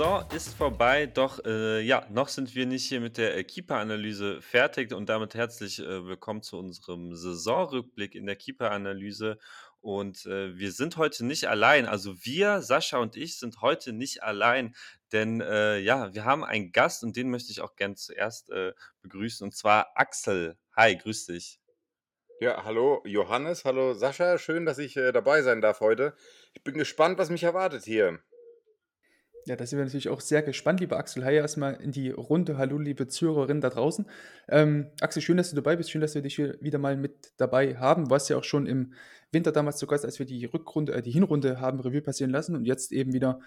Saison 0.00 0.24
ist 0.34 0.54
vorbei, 0.54 1.04
doch 1.04 1.44
äh, 1.44 1.82
ja, 1.82 2.06
noch 2.08 2.28
sind 2.28 2.54
wir 2.54 2.64
nicht 2.64 2.88
hier 2.88 3.02
mit 3.02 3.18
der 3.18 3.44
Keeper-Analyse 3.44 4.40
fertig 4.40 4.94
und 4.94 5.10
damit 5.10 5.34
herzlich 5.34 5.78
äh, 5.78 6.06
willkommen 6.06 6.40
zu 6.40 6.58
unserem 6.58 7.14
Saisonrückblick 7.14 8.14
in 8.14 8.24
der 8.24 8.36
Keeper-Analyse. 8.36 9.36
Und 9.82 10.24
äh, 10.24 10.56
wir 10.56 10.72
sind 10.72 10.96
heute 10.96 11.26
nicht 11.26 11.50
allein, 11.50 11.84
also 11.84 12.14
wir, 12.24 12.62
Sascha 12.62 12.96
und 12.96 13.14
ich, 13.14 13.38
sind 13.38 13.60
heute 13.60 13.92
nicht 13.92 14.22
allein, 14.22 14.74
denn 15.12 15.42
äh, 15.42 15.76
ja, 15.80 16.14
wir 16.14 16.24
haben 16.24 16.44
einen 16.44 16.72
Gast 16.72 17.04
und 17.04 17.14
den 17.14 17.28
möchte 17.28 17.52
ich 17.52 17.60
auch 17.60 17.76
gern 17.76 17.94
zuerst 17.94 18.48
äh, 18.48 18.72
begrüßen 19.02 19.44
und 19.44 19.54
zwar 19.54 19.90
Axel. 19.96 20.56
Hi, 20.74 20.96
grüß 20.96 21.26
dich. 21.26 21.60
Ja, 22.40 22.64
hallo 22.64 23.02
Johannes, 23.04 23.66
hallo 23.66 23.92
Sascha, 23.92 24.38
schön, 24.38 24.64
dass 24.64 24.78
ich 24.78 24.96
äh, 24.96 25.12
dabei 25.12 25.42
sein 25.42 25.60
darf 25.60 25.80
heute. 25.80 26.14
Ich 26.54 26.64
bin 26.64 26.78
gespannt, 26.78 27.18
was 27.18 27.28
mich 27.28 27.42
erwartet 27.42 27.84
hier. 27.84 28.20
Ja, 29.46 29.56
da 29.56 29.64
sind 29.64 29.78
wir 29.78 29.84
natürlich 29.84 30.10
auch 30.10 30.20
sehr 30.20 30.42
gespannt, 30.42 30.80
lieber 30.80 30.98
Axel. 30.98 31.24
Hi 31.24 31.34
erstmal 31.34 31.74
in 31.80 31.92
die 31.92 32.10
Runde. 32.10 32.58
Hallo, 32.58 32.78
liebe 32.78 33.08
Zuhörerinnen 33.08 33.62
da 33.62 33.70
draußen. 33.70 34.06
Ähm, 34.48 34.90
Axel, 35.00 35.22
schön, 35.22 35.38
dass 35.38 35.50
du 35.50 35.56
dabei 35.56 35.76
bist. 35.76 35.90
Schön, 35.90 36.02
dass 36.02 36.14
wir 36.14 36.20
dich 36.22 36.38
wieder 36.38 36.78
mal 36.78 36.96
mit 36.96 37.32
dabei 37.38 37.76
haben. 37.76 38.04
Du 38.04 38.10
warst 38.10 38.28
ja 38.28 38.36
auch 38.36 38.44
schon 38.44 38.66
im 38.66 38.92
Winter 39.32 39.50
damals 39.50 39.78
zu 39.78 39.86
Gast, 39.86 40.04
als 40.04 40.18
wir 40.18 40.26
die 40.26 40.44
Rückrunde, 40.44 40.92
äh, 40.92 41.02
die 41.02 41.10
Hinrunde 41.10 41.60
haben 41.60 41.80
Revue 41.80 42.02
passieren 42.02 42.30
lassen. 42.30 42.54
Und 42.54 42.66
jetzt 42.66 42.92
eben 42.92 43.14
wieder 43.14 43.40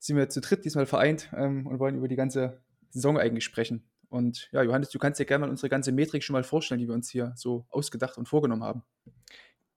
sind 0.00 0.16
wir 0.16 0.28
zu 0.28 0.40
dritt 0.40 0.64
diesmal 0.64 0.86
vereint 0.86 1.30
ähm, 1.36 1.66
und 1.66 1.78
wollen 1.78 1.96
über 1.96 2.08
die 2.08 2.16
ganze 2.16 2.60
Saison 2.90 3.16
eigentlich 3.16 3.44
sprechen. 3.44 3.84
Und 4.08 4.48
ja, 4.52 4.62
Johannes, 4.62 4.90
du 4.90 4.98
kannst 4.98 5.20
dir 5.20 5.24
gerne 5.24 5.46
mal 5.46 5.50
unsere 5.50 5.68
ganze 5.68 5.92
Metrik 5.92 6.24
schon 6.24 6.34
mal 6.34 6.44
vorstellen, 6.44 6.80
die 6.80 6.88
wir 6.88 6.94
uns 6.94 7.10
hier 7.10 7.32
so 7.36 7.66
ausgedacht 7.68 8.18
und 8.18 8.26
vorgenommen 8.26 8.64
haben. 8.64 8.82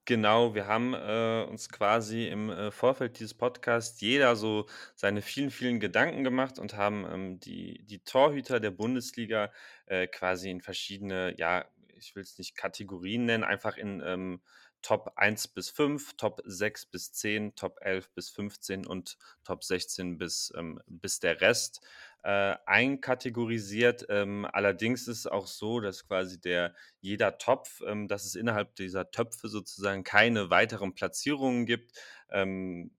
Genau, 0.04 0.54
wir 0.56 0.66
haben 0.66 0.94
äh, 0.94 1.46
uns 1.48 1.68
quasi 1.68 2.26
im 2.26 2.50
äh, 2.50 2.72
Vorfeld 2.72 3.20
dieses 3.20 3.34
Podcasts 3.34 4.00
jeder 4.00 4.34
so 4.34 4.66
seine 4.96 5.22
vielen, 5.22 5.52
vielen 5.52 5.78
Gedanken 5.78 6.24
gemacht 6.24 6.58
und 6.58 6.74
haben 6.74 7.06
ähm, 7.08 7.38
die, 7.40 7.84
die 7.84 8.00
Torhüter 8.00 8.58
der 8.58 8.72
Bundesliga 8.72 9.52
äh, 9.86 10.08
quasi 10.08 10.50
in 10.50 10.60
verschiedene, 10.60 11.36
ja, 11.38 11.66
ich 11.94 12.16
will 12.16 12.24
es 12.24 12.36
nicht 12.36 12.56
Kategorien 12.56 13.26
nennen, 13.26 13.44
einfach 13.44 13.76
in 13.76 14.02
ähm, 14.04 14.40
Top 14.82 15.12
1 15.14 15.46
bis 15.46 15.70
5, 15.70 16.16
Top 16.16 16.42
6 16.44 16.86
bis 16.86 17.12
10, 17.12 17.54
Top 17.54 17.78
11 17.80 18.10
bis 18.12 18.30
15 18.30 18.84
und 18.84 19.16
Top 19.44 19.62
16 19.62 20.18
bis, 20.18 20.52
ähm, 20.56 20.80
bis 20.88 21.20
der 21.20 21.40
Rest 21.40 21.80
äh, 22.22 22.56
einkategorisiert. 22.66 24.06
Ähm, 24.08 24.46
allerdings 24.50 25.08
ist 25.08 25.18
es 25.20 25.26
auch 25.26 25.46
so, 25.46 25.80
dass 25.80 26.06
quasi 26.06 26.40
der 26.40 26.74
jeder 27.00 27.38
Topf, 27.38 27.82
ähm, 27.86 28.08
dass 28.08 28.24
es 28.24 28.34
innerhalb 28.34 28.74
dieser 28.76 29.10
Töpfe 29.10 29.48
sozusagen 29.48 30.04
keine 30.04 30.50
weiteren 30.50 30.94
Platzierungen 30.94 31.66
gibt. 31.66 31.92
Ähm, 32.30 32.92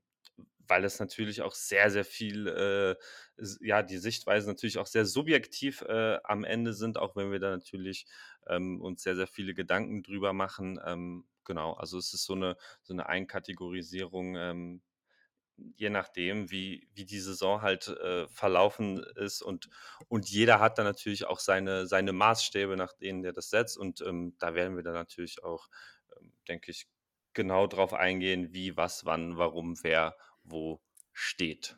weil 0.67 0.85
es 0.85 0.99
natürlich 0.99 1.41
auch 1.41 1.53
sehr, 1.53 1.91
sehr 1.91 2.05
viel, 2.05 2.47
äh, 2.47 2.95
ja, 3.61 3.83
die 3.83 3.97
Sichtweisen 3.97 4.49
natürlich 4.49 4.77
auch 4.77 4.87
sehr 4.87 5.05
subjektiv 5.05 5.81
äh, 5.81 6.19
am 6.23 6.43
Ende 6.43 6.73
sind, 6.73 6.97
auch 6.97 7.15
wenn 7.15 7.31
wir 7.31 7.39
da 7.39 7.49
natürlich 7.51 8.07
ähm, 8.47 8.81
uns 8.81 9.03
sehr, 9.03 9.15
sehr 9.15 9.27
viele 9.27 9.53
Gedanken 9.53 10.03
drüber 10.03 10.33
machen. 10.33 10.79
Ähm, 10.85 11.25
genau, 11.45 11.73
also 11.73 11.97
es 11.97 12.13
ist 12.13 12.25
so 12.25 12.33
eine, 12.33 12.55
so 12.81 12.93
eine 12.93 13.07
Einkategorisierung, 13.07 14.35
ähm, 14.37 14.81
je 15.57 15.89
nachdem, 15.89 16.49
wie, 16.51 16.87
wie 16.93 17.05
die 17.05 17.19
Saison 17.19 17.61
halt 17.61 17.87
äh, 17.87 18.27
verlaufen 18.27 19.03
ist 19.15 19.41
und, 19.41 19.69
und 20.07 20.29
jeder 20.29 20.59
hat 20.59 20.77
dann 20.77 20.85
natürlich 20.85 21.25
auch 21.25 21.39
seine, 21.39 21.87
seine 21.87 22.13
Maßstäbe, 22.13 22.75
nach 22.75 22.93
denen 22.93 23.21
der 23.21 23.33
das 23.33 23.49
setzt 23.49 23.77
und 23.77 24.01
ähm, 24.01 24.35
da 24.39 24.55
werden 24.55 24.75
wir 24.75 24.83
dann 24.83 24.93
natürlich 24.93 25.43
auch, 25.43 25.69
ähm, 26.19 26.33
denke 26.47 26.71
ich, 26.71 26.87
genau 27.33 27.67
drauf 27.67 27.93
eingehen, 27.93 28.53
wie, 28.53 28.77
was, 28.77 29.05
wann, 29.05 29.37
warum, 29.37 29.75
wer, 29.83 30.15
wo 30.43 30.81
steht. 31.11 31.77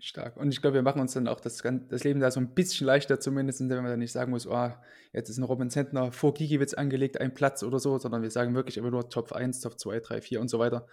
Stark. 0.00 0.36
Und 0.36 0.52
ich 0.52 0.60
glaube, 0.60 0.74
wir 0.74 0.82
machen 0.82 1.00
uns 1.00 1.14
dann 1.14 1.28
auch 1.28 1.40
das, 1.40 1.62
das 1.62 2.04
Leben 2.04 2.20
da 2.20 2.30
so 2.30 2.40
ein 2.40 2.54
bisschen 2.54 2.86
leichter, 2.86 3.20
zumindest, 3.20 3.60
wenn 3.60 3.68
man 3.76 3.86
dann 3.86 3.98
nicht 3.98 4.12
sagen 4.12 4.32
muss, 4.32 4.46
oh, 4.46 4.70
jetzt 5.12 5.30
ist 5.30 5.38
ein 5.38 5.44
Robin 5.44 5.70
Zentner 5.70 6.12
vor 6.12 6.34
Gigiewicz 6.34 6.74
angelegt, 6.74 7.20
ein 7.20 7.32
Platz 7.32 7.62
oder 7.62 7.78
so, 7.78 7.98
sondern 7.98 8.22
wir 8.22 8.30
sagen 8.30 8.54
wirklich 8.54 8.76
immer 8.76 8.90
nur 8.90 9.08
Top 9.08 9.32
1, 9.32 9.60
Top 9.60 9.78
2, 9.78 10.00
3, 10.00 10.20
4 10.20 10.40
und 10.40 10.48
so 10.48 10.58
weiter. 10.58 10.86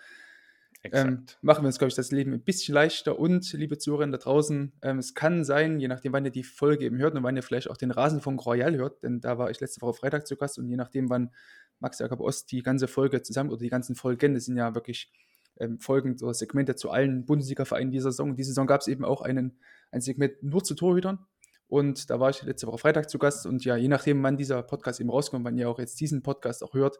Ähm, 0.83 1.25
machen 1.41 1.63
wir 1.63 1.67
uns, 1.67 1.77
glaube 1.77 1.89
ich, 1.89 1.95
das 1.95 2.11
Leben 2.11 2.33
ein 2.33 2.43
bisschen 2.43 2.73
leichter. 2.73 3.19
Und, 3.19 3.53
liebe 3.53 3.77
Zuhörer 3.77 4.07
da 4.07 4.17
draußen, 4.17 4.73
ähm, 4.81 4.97
es 4.97 5.13
kann 5.13 5.43
sein, 5.43 5.79
je 5.79 5.87
nachdem, 5.87 6.13
wann 6.13 6.25
ihr 6.25 6.31
die 6.31 6.43
Folge 6.43 6.85
eben 6.85 6.97
hört 6.97 7.13
und 7.15 7.23
wann 7.23 7.35
ihr 7.35 7.43
vielleicht 7.43 7.69
auch 7.69 7.77
den 7.77 7.91
Rasenfunk 7.91 8.43
Royal 8.45 8.75
hört, 8.75 9.03
denn 9.03 9.21
da 9.21 9.37
war 9.37 9.51
ich 9.51 9.59
letzte 9.59 9.81
Woche 9.81 9.93
Freitag 9.93 10.25
zu 10.25 10.35
Gast 10.35 10.57
und 10.57 10.67
je 10.67 10.77
nachdem, 10.77 11.09
wann 11.09 11.31
Max 11.79 11.99
Jakob 11.99 12.19
Ost 12.19 12.51
die 12.51 12.63
ganze 12.63 12.87
Folge 12.87 13.21
zusammen 13.21 13.51
oder 13.51 13.59
die 13.59 13.69
ganzen 13.69 13.95
Folgen, 13.95 14.33
das 14.33 14.45
sind 14.45 14.57
ja 14.57 14.73
wirklich 14.73 15.11
ähm, 15.59 15.79
Folgen 15.79 16.15
oder 16.21 16.33
Segmente 16.33 16.75
zu 16.75 16.89
allen 16.89 17.25
Bundesliga-Vereinen 17.25 17.91
dieser 17.91 18.11
Saison. 18.11 18.35
Diese 18.35 18.49
Saison 18.49 18.67
gab 18.67 18.81
es 18.81 18.87
eben 18.87 19.05
auch 19.05 19.21
einen, 19.21 19.59
ein 19.91 20.01
Segment 20.01 20.41
nur 20.41 20.63
zu 20.63 20.75
Torhütern. 20.75 21.19
Und 21.67 22.09
da 22.09 22.19
war 22.19 22.29
ich 22.29 22.41
letzte 22.43 22.67
Woche 22.67 22.79
Freitag 22.79 23.09
zu 23.09 23.17
Gast. 23.17 23.45
Und 23.45 23.63
ja, 23.63 23.77
je 23.77 23.87
nachdem, 23.87 24.21
wann 24.23 24.35
dieser 24.35 24.61
Podcast 24.61 24.99
eben 24.99 25.09
rauskommt, 25.09 25.45
wann 25.45 25.57
ihr 25.57 25.69
auch 25.69 25.79
jetzt 25.79 25.99
diesen 26.01 26.21
Podcast 26.21 26.63
auch 26.63 26.73
hört, 26.73 26.97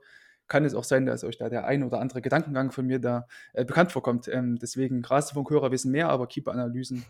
kann 0.51 0.66
es 0.66 0.75
auch 0.75 0.84
sein, 0.84 1.06
dass 1.06 1.23
euch 1.23 1.38
da 1.38 1.47
der 1.47 1.66
ein 1.66 1.81
oder 1.81 2.01
andere 2.01 2.22
Gedankengang 2.22 2.73
von 2.73 2.85
mir 2.85 3.00
da 3.00 3.25
äh, 3.53 3.63
bekannt 3.63 3.94
vorkommt. 3.94 4.28
Ähm, 4.28 4.59
deswegen, 4.59 5.03
Rasenfunk-Hörer 5.03 5.72
wissen 5.72 5.91
mehr, 5.91 6.09
aber 6.09 6.28
Keeper-Analysen, 6.28 7.06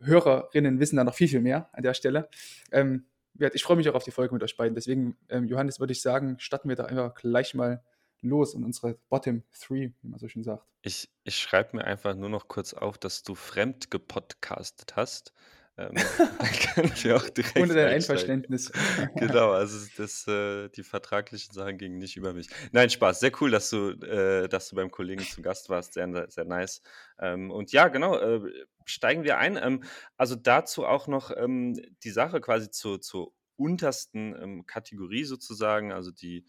Hörerinnen 0.00 0.78
wissen 0.78 0.94
da 0.94 1.02
noch 1.02 1.14
viel, 1.14 1.26
viel 1.26 1.40
mehr 1.40 1.68
an 1.72 1.82
der 1.82 1.94
Stelle. 1.94 2.28
Ähm, 2.70 3.06
ich 3.52 3.64
freue 3.64 3.76
mich 3.76 3.88
auch 3.88 3.96
auf 3.96 4.04
die 4.04 4.12
Folge 4.12 4.32
mit 4.34 4.42
euch 4.44 4.56
beiden. 4.56 4.76
Deswegen, 4.76 5.16
ähm, 5.28 5.46
Johannes, 5.46 5.80
würde 5.80 5.92
ich 5.92 6.00
sagen, 6.00 6.36
starten 6.38 6.68
wir 6.68 6.76
da 6.76 6.84
einfach 6.84 7.14
gleich 7.16 7.54
mal 7.54 7.82
los 8.22 8.54
in 8.54 8.62
unsere 8.62 8.94
Bottom 9.08 9.42
Three, 9.60 9.90
wie 10.00 10.08
man 10.08 10.20
so 10.20 10.28
schön 10.28 10.44
sagt. 10.44 10.64
Ich, 10.82 11.10
ich 11.24 11.36
schreibe 11.38 11.78
mir 11.78 11.84
einfach 11.84 12.14
nur 12.14 12.28
noch 12.28 12.46
kurz 12.46 12.72
auf, 12.72 12.98
dass 12.98 13.24
du 13.24 13.34
fremd 13.34 13.90
gepodcastet 13.90 14.94
hast. 14.94 15.32
Ähm, 15.78 15.94
können 16.74 16.92
wir 17.02 17.16
auch 17.16 17.28
direkt 17.28 17.56
Ohne 17.56 17.74
dein 17.74 17.88
Einverständnis. 17.88 18.72
genau, 19.16 19.50
also 19.50 19.86
das, 19.96 20.26
äh, 20.26 20.68
die 20.70 20.82
vertraglichen 20.82 21.52
Sachen 21.52 21.78
gingen 21.78 21.98
nicht 21.98 22.16
über 22.16 22.32
mich. 22.32 22.48
Nein, 22.72 22.90
Spaß. 22.90 23.20
Sehr 23.20 23.32
cool, 23.40 23.50
dass 23.50 23.70
du, 23.70 23.90
äh, 23.90 24.48
dass 24.48 24.68
du 24.68 24.76
beim 24.76 24.90
Kollegen 24.90 25.22
zu 25.22 25.42
Gast 25.42 25.68
warst. 25.68 25.94
Sehr, 25.94 26.26
sehr 26.28 26.44
nice. 26.44 26.82
Ähm, 27.18 27.50
und 27.50 27.72
ja, 27.72 27.88
genau, 27.88 28.16
äh, 28.16 28.40
steigen 28.84 29.24
wir 29.24 29.38
ein. 29.38 29.56
Ähm, 29.56 29.84
also 30.16 30.34
dazu 30.34 30.86
auch 30.86 31.08
noch 31.08 31.30
ähm, 31.36 31.80
die 32.04 32.10
Sache 32.10 32.40
quasi 32.40 32.70
zur, 32.70 33.00
zur 33.00 33.32
untersten 33.56 34.34
ähm, 34.40 34.66
Kategorie 34.66 35.24
sozusagen, 35.24 35.92
also 35.92 36.10
die 36.10 36.46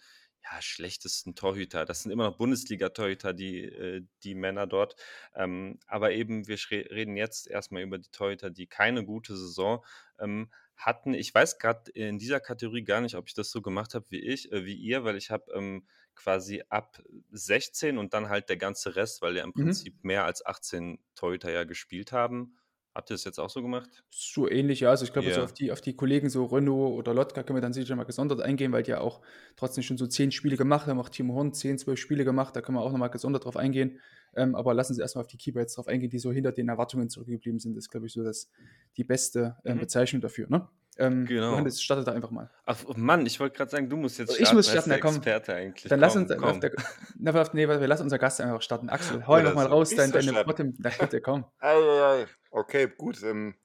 ja, 0.52 0.62
schlechtesten 0.62 1.36
Torhüter. 1.36 1.86
Das 1.86 2.04
sind 2.04 2.12
immer 2.12 2.26
noch 2.26 2.38
Bundesliga-Torhüter, 2.38 3.34
die, 3.34 3.64
äh, 3.64 4.04
die 4.24 4.36
Männer 4.36 4.68
dort. 4.68 4.96
Ähm, 5.36 5.80
aber 5.88 6.12
eben, 6.12 6.48
wir 6.48 6.58
reden 6.72 7.18
jetzt 7.18 7.48
erstmal 7.48 7.82
über 7.82 7.98
die 7.98 8.10
Torhüter, 8.10 8.50
die 8.50 8.68
keine 8.68 9.04
gute 9.04 9.36
Saison 9.36 9.84
ähm, 10.20 10.50
hatten. 10.76 11.14
Ich 11.14 11.34
weiß 11.34 11.60
gerade 11.60 11.92
in 11.92 12.20
dieser 12.20 12.40
Kategorie 12.40 12.84
gar 12.84 13.02
nicht, 13.02 13.16
ob 13.16 13.28
ich 13.28 13.34
das 13.34 13.52
so 13.52 13.62
gemacht 13.62 13.94
habe 13.94 14.06
wie 14.10 14.20
ich, 14.20 14.52
äh, 14.52 14.66
wie 14.66 14.76
ihr, 14.76 15.04
weil 15.04 15.18
ich 15.18 15.32
habe 15.32 15.52
ähm, 15.54 15.88
quasi 16.16 16.64
ab 16.70 17.02
16 17.32 17.98
und 17.98 18.14
dann 18.14 18.30
halt 18.30 18.50
der 18.50 18.58
ganze 18.58 18.96
Rest, 18.96 19.22
weil 19.22 19.38
ja 19.38 19.44
im 19.44 19.50
mhm. 19.56 19.64
Prinzip 19.66 20.04
mehr 20.04 20.26
als 20.26 20.46
18 20.46 21.00
Torhüter 21.16 21.52
ja 21.52 21.64
gespielt 21.64 22.12
haben, 22.12 22.58
Habt 22.98 23.12
ihr 23.12 23.14
das 23.14 23.26
jetzt 23.26 23.40
auch 23.40 23.52
so 23.52 23.62
gemacht? 23.62 24.04
So 24.10 24.50
ähnlich, 24.50 24.80
ja. 24.80 24.90
Also 24.90 25.06
ich 25.06 25.14
glaube, 25.14 25.28
yeah. 25.28 25.36
so 25.36 25.44
auf, 25.44 25.54
die, 25.54 25.72
auf 25.72 25.82
die 25.82 25.96
Kollegen, 25.96 26.32
so 26.32 26.46
Renault 26.46 26.98
oder 26.98 27.14
Lotka, 27.14 27.44
können 27.44 27.58
wir 27.58 27.62
dann 27.62 27.72
sicher 27.72 27.96
mal 27.96 28.06
gesondert 28.06 28.42
eingehen, 28.42 28.72
weil 28.72 28.82
die 28.82 28.90
ja 28.90 29.02
auch 29.02 29.22
trotzdem 29.56 29.84
schon 29.84 30.00
so 30.00 30.08
zehn 30.08 30.32
Spiele 30.32 30.58
gemacht 30.58 30.88
haben. 30.88 31.00
Auch 31.00 31.10
Timo 31.10 31.36
Horn 31.36 31.54
zehn, 31.54 31.78
zwölf 31.78 32.00
Spiele 32.00 32.26
gemacht. 32.26 32.56
Da 32.56 32.62
können 32.62 32.76
wir 32.76 32.82
auch 32.82 32.92
nochmal 32.92 33.12
gesondert 33.12 33.46
drauf 33.46 33.56
eingehen. 33.56 34.00
Ähm, 34.36 34.56
aber 34.56 34.74
lassen 34.74 34.96
Sie 34.96 35.02
erstmal 35.02 35.22
auf 35.22 35.28
die 35.28 35.38
Keeper 35.38 35.60
jetzt 35.60 35.78
drauf 35.78 35.88
eingehen, 35.88 36.10
die 36.10 36.18
so 36.18 36.32
hinter 36.32 36.52
den 36.52 36.70
Erwartungen 36.70 37.08
zurückgeblieben 37.12 37.60
sind. 37.60 37.76
Das 37.76 37.84
ist, 37.84 37.92
glaube 37.92 38.08
ich, 38.08 38.14
so 38.14 38.24
das, 38.24 38.50
die 38.98 39.04
beste 39.04 39.58
äh, 39.64 39.76
mhm. 39.76 39.82
Bezeichnung 39.82 40.24
dafür. 40.24 40.48
Ne? 40.50 40.68
Ähm, 41.00 41.26
genau. 41.26 41.52
Johannes, 41.52 41.82
startet 41.82 42.08
da 42.08 42.12
einfach 42.14 42.32
mal. 42.32 42.50
Ach 42.66 42.78
Mann, 42.96 43.26
ich 43.26 43.40
wollte 43.40 43.58
gerade 43.58 43.72
sagen, 43.72 43.90
du 43.90 43.98
musst 43.98 44.18
jetzt 44.18 44.30
starten. 44.30 44.44
Ich 44.44 44.54
muss 44.54 44.70
starten, 44.70 44.92
ja 44.92 45.00
komm. 45.00 45.16
Experte 45.16 45.54
eigentlich. 45.54 45.90
Dann 45.90 46.00
komm, 46.00 46.02
lass 46.02 46.16
uns, 46.16 46.34
komm. 46.38 46.60
Der, 46.60 46.72
na, 47.20 47.50
nee, 47.54 47.68
wir 47.68 47.88
lassen 47.88 48.04
unser 48.04 48.20
Gast 48.20 48.42
einfach 48.42 48.62
starten. 48.62 48.90
Axel, 48.90 49.26
hau 49.28 49.34
einfach 49.34 49.54
mal 49.54 49.66
so. 49.66 49.70
raus, 49.70 49.90
dein, 49.96 50.12
deine 50.12 50.44
Bottom. 50.44 50.74
Na 50.78 50.90
bitte, 51.00 51.22
komm. 51.22 51.46
Okay, 52.50 52.88
gut. 52.98 53.22
Ähm, 53.24 53.56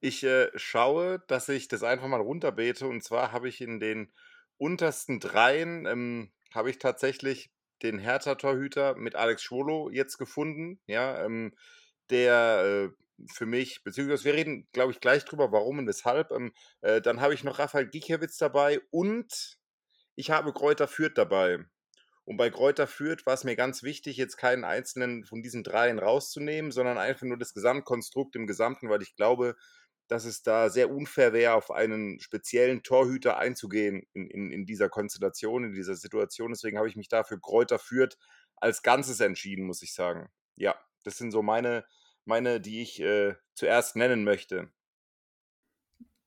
ich 0.00 0.22
äh, 0.24 0.50
schaue, 0.54 1.22
dass 1.28 1.48
ich 1.48 1.68
das 1.68 1.82
einfach 1.82 2.08
mal 2.08 2.20
runterbete. 2.20 2.86
Und 2.86 3.02
zwar 3.02 3.32
habe 3.32 3.48
ich 3.48 3.60
in 3.62 3.80
den 3.80 4.12
untersten 4.58 5.20
dreien, 5.20 5.86
ähm, 5.86 6.30
habe 6.52 6.68
ich 6.68 6.78
tatsächlich 6.78 7.50
den 7.82 7.98
Hertha-Torhüter 7.98 8.96
mit 8.96 9.14
Alex 9.14 9.42
Schwolo 9.42 9.88
jetzt 9.90 10.18
gefunden. 10.18 10.78
Ja, 10.86 11.24
ähm, 11.24 11.54
der 12.10 12.90
äh, 12.90 13.03
für 13.32 13.46
mich, 13.46 13.82
beziehungsweise 13.84 14.24
wir 14.24 14.34
reden, 14.34 14.68
glaube 14.72 14.92
ich, 14.92 15.00
gleich 15.00 15.24
drüber, 15.24 15.52
warum 15.52 15.78
und 15.78 15.86
weshalb. 15.86 16.30
Ähm, 16.32 16.52
äh, 16.82 17.00
dann 17.00 17.20
habe 17.20 17.34
ich 17.34 17.44
noch 17.44 17.58
Raphael 17.58 17.88
Gikiewicz 17.88 18.36
dabei 18.36 18.80
und 18.90 19.58
ich 20.16 20.30
habe 20.30 20.52
Kräuter 20.52 20.88
Fürth 20.88 21.16
dabei. 21.16 21.58
Und 22.24 22.38
bei 22.38 22.50
Kräuter 22.50 22.86
Fürth 22.86 23.26
war 23.26 23.34
es 23.34 23.44
mir 23.44 23.54
ganz 23.54 23.82
wichtig, 23.82 24.16
jetzt 24.16 24.36
keinen 24.36 24.64
einzelnen 24.64 25.24
von 25.24 25.42
diesen 25.42 25.62
dreien 25.62 25.98
rauszunehmen, 25.98 26.70
sondern 26.70 26.96
einfach 26.96 27.26
nur 27.26 27.36
das 27.36 27.52
Gesamtkonstrukt 27.52 28.34
im 28.36 28.46
Gesamten, 28.46 28.88
weil 28.88 29.02
ich 29.02 29.14
glaube, 29.14 29.56
dass 30.08 30.24
es 30.24 30.42
da 30.42 30.68
sehr 30.70 30.90
unfair 30.90 31.32
wäre, 31.32 31.54
auf 31.54 31.70
einen 31.70 32.20
speziellen 32.20 32.82
Torhüter 32.82 33.38
einzugehen 33.38 34.06
in, 34.12 34.26
in, 34.28 34.50
in 34.50 34.66
dieser 34.66 34.88
Konstellation, 34.88 35.64
in 35.64 35.72
dieser 35.72 35.94
Situation. 35.94 36.52
Deswegen 36.52 36.78
habe 36.78 36.88
ich 36.88 36.96
mich 36.96 37.08
dafür 37.08 37.40
Kräuter 37.40 37.78
Fürth 37.78 38.16
als 38.56 38.82
Ganzes 38.82 39.20
entschieden, 39.20 39.66
muss 39.66 39.82
ich 39.82 39.94
sagen. 39.94 40.30
Ja, 40.56 40.74
das 41.04 41.18
sind 41.18 41.30
so 41.30 41.42
meine, 41.42 41.84
meine, 42.26 42.60
die 42.60 42.82
ich 42.82 43.00
äh, 43.00 43.34
zuerst 43.54 43.96
nennen 43.96 44.24
möchte. 44.24 44.68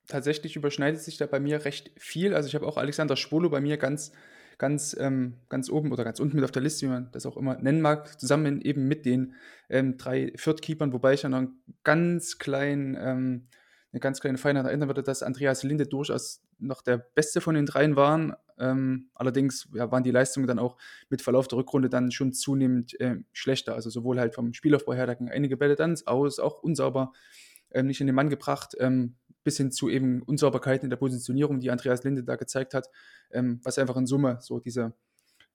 Tatsächlich 0.08 0.56
überschneidet 0.56 1.02
sich 1.02 1.18
da 1.18 1.26
bei 1.26 1.40
mir 1.40 1.66
recht 1.66 1.92
viel. 1.98 2.34
Also 2.34 2.48
ich 2.48 2.56
habe 2.56 2.66
auch 2.66 2.78
Alexander 2.78 3.18
Schwolo 3.18 3.50
bei 3.50 3.60
mir 3.60 3.78
ganz, 3.78 4.14
ganz, 4.58 4.96
ähm, 4.98 5.42
ganz 5.50 5.70
oben 5.70 5.92
oder 5.92 6.04
ganz 6.04 6.20
unten 6.20 6.38
mit 6.38 6.46
auf 6.46 6.52
der 6.52 6.62
Liste, 6.62 6.86
wie 6.86 6.90
man 6.90 7.12
das 7.12 7.26
auch 7.26 7.36
immer 7.36 7.58
nennen 7.58 7.82
mag, 7.82 8.20
zusammen 8.20 8.62
eben 8.62 8.88
mit 8.88 9.06
den 9.06 9.36
ähm, 9.70 9.98
drei 9.98 10.32
Viertkeepern, 10.36 10.94
wobei 10.94 11.14
ich 11.14 11.24
ja 11.24 11.30
noch 11.30 11.40
einen 11.40 11.62
ganz 11.84 12.38
kleinen, 12.40 12.96
ähm, 13.00 13.48
eine 13.94 14.00
ganz 14.00 14.20
kleine 14.20 14.38
Feinheit 14.38 14.66
erinnern 14.66 14.90
würde, 14.90 15.04
dass 15.04 15.24
Andreas 15.24 15.64
Linde 15.64 15.88
durchaus 15.88 16.42
noch 16.60 16.82
der 16.82 16.98
Beste 16.98 17.42
von 17.42 17.56
den 17.56 17.66
dreien 17.66 17.96
waren. 17.96 18.34
Ähm, 18.60 19.10
allerdings 19.14 19.70
ja, 19.74 19.92
waren 19.92 20.04
die 20.04 20.12
Leistungen 20.12 20.48
dann 20.48 20.60
auch 20.60 20.78
mit 21.10 21.22
Verlauf 21.22 21.48
der 21.48 21.58
Rückrunde 21.60 21.90
dann 21.90 22.12
schon 22.12 22.34
zunehmend 22.34 23.00
äh, 23.00 23.18
schlechter. 23.32 23.76
Also 23.76 23.90
sowohl 23.90 24.20
halt 24.20 24.36
vom 24.36 24.54
Spielaufbau 24.54 24.94
her, 24.94 25.08
da 25.08 25.14
gingen 25.14 25.32
einige 25.32 25.58
Bälle 25.58 25.76
dann 25.76 25.96
aus, 26.06 26.40
auch 26.40 26.62
unsauber 26.64 27.14
ähm, 27.72 27.88
nicht 27.88 28.02
in 28.02 28.08
den 28.08 28.16
Mann 28.16 28.30
gebracht, 28.30 28.76
ähm, 28.80 29.16
bis 29.44 29.58
hin 29.58 29.72
zu 29.72 29.90
eben 29.90 30.22
Unsauberkeiten 30.24 30.86
in 30.86 30.90
der 30.90 30.98
Positionierung, 30.98 31.60
die 31.60 31.72
Andreas 31.72 32.04
Linde 32.04 32.24
da 32.24 32.36
gezeigt 32.36 32.74
hat, 32.74 32.90
ähm, 33.32 33.62
was 33.64 33.78
einfach 33.78 33.96
in 33.96 34.06
Summe 34.06 34.40
so 34.42 34.60
diese, 34.60 34.94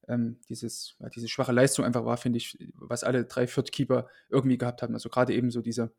ähm, 0.09 0.39
dieses, 0.49 0.97
ja, 0.99 1.09
diese 1.11 1.29
schwache 1.29 1.53
Leistung 1.53 1.85
einfach 1.85 2.05
war, 2.05 2.17
finde 2.17 2.39
ich, 2.39 2.59
was 2.75 3.05
alle 3.05 3.25
drei 3.25 3.47
Viertkeeper 3.47 4.09
irgendwie 4.31 4.57
gehabt 4.57 4.83
haben. 4.83 4.95
Also 4.95 5.11
gerade 5.11 5.35
eben 5.35 5.51
so 5.51 5.61
diese 5.61 5.93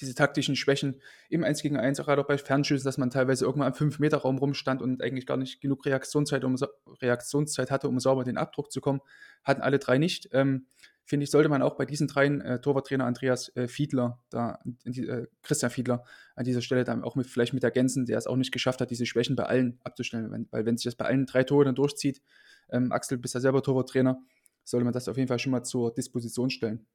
diese 0.00 0.14
taktischen 0.14 0.56
Schwächen 0.56 1.00
im 1.28 1.42
1 1.42 1.62
gegen 1.62 1.76
1, 1.76 1.98
gerade 1.98 2.20
auch 2.20 2.26
bei 2.26 2.38
Fernschüssen, 2.38 2.84
dass 2.84 2.98
man 2.98 3.10
teilweise 3.10 3.44
irgendwann 3.44 3.72
am 3.72 3.78
5-Meter-Raum 3.78 4.38
rumstand 4.38 4.82
und 4.82 5.02
eigentlich 5.02 5.26
gar 5.26 5.36
nicht 5.36 5.60
genug 5.60 5.86
Reaktionszeit, 5.86 6.44
um, 6.44 6.56
Reaktionszeit 7.00 7.70
hatte, 7.70 7.88
um 7.88 7.98
sauber 7.98 8.24
den 8.24 8.36
Abdruck 8.36 8.70
zu 8.70 8.80
kommen, 8.80 9.00
hatten 9.42 9.62
alle 9.62 9.78
drei 9.78 9.98
nicht. 9.98 10.28
Ähm, 10.32 10.66
Finde 11.08 11.22
ich, 11.22 11.30
sollte 11.30 11.48
man 11.48 11.62
auch 11.62 11.76
bei 11.76 11.86
diesen 11.86 12.08
dreien, 12.08 12.40
äh, 12.40 12.60
Torwarttrainer 12.60 13.06
Andreas 13.06 13.54
äh, 13.54 13.68
Fiedler, 13.68 14.20
da, 14.28 14.58
äh, 14.84 15.26
Christian 15.42 15.70
Fiedler, 15.70 16.04
an 16.34 16.44
dieser 16.44 16.62
Stelle 16.62 16.82
dann 16.82 17.04
auch 17.04 17.14
mit, 17.14 17.28
vielleicht 17.28 17.54
mit 17.54 17.62
ergänzen, 17.62 18.06
der 18.06 18.18
es 18.18 18.26
auch 18.26 18.34
nicht 18.34 18.50
geschafft 18.50 18.80
hat, 18.80 18.90
diese 18.90 19.06
Schwächen 19.06 19.36
bei 19.36 19.44
allen 19.44 19.78
abzustellen. 19.84 20.32
Wenn, 20.32 20.48
weil 20.50 20.66
wenn 20.66 20.76
sich 20.76 20.84
das 20.84 20.96
bei 20.96 21.04
allen 21.04 21.24
drei 21.24 21.44
Toren 21.44 21.76
durchzieht, 21.76 22.22
ähm, 22.70 22.90
Axel, 22.90 23.18
bist 23.18 23.34
ja 23.34 23.40
selber 23.40 23.62
Torwarttrainer, 23.62 24.20
sollte 24.64 24.82
man 24.84 24.92
das 24.92 25.08
auf 25.08 25.16
jeden 25.16 25.28
Fall 25.28 25.38
schon 25.38 25.52
mal 25.52 25.62
zur 25.62 25.94
Disposition 25.94 26.50
stellen. 26.50 26.88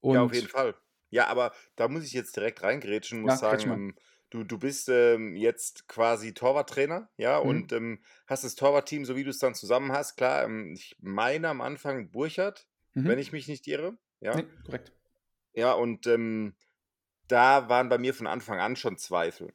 Und 0.00 0.14
ja, 0.14 0.22
auf 0.22 0.34
jeden 0.34 0.48
Fall. 0.48 0.74
Ja, 1.10 1.26
aber 1.26 1.52
da 1.76 1.88
muss 1.88 2.04
ich 2.04 2.12
jetzt 2.12 2.36
direkt 2.36 2.62
reingrätschen, 2.62 3.20
muss 3.20 3.32
Ja, 3.32 3.38
sagen, 3.38 3.96
du, 4.30 4.44
du 4.44 4.58
bist 4.58 4.88
ähm, 4.88 5.36
jetzt 5.36 5.88
quasi 5.88 6.34
Torwarttrainer, 6.34 7.10
ja, 7.16 7.38
Mhm. 7.38 7.48
und 7.48 7.72
ähm, 7.72 8.02
hast 8.26 8.44
das 8.44 8.54
Torwartteam, 8.54 9.04
so 9.04 9.16
wie 9.16 9.24
du 9.24 9.30
es 9.30 9.38
dann 9.38 9.54
zusammen 9.54 9.92
hast. 9.92 10.16
Klar, 10.16 10.44
ähm, 10.44 10.72
ich 10.74 10.96
meine 11.00 11.48
am 11.48 11.60
Anfang 11.60 12.10
Burchard, 12.10 12.66
wenn 12.94 13.12
mhm. 13.12 13.18
ich 13.18 13.32
mich 13.32 13.48
nicht 13.48 13.66
irre, 13.66 13.96
ja. 14.20 14.36
Ne, 14.36 14.44
korrekt. 14.64 14.92
Ja, 15.54 15.72
und 15.72 16.06
ähm, 16.06 16.54
da 17.28 17.68
waren 17.68 17.88
bei 17.88 17.98
mir 17.98 18.14
von 18.14 18.26
Anfang 18.26 18.60
an 18.60 18.76
schon 18.76 18.98
Zweifel. 18.98 19.52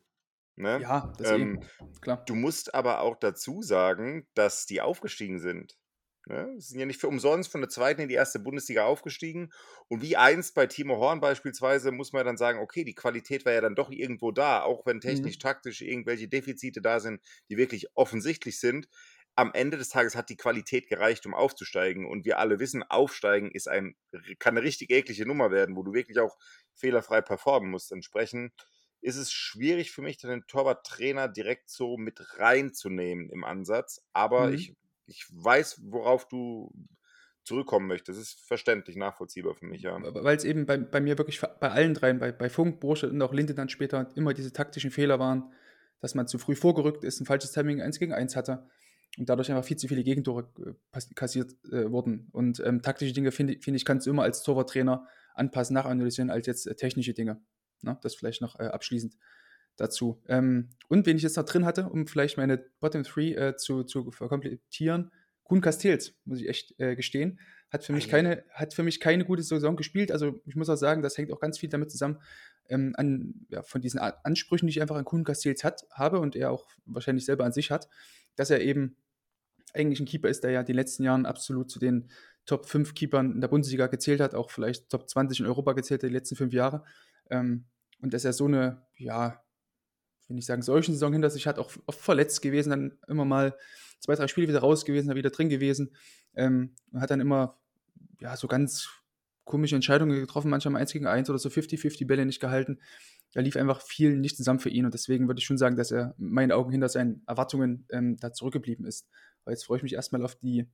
Ne? 0.56 0.82
Ja, 0.82 1.14
deswegen, 1.20 1.56
Ähm, 1.56 1.64
klar. 2.02 2.24
du 2.26 2.36
musst 2.36 2.74
aber 2.76 3.02
auch 3.02 3.16
dazu 3.18 3.62
sagen, 3.62 4.28
dass 4.34 4.66
die 4.66 4.82
aufgestiegen 4.82 5.40
sind. 5.40 5.78
Ne? 6.28 6.54
Sie 6.58 6.70
sind 6.70 6.80
ja 6.80 6.86
nicht 6.86 7.00
für 7.00 7.08
umsonst 7.08 7.52
von 7.52 7.62
der 7.62 7.70
zweiten 7.70 8.02
in 8.02 8.10
die 8.10 8.16
erste 8.16 8.40
Bundesliga 8.40 8.86
aufgestiegen. 8.86 9.52
Und 9.88 10.02
wie 10.02 10.18
einst 10.18 10.56
bei 10.56 10.66
Timo 10.66 10.98
Horn 10.98 11.20
beispielsweise 11.20 11.92
muss 11.92 12.14
man 12.14 12.26
dann 12.26 12.38
sagen, 12.38 12.60
okay, 12.60 12.84
die 12.84 12.96
Qualität 12.96 13.46
war 13.46 13.54
ja 13.54 13.62
dann 13.62 13.76
doch 13.76 13.92
irgendwo 13.92 14.32
da, 14.32 14.62
auch 14.64 14.86
wenn 14.86 15.02
technisch, 15.02 15.36
mhm. 15.36 15.40
taktisch 15.40 15.82
irgendwelche 15.82 16.28
Defizite 16.28 16.82
da 16.82 17.00
sind, 17.00 17.22
die 17.50 17.58
wirklich 17.58 17.88
offensichtlich 17.96 18.60
sind. 18.60 18.88
Am 19.36 19.52
Ende 19.54 19.78
des 19.78 19.90
Tages 19.90 20.16
hat 20.16 20.30
die 20.30 20.38
Qualität 20.38 20.88
gereicht, 20.88 21.26
um 21.26 21.34
aufzusteigen. 21.34 22.06
Und 22.06 22.26
wir 22.26 22.40
alle 22.40 22.60
wissen, 22.60 22.84
aufsteigen 22.84 23.52
ist 23.52 23.68
ein, 23.68 23.96
kann 24.40 24.58
eine 24.58 24.66
richtig 24.66 24.90
eklige 24.92 25.26
Nummer 25.28 25.52
werden, 25.52 25.76
wo 25.76 25.84
du 25.84 25.94
wirklich 25.94 26.20
auch 26.20 26.38
fehlerfrei 26.74 27.22
performen 27.22 27.70
musst. 27.70 27.92
Entsprechend 27.92 28.54
ist 29.02 29.18
es 29.18 29.32
schwierig 29.32 29.92
für 29.92 30.02
mich, 30.02 30.18
den 30.18 30.48
Torwarttrainer 30.48 31.28
direkt 31.28 31.70
so 31.70 31.98
mit 31.98 32.40
reinzunehmen 32.40 33.30
im 33.30 33.44
Ansatz. 33.44 34.02
Aber 34.14 34.48
mhm. 34.48 34.56
ich 34.56 34.74
ich 35.08 35.26
weiß, 35.32 35.82
worauf 35.84 36.28
du 36.28 36.72
zurückkommen 37.44 37.88
möchtest. 37.88 38.18
Das 38.18 38.28
ist 38.28 38.40
verständlich, 38.48 38.96
nachvollziehbar 38.96 39.54
für 39.56 39.66
mich, 39.66 39.84
ja. 39.84 39.98
Weil 40.02 40.36
es 40.36 40.44
eben 40.44 40.66
bei, 40.66 40.78
bei 40.78 41.00
mir 41.00 41.18
wirklich 41.18 41.40
bei 41.42 41.70
allen 41.70 41.94
dreien, 41.94 42.20
bei, 42.20 42.32
bei 42.32 42.50
Funk, 42.50 42.80
Bursche 42.80 43.10
und 43.10 43.22
auch 43.22 43.34
Linde 43.34 43.54
dann 43.54 43.70
später 43.70 44.10
immer 44.16 44.34
diese 44.34 44.52
taktischen 44.52 44.92
Fehler 44.92 45.20
waren, 45.20 45.54
dass 46.02 46.16
man 46.16 46.28
zu 46.28 46.38
früh 46.38 46.56
vorgerückt 46.56 47.04
ist, 47.04 47.20
ein 47.22 47.26
falsches 47.26 47.52
Timing 47.52 47.82
1 47.82 48.00
gegen 48.00 48.14
1 48.14 48.36
hatte 48.36 48.68
und 49.18 49.30
dadurch 49.30 49.52
einfach 49.52 49.64
viel 49.64 49.78
zu 49.78 49.88
viele 49.88 50.04
Gegentore 50.04 50.50
äh, 50.66 51.00
kassiert 51.14 51.56
äh, 51.72 51.90
wurden. 51.92 52.28
Und 52.32 52.60
ähm, 52.60 52.82
taktische 52.82 53.14
Dinge, 53.14 53.32
finde 53.32 53.60
find 53.62 53.78
ich, 53.78 53.86
kannst 53.86 54.08
du 54.08 54.12
immer 54.12 54.24
als 54.24 54.42
Torwarttrainer 54.44 55.08
anpassen, 55.36 55.76
nachanalysieren, 55.76 56.32
als 56.32 56.48
jetzt 56.48 56.68
äh, 56.68 56.76
technische 56.76 57.14
Dinge. 57.14 57.42
Ne? 57.82 57.98
Das 58.02 58.16
vielleicht 58.16 58.42
noch 58.42 58.60
äh, 58.60 58.66
abschließend 58.66 59.16
dazu. 59.78 60.22
Ähm, 60.28 60.70
und 60.88 61.06
wen 61.06 61.18
ich 61.18 61.24
jetzt 61.24 61.38
noch 61.38 61.46
drin 61.46 61.66
hatte, 61.66 61.90
um 61.90 62.08
vielleicht 62.08 62.38
meine 62.38 62.58
Bottom 62.80 63.04
3 63.04 63.22
äh, 63.22 63.56
zu, 63.58 63.84
zu 63.84 64.12
verkomplettieren, 64.12 65.12
Kuhn 65.44 65.62
Castells, 65.62 66.16
muss 66.26 66.42
ich 66.42 66.50
echt 66.50 66.80
äh, 66.80 66.96
gestehen, 66.96 67.40
hat 67.70 67.84
für, 67.84 67.94
mich 67.94 68.08
keine, 68.10 68.44
hat 68.52 68.74
für 68.74 68.84
mich 68.84 69.00
keine 69.00 69.26
gute 69.26 69.44
Saison 69.44 69.76
gespielt. 69.76 70.12
Also 70.12 70.42
ich 70.46 70.56
muss 70.56 70.70
auch 70.70 70.76
sagen, 70.76 71.04
das 71.04 71.18
hängt 71.18 71.32
auch 71.32 71.40
ganz 71.40 71.60
viel 71.60 71.70
damit 71.70 71.92
zusammen, 71.92 72.20
ähm, 72.68 72.94
an, 72.98 73.46
ja, 73.50 73.62
von 73.62 73.82
diesen 73.82 74.00
Ansprüchen, 74.00 74.68
die 74.68 74.72
ich 74.72 74.82
einfach 74.82 74.96
an 74.96 75.06
Kuhn 75.06 75.24
Castells 75.24 75.64
hat, 75.64 75.86
habe 75.92 76.20
und 76.20 76.36
er 76.36 76.52
auch 76.52 76.68
wahrscheinlich 76.86 77.26
selber 77.26 77.46
an 77.46 77.52
sich 77.52 77.70
hat, 77.70 77.88
dass 78.36 78.50
er 78.50 78.62
eben 78.62 78.98
eigentlich 79.74 80.00
ein 80.00 80.06
Keeper 80.06 80.30
ist, 80.30 80.44
der 80.44 80.52
ja 80.52 80.62
in 80.62 80.66
den 80.66 80.76
letzten 80.76 81.04
Jahren 81.04 81.26
absolut 81.26 81.70
zu 81.70 81.80
den 81.80 82.10
Top 82.46 82.66
5 82.66 82.94
Keepern 82.94 83.34
in 83.34 83.42
der 83.42 83.48
Bundesliga 83.48 83.88
gezählt 83.88 84.22
hat, 84.22 84.34
auch 84.34 84.50
vielleicht 84.50 84.90
Top 84.90 85.10
20 85.10 85.42
in 85.42 85.46
Europa 85.46 85.74
gezählt 85.74 86.02
hat, 86.02 86.10
die 86.10 86.14
letzten 86.14 86.36
fünf 86.36 86.54
Jahre. 86.54 86.84
Ähm, 87.30 87.66
und 88.02 88.14
dass 88.14 88.26
er 88.26 88.34
so 88.34 88.46
eine, 88.46 88.86
ja, 88.98 89.44
will 90.28 90.36
nicht 90.36 90.46
sagen, 90.46 90.62
solchen 90.62 90.94
Saison 90.94 91.14
hinter 91.14 91.30
sich 91.30 91.48
hat, 91.48 91.60
auch 91.60 91.72
oft 91.86 92.00
verletzt 92.00 92.42
gewesen, 92.42 92.70
dann 92.70 92.98
immer 93.08 93.26
mal 93.26 93.56
zwei, 94.00 94.16
drei 94.16 94.28
Spiele 94.28 94.48
wieder 94.48 94.60
raus 94.60 94.86
gewesen, 94.86 95.08
dann 95.08 95.18
wieder 95.18 95.30
drin 95.30 95.50
gewesen 95.50 95.96
ähm, 96.36 96.76
und 96.92 97.02
hat 97.02 97.12
dann 97.12 97.20
immer 97.20 97.58
ja, 98.20 98.36
so 98.36 98.48
ganz 98.48 98.90
komische 99.44 99.76
Entscheidungen 99.76 100.20
getroffen, 100.20 100.50
manchmal 100.50 100.74
mal 100.74 100.80
1 100.80 100.92
gegen 100.92 101.08
1 101.08 101.30
oder 101.30 101.40
so 101.40 101.50
50-50 101.50 102.08
Bälle 102.08 102.26
nicht 102.26 102.40
gehalten. 102.40 102.80
Da 103.34 103.42
lief 103.42 103.56
einfach 103.58 103.82
viel 103.82 104.18
nicht 104.18 104.38
zusammen 104.38 104.60
für 104.60 104.70
ihn 104.70 104.86
und 104.86 104.94
deswegen 104.94 105.28
würde 105.28 105.40
ich 105.40 105.46
schon 105.46 105.58
sagen, 105.58 105.76
dass 105.76 105.92
er 105.92 106.16
in 106.18 106.30
meinen 106.32 106.52
Augen 106.52 106.72
hinter 106.72 106.90
seinen 106.90 107.24
Erwartungen 107.28 107.86
ähm, 107.92 108.18
da 108.18 108.34
zurückgeblieben 108.34 108.86
ist. 108.86 109.08
Aber 109.44 109.52
jetzt 109.52 109.66
freue 109.66 109.78
ich 109.78 109.84
mich 109.84 109.94
erstmal 109.94 110.24
auf 110.24 110.36
die, 110.36 110.68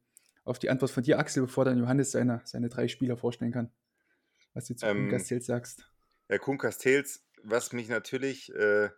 auf 0.45 0.57
die 0.57 0.69
Antwort 0.69 0.91
von 0.91 1.03
dir, 1.03 1.19
Axel, 1.19 1.43
bevor 1.43 1.65
dann 1.65 1.77
Johannes 1.77 2.11
seine, 2.11 2.41
seine 2.45 2.69
drei 2.69 2.87
Spieler 2.87 3.17
vorstellen 3.17 3.51
kann. 3.51 3.71
Was 4.53 4.65
du 4.65 4.75
zu 4.75 4.85
ähm, 4.85 5.09
Kuhn 5.09 5.09
Castells 5.09 5.45
sagst. 5.45 5.89
Ja, 6.29 6.37
Kuhn 6.37 6.57
Castells, 6.57 7.25
was 7.43 7.73
mich 7.73 7.89
natürlich 7.89 8.53
äh, 8.53 8.89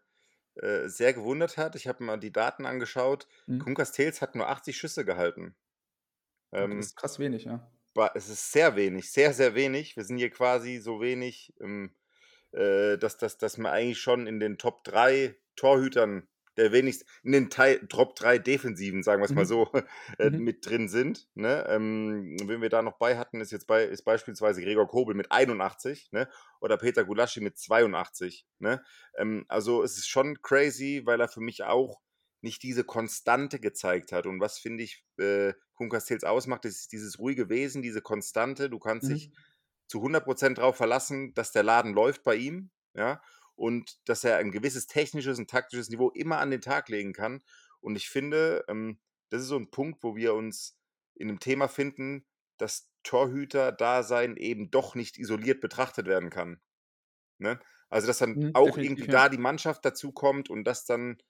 äh, 0.56 0.88
sehr 0.88 1.14
gewundert 1.14 1.58
hat. 1.58 1.76
Ich 1.76 1.88
habe 1.88 2.04
mal 2.04 2.18
die 2.18 2.32
Daten 2.32 2.66
angeschaut. 2.66 3.28
Mhm. 3.48 3.60
Kuhn 3.60 3.76
Castells 3.76 4.22
hat 4.22 4.36
nur 4.36 4.50
80 4.50 4.78
Schüsse 4.78 5.06
gehalten. 5.06 5.56
Ähm, 6.52 6.78
das 6.78 6.88
ist 6.88 6.96
krass 6.96 7.20
wenig, 7.20 7.46
ja. 7.46 7.72
Es 8.16 8.30
ist 8.30 8.52
sehr 8.52 8.76
wenig, 8.76 9.12
sehr, 9.12 9.34
sehr 9.34 9.56
wenig. 9.56 9.96
Wir 9.96 10.04
sind 10.04 10.18
hier 10.18 10.32
quasi 10.32 10.78
so 10.78 11.00
wenig, 11.02 11.54
ähm, 11.60 11.96
äh, 12.52 12.98
dass, 12.98 13.18
dass, 13.18 13.38
dass 13.38 13.58
man 13.58 13.72
eigentlich 13.72 14.00
schon 14.00 14.28
in 14.28 14.40
den 14.40 14.58
Top 14.58 14.84
3 14.84 15.36
Torhütern 15.56 16.28
der 16.58 16.72
wenigstens 16.72 17.10
in 17.24 17.32
den 17.32 17.50
Teil, 17.50 17.86
Top 17.88 18.16
3 18.16 18.38
Defensiven, 18.38 19.04
sagen 19.04 19.22
wir 19.22 19.26
es 19.26 19.32
mal 19.32 19.44
mhm. 19.44 19.48
so, 19.48 19.72
äh, 20.20 20.30
mhm. 20.30 20.44
mit 20.44 20.66
drin 20.66 20.90
sind. 20.90 21.28
Ne? 21.36 21.66
Ähm, 21.68 22.38
wenn 22.46 22.62
wir 22.62 22.70
da 22.70 22.82
noch 22.82 22.98
bei 22.98 23.18
hatten, 23.18 23.42
ist 23.42 23.52
jetzt 23.52 23.68
bei, 23.68 23.84
ist 23.84 24.04
beispielsweise 24.04 24.62
Gregor 24.62 24.88
Kobel 24.88 25.16
mit 25.16 25.32
81 25.32 26.12
ne? 26.12 26.30
oder 26.62 26.78
Peter 26.78 27.04
Gulaschi 27.04 27.42
mit 27.42 27.58
82. 27.58 28.46
Ne? 28.60 28.84
Ähm, 29.18 29.46
also 29.48 29.84
es 29.84 29.98
ist 29.98 30.08
schon 30.08 30.42
crazy, 30.42 31.02
weil 31.06 31.20
er 31.20 31.28
für 31.28 31.42
mich 31.42 31.64
auch 31.64 32.02
nicht 32.42 32.62
diese 32.62 32.84
Konstante 32.84 33.60
gezeigt 33.60 34.12
hat. 34.12 34.26
Und 34.26 34.40
was 34.40 34.60
finde 34.60 34.84
ich 34.84 35.06
äh, 35.18 35.54
Kuhn 35.76 35.90
Castells 35.90 36.24
ausmacht, 36.24 36.66
ist 36.66 36.92
dieses 36.92 37.18
ruhige 37.18 37.50
Wesen, 37.50 37.82
diese 37.82 38.02
Konstante. 38.02 38.70
Du 38.70 38.80
kannst 38.80 39.10
mhm. 39.10 39.14
dich 39.14 39.32
zu 39.88 40.00
100% 40.00 40.56
darauf 40.56 40.76
verlassen, 40.76 41.34
dass 41.34 41.52
der 41.52 41.64
Laden 41.64 41.94
läuft 41.94 42.24
bei 42.24 42.36
ihm. 42.36 42.70
Ja, 42.96 43.22
und 43.56 43.98
dass 44.06 44.24
er 44.24 44.38
ein 44.38 44.52
gewisses 44.52 44.88
technisches 44.88 45.40
und 45.40 45.50
taktisches 45.50 45.90
Niveau 45.90 46.10
immer 46.12 46.40
an 46.40 46.52
den 46.52 46.62
Tag 46.62 46.90
legen 46.90 47.14
kann. 47.14 47.44
Und 47.82 47.96
ich 47.96 48.10
finde, 48.10 48.64
ähm, 48.68 49.00
das 49.30 49.42
ist 49.42 49.48
so 49.48 49.58
ein 49.58 49.72
Punkt, 49.72 50.04
wo 50.04 50.16
wir 50.16 50.34
uns 50.34 50.78
in 51.16 51.30
einem 51.30 51.40
Thema 51.40 51.68
finden, 51.68 52.26
dass 52.58 52.90
Torhüter-Dasein 53.04 54.38
eben 54.38 54.72
doch 54.72 54.96
nicht 54.96 55.18
isoliert 55.18 55.62
betrachtet 55.62 56.08
werden 56.08 56.30
kann. 56.30 56.62
Ne? 57.38 57.60
Also, 57.90 58.08
dass 58.08 58.20
dann 58.20 58.36
mhm, 58.36 58.56
auch 58.56 58.78
irgendwie 58.78 59.06
ja. 59.06 59.12
da 59.12 59.30
die 59.30 59.38
Mannschaft 59.38 59.86
dazu 59.86 60.12
kommt 60.12 60.50
und 60.50 60.64
dass 60.64 60.86
dann 60.86 61.22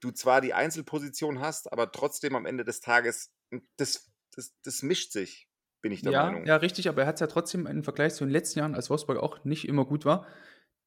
du 0.00 0.10
zwar 0.10 0.40
die 0.40 0.54
Einzelposition 0.54 1.40
hast, 1.40 1.72
aber 1.72 1.92
trotzdem 1.92 2.34
am 2.34 2.46
Ende 2.46 2.64
des 2.64 2.80
Tages, 2.80 3.32
hm, 3.50 3.66
das, 3.76 4.10
das, 4.34 4.54
das 4.62 4.82
mischt 4.82 5.12
sich, 5.12 5.48
bin 5.80 5.92
ich 5.92 6.02
der 6.02 6.12
ja, 6.12 6.24
Meinung. 6.24 6.46
Ja, 6.46 6.56
richtig, 6.56 6.88
aber 6.88 7.02
er 7.02 7.08
hat 7.08 7.16
es 7.16 7.20
ja 7.20 7.26
trotzdem 7.26 7.66
im 7.66 7.84
Vergleich 7.84 8.14
zu 8.14 8.24
den 8.24 8.30
letzten 8.30 8.60
Jahren, 8.60 8.74
als 8.74 8.90
Wolfsburg 8.90 9.18
auch 9.18 9.44
nicht 9.44 9.66
immer 9.68 9.84
gut 9.84 10.04
war, 10.04 10.26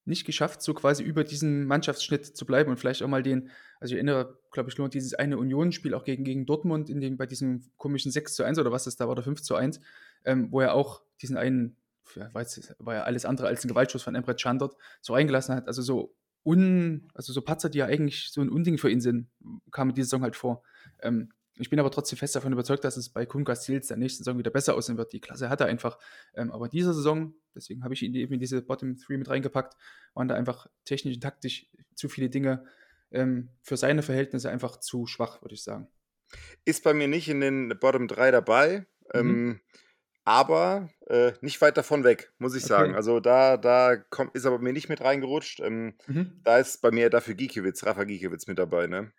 nicht 0.05 0.25
geschafft, 0.25 0.62
so 0.62 0.74
quasi 0.74 1.03
über 1.03 1.24
diesen 1.24 1.65
Mannschaftsschnitt 1.65 2.25
zu 2.38 2.45
bleiben 2.45 2.69
und 2.69 2.77
vielleicht 2.77 3.01
auch 3.01 3.07
mal 3.07 3.24
den, 3.24 3.50
also 3.79 3.93
ich 3.93 3.97
erinnere, 3.97 4.39
glaube 4.51 4.69
ich, 4.69 4.77
nur 4.77 4.88
dieses 4.88 5.15
eine 5.15 5.38
Unionsspiel 5.38 5.93
auch 5.93 6.03
gegen, 6.03 6.24
gegen 6.24 6.45
Dortmund, 6.45 6.89
in 6.89 7.01
dem 7.01 7.17
bei 7.17 7.25
diesem 7.25 7.63
komischen 7.77 8.12
6 8.12 8.35
zu 8.35 8.43
1 8.43 8.59
oder 8.59 8.71
was 8.71 8.83
das 8.83 8.95
da 8.95 9.05
war, 9.05 9.13
oder 9.13 9.24
5 9.24 9.41
zu 9.41 9.55
1, 9.55 9.81
ähm, 10.25 10.51
wo 10.51 10.62
er 10.62 10.74
auch 10.74 11.01
diesen 11.21 11.38
einen 11.38 11.77
ja, 12.15 12.31
weiß, 12.33 12.75
war 12.79 12.95
ja 12.95 13.03
alles 13.03 13.25
andere 13.25 13.47
als 13.47 13.63
ein 13.65 13.67
Gewaltschuss 13.67 14.03
von 14.03 14.15
Emre 14.15 14.35
Can 14.35 14.59
dort, 14.59 14.75
so 15.01 15.13
reingelassen 15.13 15.55
hat. 15.55 15.67
Also 15.67 15.81
so 15.81 16.15
un, 16.45 17.09
also 17.15 17.33
so 17.33 17.41
Patzer, 17.41 17.69
die 17.69 17.79
ja 17.79 17.85
eigentlich 17.85 18.29
so 18.31 18.41
ein 18.41 18.50
Unding 18.50 18.77
für 18.77 18.91
ihn 18.91 19.01
sind, 19.01 19.27
kamen 19.71 19.93
diese 19.95 20.05
Saison 20.05 20.21
halt 20.21 20.35
vor. 20.35 20.62
Ähm, 21.01 21.31
ich 21.57 21.69
bin 21.69 21.79
aber 21.79 21.91
trotzdem 21.91 22.17
fest 22.17 22.35
davon 22.35 22.51
überzeugt, 22.51 22.83
dass 22.83 22.97
es 22.97 23.09
bei 23.09 23.25
Kun 23.25 23.45
Castils 23.45 23.88
der 23.88 23.97
nächsten 23.97 24.24
Saison 24.24 24.38
wieder 24.38 24.51
besser 24.51 24.75
aussehen 24.75 24.97
wird. 24.97 25.13
Die 25.13 25.21
Klasse 25.21 25.50
hat 25.50 25.62
er 25.62 25.67
einfach. 25.67 25.97
Ähm, 26.35 26.51
aber 26.51 26.67
diese 26.67 26.93
Saison, 26.93 27.33
deswegen 27.55 27.83
habe 27.83 27.93
ich 27.93 28.03
ihn 28.03 28.13
eben 28.13 28.33
in 28.33 28.39
diese 28.39 28.62
Bottom 28.62 28.95
3 28.97 29.17
mit 29.17 29.29
reingepackt, 29.29 29.75
waren 30.13 30.27
da 30.27 30.35
einfach 30.35 30.67
technisch 30.83 31.15
und 31.15 31.21
taktisch 31.21 31.67
zu 31.95 32.09
viele 32.09 32.29
Dinge 32.29 32.65
ähm, 33.12 33.50
für 33.62 33.77
seine 33.77 34.03
Verhältnisse 34.03 34.50
einfach 34.50 34.77
zu 34.77 35.07
schwach, 35.07 35.41
würde 35.41 35.55
ich 35.55 35.63
sagen. 35.63 35.88
Ist 36.65 36.83
bei 36.83 36.93
mir 36.93 37.07
nicht 37.07 37.29
in 37.29 37.39
den 37.39 37.77
Bottom 37.79 38.07
3 38.07 38.31
dabei. 38.31 38.85
Mhm. 39.13 39.19
Ähm, 39.19 39.62
aber 40.25 40.89
äh, 41.05 41.33
nicht 41.41 41.62
weit 41.62 41.77
davon 41.77 42.03
weg, 42.03 42.33
muss 42.39 42.55
ich 42.55 42.63
okay. 42.63 42.69
sagen. 42.69 42.95
Also 42.95 43.19
da, 43.19 43.57
da 43.57 43.95
kommt, 43.95 44.35
ist 44.35 44.43
er 44.43 44.51
bei 44.51 44.57
mir 44.57 44.74
nicht 44.74 44.89
mit 44.89 45.00
reingerutscht. 45.00 45.59
Ähm, 45.59 45.93
mhm. 46.07 46.41
Da 46.43 46.57
ist 46.57 46.81
bei 46.81 46.89
mir 46.91 47.12
dafür 47.12 47.35
Giekewitz, 47.35 47.85
Rafa 47.85 48.03
Giekewitz 48.03 48.47
mit 48.47 48.57
dabei, 48.57 48.88
ne? 48.88 49.13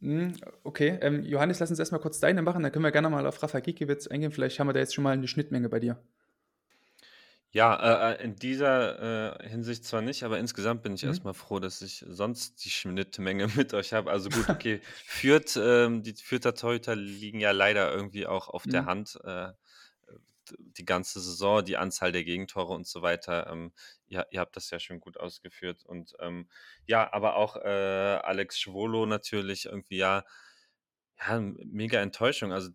Mhm, 0.00 0.36
okay, 0.64 0.98
ähm, 1.00 1.22
Johannes, 1.22 1.60
lass 1.60 1.70
uns 1.70 1.78
erstmal 1.78 2.00
kurz 2.00 2.20
deine 2.20 2.42
machen, 2.42 2.62
dann 2.62 2.72
können 2.72 2.84
wir 2.84 2.92
gerne 2.92 3.10
mal 3.10 3.26
auf 3.26 3.42
Rafa 3.42 3.60
Giekewitz 3.60 4.06
eingehen. 4.06 4.32
Vielleicht 4.32 4.58
haben 4.58 4.68
wir 4.68 4.72
da 4.72 4.80
jetzt 4.80 4.94
schon 4.94 5.04
mal 5.04 5.12
eine 5.12 5.28
Schnittmenge 5.28 5.68
bei 5.68 5.80
dir. 5.80 6.02
Ja, 7.54 8.10
äh, 8.10 8.14
äh 8.14 8.24
in 8.24 8.34
dieser 8.34 9.40
äh, 9.40 9.48
Hinsicht 9.48 9.84
zwar 9.84 10.02
nicht, 10.02 10.24
aber 10.24 10.40
insgesamt 10.40 10.82
bin 10.82 10.94
ich 10.94 11.04
Mhm. 11.04 11.10
erstmal 11.10 11.34
froh, 11.34 11.60
dass 11.60 11.82
ich 11.82 12.04
sonst 12.08 12.64
die 12.64 12.70
Schnittmenge 12.70 13.46
mit 13.56 13.72
euch 13.74 13.92
habe. 13.92 14.10
Also 14.10 14.28
gut, 14.28 14.48
okay, 14.50 14.80
Fürth, 15.06 15.56
ähm, 15.56 16.02
die 16.02 16.14
Fürther 16.14 16.54
Torhüter 16.54 16.96
liegen 16.96 17.38
ja 17.38 17.52
leider 17.52 17.92
irgendwie 17.92 18.26
auch 18.26 18.48
auf 18.48 18.64
der 18.64 18.82
mhm. 18.82 18.86
Hand. 18.86 19.20
Äh, 19.22 19.52
die 20.58 20.84
ganze 20.84 21.20
Saison, 21.20 21.64
die 21.64 21.76
Anzahl 21.76 22.12
der 22.12 22.24
Gegentore 22.24 22.72
und 22.72 22.86
so 22.86 23.02
weiter. 23.02 23.48
Ähm, 23.50 23.72
ihr, 24.06 24.26
ihr 24.30 24.40
habt 24.40 24.56
das 24.56 24.70
ja 24.70 24.78
schon 24.78 25.00
gut 25.00 25.18
ausgeführt. 25.18 25.84
Und 25.84 26.14
ähm, 26.20 26.48
ja, 26.86 27.12
aber 27.12 27.36
auch 27.36 27.56
äh, 27.56 27.68
Alex 28.22 28.58
Schwolo 28.60 29.06
natürlich 29.06 29.66
irgendwie 29.66 29.98
ja, 29.98 30.24
ja, 31.20 31.40
mega 31.40 32.00
Enttäuschung. 32.00 32.52
Also 32.52 32.70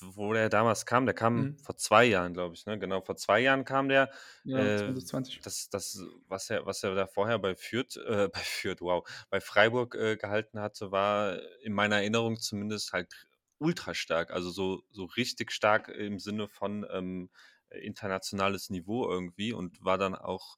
wo 0.00 0.32
der 0.32 0.48
damals 0.48 0.86
kam, 0.86 1.06
der 1.06 1.14
kam 1.14 1.36
mhm. 1.36 1.58
vor 1.58 1.76
zwei 1.76 2.04
Jahren, 2.04 2.34
glaube 2.34 2.54
ich, 2.54 2.66
ne? 2.66 2.78
Genau, 2.78 3.00
vor 3.00 3.16
zwei 3.16 3.40
Jahren 3.40 3.64
kam 3.64 3.88
der. 3.88 4.10
Ja, 4.44 4.58
äh, 4.58 4.78
2020. 4.78 5.40
Das, 5.40 5.68
das, 5.70 6.02
was 6.28 6.50
er, 6.50 6.66
was 6.66 6.82
er 6.82 6.94
da 6.94 7.06
vorher 7.06 7.38
bei 7.38 7.54
Fürth, 7.54 7.96
äh, 7.96 8.28
bei 8.32 8.40
Fürth, 8.40 8.80
wow, 8.80 9.08
bei 9.30 9.40
Freiburg 9.40 9.94
äh, 9.94 10.16
gehalten 10.16 10.60
hatte, 10.60 10.90
war 10.90 11.38
in 11.62 11.72
meiner 11.72 11.96
Erinnerung 11.96 12.38
zumindest 12.38 12.92
halt 12.92 13.12
ultra 13.58 13.94
stark, 13.94 14.30
also 14.30 14.50
so, 14.50 14.82
so 14.90 15.04
richtig 15.04 15.52
stark 15.52 15.88
im 15.88 16.18
Sinne 16.18 16.48
von 16.48 16.86
ähm, 16.90 17.30
internationales 17.70 18.70
Niveau 18.70 19.08
irgendwie 19.08 19.52
und 19.52 19.84
war 19.84 19.98
dann 19.98 20.14
auch 20.14 20.56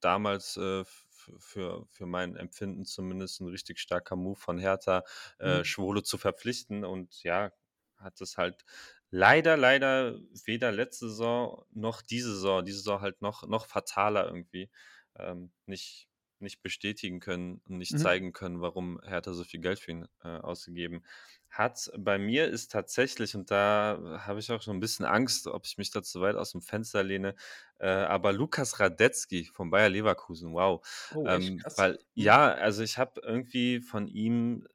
damals 0.00 0.56
äh, 0.56 0.84
für, 1.38 1.86
für 1.90 2.06
mein 2.06 2.36
Empfinden 2.36 2.84
zumindest 2.84 3.40
ein 3.40 3.48
richtig 3.48 3.80
starker 3.80 4.16
Move 4.16 4.38
von 4.38 4.58
Hertha, 4.58 5.04
äh, 5.38 5.58
mhm. 5.58 5.64
Schwole 5.64 6.02
zu 6.02 6.18
verpflichten 6.18 6.84
und 6.84 7.22
ja, 7.22 7.52
hat 7.96 8.20
es 8.20 8.36
halt 8.36 8.64
leider, 9.10 9.56
leider 9.56 10.18
weder 10.44 10.72
letzte 10.72 11.08
Saison 11.08 11.64
noch 11.70 12.02
diese 12.02 12.34
Saison, 12.34 12.64
diese 12.64 12.78
Saison 12.78 13.00
halt 13.00 13.22
noch, 13.22 13.46
noch 13.46 13.66
fataler 13.66 14.26
irgendwie 14.26 14.70
ähm, 15.16 15.52
nicht, 15.66 16.08
nicht 16.40 16.62
bestätigen 16.62 17.20
können 17.20 17.60
und 17.68 17.78
nicht 17.78 17.92
mhm. 17.92 17.98
zeigen 17.98 18.32
können, 18.32 18.60
warum 18.60 19.00
Hertha 19.04 19.32
so 19.32 19.44
viel 19.44 19.60
Geld 19.60 19.78
für 19.78 19.92
ihn 19.92 20.08
äh, 20.22 20.28
ausgegeben 20.28 21.04
hat. 21.50 21.90
Bei 21.98 22.18
mir 22.18 22.48
ist 22.48 22.72
tatsächlich, 22.72 23.34
und 23.34 23.50
da 23.50 24.20
habe 24.20 24.40
ich 24.40 24.50
auch 24.50 24.62
schon 24.62 24.76
ein 24.76 24.80
bisschen 24.80 25.06
Angst, 25.06 25.46
ob 25.46 25.66
ich 25.66 25.78
mich 25.78 25.90
da 25.90 26.02
zu 26.02 26.20
weit 26.20 26.36
aus 26.36 26.52
dem 26.52 26.62
Fenster 26.62 27.02
lehne, 27.02 27.34
äh, 27.78 27.88
aber 27.88 28.32
Lukas 28.32 28.80
Radetzky 28.80 29.44
von 29.44 29.70
Bayer 29.70 29.88
Leverkusen, 29.88 30.52
wow. 30.52 30.86
Oh, 31.14 31.26
ähm, 31.26 31.62
weil, 31.76 31.92
mhm. 31.92 31.98
ja, 32.14 32.52
also 32.52 32.82
ich 32.82 32.98
habe 32.98 33.20
irgendwie 33.22 33.80
von 33.80 34.08
ihm 34.08 34.66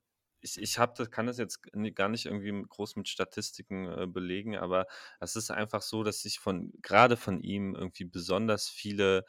ich, 0.41 0.59
ich 0.59 0.79
hab 0.79 0.95
das, 0.95 1.11
kann 1.11 1.27
das 1.27 1.37
jetzt 1.37 1.61
gar 1.95 2.09
nicht 2.09 2.25
irgendwie 2.25 2.65
groß 2.67 2.95
mit 2.95 3.07
Statistiken 3.07 3.87
äh, 3.87 4.07
belegen, 4.07 4.57
aber 4.57 4.87
es 5.19 5.35
ist 5.35 5.51
einfach 5.51 5.81
so, 5.81 6.03
dass 6.03 6.25
ich 6.25 6.39
von 6.39 6.73
gerade 6.81 7.15
von 7.15 7.41
ihm 7.41 7.75
irgendwie 7.75 8.05
besonders 8.05 8.67
viele 8.67 9.23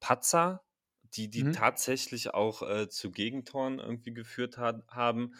Patzer 0.00 0.62
die 1.10 1.30
die 1.30 1.50
mhm. 1.50 1.50
tatsächlich 1.50 2.34
auch, 2.34 2.62
äh, 2.62 2.88
zu 2.88 3.10
Gegentoren 3.10 3.78
irgendwie 3.78 4.14
geführt 4.14 4.58
hat 4.58 4.86
haben. 4.88 5.34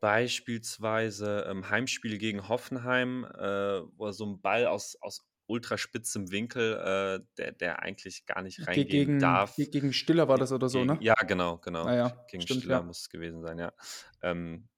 Beispielsweise, 0.00 1.46
ähm, 1.48 1.70
Heimspiel 1.70 2.18
gegen 2.18 2.48
Hoffenheim, 2.48 3.24
äh, 3.24 3.82
wo 3.96 4.10
so 4.12 4.24
'n 4.26 4.40
Ball 4.42 4.66
aus 4.66 4.96
aus 5.00 5.28
ultraspitzem 5.46 6.30
Winkel, 6.32 6.74
äh, 6.78 7.26
der 7.38 7.52
der 7.52 7.82
eigentlich 7.82 8.26
gar 8.26 8.42
nicht 8.42 8.66
reingehen 8.66 9.16
gegen 9.16 9.18
darf. 9.18 9.70
gegen 9.70 9.92
Stiller 9.92 10.28
war 10.28 10.38
das 10.38 10.52
oder 10.52 10.68
so, 10.68 10.84
ne? 10.84 11.00
ja, 11.00 11.14
genau, 11.26 11.58
genau. 11.58 11.90
Ah 11.90 11.94
ja, 11.94 12.26
Gegen 12.26 12.46
stimmt, 12.46 12.68
Stiller 12.68 12.68
ja. 12.68 12.82
muss 12.82 13.00
es 13.02 13.08
gewesen 13.10 13.42
sein, 13.42 13.58
ja. 13.58 13.72
Ähm, 14.22 14.68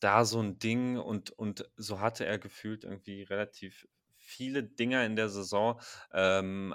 da 0.00 0.24
so 0.24 0.40
ein 0.40 0.58
Ding 0.58 0.98
und 0.98 1.30
und 1.30 1.70
so 1.76 2.00
hatte 2.00 2.26
er 2.26 2.38
gefühlt 2.38 2.84
irgendwie 2.84 3.22
relativ 3.22 3.86
viele 4.16 4.62
Dinger 4.64 5.04
in 5.06 5.16
der 5.16 5.28
Saison, 5.28 5.80
ähm, 6.12 6.74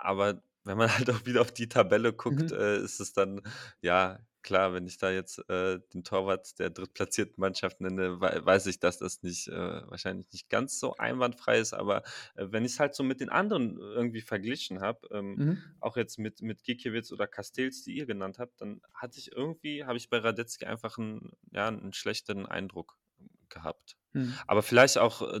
aber 0.00 0.42
wenn 0.64 0.78
man 0.78 0.88
halt 0.96 1.10
auch 1.10 1.26
wieder 1.26 1.40
auf 1.42 1.52
die 1.52 1.68
Tabelle 1.68 2.12
guckt, 2.12 2.50
Mhm. 2.50 2.52
äh, 2.52 2.78
ist 2.82 3.00
es 3.00 3.12
dann, 3.12 3.40
ja, 3.82 4.20
klar, 4.42 4.72
wenn 4.72 4.86
ich 4.86 4.96
da 4.98 5.10
jetzt 5.10 5.38
äh, 5.50 5.80
den 5.92 6.02
Torwart 6.04 6.58
der 6.58 6.70
drittplatzierten 6.70 7.34
Mannschaft 7.40 7.80
nenne, 7.80 8.20
we 8.20 8.40
weiß 8.44 8.66
ich, 8.66 8.80
dass 8.80 8.98
das 8.98 9.22
nicht 9.22 9.48
äh, 9.48 9.52
wahrscheinlich 9.90 10.26
nicht 10.32 10.48
ganz 10.48 10.78
so 10.80 10.96
einwandfrei 10.96 11.58
ist, 11.58 11.74
aber 11.74 12.02
äh, 12.36 12.46
wenn 12.50 12.64
ich 12.64 12.72
es 12.72 12.80
halt 12.80 12.94
so 12.94 13.02
mit 13.02 13.20
den 13.20 13.28
anderen 13.28 13.76
irgendwie 13.78 14.22
verglichen 14.22 14.80
habe, 14.80 15.08
ähm, 15.12 15.40
Mhm. 15.40 15.64
auch 15.78 15.96
jetzt 15.96 16.18
mit, 16.18 16.42
mit 16.42 16.62
Gikiewicz 16.64 17.12
oder 17.12 17.26
Castells, 17.26 17.82
die 17.82 17.92
ihr 17.96 18.06
genannt 18.06 18.38
habt, 18.38 18.60
dann 18.60 18.80
hatte 18.94 19.18
ich 19.18 19.32
irgendwie, 19.32 19.84
habe 19.84 19.98
ich 19.98 20.08
bei 20.08 20.18
Radetzky 20.18 20.64
einfach 20.66 20.98
einen, 20.98 21.32
ja, 21.52 21.68
einen 21.68 21.92
schlechten 21.92 22.46
Eindruck 22.46 22.96
gehabt. 23.48 23.96
Mhm. 24.14 24.40
Aber 24.46 24.62
vielleicht 24.62 24.98
auch 24.98 25.22
äh, 25.22 25.40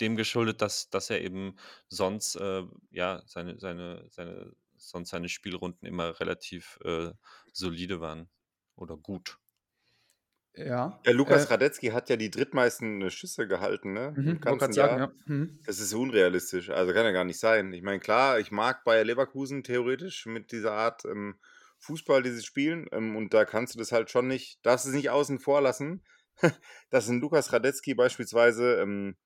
dem 0.00 0.16
geschuldet, 0.16 0.62
dass, 0.62 0.90
dass 0.90 1.10
er 1.10 1.20
eben 1.20 1.56
sonst 1.88 2.36
äh, 2.36 2.62
ja 2.90 3.22
seine, 3.26 3.58
seine, 3.58 4.06
seine, 4.10 4.52
sonst 4.76 5.10
seine 5.10 5.28
Spielrunden 5.28 5.86
immer 5.86 6.18
relativ 6.20 6.78
äh, 6.84 7.12
solide 7.52 8.00
waren 8.00 8.28
oder 8.74 8.96
gut. 8.96 9.38
Ja. 10.56 10.98
Ja, 11.04 11.12
Lukas 11.12 11.44
äh, 11.44 11.48
Radetzky 11.48 11.88
hat 11.88 12.08
ja 12.08 12.16
die 12.16 12.30
drittmeisten 12.30 13.02
äh, 13.02 13.10
Schüsse 13.10 13.46
gehalten, 13.46 13.92
ne? 13.92 14.14
Mhm, 14.16 14.28
Im 14.28 14.40
ganzen 14.40 14.72
Jahr. 14.72 14.88
Sagen, 14.88 15.00
ja. 15.00 15.12
mhm. 15.26 15.60
Das 15.66 15.80
ist 15.80 15.92
unrealistisch. 15.92 16.70
Also 16.70 16.94
kann 16.94 17.04
ja 17.04 17.10
gar 17.10 17.24
nicht 17.24 17.38
sein. 17.38 17.72
Ich 17.74 17.82
meine, 17.82 18.00
klar, 18.00 18.38
ich 18.38 18.50
mag 18.50 18.82
Bayer 18.84 19.04
Leverkusen 19.04 19.62
theoretisch 19.62 20.24
mit 20.24 20.52
dieser 20.52 20.72
Art 20.72 21.04
ähm, 21.04 21.38
Fußball, 21.80 22.22
die 22.22 22.30
sie 22.30 22.42
spielen. 22.42 22.86
Ähm, 22.92 23.16
und 23.16 23.34
da 23.34 23.44
kannst 23.44 23.74
du 23.74 23.78
das 23.78 23.92
halt 23.92 24.10
schon 24.10 24.28
nicht, 24.28 24.64
darfst 24.64 24.86
es 24.86 24.94
nicht 24.94 25.10
außen 25.10 25.38
vor 25.38 25.60
lassen, 25.60 26.02
dass 26.90 27.08
ein 27.08 27.20
Lukas 27.20 27.52
Radetzky 27.52 27.94
beispielsweise 27.94 28.80
ähm, 28.80 29.16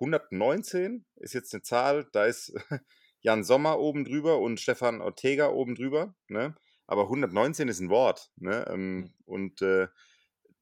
119 0.00 1.04
ist 1.16 1.34
jetzt 1.34 1.54
eine 1.54 1.62
Zahl, 1.62 2.08
da 2.12 2.24
ist 2.24 2.52
Jan 3.20 3.44
Sommer 3.44 3.78
oben 3.78 4.04
drüber 4.04 4.38
und 4.38 4.60
Stefan 4.60 5.00
Ortega 5.00 5.48
oben 5.50 5.74
drüber, 5.74 6.14
ne? 6.28 6.54
Aber 6.86 7.02
119 7.02 7.68
ist 7.68 7.80
ein 7.80 7.90
Wort, 7.90 8.30
ne? 8.36 8.66
Ähm, 8.68 8.96
mhm. 8.96 9.14
und 9.26 9.62
äh, 9.62 9.88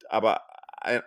aber 0.09 0.43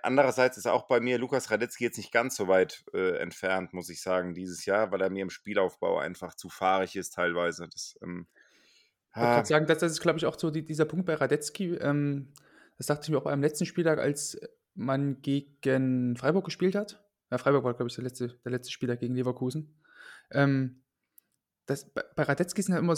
andererseits 0.04 0.58
ist 0.58 0.68
auch 0.68 0.88
bei 0.88 1.00
mir 1.00 1.18
Lukas 1.18 1.50
Radetzky 1.50 1.86
jetzt 1.86 1.98
nicht 1.98 2.12
ganz 2.12 2.36
so 2.36 2.48
weit 2.48 2.84
äh, 2.94 3.18
entfernt, 3.18 3.74
muss 3.74 3.90
ich 3.90 4.02
sagen, 4.02 4.34
dieses 4.34 4.66
Jahr, 4.66 4.92
weil 4.92 5.02
er 5.02 5.10
mir 5.10 5.22
im 5.22 5.30
Spielaufbau 5.30 5.98
einfach 5.98 6.36
zu 6.36 6.50
fahrig 6.50 6.96
ist 6.96 7.14
teilweise. 7.14 7.68
Das, 7.70 7.98
ähm, 8.02 8.28
ich 9.12 9.18
wollte 9.18 9.34
gerade 9.34 9.48
sagen, 9.48 9.68
das, 9.68 9.78
das 9.80 9.92
ist, 9.94 10.02
glaube 10.02 10.20
ich, 10.20 10.26
auch 10.26 10.38
so 10.38 10.52
die, 10.52 10.66
dieser 10.66 10.86
Punkt 10.86 11.06
bei 11.06 11.16
Radetzky. 11.16 11.76
Ähm, 11.76 12.34
das 12.78 12.88
dachte 12.88 13.04
ich 13.04 13.10
mir 13.10 13.18
auch 13.18 13.24
beim 13.24 13.42
letzten 13.42 13.66
Spieltag, 13.66 14.00
als 14.00 14.40
man 14.74 15.22
gegen 15.22 16.16
Freiburg 16.16 16.46
gespielt 16.46 16.76
hat. 16.76 17.04
Ja, 17.32 17.38
Freiburg 17.38 17.64
war, 17.64 17.74
glaube 17.74 17.90
ich, 17.90 17.96
der 17.96 18.04
letzte, 18.04 18.28
der 18.44 18.52
letzte 18.52 18.72
Spieler 18.72 18.98
gegen 18.98 19.16
Leverkusen. 19.16 19.74
Ähm, 20.32 20.82
das, 21.66 21.90
bei 21.90 22.24
Radetzky 22.24 22.62
sind 22.62 22.74
ja 22.74 22.80
immer 22.80 22.96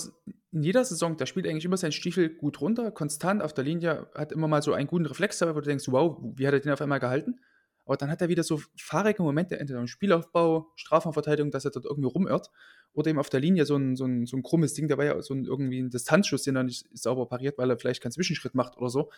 in 0.51 0.63
jeder 0.63 0.83
Saison, 0.83 1.15
der 1.17 1.27
spielt 1.27 1.47
eigentlich 1.47 1.65
immer 1.65 1.77
seinen 1.77 1.91
Stiefel 1.91 2.29
gut 2.29 2.59
runter, 2.59 2.91
konstant 2.91 3.43
auf 3.43 3.53
der 3.53 3.63
Linie, 3.63 4.07
hat 4.15 4.31
immer 4.31 4.47
mal 4.47 4.63
so 4.63 4.73
einen 4.73 4.87
guten 4.87 5.05
Reflex 5.05 5.37
dabei, 5.37 5.55
wo 5.55 5.59
du 5.59 5.67
denkst, 5.67 5.85
wow, 5.89 6.17
wie 6.35 6.47
hat 6.47 6.53
er 6.53 6.59
den 6.59 6.71
auf 6.71 6.81
einmal 6.81 6.99
gehalten? 6.99 7.39
Aber 7.85 7.97
dann 7.97 8.09
hat 8.09 8.21
er 8.21 8.29
wieder 8.29 8.43
so 8.43 8.61
fahrige 8.77 9.21
Momente, 9.21 9.59
entweder 9.59 9.79
im 9.79 9.87
Spielaufbau, 9.87 10.71
Strafraumverteidigung, 10.75 11.51
dass 11.51 11.65
er 11.65 11.71
dort 11.71 11.85
irgendwie 11.85 12.09
rumirrt, 12.09 12.49
oder 12.93 13.09
eben 13.09 13.19
auf 13.19 13.29
der 13.29 13.41
Linie 13.41 13.65
so 13.65 13.75
ein, 13.75 13.95
so 13.95 14.05
ein, 14.05 14.25
so 14.25 14.37
ein 14.37 14.43
krummes 14.43 14.73
Ding 14.73 14.87
dabei, 14.87 15.21
so 15.21 15.33
ein, 15.33 15.45
irgendwie 15.45 15.79
ein 15.79 15.89
Distanzschuss, 15.89 16.43
den 16.43 16.55
er 16.55 16.63
nicht 16.63 16.87
sauber 16.97 17.27
pariert, 17.27 17.57
weil 17.57 17.69
er 17.69 17.77
vielleicht 17.77 18.01
keinen 18.01 18.13
Zwischenschritt 18.13 18.55
macht 18.55 18.77
oder 18.77 18.89
so. 18.89 19.11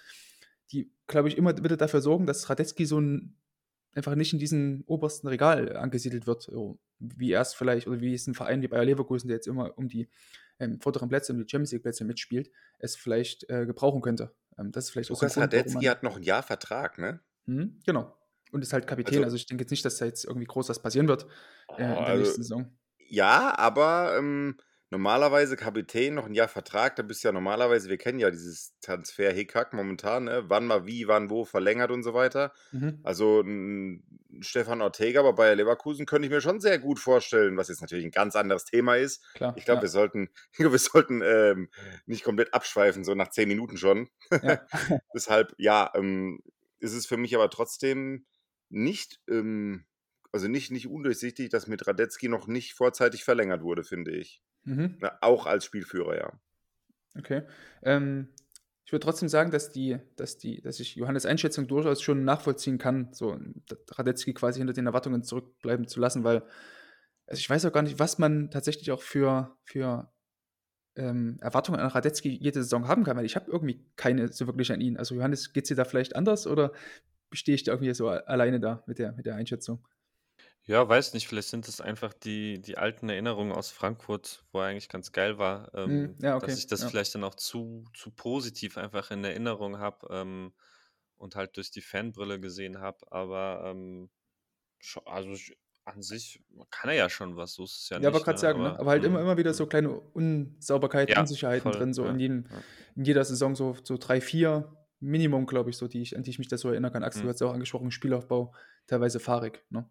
Die, 0.72 0.92
glaube 1.08 1.28
ich, 1.28 1.38
immer 1.38 1.56
wieder 1.64 1.78
dafür 1.78 2.02
sorgen, 2.02 2.26
dass 2.26 2.50
Radetzky 2.50 2.86
so 2.86 3.00
ein 3.00 3.36
einfach 3.96 4.16
nicht 4.16 4.34
in 4.34 4.40
diesem 4.40 4.84
obersten 4.86 5.28
Regal 5.28 5.76
angesiedelt 5.76 6.28
wird, 6.28 6.52
wie 7.00 7.32
erst 7.32 7.56
vielleicht, 7.56 7.88
oder 7.88 8.02
wie 8.02 8.14
es 8.14 8.28
ein 8.28 8.36
Verein 8.36 8.62
wie 8.62 8.68
Bayer 8.68 8.86
Leverkusen, 8.86 9.28
der 9.28 9.38
jetzt 9.38 9.48
immer 9.48 9.78
um 9.78 9.88
die 9.88 10.10
ähm, 10.60 10.80
vorderen 10.80 11.10
Plätze, 11.10 11.34
um 11.34 11.40
die 11.40 11.50
Champions 11.50 11.72
League-Plätze 11.72 12.06
mitspielt, 12.06 12.52
es 12.80 12.96
vielleicht 12.96 13.50
äh, 13.50 13.66
gebrauchen 13.66 14.02
könnte. 14.02 14.34
Ähm, 14.58 14.72
das 14.72 14.86
ist 14.86 14.92
vielleicht 14.92 15.10
Lukas 15.10 15.32
auch 15.32 15.36
so 15.36 15.40
ein 15.42 15.44
Radetzky 15.44 15.86
hat 15.86 16.04
noch 16.04 16.18
ein 16.18 16.24
Jahr 16.24 16.44
Vertrag, 16.44 16.98
ne? 16.98 17.22
Mhm, 17.46 17.80
genau. 17.86 18.18
Und 18.52 18.62
ist 18.62 18.74
halt 18.74 18.88
Kapitän, 18.88 19.16
also, 19.16 19.26
also 19.26 19.36
ich 19.36 19.48
denke 19.48 19.64
jetzt 19.64 19.72
nicht, 19.72 19.84
dass 19.84 19.98
da 19.98 20.06
jetzt 20.06 20.26
irgendwie 20.26 20.46
groß 20.46 20.70
was 20.70 20.80
passieren 20.80 21.08
wird 21.08 21.26
äh, 21.78 21.82
in 21.84 21.88
der 21.90 22.00
also, 22.00 22.24
nächsten 22.24 22.44
Saison. 22.44 22.78
Ja, 23.08 23.58
aber 23.58 24.16
ähm, 24.18 24.58
normalerweise 24.96 25.58
Kapitän, 25.58 26.14
noch 26.16 26.26
ein 26.26 26.34
Jahr 26.34 26.48
Vertrag, 26.48 26.96
da 26.96 27.04
bist 27.04 27.24
du 27.24 27.28
ja 27.28 27.32
normalerweise 27.34 27.90
wir 27.90 27.98
kennen 27.98 28.20
ja 28.20 28.32
dieses 28.32 28.78
Transfer-Hickhack 28.82 29.74
momentan, 29.74 30.24
ne? 30.26 30.46
Wann 30.48 30.66
mal 30.68 30.86
wie, 30.88 31.08
wann 31.08 31.30
wo 31.30 31.44
verlängert 31.46 31.92
und 31.92 32.04
so 32.04 32.14
weiter. 32.14 32.54
Mhm. 32.72 33.02
Also, 33.04 33.42
'n 33.42 34.04
Stefan 34.42 34.82
Ortega 34.82 35.22
bei 35.22 35.32
Bayer 35.34 35.56
Leverkusen 35.56 36.06
könnte 36.06 36.28
ich 36.28 36.32
mir 36.32 36.42
schon 36.42 36.60
sehr 36.62 36.80
gut 36.80 37.00
vorstellen, 37.00 37.58
was 37.58 37.68
jetzt 37.70 37.82
natürlich 37.82 38.06
ein 38.06 38.12
ganz 38.12 38.36
anderes 38.36 38.66
Thema 38.66 38.96
ist. 38.96 39.24
Klar, 39.34 39.54
Ich 39.54 39.66
glaube, 39.66 39.82
ja. 39.82 39.84
wir 39.84 39.90
sollten 39.90 40.30
wir 40.58 40.80
sollten, 40.80 41.22
ähm, 41.22 41.70
nicht 42.06 42.24
komplett 42.24 42.54
abschweifen, 42.54 43.04
so 43.04 43.16
nach 43.16 43.30
10 43.30 43.48
Minuten 43.50 43.78
schon. 43.78 44.10
Ja. 44.42 44.66
Deshalb, 45.14 45.54
ja, 45.58 45.92
ähm, 45.96 46.40
ist 46.80 46.94
es 46.94 47.06
für 47.08 47.18
mich 47.18 47.36
aber 47.36 47.50
trotzdem 47.50 48.26
nicht, 48.70 49.20
ähm 49.30 49.86
also 50.32 50.50
nicht 50.50 50.70
nicht 50.72 50.88
undurchsichtig, 50.88 51.50
dass 51.50 51.66
mit 51.68 51.88
Radetzky 51.88 52.28
noch 52.28 52.48
nicht 52.48 52.74
vorzeitig 52.74 53.24
verlängert 53.24 53.62
wurde, 53.64 53.84
finde 53.86 54.12
ich. 54.12 54.42
Mhm. 54.66 54.98
Ne, 55.02 55.12
auch 55.22 55.46
als 55.46 55.66
Spielführer, 55.66 56.18
ja. 56.18 56.34
Okay. 57.18 57.44
Ähm, 57.84 58.30
ich 58.86 58.92
würde 58.92 59.04
trotzdem 59.06 59.30
sagen, 59.30 59.52
dass 59.52 59.72
die 59.72 59.98
dass 60.16 60.38
die 60.38 60.62
dass 60.62 60.80
ich 60.80 60.96
Johannes' 60.96 61.26
Einschätzung 61.26 61.68
durchaus 61.68 62.02
schon 62.02 62.24
nachvollziehen 62.24 62.78
kann, 62.78 63.10
so 63.14 63.40
Radetzky 63.92 64.34
quasi 64.34 64.60
hinter 64.60 64.74
den 64.74 64.86
Erwartungen 64.88 65.24
zurückbleiben 65.24 65.88
zu 65.88 66.00
lassen, 66.00 66.24
weil 66.24 66.44
also, 67.28 67.40
ich 67.40 67.50
weiß 67.50 67.66
auch 67.66 67.74
gar 67.74 67.84
nicht, 67.84 68.00
was 68.00 68.20
man 68.20 68.52
tatsächlich 68.52 68.92
auch 68.92 69.02
für 69.02 69.58
für, 69.66 70.12
ähm, 70.98 71.38
Erwartungen 71.42 71.80
an 71.80 71.90
Radetzky 71.90 72.30
jede 72.42 72.64
Saison 72.64 72.88
haben 72.88 73.04
kann, 73.04 73.18
weil 73.18 73.26
ich 73.26 73.36
habe 73.36 73.52
irgendwie 73.52 73.86
keine 73.98 74.32
so 74.34 74.48
wirklich 74.48 74.72
an 74.72 74.82
ihn. 74.82 74.98
Also, 74.98 75.16
Johannes, 75.16 75.54
geht's 75.54 75.70
dir 75.70 75.76
da 75.76 75.86
vielleicht 75.86 76.16
anders 76.16 76.48
oder 76.48 76.74
stehe 77.34 77.56
ich 77.56 77.64
da 77.64 77.74
irgendwie 77.74 77.94
so 77.96 78.10
alleine 78.10 78.60
da 78.62 78.84
mit 78.88 79.00
der 79.00 79.14
mit 79.14 79.26
der 79.28 79.36
Einschätzung? 79.36 79.86
Ja, 80.68 80.90
weiß 80.90 81.14
nicht, 81.14 81.28
vielleicht 81.28 81.50
sind 81.50 81.68
es 81.68 81.80
einfach 81.80 82.12
die 82.16 82.60
die 82.60 82.76
alten 82.80 83.08
Erinnerungen 83.08 83.52
aus 83.52 83.70
Frankfurt, 83.70 84.46
wo 84.52 84.62
er 84.62 84.66
eigentlich 84.66 84.90
ganz 84.90 85.12
geil 85.12 85.38
war, 85.38 85.72
Mhm. 85.86 86.16
ähm, 86.16 86.18
Ja, 86.20 86.36
dass 86.40 86.58
okay, 86.58 86.58
ich 86.58 86.66
das 86.66 86.84
ja. 86.84 86.90
vielleicht 86.90 87.14
dann 87.14 87.24
auch 87.24 87.36
zu 87.36 87.86
zu 87.94 88.10
positiv 88.10 88.76
einfach 88.80 89.12
in 89.12 89.24
Erinnerung 89.24 89.78
habe, 89.78 90.08
ähm, 90.10 90.54
und 91.18 91.36
halt 91.36 91.56
durch 91.58 91.70
die 91.72 91.82
Fanbrille 91.82 92.40
gesehen 92.40 92.80
habe. 92.80 93.12
Aber, 93.12 93.62
ähm, 93.66 94.10
scho 94.80 95.02
also, 95.06 95.32
ich 95.32 95.58
an 95.86 96.02
sich 96.04 96.44
kann 96.72 96.90
er 96.92 96.96
ja 96.98 97.10
schon 97.12 97.38
was, 97.38 97.54
so 97.56 97.64
ist 97.66 97.78
es 97.84 97.90
ja 97.90 98.00
Ja, 98.00 98.12
nicht, 98.12 98.26
grad 98.26 98.38
ne? 98.38 98.40
sagen, 98.40 98.62
ne? 98.62 98.78
Aber 98.78 98.80
Aber 98.80 98.92
halt 98.92 99.06
immer 99.06 99.22
mhm, 99.22 99.22
immer 99.22 99.38
wieder 99.38 99.54
so 99.54 99.66
mhm. 99.66 99.68
kleine 99.68 99.90
Unsauberkeiten, 100.00 101.16
Ja, 101.16 101.22
Unsicherheiten 101.22 101.72
voll, 101.72 101.72
drin, 101.72 101.94
so 101.94 102.10
in 102.10 102.20
ja, 102.20 102.20
jedem 102.20 102.48
ja. 102.50 102.64
in 102.96 103.06
jeder 103.06 103.24
Saison 103.24 103.56
so 103.56 103.76
so 103.84 103.98
3, 103.98 104.20
4 104.20 104.76
Minimum, 105.00 105.46
glaube 105.46 105.70
ich, 105.70 105.78
so, 105.78 105.88
die 105.88 106.02
ich 106.02 106.16
an 106.18 106.24
die 106.24 106.30
ich 106.32 106.40
mich 106.40 106.50
da 106.50 106.58
so 106.58 106.70
erinnern 106.70 106.92
kann. 106.92 107.04
Axel, 107.04 107.28
du 107.28 107.30
hast 107.34 107.40
ja 107.40 107.48
auch 107.48 107.54
angesprochen, 107.54 107.92
Spielaufbau, 107.92 108.54
teilweise 108.88 109.20
fahrig, 109.22 109.64
ne? 109.70 109.90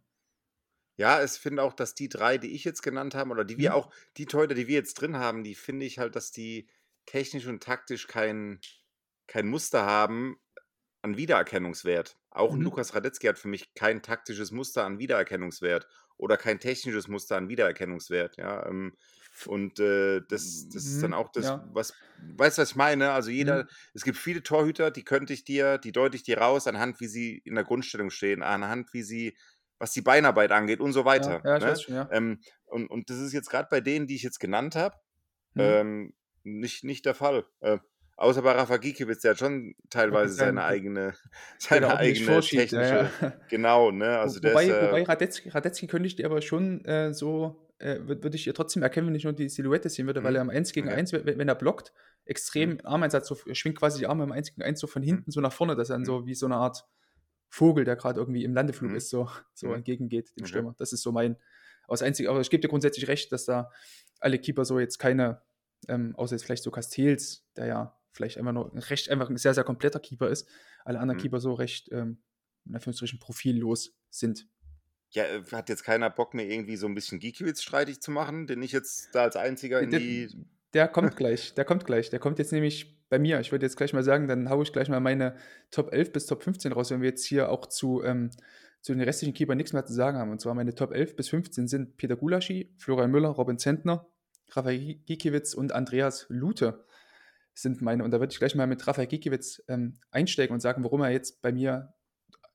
Ja, 0.98 1.24
ich 1.24 1.32
finde 1.32 1.62
auch, 1.62 1.72
dass 1.72 1.94
die 1.94 2.08
3, 2.08 2.38
die 2.38 2.54
ich 2.54 2.64
jetzt 2.64 2.82
genannt 2.82 3.14
habe 3.16 3.30
oder 3.30 3.44
die 3.44 3.58
wir 3.58 3.74
Mhm. 3.74 3.74
auch 3.74 3.92
die 4.16 4.26
Torhüter, 4.26 4.54
die 4.54 4.68
wir 4.68 4.76
jetzt 4.76 4.94
drin 4.94 5.16
haben, 5.16 5.42
die 5.42 5.54
finde 5.56 5.86
ich 5.86 5.98
halt, 5.98 6.14
dass 6.14 6.30
die 6.30 6.68
technisch 7.06 7.46
und 7.46 7.62
taktisch 7.62 8.06
kein 8.06 8.60
kein 9.26 9.48
Muster 9.48 9.84
haben 9.86 10.36
an 11.02 11.16
Wiedererkennungswert. 11.16 12.18
Auch 12.30 12.56
Mhm. 12.56 12.58
Lukas 12.58 12.94
Radetzky 12.94 13.26
hat 13.28 13.38
für 13.38 13.48
mich 13.48 13.74
kein 13.74 14.02
taktisches 14.02 14.50
Muster 14.52 14.84
an 14.84 14.98
Wiedererkennungswert 14.98 15.88
oder 16.18 16.36
kein 16.36 16.60
technisches 16.60 17.08
Muster 17.08 17.36
an 17.36 17.48
Wiedererkennungswert, 17.48 18.36
ja, 18.38 18.66
ähm, 18.66 18.96
und, 19.44 19.80
äh, 19.80 20.22
das 20.28 20.68
das 20.72 20.86
ist 20.86 21.02
dann 21.02 21.12
Mhm, 21.12 21.14
auch 21.14 21.30
das, 21.30 21.54
ja. 21.54 21.74
was 21.74 21.98
weißt 22.16 22.58
du, 22.58 22.62
was 22.62 22.70
ich 22.70 22.76
meine? 22.76 23.12
Also, 23.12 23.30
jeder 23.30 23.64
Mhm. 23.64 23.68
es 23.94 24.04
gibt 24.04 24.16
viele 24.18 24.42
Torhüter, 24.42 24.90
die 24.90 25.04
könnte 25.04 25.32
ich 25.32 25.44
dir 25.44 25.78
die 25.78 25.92
deute 25.92 26.16
ich 26.16 26.22
dir 26.22 26.38
raus 26.38 26.66
anhand, 26.66 27.00
wie 27.00 27.08
sie 27.08 27.38
in 27.44 27.54
der 27.56 27.64
Grundstellung 27.64 28.10
stehen, 28.10 28.42
anhand, 28.42 28.92
wie 28.94 29.02
sie 29.02 29.36
was 29.78 29.92
die 29.92 30.02
Beinarbeit 30.02 30.52
angeht 30.52 30.80
und 30.80 30.92
so 30.92 31.04
Ja, 31.16 31.34
weiter, 31.34 31.44
ja, 31.44 31.56
ich 31.56 31.66
ne? 31.66 31.66
weiß 31.66 31.82
schon, 31.82 31.94
ja. 31.94 32.10
Ähm, 32.10 32.40
und 32.66 32.88
und 32.90 33.10
das 33.10 33.18
ist 33.18 33.32
jetzt 33.32 33.50
grad 33.50 33.70
bei 33.70 33.80
denen, 33.80 34.06
die 34.06 34.16
ich 34.16 34.22
jetzt 34.22 34.40
genannt 34.40 34.76
habe, 34.76 34.96
Mhm. 35.56 35.84
ähm, 35.84 36.14
nicht 36.44 36.84
nicht 36.84 37.06
der 37.06 37.14
Fall. 37.16 37.46
Äh, 37.60 37.78
außer 38.16 38.42
bei 38.42 38.52
Rafa 38.52 38.78
Gikiewicz, 38.78 39.22
der 39.22 39.32
hat 39.32 39.38
schon 39.40 39.74
teilweise 39.90 40.34
seine 40.36 40.64
sagen, 40.64 40.64
eigene 40.64 41.14
der 41.72 41.82
seine 41.82 41.96
eigene 41.96 42.46
ja, 42.72 42.82
ja. 42.82 43.04
technische 43.04 43.12
genau, 43.48 43.90
ne? 43.92 44.18
Wo 44.22 44.30
Also, 44.30 44.40
der 44.40 44.54
ist, 44.54 44.68
wobei 44.68 44.80
wobei 44.80 45.02
äh 45.02 45.04
Radetzky 45.04 45.50
Radetzky 45.50 45.86
könnte 45.86 46.06
ich 46.06 46.16
dir 46.16 46.26
aber 46.26 46.40
schon, 46.42 46.84
äh, 46.84 47.12
so, 47.14 47.68
äh 47.78 48.00
wür 48.06 48.22
würde 48.22 48.36
ich 48.36 48.46
ja 48.46 48.52
trotzdem 48.52 48.82
erkennen, 48.82 49.08
wenn 49.08 49.14
ich 49.14 49.24
nur 49.24 49.32
die 49.34 49.48
Silhouette 49.48 49.88
sehen 49.90 50.06
würde, 50.06 50.24
weil 50.24 50.36
er 50.36 50.42
Mhm, 50.42 50.42
im 50.42 50.50
1 50.50 50.72
gegen 50.72 50.88
okay. 50.88 50.98
1, 50.98 51.12
we 51.12 51.24
wenn 51.38 51.48
er 51.48 51.54
blockt, 51.54 51.92
Mhm. 52.58 52.74
extrem 52.74 52.78
Armeinsatz, 52.84 53.28
so 53.28 53.36
er 53.46 53.54
schwingt 53.54 53.78
quasi 53.78 53.98
die 54.00 54.06
Arme 54.06 54.24
im 54.24 54.32
1 54.32 54.50
gegen 54.50 54.62
1 54.62 54.80
so 54.80 54.86
von 54.86 55.02
Mhm. 55.10 55.24
hinten 55.24 55.30
so 55.30 55.40
nach 55.40 55.52
vorne, 55.52 55.76
dass 55.76 55.90
er 55.90 55.96
dann 55.96 56.04
Mhm. 56.04 56.06
so 56.06 56.26
wie 56.26 56.34
so 56.34 56.48
'ne 56.48 56.56
Art 56.56 56.84
Vogel, 57.54 57.84
der 57.84 57.96
grad 57.96 58.16
irgendwie 58.18 58.44
im 58.44 58.54
Landeflug 58.54 58.92
Mhm. 58.92 58.96
ist, 58.96 59.10
so 59.10 59.28
so 59.54 59.72
Mhm. 59.72 59.74
entgegengeht 59.74 60.36
dem 60.36 60.44
Okay. 60.44 60.46
Stürmer. 60.46 60.74
Das 60.78 60.92
ist 60.92 61.02
so 61.02 61.12
mein 61.12 61.36
aber 61.84 61.94
das 61.94 62.02
Einzige 62.02 62.30
aber 62.30 62.40
ich 62.40 62.50
gebe 62.50 62.60
dir 62.62 62.68
grundsätzlich 62.68 63.08
recht, 63.08 63.32
dass 63.32 63.44
da 63.46 63.70
alle 64.20 64.38
Keeper 64.38 64.64
so 64.64 64.80
jetzt 64.80 64.98
keine 64.98 65.42
ähm, 65.88 66.16
außer 66.16 66.34
jetzt 66.36 66.44
vielleicht 66.44 66.64
so 66.64 66.70
Castells, 66.72 67.46
der 67.56 67.66
ja 67.66 68.00
vielleicht 68.12 68.38
einfach 68.38 68.52
nur 68.52 68.72
'n 68.74 68.78
recht 68.78 69.10
einfach 69.10 69.30
'n 69.30 69.36
sehr, 69.38 69.54
sehr 69.54 69.64
kompletter 69.64 70.00
Keeper 70.00 70.28
ist, 70.30 70.48
alle 70.84 70.98
anderen 71.00 71.16
Mhm. 71.16 71.18
Keeper 71.18 71.40
so 71.40 71.52
recht, 71.54 71.90
ähm, 71.92 72.22
in 72.66 72.74
Anführungsstrichen 72.74 73.18
profillos 73.20 73.98
sind. 74.10 74.48
Ja, 75.12 75.24
äh, 75.24 75.42
hat 75.52 75.68
jetzt 75.68 75.84
keiner 75.84 76.10
Bock, 76.10 76.34
mir 76.34 76.44
irgendwie 76.44 76.76
so 76.76 76.86
'n 76.86 76.94
bisschen 76.94 77.18
Gikiewicz 77.20 77.62
streitig 77.62 78.00
zu 78.00 78.10
machen, 78.10 78.46
den 78.46 78.62
ich 78.62 78.72
jetzt 78.72 79.14
da 79.14 79.22
als 79.22 79.36
Einziger 79.36 79.82
in 79.82 79.90
d 79.90 80.00
die 80.00 80.28
der 80.74 80.88
kommt 80.88 81.16
gleich, 81.16 81.54
der 81.54 81.64
kommt 81.64 81.84
gleich. 81.86 82.10
Der 82.10 82.18
kommt 82.18 82.38
jetzt 82.38 82.52
nämlich 82.52 83.03
bei 83.14 83.18
mir. 83.20 83.38
Ich 83.38 83.52
würde 83.52 83.64
jetzt 83.64 83.76
gleich 83.76 83.92
mal 83.92 84.02
sagen, 84.02 84.26
dann 84.26 84.50
haue 84.50 84.64
ich 84.64 84.72
gleich 84.72 84.88
mal 84.88 84.98
meine 84.98 85.36
Top 85.70 85.92
11 85.92 86.12
bis 86.12 86.26
Top 86.26 86.42
15 86.42 86.72
raus, 86.72 86.90
wenn 86.90 87.00
wir 87.00 87.10
jetzt 87.10 87.24
hier 87.24 87.48
auch 87.48 87.66
zu, 87.66 88.02
ähm 88.02 88.30
zu 88.84 88.92
den 88.92 89.00
restlichen 89.00 89.32
Keepern 89.32 89.56
nix 89.56 89.72
mehr 89.72 89.86
zu 89.86 89.94
sagen 89.94 90.18
haben. 90.18 90.30
Und 90.30 90.42
zwar 90.42 90.52
meine 90.54 90.74
Top 90.74 90.92
11 90.92 91.16
bis 91.16 91.30
15 91.30 91.68
sind 91.68 91.96
Peter 91.96 92.16
Gulaschi, 92.16 92.74
Florian 92.76 93.10
Müller, 93.10 93.30
Robin 93.30 93.56
Zentner, 93.56 94.06
Rafael 94.50 94.76
Gi 94.78 94.94
Gikiewicz 95.06 95.54
und 95.54 95.72
Andreas 95.72 96.26
Lute 96.28 96.84
sind 97.54 97.80
meine. 97.80 98.04
Und 98.04 98.10
da 98.10 98.20
würde 98.20 98.30
ich 98.32 98.38
gleich 98.38 98.54
mal 98.54 98.66
mit 98.66 98.86
Rafael 98.86 99.06
Gikiewicz, 99.06 99.62
ähm, 99.68 99.94
einsteigen 100.10 100.52
und 100.52 100.60
sagen, 100.60 100.84
warum 100.84 101.00
er 101.00 101.10
jetzt 101.10 101.40
bei 101.40 101.50
mir, 101.50 101.94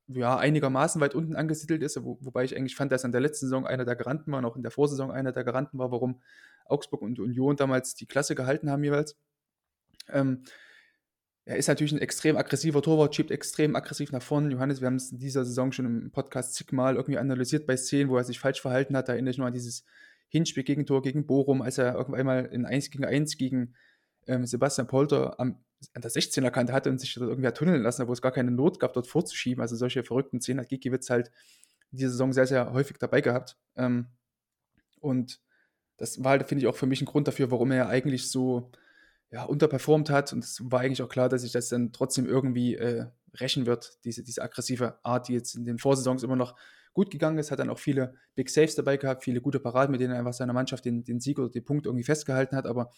ja, 0.06 0.38
einigermaßen 0.38 1.02
weit 1.02 1.16
unten 1.16 1.36
angesiedelt 1.36 1.82
ist, 1.82 2.04
wo 2.04 2.20
wobei 2.22 2.44
ich 2.44 2.56
eigentlich 2.56 2.76
fand, 2.76 2.92
dass 2.92 3.04
er 3.04 3.08
in 3.08 3.12
der 3.12 3.22
letzten 3.22 3.48
Saison 3.48 3.66
einer 3.66 3.86
der 3.86 3.96
Garanten 3.96 4.32
war 4.32 4.38
und 4.38 4.46
auch 4.46 4.56
in 4.56 4.62
der 4.62 4.72
Vorsaison 4.72 5.10
einer 5.10 5.32
der 5.32 5.44
Garanten 5.44 5.80
war, 5.80 5.92
warum 5.92 6.22
Augsburg 6.66 7.02
und 7.02 7.20
Union 7.20 7.56
damals 7.56 7.96
die 7.96 8.06
Klasse 8.06 8.36
gehalten 8.36 8.70
haben 8.70 8.84
jeweils. 8.84 9.18
Ähm, 10.14 10.44
er 11.46 11.58
ist 11.58 11.68
natürlich 11.68 11.94
'n 11.94 12.00
extrem 12.00 12.38
aggressiver 12.38 12.82
Torwart, 12.82 13.16
schiebt 13.16 13.32
extrem 13.32 13.76
aggressiv 13.76 14.12
nach 14.12 14.22
vorne. 14.24 14.52
Johannes, 14.52 14.82
wir 14.82 14.88
haben's 14.88 15.12
in 15.12 15.20
dieser 15.20 15.46
Saison 15.46 15.72
schon 15.72 15.86
im 15.86 16.12
Podcast 16.12 16.56
zigmal 16.56 16.96
irgendwie 16.96 17.18
analysiert 17.20 17.68
bei 17.68 17.78
Szenen, 17.78 18.10
wo 18.10 18.18
er 18.18 18.24
sich 18.24 18.40
falsch 18.40 18.62
verhalten 18.62 18.96
hat. 18.98 19.10
Da 19.10 19.14
erinnere 19.14 19.32
ich 19.32 19.38
nur 19.38 19.48
an 19.48 19.54
dieses 19.54 19.86
Hinspiel-Gegentor 20.30 21.02
gegen 21.02 21.26
Bochum, 21.28 21.62
als 21.62 21.78
er 21.80 21.96
irgendwann 21.96 22.26
mal 22.26 22.46
in 22.46 22.66
1 22.66 22.92
gegen 22.92 23.06
1 23.06 23.38
gegen, 23.38 23.76
ähm, 24.28 24.46
Sebastian 24.46 24.88
Polter 24.88 25.40
am 25.40 25.64
an 25.94 26.02
der 26.02 26.12
16er 26.12 26.52
Kante 26.52 26.74
hatte 26.74 26.90
und 26.90 27.00
sich 27.00 27.14
dort 27.16 27.30
irgendwie 27.30 27.48
hat 27.48 27.58
tunneln 27.58 27.82
lassen, 27.84 28.08
wo 28.08 28.14
es 28.14 28.22
gar 28.22 28.34
keine 28.34 28.52
Not 28.52 28.80
gab, 28.82 28.94
dort 28.94 29.08
vorzuschieben. 29.08 29.62
Also, 29.62 29.76
solche 29.78 30.04
verrückten 30.04 30.42
Szenen 30.42 30.60
hat 30.62 30.70
Gikiewicz 30.70 31.10
halt 31.10 31.32
in 31.92 32.00
dieser 32.00 32.12
Saison 32.12 32.34
sehr, 32.34 32.48
sehr 32.48 32.74
häufig 32.74 32.98
dabei 33.00 33.22
gehabt. 33.22 33.58
Ähm, 33.78 34.08
und 35.02 35.42
das 35.98 36.24
war 36.24 36.32
halt, 36.32 36.48
finde 36.48 36.64
ich, 36.64 36.68
auch 36.70 36.76
für 36.78 36.88
mich 36.88 37.02
'n 37.02 37.06
Grund 37.08 37.28
dafür, 37.30 37.52
warum 37.52 37.72
er 37.72 37.90
eigentlich 37.90 38.30
so, 38.32 38.72
ja, 39.32 39.44
unterperformt 39.44 40.10
hat. 40.10 40.34
Und 40.34 40.44
es 40.44 40.62
war 40.64 40.82
eigentlich 40.82 41.02
auch 41.02 41.10
klar, 41.10 41.30
dass 41.30 41.42
sich 41.44 41.52
das 41.52 41.70
dann 41.70 41.92
trotzdem 41.92 42.26
irgendwie, 42.26 42.76
äh, 42.76 43.06
rächen 43.40 43.68
wird, 43.68 44.00
diese 44.06 44.24
diese 44.24 44.42
aggressive 44.42 45.00
Art, 45.06 45.28
die 45.28 45.34
jetzt 45.34 45.56
in 45.56 45.64
den 45.64 45.78
Vorsaisons 45.78 46.24
immer 46.24 46.36
noch 46.36 46.56
gut 46.94 47.12
gegangen 47.12 47.38
ist. 47.38 47.52
Hat 47.52 47.60
dann 47.60 47.70
auch 47.70 47.78
viele 47.78 48.16
Big 48.36 48.50
Saves 48.50 48.74
dabei 48.76 48.98
gehabt, 48.98 49.24
viele 49.24 49.40
gute 49.42 49.60
Paraden, 49.60 49.92
mit 49.92 50.02
denen 50.02 50.14
er 50.14 50.20
einfach 50.20 50.34
seiner 50.34 50.54
Mannschaft 50.54 50.84
den 50.86 51.04
den 51.04 51.20
Sieg 51.20 51.38
oder 51.40 51.50
den 51.50 51.64
Punkt 51.64 51.86
irgendwie 51.86 52.04
festgehalten 52.04 52.56
hat. 52.56 52.66
Aber 52.66 52.92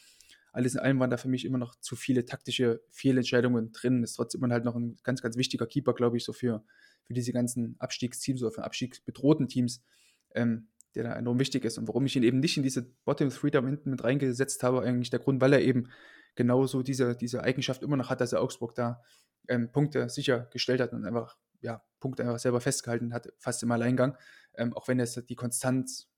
alles 0.53 0.73
in 0.75 0.79
allem 0.79 0.99
waren 0.99 1.09
da 1.09 1.17
für 1.17 1.27
mich 1.29 1.45
immer 1.45 1.57
noch 1.57 1.75
zu 1.79 1.95
viele 1.95 2.25
taktische 2.25 2.81
Fehlentscheidungen 2.91 3.71
drin. 3.73 4.03
Ist 4.03 4.13
trotzdem 4.13 4.49
halt 4.51 4.65
noch 4.65 4.75
'n 4.75 4.97
ganz, 5.03 5.21
ganz 5.21 5.37
wichtiger 5.37 5.67
Keeper, 5.67 5.93
glaube 5.93 6.17
ich, 6.17 6.23
so 6.25 6.33
für 6.33 6.63
für 7.03 7.13
diese 7.13 7.33
ganzen 7.33 7.75
Abstiegsteams 7.79 8.41
oder 8.41 8.51
für 8.51 8.63
abstiegsbedrohten 8.63 9.47
Teams, 9.49 9.81
ähm, 10.35 10.69
der 10.95 11.03
da 11.03 11.13
enorm 11.15 11.39
wichtig 11.39 11.65
ist. 11.65 11.77
Und 11.77 11.87
warum 11.87 12.05
ich 12.05 12.15
ihn 12.15 12.23
eben 12.23 12.39
nicht 12.39 12.57
in 12.57 12.63
diese 12.63 12.83
Bottom 13.05 13.29
3 13.29 13.49
da 13.51 13.61
hinten 13.65 13.91
mit 13.91 14.03
reingesetzt 14.03 14.63
habe, 14.63 14.81
eigentlich 14.81 15.09
der 15.09 15.19
Grund, 15.19 15.41
weil 15.41 15.53
er 15.53 15.61
eben 15.61 15.87
genauso 16.35 16.83
diese 16.83 17.15
diese 17.15 17.43
Eigenschaft 17.43 17.83
immer 17.83 17.97
noch 17.97 18.09
hat, 18.09 18.21
dass 18.21 18.33
er 18.33 18.41
Augsburg 18.41 18.75
da, 18.75 19.01
ähm, 19.47 19.71
Punkte 19.71 20.09
sichergestellt 20.09 20.81
hat 20.81 20.93
und 20.93 21.05
einfach, 21.05 21.37
ja, 21.61 21.83
Punkte 21.99 22.23
einfach 22.23 22.39
selber 22.39 22.61
festgehalten 22.61 23.13
hat, 23.13 23.29
fast 23.39 23.63
im 23.63 23.71
Alleingang. 23.71 24.17
Ähm, 24.55 24.73
auch 24.75 24.87
wenn 24.87 24.99
jetzt 24.99 25.29
die 25.29 25.35
Konstanz 25.35 26.09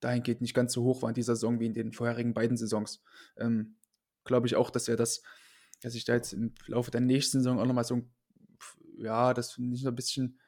dahingehend 0.00 0.40
nicht 0.42 0.54
ganz 0.54 0.72
so 0.74 0.82
hoch 0.84 1.02
war 1.02 1.10
in 1.10 1.14
dieser 1.14 1.36
Saison 1.36 1.60
wie 1.60 1.66
in 1.66 1.74
den 1.74 1.92
vorherigen 1.92 2.34
beiden 2.34 2.56
Saisons. 2.56 3.02
Ähm, 3.36 3.76
glaube 4.24 4.46
ich 4.48 4.56
auch, 4.56 4.70
dass 4.70 4.88
er 4.88 4.96
das 4.96 5.22
dass 5.82 5.94
sich 5.94 6.04
da 6.04 6.14
jetzt 6.14 6.32
im 6.32 6.54
Laufe 6.68 6.90
der 6.92 7.00
nächsten 7.02 7.40
Saison 7.40 7.58
auch 7.60 7.66
noch 7.66 7.74
mal 7.74 7.84
so 7.84 7.94
'n 7.96 8.12
f 8.60 8.78
ja, 8.98 9.34
das 9.34 9.58
nicht 9.58 9.82
so 9.84 9.88
'n 9.90 9.96
bisschen 9.96 10.38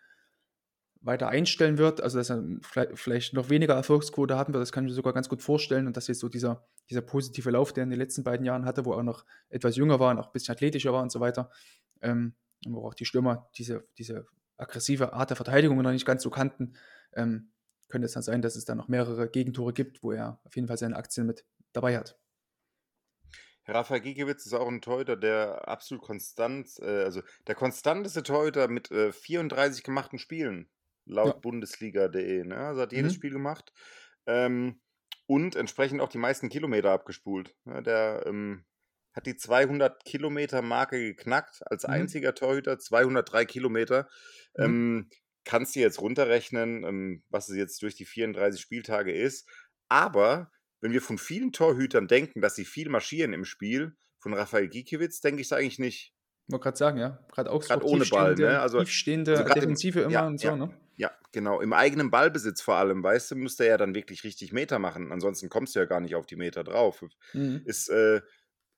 weiter 1.05 1.29
einstellen 1.29 1.79
wird. 1.79 2.01
Also, 2.01 2.19
dass 2.19 2.31
er 2.31 2.43
viellei 2.63 2.89
vielleicht 2.95 3.35
noch 3.35 3.51
weniger 3.51 3.75
Erfolgsquote 3.75 4.37
haben 4.37 4.53
wird, 4.55 4.63
das 4.63 4.73
kann 4.73 4.85
ich 4.85 4.91
mir 4.91 4.95
sogar 4.95 5.13
ganz 5.13 5.29
gut 5.29 5.43
vorstellen. 5.43 5.87
Und 5.87 5.97
dass 5.97 6.09
jetzt 6.09 6.21
so 6.21 6.29
dieser 6.29 6.67
dieser 6.91 7.03
positive 7.03 7.51
Lauf, 7.51 7.73
den 7.73 7.83
er 7.83 7.85
in 7.85 7.91
den 7.91 7.99
letzten 7.99 8.25
beiden 8.25 8.45
Jahren 8.47 8.65
hatte, 8.65 8.85
wo 8.85 8.93
er 8.93 9.03
noch 9.03 9.25
etwas 9.49 9.77
jünger 9.77 10.01
war 10.01 10.11
und 10.11 10.19
auch 10.19 10.29
'n 10.29 10.33
bisschen 10.33 10.55
athletischer 10.55 10.93
war 10.93 11.03
und 11.03 11.13
so 11.13 11.21
weiter, 11.21 11.51
ähm, 12.03 12.35
wo 12.67 12.87
auch 12.87 12.95
die 12.95 13.05
Stürmer 13.05 13.51
diese 13.57 13.87
diese 13.99 14.27
aggressive 14.57 15.13
Art 15.13 15.31
der 15.31 15.37
Verteidigung 15.37 15.81
noch 15.83 15.93
nicht 15.93 16.07
ganz 16.07 16.23
so 16.23 16.31
kannten, 16.31 16.75
ähm, 17.15 17.53
könnte 17.89 18.07
es 18.07 18.13
dann 18.13 18.23
sein, 18.23 18.43
dass 18.43 18.57
es 18.57 18.65
da 18.65 18.75
noch 18.75 18.89
mehrere 18.89 19.29
Gegentore 19.31 19.73
gibt, 19.73 20.03
wo 20.03 20.13
er 20.13 20.41
auf 20.45 20.57
jeden 20.57 20.69
Fall 20.69 20.79
seine 20.79 20.97
Aktien 20.97 21.27
mit 21.27 21.45
dabei 21.73 21.97
hat. 21.99 22.19
Rafael 23.67 24.01
Gikiewicz 24.01 24.45
ist 24.47 24.53
auch 24.53 24.69
ein 24.69 24.81
Torhüter, 24.83 25.17
der 25.17 25.67
absolut 25.69 26.03
konstant, 26.05 26.79
äh, 26.81 27.05
also 27.05 27.23
der 27.47 27.55
konstanteste 27.55 28.23
Torhüter 28.23 28.69
mit 28.69 28.91
äh, 28.91 29.13
34 29.13 29.83
gemachten 29.85 30.19
Spielen, 30.19 30.69
laut 31.07 31.35
Ja. 31.35 31.41
Bundesliga.de. 31.41 32.45
Ne? 32.45 32.57
Also 32.57 32.81
hat 32.83 32.93
jedes 32.93 33.13
Mhm. 33.13 33.17
Spiel 33.17 33.31
gemacht. 33.31 33.73
Ähm, 34.27 34.81
und 35.27 35.57
entsprechend 35.57 36.01
auch 36.01 36.09
die 36.09 36.19
meisten 36.19 36.49
Kilometer 36.49 36.91
abgespult. 36.91 37.55
Ne? 37.65 37.83
Der 37.83 38.25
ähm, 38.27 38.65
hat 39.15 39.27
die 39.27 39.37
200 39.37 40.05
Kilometer 40.05 40.61
Marke 40.63 40.99
geknackt 40.99 41.61
als 41.67 41.85
Mhm. 41.85 41.91
einziger 41.95 42.35
Torhüter, 42.35 42.79
203 42.79 43.45
Kilometer. 43.45 44.09
Mhm. 44.57 44.65
Ähm, 44.65 45.11
kannst 45.45 45.77
du 45.77 45.81
jetzt 45.81 46.01
runterrechnen, 46.01 46.85
ähm, 46.85 47.23
was 47.29 47.49
es 47.49 47.57
jetzt 47.57 47.83
durch 47.83 47.95
die 47.97 48.07
34 48.07 48.61
Spieltage 48.61 49.13
ist. 49.13 49.49
Aber 49.89 50.51
wenn 50.81 50.93
wir 50.93 51.03
von 51.03 51.19
vielen 51.19 51.53
Torhütern 51.53 52.09
denken, 52.09 52.41
dass 52.41 52.55
sie 52.57 52.65
viel 52.65 52.89
marschieren 52.89 53.33
im 53.33 53.45
Spiel, 53.45 53.97
von 54.19 54.33
Rafael 54.35 54.69
Gikiewicz 54.69 55.21
denke 55.21 55.43
ich 55.43 55.49
es 55.49 55.53
eigentlich 55.53 55.79
nicht. 55.79 56.14
Wollte 56.49 56.63
gerade 56.65 56.77
sagen, 56.77 56.99
ja. 56.99 57.19
Gerade 57.33 57.51
Augsburg, 57.51 57.85
Gerade 57.85 57.87
ohne 57.87 58.07
Ball, 58.07 58.37
tiefstehende, 58.37 58.37
ne? 58.37 58.61
Also, 58.61 58.85
tiefstehende 58.85 59.33
also 59.33 59.45
gerade 59.45 59.65
im, 59.67 59.79
Defensive 59.79 60.01
immer 60.01 60.25
ja, 60.25 60.27
und 60.27 60.39
so, 60.39 60.55
ja, 60.55 60.57
ne? 60.57 60.75
ja, 60.97 61.11
genau. 61.33 61.61
Im 61.61 61.73
eigenen 61.73 62.11
Ballbesitz 62.11 62.61
vor 62.63 62.77
allem, 62.77 63.03
weißt 63.03 63.31
du, 63.33 63.37
musst 63.37 63.59
du 63.61 63.67
ja 63.67 63.77
dann 63.79 63.95
wirklich 63.95 64.25
richtig 64.25 64.53
Meter 64.53 64.79
machen. 64.79 65.13
Ansonsten 65.13 65.49
kommst 65.49 65.75
du 65.75 65.81
ja 65.81 65.87
gar 65.87 66.01
nicht 66.01 66.15
auf 66.15 66.27
die 66.27 66.37
Meter 66.37 66.63
drauf. 66.65 67.03
Mhm. 67.35 67.65
Ist, 67.65 67.89
äh, 67.89 68.21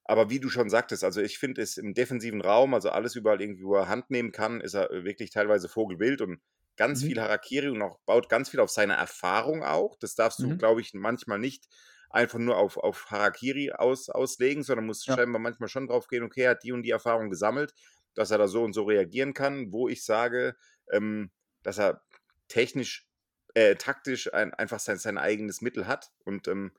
aber 0.04 0.30
wie 0.30 0.40
du 0.40 0.48
schon 0.50 0.70
sagtest, 0.70 1.02
also 1.04 1.20
ich 1.20 1.38
finde 1.38 1.62
es 1.62 1.76
im 1.78 1.94
defensiven 1.94 2.40
Raum, 2.42 2.74
also 2.74 2.90
alles 2.90 3.16
überall 3.16 3.40
irgendwie, 3.42 3.64
wo 3.64 3.74
er 3.76 3.88
Hand 3.88 4.10
nehmen 4.10 4.32
kann, 4.32 4.60
ist 4.60 4.74
er 4.74 4.90
äh, 4.92 5.04
wirklich 5.04 5.30
teilweise 5.30 5.68
Vogelwild 5.68 6.20
und 6.22 6.40
ganz 6.76 7.02
Mhm. 7.02 7.04
viel 7.04 7.20
Harakiri 7.20 7.70
und 7.70 7.82
auch 7.82 7.98
baut 8.06 8.28
ganz 8.28 8.50
viel 8.50 8.60
auf 8.60 8.70
seine 8.70 8.94
Erfahrung 8.94 9.64
auch. 9.64 9.96
Das 9.98 10.14
darfst 10.14 10.42
du, 10.42 10.48
Mhm. 10.48 10.56
glaube 10.56 10.80
ich, 10.82 10.94
manchmal 10.94 11.38
nicht 11.40 11.66
einfach 12.10 12.38
nur 12.38 12.56
auf, 12.56 12.76
auf 12.76 13.10
Harakiri 13.10 13.72
aus, 13.72 14.08
auslegen, 14.08 14.62
sondern 14.62 14.86
musst 14.86 15.06
Ja. 15.06 15.14
scheinbar 15.14 15.40
manchmal 15.40 15.68
schon 15.68 15.86
drauf 15.88 16.08
gehen, 16.08 16.22
okay, 16.22 16.42
er 16.42 16.50
hat 16.52 16.62
die 16.64 16.72
und 16.72 16.82
die 16.82 16.90
Erfahrung 16.90 17.30
gesammelt, 17.30 17.74
dass 18.14 18.30
er 18.30 18.38
da 18.38 18.48
so 18.48 18.62
und 18.62 18.72
so 18.72 18.84
reagieren 18.84 19.34
kann, 19.34 19.72
wo 19.72 19.88
ich 19.88 20.04
sage, 20.04 20.56
ähm, 20.92 21.30
dass 21.62 21.78
er 21.78 22.02
technisch, 22.48 23.08
äh, 23.54 23.74
taktisch 23.76 24.32
ein, 24.32 24.54
einfach 24.54 24.80
sein, 24.80 24.98
sein 24.98 25.18
eigenes 25.18 25.60
Mittel 25.60 25.86
hat. 25.86 26.10
Und 26.24 26.48
ähm, 26.48 26.72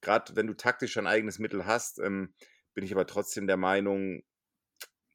gerade 0.00 0.36
wenn 0.36 0.46
du 0.46 0.54
taktisch 0.54 0.96
ein 0.98 1.06
eigenes 1.06 1.38
Mittel 1.38 1.66
hast, 1.66 1.98
ähm, 1.98 2.34
bin 2.74 2.84
ich 2.84 2.92
aber 2.92 3.06
trotzdem 3.06 3.46
der 3.46 3.56
Meinung, 3.56 4.22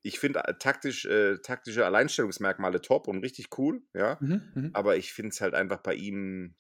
ich 0.02 0.20
finde 0.20 0.40
äh, 0.46 0.56
taktisch, 0.58 1.06
äh, 1.06 1.38
taktische 1.40 1.86
Alleinstellungsmerkmale 1.86 2.82
top 2.82 3.08
und 3.08 3.20
richtig 3.20 3.58
cool, 3.58 3.82
ja. 3.94 4.18
Mhm. 4.22 4.52
Mhm. 4.56 4.70
Aber 4.74 4.98
ich 4.98 5.14
finde 5.14 5.30
es 5.30 5.42
halt 5.42 5.54
einfach 5.54 5.80
bei 5.80 5.94
ihm 5.94 6.56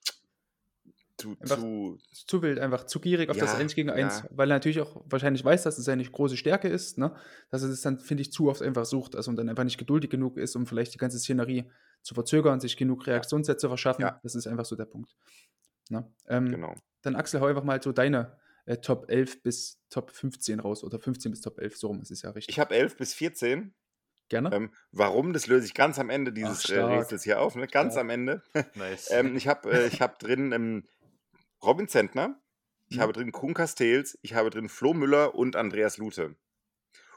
zu, 1.20 1.36
zu 1.36 1.98
zu 2.12 2.42
wild, 2.42 2.60
einfach 2.60 2.86
zu 2.86 3.00
gierig 3.00 3.30
auf 3.30 3.38
das 3.38 3.54
ja, 3.54 3.60
1 3.60 3.76
gegen 3.76 3.90
1, 3.90 4.20
ja, 4.20 4.30
weil 4.32 4.50
er 4.50 4.56
natürlich 4.56 4.82
auch 4.82 5.04
wahrscheinlich 5.06 5.44
weiß, 5.44 5.64
dass 5.64 5.78
es 5.78 5.86
seine 5.86 6.04
große 6.04 6.38
Stärke 6.38 6.68
ist, 6.68 6.98
ne? 6.98 7.16
Dass 7.50 7.62
er 7.64 7.70
das 7.70 7.82
dann, 7.82 8.00
finde 8.00 8.22
ich, 8.22 8.32
zu 8.32 8.50
oft 8.50 8.62
einfach 8.62 8.86
sucht, 8.86 9.16
also 9.16 9.30
und 9.30 9.36
dann 9.38 9.50
einfach 9.50 9.64
nicht 9.64 9.78
geduldig 9.78 10.10
genug 10.10 10.38
ist, 10.38 10.56
um 10.56 10.66
vielleicht 10.66 10.94
die 10.94 10.98
ganze 10.98 11.20
Szenerie 11.20 11.70
zu 12.02 12.14
verzögern, 12.14 12.60
sich 12.60 12.78
genug 12.78 13.06
Reaktionssätze 13.08 13.60
zu 13.60 13.68
verschaffen. 13.68 14.02
ja, 14.02 14.20
Das 14.24 14.36
ist 14.36 14.48
einfach 14.48 14.66
so 14.66 14.76
der 14.76 14.86
Punkt. 14.86 15.16
Ne? 15.90 16.10
Ähm, 16.28 16.50
genau. 16.50 16.76
dann 17.02 17.16
Axel, 17.16 17.42
hau 17.42 17.46
einfach 17.48 17.64
mal 17.64 17.82
so 17.82 17.92
deine 17.92 18.38
äh, 18.66 18.78
Top 18.78 19.10
11 19.10 19.42
bis 19.44 19.80
Top 19.90 20.12
15 20.12 20.60
raus 20.60 20.84
oder 20.84 21.00
15 21.00 21.32
bis 21.32 21.42
Top 21.42 21.60
11, 21.60 21.78
so 21.78 21.88
rum 21.88 22.02
ist 22.02 22.12
es 22.12 22.22
ja 22.22 22.30
Ich 22.30 22.36
richtig. 22.36 22.60
habe 22.60 22.76
11 22.76 22.98
bis 22.98 23.14
14. 23.14 23.74
Gerne? 24.30 24.52
Ähm, 24.54 24.72
warum, 24.92 25.34
das 25.34 25.48
löse 25.48 25.66
ich 25.66 25.74
ganz 25.74 25.98
am 25.98 26.12
Ende 26.12 26.30
Ach, 26.30 26.36
dieses 26.36 26.66
äh, 26.66 26.74
stark, 26.76 27.02
Rätsels 27.02 27.24
hier 27.24 27.42
auf, 27.42 27.56
ne? 27.56 27.66
Ganz 27.66 27.94
stark. 27.94 28.04
am 28.04 28.10
Ende. 28.12 28.44
Nice. 28.76 29.10
ähm, 29.12 29.36
ich 29.36 29.48
habe 29.48 29.72
äh, 29.72 29.88
ich 29.88 30.02
hab 30.02 30.20
drin 30.20 30.52
ähm, 30.52 30.84
Robin 31.64 31.88
Zentner, 31.88 32.42
ich 32.90 33.00
habe 33.00 33.12
Mhm. 33.12 33.14
drin 33.14 33.32
Kuhn 33.32 33.54
Castells, 33.54 34.18
ich 34.22 34.34
habe 34.34 34.50
drin 34.50 34.70
Flo 34.70 34.94
Müller 34.94 35.36
und 35.36 35.56
Andreas 35.56 35.98
Lute. 35.98 36.36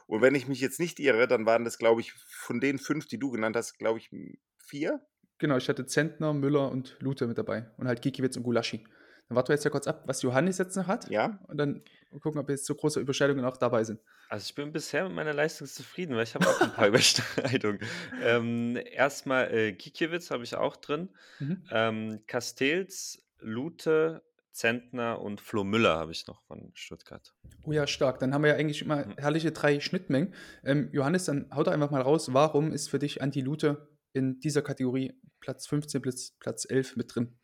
Und 0.05 0.21
wenn 0.21 0.35
ich 0.35 0.47
mich 0.47 0.59
jetzt 0.59 0.79
nicht 0.79 0.99
irre, 0.99 1.27
dann 1.27 1.45
waren 1.45 1.63
das, 1.63 1.77
glaube 1.77 2.01
ich, 2.01 2.11
von 2.13 2.59
den 2.59 2.77
fünf, 2.77 3.07
die 3.07 3.17
du 3.17 3.31
genannt 3.31 3.55
hast, 3.55 3.77
glaube 3.79 3.99
ich, 3.99 4.09
vier. 4.57 5.01
Genau, 5.39 5.57
ich 5.57 5.69
hatte 5.69 5.85
Zentner, 5.85 6.33
Müller 6.33 6.69
und 6.69 6.97
Lute 6.99 7.25
mit 7.27 7.37
dabei 7.37 7.71
und 7.77 7.87
halt 7.87 8.01
Gikiewicz 8.01 8.37
und 8.37 8.43
Gulaschi. 8.43 8.85
Dann 9.29 9.35
warten 9.37 9.49
wir 9.49 9.55
jetzt 9.55 9.63
ja 9.63 9.71
kurz 9.71 9.87
ab, 9.87 10.03
was 10.05 10.21
Johannes 10.21 10.57
jetzt 10.57 10.75
noch 10.75 10.87
hat 10.87 11.09
Ja, 11.09 11.39
und 11.47 11.57
dann 11.57 11.81
gucken, 12.21 12.39
ob 12.39 12.49
jetzt 12.49 12.65
so 12.65 12.75
große 12.75 12.99
Überschneidungen 12.99 13.45
auch 13.45 13.57
dabei 13.57 13.83
sind. 13.85 14.01
Also 14.29 14.43
ich 14.43 14.55
bin 14.55 14.71
bisher 14.73 15.05
mit 15.05 15.13
meiner 15.13 15.33
Leistung 15.33 15.67
zufrieden, 15.67 16.15
weil 16.15 16.23
ich 16.23 16.35
habe 16.35 16.47
auch 16.47 16.59
ein 16.61 16.73
paar 16.73 16.87
Überschneidungen. 16.89 17.79
Ähm, 18.21 18.77
erstmal 18.91 19.51
äh, 19.53 19.71
Gikiewicz 19.71 20.29
habe 20.31 20.43
ich 20.43 20.55
auch 20.55 20.75
drin. 20.75 21.09
Mhm. 21.39 21.63
Ähm, 21.71 22.23
Castells, 22.27 23.23
Lute, 23.39 24.23
Zentner 24.53 25.19
und 25.21 25.41
Flo 25.41 25.63
Müller 25.63 25.97
habe 25.97 26.11
ich 26.11 26.27
noch 26.27 26.41
von 26.43 26.71
Stuttgart. 26.73 27.33
Oh 27.65 27.71
ja, 27.71 27.87
stark. 27.87 28.19
Dann 28.19 28.33
haben 28.33 28.43
wir 28.43 28.51
ja 28.51 28.55
eigentlich 28.55 28.81
immer 28.81 29.05
Mhm. 29.05 29.15
herrliche 29.17 29.51
drei 29.51 29.79
Schnittmengen. 29.79 30.33
Ähm, 30.63 30.89
Johannes, 30.93 31.25
dann 31.25 31.49
haut 31.53 31.67
doch 31.67 31.71
einfach 31.71 31.91
mal 31.91 32.01
raus, 32.01 32.33
warum 32.33 32.71
ist 32.71 32.87
für 32.89 32.99
dich 32.99 33.21
Anti 33.21 33.41
Lute 33.41 33.89
in 34.13 34.39
dieser 34.39 34.61
Kategorie 34.61 35.13
Platz 35.39 35.67
15 35.67 36.01
bis 36.01 36.37
Platz 36.39 36.65
11 36.69 36.95
mit 36.95 37.13
drin? 37.15 37.35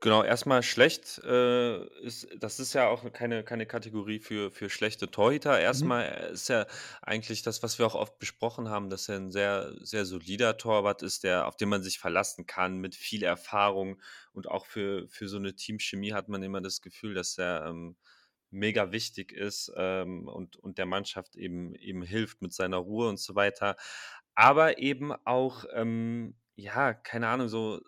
Genau, 0.00 0.22
erstmal 0.22 0.62
schlecht, 0.62 1.18
äh, 1.24 1.84
ist 2.04 2.28
das 2.38 2.60
ist 2.60 2.72
ja 2.72 2.86
auch 2.86 3.12
keine 3.12 3.42
keine 3.42 3.66
Kategorie 3.66 4.20
für 4.20 4.52
für 4.52 4.70
schlechte 4.70 5.10
Torhüter. 5.10 5.58
Mhm. 5.70 5.98
Erstmal 5.98 6.30
ist 6.32 6.48
ja 6.48 6.66
eigentlich 7.02 7.42
das, 7.42 7.64
was 7.64 7.80
wir 7.80 7.86
auch 7.86 7.96
oft 7.96 8.16
besprochen 8.20 8.68
haben, 8.68 8.90
dass 8.90 9.08
er 9.08 9.16
ein 9.16 9.32
sehr 9.32 9.72
sehr 9.84 10.04
solider 10.06 10.56
Torwart 10.56 11.02
ist, 11.02 11.24
der 11.24 11.48
auf 11.48 11.56
den 11.56 11.68
man 11.68 11.82
sich 11.82 11.98
verlassen 11.98 12.46
kann 12.46 12.78
mit 12.78 12.94
viel 12.94 13.24
Erfahrung 13.24 14.00
und 14.32 14.46
auch 14.48 14.66
für 14.66 15.08
für 15.08 15.26
so 15.28 15.36
eine 15.36 15.56
Teamchemie 15.56 16.12
hat 16.12 16.28
man 16.28 16.44
immer 16.44 16.60
das 16.60 16.80
Gefühl, 16.80 17.14
dass 17.14 17.36
er, 17.36 17.66
ähm, 17.66 17.96
mega 18.50 18.92
wichtig 18.92 19.32
ist, 19.32 19.72
ähm, 19.76 20.28
und 20.28 20.56
und 20.56 20.78
der 20.78 20.86
Mannschaft 20.86 21.34
eben 21.34 21.74
eben 21.74 22.02
hilft 22.02 22.40
mit 22.40 22.52
seiner 22.52 22.76
Ruhe 22.78 23.08
und 23.08 23.18
so 23.18 23.34
weiter. 23.34 23.74
Aber 24.36 24.78
eben 24.78 25.12
auch, 25.24 25.64
ähm, 25.72 26.36
ja, 26.54 26.94
keine 26.94 27.26
Ahnung, 27.28 27.48
so 27.48 27.80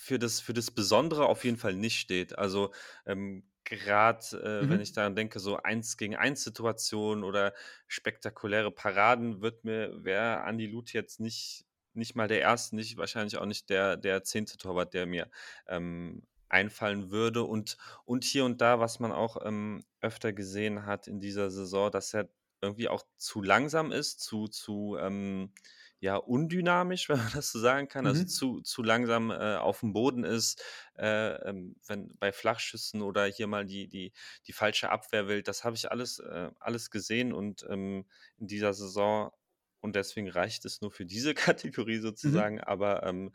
für 0.00 0.18
das 0.20 0.40
für 0.40 0.52
das 0.54 0.70
Besondere 0.70 1.26
auf 1.26 1.44
jeden 1.44 1.56
Fall 1.58 1.74
nicht 1.74 1.98
steht. 2.00 2.38
Also, 2.38 2.72
ähm, 3.04 3.50
grad, 3.64 4.32
äh, 4.32 4.68
wenn 4.68 4.80
ich 4.80 4.92
Mhm. 4.92 4.94
daran 4.94 5.16
denke, 5.16 5.40
so 5.40 5.56
1 5.58 5.96
gegen 5.98 6.16
1 6.16 6.44
Situationen 6.44 7.24
oder 7.24 7.52
spektakuläre 7.88 8.70
Paraden 8.70 9.42
wird 9.42 9.64
mir 9.64 10.04
wäre 10.04 10.42
Andi 10.44 10.66
Lute 10.66 10.92
jetzt 10.94 11.20
nicht 11.20 11.64
nicht 11.94 12.14
mal 12.14 12.28
der 12.28 12.40
erste, 12.40 12.76
nicht 12.76 12.96
wahrscheinlich 12.96 13.38
auch 13.38 13.46
nicht 13.46 13.68
der 13.70 13.96
der 13.96 14.22
10. 14.22 14.56
Torwart, 14.58 14.94
der 14.94 15.06
mir, 15.06 15.30
ähm, 15.66 16.22
einfallen 16.48 17.10
würde. 17.10 17.42
Und 17.42 17.76
und 18.04 18.24
hier 18.24 18.44
und 18.44 18.60
da, 18.60 18.78
was 18.80 19.00
man 19.00 19.10
auch, 19.12 19.36
ähm, 19.44 19.84
öfter 20.00 20.32
gesehen 20.32 20.86
hat 20.86 21.08
in 21.08 21.20
dieser 21.20 21.50
Saison, 21.50 21.90
dass 21.90 22.14
er 22.14 22.30
irgendwie 22.62 22.88
auch 22.88 23.04
zu 23.18 23.42
langsam 23.42 23.92
ist, 23.92 24.20
zu 24.20 24.48
zu, 24.48 24.96
ähm, 25.00 25.52
ja, 26.00 26.16
undynamisch, 26.16 27.08
wenn 27.08 27.18
man 27.18 27.32
das 27.34 27.50
so 27.52 27.58
sagen 27.60 27.88
kann, 27.88 28.06
also 28.06 28.24
Mhm. 28.24 28.24
zu 28.24 28.60
zu 28.62 28.82
langsam, 28.82 29.30
äh, 29.30 29.56
aufm 29.56 29.92
Boden 29.92 30.24
ist, 30.24 30.62
äh, 30.96 31.34
ähm, 31.48 31.76
wenn 31.86 32.16
bei 32.18 32.32
Flachschüssen 32.32 33.02
oder 33.02 33.26
hier 33.26 33.46
mal 33.46 33.66
die 33.66 33.88
die 33.88 34.12
die 34.46 34.52
falsche 34.52 34.90
Abwehr 34.90 35.28
wählt. 35.28 35.48
Das 35.48 35.64
habe 35.64 35.76
ich 35.76 35.90
alles 35.90 36.18
äh, 36.20 36.50
alles 36.60 36.90
gesehen 36.90 37.32
und, 37.32 37.64
ähm, 37.68 38.06
in 38.36 38.46
dieser 38.46 38.74
Saison 38.74 39.32
und 39.80 39.94
deswegen 39.96 40.28
reicht 40.28 40.64
es 40.64 40.80
nur 40.80 40.90
für 40.90 41.06
diese 41.06 41.34
Kategorie 41.34 41.98
Mhm. 42.22 42.48
sozusagen, 42.48 42.60
aber, 42.60 43.02
ähm, 43.04 43.32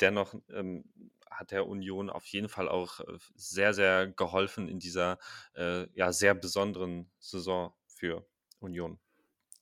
dennoch, 0.00 0.34
ähm, 0.50 0.84
hat 1.30 1.50
der 1.50 1.66
Union 1.66 2.10
auf 2.10 2.26
jeden 2.26 2.48
Fall 2.48 2.68
auch, 2.68 3.00
äh, 3.00 3.18
sehr, 3.34 3.74
sehr 3.74 4.08
geholfen 4.08 4.68
in 4.68 4.78
dieser, 4.78 5.18
äh, 5.54 5.86
ja, 5.94 6.12
sehr 6.12 6.34
besonderen 6.34 7.10
Saison 7.18 7.74
für 7.86 8.26
Union. 8.60 9.00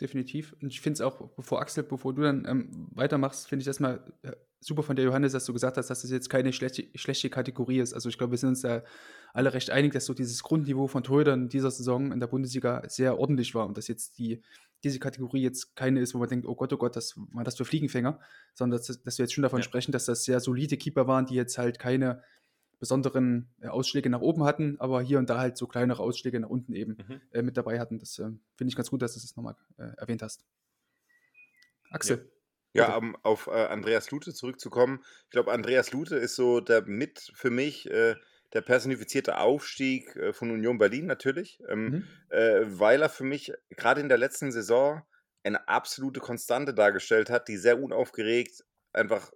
Definitiv. 0.03 0.53
Und 0.61 0.73
ich 0.73 0.81
finde 0.81 0.95
es 0.95 1.01
auch, 1.01 1.31
bevor 1.37 1.61
Axel, 1.61 1.85
bevor 1.85 2.13
du 2.13 2.23
dann 2.23 2.45
ähm, 2.45 2.89
weitermachst, 2.91 3.47
finde 3.47 3.63
ich 3.63 3.67
das 3.67 3.79
mal 3.79 4.03
äh, 4.23 4.33
super 4.59 4.83
von 4.83 4.97
dir, 4.97 5.03
Johannes, 5.05 5.31
dass 5.31 5.45
du 5.45 5.53
gesagt 5.53 5.77
hast, 5.77 5.91
dass 5.91 6.03
das 6.03 6.11
jetzt 6.11 6.29
keine 6.29 6.53
schlechte, 6.53 6.89
schlechte 6.97 7.31
Kategorie 7.31 7.79
ist. 7.79 7.95
Also 7.95 8.09
ich 8.09 8.19
glaube, 8.19 8.33
wir 8.33 8.39
sind 8.39 8.49
uns 8.49 8.63
da 8.63 8.83
alle 9.33 9.55
recht 9.55 9.71
einig, 9.71 9.93
dass 9.93 10.05
so 10.05 10.13
dieses 10.13 10.43
Grundniveau 10.43 10.89
von 10.89 11.05
Torhütern 11.05 11.49
dieser 11.49 11.71
Saison 11.71 12.11
in 12.11 12.19
der 12.19 12.27
Bundesliga 12.27 12.83
sehr 12.89 13.17
ordentlich 13.17 13.55
war 13.55 13.65
und 13.67 13.79
dass 13.79 13.87
jetzt 13.87 14.19
die, 14.19 14.43
diese 14.83 14.99
Kategorie 14.99 15.43
jetzt 15.43 15.77
keine 15.77 16.01
ist, 16.01 16.15
wo 16.15 16.19
man 16.19 16.29
denkt, 16.29 16.47
oh 16.47 16.57
Gott, 16.57 16.73
oh 16.73 16.79
Gott, 16.79 16.97
das 16.97 17.15
war 17.33 17.45
das 17.45 17.57
für 17.57 17.65
Fliegenfänger, 17.65 18.19
sondern 18.55 18.81
dass, 18.81 19.03
dass 19.05 19.19
wir 19.19 19.25
jetzt 19.25 19.35
schon 19.35 19.43
davon 19.43 19.61
Ja. 19.61 19.65
sprechen, 19.65 19.93
dass 19.93 20.07
das 20.07 20.25
sehr 20.25 20.41
solide 20.41 20.77
Keeper 20.77 21.07
waren, 21.07 21.27
die 21.27 21.35
jetzt 21.37 21.59
halt 21.59 21.79
keine 21.79 22.25
besonderen 22.83 23.55
äh, 23.61 23.69
Ausschläge 23.69 24.11
nach 24.11 24.21
oben 24.23 24.45
hatten, 24.45 24.77
aber 24.81 25.01
hier 25.03 25.21
und 25.21 25.31
da 25.31 25.39
halt 25.39 25.57
so 25.57 25.69
kleinere 25.69 26.03
Ausschläge 26.03 26.41
nach 26.41 26.51
unten 26.51 26.75
eben 26.75 26.99
Mhm. 26.99 27.21
äh, 27.31 27.43
mit 27.43 27.57
dabei 27.57 27.79
hatten. 27.81 28.01
Das 28.01 28.19
äh, 28.19 28.25
finde 28.57 28.71
ich 28.71 28.77
ganz 28.77 28.91
gut, 28.91 29.03
dass 29.03 29.15
du 29.15 29.21
das 29.21 29.37
nochmal 29.37 29.57
äh, 29.79 29.93
erwähnt 29.99 30.23
hast. 30.23 30.45
Axel, 31.91 32.33
Ja, 32.75 32.97
bitte. 32.97 32.97
um 32.97 33.17
auf 33.23 33.49
äh, 33.49 33.51
Andreas 33.67 34.11
Lute 34.11 34.33
zurückzukommen. 34.33 35.05
Ich 35.25 35.31
glaube, 35.31 35.53
Andreas 35.53 35.93
Lute 35.93 36.17
ist 36.17 36.37
so 36.37 36.61
der 36.61 36.83
mit 36.83 37.31
für 37.35 37.51
mich 37.51 37.91
äh, 37.91 38.17
der 38.55 38.63
personifizierte 38.63 39.39
Aufstieg 39.39 40.17
äh, 40.17 40.33
von 40.33 40.51
Union 40.51 40.79
Berlin 40.79 41.07
natürlich, 41.07 41.61
ähm, 41.69 41.97
Mhm. 41.97 42.23
äh, 42.31 42.63
weil 42.65 43.03
er 43.03 43.11
für 43.11 43.25
mich 43.25 43.53
gerade 43.71 44.01
in 44.01 44.09
der 44.09 44.19
letzten 44.19 44.53
Saison 44.53 45.03
eine 45.45 45.69
absolute 45.69 46.21
Konstante 46.21 46.73
dargestellt 46.73 47.29
hat, 47.29 47.49
die 47.49 47.57
sehr 47.59 47.79
unaufgeregt 47.83 48.65
einfach 48.93 49.33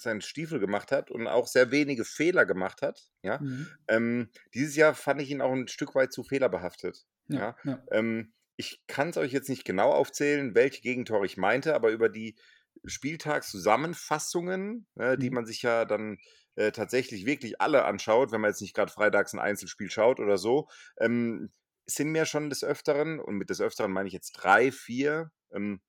seinen 0.00 0.20
Stiefel 0.22 0.60
gemacht 0.60 0.92
hat 0.92 1.10
und 1.10 1.26
auch 1.26 1.46
sehr 1.46 1.70
wenige 1.70 2.04
Fehler 2.04 2.46
gemacht 2.46 2.82
hat. 2.82 3.10
Ja? 3.22 3.40
Mhm. 3.40 3.68
Ähm, 3.88 4.30
dieses 4.54 4.76
Jahr 4.76 4.94
fand 4.94 5.20
ich 5.22 5.30
ihn 5.30 5.40
auch 5.40 5.52
ein 5.52 5.68
Stück 5.68 5.94
weit 5.94 6.12
zu 6.12 6.24
fehlerbehaftet. 6.24 7.06
Ja, 7.28 7.38
Ja? 7.38 7.56
ja. 7.64 7.82
Ähm, 7.90 8.32
ich 8.56 8.82
kann 8.86 9.10
es 9.10 9.16
euch 9.16 9.32
jetzt 9.32 9.48
nicht 9.48 9.64
genau 9.64 9.92
aufzählen, 9.92 10.54
welche 10.54 10.80
Gegentore 10.82 11.26
ich 11.26 11.36
meinte, 11.36 11.74
aber 11.74 11.90
über 11.90 12.08
die 12.08 12.36
Spieltagszusammenfassungen, 12.84 14.86
äh, 14.96 15.16
die 15.18 15.28
Mhm. 15.28 15.30
man 15.30 15.46
sich 15.46 15.62
ja 15.62 15.84
dann 15.84 16.18
äh, 16.56 16.70
tatsächlich 16.72 17.26
wirklich 17.26 17.60
alle 17.60 17.84
anschaut, 17.84 18.32
wenn 18.32 18.40
man 18.40 18.50
jetzt 18.50 18.60
nicht 18.60 18.74
gerade 18.74 18.92
freitags 18.92 19.32
ein 19.32 19.40
Einzelspiel 19.40 19.90
schaut 19.90 20.20
oder 20.20 20.38
so, 20.38 20.68
ähm, 20.98 21.52
sind 21.86 22.12
mir 22.12 22.26
schon 22.26 22.50
des 22.50 22.64
Öfteren, 22.64 23.18
und 23.20 23.36
mit 23.36 23.50
des 23.50 23.60
Öfteren 23.60 23.92
meine 23.92 24.06
ich 24.06 24.12
jetzt 24.14 24.32
drei, 24.32 24.72
vier 24.72 25.30
ähm, 25.52 25.80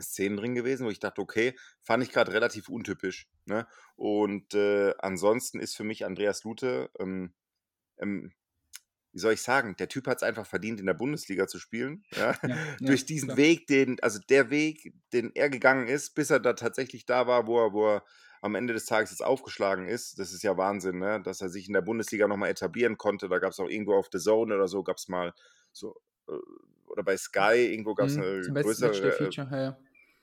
Szenen 0.00 0.36
drin 0.36 0.54
gewesen, 0.54 0.86
wo 0.86 0.90
ich 0.90 1.00
dachte, 1.00 1.20
okay, 1.20 1.56
fand 1.82 2.02
ich 2.02 2.10
gerade 2.10 2.32
relativ 2.32 2.68
untypisch. 2.68 3.28
Ne? 3.44 3.66
Und 3.96 4.54
äh, 4.54 4.94
ansonsten 4.98 5.60
ist 5.60 5.76
für 5.76 5.84
mich 5.84 6.04
Andreas 6.04 6.44
Lute, 6.44 6.90
ähm, 6.98 7.34
ähm, 7.98 8.32
wie 9.12 9.18
soll 9.18 9.34
ich 9.34 9.42
sagen, 9.42 9.76
der 9.76 9.88
Typ 9.88 10.06
hat 10.06 10.18
es 10.18 10.22
einfach 10.22 10.46
verdient, 10.46 10.80
in 10.80 10.86
der 10.86 10.94
Bundesliga 10.94 11.46
zu 11.46 11.58
spielen. 11.58 12.04
Ja? 12.12 12.34
Ja, 12.48 12.56
Durch 12.80 13.04
diesen 13.04 13.28
klar. 13.28 13.36
Weg, 13.38 13.66
den, 13.66 14.00
also 14.00 14.18
der 14.28 14.50
Weg, 14.50 14.94
den 15.12 15.32
er 15.34 15.50
gegangen 15.50 15.88
ist, 15.88 16.14
bis 16.14 16.30
er 16.30 16.40
da 16.40 16.54
tatsächlich 16.54 17.06
da 17.06 17.26
war, 17.26 17.46
wo 17.46 17.60
er, 17.64 17.72
wo 17.72 17.88
er 17.88 18.04
am 18.40 18.56
Ende 18.56 18.72
des 18.72 18.86
Tages 18.86 19.10
jetzt 19.10 19.22
aufgeschlagen 19.22 19.86
ist, 19.86 20.18
das 20.18 20.32
ist 20.32 20.42
ja 20.42 20.56
Wahnsinn, 20.56 20.98
ne? 20.98 21.22
dass 21.22 21.40
er 21.40 21.48
sich 21.48 21.68
in 21.68 21.74
der 21.74 21.82
Bundesliga 21.82 22.26
nochmal 22.26 22.50
etablieren 22.50 22.98
konnte. 22.98 23.28
Da 23.28 23.38
gab 23.38 23.52
es 23.52 23.60
auch 23.60 23.68
irgendwo 23.68 23.94
auf 23.94 24.08
The 24.10 24.18
Zone 24.18 24.54
oder 24.54 24.66
so, 24.66 24.82
gab 24.82 24.96
es 24.96 25.08
mal 25.08 25.32
so, 25.70 25.94
äh, 26.28 26.32
oder 26.92 27.02
bei 27.04 27.16
Sky, 27.16 27.70
irgendwo 27.72 27.94
gab 27.96 28.08
es 28.10 28.18
Mhm. 28.18 28.18
eine 28.18 28.52
Match- 28.52 28.58
größere, 28.60 29.30
äh, 29.30 29.32
Matchday-Feature, 29.32 29.48
ja, 29.50 29.58
ja. 29.62 29.78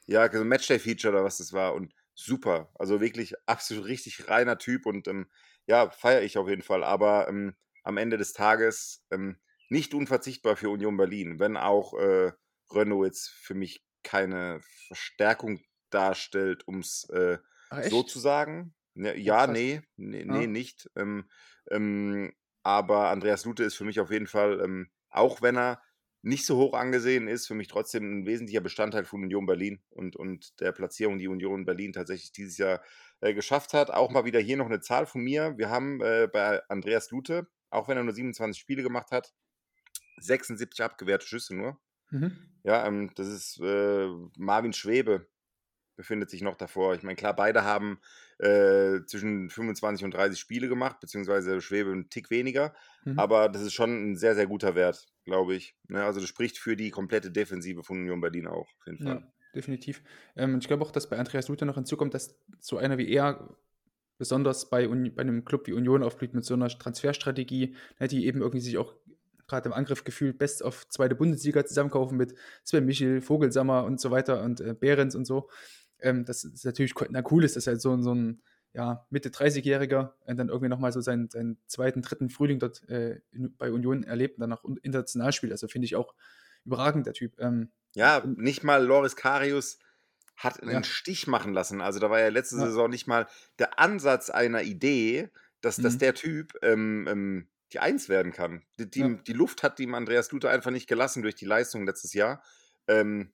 ja, 0.08 0.32
so 0.32 0.42
ein 0.42 0.48
Matchday-Feature 0.48 1.14
oder 1.14 1.24
was 1.24 1.38
das 1.38 1.54
war 1.54 1.74
und 1.76 1.94
super. 2.16 2.72
Also 2.76 3.02
wirklich 3.02 3.34
absolut 3.48 3.86
richtig 3.86 4.28
reiner 4.28 4.58
Typ 4.58 4.86
und 4.86 5.08
ähm, 5.08 5.30
ja, 5.68 5.90
feiere 5.90 6.24
ich 6.24 6.38
auf 6.38 6.50
jeden 6.50 6.64
Fall. 6.64 6.84
Aber 6.84 7.28
ähm, 7.28 7.56
am 7.84 7.98
Ende 7.98 8.18
des 8.18 8.34
Tages 8.34 9.06
ähm, 9.12 9.38
nicht 9.70 9.94
unverzichtbar 9.94 10.56
für 10.56 10.70
Union 10.70 10.98
Berlin, 10.98 11.40
wenn 11.40 11.58
auch 11.58 11.94
äh, 12.00 12.32
Renault 12.72 13.06
jetzt 13.08 13.30
für 13.30 13.54
mich 13.54 13.86
keine 14.04 14.62
Verstärkung 14.88 15.60
darstellt, 15.92 16.68
um 16.68 16.80
es 16.80 17.08
äh, 17.10 17.38
Ach, 17.70 17.82
so 17.82 18.04
zu 18.04 18.20
sagen. 18.20 18.74
Ne, 18.96 19.16
Oh, 19.26 19.32
ja, 19.32 19.48
nee, 19.48 19.82
nee, 19.96 20.24
Ja. 20.26 20.26
nee 20.26 20.48
nicht. 20.48 20.90
Ähm, 20.96 21.30
ähm, 21.70 22.34
aber 22.64 23.10
Andreas 23.10 23.46
Lute 23.46 23.64
ist 23.64 23.76
für 23.76 23.86
mich 23.86 24.00
auf 24.00 24.12
jeden 24.12 24.28
Fall, 24.28 24.60
ähm, 24.62 24.92
auch 25.10 25.42
wenn 25.42 25.58
er 25.58 25.82
nicht 26.22 26.46
so 26.46 26.58
hoch 26.58 26.74
angesehen 26.74 27.28
ist, 27.28 27.48
für 27.48 27.54
mich 27.54 27.68
trotzdem 27.68 28.20
ein 28.20 28.26
wesentlicher 28.26 28.62
Bestandteil 28.62 29.06
von 29.06 29.24
Union 29.24 29.46
Berlin 29.46 29.82
und, 29.90 30.16
und 30.16 30.60
der 30.60 30.72
Platzierung, 30.72 31.18
die 31.18 31.28
Union 31.28 31.66
Berlin 31.66 31.94
tatsächlich 31.94 32.32
dieses 32.32 32.58
Jahr 32.58 32.82
äh, 33.22 33.34
geschafft 33.34 33.74
hat. 33.74 33.90
Auch 33.90 34.12
mal 34.12 34.26
wieder 34.26 34.40
hier 34.40 34.58
noch 34.58 34.66
eine 34.66 34.82
Zahl 34.82 35.06
von 35.06 35.22
mir. 35.22 35.58
Wir 35.58 35.70
haben 35.70 36.02
äh, 36.02 36.28
bei 36.32 36.62
Andreas 36.68 37.10
Lute, 37.12 37.48
auch 37.70 37.88
wenn 37.88 37.98
er 37.98 38.04
nur 38.04 38.14
27 38.14 38.60
Spiele 38.60 38.84
gemacht 38.84 39.12
hat, 39.12 39.34
76 40.18 40.84
abgewehrte 40.84 41.26
Schüsse 41.26 41.56
nur. 41.56 41.80
Mhm. 42.10 42.38
Ja, 42.64 42.86
ähm, 42.86 43.12
das 43.16 43.28
ist 43.28 43.60
äh, 43.62 44.08
Marvin 44.38 44.74
Schwebe 44.74 45.28
befindet 46.00 46.30
sich 46.30 46.42
noch 46.42 46.56
davor. 46.56 46.96
Ich 46.96 47.04
meine, 47.04 47.18
klar, 47.18 47.36
beide 47.36 47.66
haben 47.66 48.00
äh, 48.38 49.02
zwischen 49.06 49.50
25 49.50 50.06
und 50.06 50.14
30 50.14 50.40
Spiele 50.40 50.70
gemacht, 50.70 51.02
beziehungsweise 51.02 51.60
Schwebe 51.60 51.92
einen 51.92 52.10
Tick 52.10 52.32
weniger. 52.32 52.74
Mhm. 53.04 53.20
Aber 53.20 53.50
das 53.50 53.64
ist 53.64 53.74
schon 53.74 54.12
ein 54.12 54.16
sehr, 54.16 54.34
sehr 54.34 54.48
guter 54.48 54.76
Wert, 54.76 55.08
glaube 55.26 55.56
ich. 55.56 55.76
Ne? 55.90 56.02
Also 56.02 56.22
das 56.22 56.30
spricht 56.30 56.58
für 56.58 56.78
die 56.78 56.90
komplette 56.90 57.32
Defensive 57.32 57.84
von 57.84 57.98
Union 57.98 58.22
Berlin 58.22 58.48
auch, 58.48 58.70
auf 58.80 58.86
jeden 58.86 59.04
Fall. 59.04 59.16
Ja, 59.16 59.34
definitiv. 59.54 60.02
Ähm, 60.38 60.54
und 60.54 60.64
ich 60.64 60.70
glaube 60.70 60.86
auch, 60.86 60.92
dass 60.92 61.10
bei 61.10 61.18
Andreas 61.18 61.50
Luther 61.50 61.66
noch 61.66 61.76
hinzukommt, 61.76 62.14
dass 62.14 62.40
so 62.62 62.78
einer 62.78 62.98
wie 62.98 63.12
er 63.12 63.58
besonders 64.18 64.70
bei, 64.70 64.88
Uni 64.88 65.10
bei 65.10 65.24
einem 65.24 65.44
Club 65.44 65.68
wie 65.68 65.74
Union 65.74 66.04
aufblüht 66.04 66.34
mit 66.34 66.46
so 66.46 66.54
einer 66.54 66.70
Transferstrategie, 66.70 67.76
ne, 68.00 68.08
die 68.08 68.26
eben 68.26 68.40
irgendwie 68.40 68.62
sich 68.62 68.78
auch 68.78 68.96
gerade 69.50 69.68
im 69.68 69.74
Angriff 69.74 70.06
gefühlt 70.06 70.38
best 70.38 70.64
auf 70.64 70.88
zweite 70.88 71.16
Bundesliga 71.16 71.66
zusammenkaufen 71.66 72.18
mit 72.18 72.36
Sven 72.64 72.86
Michel, 72.86 73.20
Vogelsammer 73.20 73.84
und 73.84 74.00
so 74.00 74.12
weiter 74.12 74.44
und 74.44 74.62
äh, 74.62 74.74
Behrens 74.74 75.16
und 75.16 75.26
so. 75.26 75.50
Ähm, 76.02 76.26
das 76.26 76.44
ist 76.44 76.66
natürlich 76.66 76.94
na, 77.10 77.24
cool 77.32 77.44
ist, 77.44 77.56
dass 77.56 77.68
halt 77.68 77.82
so, 77.82 77.94
ein- 77.94 78.04
so 78.04 78.14
ein 78.14 78.42
ja, 78.74 79.06
Mitte 79.10 79.30
30-Jähriger 79.30 80.14
äh, 80.26 80.36
dann 80.36 80.50
irgendwie 80.50 80.70
nochmal 80.70 80.92
so 80.92 81.02
seinen, 81.02 81.30
seinen 81.30 81.58
zweiten, 81.68 82.02
dritten 82.04 82.30
Frühling 82.30 82.60
dort 82.60 82.88
äh, 82.88 83.20
in, 83.32 83.56
bei 83.58 83.72
Union 83.72 84.04
erlebt 84.04 84.38
und 84.38 84.42
dann 84.42 84.54
auch 84.54 84.64
international 84.84 85.32
spielt. 85.34 85.52
Also 85.52 85.68
finde 85.68 85.86
ich 85.86 85.96
auch 85.96 86.14
überragend, 86.66 87.06
der 87.08 87.14
Typ. 87.14 87.40
Ähm, 87.40 87.72
Ja, 87.96 88.24
nicht 88.26 88.64
mal 88.64 88.86
Loris 88.86 89.16
Karius 89.16 89.80
hat 90.38 90.62
einen 90.62 90.72
Ja. 90.72 90.84
Stich 90.84 91.26
machen 91.28 91.54
lassen. 91.54 91.82
Also 91.82 92.00
da 92.00 92.10
war 92.10 92.20
ja 92.20 92.30
letzte 92.30 92.58
Ja. 92.58 92.66
Saison 92.68 92.90
nicht 92.90 93.08
mal 93.08 93.28
der 93.58 93.80
Ansatz 93.80 94.30
einer 94.30 94.62
Idee, 94.62 95.30
dass, 95.62 95.78
dass 95.78 95.96
Mhm. 95.96 96.00
der 96.00 96.14
Typ 96.14 96.54
ähm, 96.62 97.08
ähm, 97.10 97.50
die 97.74 97.80
Eins 97.80 98.08
werden 98.08 98.32
kann. 98.32 98.64
Die, 98.80 98.90
die, 98.90 99.00
Ja. 99.02 99.10
die 99.10 99.34
Luft 99.34 99.64
hat 99.64 99.80
ihm 99.80 99.96
Andreas 99.96 100.32
Luther 100.32 100.50
einfach 100.52 100.72
nicht 100.72 100.88
gelassen 100.88 101.24
durch 101.24 101.36
die 101.36 101.46
Leistung 101.46 101.86
letztes 101.86 102.14
Jahr. 102.14 102.44
Ähm, 102.88 103.34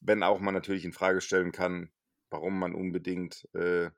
wenn 0.00 0.22
auch 0.24 0.40
man 0.40 0.54
natürlich 0.54 0.84
in 0.84 0.92
Frage 0.92 1.20
stellen 1.20 1.52
kann, 1.52 1.90
warum 2.32 2.58
man 2.58 2.74
unbedingt 2.74 3.48
äh, 3.54 3.90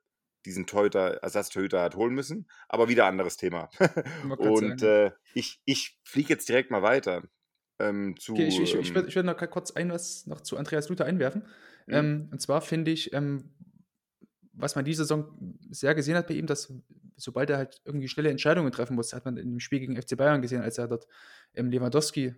diesen 0.45 0.67
Torhüter, 0.67 1.23
Ersatztorhüter 1.23 1.81
hat 1.81 1.97
holen 1.97 2.15
müssen. 2.15 2.47
Aber 2.69 2.89
wieder 2.89 3.07
anderes 3.07 3.37
Thema. 3.37 3.71
Und 4.39 4.83
äh, 4.83 5.13
ich, 5.33 5.61
ich 5.65 5.99
fliege 6.05 6.31
jetzt 6.31 6.49
direkt 6.49 6.71
mal 6.71 6.83
weiter. 6.83 7.23
Ähm, 7.79 8.17
zu, 8.19 8.33
Okay, 8.33 8.47
ich, 8.47 8.61
ich, 8.61 8.75
ich 8.75 8.89
ähm, 8.89 8.95
würde 8.95 9.09
ich 9.09 9.17
noch 9.17 9.51
kurz 9.51 9.73
ein 9.73 9.91
was 9.91 10.27
noch 10.27 10.41
zu 10.41 10.57
Andreas 10.57 10.89
Luther 10.89 11.07
einwerfen. 11.07 11.43
Mhm. 11.87 11.95
Ähm, 11.95 12.29
und 12.31 12.41
zwar 12.41 12.61
finde 12.61 12.91
ich, 12.91 13.13
ähm, 13.13 13.55
was 14.53 14.77
man 14.77 14.85
diese 14.85 15.05
Saison 15.05 15.59
sehr 15.71 15.95
gesehen 15.95 16.17
hat 16.17 16.29
bei 16.29 16.35
ihm, 16.35 16.47
dass 16.47 16.73
sobald 17.17 17.51
er 17.51 17.59
halt 17.59 17.81
irgendwie 17.85 18.09
schnelle 18.09 18.31
Entscheidungen 18.31 18.73
treffen 18.73 18.95
muss, 18.95 19.13
hat 19.13 19.25
man 19.25 19.37
in 19.37 19.51
dem 19.51 19.61
Spiel 19.61 19.81
gegen 19.81 20.01
FC 20.01 20.17
Bayern 20.17 20.43
gesehen, 20.43 20.63
als 20.63 20.79
er 20.79 20.89
dort 20.89 21.07
ähm, 21.55 21.71
Lewandowski 21.71 22.35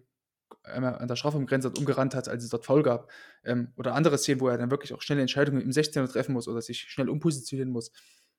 einmal 0.62 0.96
an 0.96 1.08
der 1.08 1.16
Strafraumgrenze 1.16 1.70
umgerannt 1.70 2.14
hat, 2.14 2.28
als 2.28 2.44
es 2.44 2.50
dort 2.50 2.64
Foul 2.64 2.82
gab. 2.82 3.10
Ähm, 3.44 3.72
oder 3.76 3.94
andere 3.94 4.18
Szenen, 4.18 4.40
wo 4.40 4.48
er 4.48 4.58
dann 4.58 4.70
wirklich 4.70 4.92
auch 4.94 5.02
schnelle 5.02 5.22
Entscheidungen 5.22 5.60
im 5.60 5.70
16er 5.70 6.10
treffen 6.10 6.32
muss 6.32 6.48
oder 6.48 6.60
sich 6.60 6.80
schnell 6.80 7.08
umpositionieren 7.08 7.70
muss. 7.72 7.92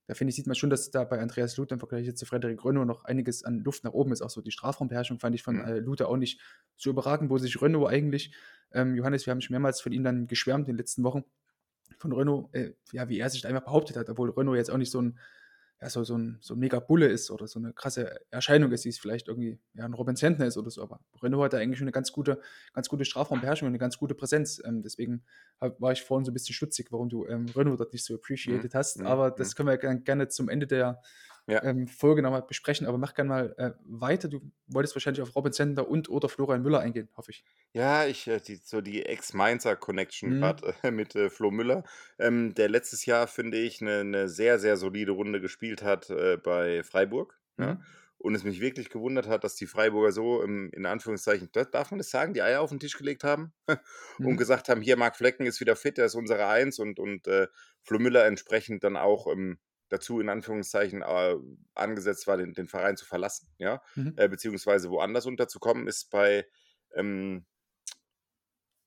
Da 0.08 0.14
finde 0.14 0.30
ich, 0.30 0.38
sieht 0.38 0.48
man 0.48 0.56
schon, 0.56 0.70
dass 0.70 0.90
da 0.90 1.04
bei 1.04 1.20
Andreas 1.20 1.58
Luther 1.58 1.74
im 1.74 1.80
Vergleich 1.80 2.06
jetzt 2.06 2.20
zu 2.20 2.26
Frederik 2.26 2.64
Renault 2.64 2.88
noch 2.88 3.04
einiges 3.04 3.44
an 3.44 3.60
Luft 3.60 3.84
nach 3.84 3.92
oben 3.92 4.14
ist. 4.14 4.22
Auch 4.22 4.30
so 4.30 4.42
die 4.42 4.52
Strafraumbeherrschung 4.52 5.20
fand 5.20 5.36
ich 5.36 5.44
von 5.44 5.56
Mhm. 5.58 5.62
äh, 5.66 5.80
Luther 5.80 6.08
auch 6.08 6.16
nicht 6.18 6.40
so 6.78 6.90
überragend, 6.90 7.30
wo 7.30 7.38
sich 7.38 7.62
Renault 7.62 7.90
eigentlich, 7.90 8.34
ähm, 8.72 8.96
Johannes, 8.96 9.26
wir 9.26 9.32
haben 9.32 9.42
schon 9.42 9.54
mehrmals 9.54 9.82
von 9.82 9.92
ihm 9.92 10.04
dann 10.04 10.28
geschwärmt 10.28 10.68
in 10.70 10.74
den 10.76 10.78
letzten 10.78 11.04
Wochen, 11.04 11.26
von 11.98 12.14
Renault, 12.14 12.54
äh, 12.54 12.74
ja, 12.94 13.10
wie 13.10 13.20
er 13.20 13.30
sich 13.30 13.42
da 13.42 13.50
einfach 13.50 13.64
behauptet 13.64 13.98
hat, 13.98 14.10
obwohl 14.10 14.30
Renault 14.30 14.58
jetzt 14.58 14.72
auch 14.72 14.78
nicht 14.78 14.92
so 14.92 15.02
ein, 15.02 15.18
ja, 15.80 15.90
so, 15.90 16.04
so 16.04 16.18
ein, 16.18 16.38
so 16.42 16.56
ein 16.56 16.60
mega 16.60 16.80
Bulle 16.80 17.06
ist 17.08 17.30
oder 17.30 17.48
so 17.48 17.60
eine 17.60 17.72
krasse 17.72 18.20
Erscheinung 18.32 18.72
ist, 18.72 18.86
wie 18.86 18.90
es 18.90 18.98
vielleicht 18.98 19.28
irgendwie 19.28 19.60
ja, 19.76 19.86
ein 19.86 19.94
Robin 19.94 20.16
Zentner 20.16 20.48
ist 20.48 20.58
oder 20.58 20.72
so. 20.72 20.82
Aber 20.82 21.00
Renault 21.22 21.46
hat 21.46 21.54
da 21.54 21.58
eigentlich 21.60 21.78
schon 21.78 21.86
eine 21.86 21.92
ganz 21.92 22.12
gute, 22.12 22.42
ganz 22.74 22.90
gute 22.90 23.06
Strafraumbeherrschung 23.06 23.68
und 23.68 23.72
eine 23.72 23.78
ganz 23.78 23.98
gute 23.98 24.16
Präsenz. 24.16 24.60
Ähm, 24.66 24.82
deswegen 24.82 25.24
hab, 25.62 25.80
war 25.80 25.92
ich 25.92 26.02
vorhin 26.04 26.26
so 26.26 26.32
ein 26.32 26.34
bisschen 26.34 26.56
stutzig, 26.56 26.92
warum 26.92 27.10
du 27.10 27.28
ähm, 27.28 27.46
Renault 27.56 27.80
dort 27.80 27.94
nicht 27.94 28.04
so 28.06 28.16
appreciated 28.16 28.74
hast. 28.74 29.00
mhm, 29.00 29.06
Aber 29.06 29.30
das 29.30 29.52
mhm. 29.52 29.56
können 29.56 29.70
wir 29.70 29.78
gern- 29.78 30.04
gerne 30.04 30.28
zum 30.30 30.50
Ende 30.50 30.66
der 30.66 31.00
Ja. 31.48 31.62
ähm, 31.62 31.88
Folge 31.88 32.22
nochmal 32.22 32.44
besprechen. 32.44 32.88
Aber 32.88 32.98
mach 32.98 33.14
gerne 33.16 33.30
mal 33.30 33.56
äh, 33.58 33.72
weiter. 33.86 34.28
Du 34.30 34.42
wolltest 34.68 34.96
wahrscheinlich 34.96 35.22
auf 35.22 35.36
Robin 35.36 35.54
Zentner 35.54 35.88
und 35.90 36.10
oder 36.10 36.30
Florian 36.30 36.62
Müller 36.64 36.80
eingehen, 36.80 37.10
hoffe 37.16 37.32
ich. 37.32 37.46
Ja, 37.76 38.06
ich, 38.08 38.28
äh, 38.28 38.40
die, 38.40 38.56
so 38.56 38.82
die 38.82 39.06
Ex-Mainzer-Connection 39.06 40.32
Mhm. 40.32 40.36
gerade 40.36 40.74
äh, 40.84 40.92
mit 40.92 41.16
äh, 41.16 41.30
Flo 41.30 41.52
Müller, 41.52 41.84
ähm, 42.18 42.54
der 42.56 42.70
letztes 42.70 43.06
Jahr, 43.06 43.28
finde 43.28 43.58
ich, 43.58 43.82
eine 43.82 44.04
ne 44.04 44.30
sehr, 44.30 44.58
sehr 44.60 44.78
solide 44.78 45.12
Runde 45.12 45.42
gespielt 45.42 45.82
hat 45.84 46.10
äh, 46.10 46.38
bei 46.38 46.84
Freiburg. 46.84 47.40
Ja? 47.60 47.78
Mhm. 47.78 47.88
Und 48.20 48.34
es 48.34 48.44
mich 48.44 48.62
wirklich 48.62 48.90
gewundert 48.90 49.28
hat, 49.28 49.44
dass 49.44 49.54
die 49.56 49.68
Freiburger 49.68 50.12
so, 50.12 50.42
im, 50.42 50.72
in 50.72 50.88
Anführungszeichen, 50.88 51.50
das, 51.52 51.70
darf 51.70 51.92
man 51.92 52.00
das 52.00 52.10
sagen, 52.10 52.34
die 52.34 52.42
Eier 52.42 52.62
auf 52.62 52.72
den 52.72 52.80
Tisch 52.80 52.98
gelegt 52.98 53.24
haben 53.24 53.54
und 54.24 54.38
Mhm. 54.38 54.38
gesagt 54.38 54.70
haben, 54.70 54.82
hier, 54.82 54.98
Marc 54.98 55.16
Flecken 55.18 55.46
ist 55.46 55.60
wieder 55.60 55.76
fit, 55.76 55.98
der 56.00 56.06
ist 56.08 56.16
unsere 56.16 56.48
Eins 56.48 56.80
und, 56.80 57.00
und 57.00 57.28
äh, 57.28 57.48
Flo 57.84 58.00
Müller 58.00 58.26
entsprechend 58.26 58.84
dann 58.84 58.98
auch 58.98 59.28
ähm, 59.32 59.60
dazu, 59.90 60.20
in 60.20 60.30
Anführungszeichen, 60.30 61.02
äh, 61.02 61.36
angesetzt 61.76 62.28
war, 62.28 62.38
den, 62.38 62.54
den 62.54 62.68
Verein 62.68 62.98
zu 62.98 63.06
verlassen, 63.06 63.50
ja, 63.58 63.82
Mhm. 63.96 64.18
äh, 64.18 64.28
beziehungsweise 64.30 64.90
woanders 64.90 65.26
unterzukommen, 65.26 65.88
ist 65.88 66.10
bei 66.12 66.46
ähm, 66.96 67.46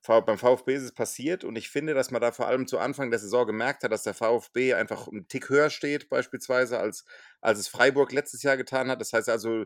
beim 0.07 0.39
VfB 0.39 0.75
ist 0.75 0.83
es 0.83 0.93
passiert 0.93 1.45
und 1.45 1.57
ich 1.57 1.69
finde, 1.69 1.93
dass 1.95 2.11
man 2.11 2.23
da 2.23 2.33
vor 2.33 2.47
allem 2.49 2.67
zu 2.67 2.79
Anfang 2.79 3.11
der 3.11 3.19
Saison 3.21 3.47
gemerkt 3.47 3.85
hat, 3.85 3.93
dass 3.93 4.03
der 4.03 4.15
VfB 4.15 4.73
einfach 4.75 5.07
einen 5.09 5.29
Tick 5.29 5.51
höher 5.51 5.69
steht, 5.71 6.09
beispielsweise, 6.09 6.79
als, 6.81 7.05
als 7.43 7.59
es 7.59 7.69
Freiburg 7.69 8.11
letztes 8.13 8.43
Jahr 8.43 8.57
getan 8.57 8.89
hat. 8.91 9.01
Das 9.01 9.13
heißt 9.13 9.29
also, 9.29 9.65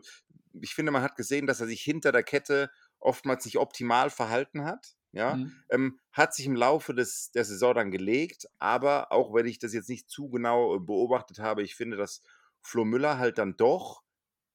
ich 0.61 0.75
finde, 0.75 0.91
man 0.91 1.01
hat 1.03 1.15
gesehen, 1.15 1.47
dass 1.47 1.61
er 1.61 1.67
sich 1.67 1.81
hinter 1.81 2.11
der 2.11 2.23
Kette 2.23 2.69
oftmals 2.99 3.45
nicht 3.45 3.57
optimal 3.57 4.09
verhalten 4.09 4.65
hat. 4.65 4.95
Ja, 5.15 5.41
Mhm. 5.41 5.65
ähm, 5.69 5.99
hat 6.11 6.35
sich 6.35 6.45
im 6.45 6.55
Laufe 6.55 6.93
des, 6.93 7.31
der 7.31 7.45
Saison 7.45 7.73
dann 7.73 7.91
gelegt, 7.91 8.47
aber 8.59 9.11
auch 9.13 9.33
wenn 9.33 9.47
ich 9.47 9.59
das 9.59 9.73
jetzt 9.73 9.89
nicht 9.89 10.09
zu 10.09 10.29
genau 10.29 10.75
äh, 10.75 10.79
beobachtet 10.79 11.39
habe, 11.39 11.63
ich 11.63 11.75
finde, 11.75 11.97
dass 11.97 12.21
Flo 12.61 12.85
Müller 12.85 13.17
halt 13.17 13.37
dann 13.39 13.57
doch 13.57 14.03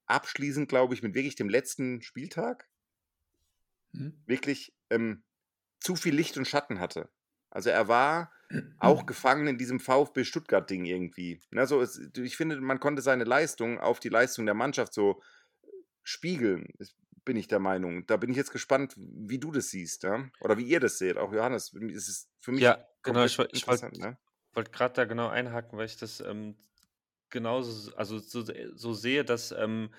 abschließend, 0.07 0.69
glaube 0.69 0.95
ich, 0.95 1.03
mit 1.03 1.15
wirklich 1.15 1.37
dem 1.37 1.49
letzten 1.51 2.03
Spieltag 2.03 2.69
Mhm. 3.95 4.11
wirklich 4.27 4.75
ähm, 4.91 5.25
zu 5.81 5.97
viel 5.97 6.15
Licht 6.15 6.37
und 6.37 6.47
Schatten 6.49 6.81
hatte. 6.81 7.11
Also 7.51 7.71
er 7.71 7.89
war 7.89 8.33
auch 8.79 9.07
gefangen 9.07 9.47
in 9.47 9.59
diesem 9.59 9.81
VfB 9.81 10.25
Stuttgart-Ding 10.25 10.85
irgendwie. 10.85 11.41
Ne, 11.51 11.67
so 11.67 11.81
es 11.81 11.99
ich 12.17 12.37
finde, 12.37 12.61
man 12.61 12.81
konnte 12.81 13.03
seine 13.03 13.25
Leistung 13.25 13.79
auf 13.81 14.01
die 14.01 14.09
Leistung 14.09 14.47
der 14.47 14.55
Mannschaft 14.55 14.95
so 14.95 15.23
spiegeln, 16.05 16.69
bin 17.25 17.37
ich 17.37 17.49
der 17.49 17.59
Meinung. 17.61 18.07
Da 18.07 18.17
bin 18.17 18.31
ich 18.31 18.37
jetzt 18.37 18.53
gespannt, 18.53 18.95
wie 18.97 19.39
du 19.39 19.53
das 19.53 19.71
siehst, 19.71 20.03
ja? 20.05 20.31
Oder 20.41 20.59
wie 20.59 20.65
ihr 20.65 20.81
das 20.81 20.99
seht. 20.99 21.17
Auch 21.19 21.33
Johannes, 21.33 21.73
ist 21.75 22.09
es 22.09 22.31
für 22.41 22.53
mich 22.53 22.67
Ja, 22.67 22.87
genau, 23.03 23.25
ich 23.25 23.39
ich 23.53 23.67
wollte 23.67 23.87
ne? 23.99 24.19
wollte 24.55 24.71
grad 24.73 24.99
da 24.99 25.05
genau 25.05 25.29
einhaken, 25.29 25.79
weil 25.79 25.87
ich 25.87 25.97
das, 25.97 26.21
ähm, 26.21 26.57
genauso 27.31 27.95
also 27.97 28.19
so 28.19 28.45
so 28.75 28.95
sehe, 28.95 29.25
dass, 29.25 29.53
ähm 29.53 29.93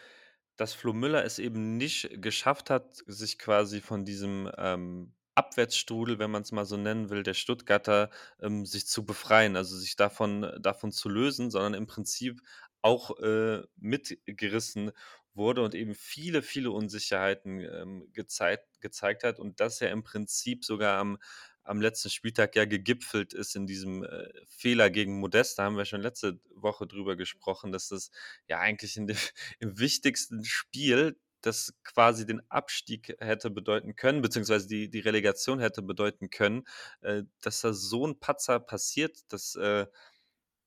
dass 0.57 0.73
Flo 0.73 0.93
Müller 0.93 1.25
es 1.25 1.39
eben 1.39 1.77
nicht 1.77 2.21
geschafft 2.21 2.69
hat, 2.69 2.95
sich 3.07 3.39
quasi 3.39 3.81
von 3.81 4.05
diesem, 4.05 4.51
ähm, 4.57 5.15
Abwärtsstrudel, 5.35 6.19
wenn 6.19 6.31
man's 6.31 6.51
mal 6.51 6.65
so 6.65 6.77
nennen 6.77 7.09
will, 7.09 7.23
der 7.23 7.33
Stuttgarter, 7.35 8.11
ähm, 8.41 8.65
sich 8.65 8.87
zu 8.87 9.05
befreien, 9.05 9.55
also 9.57 9.77
sich 9.77 9.95
davon 9.95 10.51
davon 10.61 10.91
zu 10.91 11.09
lösen, 11.09 11.51
sondern 11.51 11.73
im 11.75 11.87
Prinzip 11.87 12.41
auch, 12.83 13.17
äh, 13.19 13.63
mitgerissen 13.77 14.91
wurde 15.35 15.63
und 15.63 15.75
eben 15.75 15.95
viele, 15.95 16.41
viele 16.41 16.71
Unsicherheiten, 16.71 17.59
ähm, 17.61 18.09
gezeigt 18.13 18.67
gezeigt 18.81 19.23
hat 19.23 19.39
und 19.39 19.59
das 19.59 19.79
ja 19.79 19.89
im 19.89 20.03
Prinzip 20.03 20.65
sogar 20.65 20.97
am 20.99 21.17
am 21.63 21.79
letzten 21.79 22.09
Spieltag 22.09 22.55
ja 22.55 22.65
gegipfelt 22.65 23.33
ist 23.33 23.55
in 23.55 23.67
diesem, 23.67 24.03
äh, 24.03 24.27
Fehler 24.47 24.89
gegen 24.89 25.19
Modest. 25.19 25.59
Da 25.59 25.63
haben 25.65 25.77
wir 25.77 25.85
schon 25.85 26.01
letzte 26.01 26.39
Woche 26.55 26.87
drüber 26.87 27.15
gesprochen, 27.15 27.71
dass 27.71 27.89
das 27.89 28.09
ja 28.47 28.59
eigentlich 28.59 28.97
in 28.97 29.05
dem 29.07 29.17
im 29.59 29.77
wichtigsten 29.79 30.43
Spiel, 30.43 31.19
das 31.43 31.73
quasi 31.83 32.25
den 32.27 32.41
Abstieg 32.49 33.15
hätte 33.19 33.49
bedeuten 33.49 33.95
können, 33.95 34.21
beziehungsweise 34.21 34.67
die 34.67 34.89
die 34.89 34.99
Relegation 34.99 35.59
hätte 35.59 35.81
bedeuten 35.81 36.29
können, 36.29 36.63
äh, 37.01 37.23
dass 37.41 37.61
da 37.61 37.73
so 37.73 38.05
'n 38.05 38.19
Patzer 38.19 38.59
passiert, 38.59 39.17
dass, 39.31 39.55
äh 39.55 39.85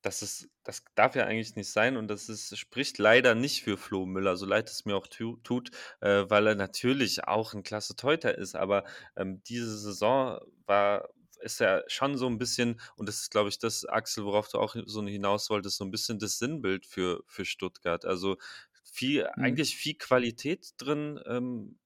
das 0.05 0.23
ist 0.23 0.49
das 0.65 0.85
darf 0.95 1.15
ja 1.17 1.25
eigentlich 1.27 1.57
nicht 1.57 1.71
sein 1.71 1.97
und 1.97 2.09
das 2.09 2.29
ist 2.29 2.57
spricht 2.59 2.99
leider 2.99 3.35
nicht 3.35 3.63
für 3.63 3.77
Flo 3.79 4.07
Müller, 4.07 4.37
so 4.37 4.47
leid 4.47 4.69
es 4.71 4.85
mir 4.85 4.97
auch 4.97 5.07
tu 5.09 5.37
tut, 5.43 5.71
äh, 6.01 6.25
weil 6.29 6.47
er 6.49 6.55
natürlich 6.57 7.25
auch 7.25 7.55
'n 7.55 7.63
klasse 7.63 7.97
Torhüter 7.97 8.37
ist, 8.39 8.55
aber, 8.57 8.85
ähm, 9.17 9.43
diese 9.45 9.77
Saison 9.79 10.41
war 10.67 11.09
ist 11.41 11.61
er 11.61 11.85
schon 11.89 12.17
so 12.17 12.27
'n 12.27 12.39
bisschen 12.39 12.81
und 12.97 13.09
das 13.09 13.21
ist, 13.21 13.31
glaube 13.31 13.49
ich, 13.51 13.59
das, 13.59 13.85
Axel, 13.87 14.25
worauf 14.25 14.49
du 14.49 14.59
auch 14.59 14.77
so 14.87 15.05
hinaus 15.07 15.51
wolltest, 15.51 15.77
so 15.79 15.85
'n 15.85 15.91
bisschen 15.91 16.19
das 16.19 16.39
Sinnbild 16.39 16.87
für 16.87 17.23
für 17.27 17.45
Stuttgart. 17.45 18.05
Also, 18.05 18.37
viel 18.85 19.27
Mhm. 19.37 19.65
eigentlich 19.67 19.77
viel 19.77 19.95
Qualität 19.97 20.75
drin, 20.79 21.21
ähm, 21.27 21.79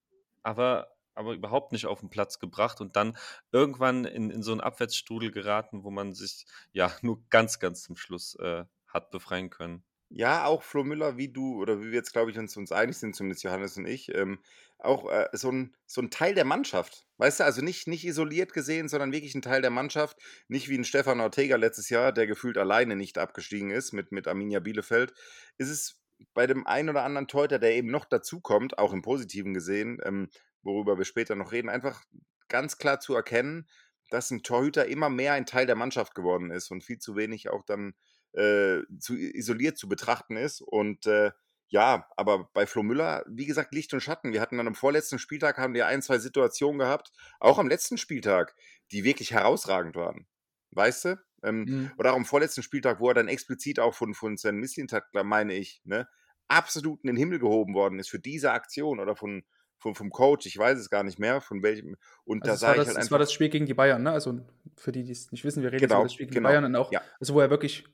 aber 0.42 0.97
aber 1.18 1.34
überhaupt 1.34 1.72
nicht 1.72 1.86
auf 1.86 2.02
'n 2.02 2.10
Platz 2.10 2.38
gebracht 2.38 2.80
und 2.80 2.96
dann 2.96 3.16
irgendwann 3.52 4.04
in 4.06 4.30
in 4.30 4.42
so 4.42 4.52
'n 4.52 4.60
Abwärtsstrudel 4.60 5.30
geraten, 5.32 5.84
wo 5.84 5.90
man 5.90 6.14
sich, 6.14 6.46
ja, 6.72 6.90
nur 7.02 7.24
ganz, 7.30 7.58
ganz 7.58 7.82
zum 7.82 7.96
Schluss, 7.96 8.34
äh, 8.36 8.64
hat 8.88 9.10
befreien 9.10 9.50
können. 9.50 9.84
Ja, 10.10 10.46
auch 10.46 10.62
Flo 10.62 10.84
Müller, 10.84 11.18
wie 11.18 11.28
du 11.30 11.60
oder 11.60 11.80
wie 11.80 11.86
wir 11.86 11.92
jetzt, 11.92 12.12
glaube 12.14 12.30
ich, 12.30 12.38
uns 12.38 12.56
uns 12.56 12.72
einig 12.72 12.96
sind, 12.96 13.14
zumindest 13.14 13.42
Johannes 13.44 13.76
und 13.76 13.84
ich, 13.86 14.14
ähm, 14.14 14.38
auch, 14.78 15.10
äh, 15.10 15.28
so 15.32 15.50
'n 15.50 15.74
so 15.86 16.00
'n 16.00 16.08
Teil 16.10 16.34
der 16.34 16.46
Mannschaft. 16.46 17.06
Weißt 17.18 17.40
du, 17.40 17.44
also 17.44 17.60
nicht 17.62 17.86
nicht 17.88 18.06
isoliert 18.06 18.54
gesehen, 18.54 18.88
sondern 18.88 19.12
wirklich 19.12 19.34
'n 19.34 19.42
Teil 19.42 19.60
der 19.60 19.70
Mannschaft. 19.70 20.16
Nicht 20.48 20.70
wie 20.70 20.76
'n 20.78 20.84
Stefan 20.84 21.20
Ortega 21.20 21.56
letztes 21.56 21.90
Jahr, 21.90 22.12
der 22.12 22.26
gefühlt 22.26 22.56
alleine 22.56 22.96
nicht 22.96 23.18
abgestiegen 23.18 23.70
ist 23.70 23.92
mit 23.92 24.10
mit 24.10 24.26
Arminia 24.28 24.60
Bielefeld. 24.60 25.12
Ist 25.58 25.68
es 25.68 26.00
bei 26.32 26.46
dem 26.46 26.66
einen 26.66 26.88
oder 26.88 27.04
anderen 27.04 27.28
Torhüter, 27.28 27.58
der 27.58 27.74
eben 27.74 27.90
noch 27.90 28.06
dazukommt, 28.06 28.78
auch 28.78 28.92
im 28.94 29.02
Positiven 29.02 29.52
gesehen, 29.52 29.98
ähm, 30.04 30.30
worüber 30.62 30.98
wir 30.98 31.04
später 31.04 31.34
noch 31.36 31.52
reden, 31.52 31.68
einfach 31.68 32.02
ganz 32.48 32.78
klar 32.78 33.00
zu 33.00 33.14
erkennen, 33.14 33.68
dass 34.10 34.30
'n 34.30 34.42
Torhüter 34.42 34.86
immer 34.86 35.10
mehr 35.10 35.34
ein 35.34 35.46
Teil 35.46 35.66
der 35.66 35.76
Mannschaft 35.76 36.14
geworden 36.14 36.50
ist 36.50 36.70
und 36.70 36.84
viel 36.84 36.98
zu 36.98 37.16
wenig 37.16 37.50
auch 37.50 37.64
dann, 37.64 37.94
äh, 38.32 38.80
zu 39.00 39.16
isoliert 39.16 39.78
zu 39.78 39.88
betrachten 39.88 40.36
ist. 40.36 40.60
Und, 40.62 41.06
äh, 41.06 41.32
ja, 41.68 42.08
aber 42.16 42.48
bei 42.54 42.66
Flo 42.66 42.82
Müller, 42.82 43.24
wie 43.28 43.44
gesagt, 43.46 43.74
Licht 43.74 43.92
und 43.92 44.00
Schatten. 44.00 44.32
Wir 44.32 44.40
hatten 44.40 44.56
dann 44.56 44.66
am 44.68 44.74
vorletzten 44.74 45.18
Spieltag 45.18 45.58
haben 45.58 45.74
wir 45.74 45.86
1, 45.86 46.06
2 46.06 46.18
Situationen 46.18 46.78
gehabt, 46.78 47.10
auch 47.40 47.58
am 47.58 47.68
letzten 47.68 47.98
Spieltag, 47.98 48.54
die 48.90 49.04
wirklich 49.04 49.32
herausragend 49.32 49.94
waren. 49.96 50.26
Weißt 50.70 51.04
du? 51.06 51.16
Ähm, 51.42 51.68
Mhm. 51.68 51.98
oder 51.98 52.12
auch 52.12 52.16
am 52.16 52.24
vorletzten 52.26 52.62
Spieltag, 52.62 53.00
wo 53.00 53.08
er 53.08 53.14
dann 53.14 53.28
explizit 53.28 53.78
auch 53.80 53.94
von 53.94 54.14
von 54.14 54.36
Sven 54.38 54.56
Mislintat, 54.56 55.04
meine 55.24 55.54
ich, 55.54 55.80
ne, 55.84 56.08
absolut 56.48 57.02
in 57.04 57.08
den 57.08 57.16
Himmel 57.16 57.38
gehoben 57.38 57.74
worden 57.74 57.98
ist 57.98 58.08
für 58.10 58.18
diese 58.18 58.52
Aktion 58.52 58.98
oder 59.00 59.14
von 59.16 59.44
von 59.78 59.94
vom 59.94 60.10
Coach, 60.10 60.46
ich 60.46 60.58
weiß 60.58 60.78
es 60.78 60.90
gar 60.90 61.04
nicht 61.04 61.18
mehr, 61.18 61.40
von 61.40 61.62
welchem. 61.62 61.96
Und 62.24 62.46
Also, 62.46 62.48
da 62.48 62.56
es 62.56 62.66
war 62.66 62.74
sage 62.74 62.78
ich 62.80 62.86
das 62.86 62.88
halt 62.88 62.96
es 62.96 63.10
war 63.10 63.18
einfach 63.18 63.18
das 63.18 63.32
Spiel 63.32 63.48
gegen 63.48 63.66
die 63.66 63.74
Bayern, 63.74 64.02
ne? 64.02 64.12
Also, 64.12 64.40
für 64.76 64.92
die, 64.92 65.02
die's 65.02 65.32
nicht 65.32 65.44
wissen, 65.44 65.62
wir 65.62 65.72
reden 65.72 65.84
jetzt 65.84 65.94
über 65.94 66.04
das 66.04 66.12
Genau, 66.12 66.14
Spiel 66.14 66.26
gegen 66.26 66.34
die 66.34 66.40
genau. 66.40 66.40
Bayern 66.40 66.64
und 66.64 66.76
auch 66.76 66.94
Ja. 66.94 67.02
also, 67.18 67.34
wo 67.34 67.40
er 67.40 67.50
wirklich, 67.50 67.84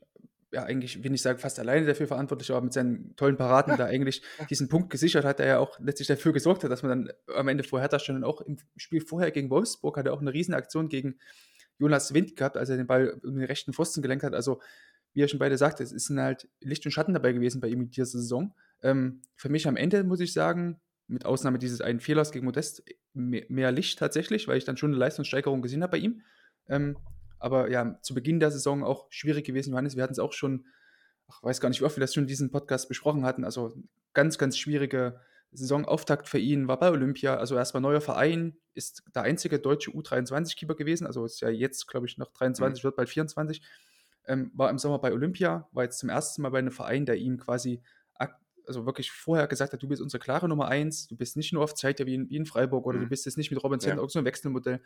ja, 0.53 0.65
eigentlich, 0.65 1.03
will 1.03 1.11
nicht 1.11 1.23
sagen, 1.23 1.39
fast 1.39 1.59
alleine 1.59 1.87
dafür 1.87 2.07
verantwortlich 2.07 2.51
war, 2.51 2.61
mit 2.61 2.73
seinen 2.75 3.17
tollen 3.17 3.37
Paraden 3.39 3.77
Ja, 3.77 3.79
da 3.79 3.87
eigentlich 3.87 4.23
ja. 4.39 4.47
diesen 4.51 4.69
Punkt 4.69 4.91
gesichert 4.91 5.25
hat, 5.25 5.39
der 5.39 5.47
ja 5.47 5.59
auch 5.59 5.79
letztlich 5.81 6.09
dafür 6.09 6.33
gesorgt 6.35 6.63
hat, 6.65 6.71
dass 6.71 6.83
man 6.83 7.07
dann 7.07 7.13
am 7.37 7.49
Ende 7.49 7.65
vor 7.65 7.81
Hertha 7.81 7.99
stand 7.99 8.19
und 8.19 8.25
auch 8.25 8.41
im 8.43 8.59
Spiel 8.77 9.01
vorher 9.01 9.31
gegen 9.31 9.49
Wolfsburg 9.51 9.97
hat 9.97 10.07
er 10.07 10.13
auch 10.13 10.21
'ne 10.21 10.33
Riesenaktion 10.33 10.89
gegen 10.89 11.19
Jonas 11.79 12.13
Wind 12.15 12.37
gehabt, 12.37 12.57
als 12.59 12.69
er 12.69 12.77
den 12.77 12.87
Ball 12.87 13.21
um 13.25 13.37
den 13.37 13.45
rechten 13.45 13.73
Pfosten 13.73 14.03
gelenkt 14.03 14.25
hat. 14.25 14.35
Also, 14.35 14.61
wie 15.15 15.21
ihr 15.21 15.29
schon 15.29 15.39
beide 15.39 15.57
sagt, 15.59 15.81
es 15.81 15.91
sind 15.91 16.21
halt 16.21 16.49
Licht 16.61 16.85
und 16.87 16.93
Schatten 16.93 17.15
dabei 17.15 17.33
gewesen 17.33 17.61
bei 17.61 17.69
ihm 17.69 17.83
in 17.83 17.91
dieser 17.91 18.07
Saison. 18.07 18.55
Ähm, 18.83 19.23
für 19.37 19.49
mich 19.49 19.67
am 19.69 19.77
Ende 19.77 20.05
muss 20.05 20.21
ich 20.21 20.33
sagen, 20.33 20.81
mit 21.07 21.27
Ausnahme 21.27 21.59
dieses 21.59 21.81
einen 21.81 22.01
Fehlers 22.01 22.33
gegen 22.33 22.47
Modest, 22.47 22.85
me 23.15 23.45
mehr 23.49 23.73
Licht 23.73 23.99
tatsächlich, 23.99 24.49
weil 24.49 24.59
ich 24.59 24.65
dann 24.65 24.77
schon 24.77 24.91
'ne 24.93 24.97
Leistungssteigerung 24.97 25.63
gesehen 25.63 25.83
habe 25.83 25.93
bei 25.93 25.99
ihm. 25.99 26.23
Ähm, 26.69 26.99
aber 27.39 27.71
ja, 27.71 27.99
zu 28.03 28.15
Beginn 28.15 28.41
der 28.41 28.51
Saison 28.51 28.83
auch 28.85 29.07
schwierig 29.11 29.45
gewesen. 29.47 29.71
Johannes, 29.73 29.97
wir 29.97 30.03
hatten's 30.03 30.19
auch 30.19 30.33
schon 30.33 30.67
ach, 31.29 31.43
weiß 31.43 31.61
gar 31.61 31.71
nicht, 31.71 31.81
wie 31.81 31.85
oft 31.87 31.97
wir 31.97 32.03
das 32.03 32.15
schon 32.15 32.25
in 32.25 32.29
diesem 32.29 32.51
Podcast 32.51 32.89
besprochen 32.89 33.25
hatten. 33.25 33.45
Also, 33.45 33.75
ganz, 34.15 34.39
ganz 34.39 34.59
schwierige 34.59 35.21
Saisonauftakt 35.53 36.29
für 36.29 36.39
ihn, 36.39 36.69
war 36.69 36.79
bei 36.79 36.91
Olympia, 36.91 37.37
also 37.37 37.57
erst 37.57 37.75
mal 37.75 37.81
neuer 37.81 38.01
Verein, 38.03 38.59
ist 38.75 39.05
der 39.15 39.23
einzige 39.23 39.59
deutsche 39.61 39.91
U23-Keeper 39.93 40.75
gewesen, 40.77 41.07
also 41.07 41.25
ist 41.25 41.41
ja 41.41 41.49
jetzt, 41.51 41.87
glaube 41.89 42.07
ich, 42.07 42.19
noch 42.19 42.31
Mhm. 42.31 42.35
23, 42.35 42.85
wird 42.85 42.97
bald 42.97 43.09
24. 43.09 43.63
Ähm, 44.27 44.51
war 44.55 44.69
im 44.71 44.79
Sommer 44.79 44.99
bei 45.01 45.13
Olympia, 45.13 45.69
war 45.73 45.85
jetzt 45.85 45.99
zum 45.99 46.11
1. 46.11 46.43
Mal 46.43 46.51
bei 46.51 46.61
'nem 46.63 46.73
Verein, 46.73 47.07
der 47.07 47.17
ihm 47.17 47.39
quasi 47.39 47.83
also 48.69 48.87
wirklich 48.87 49.11
vorher 49.13 49.47
gesagt 49.49 49.73
hat: 49.73 49.83
„Du 49.83 49.89
bist 49.89 50.03
unsere 50.03 50.21
klare 50.21 50.49
Nummer 50.49 50.69
1. 50.69 51.09
Du 51.09 51.17
bist 51.17 51.37
nicht 51.37 51.53
nur 51.53 51.63
auf 51.65 51.75
Zeit 51.75 52.05
wie 52.07 52.15
in 52.15 52.31
wie 52.31 52.37
in 52.37 52.47
Freiburg 52.47 52.87
oder 52.87 52.99
du 52.99 53.07
Mhm. 53.07 53.09
bist 53.09 53.27
jetzt 53.27 53.39
nicht 53.39 53.51
mit 53.51 53.63
Robin 53.65 53.81
Zentner 53.81 54.03
Ja. 54.03 54.09
so 54.09 54.19
'n 54.21 54.25
Wechselmodell.“ 54.25 54.83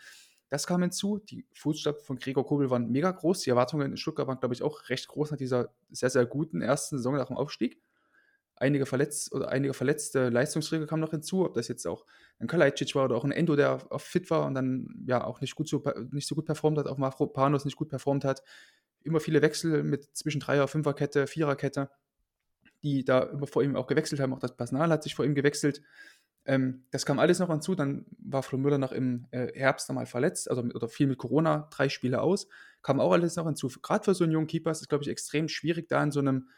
Das 0.51 0.67
kam 0.67 0.83
hinzu. 0.83 1.19
Die 1.19 1.47
Fußstapfen 1.55 2.05
von 2.05 2.17
Gregor 2.19 2.47
Kobel 2.47 2.71
waren 2.71 2.91
mega 2.91 3.11
groß. 3.13 3.41
Die 3.43 3.51
Erwartungen 3.51 3.93
in 3.93 3.97
Stuttgart 3.99 4.29
waren, 4.29 4.41
glaube 4.41 4.55
ich, 4.55 4.63
auch 4.63 4.89
recht 4.91 5.09
groß 5.09 5.31
nach 5.33 5.39
dieser 5.39 5.75
sehr, 5.91 6.11
sehr 6.11 6.27
guten 6.27 6.61
1. 6.63 6.99
Saison 6.99 7.17
nach 7.17 7.29
dem 7.29 7.37
Aufstieg. 7.39 7.81
Einige 8.57 8.87
verletzt 8.87 9.33
oder 9.35 9.51
einige 9.51 9.75
verletzte 9.75 10.31
Leistungsträger 10.31 10.87
kamen 10.87 11.03
noch 11.03 11.11
hinzu, 11.13 11.45
ob 11.47 11.55
das 11.55 11.69
jetzt 11.69 11.87
auch 11.87 12.07
'n 12.41 12.49
Kalajdzic 12.49 12.95
war 12.97 13.07
oder 13.07 13.17
auch 13.17 13.25
'n 13.25 13.33
Endo, 13.33 13.57
der 13.57 13.87
auch 13.93 14.01
fit 14.03 14.31
war 14.31 14.47
und 14.47 14.55
dann, 14.55 15.05
ja, 15.09 15.25
auch 15.25 15.41
nicht 15.43 15.57
gut 15.57 15.69
so 15.69 15.83
nicht 16.13 16.29
so 16.29 16.35
gut 16.37 16.47
performt 16.47 16.79
hat, 16.79 16.87
auch 16.89 16.99
Mavropanos 16.99 17.65
nicht 17.67 17.77
gut 17.77 17.89
performt 17.91 18.25
hat. 18.25 18.43
Immer 19.05 19.21
viele 19.21 19.43
Wechsel 19.43 19.85
mit 19.85 20.17
zwischen 20.17 20.41
Dreier 20.41 20.69
Fünferkette, 20.69 21.27
Viererkette, 21.29 21.91
die 22.83 23.05
da 23.05 23.21
immer 23.25 23.47
vor 23.47 23.63
ihm 23.63 23.77
auch 23.77 23.87
gewechselt 23.89 24.21
haben. 24.21 24.33
Auch 24.35 24.39
das 24.41 24.57
Personal 24.57 24.91
hat 24.91 25.03
sich 25.05 25.15
vor 25.15 25.25
ihm 25.25 25.35
gewechselt. 25.35 25.83
Ähm, 26.47 26.87
das 26.93 27.07
kam 27.07 27.19
alles 27.21 27.39
noch 27.41 27.51
hinzu. 27.51 27.75
Dann 27.77 28.07
war 28.19 28.43
Flo 28.43 28.59
Müller 28.59 28.79
noch 28.79 28.93
im, 28.93 29.27
äh, 29.33 29.49
Herbst 29.55 29.89
noch 29.89 29.97
mal 29.97 30.07
verletzt, 30.07 30.51
also 30.51 30.63
oder 30.63 30.89
fiel 30.89 31.07
mit 31.09 31.19
Corona 31.19 31.69
3 31.73 31.89
Spiele 31.91 32.23
aus. 32.23 32.49
Kam 32.83 33.01
auch 33.01 33.13
alles 33.13 33.37
noch 33.37 33.47
hinzu. 33.47 33.69
F 33.69 33.83
grad 33.83 34.05
für 34.07 34.15
so 34.15 34.25
'n 34.25 34.33
jungen 34.33 34.47
Keeper 34.49 34.71
ist 34.73 34.83
es, 34.83 34.89
glaube 34.89 35.05
ich, 35.05 35.11
extrem 35.11 35.49
schwierig, 35.49 35.89
da 35.89 36.03
in 36.03 36.13
so 36.13 36.23
'nem 36.23 36.49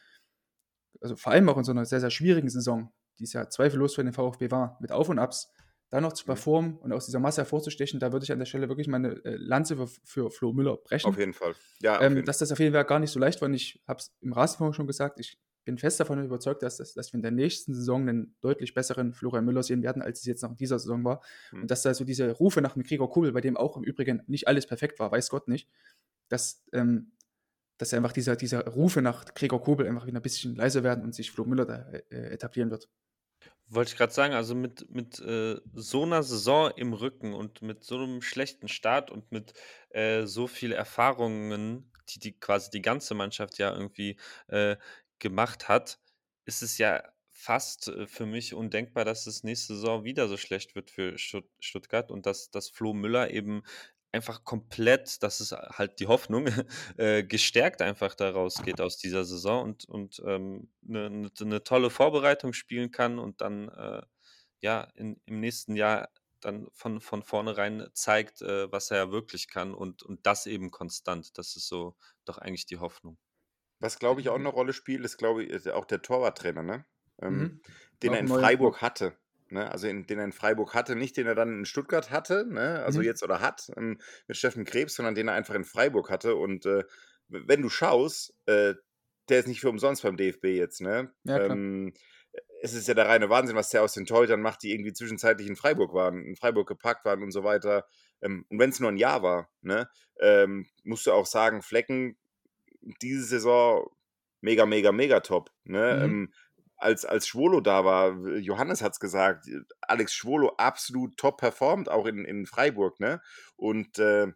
also 1.03 1.17
vor 1.17 1.33
allem 1.33 1.49
auch 1.49 1.57
in 1.59 1.65
so 1.65 1.73
'ner 1.73 1.85
sehr, 1.87 2.01
sehr 2.01 2.11
schwierigen 2.11 2.49
Saison, 2.49 2.93
die's 3.19 3.33
ja 3.33 3.49
zweifellos 3.49 3.95
für 3.95 4.05
den 4.05 4.13
VfB 4.13 4.51
war, 4.51 4.77
mit 4.81 4.93
Auf 4.93 5.09
und 5.09 5.19
Abs, 5.19 5.51
da 5.91 6.01
noch 6.01 6.13
zu 6.13 6.25
Mhm. 6.27 6.45
performen 6.45 6.77
und 6.79 6.93
aus 6.93 7.07
dieser 7.07 7.19
Masse 7.21 7.41
hervorzustechen, 7.43 7.99
da 8.01 8.13
würde 8.13 8.25
ich 8.25 8.33
an 8.33 8.39
der 8.39 8.47
Stelle 8.47 8.69
wirklich 8.69 8.87
meine, 8.89 9.13
äh, 9.25 9.37
Lanze 9.37 9.77
für 9.77 9.89
für 10.05 10.31
Flo 10.31 10.53
Müller 10.53 10.77
Auf 11.03 11.17
brechen. 11.17 11.19
jeden 11.19 11.33
Fall. 11.35 11.55
Ja, 11.81 12.03
auf 12.03 12.15
Ähm, 12.15 12.17
jeden 12.17 12.27
dass 12.27 12.39
das 12.39 12.53
auf 12.53 12.61
jeden 12.61 12.75
Fall 12.75 12.85
gar 12.87 13.01
nicht 13.01 13.13
so 13.13 13.21
leicht 13.21 13.41
war 13.43 13.49
und 13.49 13.55
ich 13.55 13.83
habe 13.89 13.99
es 14.01 14.15
im 14.23 14.33
Rasenfunk 14.35 14.75
schon 14.77 14.87
gesagt, 14.89 15.21
ich 15.21 15.39
bin 15.65 15.79
fest 15.79 16.01
davon 16.01 16.25
überzeugt, 16.25 16.63
dass 16.63 16.79
das 16.79 16.95
dass 16.95 17.13
wir 17.13 17.17
in 17.19 17.23
der 17.23 17.31
nächsten 17.33 17.75
Saison 17.75 18.05
'nen 18.05 18.37
deutlich 18.41 18.75
besseren 18.75 19.13
Florian 19.15 19.45
Müller 19.45 19.63
sehen 19.63 19.83
werden, 19.83 20.03
als 20.03 20.21
es 20.21 20.27
jetzt 20.27 20.43
noch 20.43 20.51
in 20.53 20.57
dieser 20.57 20.79
Saison 20.81 21.05
war. 21.05 21.23
Mhm. 21.53 21.63
Und 21.63 21.71
dass 21.71 21.83
da 21.83 21.95
so 21.95 22.05
diese 22.05 22.31
Rufe 22.33 22.61
nach 22.63 22.77
'm 22.77 22.83
Gregor 22.85 23.11
Kobel, 23.11 23.33
bei 23.33 23.41
dem 23.43 23.57
auch 23.57 23.77
im 23.77 23.85
Übrigen 23.85 24.23
nicht 24.27 24.49
alles 24.49 24.67
perfekt 24.67 24.99
war, 25.01 25.13
weiß 25.13 25.31
Gott 25.31 25.49
nicht, 25.49 25.69
dass, 26.29 26.65
ähm 26.73 27.13
dass 27.79 27.95
einfach 27.95 28.13
dieser 28.13 28.37
dieser 28.37 28.67
Rufe 28.69 29.03
nach 29.03 29.27
Gregor 29.35 29.63
Kobel 29.63 29.87
einfach 29.89 30.07
wieder 30.07 30.21
'n 30.21 30.23
bisschen 30.23 30.55
leiser 30.57 30.85
werden 30.85 31.05
und 31.05 31.15
sich 31.15 31.31
Flo 31.33 31.45
Müller 31.47 31.67
da, 31.67 31.91
äh, 31.93 32.03
äh, 32.11 32.31
etablieren 32.35 32.71
wird. 32.73 32.89
Wollte 33.69 33.93
ich 33.93 33.97
grad 33.99 34.13
sagen, 34.13 34.35
also 34.35 34.55
mit 34.57 34.91
mit, 34.91 35.21
äh, 35.21 35.57
so 35.75 36.05
'ner 36.05 36.23
Saison 36.25 36.73
im 36.77 36.93
Rücken 36.93 37.35
und 37.35 37.63
mit 37.63 37.85
so 37.85 37.99
'nem 37.99 38.21
schlechten 38.21 38.67
Start 38.69 39.11
und 39.13 39.31
mit, 39.31 39.53
äh, 39.91 40.27
so 40.27 40.47
viel 40.49 40.73
Erfahrungen, 40.73 41.93
die 42.09 42.19
die 42.19 42.39
quasi 42.41 42.71
die 42.71 42.83
ganze 42.83 43.15
Mannschaft 43.15 43.59
ja 43.59 43.73
irgendwie, 43.73 44.19
äh, 44.49 44.77
gemacht 45.21 45.69
hat, 45.69 46.01
ist 46.45 46.63
es 46.63 46.79
ja 46.79 47.03
fast, 47.33 47.89
äh, 47.89 48.07
für 48.07 48.27
mich 48.27 48.55
undenkbar, 48.55 49.05
dass 49.05 49.27
es 49.27 49.45
nächste 49.45 49.75
Saison 49.77 50.05
wieder 50.05 50.29
so 50.29 50.37
schlecht 50.37 50.75
wird 50.75 50.91
für 50.91 51.19
Stutt 51.19 51.49
Stuttgart 51.61 52.11
und 52.11 52.27
dass 52.27 52.51
dass 52.51 52.69
Flo 52.71 52.93
Müller 52.95 53.31
eben 53.31 53.63
einfach 54.13 54.45
komplett, 54.45 55.23
das 55.23 55.41
ist 55.41 55.53
halt 55.53 56.01
die 56.01 56.07
Hoffnung, 56.09 56.47
äh, 56.99 57.23
gestärkt 57.25 57.81
einfach 57.83 58.15
da 58.17 58.31
rausgeht 58.31 58.81
aus 58.81 58.97
dieser 58.99 59.25
Saison 59.25 59.63
und 59.65 59.85
und, 59.87 60.21
ähm, 60.27 60.73
'ne 60.83 61.09
'ne 61.11 61.31
'ne 61.41 61.63
tolle 61.65 61.91
Vorbereitung 61.91 62.53
spielen 62.53 62.91
kann 62.91 63.19
und 63.19 63.41
dann, 63.41 63.69
äh, 63.69 64.03
ja, 64.61 64.83
in 64.97 65.21
im 65.27 65.41
nächsten 65.41 65.77
Jahr 65.77 66.11
dann 66.41 66.69
von 66.73 67.01
von 67.01 67.23
vornherein 67.23 67.89
zeigt, 67.95 68.43
äh, 68.43 68.71
was 68.73 68.91
er 68.91 68.99
ja 68.99 69.13
wirklich 69.13 69.49
kann 69.49 69.75
und 69.75 70.03
und 70.03 70.27
das 70.27 70.47
eben 70.47 70.71
konstant. 70.71 71.37
Das 71.39 71.57
ist 71.57 71.69
so 71.69 71.97
doch 72.25 72.39
eigentlich 72.39 72.67
die 72.67 72.79
Hoffnung. 72.79 73.19
Was, 73.83 73.99
glaube 73.99 74.21
ich, 74.21 74.29
auch 74.29 74.39
'ne 74.39 74.49
Rolle 74.51 74.75
spielt, 74.75 75.05
ist, 75.07 75.17
glaube 75.17 75.43
ich 75.43 75.71
auch 75.71 75.87
der 75.87 76.03
Torwarttrainer, 76.03 76.63
ne? 76.63 76.85
Ähm, 77.23 77.55
Mhm. 77.55 77.61
den 78.03 78.13
Auch 78.13 78.15
er 78.15 78.21
in. 78.21 78.29
Freiburg 78.29 78.83
hatte, 78.83 79.17
ne? 79.49 79.71
Also, 79.73 79.89
in 79.89 80.07
den 80.07 80.19
er 80.19 80.27
in 80.27 80.33
Freiburg 80.33 80.75
hatte, 80.75 80.97
nicht 80.97 81.17
den 81.17 81.27
er 81.27 81.35
dann 81.35 81.61
in 81.61 81.65
Stuttgart 81.65 82.11
hatte, 82.11 82.45
ne, 82.47 82.83
also 82.85 83.01
Mhm. 83.01 83.03
jetzt 83.03 83.23
oder 83.23 83.41
hat, 83.41 83.71
ähm, 83.77 83.99
mit 84.29 84.37
Steffen 84.37 84.65
Krebs, 84.67 84.95
sondern 84.97 85.15
den 85.15 85.29
er 85.29 85.35
einfach 85.35 85.55
in 85.55 85.65
Freiburg 85.65 86.11
hatte 86.11 86.37
und, 86.37 86.67
äh, 86.67 86.85
wenn 87.29 87.63
du 87.63 87.71
schaust, 87.71 88.35
äh, 88.47 88.75
der 89.31 89.39
ist 89.41 89.47
nicht 89.49 89.61
für 89.61 89.71
umsonst 89.71 90.03
beim 90.03 90.17
DFB 90.19 90.45
jetzt, 90.57 90.81
ne? 90.83 91.15
Ja. 91.25 91.39
Ähm, 91.39 91.95
es 92.63 92.75
ist 92.75 92.89
ja 92.89 92.95
der 92.95 93.07
reine 93.09 93.31
Wahnsinn, 93.31 93.57
was 93.57 93.71
der 93.71 93.83
aus 93.83 93.95
den 93.95 94.07
Torhütern 94.07 94.43
macht, 94.43 94.63
die 94.63 94.73
irgendwie 94.73 94.93
zwischenzeitlich 94.93 95.49
in 95.49 95.57
Freiburg 95.57 95.95
waren 95.95 96.25
in 96.25 96.37
Freiburg 96.37 96.69
gepackt 96.69 97.05
waren 97.07 97.23
und 97.23 97.33
so 97.33 97.45
weiter. 97.45 97.87
Ähm, 98.23 98.45
und 98.51 98.59
wenn's 98.59 98.81
nur 98.81 98.91
'n 98.91 98.97
Jahr 98.99 99.23
war, 99.23 99.51
ne, 99.63 99.89
ähm, 100.21 100.67
musst 100.85 101.07
du 101.07 101.13
auch 101.13 101.27
sagen, 101.27 101.63
Flecken 101.63 102.19
diese 103.03 103.25
Saison 103.25 103.87
mega, 104.41 104.67
mega, 104.67 104.93
mega 104.93 105.21
top, 105.21 105.51
ne? 105.65 105.97
Mhm. 105.99 106.05
Ähm, 106.05 106.33
als 106.77 107.05
als 107.05 107.27
Schwolo 107.29 107.61
da 107.61 107.85
war, 107.85 108.13
Johannes 108.39 108.83
hat's 108.83 109.01
gesagt, 109.01 109.47
äh, 109.49 109.61
Alex 109.83 110.15
Schwolo 110.15 110.55
absolut 110.57 111.17
top 111.19 111.39
performt, 111.39 111.89
auch 111.91 112.07
in 112.07 112.25
in 112.25 112.47
Freiburg, 112.47 113.01
ne? 113.01 113.21
Und, 113.57 113.99
äh, 113.99 114.29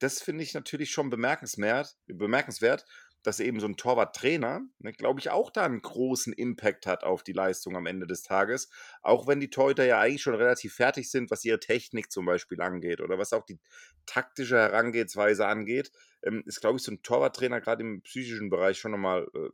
das 0.00 0.22
finde 0.22 0.42
ich 0.44 0.54
natürlich 0.54 0.90
schon 0.90 1.10
bemerkenswert 1.10 1.96
bemerkenswert, 2.06 2.86
dass 3.22 3.40
eben 3.40 3.60
so 3.60 3.66
'n 3.66 3.76
Torwarttrainer, 3.76 4.62
ne, 4.78 4.92
glaube 4.92 5.20
ich, 5.20 5.30
auch 5.30 5.50
da 5.50 5.66
'n 5.66 5.80
großen 5.82 6.32
Impact 6.32 6.86
hat 6.86 7.04
auf 7.04 7.22
die 7.22 7.32
Leistung 7.32 7.76
am 7.76 7.86
Ende 7.86 8.06
des 8.06 8.22
Tages. 8.22 8.70
Auch 9.02 9.26
wenn 9.28 9.40
die 9.40 9.50
Torhüter 9.50 9.84
ja 9.86 10.00
eigentlich 10.00 10.22
schon 10.22 10.34
relativ 10.34 10.74
fertig 10.74 11.10
sind, 11.10 11.30
was 11.30 11.44
ihre 11.44 11.60
Technik 11.60 12.10
zum 12.12 12.26
Beispiel 12.26 12.60
angeht 12.62 13.00
oder 13.00 13.18
was 13.18 13.32
auch 13.32 13.44
die 13.46 13.58
taktische 14.06 14.56
Herangehensweise 14.58 15.46
angeht, 15.46 15.92
ähm, 16.22 16.42
ist, 16.46 16.60
glaube 16.60 16.76
ich, 16.78 16.82
so 16.84 16.92
'n 16.92 17.02
Torwarttrainer 17.02 17.60
grad 17.60 17.80
im 17.80 18.02
psychischen 18.02 18.50
Bereich 18.50 18.78
schon 18.78 18.92
noch 18.92 18.98
mal, 18.98 19.26
äh, 19.34 19.50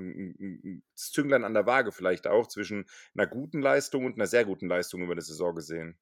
'n 0.00 0.12
'n 0.12 0.36
'n 0.40 0.60
'n 0.64 0.82
Zünglein 0.94 1.44
an 1.44 1.54
der 1.54 1.66
Waage 1.66 1.92
vielleicht 1.92 2.26
auch 2.28 2.48
zwischen 2.48 2.86
'ner 3.14 3.26
guten 3.28 3.62
Leistung 3.62 4.06
und 4.06 4.16
'ner 4.18 4.26
sehr 4.28 4.44
guten 4.46 4.68
Leistung 4.68 5.02
über 5.02 5.14
'ne 5.16 5.22
Saison 5.22 5.54
gesehen. 5.54 5.98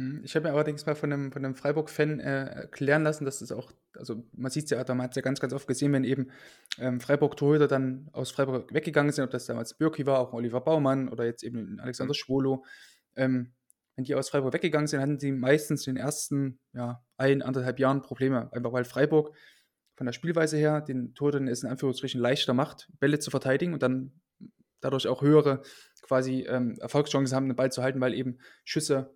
Mhm. 0.00 0.20
Ich 0.24 0.34
habe 0.34 0.48
mir 0.48 0.54
allerdings 0.54 0.86
mal 0.86 0.94
von 0.94 1.10
'nem 1.10 1.32
von 1.32 1.42
'nem 1.42 1.54
Freiburg-Fan, 1.54 2.20
äh, 2.20 2.44
erklären 2.62 3.02
lassen, 3.02 3.24
dass 3.24 3.40
das 3.40 3.52
auch 3.52 3.72
also, 3.96 4.24
man 4.32 4.50
sieht's 4.52 4.70
ja 4.70 4.78
man 4.88 5.02
hat's 5.02 5.16
ja 5.16 5.22
ganz, 5.22 5.40
ganz 5.40 5.52
oft 5.52 5.66
gesehen, 5.66 5.92
wenn 5.92 6.04
eben, 6.04 6.30
ähm, 6.78 7.00
Freiburg-Torhüter 7.00 7.66
dann 7.66 8.08
aus 8.12 8.30
Freiburg 8.30 8.72
weggegangen 8.72 9.12
sind, 9.12 9.24
ob 9.24 9.30
das 9.30 9.46
damals 9.46 9.74
Bürki 9.74 10.06
war, 10.06 10.20
auch 10.20 10.32
Oliver 10.32 10.60
Baumann 10.60 11.08
oder 11.08 11.24
jetzt 11.24 11.42
eben 11.42 11.58
'n 11.58 11.72
Mhm. 11.74 11.80
Alexander 11.80 12.14
Schwolo. 12.14 12.64
Ähm, 13.16 13.52
wenn 13.96 14.04
die 14.04 14.14
aus 14.14 14.30
Freiburg 14.30 14.54
weggegangen 14.54 14.86
sind, 14.86 15.00
hatten 15.00 15.18
sie 15.18 15.32
meistens 15.32 15.86
in 15.86 15.96
den 15.96 16.02
ersten, 16.04 16.60
ja, 16.72 17.02
1, 17.16 17.42
1 17.42 17.64
1/2 17.64 17.78
Jahren 17.80 18.00
Probleme. 18.02 18.52
Einfach 18.52 18.72
weil 18.72 18.84
Freiburg 18.84 19.34
von 19.96 20.06
der 20.06 20.12
Spielweise 20.12 20.56
her 20.56 20.80
den 20.80 21.14
Torhütern 21.14 21.48
es 21.48 21.62
in 21.64 21.68
Anführungsstrichen 21.70 22.20
leichter 22.20 22.54
macht, 22.54 22.88
Bälle 23.00 23.18
zu 23.18 23.30
verteidigen 23.30 23.74
und 23.74 23.82
dann 23.82 24.20
dadurch 24.80 25.08
auch 25.08 25.22
höhere 25.22 25.62
quasi, 26.02 26.42
ähm, 26.48 26.76
Erfolgschancen 26.80 27.36
haben, 27.36 27.48
den 27.48 27.56
Ball 27.56 27.72
zu 27.72 27.82
halten, 27.82 28.00
weil 28.00 28.14
eben 28.14 28.38
Schüsse 28.64 29.14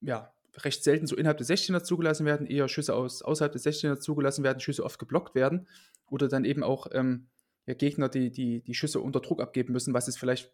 ja, 0.00 0.32
recht 0.64 0.82
selten 0.84 1.06
so 1.06 1.16
innerhalb 1.16 1.38
des 1.38 1.46
16er 1.48 1.82
zugelassen 1.84 2.26
werden, 2.26 2.46
eher 2.46 2.68
Schüsse 2.68 2.94
aus 2.94 3.22
außerhalb 3.22 3.52
des 3.52 3.62
16er 3.62 4.00
zugelassen 4.00 4.44
werden, 4.44 4.60
Schüsse 4.60 4.84
oft 4.84 4.98
geblockt 4.98 5.34
werden 5.34 5.68
oder 6.08 6.28
dann 6.28 6.44
eben 6.44 6.62
auch, 6.64 6.88
ähm, 6.92 7.28
ja, 7.66 7.74
Gegner, 7.74 8.08
die 8.08 8.30
die 8.32 8.62
die 8.62 8.74
Schüsse 8.74 9.00
unter 9.00 9.20
Druck 9.20 9.40
abgeben 9.42 9.72
müssen, 9.72 9.94
was 9.94 10.08
ist 10.08 10.18
vielleicht 10.18 10.50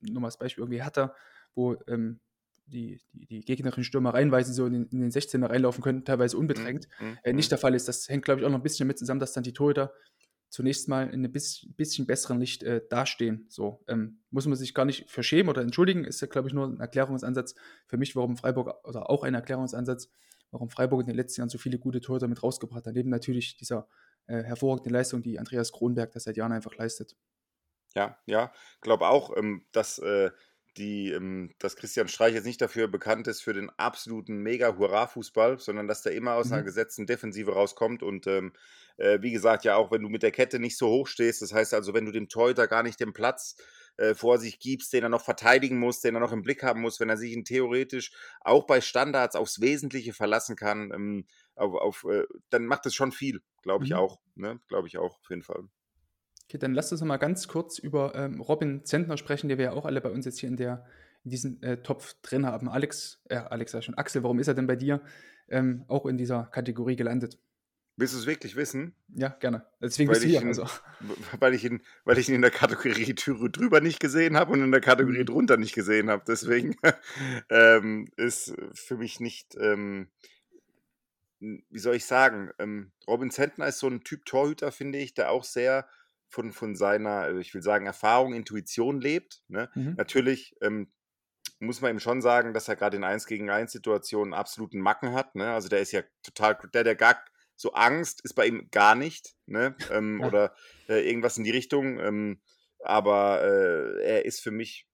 nur 0.00 0.20
mal 0.20 0.28
als 0.28 0.38
Beispiel 0.38 0.62
irgendwie 0.62 0.82
Hertha, 0.82 1.14
wo, 1.54 1.76
ähm, 1.88 2.20
die 2.66 3.00
die 3.12 3.26
die 3.26 3.40
gegnerischen 3.42 3.84
Stürmer 3.84 4.14
reihenweise 4.14 4.52
so 4.52 4.66
in 4.66 4.72
den 4.72 4.86
in 4.88 5.00
den 5.00 5.10
16er 5.10 5.48
reinlaufen 5.50 5.82
können, 5.84 6.04
teilweise 6.04 6.36
Mhm, 6.54 6.70
unbedrängt, 6.70 6.88
mhm, 6.98 7.18
äh, 7.22 7.32
mhm. 7.32 7.32
nicht 7.32 7.50
der 7.52 7.58
Fall 7.58 7.74
ist. 7.74 7.86
Das 7.88 8.08
hängt, 8.08 8.24
glaube 8.24 8.40
ich, 8.40 8.46
auch 8.46 8.50
noch 8.50 8.58
'n 8.58 8.62
bisschen 8.62 8.86
damit 8.86 8.98
zusammen, 8.98 9.20
dass 9.20 9.32
dann 9.32 9.44
die 9.44 9.52
Torhüter 9.52 9.92
zunächst 10.48 10.88
mal 10.88 11.08
in 11.10 11.22
'nem 11.22 11.32
biss 11.32 11.66
bisschen 11.76 12.06
besseren 12.06 12.40
Licht, 12.40 12.62
äh, 12.62 12.82
dastehen, 12.88 13.46
so. 13.48 13.82
Ähm, 13.88 14.20
muss 14.30 14.46
man 14.46 14.56
sich 14.56 14.74
gar 14.74 14.84
nicht 14.84 15.10
für 15.10 15.22
schämen 15.22 15.48
oder 15.50 15.62
entschuldigen, 15.62 16.04
ist 16.04 16.20
ja, 16.20 16.26
glaube 16.28 16.48
ich, 16.48 16.54
nur 16.54 16.66
'n 16.66 16.80
Erklärungsansatz 16.80 17.54
für 17.86 17.96
mich, 17.98 18.16
warum 18.16 18.36
Freiburg 18.36 18.74
oder 18.86 19.10
auch 19.10 19.24
ein 19.24 19.34
Erklärungsansatz, 19.34 20.08
warum 20.50 20.70
Freiburg 20.70 21.00
in 21.02 21.06
den 21.08 21.16
letzten 21.16 21.40
Jahren 21.42 21.50
so 21.50 21.58
viele 21.58 21.78
gute 21.78 22.00
Torhüter 22.00 22.28
mit 22.28 22.42
rausgebracht 22.42 22.86
hat, 22.86 22.94
neben 22.94 23.10
natürlich 23.10 23.56
dieser, 23.56 23.88
äh, 24.26 24.42
hervorragenden 24.42 24.92
Leistung, 24.92 25.22
die 25.22 25.38
Andreas 25.38 25.72
Kronberg 25.72 26.12
da 26.12 26.20
seit 26.20 26.36
Jahren 26.36 26.52
einfach 26.52 26.76
leistet. 26.76 27.14
Ja, 27.96 28.18
ja, 28.26 28.52
glaube 28.82 29.08
auch, 29.08 29.34
ähm, 29.36 29.64
dass, 29.72 29.98
äh, 29.98 30.30
die 30.76 31.10
ähm, 31.10 31.50
dass 31.58 31.76
Christian 31.76 32.08
Streich 32.08 32.34
jetzt 32.34 32.44
nicht 32.46 32.60
dafür 32.60 32.88
bekannt 32.88 33.26
ist 33.28 33.42
für 33.42 33.52
den 33.54 33.70
absoluten 33.70 34.38
Mega-Hurra-Fußball, 34.42 35.58
sondern 35.58 35.88
dass 35.88 36.02
der 36.02 36.12
immer 36.12 36.34
aus 36.34 36.50
'ner 36.50 36.62
Mhm. 36.62 36.64
gesetzten 36.64 37.06
Defensive 37.06 37.52
rauskommt 37.52 38.02
und, 38.02 38.26
ähm, 38.26 38.52
äh, 38.98 39.18
wie 39.22 39.32
gesagt, 39.32 39.64
ja 39.64 39.76
auch 39.76 39.90
wenn 39.90 40.02
du 40.02 40.08
mit 40.08 40.22
der 40.22 40.30
Kette 40.32 40.58
nicht 40.58 40.76
so 40.78 40.88
hoch 40.88 41.06
stehst, 41.08 41.42
das 41.42 41.52
heißt 41.52 41.74
also, 41.74 41.94
wenn 41.94 42.04
du 42.06 42.12
dem 42.12 42.28
Torhüter 42.28 42.66
gar 42.68 42.82
nicht 42.82 43.00
den 43.00 43.12
Platz, 43.12 43.56
äh, 43.98 44.14
vor 44.14 44.38
sich 44.38 44.58
gibst, 44.58 44.92
den 44.92 45.02
er 45.04 45.08
noch 45.08 45.22
verteidigen 45.24 45.78
muss, 45.78 46.00
den 46.00 46.14
er 46.14 46.20
noch 46.20 46.32
im 46.32 46.42
Blick 46.42 46.62
haben 46.62 46.80
muss, 46.82 47.00
wenn 47.00 47.08
er 47.08 47.16
sich 47.16 47.32
ihn 47.32 47.44
theoretisch 47.44 48.12
auch 48.40 48.64
bei 48.66 48.80
Standards 48.80 49.36
aufs 49.36 49.60
Wesentliche 49.60 50.12
verlassen 50.12 50.56
kann, 50.56 50.90
ähm, 50.94 51.26
auf 51.54 51.74
auf, 51.74 52.04
äh 52.10 52.24
dann 52.50 52.66
macht 52.66 52.86
das 52.86 52.94
schon 52.94 53.12
viel, 53.12 53.40
glaube 53.62 53.84
ich 53.84 53.94
Mhm. 53.94 53.96
auch, 53.96 54.20
ne? 54.34 54.60
Glaube 54.68 54.88
ich 54.88 54.98
auch, 54.98 55.18
auf 55.20 55.30
jeden 55.30 55.42
Fall. 55.42 55.68
Okay, 56.48 56.58
dann 56.58 56.74
lasst 56.74 56.92
uns 56.92 57.00
noch 57.00 57.08
mal 57.08 57.16
ganz 57.16 57.48
kurz 57.48 57.78
über, 57.78 58.14
ähm, 58.14 58.40
Robin 58.40 58.84
Zentner 58.84 59.16
sprechen, 59.16 59.48
den 59.48 59.58
wir 59.58 59.64
ja 59.66 59.72
auch 59.72 59.84
alle 59.84 60.00
bei 60.00 60.10
uns 60.10 60.26
jetzt 60.26 60.38
hier 60.38 60.48
in 60.48 60.56
der 60.56 60.86
in 61.24 61.30
diesem, 61.30 61.60
äh, 61.62 61.78
Topf 61.78 62.14
drin 62.22 62.46
haben. 62.46 62.68
Alex 62.68 63.20
äh, 63.28 63.34
Alex 63.36 63.74
ich 63.74 63.84
schon. 63.84 63.96
Axel, 63.96 64.22
warum 64.22 64.38
ist 64.38 64.46
er 64.46 64.54
denn 64.54 64.68
bei 64.68 64.76
dir, 64.76 65.00
ähm, 65.48 65.84
auch 65.88 66.06
in 66.06 66.16
dieser 66.16 66.44
Kategorie 66.44 66.94
gelandet? 66.94 67.38
Willst 67.96 68.14
du's 68.14 68.26
wirklich 68.26 68.56
wissen? 68.56 68.94
Ja, 69.08 69.28
gerne. 69.28 69.66
Deswegen 69.80 70.08
Weil 70.08 70.10
bist 70.10 70.24
du 70.24 70.28
ich 70.28 70.40
hier, 70.40 70.42
ihn 70.42 70.46
also. 70.46 70.66
weil 71.40 71.54
ich 71.54 71.64
ihn 71.64 71.82
weil 72.04 72.18
ich 72.18 72.28
ihn 72.28 72.36
in 72.36 72.42
der 72.42 72.50
Kategorie 72.50 73.14
drü 73.14 73.50
drüber 73.50 73.80
nicht 73.80 73.98
gesehen 74.00 74.36
habe 74.36 74.52
und 74.52 74.62
in 74.62 74.70
der 74.70 74.80
Kategorie 74.80 75.24
Mhm. 75.24 75.24
drunter 75.24 75.56
nicht 75.56 75.74
gesehen 75.74 76.10
habe. 76.10 76.22
Deswegen, 76.26 76.76
ähm, 77.50 78.08
ist 78.16 78.54
für 78.74 78.96
mich 78.96 79.20
nicht, 79.20 79.56
ähm 79.60 80.08
hm, 81.40 81.64
wie 81.70 81.78
soll 81.78 81.96
ich 81.96 82.06
sagen, 82.06 82.50
ähm, 82.58 82.92
Robin 83.06 83.30
Zentner 83.30 83.66
ist 83.66 83.78
so 83.78 83.88
'n 83.88 84.02
Typ 84.04 84.24
Torhüter, 84.24 84.72
finde 84.72 84.98
ich, 84.98 85.14
der 85.14 85.30
auch 85.30 85.44
sehr 85.44 85.88
von 86.28 86.52
von 86.52 86.76
seiner, 86.76 87.28
äh, 87.28 87.40
ich 87.40 87.54
will 87.54 87.62
sagen, 87.62 87.86
Erfahrung, 87.86 88.34
Intuition 88.34 89.00
lebt, 89.00 89.42
ne? 89.48 89.70
Mhm. 89.74 89.94
Natürlich, 89.96 90.56
ähm, 90.62 90.92
muss 91.60 91.80
man 91.80 91.92
ihm 91.92 92.00
schon 92.00 92.22
sagen, 92.22 92.52
dass 92.54 92.68
er 92.68 92.76
grad 92.76 92.94
in 92.94 93.04
Eins-gegen-Eins-Situationen 93.04 94.34
absoluten 94.34 94.80
Macken 94.80 95.12
hat, 95.14 95.34
ne? 95.34 95.52
Also, 95.52 95.68
der 95.68 95.80
ist 95.80 95.92
ja 95.92 96.02
total 96.22 96.58
der 96.74 96.84
ja 96.86 96.94
gar 96.94 97.24
so 97.58 97.72
Angst 97.72 98.22
ist 98.22 98.34
bei 98.34 98.46
ihm 98.46 98.68
gar 98.70 98.94
nicht, 98.94 99.34
ne? 99.46 99.76
Ähm, 99.88 100.20
Ja. 100.20 100.26
oder, 100.26 100.54
äh, 100.88 101.08
irgendwas 101.08 101.38
in 101.38 101.44
die 101.44 101.50
Richtung, 101.52 101.98
ähm, 102.00 102.42
aber, 102.80 103.42
äh, 103.42 104.02
er 104.04 104.24
ist 104.26 104.40
für 104.42 104.50
mich 104.50 104.88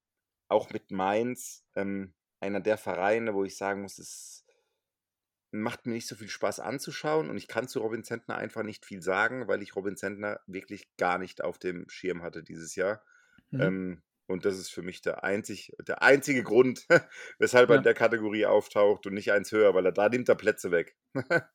auch 0.49 0.71
mit 0.71 0.91
Mainz, 0.93 1.65
ähm, 1.77 2.15
einer 2.41 2.61
der 2.61 2.79
Vereine, 2.79 3.35
wo 3.35 3.45
ich 3.45 3.57
sagen 3.57 3.83
muss, 3.83 3.99
es 3.99 4.42
macht 5.53 5.87
mir 5.87 5.93
nicht 5.93 6.09
so 6.09 6.17
viel 6.17 6.29
Spaß 6.29 6.61
anzuschauen 6.61 7.31
und 7.31 7.37
ich 7.37 7.47
kann 7.47 7.69
zu 7.69 7.81
Robin 7.81 8.03
Zentner 8.05 8.37
einfach 8.37 8.63
nicht 8.63 8.85
viel 8.85 9.03
sagen, 9.03 9.47
weil 9.49 9.63
ich 9.63 9.77
Robin 9.77 9.97
Zentner 9.97 10.41
wirklich 10.47 10.97
gar 10.97 11.19
nicht 11.19 11.45
auf 11.45 11.59
dem 11.59 11.89
Schirm 11.89 12.23
hatte 12.23 12.43
dieses 12.43 12.75
Jahr. 12.75 13.05
Mhm. 13.51 13.61
Ähm, 13.61 14.03
und 14.27 14.45
das 14.47 14.57
ist 14.59 14.71
für 14.71 14.83
mich 14.83 15.03
der 15.03 15.25
einzig 15.25 15.73
der 15.87 16.03
einzige 16.03 16.43
Grund, 16.43 16.87
weshalb 17.39 17.69
er 17.69 17.77
in 17.77 17.81
Ja. 17.81 17.85
der 17.85 17.95
Kategorie 17.95 18.47
auftaucht 18.47 19.07
und 19.07 19.15
nicht 19.15 19.31
eins 19.31 19.53
höher, 19.53 19.75
weil 19.75 19.85
er 19.85 19.93
da 19.93 20.09
nimmt 20.09 20.29
er 20.29 20.35
Plätze 20.37 20.71
weg. 20.71 20.97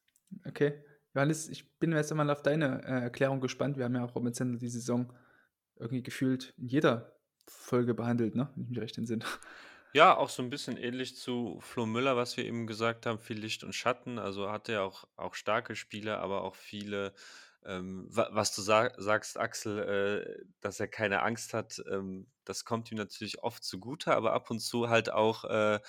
Okay. 0.45 0.83
Johannes, 1.15 1.47
ich 1.47 1.79
bin 1.79 1.93
jetzt 1.93 2.11
einmal 2.11 2.29
auf 2.29 2.43
deine, 2.43 2.83
äh, 2.83 3.01
Erklärung 3.03 3.39
gespannt. 3.39 3.77
Wir 3.77 3.85
haben 3.85 3.95
ja 3.95 4.03
auch 4.03 4.13
Robin 4.13 4.33
Zentner 4.33 4.57
die 4.57 4.67
Saison 4.67 5.13
irgendwie 5.77 6.03
gefühlt 6.03 6.53
in 6.57 6.67
jeder 6.67 7.17
Folge 7.47 7.93
behandelt, 7.93 8.35
ne, 8.35 8.51
wenn 8.55 8.63
ich 8.65 8.69
mich 8.69 8.79
recht 8.81 8.97
entsinne. 8.97 9.23
Ja, 9.97 10.15
auch 10.15 10.29
so 10.29 10.43
'n 10.43 10.51
bisschen 10.51 10.77
ähnlich 10.77 11.15
zu 11.15 11.57
Flo 11.59 11.87
Müller, 11.87 12.15
was 12.15 12.37
wir 12.37 12.45
eben 12.45 12.67
gesagt 12.67 13.07
haben, 13.07 13.17
viel 13.17 13.39
Licht 13.39 13.63
und 13.63 13.73
Schatten. 13.73 14.19
Also, 14.19 14.51
hatte 14.51 14.73
er 14.73 14.83
auch 14.83 15.05
auch 15.15 15.33
starke 15.33 15.75
Spiele, 15.75 16.19
aber 16.19 16.43
auch 16.43 16.53
viele, 16.53 17.15
ähm 17.65 18.05
wa 18.07 18.27
was 18.31 18.53
du 18.55 18.61
sa 18.61 18.91
sagst, 18.97 19.39
Axel, 19.39 19.79
äh, 19.79 20.45
dass 20.61 20.79
er 20.79 20.87
keine 20.87 21.23
Angst 21.23 21.55
hat, 21.55 21.81
ähm, 21.91 22.27
das 22.45 22.63
kommt 22.63 22.91
ihm 22.91 22.97
natürlich 22.99 23.41
oft 23.41 23.63
zugute, 23.63 24.13
aber 24.15 24.33
ab 24.33 24.51
und 24.51 24.59
zu 24.59 24.87
halt 24.87 25.11
auch, 25.11 25.45
äh, 25.45 25.79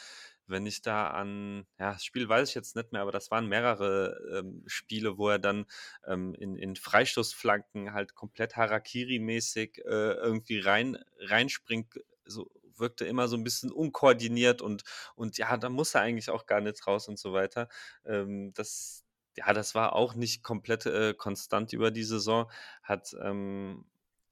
wenn 0.46 0.64
ich 0.64 0.80
da 0.80 1.08
an 1.10 1.66
ja, 1.78 1.92
das 1.92 2.02
Spiel 2.02 2.26
weiß 2.30 2.48
ich 2.48 2.54
jetzt 2.54 2.76
nicht 2.76 2.92
mehr, 2.92 3.02
aber 3.02 3.12
das 3.12 3.30
waren 3.30 3.46
mehrere, 3.46 4.16
ähm, 4.38 4.62
Spiele, 4.66 5.18
wo 5.18 5.28
er 5.28 5.38
dann, 5.38 5.66
ähm, 6.06 6.32
in 6.34 6.56
in 6.56 6.76
Freistoßflanken 6.76 7.92
halt 7.92 8.14
komplett 8.14 8.56
Harakiri-mäßig, 8.56 9.80
äh, 9.84 10.14
irgendwie 10.14 10.60
rein 10.60 10.96
reinspringt, 11.18 11.92
so 12.24 12.50
wirkte 12.80 13.04
immer 13.06 13.28
so 13.28 13.36
ein 13.36 13.44
bisschen 13.44 13.70
unkoordiniert 13.72 14.62
und 14.62 14.84
und 15.16 15.38
ja, 15.38 15.56
da 15.56 15.68
muss 15.68 15.94
er 15.94 16.02
eigentlich 16.02 16.30
auch 16.30 16.46
gar 16.46 16.60
nicht 16.60 16.86
raus 16.86 17.08
und 17.08 17.18
so 17.18 17.32
weiter. 17.32 17.68
Ähm, 18.04 18.52
das 18.54 19.04
ja, 19.36 19.52
das 19.52 19.74
war 19.74 19.92
auch 19.94 20.14
nicht 20.14 20.42
komplett, 20.42 20.86
äh, 20.86 21.14
konstant 21.14 21.72
über 21.72 21.90
die 21.92 22.02
Saison, 22.04 22.50
hat, 22.82 23.14
ähm 23.22 23.84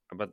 aber 0.09 0.33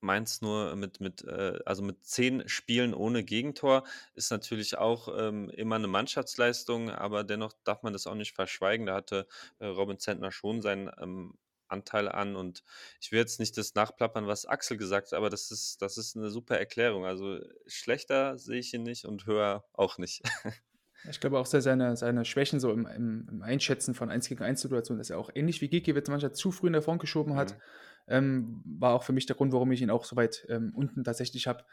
Mainz 0.00 0.40
nur 0.42 0.74
mit 0.76 1.00
mit, 1.00 1.22
äh 1.24 1.60
also 1.64 1.82
mit 1.82 2.04
10 2.04 2.48
Spielen 2.48 2.92
ohne 2.94 3.22
Gegentor 3.24 3.84
ist 4.14 4.30
natürlich 4.32 4.76
auch, 4.78 5.08
ähm, 5.16 5.48
immer 5.50 5.76
eine 5.76 5.86
Mannschaftsleistung, 5.88 6.90
aber 6.90 7.22
dennoch 7.24 7.52
darf 7.64 7.82
man 7.84 7.92
das 7.92 8.06
auch 8.08 8.14
nicht 8.16 8.32
verschweigen. 8.34 8.86
Da 8.86 8.94
hatte, 8.96 9.28
äh, 9.60 9.66
Robin 9.66 9.98
Zentner 10.00 10.32
schon 10.32 10.60
seinen, 10.62 10.90
ähm, 11.00 11.38
Anteil 11.72 12.08
an 12.08 12.36
und 12.36 12.62
ich 13.00 13.12
will 13.12 13.18
jetzt 13.20 13.40
nicht 13.40 13.56
das 13.58 13.74
nachplappern, 13.74 14.26
was 14.28 14.46
Axel 14.46 14.76
gesagt 14.78 15.08
hat, 15.08 15.14
aber 15.14 15.30
das 15.30 15.50
ist 15.50 15.82
das 15.82 15.98
ist 15.98 16.16
'ne 16.16 16.30
super 16.30 16.58
Erklärung. 16.58 17.06
Also, 17.06 17.40
schlechter 17.66 18.38
sehe 18.38 18.60
ich 18.60 18.74
ihn 18.74 18.84
nicht 18.84 19.04
und 19.06 19.26
höher 19.26 19.64
auch 19.74 19.98
nicht. 19.98 20.22
Ich 21.08 21.18
glaube 21.18 21.38
auch, 21.38 21.46
seine 21.46 21.96
seine 21.96 22.24
Schwächen 22.24 22.60
so 22.60 22.70
im 22.72 22.86
im 22.86 23.26
im 23.28 23.42
Einschätzen 23.42 23.94
von 23.94 24.08
Eins-gegen-eins-Situationen, 24.10 24.98
dass 24.98 25.10
er 25.10 25.18
auch 25.18 25.30
ähnlich 25.34 25.60
wie 25.60 25.68
Gikiewicz 25.68 26.08
manchmal 26.08 26.32
zu 26.32 26.52
früh 26.52 26.68
in 26.68 26.74
der 26.74 26.82
Front 26.82 27.00
geschoben 27.00 27.34
hat, 27.34 27.56
Mhm. 27.56 27.62
ähm, 28.06 28.62
war 28.64 28.94
auch 28.94 29.02
für 29.02 29.12
mich 29.12 29.26
der 29.26 29.34
Grund, 29.34 29.52
warum 29.52 29.72
ich 29.72 29.82
ihn 29.82 29.90
auch 29.90 30.04
so 30.04 30.14
weit, 30.14 30.46
ähm, 30.48 30.72
unten 30.76 31.02
tatsächlich 31.02 31.48
habe, 31.48 31.64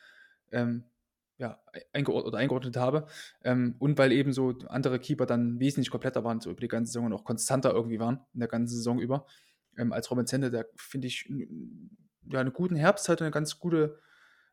ähm, 0.51 0.85
ja, 1.37 1.61
ei 1.73 1.83
eingeord 1.93 2.25
oder 2.25 2.39
eingeordnet 2.39 2.75
habe. 2.77 3.05
Ähm, 3.43 3.75
und 3.79 3.97
weil 3.99 4.11
eben 4.11 4.33
so 4.33 4.49
andere 4.67 4.99
Keeper 4.99 5.27
dann 5.27 5.59
wesentlich 5.59 5.91
kompletter 5.91 6.23
waren, 6.23 6.41
so 6.41 6.49
über 6.51 6.61
die 6.61 6.67
ganze 6.67 6.91
Saison 6.91 7.05
und 7.05 7.13
auch 7.13 7.23
konstanter 7.23 7.71
irgendwie 7.73 7.99
waren 7.99 8.21
in 8.33 8.39
der 8.39 8.49
ganzen 8.49 8.75
Saison 8.77 8.99
über, 8.99 9.27
ähm, 9.77 9.93
als 9.93 10.11
Robin 10.11 10.27
Zentner, 10.27 10.49
der 10.49 10.67
finde 10.77 11.07
ich, 11.07 11.29
ja, 12.31 12.43
'ne 12.43 12.51
guten 12.51 12.75
Herbst 12.75 13.09
hatte, 13.09 13.23
'ne 13.25 13.31
ganz 13.31 13.59
gute 13.59 13.99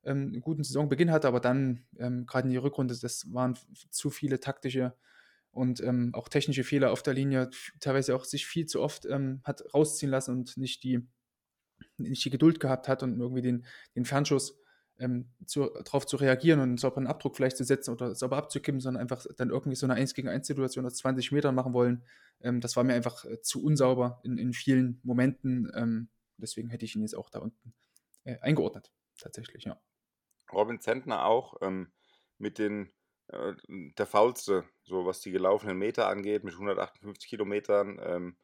ähm, 0.05 0.33
'n 0.35 0.41
guten 0.43 0.65
Saisonbeginn 0.65 1.11
hatte, 1.13 1.29
aber 1.29 1.41
dann, 1.41 1.87
ähm, 1.99 2.27
grad 2.27 2.45
in 2.47 2.51
die 2.53 2.57
Rückrunde, 2.59 2.97
das 3.01 3.33
waren 3.35 3.59
zu 3.91 4.11
viele 4.11 4.41
taktische 4.41 4.95
und, 5.53 5.83
ähm, 5.83 6.11
auch 6.15 6.29
technische 6.31 6.65
Fehler 6.65 6.93
auf 6.93 7.03
der 7.05 7.15
Linie, 7.15 7.51
teilweise 7.81 8.17
auch 8.17 8.25
sich 8.27 8.47
viel 8.47 8.67
zu 8.67 8.83
oft, 8.83 9.07
ähm, 9.07 9.41
hat 9.45 9.65
rausziehen 9.75 10.11
lassen 10.13 10.33
und 10.33 10.57
nicht 10.59 10.85
die 10.85 11.09
nicht 11.99 12.25
die 12.27 12.31
Geduld 12.31 12.61
gehabt 12.61 12.89
hat 12.89 13.03
und 13.05 13.21
irgendwie 13.21 13.43
den 13.43 13.67
den 13.97 14.05
Fernschuss, 14.07 14.59
ähm, 14.99 15.31
zu 15.47 15.71
drauf 15.85 16.07
zu 16.07 16.17
reagieren 16.17 16.61
und 16.61 16.71
'n 16.75 16.79
sauberen 16.79 17.07
Abdruck 17.07 17.37
vielleicht 17.37 17.57
zu 17.59 17.65
setzen 17.65 17.93
oder 17.93 18.15
sauber 18.15 18.37
abzukippen, 18.39 18.81
sondern 18.81 19.01
einfach 19.03 19.27
dann 19.37 19.51
irgendwie 19.51 19.77
so 19.77 19.87
'ne 19.87 19.95
Eins-gegen-eins-Situation 19.95 20.87
aus 20.87 20.97
20 20.97 21.33
Metern 21.33 21.55
machen 21.55 21.75
wollen. 21.75 22.05
Ähm, 22.41 22.61
das 22.61 22.77
war 22.77 22.85
mir 22.85 22.95
einfach, 22.95 23.25
äh, 23.25 23.41
zu 23.43 23.63
unsauber 23.65 24.21
in 24.25 24.39
in 24.39 24.53
vielen 24.55 25.01
Momenten. 25.05 25.71
Ähm, 25.75 26.09
deswegen 26.39 26.69
hätte 26.71 26.85
ich 26.85 26.97
ihn 26.97 27.03
jetzt 27.03 27.17
auch 27.17 27.31
da 27.31 27.41
unten, 27.41 27.75
äh, 28.25 28.39
eingeordnet, 28.41 28.93
tatsächlich, 29.19 29.65
ja. 29.65 29.81
Robin 30.53 30.81
Zentner 30.81 31.25
auch, 31.27 31.55
ähm, 31.63 31.93
mit 32.39 32.59
den 32.59 32.93
äh, 33.29 33.55
der 33.69 34.07
faulste, 34.07 34.65
so 34.85 35.05
was 35.07 35.21
die 35.21 35.33
gelaufenen 35.33 35.77
Meter 35.79 36.09
angeht, 36.09 36.45
mit 36.45 36.57
158 36.57 37.29
Kilometern, 37.29 37.99
ähm, 38.03 38.37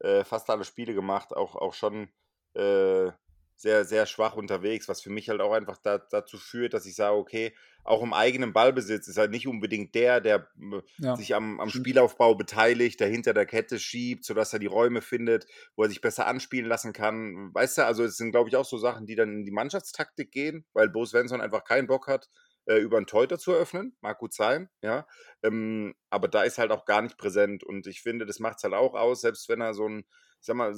äh, 0.00 0.24
fast 0.24 0.48
alle 0.50 0.64
Spiele 0.64 0.94
gemacht, 0.94 1.34
auch 1.34 1.56
auch 1.56 1.74
schon, 1.74 2.10
äh, 2.54 3.10
sehr, 3.58 3.84
sehr 3.84 4.06
schwach 4.06 4.36
unterwegs, 4.36 4.88
was 4.88 5.02
für 5.02 5.10
mich 5.10 5.28
halt 5.30 5.40
auch 5.42 5.52
einfach 5.52 5.78
da 5.78 5.98
dazu 5.98 6.38
führt, 6.38 6.74
dass 6.74 6.86
ich 6.86 6.96
sage: 6.96 7.16
„Okay, 7.18 7.56
auch 7.84 8.02
im 8.02 8.14
eigenen 8.14 8.52
Ballbesitz 8.54 9.08
ist 9.08 9.18
er 9.18 9.28
nicht 9.28 9.46
unbedingt 9.48 9.94
der, 9.96 10.20
der, 10.22 10.48
m 10.58 10.82
Ja, 10.98 11.14
sich 11.14 11.34
am 11.34 11.60
am. 11.60 11.72
Spielaufbau 11.72 12.34
beteiligt, 12.36 13.00
der 13.00 13.08
hinter 13.08 13.34
der 13.34 13.46
Kette 13.46 13.78
schiebt, 13.80 14.24
sodass 14.24 14.52
er 14.52 14.60
die 14.60 14.66
Räume 14.66 15.02
findet, 15.02 15.46
wo 15.76 15.82
er 15.84 15.88
sich 15.90 16.00
besser 16.00 16.26
anspielen 16.28 16.66
lassen 16.66 16.92
kann.“ 16.94 17.50
Weißt 17.54 17.78
du, 17.78 17.84
also 17.86 18.04
es 18.04 18.16
sind, 18.16 18.30
glaube 18.32 18.48
ich, 18.50 18.56
auch 18.56 18.64
so 18.64 18.78
Sachen, 18.78 19.06
die 19.06 19.16
dann 19.16 19.30
in 19.40 19.44
die 19.44 19.50
Mannschaftstaktik 19.52 20.30
gehen, 20.32 20.64
weil 20.72 20.88
Bo 20.88 21.04
Svensson 21.04 21.40
einfach 21.42 21.64
keinen 21.64 21.88
Bock 21.88 22.06
hat, 22.08 22.28
äh, 22.66 22.76
über 22.78 22.98
'n 22.98 23.06
Torhüter 23.06 23.38
zu 23.38 23.52
eröffnen. 23.52 23.96
Mag 24.00 24.18
gut 24.18 24.34
sein, 24.34 24.68
ja. 24.82 25.06
Ähm, 25.42 25.94
aber 26.10 26.28
da 26.28 26.42
ist 26.44 26.58
halt 26.58 26.70
auch 26.70 26.84
gar 26.84 27.02
nicht 27.02 27.18
präsent 27.18 27.64
und 27.64 27.86
ich 27.86 28.02
finde, 28.02 28.26
das 28.26 28.38
macht's 28.40 28.62
halt 28.64 28.74
auch 28.74 28.94
aus, 28.94 29.20
selbst 29.22 29.48
wenn 29.48 29.60
er 29.60 29.74
so 29.74 29.86
'n, 29.86 30.04
ich 30.40 30.46
sage 30.46 30.56
mal, 30.58 30.74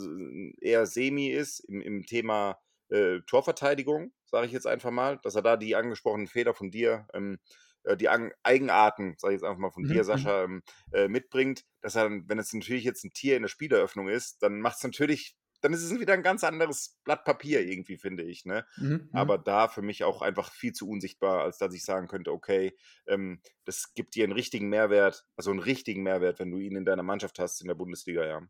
eher 0.61 0.87
semi 0.87 1.29
ist 1.29 1.61
im 1.61 1.81
im 1.83 2.05
Thema, 2.07 2.59
äh, 2.91 3.21
Torverteidigung, 3.27 4.13
sage 4.25 4.47
ich 4.47 4.53
jetzt 4.53 4.67
einfach 4.67 4.91
mal, 4.91 5.19
dass 5.23 5.35
er 5.37 5.43
da 5.43 5.57
die 5.57 5.77
angesprochenen 5.77 6.27
Fehler 6.29 6.55
von 6.55 6.71
dir, 6.71 7.07
ähm, 7.15 7.39
äh, 7.85 7.97
die 7.97 8.09
An 8.09 8.33
Eigenarten, 8.43 9.15
sage 9.19 9.35
ich 9.35 9.41
jetzt 9.41 9.45
einfach 9.49 9.59
mal 9.61 9.71
von 9.71 9.87
dir, 9.87 10.05
Mhm, 10.05 10.09
mhm. 10.11 10.33
Sascha, 10.33 10.45
ähm, 10.45 10.63
äh, 10.93 11.09
mitbringt, 11.09 11.65
dass 11.81 11.95
er 11.97 12.05
dann 12.05 12.29
wenn 12.29 12.39
es 12.39 12.53
natürlich 12.53 12.85
jetzt 12.85 13.05
'n 13.05 13.11
Tier 13.13 13.37
in 13.37 13.43
der 13.43 13.49
Spieleröffnung 13.49 14.09
ist, 14.09 14.43
dann 14.43 14.61
macht's 14.61 14.83
natürlich 14.85 15.37
dann 15.63 15.75
ist 15.75 15.83
es 15.83 15.99
wieder 16.01 16.15
'n 16.15 16.23
ganz 16.23 16.43
anderes 16.45 16.99
Blatt 17.05 17.25
Papier 17.25 17.61
irgendwie, 17.67 17.99
finde 17.99 18.23
ich, 18.25 18.45
ne? 18.47 18.67
Mhm, 18.77 19.09
Aber 19.13 19.37
mhm. 19.37 19.39
da 19.39 19.69
für 19.69 19.83
mich 19.83 20.05
auch 20.05 20.23
einfach 20.23 20.53
viel 20.53 20.73
zu 20.73 20.89
unsichtbar, 20.89 21.43
als 21.43 21.59
dass 21.59 21.75
ich 21.75 21.85
sagen 21.85 22.07
könnte: 22.09 22.33
„Okay, 22.33 22.77
ähm, 23.07 23.43
das 23.65 23.93
gibt 23.95 24.15
dir 24.15 24.25
'n 24.27 24.33
richtigen 24.33 24.69
Mehrwert, 24.69 25.27
also 25.37 25.51
'n 25.53 25.59
richtigen 25.59 26.03
Mehrwert, 26.03 26.39
wenn 26.39 26.51
du 26.51 26.59
ihn 26.59 26.77
in 26.77 26.85
deiner 26.85 27.03
Mannschaft 27.03 27.39
hast 27.39 27.61
in 27.61 27.69
der 27.69 27.75
Bundesliga“, 27.75 28.25
ja. 28.27 28.41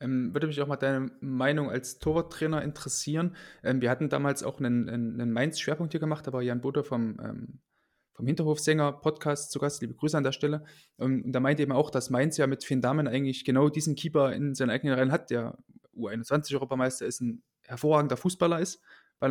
Ähm, 0.00 0.34
würde 0.34 0.46
mich 0.46 0.60
auch 0.60 0.66
mal 0.66 0.76
deine 0.76 1.10
Meinung 1.20 1.70
als 1.70 1.98
Torwarttrainer 1.98 2.62
interessieren. 2.62 3.34
Ähm, 3.64 3.80
wir 3.80 3.90
hatten 3.90 4.08
damals 4.10 4.42
auch 4.42 4.60
'nen 4.60 4.84
'nen 4.84 5.16
'nen 5.16 5.32
Mainz-Schwerpunkt 5.32 5.92
hier 5.92 6.00
gemacht, 6.00 6.26
da 6.26 6.32
war 6.32 6.42
Jan 6.42 6.60
Botha 6.60 6.82
vom, 6.82 7.18
ähm 7.22 7.60
vom 8.14 8.26
Hinterhofsänger-Podcast 8.26 9.50
zu 9.52 9.58
Gast. 9.58 9.82
Liebe 9.82 9.92
Grüße 9.94 10.16
an 10.16 10.24
der 10.24 10.32
Stelle. 10.32 10.64
Ähm, 10.98 11.22
und 11.26 11.32
der 11.32 11.40
meinte 11.42 11.62
eben 11.62 11.72
auch, 11.72 11.90
dass 11.90 12.08
Mainz 12.10 12.38
ja 12.38 12.46
mit 12.46 12.64
Finn 12.64 12.80
Dahmen 12.80 13.06
eigentlich 13.08 13.44
genau 13.44 13.68
diesen 13.68 13.94
Keeper 13.94 14.32
in 14.32 14.54
seinen 14.54 14.70
eigenen 14.70 14.94
Reihen 14.98 15.12
hat, 15.12 15.30
der 15.30 15.58
U21-Europameister 15.94 17.06
ist, 17.06 17.20
'n 17.22 17.42
hervorragender 17.64 18.16
Fußballer 18.16 18.58
ist, 18.60 18.82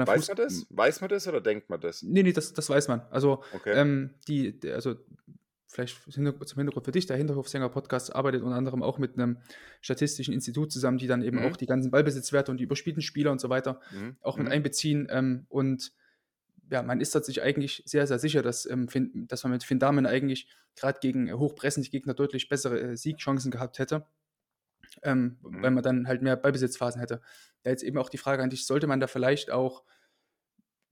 Weiß 0.07 0.28
man 0.28 0.38
Fuß 0.38 0.38
das? 0.38 0.68
Weiß 0.70 1.01
man 1.01 1.09
das 1.09 1.28
oder 1.28 1.41
denkt 1.41 1.70
man 1.70 1.82
das? 1.82 2.03
Ne, 2.03 2.24
ne, 2.24 2.34
das 2.34 2.53
das 2.53 2.70
weiß 2.70 2.88
man. 2.89 3.01
Also, 3.09 3.43
Okay. 3.53 3.80
ähm, 3.80 4.16
die 4.28 4.59
also, 4.72 4.95
vielleicht 5.68 5.97
zum 6.13 6.57
Hintergrund 6.57 6.86
für 6.86 6.91
dich, 6.91 7.05
der 7.07 7.18
Hinterhofsänger-Podcast 7.18 8.16
arbeitet 8.16 8.43
unter 8.43 8.55
anderem 8.55 8.84
auch 8.84 8.97
mit 8.99 9.18
'nem 9.18 9.39
statistischen 9.82 10.34
Institut 10.34 10.72
zusammen, 10.72 10.97
die 10.97 11.07
dann 11.07 11.24
eben 11.24 11.39
auch 11.39 11.55
Mhm. 11.55 11.57
die 11.57 11.66
ganzen 11.66 11.91
Ballbesitzwerte 11.91 12.51
und 12.51 12.57
die 12.59 12.63
überspielten 12.66 13.01
Spieler 13.01 13.32
und 13.32 13.41
so 13.41 13.49
weiter 13.49 13.80
Mhm, 13.89 14.18
auch 14.22 14.38
mit 14.38 14.47
mhm. 14.47 14.51
einbeziehen. 14.51 15.07
Ähm, 15.09 15.45
und 15.49 15.91
ja, 16.72 16.84
man 16.84 17.01
ist 17.01 17.13
sich 17.13 17.41
eigentlich 17.43 17.84
sehr, 17.86 18.07
sehr 18.07 18.20
sicher, 18.20 18.41
dass, 18.43 18.66
ähm, 18.70 18.88
Finn 18.89 19.28
dass 19.28 19.43
man 19.43 19.51
mit 19.53 19.63
Finn 19.63 19.80
Dahmen 19.80 20.05
eigentlich 20.05 20.49
grad 20.76 21.01
gegen 21.01 21.32
hochpressende 21.34 21.89
Gegner 21.89 22.13
deutlich 22.16 22.49
bessere, 22.49 22.80
äh, 22.82 22.97
Siegchancen 22.97 23.51
gehabt 23.51 23.80
hätte, 23.80 24.07
ähm, 25.03 25.39
weil 25.61 25.72
Mhm. 25.72 25.72
man 25.72 25.84
dann 25.84 26.07
halt 26.07 26.22
mehr 26.22 26.36
Ballbesitzphasen 26.36 26.99
hätte. 26.99 27.22
Da 27.63 27.70
jetzt 27.72 27.84
eben 27.84 27.97
auch 27.97 28.09
die 28.09 28.18
Frage 28.18 28.43
an 28.43 28.49
dich: 28.49 28.66
Sollte 28.66 28.88
man 28.88 28.99
da 28.99 29.07
vielleicht 29.07 29.51
auch 29.51 29.84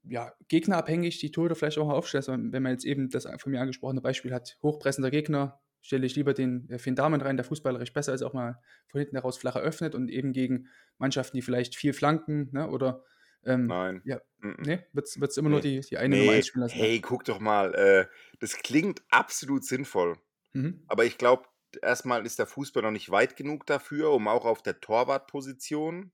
ja, 0.03 0.33
gegnerabhängig 0.47 1.19
die 1.19 1.31
Torhüter 1.31 1.55
vielleicht 1.55 1.77
auch? 1.77 1.89
Also, 2.13 2.33
wenn 2.33 2.63
man 2.63 2.71
jetzt 2.73 2.85
eben 2.85 3.09
das 3.09 3.27
von 3.39 3.51
mir 3.51 3.61
angesprochene 3.61 4.01
Beispiel 4.01 4.33
hat, 4.33 4.57
hochpressender 4.61 5.11
Gegner, 5.11 5.61
stelle 5.81 6.05
ich 6.05 6.15
lieber 6.15 6.33
den, 6.33 6.69
äh, 6.69 6.79
Finn 6.79 6.95
Dahmen 6.95 7.21
rein, 7.21 7.37
der 7.37 7.43
fußballerisch 7.45 7.93
besser 7.93 8.13
ist, 8.13 8.21
auch 8.23 8.33
mal 8.33 8.59
von 8.87 8.99
hinten 8.99 9.15
heraus 9.15 9.37
flach 9.37 9.55
eröffnet 9.55 9.95
und 9.95 10.09
eben 10.09 10.33
gegen 10.33 10.67
Mannschaften, 10.97 11.37
die 11.37 11.41
vielleicht 11.41 11.75
viel 11.75 11.93
flanken, 11.93 12.49
ne, 12.51 12.69
oder, 12.69 13.03
ähm, 13.45 13.67
Nein. 13.67 14.03
ja, 14.03 14.21
ne? 14.41 14.85
Wird's 14.93 15.19
wird's 15.19 15.37
immer 15.37 15.49
nur 15.49 15.59
Ne. 15.59 15.61
die 15.61 15.81
die 15.81 15.97
eine 15.97 16.15
Nummer 16.17 16.33
1 16.33 16.45
Ne, 16.45 16.47
spielen 16.47 16.61
lassen, 16.63 16.77
hey, 16.77 17.01
guck 17.01 17.25
doch 17.25 17.39
mal, 17.39 17.73
äh, 17.75 18.07
das 18.39 18.57
klingt 18.57 19.03
absolut 19.09 19.65
sinnvoll. 19.65 20.17
Mhm. 20.53 20.83
Aber 20.87 21.05
ich 21.05 21.17
glaube, 21.17 21.45
erst 21.81 22.05
mal 22.05 22.25
ist 22.25 22.39
der 22.39 22.47
Fußball 22.47 22.83
noch 22.83 22.91
nicht 22.91 23.11
weit 23.11 23.35
genug 23.35 23.65
dafür, 23.65 24.11
um 24.11 24.27
auch 24.27 24.45
auf 24.45 24.61
der 24.61 24.79
Torwartposition 24.81 26.11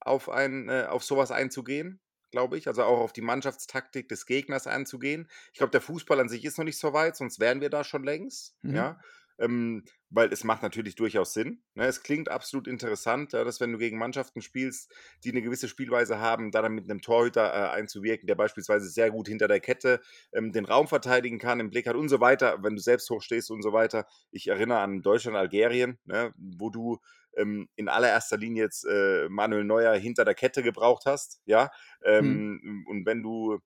auf 0.00 0.28
ein 0.28 0.68
äh, 0.68 0.86
auf 0.88 1.04
so 1.04 1.16
was 1.16 1.30
einzugehen, 1.32 2.00
glaube 2.32 2.58
ich. 2.58 2.66
Also, 2.66 2.82
auch 2.82 2.98
auf 3.00 3.12
die 3.12 3.22
Mannschaftstaktik 3.22 4.08
des 4.08 4.26
Gegners 4.26 4.66
einzugehen. 4.66 5.28
Ich 5.52 5.58
glaube, 5.58 5.70
der 5.70 5.80
Fußball 5.80 6.18
an 6.18 6.28
sich 6.28 6.44
ist 6.44 6.58
noch 6.58 6.64
nicht 6.64 6.78
so 6.78 6.92
weit, 6.92 7.16
sonst 7.16 7.38
wären 7.38 7.60
wir 7.60 7.70
da 7.70 7.84
schon 7.84 8.02
längst, 8.04 8.56
ja? 8.66 8.98
Mhm. 9.38 9.44
Ähm, 9.44 9.84
weil 10.14 10.32
es 10.32 10.44
macht 10.44 10.62
natürlich 10.62 10.94
durchaus 10.96 11.32
Sinn, 11.34 11.62
ne? 11.74 11.86
Es 11.86 12.02
klingt 12.02 12.28
absolut 12.30 12.68
interessant, 12.68 13.32
ja, 13.32 13.44
dass 13.44 13.60
wenn 13.60 13.72
du 13.72 13.78
gegen 13.78 13.98
Mannschaften 13.98 14.42
spielst, 14.42 14.92
die 15.24 15.32
'ne 15.32 15.42
gewisse 15.42 15.68
Spielweise 15.68 16.18
haben, 16.20 16.50
da 16.52 16.62
dann 16.62 16.74
mit 16.74 16.86
'nem 16.88 17.00
Torhüter, 17.02 17.44
äh, 17.52 17.70
einzuwirken, 17.76 18.26
der 18.26 18.34
beispielsweise 18.36 18.88
sehr 18.88 19.10
gut 19.10 19.28
hinter 19.28 19.48
der 19.48 19.60
Kette, 19.60 20.00
ähm, 20.32 20.52
den 20.52 20.64
Raum 20.66 20.88
verteidigen 20.88 21.38
kann, 21.38 21.60
im 21.60 21.70
Blick 21.70 21.86
hat 21.86 21.96
und 21.96 22.08
so 22.08 22.20
weiter, 22.20 22.58
wenn 22.62 22.76
du 22.76 22.82
selbst 22.82 23.08
hoch 23.10 23.22
stehst 23.22 23.50
und 23.50 23.62
so 23.62 23.72
weiter. 23.72 24.06
Ich 24.30 24.48
erinnere 24.48 24.80
an 24.80 25.02
Deutschland, 25.02 25.36
Algerien, 25.36 25.98
ne, 26.04 26.32
wo 26.36 26.70
du, 26.70 26.98
ähm, 27.36 27.68
in 27.76 27.88
allererster 27.88 28.36
Linie 28.38 28.64
jetzt, 28.64 28.84
äh, 28.84 29.28
Manuel 29.30 29.64
Neuer 29.64 29.94
hinter 29.94 30.24
der 30.24 30.34
Kette 30.34 30.62
gebraucht 30.62 31.04
hast, 31.06 31.40
ja? 31.46 31.70
Ähm, 32.04 32.84
und 32.88 33.06
wenn 33.06 33.22
du, 33.22 33.58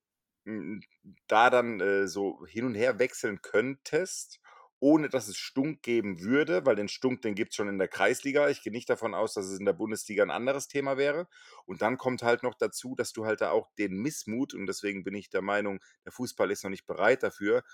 hm, 0.46 0.80
da 1.28 1.50
dann, 1.50 1.80
äh, 1.80 2.06
so 2.08 2.46
hin 2.46 2.64
und 2.66 2.74
her 2.76 2.98
wechseln 3.00 3.40
könntest, 3.42 4.40
ohne 4.80 5.08
dass 5.08 5.28
es 5.28 5.36
Stunk 5.38 5.82
geben 5.82 6.20
würde, 6.22 6.66
weil 6.66 6.76
den 6.76 6.88
Stunk, 6.88 7.22
den 7.22 7.34
gibt's 7.34 7.56
schon 7.56 7.68
in 7.68 7.78
der 7.78 7.88
Kreisliga. 7.88 8.48
Ich 8.50 8.62
gehe 8.62 8.72
nicht 8.72 8.90
davon 8.90 9.14
aus, 9.14 9.34
dass 9.34 9.46
es 9.46 9.58
in 9.58 9.64
der 9.66 9.72
Bundesliga 9.74 10.22
'n 10.24 10.30
anderes 10.30 10.68
Thema 10.68 10.96
wäre. 10.98 11.28
Und 11.66 11.82
dann 11.82 11.98
kommt 11.98 12.22
halt 12.22 12.42
noch 12.42 12.54
dazu, 12.54 12.94
dass 12.96 13.12
du 13.12 13.26
halt 13.26 13.40
da 13.40 13.50
auch 13.52 13.70
den 13.78 13.94
Missmut 13.96 14.54
und 14.54 14.66
deswegen 14.66 15.04
bin 15.04 15.14
ich 15.14 15.30
der 15.30 15.42
Meinung, 15.42 15.80
der 16.04 16.12
Fußball 16.12 16.50
ist 16.50 16.64
noch 16.64 16.70
nicht 16.70 16.86
bereit 16.86 17.22
dafür, 17.22 17.64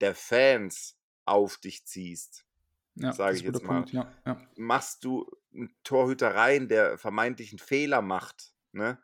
der 0.00 0.14
Fans 0.16 0.98
auf 1.26 1.58
dich 1.58 1.86
ziehst, 1.86 2.44
Ja, 2.96 3.12
sage 3.12 3.36
ich 3.38 3.44
jetzt 3.44 3.62
mal. 3.64 3.88
Punkt, 3.88 3.92
ja, 3.92 4.20
ja. 4.26 4.50
Machst 4.56 5.04
du 5.04 5.26
'n 5.54 5.74
Torhüter 5.84 6.34
rein, 6.36 6.68
der 6.68 6.98
vermeintlich 6.98 7.52
'n 7.54 7.58
Fehler 7.60 8.02
macht, 8.02 8.54
ne, 8.72 9.02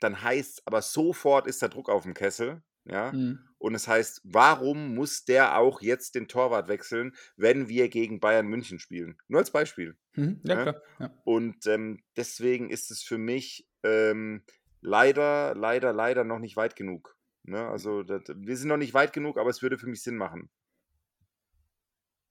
dann 0.00 0.22
heißt's 0.22 0.62
aber 0.66 0.82
sofort 0.82 1.46
ist 1.48 1.62
da 1.62 1.68
Druck 1.68 1.88
aufm 1.90 2.14
Kessel, 2.14 2.62
ja? 2.84 3.12
Mhm. 3.12 3.47
Und 3.58 3.74
es 3.74 3.88
heißt, 3.88 4.20
warum 4.24 4.94
muss 4.94 5.24
der 5.24 5.58
auch 5.58 5.80
jetzt 5.80 6.14
den 6.14 6.28
Torwart 6.28 6.68
wechseln, 6.68 7.14
wenn 7.36 7.68
wir 7.68 7.88
gegen 7.88 8.20
Bayern 8.20 8.46
München 8.46 8.78
spielen? 8.78 9.18
Nur 9.28 9.40
als 9.40 9.50
Beispiel. 9.50 9.96
Mhm. 10.16 10.40
Ja, 10.44 10.56
Ne? 10.56 10.62
klar. 10.62 10.82
Ja. 10.98 11.10
Und 11.24 11.66
ähm, 11.66 12.02
deswegen 12.16 12.70
ist 12.70 12.90
es 12.90 13.02
für 13.02 13.18
mich 13.18 13.68
ähm, 13.82 14.44
leider, 14.80 15.54
leider, 15.54 15.92
leider 15.92 16.24
noch 16.24 16.38
nicht 16.38 16.56
weit 16.56 16.76
genug. 16.76 17.16
Ne? 17.42 17.66
Also 17.68 18.02
das, 18.02 18.22
wir 18.36 18.56
sind 18.56 18.68
noch 18.68 18.76
nicht 18.76 18.94
weit 18.94 19.12
genug, 19.12 19.38
aber 19.38 19.50
es 19.50 19.62
würde 19.62 19.78
für 19.78 19.88
mich 19.88 20.02
Sinn 20.02 20.16
machen. 20.16 20.50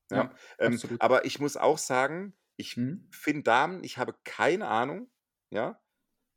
Ja. 0.09 0.31
Ja, 0.31 0.31
Ähm, 0.59 0.81
aber 0.99 1.25
ich 1.25 1.39
muss 1.39 1.57
auch 1.57 1.77
sagen, 1.77 2.33
ich 2.55 2.77
Mhm. 2.77 3.07
finde 3.11 3.43
Damen, 3.43 3.83
ich 3.83 3.97
habe 3.97 4.15
keine 4.23 4.67
Ahnung, 4.67 5.11
ja, 5.49 5.81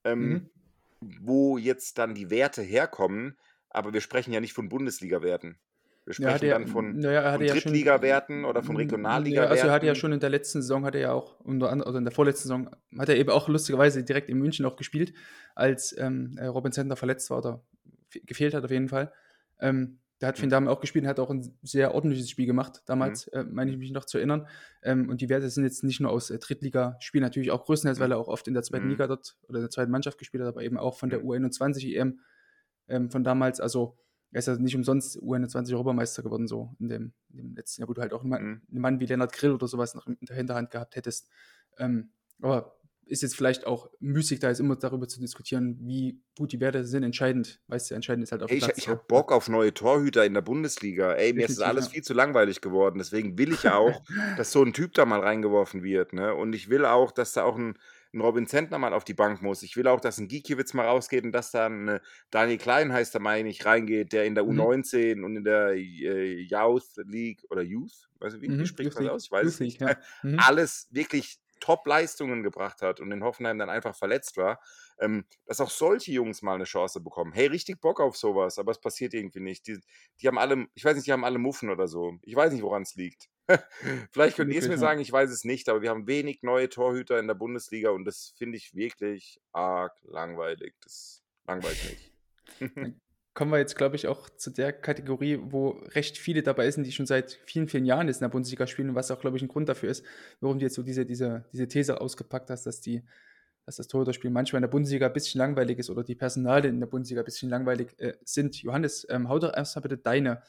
ähm, 0.04 0.46
Mhm. 0.46 0.50
wo 1.00 1.58
jetzt 1.58 1.98
dann 1.98 2.14
die 2.14 2.30
Werte 2.30 2.62
herkommen, 2.62 3.38
aber 3.70 3.92
wir 3.92 4.00
sprechen 4.00 4.32
ja 4.32 4.40
nicht 4.40 4.52
von 4.52 4.68
Bundesliga-Werten. 4.68 5.58
Wir 6.04 6.14
sprechen 6.14 6.46
ja, 6.46 6.54
dann 6.54 6.66
von, 6.66 6.98
naja, 6.98 7.32
von 7.32 7.46
Drittliga-Werten 7.46 8.44
oder 8.44 8.62
von 8.62 8.76
Regionalliga-Werten. 8.76 9.44
Ja, 9.44 9.50
also 9.50 9.66
er 9.68 9.72
hat 9.72 9.84
ja 9.84 9.94
schon 9.94 10.12
in 10.12 10.20
der 10.20 10.30
letzten 10.30 10.62
Saison, 10.62 10.84
hat 10.84 10.94
er 10.94 11.00
ja 11.00 11.12
auch, 11.12 11.38
oder 11.44 11.72
in 11.72 12.04
der 12.04 12.12
vorletzten 12.12 12.48
Saison, 12.48 12.70
hat 12.98 13.08
er 13.08 13.16
eben 13.16 13.30
auch 13.30 13.48
lustigerweise 13.48 14.02
direkt 14.02 14.28
in 14.28 14.38
München 14.38 14.66
auch 14.66 14.76
gespielt, 14.76 15.12
als 15.54 15.96
ähm, 15.98 16.36
äh, 16.36 16.46
Robin 16.46 16.72
Center 16.72 16.96
verletzt 16.96 17.30
war 17.30 17.38
oder 17.38 17.64
gefehlt 18.26 18.54
hat 18.54 18.64
auf 18.64 18.70
jeden 18.70 18.88
Fall. 18.88 19.12
Ähm, 19.60 20.00
da 20.20 20.28
hat 20.28 20.38
mhm. 20.38 20.42
den 20.42 20.50
Damen 20.50 20.68
auch 20.68 20.80
gespielt 20.80 21.04
und 21.04 21.08
hat 21.08 21.18
auch 21.18 21.30
ein 21.30 21.58
sehr 21.62 21.94
ordentliches 21.94 22.30
Spiel 22.30 22.46
gemacht, 22.46 22.82
damals, 22.86 23.26
mhm. 23.32 23.38
äh, 23.38 23.44
meine 23.44 23.70
ich 23.70 23.78
mich 23.78 23.90
noch 23.90 24.04
zu 24.04 24.18
erinnern. 24.18 24.46
Ähm, 24.82 25.08
und 25.08 25.20
die 25.20 25.28
Werte 25.28 25.48
sind 25.48 25.64
jetzt 25.64 25.84
nicht 25.84 26.00
nur 26.00 26.10
aus 26.10 26.30
äh, 26.30 26.38
Drittliga-Spielen 26.38 27.22
natürlich 27.22 27.50
auch 27.50 27.64
größtenteils, 27.64 27.98
mhm. 27.98 28.02
weil 28.02 28.12
er 28.12 28.18
auch 28.18 28.28
oft 28.28 28.48
in 28.48 28.54
der 28.54 28.62
zweiten 28.62 28.84
mhm. 28.84 28.90
Liga 28.92 29.06
dort 29.06 29.36
oder 29.48 29.58
in 29.58 29.64
der 29.64 29.70
zweiten 29.70 29.90
Mannschaft 29.90 30.18
gespielt 30.18 30.42
hat, 30.42 30.48
aber 30.48 30.62
eben 30.62 30.76
auch 30.76 30.98
von 30.98 31.10
der 31.10 31.20
mhm. 31.20 31.30
U21-EM 31.30 32.20
ähm, 32.90 33.10
von 33.10 33.24
damals. 33.24 33.60
Also, 33.60 33.98
er 34.32 34.40
ist 34.40 34.46
ja 34.48 34.56
nicht 34.56 34.76
umsonst 34.76 35.18
U21 35.22 35.74
Europameister 35.74 36.22
geworden 36.24 36.48
so 36.48 36.76
in 36.80 36.88
dem 36.90 37.14
in 37.30 37.38
dem 37.38 37.54
letzten 37.56 37.82
Jahr, 37.82 37.88
wo 37.90 37.94
du 37.94 38.02
halt 38.02 38.12
auch 38.14 38.24
'n 38.24 38.30
Mann 38.30 38.40
Mhm. 38.40 38.62
'n 38.72 38.80
Mann 38.80 39.00
wie 39.00 39.06
Lennart 39.06 39.32
Grill 39.34 39.52
oder 39.52 39.68
so 39.68 39.78
was 39.78 39.94
noch 39.96 40.06
in 40.08 40.18
der 40.22 40.36
Hinterhand 40.36 40.70
gehabt 40.70 40.96
hättest. 40.96 41.28
Ähm, 41.78 42.12
aber 42.42 42.76
ist 43.06 43.22
jetzt 43.22 43.36
vielleicht 43.36 43.66
auch 43.66 43.90
müßig, 44.00 44.40
da 44.40 44.48
jetzt 44.48 44.60
immer 44.60 44.76
darüber 44.76 45.08
zu 45.08 45.20
diskutieren, 45.20 45.78
wie 45.82 46.22
gut 46.38 46.52
die 46.52 46.60
Werte 46.60 46.84
sind. 46.86 47.02
Entscheidend 47.04 47.60
weißt 47.68 47.90
du, 47.90 47.94
entscheidend 47.96 48.24
ist 48.24 48.32
halt 48.32 48.42
Ey, 48.48 48.56
dem 48.58 48.58
ich 48.58 48.76
ich 48.76 48.88
habe? 48.88 49.02
Bock 49.06 49.32
auf 49.32 49.48
neue 49.48 49.72
Torhüter 49.74 50.24
in 50.24 50.34
der 50.34 50.40
Bundesliga. 50.40 51.12
Ey, 51.14 51.32
mir 51.34 51.44
ist 51.46 51.56
das 51.56 51.64
alles 51.64 51.88
viel 51.88 52.02
zu 52.02 52.14
langweilig 52.14 52.60
geworden. 52.60 52.98
Deswegen 52.98 53.38
will 53.38 53.52
ich 53.52 53.62
ja 53.62 53.76
auch, 53.76 54.02
dass 54.34 54.50
so 54.52 54.62
'n 54.62 54.72
Typ 54.72 54.94
da 54.94 55.04
mal 55.04 55.20
reingeworfen 55.20 55.82
wird, 55.82 56.12
ne? 56.12 56.34
Und 56.34 56.52
ich 56.54 56.68
will 56.68 56.84
auch, 56.84 57.12
dass 57.12 57.32
da 57.32 57.44
auch 57.44 57.56
'n 57.56 57.74
'n 58.14 58.20
Robin 58.20 58.46
Zentner 58.46 58.78
mal 58.78 58.92
auf 58.94 59.04
die 59.04 59.14
Bank 59.14 59.42
muss. 59.42 59.62
Ich 59.62 59.76
will 59.76 59.86
auch, 59.88 60.00
dass 60.00 60.18
'n 60.18 60.28
Gikiewicz 60.28 60.74
mal 60.74 60.86
rausgeht 60.86 61.24
und 61.24 61.32
dass 61.32 61.50
da 61.52 61.66
'n, 61.66 61.88
äh, 61.88 62.00
Daniel 62.30 62.58
Klein 62.58 62.92
heißt 62.92 63.14
er, 63.14 63.20
meine 63.20 63.48
ich, 63.48 63.64
reingeht, 63.66 64.12
der 64.12 64.24
in 64.24 64.34
der 64.34 64.44
Mhm. 64.46 64.70
U19 64.72 65.24
und 65.24 65.36
in 65.36 65.44
der, 65.44 65.70
äh, 65.74 66.42
Youth 66.42 66.96
League 67.06 67.44
oder 67.50 67.62
Youth? 67.62 68.08
Weißt 68.20 68.36
du, 68.36 68.40
wie 68.42 68.52
wie 68.58 68.66
Mhm. 68.66 68.66
spricht 68.66 68.94
man 68.94 69.04
das 69.04 69.12
aus? 69.14 69.24
Ich 69.26 69.30
weiß 69.32 69.48
es 69.48 69.60
nicht. 69.60 69.80
ja. 69.80 69.96
Mhm. 70.22 70.46
Alles 70.46 70.88
wirklich 70.90 71.38
Top-Leistungen 71.60 72.42
gebracht 72.42 72.82
hat 72.82 73.00
und 73.00 73.12
in 73.12 73.22
Hoffenheim 73.24 73.58
dann 73.58 73.70
einfach 73.70 73.94
verletzt 73.96 74.36
war, 74.36 74.60
ähm, 74.98 75.24
dass 75.46 75.60
auch 75.60 75.70
solche 75.70 76.12
Jungs 76.12 76.42
mal 76.42 76.58
'ne 76.58 76.64
Chance 76.64 77.00
bekommen. 77.00 77.32
Hey, 77.32 77.46
richtig 77.46 77.80
Bock 77.80 78.00
auf 78.00 78.16
so 78.16 78.34
was, 78.34 78.58
aber 78.58 78.72
es 78.72 78.80
passiert 78.80 79.14
irgendwie 79.14 79.40
nicht. 79.40 79.66
Die 79.66 79.78
die 80.20 80.28
haben 80.28 80.38
alle 80.38 80.66
ich 80.74 80.84
weiß 80.84 80.96
nicht, 80.96 81.06
die 81.06 81.12
haben 81.12 81.24
alle 81.24 81.38
Muffen 81.38 81.70
oder 81.70 81.88
so. 81.88 82.18
Ich 82.22 82.34
weiß 82.36 82.52
nicht, 82.52 82.62
woran's 82.62 82.94
liegt. 82.96 83.28
Vielleicht 84.12 84.36
könnt 84.36 84.52
ihr's 84.52 84.66
Möglich, 84.66 84.68
mir 84.68 84.78
sagen, 84.78 85.00
ich 85.00 85.10
weiß 85.12 85.30
es 85.30 85.44
nicht, 85.44 85.68
aber 85.68 85.82
wir 85.82 85.90
haben 85.90 86.06
wenig 86.06 86.42
neue 86.42 86.68
Torhüter 86.68 87.18
in 87.18 87.26
der 87.28 87.34
Bundesliga 87.34 87.90
und 87.90 88.04
das 88.04 88.34
finde 88.36 88.56
ich 88.58 88.74
wirklich 88.74 89.40
arg 89.52 89.92
langweilig. 90.02 90.74
Das 90.82 91.22
langweilt 91.46 91.82
mich. 91.84 92.12
Kommen 93.36 93.52
wir 93.52 93.58
jetzt, 93.58 93.76
glaube 93.76 93.94
ich, 93.94 94.08
auch 94.08 94.28
zu 94.28 94.50
der 94.50 94.72
Kategorie, 94.72 95.38
wo 95.40 95.70
recht 95.94 96.18
viele 96.18 96.42
dabei 96.42 96.68
sind, 96.70 96.84
die 96.84 96.90
schon 96.92 97.06
seit 97.06 97.38
vielen, 97.46 97.68
vielen 97.68 97.84
Jahren 97.84 98.08
jetzt 98.08 98.16
in 98.16 98.24
der 98.24 98.28
Bundesliga 98.28 98.66
spielen 98.66 98.94
was 98.96 99.10
auch, 99.12 99.20
glaube 99.20 99.36
ich, 99.36 99.42
'n 99.44 99.48
Grund 99.48 99.68
dafür 99.68 99.88
ist, 99.88 100.04
warum 100.40 100.58
du 100.58 100.64
jetzt 100.64 100.74
so 100.74 100.82
diese 100.82 101.06
diese 101.06 101.44
diese 101.52 101.68
These 101.68 102.00
ausgepackt 102.00 102.50
hast, 102.50 102.66
dass 102.66 102.80
die 102.80 103.04
dass 103.66 103.76
das 103.76 103.86
Torhüterspiel 103.88 104.30
manchmal 104.30 104.58
in 104.58 104.62
der 104.62 104.68
Bundesliga 104.68 105.08
bisschen 105.08 105.38
langweilig 105.38 105.78
ist 105.78 105.90
oder 105.90 106.02
die 106.02 106.16
Personalien 106.16 106.74
in 106.74 106.80
der 106.80 106.88
Bundesliga 106.88 107.22
bisschen 107.22 107.50
langweilig, 107.50 107.94
äh, 107.98 108.14
sind. 108.24 108.60
Johannes, 108.62 109.06
ähm, 109.10 109.28
hau 109.28 109.38
doch 109.38 109.54
erst 109.54 109.76
mal 109.76 109.82
bitte 109.82 109.98
deine 109.98 110.42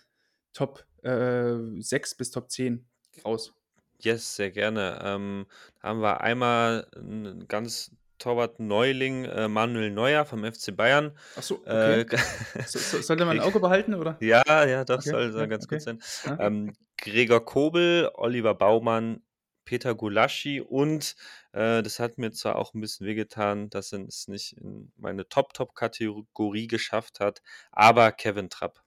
Top, 0.53 0.85
äh, 1.03 1.57
6 1.79 2.15
bis 2.15 2.31
Top 2.31 2.49
10 2.51 2.89
raus. 3.25 3.53
Yes, 3.99 4.35
sehr 4.35 4.49
gerne. 4.51 4.99
Ähm, 5.03 5.45
da 5.81 5.89
haben 5.89 6.01
wir 6.01 6.21
einmal 6.21 6.87
'n 6.95 7.45
ganz 7.47 7.91
Torwart-Neuling, 8.21 9.25
äh, 9.25 9.47
Manuel 9.47 9.91
Neuer 9.91 10.25
vom 10.25 10.43
FC 10.45 10.71
Bayern. 10.71 11.17
Ach 11.35 11.43
so, 11.43 11.55
Äh, 11.65 12.05
okay. 12.05 12.19
So 12.65 12.81
so 12.83 13.01
sollte 13.01 13.25
man 13.25 13.37
'n 13.37 13.39
Greg 13.39 13.43
Auge 13.43 13.59
behalten, 13.59 13.93
oder? 13.95 14.21
ja, 14.21 14.43
ja, 14.65 14.85
doch, 14.85 15.01
Okay, 15.01 15.03
soll 15.03 15.31
soll 15.31 15.47
ja, 15.47 15.49
ganz 15.49 15.67
gut 15.67 15.81
okay. 15.81 15.83
sein. 15.83 16.01
Ja. 16.23 16.39
Ähm, 16.39 16.73
Gregor 16.97 17.45
Kobel, 17.45 18.11
Oliver 18.15 18.55
Baumann, 18.55 19.23
Peter 19.65 19.95
Gulaschi 19.95 20.61
und, 20.61 21.15
äh, 21.53 21.83
das 21.83 21.99
hat 21.99 22.17
mir 22.19 22.31
zwar 22.31 22.57
auch 22.57 22.73
'n 22.75 22.81
bisschen 22.81 23.07
wehgetan, 23.07 23.69
dass 23.69 23.93
er 23.93 24.01
es 24.07 24.27
nicht 24.27 24.53
in 24.57 24.91
meine 24.97 25.27
Top-Top-Kategorie 25.29 26.67
geschafft 26.67 27.19
hat, 27.19 27.41
aber 27.71 28.11
Kevin 28.13 28.49
Trapp. 28.49 28.83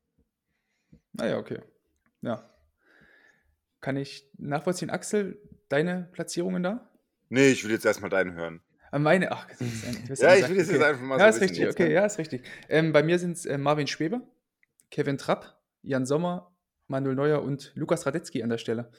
Ah 1.19 1.27
ja, 1.27 1.39
okay. 1.39 1.61
Ja. 2.23 2.51
Kann 3.81 3.97
ich 3.97 4.29
nachvollziehen. 4.39 4.91
Axel, 4.91 5.41
deine 5.69 6.09
Platzierungen 6.13 6.63
da? 6.63 6.91
Ne, 7.31 7.49
ich 7.49 7.65
will 7.65 7.71
jetzt 7.71 7.85
erst 7.85 8.01
mal 8.01 8.09
deinen 8.09 8.33
hören. 8.35 8.63
Meine 8.99 9.33
ach, 9.33 9.47
du 9.59 9.67
hast 9.67 9.85
ein 9.85 9.95
du 10.05 10.11
hast 10.13 10.21
Ja, 10.23 10.35
ich 10.37 10.49
will 10.49 10.57
das 10.57 10.69
jetzt 10.69 10.77
okay. 10.81 10.85
einfach 10.91 11.03
mal 11.03 11.19
so 11.19 11.25
Ja, 11.25 11.29
'n 11.29 11.35
ist 11.35 11.41
richtig, 11.41 11.59
jetzt, 11.61 11.75
okay, 11.81 11.93
ja, 11.93 12.05
ist 12.07 12.19
richtig. 12.19 12.47
Ähm, 12.69 12.93
bei 12.93 13.03
mir 13.03 13.19
sind's, 13.19 13.45
äh, 13.47 13.59
Marvin 13.59 13.87
Schwebe, 13.87 14.23
Kevin 14.91 15.19
Trapp, 15.19 15.61
Jan 15.83 16.07
Sommer, 16.07 16.55
Manuel 16.87 17.15
Neuer 17.17 17.43
und 17.43 17.73
Lukas 17.75 18.07
Radetzky 18.07 18.43
an 18.43 18.51
der 18.51 18.59
Stelle. 18.59 18.91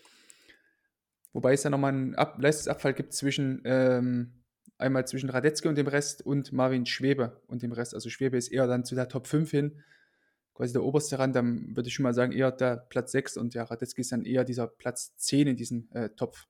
Wobei 1.34 1.54
es 1.54 1.64
da 1.64 1.70
noch 1.70 1.78
mal 1.78 1.94
'n 1.94 2.16
Ab 2.16 2.38
Leistungsabfall 2.42 2.94
gibt 2.94 3.14
zwischen 3.14 3.62
ähm, 3.66 4.42
einmal 4.78 5.06
zwischen 5.08 5.30
Radetzky 5.30 5.68
und 5.68 5.78
dem 5.78 5.88
Rest 5.88 6.26
und 6.26 6.52
Marvin 6.52 6.86
Schwebe 6.86 7.42
und 7.48 7.62
dem 7.62 7.72
Rest. 7.72 7.94
Also, 7.94 8.10
Schwebe 8.10 8.38
ist 8.38 8.50
eher 8.52 8.68
dann 8.68 8.86
zu 8.86 8.96
der 8.96 9.08
Top 9.10 9.28
5 9.28 9.52
hin, 9.52 9.84
quasi 10.54 10.74
der 10.74 10.84
oberste 10.84 11.20
Rand. 11.20 11.36
Dann 11.36 11.76
würde 11.76 11.88
ich 11.90 11.94
schon 11.96 12.04
mal 12.04 12.14
sagen, 12.14 12.32
eher 12.32 12.52
der 12.52 12.78
Platz 12.90 13.12
6 13.12 13.38
und 13.38 13.54
ja, 13.54 13.64
Radetzky 13.64 14.02
ist 14.02 14.12
dann 14.12 14.26
eher 14.26 14.44
dieser 14.46 14.68
Platz 14.68 15.16
10 15.18 15.48
in 15.48 15.56
diesem, 15.58 15.90
äh, 15.94 16.10
Topf. 16.10 16.46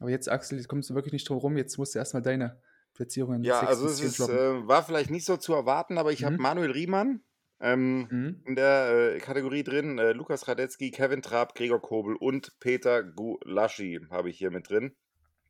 Aber 0.00 0.10
jetzt, 0.10 0.28
Axel, 0.30 0.58
jetzt 0.58 0.68
kommst 0.68 0.90
du 0.90 0.94
wirklich 0.94 1.12
nicht 1.12 1.28
drum 1.28 1.38
rum. 1.38 1.56
Jetzt 1.58 1.76
musst 1.78 1.94
du 1.94 1.98
erst 1.98 2.14
mal 2.14 2.20
deine 2.22 2.60
Platzierungen 3.00 3.44
Ja, 3.44 3.62
6 3.62 3.64
also 3.64 3.88
es 3.88 4.02
10 4.02 4.02
ist, 4.02 4.28
äh 4.28 4.68
war 4.68 4.84
vielleicht 4.84 5.10
nicht 5.10 5.24
so 5.24 5.36
zu 5.38 5.54
erwarten, 5.54 5.96
aber 5.98 6.12
ich 6.12 6.24
habe 6.24 6.34
Mhm. 6.34 6.42
Manuel 6.42 6.70
Riemann, 6.72 7.24
ähm, 7.60 8.10
Mhm. 8.10 8.44
in 8.44 8.54
der, 8.56 9.14
äh, 9.16 9.18
Kategorie 9.18 9.62
drin, 9.64 9.98
äh, 9.98 10.12
Lukas 10.12 10.46
Radetzky, 10.48 10.90
Kevin 10.90 11.22
Trapp, 11.22 11.54
Gregor 11.54 11.80
Kobel 11.80 12.16
und 12.16 12.58
Peter 12.60 13.02
Gulaschi 13.02 14.00
habe 14.10 14.30
ich 14.30 14.38
hier 14.38 14.50
mit 14.50 14.68
drin. 14.70 14.96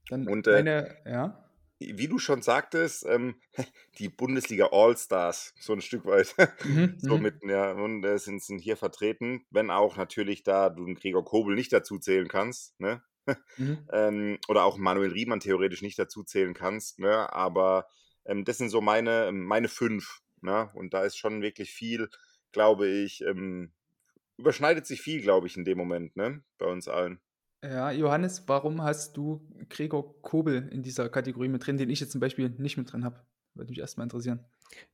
Dann 0.08 0.28
Und, 0.28 0.46
äh 0.48 0.64
meine 0.68 0.96
ja? 1.06 1.50
wie 1.78 2.08
du 2.08 2.18
schon 2.18 2.42
sagtest, 2.42 3.06
ähm, 3.06 3.40
die 3.98 4.08
Bundesliga 4.08 4.68
All-Stars, 4.72 5.54
so 5.58 5.72
'n 5.72 5.80
Stück 5.80 6.04
weit, 6.04 6.34
Mhm, 6.62 6.98
so 6.98 7.16
mhm. 7.16 7.18
mitten, 7.18 7.48
ja, 7.48 7.72
und, 7.72 8.04
äh, 8.04 8.18
sind 8.18 8.42
sind 8.42 8.60
hier 8.60 8.76
vertreten, 8.76 9.46
wenn 9.50 9.70
auch 9.70 9.96
natürlich 9.96 10.42
da 10.42 10.68
du 10.70 10.84
Gregor 10.94 11.24
Kobel 11.24 11.54
nicht 11.54 11.72
dazu 11.72 11.98
zählen 11.98 12.28
kannst, 12.28 12.78
ne? 12.80 13.02
Mhm. 13.56 13.90
Ähm, 13.92 14.38
oder 14.48 14.64
auch 14.64 14.78
Manuel 14.78 15.10
Riemann 15.12 15.40
theoretisch 15.40 15.82
nicht 15.82 15.98
dazu 15.98 16.22
zählen 16.22 16.54
kannst, 16.54 17.00
ne? 17.00 17.32
Aber, 17.32 17.86
ähm, 18.24 18.44
das 18.44 18.58
sind 18.58 18.68
so 18.70 18.80
meine 18.80 19.32
meine 19.32 19.68
5, 19.68 20.20
ne? 20.42 20.70
Und 20.74 20.94
da 20.94 21.02
ist 21.04 21.16
schon 21.16 21.42
wirklich 21.42 21.72
viel, 21.72 22.08
glaube 22.52 22.86
ich 22.88 23.20
ähm, 23.22 23.72
überschneidet 24.36 24.86
sich 24.86 25.00
viel, 25.02 25.22
glaube 25.22 25.46
ich, 25.46 25.56
in 25.56 25.64
dem 25.64 25.78
Moment, 25.78 26.16
ne, 26.16 26.42
bei 26.58 26.66
uns 26.66 26.88
allen. 26.88 27.20
Ja, 27.62 27.90
Johannes, 27.90 28.44
warum 28.48 28.82
hast 28.82 29.16
du 29.16 29.46
Gregor 29.68 30.20
Kobel 30.22 30.68
in 30.70 30.82
dieser 30.82 31.08
Kategorie 31.10 31.48
mit 31.48 31.66
drin, 31.66 31.76
den 31.76 31.90
ich 31.90 32.00
jetzt 32.00 32.12
zum 32.12 32.20
Beispiel 32.20 32.48
nicht 32.50 32.76
mit 32.78 32.90
drin 32.92 33.04
habe? 33.04 33.26
Würde 33.54 33.70
mich 33.70 33.78
erst 33.80 33.96
mal 33.98 34.04
interessieren. 34.04 34.46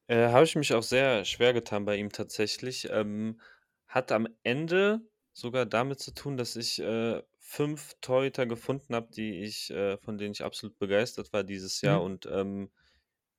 Äh, 0.08 0.28
habe 0.28 0.44
ich 0.44 0.56
mich 0.56 0.72
auch 0.74 0.82
sehr 0.82 1.24
schwer 1.24 1.52
getan 1.52 1.84
bei 1.84 1.96
ihm 1.96 2.10
tatsächlich. 2.12 2.88
Ähm, 2.90 3.40
hat 3.88 4.12
am 4.12 4.28
Ende 4.42 5.00
sogar 5.32 5.66
damit 5.66 6.00
zu 6.00 6.12
tun, 6.14 6.36
dass 6.36 6.56
ich, 6.56 6.78
äh, 6.80 7.22
5 7.46 7.94
Torhüter 8.00 8.46
gefunden 8.46 8.94
habe, 8.94 9.10
die 9.12 9.40
ich 9.44 9.70
äh, 9.70 9.98
von 9.98 10.18
denen 10.18 10.32
ich 10.32 10.44
absolut 10.44 10.78
begeistert 10.78 11.32
war 11.32 11.44
dieses 11.44 11.80
Jahr 11.82 12.02
Mhm. 12.02 12.04
und, 12.04 12.26
ähm, 12.26 12.70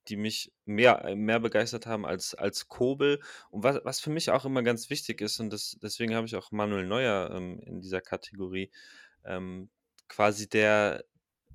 die 0.08 0.16
mich 0.16 0.52
mehr 0.64 1.04
äh, 1.04 1.14
mehr 1.16 1.40
begeistert 1.40 1.86
haben 1.86 2.06
als 2.06 2.34
als 2.34 2.68
Kobel. 2.68 3.20
Und 3.50 3.62
was 3.64 3.80
was 3.84 4.00
für 4.00 4.10
mich 4.10 4.30
auch 4.30 4.44
immer 4.46 4.62
ganz 4.62 4.90
wichtig 4.90 5.20
ist 5.20 5.40
und 5.40 5.50
das 5.52 5.78
deswegen 5.82 6.14
habe 6.14 6.26
ich 6.26 6.36
auch 6.36 6.50
Manuel 6.52 6.86
Neuer, 6.86 7.30
ähm, 7.34 7.60
in 7.60 7.80
dieser 7.80 8.00
Kategorie, 8.00 8.70
ähm, 9.24 9.70
quasi 10.08 10.48
der 10.48 11.04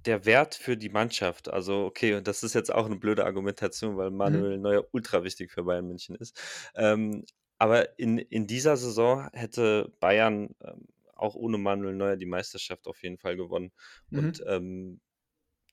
der 0.06 0.26
Wert 0.26 0.56
für 0.56 0.78
die 0.78 0.89
Mannschaft. 0.89 1.49
Also, 1.49 1.86
okay, 1.86 2.16
und 2.16 2.28
das 2.28 2.43
ist 2.43 2.54
jetzt 2.56 2.74
auch 2.74 2.88
'ne 2.89 2.97
blöde 2.97 3.26
Argumentation, 3.26 3.97
weil 3.97 4.12
Mhm. 4.24 4.43
Manuel 4.43 4.60
Neuer 4.60 4.86
ultra 4.93 5.24
wichtig 5.24 5.51
für 5.51 5.64
Bayern 5.64 5.88
München 5.88 6.16
ist. 6.16 6.38
Ähm, 6.76 7.26
aber 7.60 7.97
in 7.99 8.18
in 8.20 8.47
dieser 8.47 8.78
Saison 8.78 9.30
hätte 9.34 9.93
Bayern, 10.01 10.56
ähm, 10.64 10.88
auch 11.16 11.36
ohne 11.36 11.57
Manuel 11.57 11.95
Neuer 11.95 12.18
die 12.18 12.26
Meisterschaft 12.26 12.88
auf 12.88 13.03
jeden 13.03 13.18
Fall 13.18 13.36
gewonnen. 13.38 13.72
Und, 14.11 14.41
Mhm. 14.41 14.43
ähm, 14.47 15.01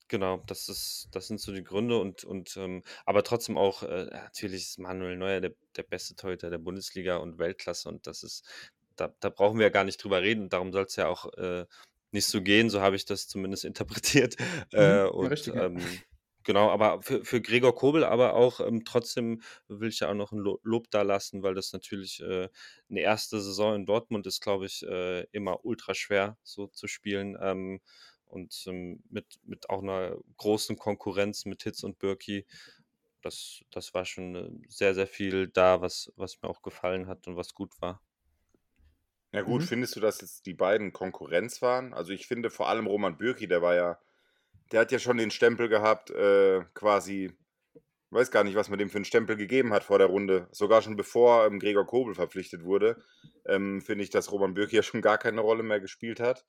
Genau, 0.08 0.42
das 0.48 0.68
ist 0.68 1.08
das 1.12 1.28
sind 1.28 1.40
so 1.40 1.52
die 1.52 1.62
Gründe 1.62 1.98
und 1.98 2.24
und, 2.24 2.56
ähm 2.56 2.82
aber 3.06 3.22
trotzdem 3.22 3.56
auch, 3.56 3.84
äh, 3.84 4.06
natürlich 4.06 4.62
ist 4.62 4.78
Manuel 4.78 5.16
Neuer 5.16 5.40
der 5.40 5.54
der 5.76 5.84
beste 5.84 6.16
Torhüter 6.16 6.50
der 6.50 6.58
Bundesliga 6.58 7.16
und 7.18 7.38
Weltklasse 7.38 7.88
und 7.88 8.06
das 8.08 8.24
ist 8.24 8.44
da 8.96 9.14
da 9.20 9.30
brauchen 9.30 9.58
wir 9.58 9.66
ja 9.66 9.70
gar 9.70 9.84
nicht 9.84 10.02
drüber 10.02 10.20
reden. 10.22 10.48
Darum 10.48 10.72
soll's 10.72 10.96
ja 10.96 11.06
auch, 11.08 11.32
äh, 11.34 11.64
nicht 12.12 12.26
so 12.26 12.42
gehen, 12.42 12.70
so 12.70 12.80
habe 12.80 12.96
ich 12.96 13.04
das 13.04 13.28
zumindest 13.28 13.64
interpretiert. 13.66 14.36
Äh, 14.72 15.04
Mhm. 15.04 15.10
Ja, 15.18 15.26
und, 15.26 15.30
richtig, 15.30 15.54
ja. 15.54 15.62
ähm, 15.62 16.02
genau, 16.44 16.70
aber 16.70 17.02
für 17.02 17.24
für 17.24 17.40
Gregor 17.40 17.74
Kobel 17.74 18.04
aber 18.04 18.34
auch, 18.34 18.60
ähm, 18.60 18.84
trotzdem 18.84 19.42
will 19.68 19.88
ich 19.88 20.00
ja 20.00 20.10
auch 20.10 20.14
noch 20.14 20.32
'n 20.32 20.38
Lo 20.38 20.60
Lob 20.62 20.90
dalassen, 20.90 21.42
weil 21.42 21.54
das 21.54 21.72
natürlich, 21.72 22.20
äh, 22.20 22.48
'ne 22.88 23.00
1. 23.00 23.40
Saison 23.40 23.74
in 23.76 23.86
Dortmund 23.86 24.26
ist, 24.26 24.40
glaube 24.40 24.66
ich, 24.66 24.82
äh, 24.86 25.22
immer 25.32 25.64
ultraschwer 25.64 26.38
so 26.42 26.66
zu 26.68 26.86
spielen, 26.88 27.36
ähm, 27.40 27.80
und, 28.26 28.64
ähm, 28.68 29.02
mit 29.08 29.38
mit 29.44 29.70
auch 29.70 29.82
'ner 29.82 30.16
großen 30.36 30.76
Konkurrenz 30.76 31.44
mit 31.46 31.62
Hitz 31.64 31.82
und 31.82 31.98
Bürki. 31.98 32.46
Das 33.22 33.60
das 33.70 33.94
war 33.94 34.04
schon, 34.06 34.34
äh, 34.36 34.50
sehr, 34.68 34.94
sehr 34.94 35.06
viel 35.08 35.48
da, 35.48 35.80
was 35.82 36.12
was 36.16 36.40
mir 36.42 36.48
auch 36.50 36.62
gefallen 36.62 37.06
hat 37.08 37.26
und 37.28 37.36
was 37.36 37.54
gut 37.54 37.80
war. 37.82 38.00
Ja 39.34 39.42
gut, 39.42 39.62
Mhm. 39.62 39.64
findest 39.64 39.94
du, 39.94 40.00
dass 40.00 40.20
jetzt 40.20 40.44
die 40.46 40.54
beiden 40.54 40.92
Konkurrenz 40.92 41.62
waren? 41.62 41.94
Also, 41.94 42.12
ich 42.12 42.26
finde 42.26 42.50
vor 42.50 42.68
allem 42.68 42.86
Roman 42.88 43.16
Bürki, 43.16 43.46
der 43.46 43.62
war 43.62 43.76
ja 43.76 44.00
der 44.72 44.80
hat 44.80 44.92
ja 44.92 44.98
schon 44.98 45.16
den 45.18 45.30
Stempel 45.30 45.68
gehabt, 45.68 46.10
äh, 46.10 46.62
quasi 46.74 47.32
weiß 48.10 48.30
gar 48.30 48.44
nicht, 48.44 48.56
was 48.56 48.68
man 48.68 48.78
dem 48.78 48.90
für 48.90 48.98
'n 48.98 49.04
Stempel 49.04 49.36
gegeben 49.36 49.72
hat 49.72 49.84
vor 49.84 49.98
der 49.98 50.08
Runde. 50.08 50.48
Sogar 50.52 50.82
schon 50.82 50.96
bevor, 50.96 51.46
ähm, 51.46 51.58
Gregor 51.60 51.86
Kobel 51.86 52.14
verpflichtet 52.14 52.64
wurde, 52.64 53.02
ähm, 53.46 53.80
finde 53.82 54.04
ich, 54.04 54.10
dass 54.10 54.32
Roman 54.32 54.54
Bürki 54.54 54.76
ja 54.78 54.82
schon 54.82 55.02
gar 55.02 55.18
keine 55.18 55.40
Rolle 55.42 55.62
mehr 55.62 55.80
gespielt 55.80 56.20
hat. 56.20 56.44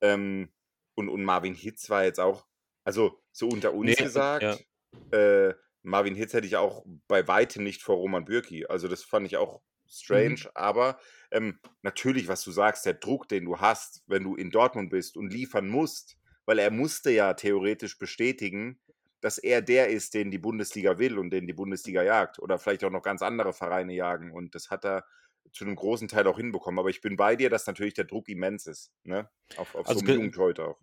Ähm, 0.00 0.52
und 0.94 1.08
und 1.08 1.24
Marvin 1.24 1.54
Hitz 1.54 1.90
war 1.90 2.04
jetzt 2.04 2.20
auch 2.20 2.46
also, 2.84 3.22
so 3.32 3.50
unter 3.50 3.72
uns 3.74 4.02
ja. 4.40 4.58
gesagt, 4.60 4.66
äh, 5.10 5.54
Marvin 5.82 6.14
Hitz 6.14 6.34
hätte 6.34 6.46
ich 6.46 6.56
auch 6.56 6.84
bei 7.08 7.26
Weitem 7.28 7.64
nicht 7.64 7.82
vor 7.82 7.96
Roman 7.96 8.24
Bürki. 8.26 8.66
Also, 8.66 8.88
das 8.88 9.02
fand 9.04 9.26
ich 9.26 9.36
auch 9.38 9.62
Mhm. 10.10 10.36
strange, 10.36 10.50
aber, 10.54 10.98
ähm, 11.30 11.60
natürlich, 11.82 12.28
was 12.28 12.42
du 12.42 12.50
sagst, 12.52 12.84
der 12.86 12.94
Druck, 12.94 13.28
den 13.28 13.44
du 13.46 13.58
hast, 13.60 14.02
wenn 14.06 14.24
du 14.24 14.34
in 14.36 14.50
Dortmund 14.50 14.90
bist 14.90 15.16
und 15.16 15.32
liefern 15.32 15.68
musst, 15.68 16.18
weil 16.46 16.58
er 16.58 16.70
musste 16.70 17.10
ja 17.10 17.34
theoretisch 17.34 17.98
bestätigen, 17.98 18.80
dass 19.20 19.38
er 19.38 19.62
der 19.62 19.88
ist, 19.88 20.14
den 20.14 20.30
die 20.30 20.38
Bundesliga 20.38 20.98
will 20.98 21.18
und 21.18 21.30
den 21.30 21.46
die 21.46 21.52
Bundesliga 21.54 22.02
jagt 22.02 22.38
oder 22.40 22.58
vielleicht 22.58 22.84
auch 22.84 22.90
noch 22.90 23.02
ganz 23.02 23.22
andere 23.22 23.52
Vereine 23.54 23.94
jagen 23.94 24.32
und 24.32 24.54
das 24.54 24.70
hat 24.70 24.84
er 24.84 25.04
zu 25.52 25.64
'nem 25.64 25.76
großen 25.76 26.08
Teil 26.08 26.26
auch 26.26 26.36
hinbekommen. 26.38 26.78
Aber 26.80 26.90
ich 26.90 27.00
bin 27.00 27.16
bei 27.16 27.36
dir, 27.36 27.50
dass 27.50 27.66
natürlich 27.66 27.94
der 27.94 28.04
Druck 28.06 28.28
immens 28.28 28.66
ist, 28.66 28.92
ne, 29.04 29.30
auf 29.54 29.74
auf 29.74 29.88
so 29.88 29.98
Also, 29.98 30.04
ge 30.04 30.14
jungen 30.14 30.32
Torhüter 30.32 30.68
auch. 30.68 30.80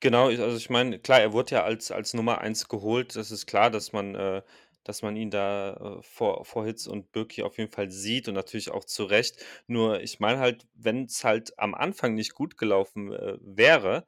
genau, 0.00 0.26
also, 0.28 0.56
ich 0.56 0.70
meine, 0.70 0.98
klar, 0.98 1.20
er 1.20 1.32
wurde 1.32 1.52
ja 1.56 1.64
als 1.64 1.90
als 1.90 2.14
Nummer 2.14 2.40
1 2.40 2.68
geholt. 2.68 3.16
Das 3.16 3.30
ist 3.30 3.46
klar, 3.46 3.70
dass 3.70 3.92
man 3.92 4.14
äh, 4.14 4.42
dass 4.84 5.02
man 5.02 5.16
ihn 5.16 5.30
da, 5.30 5.98
äh, 6.00 6.02
vor 6.02 6.44
vor 6.44 6.64
Hitz 6.66 6.86
und 6.86 7.10
Bürki 7.12 7.42
auf 7.42 7.58
jeden 7.58 7.72
Fall 7.72 7.90
sieht 7.90 8.28
und 8.28 8.34
natürlich 8.34 8.70
auch 8.70 8.84
zu 8.84 9.04
Recht. 9.04 9.44
Nur 9.66 10.00
ich 10.00 10.20
meine 10.20 10.38
halt, 10.38 10.66
wenn's 10.74 11.24
halt 11.24 11.58
am 11.58 11.74
Anfang 11.74 12.14
nicht 12.14 12.34
gut 12.34 12.56
gelaufen, 12.58 13.12
äh, 13.12 13.38
wäre, 13.40 14.06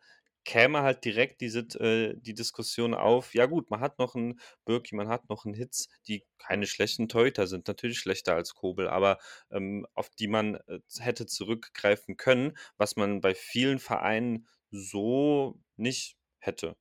käme 0.48 0.82
halt 0.82 1.04
direkt 1.04 1.40
diese 1.42 1.60
äh, 1.80 2.14
die 2.18 2.34
Diskussion 2.34 2.94
auf: 2.94 3.34
Ja 3.34 3.46
gut, 3.46 3.70
man 3.70 3.80
hat 3.80 3.98
noch 4.00 4.14
'n 4.16 4.40
Bürki, 4.64 4.96
man 4.96 5.08
hat 5.08 5.28
noch 5.28 5.44
'n 5.46 5.54
Hitz, 5.54 5.88
die 6.08 6.24
keine 6.38 6.66
schlechten 6.66 7.08
Torhüter 7.08 7.46
sind, 7.46 7.68
natürlich 7.68 7.98
schlechter 8.00 8.34
als 8.34 8.54
Kobel, 8.54 8.88
aber, 8.88 9.18
ähm, 9.52 9.86
auf 9.94 10.10
die 10.10 10.28
man, 10.28 10.56
äh, 10.68 10.80
hätte 11.00 11.26
zurückgreifen 11.26 12.16
können, 12.16 12.56
was 12.78 12.96
man 12.96 13.20
bei 13.20 13.34
vielen 13.34 13.78
Vereinen 13.78 14.46
so 14.70 15.60
nicht 15.76 16.16
hätte. 16.40 16.76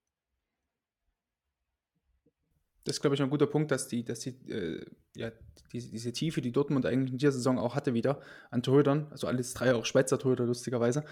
Das 2.88 2.96
ist, 2.96 3.02
glaube 3.02 3.16
ich, 3.16 3.22
'n 3.22 3.30
guter 3.30 3.48
Punkt, 3.48 3.70
dass 3.72 3.90
die 3.90 4.06
dass 4.06 4.22
die, 4.22 4.30
äh, 4.50 4.86
ja, 5.14 5.30
diese 5.74 5.90
diese 5.92 6.14
Tiefe, 6.14 6.40
die 6.42 6.54
Dortmund 6.54 6.86
eigentlich 6.86 7.12
in 7.12 7.18
dieser 7.18 7.34
Saison 7.34 7.60
auch 7.60 7.76
hatte 7.76 7.94
wieder 7.94 8.22
an 8.50 8.64
Torhütern, 8.64 9.08
also, 9.12 9.28
alles 9.28 9.54
3 9.54 9.74
auch 9.76 9.84
Schweizer 9.86 10.18
Torhüter 10.18 10.46
lustigerweise, 10.46 11.04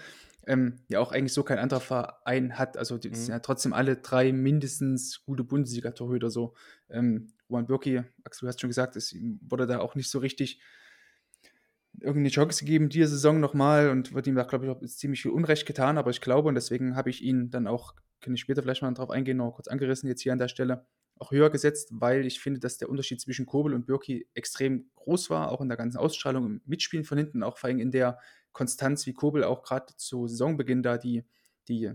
ähm, 0.46 0.76
ja 0.88 1.00
auch 1.00 1.12
eigentlich 1.12 1.34
so 1.34 1.42
kein 1.42 1.58
anderer 1.58 1.80
Verein 1.82 2.58
hat. 2.58 2.78
Also, 2.78 2.96
die 2.96 3.08
sind 3.14 3.26
Mhm. 3.26 3.30
ja 3.34 3.40
trotzdem 3.40 3.74
alle 3.74 3.96
3 3.96 4.32
mindestens 4.32 5.22
gute 5.26 5.44
Bundesliga-Torhüter 5.44 6.30
so. 6.30 6.54
Ähm, 6.88 7.26
Roman 7.50 7.66
Bürki, 7.66 8.02
Axel, 8.24 8.46
du 8.46 8.48
hast 8.48 8.60
schon 8.62 8.70
gesagt, 8.70 8.96
es 8.96 9.14
wurde 9.42 9.66
da 9.66 9.78
auch 9.80 9.94
nicht 9.96 10.08
so 10.08 10.18
richtig 10.18 10.58
irgend 12.00 12.22
'ne 12.24 12.28
Chance 12.28 12.64
gegeben 12.64 12.88
diese 12.90 13.08
Saison 13.08 13.40
noch 13.40 13.54
mal 13.54 13.88
und 13.90 14.12
wird 14.12 14.26
ihm 14.26 14.34
da, 14.34 14.42
glaube 14.44 14.66
ich, 14.66 14.70
auch 14.70 14.80
ziemlich 14.84 15.22
viel 15.22 15.30
Unrecht 15.30 15.66
getan. 15.66 15.98
Aber 15.98 16.10
ich 16.10 16.20
glaube 16.20 16.48
und 16.48 16.54
deswegen 16.54 16.94
habe 16.96 17.10
ich 17.10 17.22
ihn 17.22 17.50
dann 17.50 17.66
auch 17.66 17.94
kann 18.20 18.34
ich 18.34 18.40
später 18.40 18.62
vielleicht 18.62 18.82
mal 18.82 18.92
drauf 18.92 19.10
eingehen, 19.10 19.36
noch 19.36 19.52
kurz 19.52 19.68
angerissen 19.68 20.08
jetzt 20.08 20.22
hier 20.22 20.32
an 20.32 20.38
der 20.38 20.48
Stelle, 20.48 20.86
auch 21.18 21.30
höher 21.30 21.50
gesetzt, 21.50 21.88
weil 21.92 22.26
ich 22.26 22.40
finde, 22.40 22.60
dass 22.60 22.78
der 22.78 22.88
Unterschied 22.90 23.20
zwischen 23.20 23.46
Kobel 23.46 23.74
und 23.74 23.86
Bürki 23.86 24.28
extrem 24.34 24.90
groß 24.96 25.30
war, 25.30 25.50
auch 25.52 25.60
in 25.60 25.68
der 25.68 25.76
ganzen 25.78 25.98
Ausstrahlung, 25.98 26.46
im 26.46 26.62
Mitspielen 26.66 27.04
von 27.04 27.18
hinten, 27.18 27.42
auch 27.42 27.58
vor 27.58 27.68
allem 27.68 27.78
in 27.80 27.90
der 27.90 28.18
Konstanz, 28.52 29.06
wie 29.06 29.14
Kobel 29.14 29.44
auch 29.44 29.62
grad 29.62 29.90
zu 29.98 30.26
Saisonbeginn 30.28 30.82
da 30.82 30.98
die 30.98 31.24
die, 31.68 31.90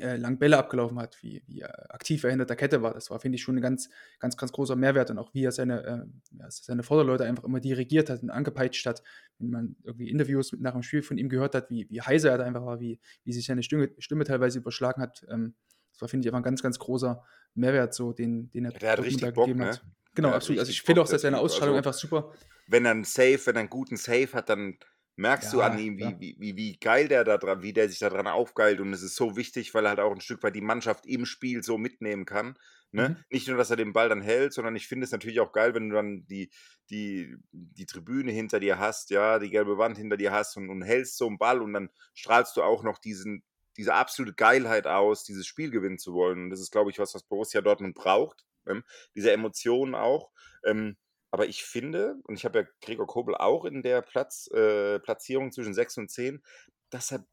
äh, 0.00 0.16
langen 0.16 0.38
Bälle 0.38 0.58
abgelaufen 0.58 0.98
hat, 1.00 1.22
wie 1.22 1.42
wie, 1.46 1.60
äh, 1.62 1.66
aktiv 1.90 2.24
er 2.24 2.30
hinter 2.30 2.46
der 2.46 2.56
Kette 2.56 2.82
war. 2.82 2.94
Das 2.94 3.10
war, 3.10 3.20
finde 3.20 3.36
ich, 3.36 3.42
schon 3.42 3.56
'n 3.58 3.60
ganz 3.62 3.90
ganz 4.20 4.36
ganz 4.36 4.52
großer 4.52 4.76
Mehrwert 4.76 5.10
und 5.10 5.18
auch 5.18 5.34
wie 5.34 5.44
er 5.44 5.52
seine, 5.52 5.84
äh 5.84 6.38
ja, 6.38 6.46
seine 6.50 6.82
Vorderleute 6.82 7.24
einfach 7.24 7.44
immer 7.44 7.60
dirigiert 7.60 8.10
hat 8.10 8.22
und 8.22 8.30
angepeitscht 8.30 8.86
hat. 8.86 9.02
Wenn 9.38 9.50
man 9.50 9.76
irgendwie 9.82 10.10
Interviews 10.10 10.52
nach 10.58 10.72
dem 10.74 10.82
Spiel 10.82 11.02
von 11.02 11.18
ihm 11.18 11.28
gehört 11.28 11.54
hat, 11.54 11.70
wie 11.70 11.88
wie 11.90 12.00
heiser 12.02 12.30
er 12.30 12.38
da 12.38 12.44
einfach 12.44 12.64
war, 12.66 12.80
wie 12.80 13.00
wie 13.24 13.32
sich 13.32 13.46
seine 13.46 13.62
Stimme 13.62 13.90
Stimme 13.98 14.24
teilweise 14.24 14.58
überschlagen 14.60 15.02
hat. 15.02 15.24
Ähm, 15.30 15.54
war, 16.02 16.08
finde 16.08 16.26
ich, 16.28 16.34
einfach 16.34 16.40
'n 16.42 16.44
ganz, 16.44 16.62
ganz 16.62 16.78
großer 16.80 17.24
Mehrwert 17.54 17.94
so, 17.94 18.12
den 18.14 18.50
den 18.52 18.66
er 18.66 18.74
Ja, 18.74 18.78
der 18.78 18.92
hat 18.92 19.00
richtig 19.00 19.32
Bock, 19.34 19.58
gegeben 19.58 19.60
ne? 19.60 19.80
hat. 19.80 19.84
Genau, 20.14 20.32
Der 20.32 20.34
absolut. 20.34 20.60
Also, 20.60 20.70
ich 20.72 20.82
finde 20.82 21.02
auch, 21.02 21.08
dass 21.08 21.22
seine. 21.22 21.38
Ausstrahlung 21.38 21.76
Also, 21.76 21.78
einfach 21.78 21.94
super 21.94 22.38
wenn 22.66 22.86
er 22.86 22.92
'n 22.92 23.04
Save 23.04 23.40
wenn 23.46 23.56
er 23.56 23.62
'n 23.62 23.70
guten 23.70 23.96
Save 23.96 24.32
hat, 24.34 24.48
dann 24.50 24.78
merkst 25.16 25.52
du 25.52 25.60
an 25.62 25.76
Ja, 25.76 25.78
ihm, 25.78 25.98
wie 25.98 26.20
wie 26.20 26.36
wie 26.40 26.56
wie 26.56 26.78
geil 26.78 27.08
der 27.08 27.24
da 27.24 27.38
dran 27.38 27.62
wie 27.62 27.72
der 27.74 27.88
sich 27.88 27.98
da 28.00 28.10
dran 28.10 28.26
aufgeilt 28.28 28.80
und 28.80 28.92
es 28.94 29.02
ist 29.02 29.16
so 29.16 29.36
wichtig, 29.36 29.74
weil 29.74 29.86
er 29.86 29.90
halt 29.90 30.00
auch 30.00 30.12
'n 30.14 30.20
Stück 30.22 30.42
weit 30.44 30.56
die 30.56 30.60
Mannschaft 30.62 31.06
im 31.06 31.26
Spiel 31.26 31.62
so 31.64 31.78
mitnehmen 31.78 32.26
kann, 32.26 32.58
ne? 32.92 33.12
Mhm. 33.12 33.22
Nicht 33.30 33.48
nur, 33.48 33.56
dass 33.58 33.70
er 33.70 33.76
den 33.76 33.92
Ball 33.94 34.08
dann 34.10 34.22
hält, 34.22 34.52
sondern 34.54 34.76
ich 34.76 34.88
finde 34.88 35.04
es 35.06 35.12
natürlich 35.12 35.40
auch 35.40 35.52
geil, 35.52 35.74
wenn 35.74 35.90
du 35.90 35.96
dann 35.96 36.26
die 36.28 36.50
die 36.90 37.36
die 37.52 37.86
Tribüne 37.86 38.32
hinter 38.32 38.60
dir 38.60 38.78
hast, 38.78 39.10
ja, 39.10 39.38
die 39.40 39.50
gelbe 39.50 39.78
Wand 39.78 39.98
hinter 39.98 40.16
dir 40.18 40.32
hast 40.32 40.56
und 40.58 40.70
und 40.70 40.82
hältst 40.82 41.18
so 41.18 41.28
'n 41.28 41.38
Ball 41.38 41.62
und 41.62 41.72
dann 41.74 41.90
strahlst 42.14 42.56
du 42.56 42.62
auch 42.62 42.82
noch 42.84 42.98
diesen 42.98 43.44
diese 43.76 43.94
absolute 43.94 44.34
Geilheit 44.34 44.86
aus, 44.86 45.24
dieses 45.24 45.46
Spiel 45.46 45.70
gewinnen 45.70 45.98
zu 45.98 46.14
wollen. 46.14 46.44
Und 46.44 46.50
das 46.50 46.60
ist, 46.60 46.70
glaube 46.70 46.90
ich, 46.90 46.98
was, 46.98 47.14
was 47.14 47.24
Borussia 47.24 47.60
Dortmund 47.60 47.94
braucht, 47.94 48.44
ähm, 48.66 48.84
diese 49.14 49.32
Emotionen 49.32 49.94
auch. 49.94 50.30
Ähm, 50.64 50.96
aber 51.30 51.46
ich 51.46 51.64
finde 51.64 52.16
und 52.24 52.34
ich 52.36 52.44
habe 52.44 52.60
ja 52.60 52.66
Gregor 52.82 53.06
Kobel 53.06 53.34
auch 53.36 53.64
in 53.64 53.82
der 53.82 54.02
Platz 54.02 54.48
äh, 54.52 54.98
Platzierung 55.00 55.50
zwischen 55.52 55.74
6 55.74 55.96
und 55.96 56.10
10, 56.10 56.42
dass 56.90 57.10
er 57.12 57.26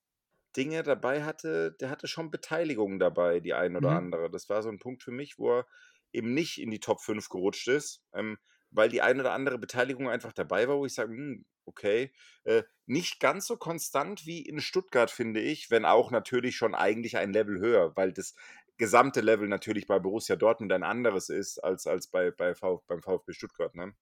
Dinge 0.57 0.83
dabei 0.83 1.23
hatte 1.23 1.73
der 1.79 1.89
hatte 1.89 2.07
schon 2.07 2.31
Beteiligung 2.31 2.99
dabei, 2.99 3.39
die 3.39 3.53
ein 3.53 3.75
oder 3.75 3.93
Mhm. 3.93 3.95
andere. 3.95 4.29
Das 4.31 4.49
war 4.49 4.63
so 4.63 4.69
'n 4.69 4.79
Punkt 4.79 5.03
für 5.03 5.11
mich, 5.11 5.37
wo 5.39 5.59
er 5.59 5.67
eben 6.11 6.33
nicht 6.33 6.59
in 6.59 6.71
die 6.71 6.79
Top 6.79 7.01
5 7.01 7.29
gerutscht 7.29 7.67
ist, 7.67 8.03
ähm, 8.13 8.37
weil 8.71 8.89
die 8.89 9.01
ein 9.01 9.19
oder 9.19 9.33
andere 9.33 9.57
Beteiligung 9.59 10.09
einfach 10.09 10.33
dabei 10.33 10.67
war, 10.67 10.77
wo 10.77 10.85
ich 10.85 10.93
sage: 10.93 11.11
„Hm, 11.13 11.45
okay.“ 11.65 12.11
Äh, 12.43 12.63
nicht 12.85 13.19
ganz 13.19 13.47
so 13.47 13.57
konstant 13.57 14.25
wie 14.25 14.41
in 14.41 14.59
Stuttgart, 14.61 15.11
finde 15.11 15.39
ich, 15.41 15.71
wenn 15.71 15.85
auch 15.85 16.11
natürlich 16.11 16.55
schon 16.57 16.75
eigentlich 16.75 17.17
ein 17.17 17.33
Level 17.33 17.59
höher, 17.59 17.95
weil 17.95 18.13
das 18.13 18.35
gesamte 18.77 19.21
Level 19.21 19.47
natürlich 19.47 19.87
bei 19.87 19.99
Borussia 19.99 20.35
Dortmund 20.35 20.71
ein 20.73 20.83
anderes 20.83 21.29
ist 21.29 21.59
als 21.63 21.85
als 21.87 22.07
bei 22.07 22.31
bei 22.31 22.55
V 22.55 22.83
beim 22.87 23.01
VfB 23.03 23.33
Stuttgart, 23.33 23.75
ne? 23.75 23.93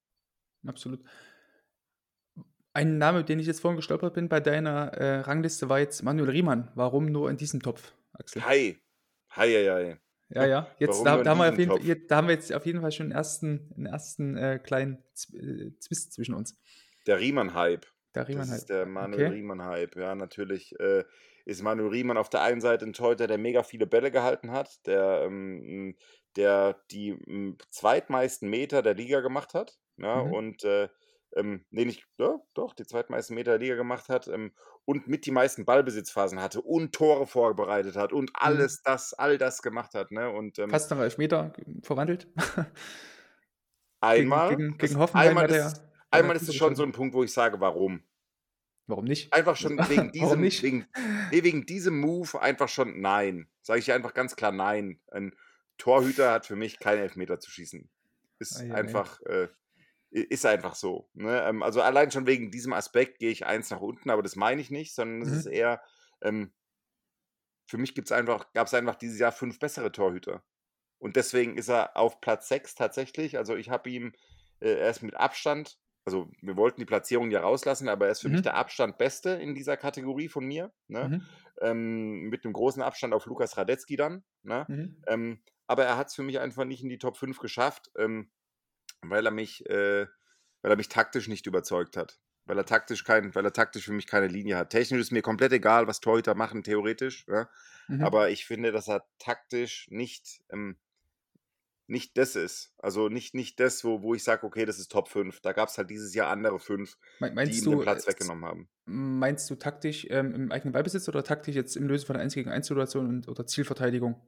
Absolut. 0.67 1.03
Ein 2.73 2.97
Name, 2.99 3.23
den 3.23 3.39
ich 3.39 3.47
jetzt 3.47 3.61
vorhin 3.61 3.75
gestolpert 3.77 4.13
bin 4.13 4.29
bei 4.29 4.39
deiner, 4.39 4.93
äh, 4.93 5.19
Rangliste, 5.21 5.67
war 5.69 5.79
jetzt 5.79 6.03
Manuel 6.03 6.29
Riemann. 6.29 6.69
Warum 6.75 7.07
nur 7.07 7.29
in 7.29 7.37
diesem 7.37 7.61
Topf, 7.61 7.93
Axel? 8.13 8.45
Hei. 8.45 8.79
Hei, 9.35 9.49
hei, 9.53 9.67
hei. 9.73 9.99
Ja, 10.31 10.45
ja. 10.45 10.75
Jetzt 10.79 11.05
da 11.05 11.17
da 11.17 11.31
haben 11.31 11.39
wir 11.39 11.49
auf 11.49 11.57
jeden 11.57 11.71
Fall 11.71 11.81
Topf? 11.81 11.85
j 11.85 12.07
da 12.09 12.17
haben 12.17 12.27
wir 12.27 12.33
jetzt 12.35 12.51
auf 12.53 12.65
jeden 12.65 12.81
Fall 12.81 12.91
schon 12.91 13.07
'n 13.07 13.11
ersten 13.11 13.71
'n 13.77 13.85
ersten, 13.85 14.35
äh, 14.35 14.59
kleinen 14.59 14.97
äh, 15.33 15.71
Zwist 15.79 16.11
zwischen 16.13 16.33
uns. 16.35 16.53
Der 17.05 17.19
Riemann-Hype. 17.19 17.85
Der 18.15 18.27
Das 18.31 18.51
Riemann-Hype. 18.51 18.67
ist 18.67 18.69
der 18.69 18.85
Manuel 18.85 19.23
Okay. 19.23 19.31
Riemann-Hype. 19.31 19.95
Ja, 19.95 20.13
natürlich, 20.15 20.77
äh, 20.79 21.05
ist 21.45 21.61
Manuel 21.63 21.89
Riemann 21.89 22.17
auf 22.17 22.29
der 22.29 22.41
einen 22.41 22.59
Seite 22.59 22.85
'n 22.85 22.91
Torhüter, 22.93 23.27
der 23.27 23.37
mega 23.37 23.63
viele 23.63 23.87
Bälle 23.87 24.11
gehalten 24.11 24.51
hat, 24.51 24.85
der, 24.85 25.21
ähm, 25.25 25.61
hm 25.63 25.95
der 26.35 26.83
die, 26.91 27.17
zweitmeisten 27.71 28.47
Meter 28.49 28.83
der 28.83 28.93
Liga 28.93 29.21
gemacht 29.21 29.55
hat, 29.55 29.79
ne? 29.95 30.13
Mhm. 30.13 30.37
Und, 30.37 30.63
äh, 30.65 30.87
ähm 31.37 31.65
ne, 31.71 31.85
nicht 31.85 32.07
ja, 32.19 32.39
doch, 32.55 32.73
die 32.75 32.85
zweitmeisten 32.85 33.35
Meter 33.35 33.51
der 33.53 33.59
Liga 33.59 33.75
gemacht 33.75 34.09
hat, 34.09 34.27
ähm, 34.27 34.53
und 34.85 35.07
mit 35.07 35.25
die 35.25 35.31
meisten 35.31 35.65
Ballbesitzphasen 35.65 36.41
hatte 36.41 36.61
und 36.61 36.93
Tore 36.95 37.27
vorbereitet 37.27 37.95
hat 37.97 38.13
und 38.13 38.31
Mhm. 38.45 38.69
alles 38.73 38.81
das 38.83 39.13
all 39.13 39.37
das 39.37 39.61
gemacht 39.63 39.93
hat, 39.95 40.11
ne? 40.11 40.29
Und, 40.31 40.59
ähm 40.59 40.79
Fast 40.79 40.91
noch 40.91 40.99
Elfmeter 40.99 41.53
verwandelt. 41.83 42.27
Gegen 44.13 44.43
Einmal. 44.43 44.45
gegen 44.45 44.77
Das 44.79 44.95
gegen 44.95 44.97
Hoffenheim 44.97 45.41
einmal 45.41 45.49
ist 45.49 45.83
er 46.11 46.11
einmal 46.11 46.35
ist 46.35 46.47
es 46.47 46.55
schon 46.55 46.75
so 46.75 46.83
geschossen. 46.83 46.85
'n 46.85 46.91
Punkt, 46.91 47.13
wo 47.15 47.23
ich 47.23 47.33
sage: 47.33 47.59
„Warum?“ 47.59 48.03
Warum 48.89 49.05
nicht? 49.05 49.33
Einfach 49.33 49.57
schon 49.57 49.89
wegen 49.89 50.11
warum 50.19 50.39
diesem 50.39 50.41
nicht? 50.41 50.61
wegen 50.61 50.87
ne, 51.29 51.43
wegen 51.43 51.65
diesem 51.65 51.99
Move 51.99 52.39
einfach 52.41 52.69
schon 52.69 53.01
nein. 53.01 53.49
Sage 53.61 53.79
ich 53.79 53.91
einfach 53.91 54.13
ganz 54.13 54.35
klar 54.37 54.51
nein. 54.53 55.01
Ein 55.11 55.35
Torhüter 55.77 56.31
hat 56.31 56.45
für 56.45 56.55
mich 56.55 56.79
keinen 56.79 56.99
Elfmeter 56.99 57.39
zu 57.39 57.51
schießen. 57.51 57.89
Ist 58.39 58.65
ei, 58.65 58.79
ei. 58.83 59.01
einfach, 59.01 59.19
äh 59.23 59.45
i 59.45 59.66
ist 60.23 60.45
einfach 60.45 60.75
so, 60.75 61.09
ne? 61.13 61.43
Ähm, 61.43 61.63
also, 61.63 61.81
allein 61.81 62.11
schon 62.11 62.27
wegen 62.27 62.51
diesem 62.51 62.73
Aspekt 62.73 63.19
gehe 63.19 63.31
ich 63.31 63.45
eins 63.45 63.69
nach 63.71 63.81
unten, 63.81 64.09
aber 64.09 64.23
das 64.23 64.35
meine 64.35 64.61
ich 64.61 64.71
nicht, 64.71 64.95
sondern 64.95 65.21
es 65.21 65.29
ist 65.31 65.45
Mhm. 65.45 65.47
eher, 65.47 65.81
ähm 66.21 66.53
für 67.65 67.77
mich 67.77 67.95
gibt's 67.95 68.11
einfach 68.11 68.53
gab's 68.53 68.73
einfach 68.73 68.95
dieses 68.95 69.19
Jahr 69.19 69.31
5 69.31 69.59
bessere 69.59 69.91
Torhüter. 69.91 70.43
Und 70.99 71.15
deswegen 71.15 71.57
ist 71.57 71.69
er 71.69 71.97
auf 71.97 72.21
Platz 72.21 72.47
6 72.49 72.75
tatsächlich. 72.75 73.37
Also, 73.37 73.55
ich 73.55 73.69
habe 73.69 73.89
ihm 73.89 74.13
äh, 74.61 74.71
er 74.79 74.89
ist 74.91 75.03
mit 75.03 75.15
Abstand 75.15 75.79
also, 76.05 76.31
wir 76.41 76.57
wollten 76.57 76.81
die 76.81 76.85
Platzierung 76.85 77.31
ja 77.31 77.41
rauslassen, 77.41 77.89
aber 77.89 78.07
er 78.07 78.13
ist 78.13 78.21
für 78.21 78.29
mich 78.29 78.41
Mhm. 78.41 78.43
der 78.43 78.55
Abstand 78.55 78.97
Beste 78.97 79.31
in 79.31 79.55
dieser 79.55 79.77
Kategorie 79.77 80.29
von 80.29 80.45
mir, 80.45 80.73
ne? 80.87 81.11
Mhm. 81.11 81.37
Ähm, 81.61 82.29
mit 82.29 82.45
'nem 82.45 82.53
großen 82.53 82.81
Abstand 82.81 83.13
auf 83.13 83.25
Lukas 83.27 83.57
Radetzky 83.57 83.97
dann, 83.97 84.23
ne? 84.43 84.69
Mhm. 84.69 85.07
Ähm, 85.07 85.43
aber 85.67 85.85
er 85.85 85.97
hat's 85.97 86.15
für 86.15 86.23
mich 86.23 86.39
einfach 86.39 86.65
nicht 86.65 86.83
in 86.83 86.89
die 86.89 86.97
Top 86.99 87.17
5 87.17 87.39
geschafft, 87.39 87.91
ähm, 87.97 88.31
weil 89.09 89.25
er 89.25 89.31
mich 89.31 89.65
äh, 89.69 90.07
weil 90.61 90.71
er 90.71 90.77
mich 90.77 90.89
taktisch 90.89 91.27
nicht 91.27 91.45
überzeugt 91.47 91.97
hat. 91.97 92.19
Weil 92.45 92.57
er 92.57 92.65
taktisch 92.65 93.03
kein 93.03 93.35
weil 93.35 93.45
er 93.45 93.53
taktisch 93.53 93.85
für 93.85 93.93
mich 93.93 94.07
keine 94.07 94.27
Linie 94.27 94.57
hat. 94.57 94.69
Technisch 94.71 95.01
ist 95.01 95.11
mir 95.11 95.21
komplett 95.21 95.53
egal, 95.53 95.87
was 95.87 95.99
Torhüter 96.01 96.35
machen, 96.35 96.63
theoretisch, 96.63 97.25
ja? 97.27 97.49
Mhm. 97.89 98.07
Aber 98.07 98.29
ich 98.29 98.45
finde, 98.45 98.71
dass 98.71 98.87
er 98.89 99.05
taktisch 99.19 99.87
nicht, 99.89 100.41
ähm 100.51 100.77
nicht 101.87 102.17
das 102.17 102.35
ist. 102.35 102.73
Also, 102.77 103.09
nicht 103.09 103.33
nicht 103.33 103.59
das, 103.59 103.83
wo 103.83 104.01
wo 104.01 104.13
ich 104.13 104.23
sage: 104.23 104.45
„Okay, 104.45 104.65
das 104.65 104.79
ist 104.79 104.91
Top 104.91 105.07
5.“ 105.09 105.39
Da 105.41 105.53
gab's 105.53 105.77
halt 105.77 105.89
dieses 105.89 106.13
Jahr 106.13 106.29
andere 106.29 106.59
5, 106.59 106.97
Mei 107.19 107.31
die 107.45 107.57
meinst 107.57 107.61
ihm 107.61 107.67
den 107.69 107.79
du, 107.79 107.81
Platz 107.81 108.07
es 108.07 108.07
weggenommen 108.07 108.45
haben. 108.45 108.69
meinst 108.85 109.49
du 109.49 109.55
taktisch, 109.55 110.07
ähm, 110.09 110.33
im 110.33 110.51
eigenen 110.51 110.73
Ballbesitz 110.73 111.09
oder 111.09 111.23
taktisch 111.23 111.55
jetzt 111.55 111.75
im 111.77 111.87
Lösen 111.87 112.07
von 112.07 112.15
1 112.17 112.35
gegen 112.35 112.49
1 112.51 112.67
Situationen 112.67 113.09
und 113.17 113.27
oder 113.29 113.45
Zielverteidigung? 113.47 114.21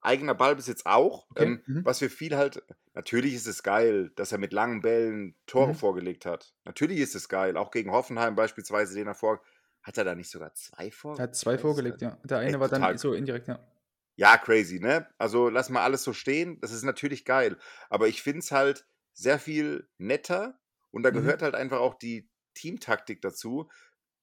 Eigener 0.00 0.34
Ballbesitz 0.34 0.82
auch. 0.86 1.28
Okay. 1.32 1.50
Ähm, 1.50 1.64
Mhm. 1.66 1.84
was 1.84 2.00
wir 2.00 2.10
viel 2.10 2.36
halt 2.36 2.62
natürlich 2.94 3.34
ist 3.34 3.46
es 3.46 3.62
geil, 3.62 4.10
dass 4.16 4.32
er 4.32 4.38
mit 4.38 4.52
langen 4.52 4.80
Bällen 4.82 5.36
Tore 5.46 5.74
Mhm. 5.74 5.74
vorgelegt 5.74 6.26
hat. 6.26 6.54
Natürlich 6.64 6.98
ist 7.00 7.14
es 7.14 7.28
geil, 7.28 7.56
auch 7.56 7.70
gegen 7.70 7.92
Hoffenheim 7.92 8.34
beispielsweise, 8.36 8.94
den 8.94 9.06
er 9.08 9.14
vor 9.14 9.42
hat 9.82 9.96
er 9.98 10.04
da 10.04 10.14
nicht 10.14 10.30
sogar 10.30 10.52
2 10.54 10.90
Er 11.14 11.22
vor 11.22 11.24
hat 11.24 11.36
2 11.36 11.56
weiß 11.56 11.70
es 11.70 11.84
vorgelegt, 11.84 12.02
ja. 12.02 12.18
Der 12.24 12.38
eine 12.38 12.58
war 12.58 12.68
dann 12.68 12.98
so 12.98 13.12
indirekt, 13.14 13.46
ja. 13.46 13.60
Ja, 14.16 14.36
crazy, 14.36 14.80
ne? 14.80 15.08
Also, 15.18 15.48
lass 15.48 15.70
mal 15.70 15.82
alles 15.82 16.02
so 16.04 16.12
stehen. 16.12 16.60
Das 16.60 16.72
ist 16.72 16.82
natürlich 16.82 17.24
geil. 17.24 17.56
Aber 17.88 18.08
ich 18.08 18.22
finde 18.22 18.40
es 18.40 18.50
halt 18.52 18.86
sehr 19.14 19.38
viel 19.38 19.88
netter 19.98 20.60
und 20.90 21.02
da 21.04 21.10
Mhm. 21.10 21.10
gehört 21.10 21.42
halt 21.42 21.54
einfach 21.54 21.78
auch 21.80 21.94
die 21.94 22.28
Teamtaktik 22.54 23.22
dazu, 23.22 23.70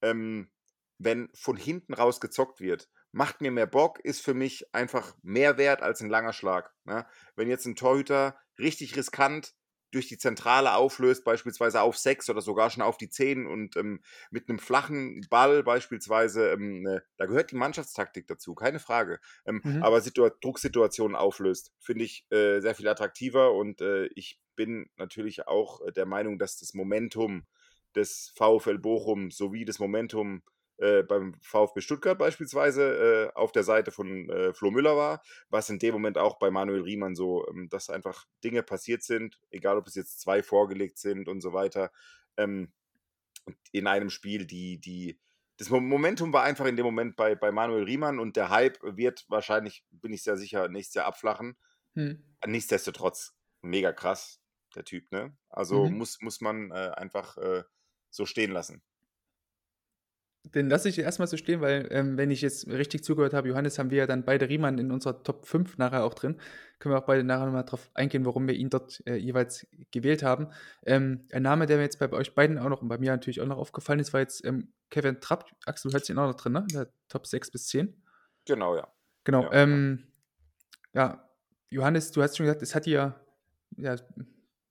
ähm, 0.02 0.52
wenn 1.00 1.30
von 1.36 1.58
hinten 1.58 1.94
raus 1.94 2.20
gezockt 2.22 2.60
wird. 2.62 2.90
Macht 3.14 3.42
mir 3.42 3.52
mehr 3.52 3.68
Bock, 3.68 4.00
ist 4.00 4.22
für 4.22 4.34
mich 4.34 4.74
einfach 4.76 5.16
mehr 5.22 5.58
wert 5.58 5.82
als 5.82 6.02
'n 6.02 6.10
langer 6.10 6.34
Schlag, 6.34 6.74
ne? 6.84 7.06
Wenn 7.36 7.48
jetzt 7.50 7.66
'n 7.66 7.76
Torhüter 7.76 8.38
richtig 8.60 8.96
riskant 8.98 9.54
durch 9.92 10.08
die 10.10 10.18
Zentrale 10.18 10.74
auflöst, 10.76 11.24
beispielsweise 11.24 11.82
auf 11.82 11.98
6 11.98 12.30
oder 12.30 12.42
sogar 12.42 12.70
schon 12.70 12.84
auf 12.84 12.98
die 12.98 13.10
10 13.10 13.48
und, 13.48 13.78
ähm, 13.78 14.02
mit 14.30 14.50
'nem 14.50 14.60
flachen 14.60 15.22
Ball 15.30 15.64
beispielsweise, 15.64 16.50
ähm, 16.52 16.82
ne 16.82 17.04
da 17.18 17.26
gehört 17.26 17.52
die 17.52 17.56
Mannschaftstaktik 17.56 18.28
dazu, 18.28 18.54
keine 18.56 18.80
Frage. 18.80 19.20
Ähm, 19.46 19.64
Mhm. 19.64 19.88
aber 19.88 20.02
Situa 20.02 20.30
Drucksituationen 20.42 21.16
auflöst, 21.16 21.72
finde 21.80 22.04
ich, 22.04 22.26
äh, 22.32 22.60
sehr 22.60 22.76
viel 22.76 22.88
attraktiver 22.90 23.54
und, 23.54 23.80
äh, 23.82 24.08
ich 24.16 24.42
bin 24.58 24.90
natürlich 24.98 25.48
auch, 25.48 25.80
äh, 25.88 25.94
der 25.94 26.06
Meinung, 26.06 26.38
dass 26.40 26.58
das 26.58 26.74
Momentum 26.74 27.46
des 27.96 28.34
VfL 28.36 28.78
Bochum 28.80 29.32
sowie 29.32 29.64
das 29.66 29.80
Momentum, 29.80 30.44
äh, 30.78 31.04
beim 31.04 31.36
VfB 31.42 31.82
Stuttgart 31.82 32.18
beispielsweise, 32.18 33.30
äh, 33.34 33.38
auf 33.38 33.52
der 33.52 33.64
Seite 33.64 33.92
von, 33.92 34.30
äh, 34.30 34.54
Flo 34.54 34.72
Müller 34.72 34.96
war, 34.98 35.22
was 35.50 35.70
in 35.70 35.80
dem 35.80 35.94
Moment 35.94 36.18
auch 36.18 36.40
bei 36.40 36.52
Manuel 36.52 36.82
Riemann 36.82 37.16
so 37.16 37.48
ähm, 37.50 37.70
dass 37.70 37.90
einfach 37.90 38.26
Dinge 38.44 38.64
passiert 38.64 39.04
sind, 39.04 39.40
egal 39.52 39.78
ob 39.78 39.88
es 39.88 39.96
jetzt 39.96 40.20
2 40.22 40.44
vorgelegt 40.44 40.98
sind 41.00 41.28
und 41.28 41.42
so 41.42 41.54
weiter, 41.54 41.92
ähm, 42.38 42.74
in 43.72 43.88
einem 43.88 44.10
Spiel, 44.10 44.46
die 44.46 44.80
die 44.80 45.20
das 45.58 45.70
Mo 45.70 45.80
Momentum 45.80 46.34
war 46.34 46.44
einfach 46.44 46.66
in 46.66 46.76
dem 46.76 46.86
Moment 46.86 47.16
bei 47.16 47.36
bei 47.36 47.52
Manuel 47.52 47.84
Riemann 47.84 48.20
und 48.20 48.36
der 48.36 48.50
Hype 48.50 48.78
wird 48.84 49.26
wahrscheinlich, 49.30 49.86
bin 49.92 50.14
ich 50.14 50.24
sehr 50.24 50.38
sicher, 50.38 50.68
nächstes 50.70 50.96
Jahr 50.96 51.06
abflachen. 51.08 51.58
Mhm. 51.96 52.28
Nichtsdestotrotz 52.46 53.36
mega 53.62 53.94
krass, 53.94 54.42
der 54.76 54.86
Typ, 54.86 55.12
ne? 55.12 55.38
Also, 55.50 55.90
Mhm. 55.90 55.92
muss 55.92 56.22
muss 56.22 56.42
man, 56.42 56.72
äh, 56.72 56.92
einfach, 56.96 57.38
äh, 57.38 57.64
so 58.12 58.26
stehen 58.26 58.52
lassen. 58.52 58.84
Den 60.56 60.70
lasse 60.70 60.90
ich 60.90 61.00
erst 61.00 61.20
mal 61.20 61.28
so 61.28 61.36
stehen, 61.38 61.62
weil, 61.62 61.88
ähm, 61.92 62.18
wenn 62.18 62.32
ich 62.32 62.42
jetzt 62.42 62.68
richtig 62.68 63.04
zugehört 63.04 63.34
habe, 63.34 63.50
Johannes, 63.50 63.80
haben 63.80 63.90
wir 63.90 63.98
ja 64.00 64.08
dann 64.08 64.24
beide 64.24 64.48
Riemann 64.48 64.78
in 64.78 64.92
unserer 64.92 65.22
Top 65.24 65.46
5 65.46 65.78
nachher 65.78 66.04
auch 66.04 66.14
drin. 66.14 66.40
Können 66.80 66.94
wir 66.94 67.00
auch 67.00 67.06
beide 67.06 67.24
nachher 67.24 67.46
noch 67.46 67.54
mal 67.54 67.64
drauf 67.64 67.90
eingehen, 67.94 68.26
warum 68.26 68.48
wir 68.48 68.54
ihn 68.56 68.70
dort, 68.70 69.02
äh, 69.06 69.16
jeweils 69.16 69.68
gewählt 69.92 70.24
haben. 70.24 70.48
Ähm, 70.86 71.26
ein 71.32 71.44
Name, 71.44 71.66
der 71.66 71.78
mir 71.78 71.84
jetzt 71.84 72.00
bei 72.00 72.12
euch 72.12 72.34
beiden 72.36 72.58
auch 72.58 72.70
noch 72.70 72.82
und 72.82 72.88
bei 72.88 72.98
mir 72.98 73.12
natürlich 73.12 73.42
auch 73.42 73.46
noch 73.46 73.58
aufgefallen 73.58 74.00
ist, 74.00 74.14
war 74.14 74.22
jetzt, 74.22 74.46
ähm, 74.46 74.72
Kevin 74.90 75.20
Trapp. 75.20 75.50
Axel, 75.66 75.92
du 75.92 75.96
hattest 75.96 76.10
ihn 76.10 76.18
auch 76.18 76.28
noch 76.28 76.36
drin, 76.36 76.54
ne? 76.54 76.66
In 76.70 76.78
der 76.78 76.88
Top 77.10 77.28
6 77.28 77.52
bis 77.52 77.68
10? 77.68 78.02
Genau, 78.46 78.76
ja. 78.76 78.88
Genau, 79.24 79.44
Ja, 79.44 79.54
ja. 79.54 79.64
ähm, 79.64 80.04
ja, 80.94 81.30
Johannes, 81.70 82.12
du 82.12 82.22
hast 82.22 82.38
schon 82.38 82.46
gesagt, 82.46 82.62
es 82.62 82.74
hat 82.74 82.86
dir, 82.86 83.16
ja, 83.78 83.96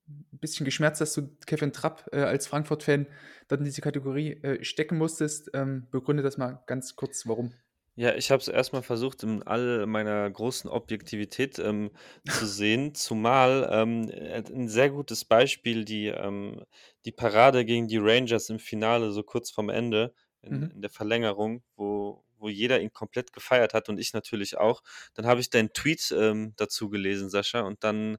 'n 0.09 0.39
bisschen 0.41 0.65
geschmerzt, 0.65 1.01
dass 1.01 1.15
du 1.15 1.29
Kevin 1.47 1.73
Trapp, 1.73 2.09
äh, 2.13 2.21
als 2.23 2.47
Frankfurt-Fan 2.47 3.07
dort 3.49 3.61
in 3.61 3.65
diese 3.65 3.81
Kategorie, 3.81 4.33
äh, 4.43 4.65
stecken 4.65 4.99
musstest. 4.99 5.51
Ähm, 5.55 5.89
begründe 5.91 6.23
das 6.23 6.37
mal 6.39 6.63
ganz 6.67 6.97
kurz, 6.97 7.27
warum. 7.27 7.55
Ja, 7.99 8.15
ich 8.15 8.31
habe 8.31 8.43
es 8.43 8.49
erst 8.49 8.75
mal 8.75 8.83
versucht, 8.83 9.23
in 9.23 9.43
all 9.43 9.87
meiner 9.87 10.31
großen 10.31 10.69
Objektivität, 10.69 11.59
ähm, 11.59 11.91
zu 12.29 12.45
sehen, 12.47 12.95
zumal, 12.95 13.67
ähm, 13.73 14.11
äh, 14.11 14.43
'n 14.51 14.69
sehr 14.69 14.91
gutes 14.91 15.25
Beispiel 15.25 15.85
die, 15.87 16.09
ähm 16.09 16.63
die 17.07 17.13
Parade 17.13 17.65
gegen 17.65 17.89
die 17.89 17.97
Rangers 17.99 18.51
im 18.51 18.59
Finale 18.59 19.13
so 19.13 19.23
kurz 19.23 19.51
vorm 19.51 19.71
Ende 19.71 20.13
in 20.43 20.67
Mhm. 20.67 20.73
in 20.75 20.83
der 20.83 20.91
Verlängerung, 20.91 21.63
wo 21.75 22.23
wo 22.39 22.51
jeder 22.51 22.81
ihn 22.83 22.93
komplett 22.93 23.33
gefeiert 23.33 23.73
hat 23.73 23.89
und 23.89 23.99
ich 23.99 24.13
natürlich 24.13 24.59
auch. 24.59 24.83
Dann 25.15 25.25
habe 25.25 25.41
ich 25.41 25.49
deinen 25.49 25.73
Tweet, 25.73 26.13
ähm, 26.15 26.53
dazu 26.59 26.91
gelesen, 26.91 27.31
Sascha, 27.31 27.61
und 27.63 27.83
dann, 27.83 28.19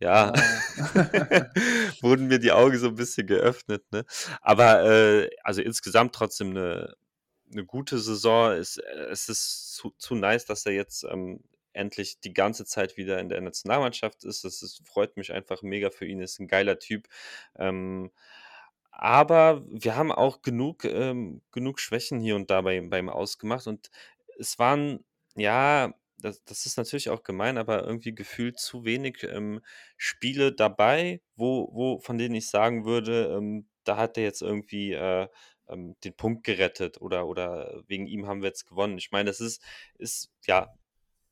ja, 0.00 0.32
wurden 2.02 2.28
mir 2.28 2.38
die 2.38 2.52
Augen 2.52 2.78
so 2.78 2.88
'n 2.88 2.94
bisschen 2.96 3.26
geöffnet, 3.26 3.84
ne? 3.92 4.04
Aber, 4.42 4.84
äh, 4.84 5.30
also, 5.44 5.62
insgesamt 5.62 6.14
trotzdem 6.14 6.50
'ne 6.52 6.94
'ne 7.50 7.64
gute 7.66 7.98
Saison. 8.00 8.52
Es 8.52 8.78
äh, 8.78 8.84
es 9.10 9.28
ist 9.28 9.74
zu 9.76 9.92
zu 9.98 10.14
nice, 10.16 10.46
dass 10.46 10.66
er 10.66 10.72
jetzt, 10.74 11.04
ähm, 11.04 11.40
endlich 11.74 12.20
die 12.20 12.34
ganze 12.34 12.64
Zeit 12.66 12.96
wieder 12.98 13.20
in 13.20 13.28
der 13.30 13.40
Nationalmannschaft 13.42 14.24
ist. 14.24 14.44
Das 14.44 14.62
ist 14.62 14.82
freut 14.88 15.16
mich 15.18 15.32
einfach 15.32 15.62
mega 15.62 15.90
für 15.90 16.06
ihn, 16.06 16.20
ist 16.20 16.40
'n 16.40 16.48
geiler 16.48 16.78
Typ. 16.80 17.08
Ähm, 17.58 18.12
aber 18.92 19.64
wir 19.68 19.96
haben 19.96 20.12
auch 20.12 20.42
genug 20.42 20.84
ähm, 20.86 21.42
genug 21.52 21.80
Schwächen 21.80 22.20
hier 22.20 22.36
und 22.36 22.50
da 22.50 22.62
bei 22.62 22.80
bei 22.82 22.98
ihm 23.00 23.08
ausgemacht 23.10 23.66
und 23.68 23.90
es 24.38 24.58
waren 24.58 25.04
ja, 25.36 25.94
das 26.18 26.42
das 26.44 26.66
ist 26.66 26.76
natürlich 26.78 27.10
auch 27.10 27.22
gemein, 27.22 27.58
aber 27.58 27.84
irgendwie 27.84 28.14
gefühlt 28.14 28.58
zu 28.58 28.84
wenig, 28.84 29.22
ähm, 29.24 29.60
Spiele 29.96 30.52
dabei, 30.54 31.22
wo 31.36 31.68
wo 31.72 31.98
von 32.00 32.18
denen 32.18 32.34
ich 32.34 32.48
sagen 32.50 32.84
würde, 32.84 33.26
ähm, 33.36 33.68
da 33.84 33.96
hat 33.96 34.16
er 34.18 34.24
jetzt 34.24 34.42
irgendwie, 34.42 34.92
äh, 34.92 35.28
ähm, 35.68 35.96
den 36.04 36.14
Punkt 36.16 36.44
gerettet 36.44 37.00
oder 37.00 37.26
oder 37.28 37.82
wegen 37.86 38.06
ihm 38.06 38.26
haben 38.26 38.40
wir 38.42 38.48
jetzt 38.48 38.66
gewonnen. 38.68 38.98
Ich 38.98 39.10
meine, 39.12 39.26
das 39.30 39.40
ist 39.40 39.62
ist 39.98 40.30
ja, 40.46 40.68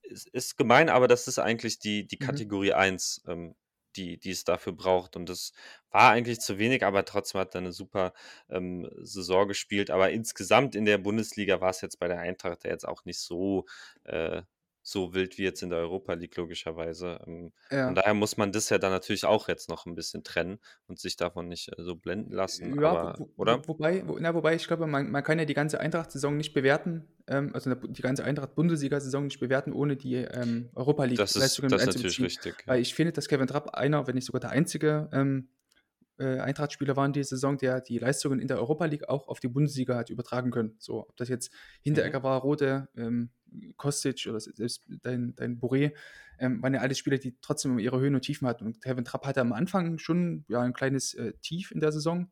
ist 0.03 0.28
ist 0.28 0.57
gemein, 0.57 0.89
aber 0.89 1.09
das 1.09 1.28
ist 1.28 1.39
eigentlich 1.39 1.78
die 1.78 2.07
die 2.07 2.18
Mhm. 2.18 2.45
Kategorie 2.45 2.72
1, 2.74 3.22
ähm, 3.28 3.55
die 3.97 4.18
die 4.18 4.30
es 4.30 4.45
dafür 4.45 4.72
braucht 4.72 5.16
und 5.16 5.28
das 5.28 5.53
war 5.91 6.11
eigentlich 6.11 6.41
zu 6.41 6.59
wenig, 6.59 6.85
aber 6.85 7.05
trotzdem 7.05 7.41
hat 7.41 7.55
er 7.55 7.61
'ne 7.62 7.72
super, 7.72 8.12
ähm, 8.51 8.89
Saison 9.03 9.47
gespielt. 9.49 9.91
Aber 9.91 10.11
insgesamt 10.11 10.74
in 10.74 10.85
der 10.85 10.99
Bundesliga 10.99 11.61
war's 11.61 11.80
jetzt 11.80 11.99
bei 12.01 12.09
der 12.09 12.18
Eintracht 12.20 12.64
ja 12.64 12.70
jetzt 12.70 12.87
auch 12.89 13.05
nicht 13.05 13.20
so 13.20 13.66
äh, 14.05 14.43
so 14.85 15.14
wild 15.14 15.39
wie 15.39 15.45
jetzt 15.45 15.62
in 15.62 15.70
der 15.70 15.80
Europa 15.80 16.14
League 16.14 16.37
logischerweise. 16.37 17.20
Ähm, 17.26 17.53
von 17.82 17.95
Ja. 17.95 17.97
daher 17.97 18.14
muss 18.14 18.37
man 18.37 18.53
das 18.53 18.70
ja 18.70 18.78
dann 18.78 18.93
natürlich 18.93 19.24
auch 19.26 19.49
jetzt 19.49 19.68
noch 19.70 19.87
'n 19.87 19.97
bisschen 19.97 20.24
trennen 20.24 20.61
und 20.87 21.01
sich 21.01 21.16
davon 21.16 21.49
nicht, 21.49 21.70
äh, 21.78 21.82
so 21.82 21.97
blenden 21.97 22.32
lassen, 22.32 22.74
Ja, 22.82 22.95
aber 22.95 23.16
wo 23.16 23.32
wo 23.37 23.37
oder? 23.37 23.64
wo 23.66 23.66
wobei 23.68 24.07
wo 24.07 24.18
na, 24.20 24.35
wobei 24.35 24.55
ich 24.55 24.66
glaube, 24.66 24.87
man 24.87 25.11
man 25.11 25.22
kann 25.24 25.39
ja 25.39 25.45
die 25.45 25.55
ganze 25.55 25.80
Eintracht-Saison 25.80 26.37
nicht 26.37 26.55
bewerten, 26.55 27.09
ähm, 27.26 27.51
also, 27.53 27.74
die 27.74 28.03
ganze 28.03 28.22
Eintracht-Bundesliga-Saison 28.24 29.24
nicht 29.24 29.41
bewerten, 29.41 29.72
ohne 29.72 29.97
die, 29.97 30.14
ähm, 30.16 30.70
Europa 30.74 31.05
Das 31.16 31.37
ist 31.37 31.62
das 31.68 31.82
ist 31.82 31.87
natürlich 31.87 32.22
richtig, 32.22 32.66
Weil 32.66 32.80
ich 32.80 32.95
finde, 32.95 33.12
dass 33.12 33.28
Kevin 33.28 33.47
Trapp 33.49 33.70
einer, 33.74 34.07
wenn 34.07 34.14
nicht 34.14 34.26
sogar 34.26 34.41
der 34.41 34.51
einzige, 34.51 35.09
ähm, 35.12 35.49
äh, 36.19 36.39
Eintracht-Spieler 36.39 36.97
war 36.97 37.07
in 37.07 37.12
dieser 37.12 37.31
Saison, 37.31 37.59
der 37.59 37.81
die 37.81 37.99
Leistungen 37.99 38.41
in 38.41 38.49
der 38.49 38.59
Europa 38.59 38.85
League 38.87 39.09
auch 39.09 39.29
auf 39.29 39.41
die 39.41 39.49
Bundesliga 39.49 39.97
hat 39.97 40.11
übertragen 40.11 40.51
können. 40.51 40.77
So, 40.79 41.01
ob 41.09 41.17
das 41.17 41.29
jetzt 41.29 41.53
Mhm. 41.87 42.15
Hinteregger 42.15 42.23
war, 42.23 42.41
Rode, 42.41 42.89
ähm, 42.97 43.31
Kostic 43.77 44.27
oder 44.29 44.41
se 44.41 44.53
selbst 44.55 44.85
dein 45.03 45.35
dein 45.37 45.61
Borré, 45.61 45.93
ähm, 46.39 46.62
waren 46.62 46.75
ja 46.75 46.81
alles 46.81 46.99
Spieler, 46.99 47.19
die 47.19 47.37
trotzdem 47.41 47.79
ihre 47.79 48.01
Höhen 48.01 48.15
und 48.15 48.23
Tiefen 48.23 48.47
hatten. 48.49 48.65
Und 48.67 48.83
Kevin 48.83 49.05
Trapp 49.05 49.27
hatte 49.27 49.41
am 49.41 49.53
Anfang 49.53 49.99
schon, 49.99 50.45
ja, 50.49 50.62
'n 50.65 50.73
kleines, 50.73 51.15
äh, 51.15 51.35
Tief 51.41 51.71
in 51.71 51.81
der 51.81 51.93
Saison, 51.93 52.31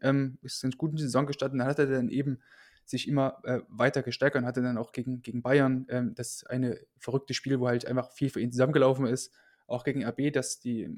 ähm, 0.00 0.38
ist 0.42 0.62
in 0.64 0.70
guten 0.72 0.96
Saison 0.98 1.26
gestanden. 1.26 1.58
Dann 1.60 1.68
hat 1.68 1.78
er 1.78 1.86
dann 1.86 2.08
eben 2.08 2.40
sich 2.84 3.08
immer 3.08 3.40
äh, 3.44 3.60
weiter 3.68 4.02
gesteigert 4.02 4.42
und 4.42 4.46
hatte 4.46 4.62
dann 4.62 4.76
auch 4.76 4.92
gegen, 4.92 5.22
gegen 5.22 5.42
Bayern 5.42 5.86
ähm, 5.88 6.14
das 6.14 6.44
eine 6.44 6.80
verrückte 6.98 7.32
Spiel, 7.34 7.58
wo 7.60 7.66
halt 7.68 7.86
einfach 7.86 8.12
viel 8.12 8.28
für 8.28 8.40
ihn 8.40 8.52
zusammengelaufen 8.52 9.06
ist. 9.06 9.32
Auch 9.66 9.84
gegen 9.84 10.04
RB, 10.04 10.30
dass 10.32 10.60
die 10.60 10.90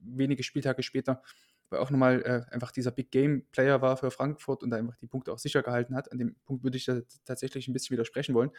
wenige 0.00 0.42
Spieltage 0.44 0.82
später 0.82 1.22
auch 1.80 1.90
nochmal 1.90 2.22
äh, 2.22 2.52
einfach 2.52 2.70
dieser 2.70 2.90
Big 2.90 3.10
Game 3.10 3.46
Player 3.52 3.82
war 3.82 3.96
für 3.96 4.10
Frankfurt 4.10 4.62
und 4.62 4.70
da 4.70 4.76
einfach 4.76 4.96
die 4.96 5.06
Punkte 5.06 5.32
auch 5.32 5.38
sicher 5.38 5.62
gehalten 5.62 5.94
hat. 5.94 6.10
An 6.12 6.18
dem 6.18 6.36
Punkt 6.44 6.64
würde 6.64 6.76
ich 6.76 6.84
da 6.84 7.00
tatsächlich 7.24 7.68
ein 7.68 7.72
bisschen 7.72 7.94
widersprechen 7.94 8.34
wollen. 8.34 8.50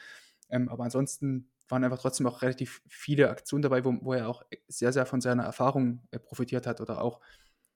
Ähm, 0.49 0.69
aber 0.69 0.83
ansonsten 0.83 1.49
waren 1.67 1.83
einfach 1.83 1.99
trotzdem 1.99 2.27
auch 2.27 2.41
relativ 2.41 2.81
viele 2.87 3.29
Aktionen 3.29 3.63
dabei, 3.63 3.83
wo, 3.83 3.95
wo 4.01 4.13
er 4.13 4.29
auch 4.29 4.43
sehr, 4.67 4.93
sehr 4.93 5.05
von 5.05 5.21
seiner 5.21 5.43
Erfahrung 5.43 6.01
äh, 6.11 6.19
profitiert 6.19 6.67
hat 6.67 6.81
oder 6.81 7.01
auch, 7.01 7.21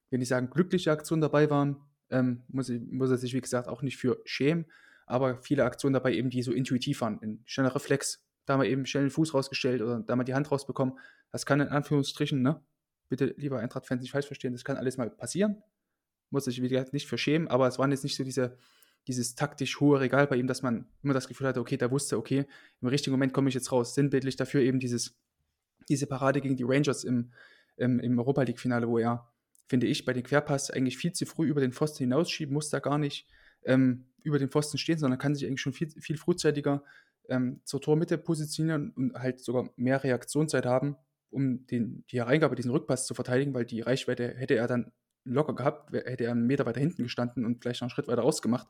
wenn 0.09 0.21
ich 0.21 0.27
sagen, 0.27 0.49
glückliche 0.49 0.91
Aktionen 0.91 1.21
dabei 1.21 1.49
waren, 1.49 1.77
ähm, 2.09 2.43
muss, 2.47 2.69
ich, 2.69 2.81
muss 2.81 3.09
er 3.09 3.17
sich, 3.17 3.33
wie 3.33 3.41
gesagt, 3.41 3.67
auch 3.67 3.81
nicht 3.81 3.97
für 3.97 4.19
schämen, 4.25 4.65
aber 5.05 5.37
viele 5.41 5.65
Aktionen 5.65 5.93
dabei 5.93 6.13
eben, 6.13 6.29
die 6.29 6.43
so 6.43 6.51
intuitiv 6.51 7.01
waren. 7.01 7.19
Ein 7.21 7.43
schneller 7.45 7.73
Reflex, 7.73 8.23
da 8.45 8.57
mal 8.57 8.65
eben 8.65 8.85
schnell 8.85 9.05
den 9.05 9.11
Fuß 9.11 9.33
rausgestellt 9.33 9.81
oder 9.81 9.99
da 9.99 10.15
mal 10.15 10.23
die 10.23 10.33
Hand 10.33 10.51
rausbekommen. 10.51 10.97
Das 11.31 11.45
kann 11.45 11.59
in 11.59 11.67
Anführungsstrichen, 11.69 12.41
ne? 12.41 12.61
Bitte, 13.10 13.34
lieber 13.38 13.60
Eintracht-Fans, 13.60 14.01
nicht 14.01 14.12
falsch 14.12 14.28
verstehen, 14.28 14.53
das 14.53 14.64
kann 14.64 14.78
alles 14.78 14.97
mal 14.97 15.10
passieren. 15.10 15.62
Muss 16.30 16.47
ich, 16.47 16.62
wie 16.62 16.86
nicht 16.91 17.07
für 17.07 17.18
schämen, 17.18 17.47
aber 17.47 17.68
es 17.68 17.80
waren 17.80 17.91
jetzt 17.91 18.03
nicht 18.03 18.16
so 18.16 18.24
diese, 18.24 18.55
dieses 19.07 19.36
taktisch 19.36 19.80
hohe 19.80 19.99
Regal 19.99 20.28
bei 20.28 20.36
ihm, 20.36 20.45
dass 20.45 20.62
man 20.62 20.88
immer 21.01 21.14
das 21.14 21.28
Gefühl 21.28 21.47
hatte, 21.47 21.60
okay, 21.60 21.78
der 21.78 21.89
wusste, 21.89 22.18
okay, 22.18 22.45
im 22.82 22.88
richtigen 22.88 23.12
Moment 23.12 23.34
komme 23.34 23.49
ich 23.49 23.55
jetzt 23.55 23.72
raus. 23.72 23.95
Sinnbildlich 23.95 24.36
dafür 24.36 24.62
eben 24.62 24.80
dieses, 24.80 25.18
diese 25.89 26.05
Parade 26.05 26.39
gegen 26.39 26.55
die 26.55 26.64
Rangers 26.64 27.03
im, 27.03 27.32
im, 27.78 27.99
im 27.99 28.20
Europa 28.20 28.43
League-Finale, 28.43 28.88
wo 28.88 28.99
er, 28.99 29.28
finde 29.68 29.88
ich, 29.88 30.05
bei 30.05 30.14
den 30.14 30.24
Querpass 30.24 30.70
eigentlich 30.70 30.97
viel 30.97 31.14
zu 31.14 31.26
früh 31.26 31.47
über 31.47 31.62
den 31.62 31.74
Pfosten 31.74 32.03
hinausschieben, 32.03 32.53
muss 32.53 32.70
da 32.70 32.80
gar 32.80 32.99
nicht 32.99 33.28
ähm, 33.64 34.05
über 34.22 34.38
den 34.38 34.49
Pfosten 34.49 34.78
stehen, 34.78 34.99
sondern 34.99 35.18
kann 35.20 35.34
sich 35.34 35.47
eigentlich 35.47 35.62
schon 35.62 35.74
viel, 35.74 35.89
viel 35.89 36.18
frühzeitiger 36.18 36.84
ähm, 37.30 37.62
zur 37.64 37.82
Tormitte 37.82 38.18
positionieren 38.18 38.91
und 38.91 39.14
halt 39.16 39.39
sogar 39.39 39.70
mehr 39.76 40.03
Reaktionszeit 40.03 40.66
haben, 40.66 40.95
um 41.30 41.65
den, 41.67 42.05
die 42.11 42.17
Hereingabe, 42.17 42.55
diesen 42.55 42.71
Rückpass 42.71 43.05
zu 43.05 43.13
verteidigen, 43.13 43.53
weil 43.53 43.65
die 43.65 43.82
Reichweite 43.82 44.36
hätte 44.36 44.55
er 44.55 44.67
dann 44.67 44.91
locker 45.25 45.53
gehabt, 45.53 45.93
hätte 45.93 46.25
er 46.25 46.32
einen 46.32 46.47
Meter 46.47 46.65
weiter 46.65 46.80
hinten 46.80 47.03
gestanden 47.03 47.45
und 47.45 47.61
vielleicht 47.61 47.82
noch 47.82 47.88
einen 47.88 47.91
Schritt 47.91 48.07
weiter 48.07 48.23
ausgemacht. 48.23 48.67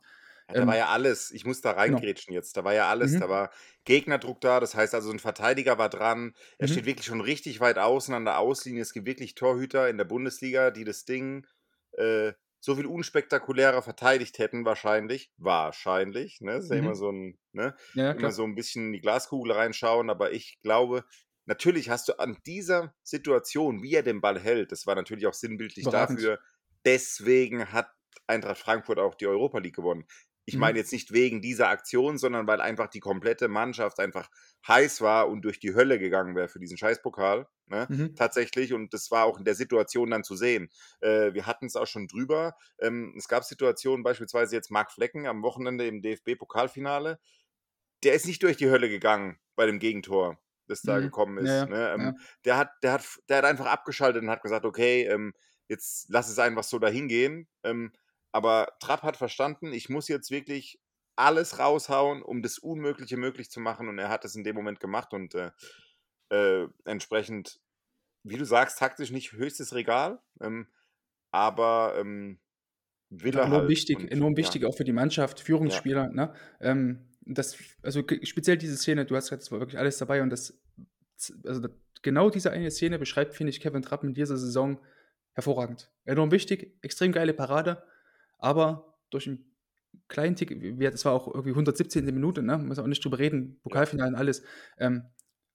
Ja, 0.48 0.54
da 0.54 0.62
ähm, 0.62 0.68
war 0.68 0.76
ja 0.76 0.88
alles. 0.88 1.30
Ich 1.30 1.44
muss 1.44 1.60
da 1.60 1.72
genau. 1.72 1.96
reingrätschen 1.96 2.32
genau. 2.32 2.40
jetzt. 2.40 2.56
Da 2.56 2.64
war 2.64 2.74
ja 2.74 2.88
alles. 2.88 3.12
Mhm. 3.12 3.20
Da 3.20 3.28
war 3.28 3.50
Gegnerdruck 3.84 4.40
da. 4.40 4.60
Das 4.60 4.74
heißt 4.74 4.94
also, 4.94 5.10
ein 5.10 5.18
Verteidiger 5.18 5.78
war 5.78 5.88
dran. 5.88 6.34
Er 6.58 6.68
mhm. 6.68 6.72
steht 6.72 6.86
wirklich 6.86 7.06
schon 7.06 7.20
richtig 7.20 7.60
weit 7.60 7.78
außen 7.78 8.14
an 8.14 8.24
der 8.24 8.38
Auslinie. 8.38 8.82
Es 8.82 8.92
gibt 8.92 9.06
wirklich 9.06 9.34
Torhüter 9.34 9.88
in 9.88 9.98
der 9.98 10.04
Bundesliga, 10.04 10.70
die 10.70 10.84
das 10.84 11.04
Ding 11.04 11.46
äh, 11.92 12.32
so 12.60 12.76
viel 12.76 12.86
unspektakulärer 12.86 13.80
verteidigt 13.80 14.38
hätten, 14.38 14.64
wahrscheinlich. 14.64 15.32
Wahrscheinlich. 15.38 16.40
Ne? 16.40 16.52
Das 16.52 16.64
ist 16.64 16.70
ja 16.70 16.76
immer 16.76 16.90
mhm. 16.90 16.94
so 16.94 17.10
ein, 17.10 17.38
ne? 17.52 17.74
Ja, 17.94 18.12
immer 18.12 18.32
so 18.32 18.44
ein 18.44 18.54
bisschen 18.54 18.86
in 18.86 18.92
die 18.92 19.00
Glaskugel 19.00 19.52
reinschauen. 19.52 20.10
Aber 20.10 20.32
ich 20.32 20.58
glaube, 20.62 21.04
natürlich 21.50 21.90
hast 21.90 22.08
du 22.08 22.18
an 22.18 22.38
dieser 22.46 22.94
Situation, 23.02 23.82
wie 23.82 23.94
er 23.94 24.04
den 24.04 24.20
Ball 24.20 24.38
hält, 24.38 24.70
das 24.70 24.86
war 24.86 24.94
natürlich 24.94 25.26
auch 25.26 25.34
sinnbildlich 25.34 25.84
Überragend. 25.84 26.20
dafür. 26.20 26.38
Deswegen 26.84 27.72
hat 27.72 27.90
Eintracht 28.26 28.58
Frankfurt 28.58 29.00
auch 29.00 29.16
die 29.16 29.26
Europa 29.26 29.58
League 29.58 29.74
gewonnen. 29.74 30.06
Ich 30.46 30.54
mhm. 30.54 30.60
meine 30.60 30.78
jetzt 30.78 30.92
nicht 30.92 31.12
wegen 31.12 31.42
dieser 31.42 31.68
Aktion, 31.68 32.18
sondern 32.18 32.46
weil 32.46 32.60
einfach 32.60 32.86
die 32.86 33.00
komplette 33.00 33.48
Mannschaft 33.48 33.98
einfach 33.98 34.30
heiß 34.66 35.00
war 35.00 35.28
und 35.28 35.42
durch 35.42 35.58
die 35.58 35.74
Hölle 35.74 35.98
gegangen 35.98 36.36
wäre 36.36 36.48
für 36.48 36.60
diesen 36.60 36.78
Scheißpokal. 36.78 37.48
Ne? 37.66 37.86
Mhm. 37.90 38.14
Tatsächlich. 38.14 38.72
Und 38.72 38.94
das 38.94 39.10
war 39.10 39.24
auch 39.24 39.38
in 39.38 39.44
der 39.44 39.56
Situation 39.56 40.10
dann 40.10 40.22
zu 40.22 40.36
sehen. 40.36 40.70
Äh, 41.00 41.34
wir 41.34 41.46
hatten 41.46 41.66
es 41.66 41.74
auch 41.74 41.86
schon 41.88 42.06
drüber. 42.06 42.54
Ähm, 42.80 43.12
es 43.18 43.26
gab 43.26 43.42
Situationen, 43.42 44.04
beispielsweise 44.04 44.54
jetzt 44.54 44.70
Marc 44.70 44.92
Flecken 44.92 45.26
am 45.26 45.42
Wochenende 45.42 45.86
im 45.88 46.00
DFB-Pokalfinale. 46.00 47.18
Der 48.04 48.14
ist 48.14 48.26
nicht 48.26 48.42
durch 48.44 48.56
die 48.56 48.70
Hölle 48.70 48.88
gegangen 48.88 49.38
bei 49.56 49.66
dem 49.66 49.80
Gegentor, 49.80 50.38
das 50.70 50.82
da 50.82 50.98
mhm. 50.98 51.02
gekommen 51.02 51.38
ist. 51.38 51.48
Ja, 51.48 51.66
ne? 51.66 51.92
ähm, 51.92 52.00
ja. 52.00 52.14
der, 52.44 52.56
hat, 52.56 52.70
der, 52.82 52.92
hat, 52.92 53.04
der 53.28 53.38
hat 53.38 53.44
einfach 53.44 53.66
abgeschaltet 53.66 54.22
und 54.22 54.30
hat 54.30 54.42
gesagt, 54.42 54.64
okay, 54.64 55.04
ähm, 55.04 55.34
jetzt 55.68 56.06
lass 56.08 56.28
es 56.28 56.38
einfach 56.38 56.64
so 56.64 56.78
dahin 56.78 57.08
gehen. 57.08 57.48
Ähm, 57.64 57.92
aber 58.32 58.68
Trapp 58.80 59.02
hat 59.02 59.16
verstanden, 59.16 59.72
ich 59.72 59.88
muss 59.88 60.08
jetzt 60.08 60.30
wirklich 60.30 60.80
alles 61.16 61.58
raushauen, 61.58 62.22
um 62.22 62.42
das 62.42 62.58
Unmögliche 62.58 63.16
möglich 63.16 63.50
zu 63.50 63.60
machen. 63.60 63.88
Und 63.88 63.98
er 63.98 64.08
hat 64.08 64.24
es 64.24 64.34
in 64.34 64.44
dem 64.44 64.56
Moment 64.56 64.80
gemacht 64.80 65.12
und 65.12 65.34
äh, 65.34 65.50
äh, 66.30 66.66
entsprechend, 66.84 67.60
wie 68.22 68.36
du 68.36 68.44
sagst, 68.44 68.78
taktisch 68.78 69.10
nicht 69.10 69.32
höchstes 69.32 69.74
Regal, 69.74 70.20
ähm, 70.40 70.68
aber 71.32 71.94
ähm, 71.98 72.40
will 73.10 73.36
er 73.36 73.44
enorm 73.44 73.62
halt. 73.62 73.70
wichtig, 73.70 73.98
und, 73.98 74.10
enorm 74.10 74.36
wichtig 74.36 74.62
ja. 74.62 74.68
auch 74.68 74.76
für 74.76 74.84
die 74.84 74.92
Mannschaft, 74.92 75.40
Führungsspieler. 75.40 76.04
Ja. 76.04 76.12
Ne? 76.12 76.34
Ähm, 76.60 77.09
das, 77.22 77.56
also 77.82 78.02
speziell 78.22 78.56
diese 78.56 78.76
Szene, 78.76 79.04
du 79.04 79.16
hast 79.16 79.26
gesagt, 79.26 79.42
es 79.42 79.52
war 79.52 79.60
wirklich 79.60 79.78
alles 79.78 79.98
dabei 79.98 80.22
und 80.22 80.30
das, 80.30 80.58
also 81.44 81.68
genau 82.02 82.30
diese 82.30 82.50
eine 82.50 82.70
Szene 82.70 82.98
beschreibt, 82.98 83.34
finde 83.34 83.50
ich, 83.50 83.60
Kevin 83.60 83.82
Trapp 83.82 84.04
in 84.04 84.14
dieser 84.14 84.36
Saison 84.36 84.80
hervorragend. 85.32 85.90
Enorm 86.04 86.30
wichtig, 86.30 86.76
extrem 86.82 87.12
geile 87.12 87.34
Parade 87.34 87.82
aber 88.40 88.98
durch 89.10 89.28
einen 89.28 89.44
kleinen 90.08 90.36
Tick, 90.36 90.78
das 90.80 91.04
war 91.04 91.12
auch 91.12 91.28
irgendwie 91.28 91.50
117. 91.50 92.04
Minute, 92.06 92.42
ne? 92.42 92.58
muss 92.58 92.78
auch 92.78 92.86
nicht 92.86 93.04
drüber 93.04 93.18
reden, 93.18 93.60
Pokalfinale 93.62 94.10
und 94.10 94.16
alles. 94.16 94.42
Ähm, 94.78 95.04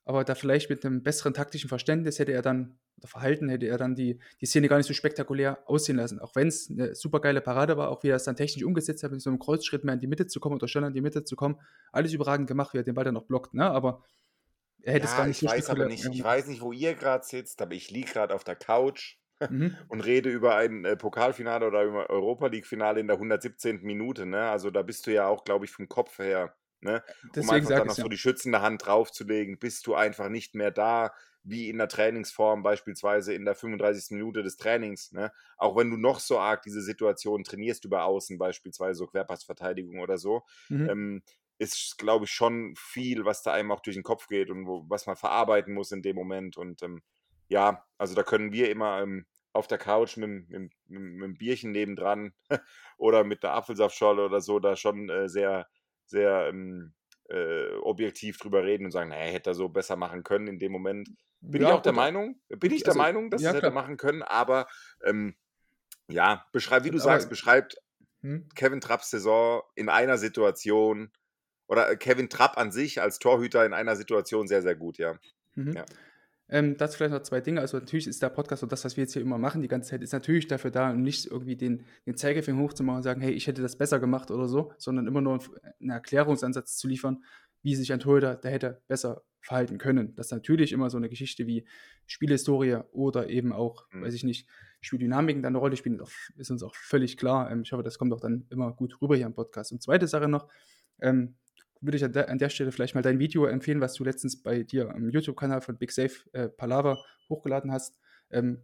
aber 0.06 0.24
da 0.24 0.36
vielleicht 0.36 0.70
mit 0.70 0.86
einem 0.86 1.02
besseren 1.02 1.34
taktischen 1.34 1.68
Verständnis 1.68 2.20
hätte 2.20 2.32
er 2.32 2.44
dann, 2.44 2.78
oder 2.98 3.08
Verhalten 3.08 3.50
hätte 3.50 3.66
er 3.66 3.78
dann 3.78 3.96
die, 3.96 4.20
die 4.40 4.46
Szene 4.46 4.70
gar 4.70 4.78
nicht 4.78 4.86
so 4.86 4.94
spektakulär 4.94 5.60
aussehen 5.66 5.98
lassen. 5.98 6.20
Auch 6.20 6.36
wenn 6.36 6.48
es 6.48 6.70
eine 6.70 6.94
super 6.94 7.20
geile 7.20 7.42
Parade 7.42 7.76
war, 7.76 7.90
auch 7.90 8.04
wie 8.04 8.10
er 8.10 8.16
es 8.16 8.24
dann 8.24 8.36
technisch 8.36 8.64
umgesetzt 8.64 9.04
hat, 9.04 9.12
mit 9.12 9.22
so 9.22 9.32
einem 9.32 9.40
Kreuzschritt 9.40 9.84
mehr 9.84 9.96
in 9.96 10.00
die 10.00 10.08
Mitte 10.08 10.28
zu 10.28 10.40
kommen 10.40 10.56
oder 10.56 10.68
schneller 10.68 10.88
in 10.88 10.94
die 10.94 11.02
Mitte 11.02 11.24
zu 11.24 11.36
kommen. 11.36 11.60
Alles 11.92 12.14
überragend 12.14 12.48
gemacht, 12.48 12.74
wie 12.74 12.78
er 12.78 12.84
den 12.84 12.94
Ball 12.94 13.04
dann 13.04 13.16
noch 13.16 13.26
blockt, 13.26 13.56
ne? 13.56 13.66
Aber 13.66 14.04
er 14.84 14.94
hätte 14.94 15.06
ja, 15.06 15.12
es 15.12 15.18
gar 15.18 15.28
nicht 15.28 15.42
ich 15.42 15.50
so 15.50 15.56
weiß 15.56 15.70
aber 15.72 15.88
nicht, 15.88 16.06
Ich 16.06 16.24
weiß 16.24 16.48
nicht, 16.48 16.62
wo 16.62 16.72
ihr 16.72 16.94
gerade 16.94 17.26
sitzt, 17.26 17.60
aber 17.64 17.74
ich 17.74 17.90
liege 17.90 18.12
gerade 18.12 18.36
auf 18.36 18.44
der 18.44 18.56
Couch 18.56 19.18
mhm. 19.50 19.76
und 19.88 20.02
rede 20.02 20.30
über 20.30 20.56
ein 20.56 20.86
äh, 20.86 20.96
Pokalfinale 20.96 21.66
oder 21.66 21.84
über 21.84 22.12
Europa 22.12 22.46
League-Finale 22.48 23.00
in 23.00 23.08
der 23.08 23.16
117. 23.16 23.82
Minute. 23.82 24.28
Ne? 24.28 24.48
Also 24.50 24.70
da 24.70 24.84
bist 24.84 25.08
du 25.08 25.12
ja 25.12 25.28
auch, 25.28 25.44
glaube 25.46 25.66
ich, 25.66 25.72
vom 25.72 25.90
Kopf 25.90 26.20
her, 26.20 26.56
ne? 26.86 27.04
um 27.36 27.50
einfach 27.50 27.70
dann 27.70 27.88
noch 27.88 27.98
ja. 27.98 28.04
so 28.04 28.08
die 28.08 28.18
schützende 28.18 28.62
Hand 28.62 28.86
draufzulegen, 28.86 29.60
bist 29.60 29.86
du 29.88 29.96
einfach 29.96 30.30
nicht 30.30 30.56
mehr 30.56 30.72
da, 30.72 31.12
wie 31.44 31.70
in 31.70 31.78
der 31.78 31.88
Trainingsform, 31.88 32.64
beispielsweise 32.64 33.34
in 33.34 33.46
der 33.46 33.56
35. 33.56 34.12
Minute 34.12 34.42
des 34.42 34.58
Trainings. 34.58 35.12
Ne? 35.12 35.32
Auch 35.58 35.76
wenn 35.76 35.92
du 35.92 35.98
noch 35.98 36.20
so 36.20 36.40
arg 36.40 36.64
diese 36.64 36.82
Situation 36.82 37.44
trainierst 37.44 37.86
über 37.86 38.06
Außen, 38.06 38.38
beispielsweise 38.38 38.98
so 38.98 39.08
Querpassverteidigung 39.08 40.00
oder 40.00 40.18
so. 40.18 40.44
Mhm. 40.70 40.90
Ähm, 40.90 41.24
ist, 41.58 41.98
glaube 41.98 42.26
ich, 42.26 42.32
schon 42.32 42.74
viel, 42.76 43.24
was 43.26 43.42
da 43.42 43.54
einem 43.54 43.72
auch 43.72 43.80
durch 43.80 43.96
den 43.96 44.04
Kopf 44.04 44.28
geht 44.28 44.50
und 44.50 44.68
wo, 44.68 44.86
was 44.90 45.06
man 45.06 45.16
verarbeiten 45.16 45.74
muss 45.74 45.92
in 45.92 46.02
dem 46.02 46.16
Moment. 46.16 46.58
Und 46.58 46.82
ähm, 46.84 47.02
ja, 47.48 47.86
also 47.98 48.16
da 48.16 48.24
können 48.24 48.52
wir 48.52 48.70
immer 48.70 49.02
ähm, 49.02 49.26
auf 49.54 49.68
der 49.68 49.78
Couch 49.78 50.18
mit, 50.18 50.50
mit, 50.50 50.50
mit, 50.50 50.72
mit 50.88 51.24
einem 51.24 51.38
Bierchen 51.38 51.72
nebendran 51.72 52.34
oder 52.98 53.24
mit 53.24 53.44
einer 53.46 53.54
Apfelsaftschorle 53.54 54.26
oder 54.26 54.42
so 54.42 54.60
da 54.60 54.76
schon 54.76 55.10
äh, 55.10 55.30
sehr, 55.30 55.68
sehr 56.06 56.48
ähm, 56.50 56.94
äh, 57.30 57.74
objektiv 57.82 58.38
drüber 58.38 58.64
reden 58.64 58.86
und 58.86 58.92
sagen, 58.92 59.10
naja, 59.10 59.32
hätte 59.32 59.52
er 59.52 59.56
so 59.56 59.70
besser 59.70 59.96
machen 59.96 60.24
können 60.24 60.48
in 60.48 60.60
dem 60.60 60.72
Moment. 60.72 61.10
Bin 61.42 61.62
ja, 61.62 61.70
ich 61.70 61.74
auch 61.74 61.82
der 61.82 61.94
Meinung, 61.94 62.40
bin 62.50 62.72
ich 62.72 62.84
der 62.84 62.92
also, 62.92 63.00
Meinung, 63.00 63.30
dass 63.30 63.42
ja, 63.42 63.52
es 63.52 63.58
hätte 63.58 63.72
machen 63.72 63.98
können, 63.98 64.24
aber 64.24 64.68
ähm, 65.04 65.36
ja, 66.08 66.46
beschreib, 66.52 66.84
wie 66.84 66.92
du 66.92 66.98
aber, 66.98 67.04
sagst, 67.04 67.30
beschreibt 67.30 67.78
hm? 68.22 68.50
Kevin 68.56 68.82
Trapps 68.82 69.10
Saison 69.10 69.62
in 69.76 69.90
einer 69.90 70.18
Situation 70.18 71.12
oder 71.68 71.92
äh, 71.92 71.98
Kevin 71.98 72.30
Trapp 72.30 72.58
an 72.58 72.72
sich 72.72 73.02
als 73.02 73.20
Torhüter 73.20 73.66
in 73.66 73.74
einer 73.74 73.96
Situation 73.96 74.48
sehr, 74.48 74.62
sehr 74.62 74.76
gut, 74.76 74.98
ja. 74.98 75.18
Mhm. 75.56 75.74
ja. 75.74 75.86
Ähm, 76.48 76.78
dazu 76.78 76.98
vielleicht 76.98 77.14
noch 77.14 77.24
zwei 77.24 77.42
Dinge. 77.42 77.62
Also 77.62 77.78
natürlich 77.78 78.08
ist 78.08 78.22
der 78.22 78.30
Podcast 78.30 78.62
und 78.62 78.72
das, 78.72 78.86
was 78.86 78.98
wir 78.98 79.04
jetzt 79.04 79.14
hier 79.14 79.22
immer 79.22 79.38
machen, 79.38 79.62
die 79.62 79.68
ganze 79.68 79.90
Zeit, 79.90 80.04
ist 80.04 80.14
natürlich 80.14 80.48
dafür 80.48 80.72
da, 80.72 80.92
um 80.92 81.02
nicht 81.02 81.26
irgendwie 81.26 81.56
den, 81.56 81.86
den 82.06 82.16
Zeigefinger 82.16 82.62
hochzumachen 82.62 82.98
und 82.98 83.04
sagen, 83.04 83.22
hey, 83.22 83.32
ich 83.32 83.48
hätte 83.48 83.62
das 83.62 83.78
besser 83.78 84.00
gemacht 84.00 84.30
oder 84.30 84.48
so, 84.48 84.72
sondern 84.78 85.08
immer 85.08 85.22
nur 85.22 85.40
einen 85.80 85.90
Erklärungsansatz 85.90 86.78
zu 86.78 86.88
liefern, 86.88 87.24
wie 87.64 87.76
sich 87.76 87.92
ein 87.92 88.00
Torhüter 88.00 88.36
der 88.36 88.52
hätte 88.52 88.82
besser 88.88 89.24
verhalten 89.42 89.78
können. 89.78 90.16
Das 90.16 90.28
ist 90.28 90.32
natürlich 90.32 90.72
immer 90.72 90.90
so 90.90 90.98
eine 90.98 91.10
Geschichte 91.10 91.48
wie 91.48 91.68
Spielhistorie 92.06 92.80
oder 92.92 93.30
eben 93.30 93.52
auch, 93.52 93.88
mhm. 93.92 94.04
weiß 94.04 94.14
ich 94.14 94.24
nicht, 94.24 94.48
Spieldynamiken 94.82 95.42
da 95.42 95.48
eine 95.48 95.58
Rolle 95.58 95.76
spielen, 95.76 96.02
ist 96.38 96.52
uns 96.52 96.62
auch 96.62 96.76
völlig 96.76 97.18
klar. 97.18 97.52
Ähm, 97.52 97.62
ich 97.64 97.72
hoffe, 97.72 97.84
das 97.84 97.98
kommt 97.98 98.14
auch 98.14 98.20
dann 98.20 98.46
immer 98.50 98.72
gut 98.74 99.02
rüber 99.02 99.16
hier 99.16 99.26
im 99.26 99.34
Podcast. 99.34 99.72
Und 99.72 99.82
zweite 99.82 100.08
Sache 100.08 100.28
noch, 100.28 100.48
ähm, 101.02 101.36
würde 101.86 101.98
ich 101.98 102.04
an 102.04 102.14
der, 102.14 102.30
an 102.30 102.38
der, 102.38 102.50
Stelle 102.50 102.72
vielleicht 102.72 102.96
mal 102.96 103.02
dein 103.02 103.20
Video 103.20 103.46
empfehlen, 103.46 103.82
was 103.82 103.94
du 103.94 104.04
letztens 104.04 104.42
bei 104.42 104.64
dir 104.64 104.94
am 104.94 105.10
YouTube-Kanal 105.10 105.62
von 105.62 105.78
Big 105.78 105.92
Safe 105.92 106.14
äh, 106.34 106.50
Palaver 106.50 107.04
hochgeladen 107.30 107.72
hast, 107.72 108.00
ähm, 108.32 108.62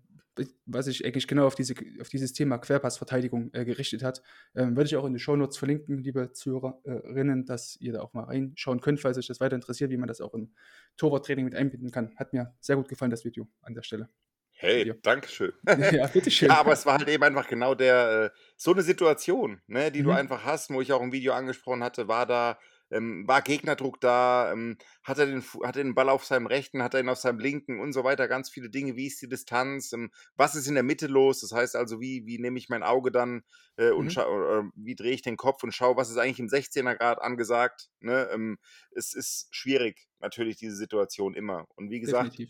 was 0.65 0.85
sich 0.85 1.05
eigentlich 1.05 1.27
genau 1.27 1.45
auf, 1.45 1.55
diese, 1.55 1.75
auf 1.99 2.09
dieses 2.09 2.33
Thema 2.33 2.57
Querpassverteidigung 2.57 3.49
äh, 3.53 3.65
gerichtet 3.65 4.03
hat. 4.03 4.21
Ähm, 4.55 4.75
würde 4.75 4.87
ich 4.87 4.95
auch 4.95 5.05
in 5.05 5.13
den 5.13 5.19
Shownotes 5.19 5.57
verlinken, 5.57 5.99
liebe 5.99 6.31
Zuhörerinnen, 6.31 7.45
dass 7.45 7.75
ihr 7.79 7.93
da 7.93 8.01
auch 8.01 8.13
mal 8.13 8.23
reinschauen 8.23 8.79
könnt, 8.81 8.99
falls 9.01 9.17
euch 9.17 9.27
das 9.27 9.39
weiter 9.39 9.55
interessiert, 9.55 9.91
wie 9.91 9.97
man 9.97 10.07
das 10.07 10.21
auch 10.21 10.33
im 10.33 10.53
Torwarttraining 10.97 11.45
mit 11.45 11.55
einbinden 11.55 11.91
kann. 11.91 12.15
Hat 12.15 12.33
mir 12.33 12.55
sehr 12.59 12.77
gut 12.77 12.87
gefallen, 12.87 13.11
das 13.11 13.25
Video 13.25 13.47
an 13.61 13.73
der 13.73 13.83
Stelle. 13.83 14.09
Hey, 14.53 14.93
danke 15.01 15.27
schön. 15.27 15.53
Ja, 15.91 16.07
bitteschön. 16.07 16.49
Ja, 16.49 16.59
aber 16.59 16.73
es 16.73 16.85
war 16.85 16.99
halt 16.99 17.09
eben 17.09 17.23
einfach 17.23 17.47
genau 17.47 17.75
der, 17.75 18.31
äh 18.31 18.37
so 18.57 18.73
'ne 18.73 18.83
Situation, 18.83 19.59
ne, 19.67 19.91
die 19.91 20.03
du 20.03 20.09
Mhm. 20.09 20.15
einfach 20.15 20.45
hast, 20.45 20.71
wo 20.71 20.81
ich 20.81 20.93
auch 20.93 21.01
im 21.01 21.11
Video 21.11 21.33
angesprochen 21.33 21.83
hatte, 21.83 22.07
war 22.07 22.25
da 22.25 22.59
ähm, 22.91 23.27
war 23.27 23.41
Gegnerdruck 23.41 23.99
da, 24.01 24.51
ähm, 24.51 24.77
hat 25.03 25.17
er 25.19 25.25
den 25.25 25.41
hat 25.63 25.75
er 25.77 25.83
den 25.83 25.95
Ball 25.95 26.09
auf 26.09 26.25
seinem 26.25 26.47
Rechten, 26.47 26.83
hat 26.83 26.93
er 26.93 26.99
ihn 27.01 27.09
auf 27.09 27.17
seinem 27.19 27.39
Linken 27.39 27.79
und 27.79 27.93
so 27.93 28.03
weiter, 28.03 28.27
ganz 28.27 28.49
viele 28.49 28.69
Dinge. 28.69 28.95
Wie 28.95 29.07
ist 29.07 29.21
die 29.21 29.29
Distanz? 29.29 29.93
Ähm, 29.93 30.11
was 30.35 30.55
ist 30.55 30.67
in 30.67 30.75
der 30.75 30.83
Mitte 30.83 31.07
los? 31.07 31.41
Das 31.41 31.51
heißt 31.53 31.75
also, 31.75 31.99
wie 32.01 32.25
wie 32.25 32.39
nehme 32.39 32.57
ich 32.59 32.69
mein 32.69 32.83
Auge 32.83 33.11
dann, 33.11 33.43
äh, 33.77 33.91
und 33.91 34.15
Mhm. 34.15 34.17
oder 34.17 34.69
wie 34.75 34.95
drehe 34.95 35.13
ich 35.13 35.21
den 35.21 35.37
Kopf 35.37 35.63
und 35.63 35.73
schaue, 35.73 35.95
was 35.97 36.09
ist 36.09 36.17
eigentlich 36.17 36.39
im 36.39 36.49
16er 36.49 36.95
Grad 36.95 37.21
angesagt, 37.21 37.89
ne? 37.99 38.29
Ähm, 38.33 38.57
es 38.91 39.13
ist 39.13 39.47
schwierig 39.51 40.07
natürlich 40.19 40.57
diese 40.57 40.75
Situation 40.75 41.33
immer. 41.33 41.65
Und 41.75 41.89
wie 41.91 41.99
gesagt, 41.99 42.41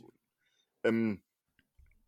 ähm 0.84 1.24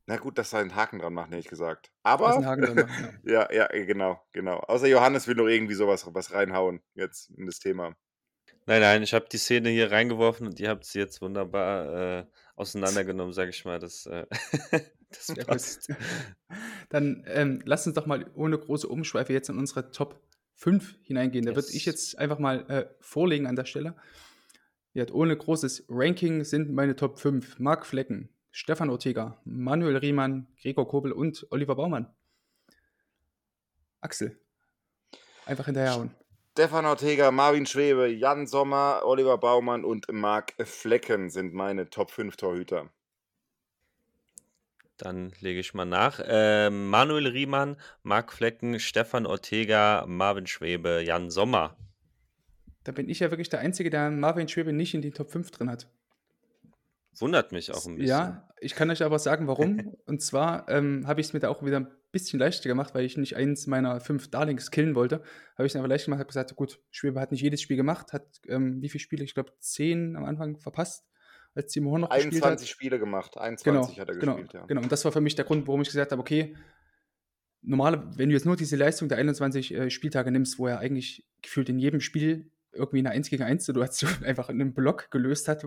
na 0.08 0.18
gut, 0.18 0.38
dass 0.38 0.54
wir 0.54 0.60
'n 0.62 0.76
Haken 0.76 1.00
dran 1.00 1.14
machen, 1.14 1.30
hätte 1.32 1.42
ich 1.42 1.48
gesagt. 1.50 1.92
Aber 2.04 2.46
Haken 2.46 2.66
dran 2.66 2.78
machen, 2.78 2.96
ja, 3.24 3.52
ja, 3.54 3.70
äh, 3.72 3.86
genau, 3.86 4.22
genau. 4.34 4.58
Außer 4.60 4.88
Johannes 4.88 5.28
will 5.28 5.36
noch 5.36 5.48
irgendwie 5.48 5.76
so 5.76 5.88
was 5.88 6.14
was 6.14 6.34
reinhauen 6.34 6.82
jetzt 6.96 7.30
in 7.32 7.46
das 7.48 7.60
Thema. 7.60 7.96
Nein, 8.66 8.82
nein, 8.82 9.04
ich 9.04 9.14
habe 9.14 9.26
die 9.32 9.38
Szene 9.38 9.70
hier 9.70 9.92
reingeworfen 9.92 10.48
und 10.48 10.60
ihr 10.60 10.70
habt 10.70 10.86
sie 10.86 11.00
jetzt 11.00 11.22
wunderbar, 11.22 12.20
äh, 12.20 12.26
auseinandergenommen, 12.56 13.34
sage 13.34 13.50
ich 13.50 13.66
mal. 13.66 13.80
Das, 13.80 14.06
äh 14.06 14.26
das 15.10 15.28
Ja, 15.36 15.44
passt. 15.46 15.88
Dann, 16.90 17.24
ähm, 17.28 17.62
lass 17.66 17.86
uns 17.88 17.96
doch 17.96 18.06
mal 18.06 18.30
ohne 18.36 18.58
große 18.58 18.88
Umschweife 18.88 19.34
jetzt 19.34 19.50
in 19.50 19.58
unsere 19.58 19.92
Top 19.92 20.22
5 20.56 20.96
hineingehen. 21.04 21.46
Da 21.46 21.56
würde 21.56 21.68
ich 21.70 21.86
Yes. 21.86 21.86
jetzt 21.86 22.20
einfach 22.20 22.40
mal, 22.40 22.70
äh, 22.70 22.86
vorlegen 23.02 23.48
an 23.48 23.56
der 23.56 23.66
Stelle. 23.66 23.96
Ja, 24.94 25.06
ohne 25.12 25.36
großes 25.36 25.86
Ranking 25.90 26.44
sind 26.44 26.72
meine 26.72 26.96
Top 26.96 27.20
5 27.20 27.60
Marc 27.60 27.86
Flecken, 27.86 28.30
Stefan 28.52 28.90
Ortega, 28.92 29.42
Manuel 29.44 29.98
Riemann, 29.98 30.48
Gregor 30.62 30.88
Kobel 30.88 31.12
und 31.12 31.48
Oliver 31.50 31.76
Baumann. 31.76 32.14
Axel. 34.02 34.40
Einfach 35.46 35.66
hinterherhauen. 35.66 36.12
Stefan 36.56 36.86
Ortega, 36.86 37.32
Marvin 37.32 37.66
Schwebe, 37.66 38.06
Jan 38.06 38.46
Sommer, 38.46 39.02
Oliver 39.06 39.40
Baumann 39.40 39.84
und 39.84 40.06
Marc 40.12 40.54
Flecken 40.64 41.32
sind 41.32 41.52
meine 41.56 41.90
Top 41.90 42.12
5 42.12 42.38
Torhüter. 42.38 42.92
Dann 44.98 45.32
lege 45.40 45.60
ich 45.60 45.74
mal 45.74 45.86
nach. 45.86 46.22
Ähm, 46.24 46.92
Manuel 46.92 47.26
Riemann, 47.26 47.78
Marc 48.04 48.32
Flecken, 48.32 48.80
Stefan 48.80 49.26
Ortega, 49.26 50.06
Marvin 50.08 50.46
Schwebe, 50.46 51.02
Jan 51.04 51.32
Sommer. 51.32 51.76
Da 52.84 52.92
bin 52.92 53.10
ich 53.10 53.22
ja 53.22 53.32
wirklich 53.32 53.50
der 53.50 53.62
Einzige, 53.62 53.90
der 53.90 54.12
Marvin 54.12 54.48
Schwebe 54.48 54.74
nicht 54.74 54.94
in 54.94 55.02
die 55.02 55.10
Top 55.10 55.32
5 55.32 55.50
drin 55.50 55.72
hat. 55.72 55.88
Wundert 57.20 57.52
mich 57.52 57.72
auch 57.72 57.86
'n 57.86 57.98
bisschen. 57.98 58.38
Ja, 58.38 58.50
ich 58.60 58.76
kann 58.76 58.90
euch 58.90 59.04
aber 59.04 59.20
sagen, 59.20 59.48
warum. 59.48 59.88
Und 60.06 60.22
zwar, 60.22 60.68
ähm, 60.70 61.08
habe 61.08 61.22
ich's 61.22 61.34
mir 61.34 61.40
da 61.40 61.50
auch 61.50 61.64
wieder 61.64 61.78
'n 61.78 61.88
bisschen 62.12 62.40
leichter 62.40 62.70
gemacht, 62.70 62.94
weil 62.96 63.06
ich 63.06 63.18
nicht 63.18 63.36
eins 63.36 63.68
meiner 63.68 64.00
5 64.00 64.30
Darlings 64.30 64.72
killen 64.72 64.96
wollte. 64.96 65.24
Habe 65.58 65.66
ich's 65.66 65.74
mir 65.76 65.80
einfach 65.82 65.90
leicht 65.90 66.06
gemacht, 66.06 66.20
habe 66.20 66.28
gesagt: 66.28 66.56
„Gut, 66.56 66.80
Schwebe 66.92 67.20
hat 67.20 67.32
nicht 67.32 67.42
jedes 67.42 67.62
Spiel 67.62 67.78
gemacht, 67.78 68.14
hat, 68.14 68.42
ähm, 68.48 68.82
wie 68.82 68.90
viele 68.90 69.02
Spiele? 69.02 69.24
Ich 69.24 69.34
glaube 69.34 69.54
10 69.60 70.16
am 70.16 70.26
Anfang 70.26 70.60
verpasst, 70.60 71.06
als 71.56 71.72
Timo 71.72 71.92
Horn 71.92 72.02
noch 72.02 72.14
gespielt 72.14 72.46
hat.“ 72.46 72.58
21 72.58 72.70
Spiele 72.72 72.98
gemacht. 72.98 73.38
Genau, 73.64 73.88
21 73.88 74.00
hat 74.00 74.10
er 74.10 74.16
genau, 74.20 74.42
gespielt, 74.42 74.54
ja. 74.54 74.68
genau. 74.68 74.82
Und 74.84 74.92
das 74.92 75.06
war 75.06 75.12
für 75.12 75.22
mich 75.22 75.36
der 75.36 75.46
Grund, 75.46 75.68
warum 75.68 75.82
ich 75.82 75.90
gesagt 75.90 76.12
habe: 76.12 76.22
„Okay, 76.22 76.56
normale 77.62 78.04
wenn 78.18 78.30
du 78.30 78.36
jetzt 78.36 78.46
nur 78.46 78.56
diese 78.56 78.76
Leistung 78.76 79.10
der 79.10 79.18
21, 79.18 79.74
äh, 79.74 79.90
Spieltage 79.90 80.32
nimmst, 80.32 80.60
wo 80.60 80.68
er 80.68 80.80
eigentlich 80.80 81.26
gefühlt 81.42 81.70
in 81.70 81.80
jedem 81.80 82.02
Spiel 82.02 82.52
irgendwie 82.74 83.02
'ne 83.02 83.12
Eins-gegen-eins-Situation 83.12 84.12
einfach 84.26 84.50
in 84.50 84.58
'nem 84.58 84.74
Block 84.74 85.12
gelöst 85.12 85.48
hat, 85.48 85.66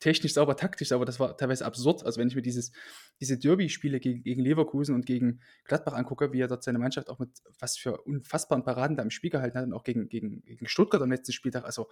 technisch 0.00 0.34
sauber, 0.34 0.56
taktisch 0.56 0.88
sauber, 0.88 1.04
das 1.04 1.20
war 1.20 1.36
teilweise 1.36 1.64
absurd. 1.66 2.04
Also, 2.04 2.20
wenn 2.20 2.28
ich 2.28 2.34
mir 2.36 2.42
dieses 2.42 2.72
diese 3.20 3.38
Derby-Spiele 3.38 4.00
ge 4.00 4.18
gegen 4.20 4.42
Leverkusen 4.42 4.94
und 4.94 5.06
gegen 5.06 5.40
Gladbach 5.64 5.94
angucke, 5.94 6.32
wie 6.32 6.40
er 6.40 6.48
dort 6.48 6.62
seine 6.64 6.78
Mannschaft 6.78 7.08
auch 7.10 7.18
mit 7.18 7.30
was 7.60 7.76
für 7.76 7.98
unfassbaren 8.02 8.64
Paraden 8.64 8.96
da 8.96 9.02
im 9.02 9.10
Spiel 9.10 9.30
gehalten 9.30 9.58
hat 9.58 9.66
und 9.66 9.72
auch 9.74 9.84
gegen 9.84 10.08
gegen 10.08 10.42
gegen 10.44 10.66
Stuttgart 10.68 11.02
am 11.02 11.10
letzten 11.10 11.32
Spieltag. 11.32 11.64
Also 11.64 11.88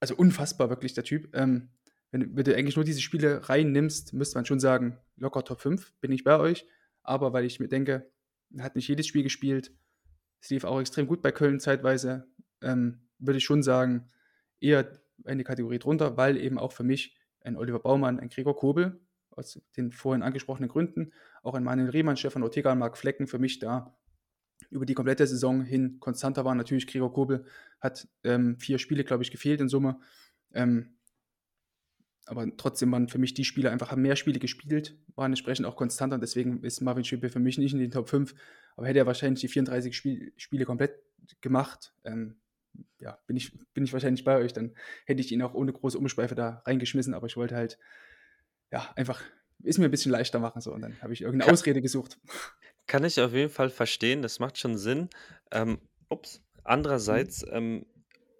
also, 0.00 0.14
unfassbar 0.16 0.68
wirklich 0.70 0.94
der 0.94 1.04
Typ. 1.04 1.34
Ähm, 1.34 1.70
wenn 2.10 2.20
du 2.20 2.26
wenn 2.36 2.44
du 2.44 2.54
eigentlich 2.56 2.76
nur 2.76 2.84
diese 2.84 3.00
Spiele 3.00 3.48
reinnimmst, 3.48 4.12
müsste 4.12 4.36
man 4.38 4.44
schon 4.46 4.60
sagen, 4.60 4.98
locker 5.16 5.44
Top 5.44 5.60
5, 5.60 5.92
bin 6.00 6.12
ich 6.12 6.24
bei 6.24 6.38
euch. 6.38 6.66
Aber 7.02 7.32
weil 7.32 7.44
ich 7.44 7.60
mir 7.60 7.68
denke, 7.68 8.10
er 8.56 8.64
hat 8.64 8.76
nicht 8.76 8.88
jedes 8.88 9.06
Spiel 9.06 9.22
gespielt. 9.22 9.72
Es 10.40 10.50
lief 10.50 10.64
auch 10.64 10.80
extrem 10.80 11.06
gut 11.06 11.22
bei 11.22 11.32
Köln 11.32 11.60
zeitweise, 11.60 12.28
ähm, 12.62 13.05
würde 13.18 13.38
ich 13.38 13.44
schon 13.44 13.62
sagen, 13.62 14.10
eher 14.60 14.90
eine 15.24 15.44
Kategorie 15.44 15.78
drunter, 15.78 16.16
weil 16.16 16.36
eben 16.36 16.58
auch 16.58 16.72
für 16.72 16.84
mich 16.84 17.16
ein 17.40 17.56
Oliver 17.56 17.80
Baumann, 17.80 18.20
ein 18.20 18.28
Gregor 18.28 18.56
Kobel 18.56 19.00
aus 19.30 19.60
den 19.76 19.92
vorhin 19.92 20.22
angesprochenen 20.22 20.68
Gründen, 20.68 21.12
auch 21.42 21.54
ein 21.54 21.64
Manuel 21.64 21.90
Riemann, 21.90 22.16
Stefan 22.16 22.42
Ortega 22.42 22.72
und 22.72 22.78
Marc 22.78 22.96
Flecken 22.96 23.26
für 23.26 23.38
mich 23.38 23.58
da 23.58 23.96
über 24.70 24.86
die 24.86 24.94
komplette 24.94 25.26
Saison 25.26 25.62
hin 25.62 26.00
konstanter 26.00 26.44
waren. 26.44 26.56
Natürlich 26.56 26.86
Gregor 26.86 27.12
Kobel 27.12 27.44
hat, 27.80 28.08
ähm, 28.24 28.58
4 28.58 28.78
Spiele, 28.78 29.04
glaube 29.04 29.22
ich, 29.22 29.30
gefehlt 29.30 29.60
in 29.60 29.68
Summe. 29.68 30.00
Ähm, 30.54 30.96
aber 32.26 32.46
trotzdem 32.56 32.90
waren 32.90 33.08
für 33.08 33.18
mich 33.18 33.34
die 33.34 33.44
Spieler 33.44 33.70
einfach 33.70 33.92
haben 33.92 34.02
mehr 34.02 34.16
Spiele 34.16 34.40
gespielt, 34.40 34.98
waren 35.14 35.30
entsprechend 35.30 35.64
auch 35.66 35.76
konstanter 35.76 36.14
und 36.14 36.22
deswegen 36.22 36.62
ist 36.64 36.80
Marvin 36.80 37.04
Schwebe 37.04 37.30
für 37.30 37.38
mich 37.38 37.56
nicht 37.56 37.72
in 37.72 37.78
den 37.78 37.92
Top 37.92 38.08
5. 38.08 38.34
Aber 38.74 38.88
hätte 38.88 38.98
er 38.98 39.06
wahrscheinlich 39.06 39.40
die 39.42 39.48
34 39.48 39.96
Spiel 39.96 40.32
Spiele 40.36 40.64
komplett 40.64 40.98
gemacht, 41.40 41.94
ähm, 42.04 42.40
ja, 43.00 43.18
bin 43.26 43.36
ich 43.36 43.58
bin 43.74 43.84
ich 43.84 43.92
wahrscheinlich 43.92 44.24
bei 44.24 44.36
euch, 44.38 44.52
dann 44.52 44.74
hätte 45.06 45.20
ich 45.22 45.32
ihn 45.32 45.42
auch 45.42 45.54
ohne 45.54 45.72
große 45.72 45.98
Umschweife 45.98 46.34
da 46.34 46.62
reingeschmissen, 46.66 47.14
aber 47.14 47.26
ich 47.26 47.36
wollte 47.36 47.56
halt, 47.56 47.78
ja, 48.72 48.92
einfach 48.96 49.22
es 49.64 49.78
mir 49.78 49.86
'n 49.86 49.92
bisschen 49.92 50.12
leichter 50.12 50.40
machen 50.40 50.60
so 50.62 50.72
und 50.74 50.82
dann 50.82 51.02
habe 51.02 51.12
ich 51.14 51.22
irgend 51.22 51.38
'ne 51.40 51.46
Ka 51.46 51.48
Ausrede 51.48 51.82
gesucht. 51.82 52.18
Kann 52.88 53.02
ich 53.04 53.20
auf 53.20 53.32
jeden 53.32 53.50
Fall 53.50 53.70
verstehen, 53.70 54.22
das 54.22 54.38
macht 54.38 54.58
schon 54.58 54.76
Sinn. 54.78 55.08
Ähm, 55.50 55.80
ups. 56.08 56.40
Mhm. 57.06 57.36
Andererseits, 57.42 57.44
ähm, 57.50 57.86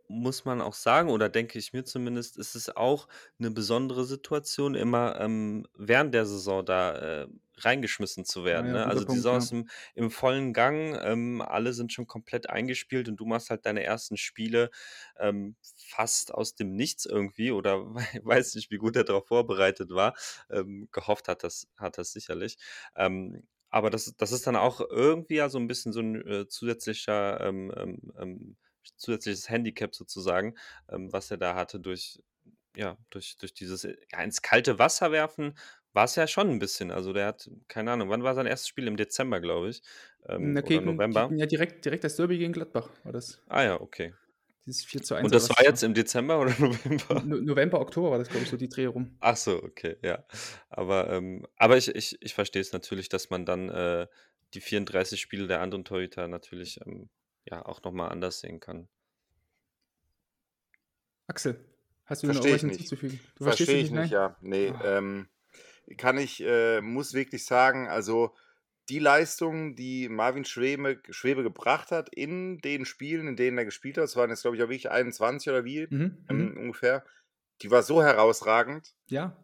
muss 0.08 0.44
man 0.44 0.60
auch 0.60 0.74
sagen 0.74 1.10
oder 1.10 1.28
denke 1.28 1.58
ich 1.58 1.72
mir 1.72 1.84
zumindest, 1.84 2.36
ist 2.38 2.54
es 2.54 2.68
auch 2.76 3.08
'ne 3.38 3.50
besondere 3.50 4.04
Situation, 4.04 4.76
immer, 4.76 5.20
ähm, 5.20 5.66
während 5.76 6.14
der 6.14 6.26
Saison 6.26 6.64
da, 6.64 7.22
äh, 7.24 7.28
reingeschmissen 7.58 8.24
zu 8.24 8.44
werden, 8.44 8.70
ja, 8.70 8.72
ne? 8.72 8.86
Also, 8.86 9.04
die 9.04 9.16
Saison 9.16 9.36
ist 9.38 9.52
im 9.52 9.68
im 9.94 10.10
vollen 10.10 10.52
Gang, 10.52 10.98
ähm, 11.02 11.40
alle 11.42 11.72
sind 11.72 11.92
schon 11.92 12.06
komplett 12.06 12.48
eingespielt 12.50 13.08
und 13.08 13.16
du 13.16 13.26
machst 13.26 13.50
halt 13.50 13.66
deine 13.66 13.82
ersten 13.84 14.16
Spiele, 14.16 14.70
ähm, 15.18 15.56
fast 15.76 16.32
aus 16.34 16.54
dem 16.54 16.74
Nichts 16.76 17.06
irgendwie 17.06 17.50
oder 17.52 17.78
wei 17.94 18.20
weiß 18.22 18.54
nicht, 18.54 18.70
wie 18.70 18.76
gut 18.78 18.96
er 18.96 19.04
drauf 19.04 19.26
vorbereitet 19.28 19.90
war. 19.90 20.14
Ähm, 20.50 20.88
gehofft 20.92 21.28
hat 21.28 21.44
er's 21.44 21.68
hat 21.76 21.98
er's 21.98 22.12
sicherlich. 22.12 22.58
Ähm, 22.96 23.46
aber 23.70 23.90
das 23.90 24.14
das 24.16 24.32
ist 24.32 24.46
dann 24.46 24.56
auch 24.56 24.80
irgendwie 24.80 25.34
ja 25.36 25.48
so 25.48 25.58
'n 25.58 25.66
bisschen 25.68 25.92
so 25.92 26.00
'n, 26.00 26.26
äh, 26.26 26.48
zusätzlicher, 26.48 27.40
ähm, 27.40 27.72
ähm, 28.18 28.56
zusätzliches 28.96 29.48
Handicap 29.50 29.94
sozusagen, 29.94 30.54
was 30.88 31.30
er 31.30 31.38
da 31.38 31.54
hatte 31.56 31.80
durch 31.80 32.20
ja, 32.76 32.98
durch 33.10 33.36
durch 33.38 33.54
dieses, 33.54 33.84
äh, 33.84 33.96
ja, 34.12 34.22
ins 34.22 34.42
kalte 34.42 34.78
Wasser 34.78 35.10
werfen 35.12 35.54
war's 35.96 36.16
ja 36.16 36.28
schon 36.28 36.50
'n 36.50 36.60
bisschen. 36.60 36.92
Also, 36.92 37.12
der 37.14 37.26
hat 37.28 37.50
keine 37.68 37.92
Ahnung, 37.92 38.10
wann 38.10 38.24
war 38.24 38.34
sein 38.36 38.46
erstes 38.46 38.68
Spiel? 38.68 38.88
Im 38.88 38.98
Dezember, 38.98 39.40
glaube 39.40 39.70
ich, 39.70 39.82
ähm, 40.28 40.54
Na, 40.54 40.60
oder 40.62 40.82
gegen 40.82 40.82
November. 40.82 41.36
gegen 41.36 41.38
ja, 41.38 41.46
direkt 41.46 41.84
direkt 41.84 42.04
das 42.04 42.16
Derby 42.16 42.38
gegen 42.38 42.52
Gladbach 42.52 42.90
war 43.04 43.12
das. 43.12 43.40
Ah 43.48 43.62
ja, 43.64 43.80
okay. 43.80 44.14
Dieses 44.66 44.84
4:1 44.84 45.16
Und 45.22 45.32
oder 45.32 45.34
das 45.34 45.48
was 45.48 45.50
war 45.50 45.64
das 45.64 45.64
jetzt 45.64 45.82
war. 45.82 45.82
im 45.82 45.94
Dezember 45.94 46.38
oder 46.40 46.54
November? 46.58 47.24
No 47.24 47.36
November, 47.40 47.80
Oktober 47.80 48.10
war 48.12 48.18
das, 48.18 48.30
glaube 48.30 48.44
ich, 48.44 48.50
so 48.50 48.56
die 48.56 48.68
Dreh 48.68 48.86
rum. 48.86 49.18
Ach 49.20 49.36
so, 49.36 49.62
okay, 49.62 49.96
ja. 50.02 50.24
Aber, 50.68 51.10
ähm 51.10 51.46
aber 51.56 51.76
ich 51.78 51.88
ich 51.94 52.20
ich 52.22 52.34
verstehe 52.34 52.60
es 52.62 52.72
natürlich, 52.72 53.08
dass 53.08 53.30
man 53.30 53.46
dann, 53.46 53.68
äh, 53.70 54.06
die 54.54 54.60
34 54.60 55.20
Spiele 55.20 55.46
der 55.46 55.60
anderen 55.60 55.84
Torhüter 55.84 56.28
natürlich, 56.28 56.80
ähm, 56.86 57.08
ja, 57.44 57.64
auch 57.64 57.82
noch 57.82 57.92
mal 57.92 58.08
anders 58.08 58.40
sehen 58.40 58.60
kann. 58.60 58.88
Axel, 61.28 61.64
hast 62.04 62.22
du 62.22 62.28
noch 62.28 62.46
nicht. 62.62 62.62
hinzuzufügen? 62.62 63.20
Du 63.36 63.44
verstehst 63.44 63.72
Verstehe 63.72 63.74
es 63.74 63.80
ich 63.80 63.90
nicht, 63.90 63.92
nicht, 63.92 64.10
nein? 64.10 64.10
ja. 64.10 64.36
Ne, 64.40 64.68
Ah. 64.68 64.82
ähm, 64.82 65.28
kann 65.98 66.18
ich 66.18 66.42
äh, 66.42 66.80
muss 66.82 67.14
wirklich 67.14 67.44
sagen, 67.46 67.88
also, 67.88 68.34
die 68.88 68.98
Leistung, 69.00 69.74
die 69.76 70.08
Marvin 70.08 70.44
Schweme 70.44 71.00
Schwebe 71.10 71.42
gebracht 71.42 71.90
hat 71.90 72.08
in 72.14 72.58
den 72.58 72.84
Spielen, 72.86 73.28
in 73.28 73.36
denen 73.36 73.58
er 73.58 73.64
gespielt 73.64 73.96
hat, 73.98 74.04
das 74.04 74.16
waren 74.16 74.30
jetzt, 74.30 74.42
glaube 74.42 74.56
ich, 74.56 74.62
auch 74.62 74.68
wirklich 74.68 74.90
21 74.90 75.48
oder 75.50 75.64
wie, 75.64 75.88
Mhm, 75.90 76.26
ähm, 76.28 76.54
mhm. 76.54 76.56
ungefähr, 76.56 77.04
die 77.62 77.70
war 77.70 77.82
so 77.82 78.02
herausragend 78.02 78.94
Ja, 79.08 79.36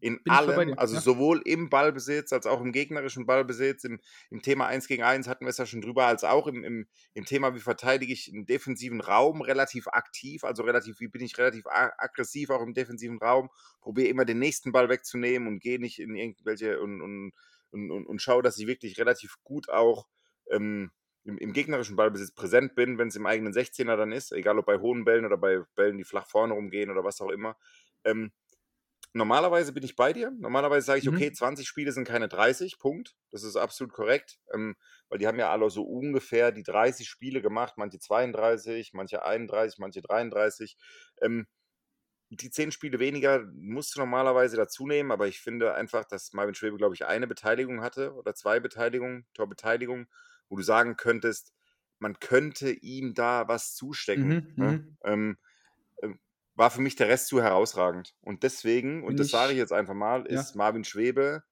in 0.00 0.22
bin 0.22 0.32
allem, 0.32 0.74
also, 0.78 0.94
ja. 0.94 1.00
sowohl 1.00 1.42
im 1.44 1.68
Ballbesitz 1.68 2.32
als 2.32 2.46
auch 2.46 2.60
im 2.60 2.72
gegnerischen 2.72 3.26
Ballbesitz. 3.26 3.84
Im 3.84 4.00
im 4.30 4.42
Thema 4.42 4.66
Eins 4.66 4.88
gegen 4.88 5.02
Eins 5.02 5.28
hatten 5.28 5.44
wir's 5.44 5.58
ja 5.58 5.66
schon 5.66 5.82
drüber, 5.82 6.06
als 6.06 6.24
auch 6.24 6.46
im 6.46 6.64
im 6.64 6.86
im 7.14 7.24
Thema, 7.24 7.54
wie 7.54 7.60
verteidige 7.60 8.12
ich 8.12 8.32
im 8.32 8.46
defensiven 8.46 9.00
Raum 9.00 9.42
relativ 9.42 9.88
aktiv, 9.88 10.44
also, 10.44 10.62
relativ 10.62 11.00
wie 11.00 11.08
bin 11.08 11.22
ich 11.22 11.38
relativ 11.38 11.64
aggressiv 11.66 12.50
auch 12.50 12.62
im 12.62 12.74
defensiven 12.74 13.18
Raum, 13.18 13.50
probiere 13.80 14.08
immer 14.08 14.24
den 14.24 14.38
nächsten 14.38 14.72
Ball 14.72 14.88
wegzunehmen 14.88 15.48
und 15.48 15.60
gehe 15.60 15.80
nicht 15.80 15.98
in 15.98 16.14
irgendwelche 16.14 16.80
und 16.80 17.00
und 17.02 17.32
und 17.70 17.90
und 17.90 18.06
und 18.06 18.22
schaue, 18.22 18.42
dass 18.42 18.58
ich 18.58 18.66
wirklich 18.66 18.98
relativ 18.98 19.36
gut 19.44 19.68
auch, 19.68 20.06
ähm, 20.50 20.90
im 21.24 21.36
im 21.38 21.52
gegnerischen 21.52 21.96
Ballbesitz 21.96 22.32
präsent 22.32 22.74
bin, 22.74 22.98
wenn's 22.98 23.16
im 23.16 23.26
eigenen 23.26 23.52
16er 23.52 23.96
dann 23.96 24.12
ist, 24.12 24.32
egal 24.32 24.58
ob 24.58 24.66
bei 24.66 24.78
hohen 24.78 25.04
Bällen 25.04 25.26
oder 25.26 25.36
bei 25.36 25.62
Bällen, 25.74 25.98
die 25.98 26.04
flach 26.04 26.26
vorne 26.26 26.54
rumgehen 26.54 26.90
oder 26.90 27.04
was 27.04 27.20
auch 27.20 27.30
immer. 27.30 27.56
Ähm, 28.04 28.32
normalerweise 29.12 29.72
bin 29.72 29.82
ich 29.84 29.96
bei 29.96 30.12
dir. 30.12 30.30
Normalerweise 30.30 30.86
sage 30.86 31.00
ich, 31.00 31.08
Mhm. 31.08 31.08
okay, 31.08 31.32
20 31.32 31.68
Spiele 31.68 31.92
sind 31.92 32.06
keine 32.06 32.28
30, 32.28 32.78
Punkt. 32.78 33.16
Das 33.30 33.42
ist 33.42 33.56
absolut 33.56 33.92
korrekt, 33.92 34.38
ähm, 34.54 34.76
weil 35.08 35.18
die 35.18 35.26
haben 35.26 35.38
ja 35.38 35.50
alle 35.50 35.70
so 35.70 35.82
ungefähr 35.84 36.52
die 36.52 36.62
30 36.62 37.08
Spiele 37.08 37.42
gemacht, 37.42 37.74
manche 37.76 37.98
32, 37.98 38.92
manche 38.92 39.24
31, 39.24 39.78
manche 39.78 40.02
33. 40.02 40.76
Ähm, 41.20 41.46
die 42.30 42.50
10 42.50 42.70
Spiele 42.72 42.98
weniger 43.00 43.44
musst 43.54 43.96
du 43.96 44.00
normalerweise 44.00 44.56
dazu 44.56 44.86
nehmen, 44.86 45.10
aber 45.10 45.26
ich 45.28 45.40
finde 45.40 45.74
einfach, 45.74 46.04
dass 46.04 46.32
Marvin 46.32 46.54
Schwebe, 46.54 46.76
glaube 46.76 46.94
ich, 46.94 47.04
eine 47.06 47.26
Beteiligung 47.26 47.82
hatte 47.82 48.14
oder 48.14 48.34
zwei 48.34 48.60
Beteiligungen, 48.60 49.26
Torbeteiligung, 49.34 50.06
wo 50.48 50.56
du 50.56 50.62
sagen 50.62 50.96
könntest, 50.96 51.52
man 51.98 52.18
könnte 52.20 52.70
ihm 52.70 53.14
da 53.14 53.48
was 53.48 53.74
zustecken. 53.74 54.36
Mhm, 54.36 54.54
Ne? 54.56 54.78
mhm. 54.78 54.96
Ähm, 55.04 55.38
war 56.60 56.70
für 56.70 56.82
mich 56.82 56.94
der 56.94 57.08
Rest 57.08 57.28
zu 57.28 57.42
herausragend. 57.42 58.14
Und 58.20 58.42
deswegen, 58.42 59.00
und 59.02 59.08
Bin 59.08 59.16
das 59.16 59.30
sage 59.30 59.52
ich 59.52 59.52
ich 59.52 59.58
jetzt 59.58 59.72
einfach 59.72 59.94
mal, 59.94 60.26
ja. 60.30 60.38
ist 60.38 60.54
Marvin 60.54 60.84
Schwebe 60.84 61.42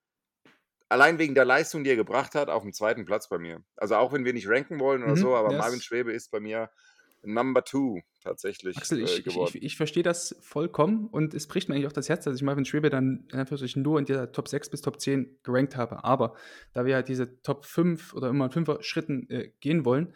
allein 0.90 1.18
wegen 1.18 1.34
der 1.34 1.46
Leistung, 1.46 1.82
die 1.82 1.90
er 1.90 1.96
gebracht 1.96 2.34
hat, 2.34 2.48
auf 2.50 2.62
dem 2.62 2.74
zweiten 2.74 3.06
Platz 3.06 3.28
bei 3.28 3.38
mir. 3.38 3.62
Also 3.76 3.96
auch 3.96 4.12
wenn 4.12 4.26
wir 4.26 4.34
nicht 4.34 4.48
ranken 4.48 4.78
wollen 4.78 5.02
oder 5.02 5.16
so, 5.16 5.28
Mhm. 5.28 5.34
aber 5.34 5.52
Ja, 5.52 5.58
Marvin 5.58 5.80
Schwebe 5.80 6.12
ist 6.12 6.30
bei 6.30 6.40
mir 6.40 6.70
Number 7.22 7.64
Two 7.64 8.00
tatsächlich 8.22 8.76
Axel, 8.76 9.00
äh, 9.00 9.04
ich, 9.04 9.10
ich, 9.10 9.18
ich, 9.18 9.24
geworden. 9.24 9.58
ich 9.60 9.76
verstehe 9.76 10.02
das 10.02 10.36
vollkommen 10.40 11.06
und 11.08 11.32
es 11.34 11.46
bricht 11.46 11.68
mir 11.70 11.74
eigentlich 11.74 11.86
auch 11.88 11.92
das 11.92 12.10
Herz, 12.10 12.24
dass 12.24 12.36
ich 12.36 12.42
Marvin 12.42 12.66
Schwebe 12.66 12.90
dann 12.90 13.26
Anführungsstrichen 13.32 13.82
nur 13.82 13.98
in 13.98 14.04
der 14.04 14.30
Top 14.32 14.46
6 14.48 14.68
bis 14.70 14.82
Top 14.82 15.00
10 15.00 15.38
gerankt 15.42 15.74
habe. 15.76 16.04
Aber 16.04 16.34
da 16.74 16.84
wir 16.84 16.94
halt 16.94 17.08
diese 17.08 17.40
Top 17.42 17.64
5 17.64 18.12
oder 18.12 18.28
immer 18.28 18.44
in 18.44 18.50
5er 18.50 18.82
Schritten 18.82 19.28
äh, 19.30 19.52
gehen 19.60 19.84
wollen 19.86 20.14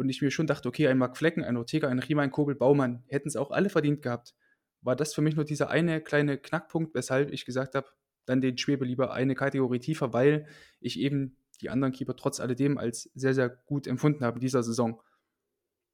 und 0.00 0.08
ich 0.08 0.22
mir 0.22 0.30
schon 0.30 0.46
dachte, 0.46 0.66
okay, 0.66 0.88
ein 0.88 0.96
Mark 0.96 1.18
Flecken, 1.18 1.44
ein 1.44 1.58
Ortega, 1.58 1.86
ein 1.88 1.98
Riemann, 1.98 2.24
ein 2.24 2.30
Kobel, 2.30 2.54
Baumann 2.54 3.04
hätten 3.08 3.28
es 3.28 3.36
auch 3.36 3.50
alle 3.50 3.68
verdient 3.68 4.00
gehabt, 4.00 4.34
war 4.80 4.96
das 4.96 5.12
für 5.12 5.20
mich 5.20 5.36
nur 5.36 5.44
dieser 5.44 5.68
eine 5.68 6.00
kleine 6.00 6.38
Knackpunkt, 6.38 6.94
weshalb 6.94 7.30
ich 7.30 7.44
gesagt 7.44 7.74
habe, 7.74 7.86
dann 8.24 8.40
den 8.40 8.56
Schwebe 8.56 8.86
lieber 8.86 9.12
eine 9.12 9.34
Kategorie 9.34 9.78
tiefer, 9.78 10.14
weil 10.14 10.46
ich 10.80 10.98
eben 10.98 11.36
die 11.60 11.68
anderen 11.68 11.92
Keeper 11.92 12.16
trotz 12.16 12.40
alledem 12.40 12.78
als 12.78 13.10
sehr, 13.14 13.34
sehr 13.34 13.50
gut 13.50 13.86
empfunden 13.86 14.24
habe 14.24 14.36
in 14.36 14.40
dieser 14.40 14.62
Saison. 14.62 15.02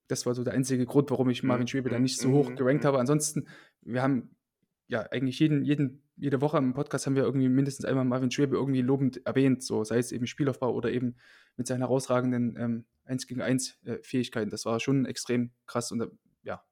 Das 0.07 0.25
war 0.25 0.37
so 0.37 0.45
der 0.45 0.55
einzige 0.55 0.87
Grund, 0.87 1.11
warum 1.11 1.29
ich 1.29 1.43
Marvin 1.43 1.65
Mhm, 1.65 1.67
Schwebe 1.67 1.89
dann 1.89 1.99
mhm, 1.99 2.05
nicht 2.05 2.21
so 2.21 2.31
hoch 2.31 2.51
mhm, 2.51 2.55
gerankt 2.55 2.85
habe. 2.85 3.01
Ansonsten, 3.01 3.49
wir 3.81 4.03
haben 4.03 4.37
ja 4.87 5.01
eigentlich 5.11 5.41
jeden, 5.41 5.65
jeden, 5.65 6.05
jede 6.15 6.41
Woche 6.41 6.59
im 6.59 6.75
Podcast 6.75 7.07
haben 7.07 7.17
wir 7.17 7.25
irgendwie 7.25 7.49
mindestens 7.49 7.87
einmal 7.87 8.05
Marvin 8.05 8.31
Schwebe 8.31 8.55
irgendwie 8.55 8.83
lobend 8.83 9.27
erwähnt, 9.27 9.65
so 9.65 9.83
sei 9.83 9.99
es 9.99 10.13
eben 10.13 10.29
Spielaufbau 10.29 10.73
oder 10.73 10.93
eben 10.93 11.17
mit 11.57 11.67
seinen 11.67 11.81
herausragenden 11.81 12.57
ähm, 12.57 12.85
1 13.07 13.27
gegen 13.27 13.43
1 13.43 13.79
äh, 13.85 13.99
Fähigkeiten. 14.03 14.51
Das 14.51 14.65
war 14.65 14.81
schon 14.81 15.07
extrem 15.07 15.51
krass 15.67 15.93
und 15.93 16.01
äh, 16.01 16.09
ja, 16.43 16.65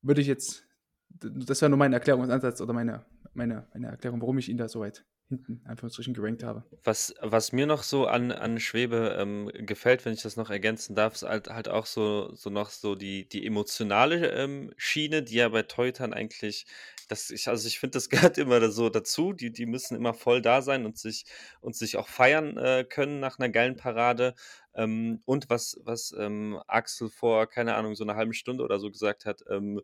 würde 0.00 0.20
ich 0.20 0.26
jetzt, 0.26 0.66
das 1.08 1.60
wäre 1.60 1.70
nur 1.70 1.78
mein 1.78 1.92
Erklärungsansatz 1.92 2.60
oder 2.60 2.72
meine, 2.72 3.04
meine, 3.34 3.68
meine 3.72 3.88
Erklärung, 3.88 4.20
warum 4.20 4.38
ich 4.38 4.48
ihn 4.48 4.56
da 4.56 4.68
so 4.68 4.80
weit 4.80 5.04
hinten, 5.28 5.60
in 5.64 5.70
Anführungsstrichen, 5.70 6.14
gerankt 6.14 6.42
habe. 6.42 6.64
Was 6.84 7.14
was 7.20 7.52
mir 7.52 7.66
noch 7.66 7.82
so 7.82 8.06
an 8.06 8.32
an 8.32 8.60
Schwebe, 8.60 9.16
ähm, 9.18 9.50
gefällt, 9.54 10.04
wenn 10.04 10.12
ich 10.12 10.22
das 10.22 10.36
noch 10.36 10.50
ergänzen 10.50 10.94
darf, 10.94 11.14
ist 11.14 11.22
halt 11.22 11.48
halt 11.48 11.68
auch 11.68 11.86
so 11.86 12.34
so 12.34 12.50
noch 12.50 12.70
so 12.70 12.94
die 12.94 13.28
die 13.28 13.46
emotionale, 13.46 14.30
ähm, 14.32 14.72
Schiene, 14.76 15.22
die 15.22 15.36
ja 15.36 15.48
bei 15.48 15.62
Torhütern 15.62 16.12
eigentlich 16.12 16.66
das 17.12 17.30
ich 17.30 17.48
also, 17.48 17.68
ich 17.68 17.78
finde, 17.78 17.96
das 17.96 18.08
gehört 18.34 18.38
immer 18.38 18.70
so 18.70 18.88
dazu. 18.88 19.32
Die 19.32 19.52
die 19.52 19.66
müssen 19.66 19.96
immer 19.96 20.14
voll 20.14 20.42
da 20.42 20.62
sein 20.62 20.86
und 20.86 20.98
sich 20.98 21.24
und 21.60 21.76
sich 21.76 21.96
auch 21.96 22.08
feiern, 22.08 22.56
äh, 22.56 22.84
können 22.88 23.20
nach 23.20 23.38
einer 23.38 23.50
geilen 23.50 23.76
Parade. 23.76 24.34
Ähm, 24.74 25.20
und 25.26 25.50
was 25.50 25.78
was, 25.84 26.14
ähm, 26.18 26.60
Axel 26.66 27.10
vor, 27.10 27.46
keine 27.48 27.74
Ahnung, 27.74 27.94
so 27.94 28.04
einer 28.04 28.16
halben 28.16 28.32
Stunde 28.32 28.64
oder 28.64 28.78
so 28.80 28.90
gesagt 28.90 29.26
hat, 29.26 29.42
ähm, 29.50 29.80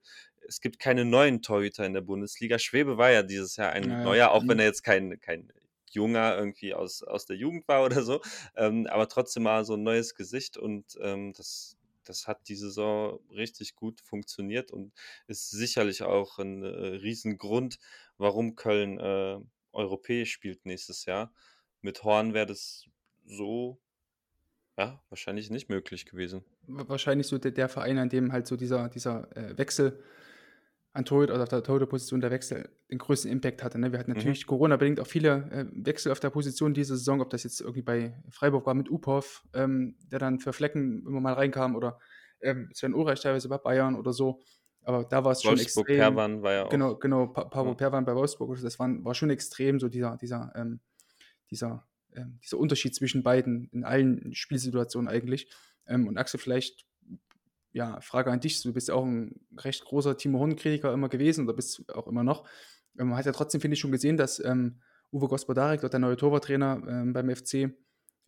es 0.46 0.60
gibt 0.60 0.78
keine 0.78 1.04
neuen 1.04 1.42
Torhüter 1.42 1.84
in 1.84 1.92
der 1.94 2.00
Bundesliga. 2.00 2.58
Schwebe 2.58 2.96
war 2.98 3.10
ja 3.10 3.22
dieses 3.22 3.56
Jahr 3.56 3.72
ein 3.72 3.88
Naja, 3.88 4.04
neuer, 4.04 4.30
auch 4.30 4.48
wenn 4.48 4.56
mhm. 4.56 4.60
er 4.60 4.66
jetzt 4.66 4.82
kein 4.84 5.20
kein 5.20 5.52
Junger 5.90 6.36
irgendwie 6.36 6.74
aus 6.74 7.02
aus 7.02 7.26
der 7.26 7.36
Jugend 7.36 7.68
war 7.68 7.84
oder 7.84 8.02
so, 8.02 8.20
ähm, 8.56 8.86
aber 8.88 9.08
trotzdem 9.08 9.44
mal 9.44 9.64
so 9.64 9.74
ein 9.74 9.82
neues 9.82 10.14
Gesicht 10.14 10.56
und, 10.58 10.98
ähm, 11.02 11.32
das 11.34 11.77
das 12.08 12.26
hat 12.26 12.48
die 12.48 12.56
Saison 12.56 13.20
richtig 13.30 13.74
gut 13.76 14.00
funktioniert 14.00 14.70
und 14.72 14.92
ist 15.26 15.50
sicherlich 15.50 16.02
auch 16.02 16.38
'n, 16.38 16.62
äh, 16.62 16.68
Riesengrund, 16.68 17.78
warum 18.18 18.56
Köln, 18.56 18.98
äh, 18.98 19.38
europäisch 19.72 20.32
spielt 20.32 20.66
nächstes 20.66 21.04
Jahr. 21.04 21.32
Mit 21.82 22.02
Horn 22.04 22.34
wäre 22.34 22.46
das 22.46 22.86
so, 23.24 23.80
ja, 24.78 25.02
wahrscheinlich 25.10 25.50
nicht 25.50 25.68
möglich 25.68 26.06
gewesen. 26.06 26.44
wa- 26.66 26.88
wahrscheinlich 26.88 27.26
so 27.26 27.38
der, 27.38 27.50
der 27.52 27.68
Verein, 27.68 27.98
an 27.98 28.08
dem 28.08 28.32
halt 28.32 28.46
so 28.46 28.56
dieser, 28.56 28.88
dieser 28.88 29.34
äh, 29.36 29.56
Wechsel 29.58 30.02
an 30.92 31.04
Torhüter 31.04 31.34
oder 31.34 31.44
auf 31.44 31.48
der 31.48 31.62
Torhüterposition 31.62 32.20
der 32.20 32.30
Wechsel 32.30 32.68
den 32.90 32.98
größten 32.98 33.30
Impact 33.30 33.62
hatte. 33.62 33.78
Ne? 33.78 33.92
Wir 33.92 33.98
hatten 33.98 34.10
Mhm. 34.10 34.16
natürlich 34.16 34.46
Corona-bedingt 34.46 35.00
auch 35.00 35.06
viele 35.06 35.48
äh, 35.50 35.66
Wechsel 35.86 36.10
auf 36.10 36.20
der 36.20 36.30
Position 36.30 36.74
diese 36.74 36.96
Saison, 36.96 37.20
ob 37.20 37.30
das 37.30 37.44
jetzt 37.44 37.60
irgendwie 37.60 37.82
bei 37.82 38.20
Freiburg 38.30 38.66
war 38.66 38.74
mit 38.74 38.90
Upov, 38.90 39.44
ähm, 39.54 39.96
der 40.10 40.18
dann 40.18 40.40
für 40.40 40.52
Flecken 40.52 41.06
immer 41.06 41.20
mal 41.20 41.34
reinkam 41.34 41.76
oder 41.76 41.98
ähm, 42.40 42.70
Sven 42.72 42.94
Ulreich 42.94 43.20
teilweise 43.20 43.48
bei 43.48 43.58
Bayern 43.58 43.94
oder 43.96 44.12
so. 44.12 44.40
Aber 44.82 45.04
da 45.04 45.24
war 45.24 45.32
es 45.32 45.42
schon 45.42 45.58
extrem. 45.58 45.84
Perwan 45.84 46.42
war 46.42 46.52
ja 46.52 46.64
auch 46.64 46.68
Genau, 46.70 46.96
genau, 46.96 47.26
pa 47.26 47.44
Pavo 47.44 47.70
ja. 47.70 47.74
Perwan 47.74 48.04
bei 48.04 48.14
Wolfsburg, 48.14 48.50
also 48.50 48.62
das 48.64 48.78
war, 48.78 48.88
war 49.04 49.14
schon 49.14 49.28
extrem, 49.30 49.78
so 49.78 49.88
dieser, 49.88 50.16
dieser, 50.16 50.52
ähm, 50.56 50.80
dieser, 51.50 51.86
ähm, 52.14 52.38
dieser 52.42 52.58
Unterschied 52.58 52.94
zwischen 52.94 53.22
beiden 53.22 53.68
in 53.72 53.84
allen 53.84 54.34
Spielsituationen 54.34 55.08
eigentlich. 55.08 55.50
Ähm, 55.86 56.08
und 56.08 56.16
Axel, 56.16 56.40
vielleicht, 56.40 56.86
ja, 57.78 58.00
Frage 58.00 58.30
an 58.32 58.40
dich, 58.40 58.60
du 58.62 58.72
bist 58.72 58.88
ja 58.88 58.94
auch 58.94 59.04
ein 59.04 59.40
recht 59.56 59.84
großer 59.84 60.16
Timo 60.16 60.40
Horn-Kritiker 60.40 60.92
immer 60.92 61.08
gewesen 61.08 61.44
oder 61.44 61.54
bist 61.54 61.88
auch 61.94 62.08
immer 62.08 62.24
noch. 62.24 62.44
Ähm, 62.98 63.08
man 63.08 63.16
hat 63.18 63.26
ja 63.26 63.32
trotzdem, 63.32 63.60
finde 63.60 63.74
ich, 63.74 63.80
schon 63.80 63.92
gesehen, 63.92 64.16
dass 64.16 64.42
ähm, 64.44 64.80
Uwe 65.12 65.28
Gospodarek, 65.28 65.80
dort 65.80 65.92
der 65.92 66.00
neue 66.00 66.16
Torwarttrainer 66.16 66.82
ähm, 66.88 67.12
beim 67.12 67.30
FC, 67.34 67.70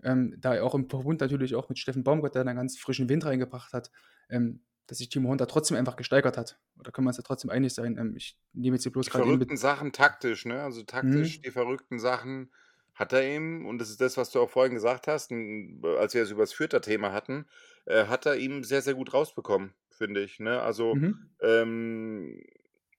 ähm, 0.05 0.37
da 0.39 0.55
er 0.55 0.65
auch 0.65 0.75
im 0.77 0.89
Verbund 0.89 1.21
natürlich 1.21 1.55
auch 1.57 1.69
mit 1.69 1.79
Steffen 1.79 2.05
Baumgart, 2.05 2.35
der 2.37 2.43
einen 2.47 2.57
ganz 2.57 2.79
frischen 2.79 3.09
Wind 3.09 3.25
reingebracht 3.25 3.73
hat, 3.73 3.91
ähm, 4.31 4.63
dass 4.87 4.99
sich 4.99 5.09
Timo 5.09 5.29
Horn 5.29 5.39
da 5.39 5.47
trotzdem 5.47 5.77
einfach 5.77 5.97
gesteigert 5.97 6.37
hat. 6.39 6.61
Oder 6.79 6.93
können 6.93 7.07
wir 7.07 7.11
uns 7.11 7.17
ja 7.19 7.25
trotzdem 7.25 7.51
einig 7.51 7.75
sein? 7.75 7.99
Ähm, 7.99 8.15
ich 8.17 8.39
nehme 8.53 8.77
jetzt 8.77 8.85
hier 8.85 8.93
bloß 8.93 9.07
Die 9.07 9.11
gerade 9.11 9.25
den 9.25 9.31
verrückten 9.33 9.57
Sachen 9.57 9.93
taktisch, 9.93 10.47
ne? 10.47 10.63
Also 10.63 10.83
taktisch, 10.85 11.39
Mhm. 11.39 11.43
die 11.43 11.51
verrückten 11.51 11.99
Sachen 11.99 12.53
hat 12.95 13.13
er 13.13 13.23
ihm, 13.35 13.67
und 13.67 13.79
das 13.79 13.91
ist 13.91 14.01
das, 14.01 14.17
was 14.17 14.31
du 14.31 14.41
auch 14.41 14.51
vorhin 14.51 14.75
gesagt 14.75 15.07
hast, 15.09 15.33
als 15.33 16.15
wir 16.15 16.23
es 16.23 16.31
über 16.31 16.43
das 16.43 16.53
Fürther-Thema 16.53 17.13
hatten, 17.13 17.47
äh, 17.87 18.07
hat 18.07 18.27
er 18.27 18.37
ihm 18.37 18.65
sehr, 18.65 18.83
sehr 18.83 18.95
gut 18.95 19.13
rausbekommen, 19.15 19.75
finde 19.91 20.23
ich. 20.23 20.41
Ne? 20.41 20.61
Also 20.63 20.99
Mhm. 20.99 21.31
ähm, 21.41 22.43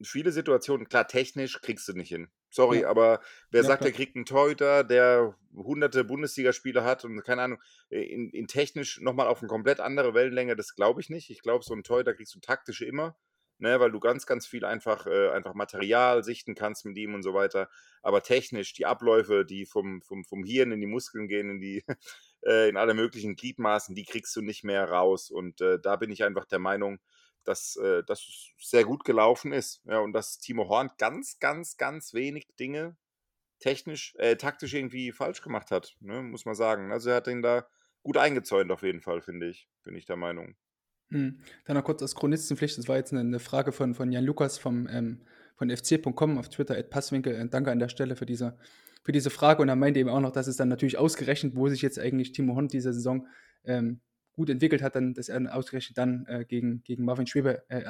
viele 0.04 0.32
Situationen, 0.32 0.88
klar, 0.88 1.08
technisch 1.08 1.62
kriegst 1.62 1.88
du 1.88 1.94
nicht 1.94 2.10
hin. 2.10 2.30
Sorry, 2.50 2.84
Ja. 2.84 2.86
aber 2.86 3.22
wer 3.52 3.64
Ja, 3.64 3.64
sagt, 3.64 3.84
klar. 3.84 3.92
kriegt 3.94 4.16
einen 4.16 4.26
Torhüter, 4.26 4.84
der 4.84 5.38
hunderte 5.56 6.04
Bundesligaspiele 6.04 6.84
hat 6.84 7.06
und 7.06 7.22
keine 7.24 7.44
Ahnung, 7.44 7.62
äh, 7.90 8.02
in, 8.02 8.30
in 8.32 8.48
technisch 8.48 9.00
nochmal 9.00 9.28
auf 9.28 9.40
eine 9.42 9.48
komplett 9.48 9.80
andere 9.80 10.14
Wellenlänge, 10.14 10.56
das 10.56 10.76
glaube 10.76 11.00
ich 11.02 11.10
nicht. 11.10 11.30
Ich 11.30 11.42
glaube, 11.42 11.64
so 11.64 11.74
einen 11.74 11.84
Torhüter 11.84 12.14
kriegst 12.14 12.36
du 12.36 12.40
taktisch 12.40 12.82
immer 12.82 13.16
ne, 13.60 13.80
weil 13.80 13.92
du 13.92 14.00
ganz, 14.00 14.26
ganz 14.26 14.48
viel 14.48 14.66
einfach, 14.66 15.06
äh, 15.06 15.30
einfach 15.30 15.54
Material 15.54 16.24
sichten 16.24 16.56
kannst 16.56 16.84
mit 16.86 16.98
ihm 16.98 17.14
und 17.14 17.22
so 17.22 17.36
weiter. 17.36 17.70
Aber 18.02 18.24
technisch, 18.24 18.74
die 18.74 18.88
Abläufe, 18.88 19.46
die 19.46 19.66
vom, 19.68 20.02
vom, 20.02 20.26
vom 20.26 20.44
Hirn 20.44 20.72
in 20.72 20.82
die 20.82 20.88
Muskeln 20.88 21.28
gehen, 21.28 21.50
in 21.52 21.60
die, 21.62 21.84
äh, 22.46 22.70
in 22.70 22.78
alle 22.78 22.94
möglichen 22.94 23.36
Gliedmaßen, 23.36 23.96
die 23.96 24.06
kriegst 24.06 24.36
du 24.36 24.42
nicht 24.42 24.64
mehr 24.64 24.90
raus. 24.90 25.30
Und 25.30 25.62
äh, 25.62 25.80
da 25.80 25.96
bin 25.96 26.12
ich 26.12 26.24
einfach 26.24 26.46
der 26.46 26.60
Meinung, 26.60 27.00
dass 27.44 27.76
äh, 27.78 28.04
das 28.06 28.52
sehr 28.60 28.84
gut 28.84 29.04
gelaufen 29.04 29.52
ist. 29.52 29.82
Ja, 29.86 30.00
und 30.00 30.14
dass 30.14 30.38
Timo 30.38 30.68
Horn 30.68 30.92
ganz, 30.98 31.40
ganz, 31.40 31.78
ganz 31.78 32.14
wenig 32.14 32.48
Dinge 32.60 32.98
technisch, 33.60 34.16
äh, 34.18 34.36
taktisch 34.36 34.74
irgendwie 34.74 35.12
falsch 35.12 35.42
gemacht 35.42 35.72
hat, 35.72 35.96
ne, 36.00 36.22
muss 36.22 36.46
man 36.46 36.56
sagen. 36.56 36.92
Also 36.92 37.12
er 37.12 37.18
hat 37.18 37.28
ihn 37.28 37.42
da 37.42 37.66
gut 38.04 38.18
eingezäunt 38.18 38.72
auf 38.72 38.84
jeden 38.84 39.02
Fall, 39.02 39.22
finde 39.22 39.48
ich. 39.48 39.70
Bin 39.84 39.96
ich 39.96 40.06
der 40.06 40.18
Meinung. 40.18 40.56
Hm. 41.10 41.42
Dann 41.66 41.78
noch 41.78 41.84
kurz 41.84 42.02
als 42.02 42.16
Chronistenpflicht. 42.16 42.78
Das 42.78 42.88
war 42.88 42.98
jetzt 42.98 43.12
eine, 43.12 43.22
eine 43.22 43.40
Frage 43.40 43.72
von, 43.72 43.94
von 43.94 44.12
Jan 44.12 44.24
Lukas 44.24 44.58
vom, 44.58 44.88
ähm, 44.88 45.22
von 45.56 45.70
fc.com 45.70 46.38
auf 46.38 46.50
Twitter, 46.50 46.78
at 46.78 46.90
Passwinkel. 46.90 47.36
Äh, 47.36 47.48
Danke 47.50 47.72
an 47.72 47.80
der 47.80 47.90
Stelle 47.90 48.16
für 48.16 48.26
diese, 48.26 48.58
für 49.04 49.12
diese 49.12 49.30
Frage. 49.30 49.62
Und 49.62 49.70
er 49.70 49.76
meinte 49.76 50.00
eben 50.00 50.10
auch 50.10 50.20
noch, 50.20 50.32
dass 50.32 50.48
es 50.48 50.58
dann 50.58 50.70
natürlich 50.70 50.98
ausgerechnet, 50.98 51.56
wo 51.56 51.68
sich 51.70 51.82
jetzt 51.82 52.00
eigentlich 52.00 52.32
Timo 52.32 52.56
Horn 52.56 52.68
diese 52.68 52.94
Saison 52.94 53.28
ähm, 53.64 54.02
gut 54.34 54.50
entwickelt 54.50 54.82
hat, 54.82 54.96
dann, 54.96 55.14
dass 55.14 55.30
er 55.30 55.36
dann 55.36 55.48
ausgerechnet 55.48 55.98
dann 55.98 56.26
äh, 56.28 56.46
gegen, 56.46 56.84
gegen 56.84 57.04
Marvin 57.04 57.28
Schwebe 57.28 57.64
äh, 57.70 57.84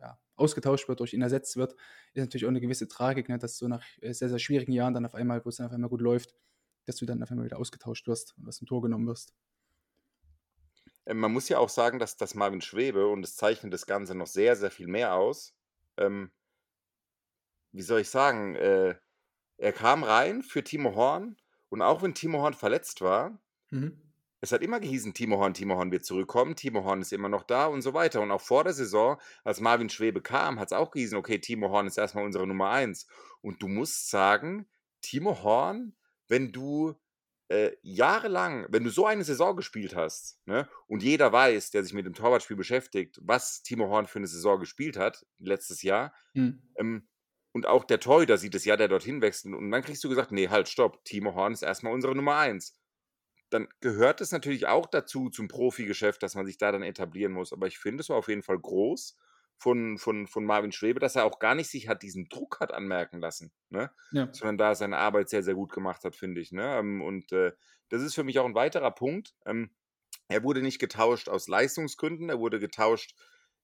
ja, 0.00 0.18
ausgetauscht 0.34 0.88
wird, 0.88 1.00
durch 1.00 1.14
ihn 1.14 1.22
ersetzt 1.22 1.56
wird, 1.56 1.74
ist 2.12 2.22
natürlich 2.22 2.44
auch 2.44 2.50
eine 2.50 2.60
gewisse 2.60 2.88
Tragik, 2.88 3.28
ne, 3.28 3.38
dass 3.38 3.56
so 3.56 3.68
nach 3.68 3.84
äh, 4.00 4.12
sehr, 4.12 4.28
sehr 4.28 4.38
schwierigen 4.38 4.72
Jahren 4.72 4.94
dann 4.94 5.06
auf 5.06 5.14
einmal, 5.14 5.44
wo 5.44 5.48
es 5.48 5.56
dann 5.56 5.66
auf 5.66 5.72
einmal 5.72 5.90
gut 5.90 6.00
läuft, 6.00 6.34
dass 6.84 6.96
du 6.96 7.06
dann 7.06 7.22
auf 7.22 7.30
einmal 7.30 7.46
wieder 7.46 7.58
ausgetauscht 7.58 8.06
wirst 8.06 8.34
und 8.38 8.48
aus 8.48 8.58
dem 8.58 8.66
Tor 8.66 8.82
genommen 8.82 9.06
wirst. 9.06 9.34
Ähm, 11.06 11.18
man 11.18 11.32
muss 11.32 11.48
ja 11.48 11.58
auch 11.58 11.68
sagen, 11.68 11.98
dass, 11.98 12.16
dass 12.16 12.34
Marvin 12.34 12.60
Schwebe, 12.60 13.06
und 13.06 13.22
das 13.22 13.36
zeichnet 13.36 13.72
das 13.72 13.86
Ganze 13.86 14.14
noch 14.14 14.26
sehr, 14.26 14.56
sehr 14.56 14.70
viel 14.70 14.88
mehr 14.88 15.14
aus, 15.14 15.54
ähm, 15.96 16.30
wie 17.72 17.82
soll 17.82 18.00
ich 18.00 18.10
sagen, 18.10 18.56
äh, 18.56 18.96
er 19.58 19.72
kam 19.72 20.02
rein 20.04 20.42
für 20.42 20.62
Timo 20.64 20.94
Horn 20.94 21.36
und 21.68 21.82
auch 21.82 22.02
wenn 22.02 22.14
Timo 22.14 22.40
Horn 22.40 22.54
verletzt 22.54 23.00
war, 23.00 23.38
Mhm. 23.70 24.00
es 24.40 24.52
hat 24.52 24.62
immer 24.62 24.80
gehießen, 24.80 25.14
Timo 25.14 25.38
Horn, 25.38 25.54
Timo 25.54 25.76
Horn 25.76 25.90
wird 25.90 26.04
zurückkommen, 26.04 26.54
Timo 26.56 26.84
Horn 26.84 27.00
ist 27.00 27.12
immer 27.12 27.28
noch 27.28 27.42
da 27.42 27.66
und 27.66 27.82
so 27.82 27.94
weiter. 27.94 28.20
Und 28.20 28.30
auch 28.30 28.40
vor 28.40 28.64
der 28.64 28.74
Saison, 28.74 29.18
als 29.44 29.60
Marvin 29.60 29.88
Schwebe 29.88 30.20
kam, 30.22 30.60
hat 30.60 30.68
es 30.68 30.72
auch 30.76 30.90
gehießen, 30.90 31.16
okay, 31.18 31.38
Timo 31.40 31.70
Horn 31.70 31.86
ist 31.86 31.98
erstmal 31.98 32.24
unsere 32.24 32.46
Nummer 32.46 32.70
eins. 32.70 33.06
Und 33.40 33.62
du 33.62 33.68
musst 33.68 34.10
sagen, 34.10 34.68
Timo 35.00 35.42
Horn, 35.42 35.96
wenn 36.28 36.52
du 36.52 36.94
äh, 37.48 37.72
jahrelang, 37.82 38.66
wenn 38.70 38.84
du 38.84 38.90
so 38.90 39.06
eine 39.06 39.24
Saison 39.24 39.56
gespielt 39.56 39.94
hast, 39.96 40.40
ne, 40.46 40.68
und 40.88 41.02
jeder 41.02 41.32
weiß, 41.32 41.70
der 41.70 41.82
sich 41.84 41.94
mit 41.94 42.04
dem 42.04 42.14
Torwartspiel 42.14 42.56
beschäftigt, 42.56 43.20
was 43.22 43.62
Timo 43.62 43.88
Horn 43.88 44.06
für 44.08 44.18
eine 44.18 44.26
Saison 44.26 44.58
gespielt 44.60 44.96
hat, 44.96 45.24
letztes 45.38 45.82
Jahr, 45.82 46.12
Mhm. 46.34 46.62
ähm, 46.76 47.08
und 47.56 47.64
auch 47.64 47.84
der 47.84 48.00
Torhüter 48.00 48.36
sieht 48.36 48.54
es 48.54 48.66
ja, 48.66 48.76
der 48.76 48.88
dorthin 48.88 49.22
wechselt. 49.22 49.54
Und 49.54 49.70
dann 49.70 49.80
kriegst 49.80 50.04
du 50.04 50.10
gesagt, 50.10 50.30
nee, 50.30 50.50
halt, 50.50 50.68
stopp, 50.68 51.02
Timo 51.06 51.34
Horn 51.34 51.54
ist 51.54 51.62
erstmal 51.62 51.94
unsere 51.94 52.14
Nummer 52.14 52.36
eins. 52.36 52.78
Dann 53.48 53.66
gehört 53.80 54.20
es 54.20 54.30
natürlich 54.30 54.66
auch 54.66 54.84
dazu, 54.84 55.30
zum 55.30 55.48
Profigeschäft, 55.48 56.22
dass 56.22 56.34
man 56.34 56.44
sich 56.44 56.58
da 56.58 56.70
dann 56.70 56.82
etablieren 56.82 57.32
muss. 57.32 57.54
Aber 57.54 57.66
ich 57.66 57.78
finde, 57.78 58.02
es 58.02 58.10
war 58.10 58.18
auf 58.18 58.28
jeden 58.28 58.42
Fall 58.42 58.58
groß 58.58 59.16
von, 59.56 59.96
von, 59.96 60.26
von 60.26 60.44
Marvin 60.44 60.70
Schwebe, 60.70 61.00
dass 61.00 61.16
er 61.16 61.24
auch 61.24 61.38
gar 61.38 61.54
nicht 61.54 61.70
sich 61.70 61.88
hat 61.88 62.02
diesen 62.02 62.28
Druck 62.28 62.60
hat 62.60 62.74
anmerken 62.74 63.22
lassen, 63.22 63.52
ne? 63.70 63.90
Ja. 64.12 64.28
sondern 64.34 64.58
da 64.58 64.74
seine 64.74 64.98
Arbeit 64.98 65.30
sehr, 65.30 65.42
sehr 65.42 65.54
gut 65.54 65.72
gemacht 65.72 66.04
hat, 66.04 66.14
finde 66.14 66.42
ich. 66.42 66.52
Ne? 66.52 66.76
Ähm, 66.76 67.00
Und 67.00 67.32
äh, 67.32 67.52
das 67.88 68.02
ist 68.02 68.14
für 68.14 68.24
mich 68.24 68.38
auch 68.38 68.44
ein 68.44 68.54
weiterer 68.54 68.90
Punkt. 68.90 69.34
Ähm, 69.46 69.70
er 70.28 70.42
wurde 70.42 70.60
nicht 70.60 70.78
getauscht 70.78 71.30
aus 71.30 71.48
Leistungsgründen, 71.48 72.28
er 72.28 72.38
wurde 72.38 72.58
getauscht 72.58 73.14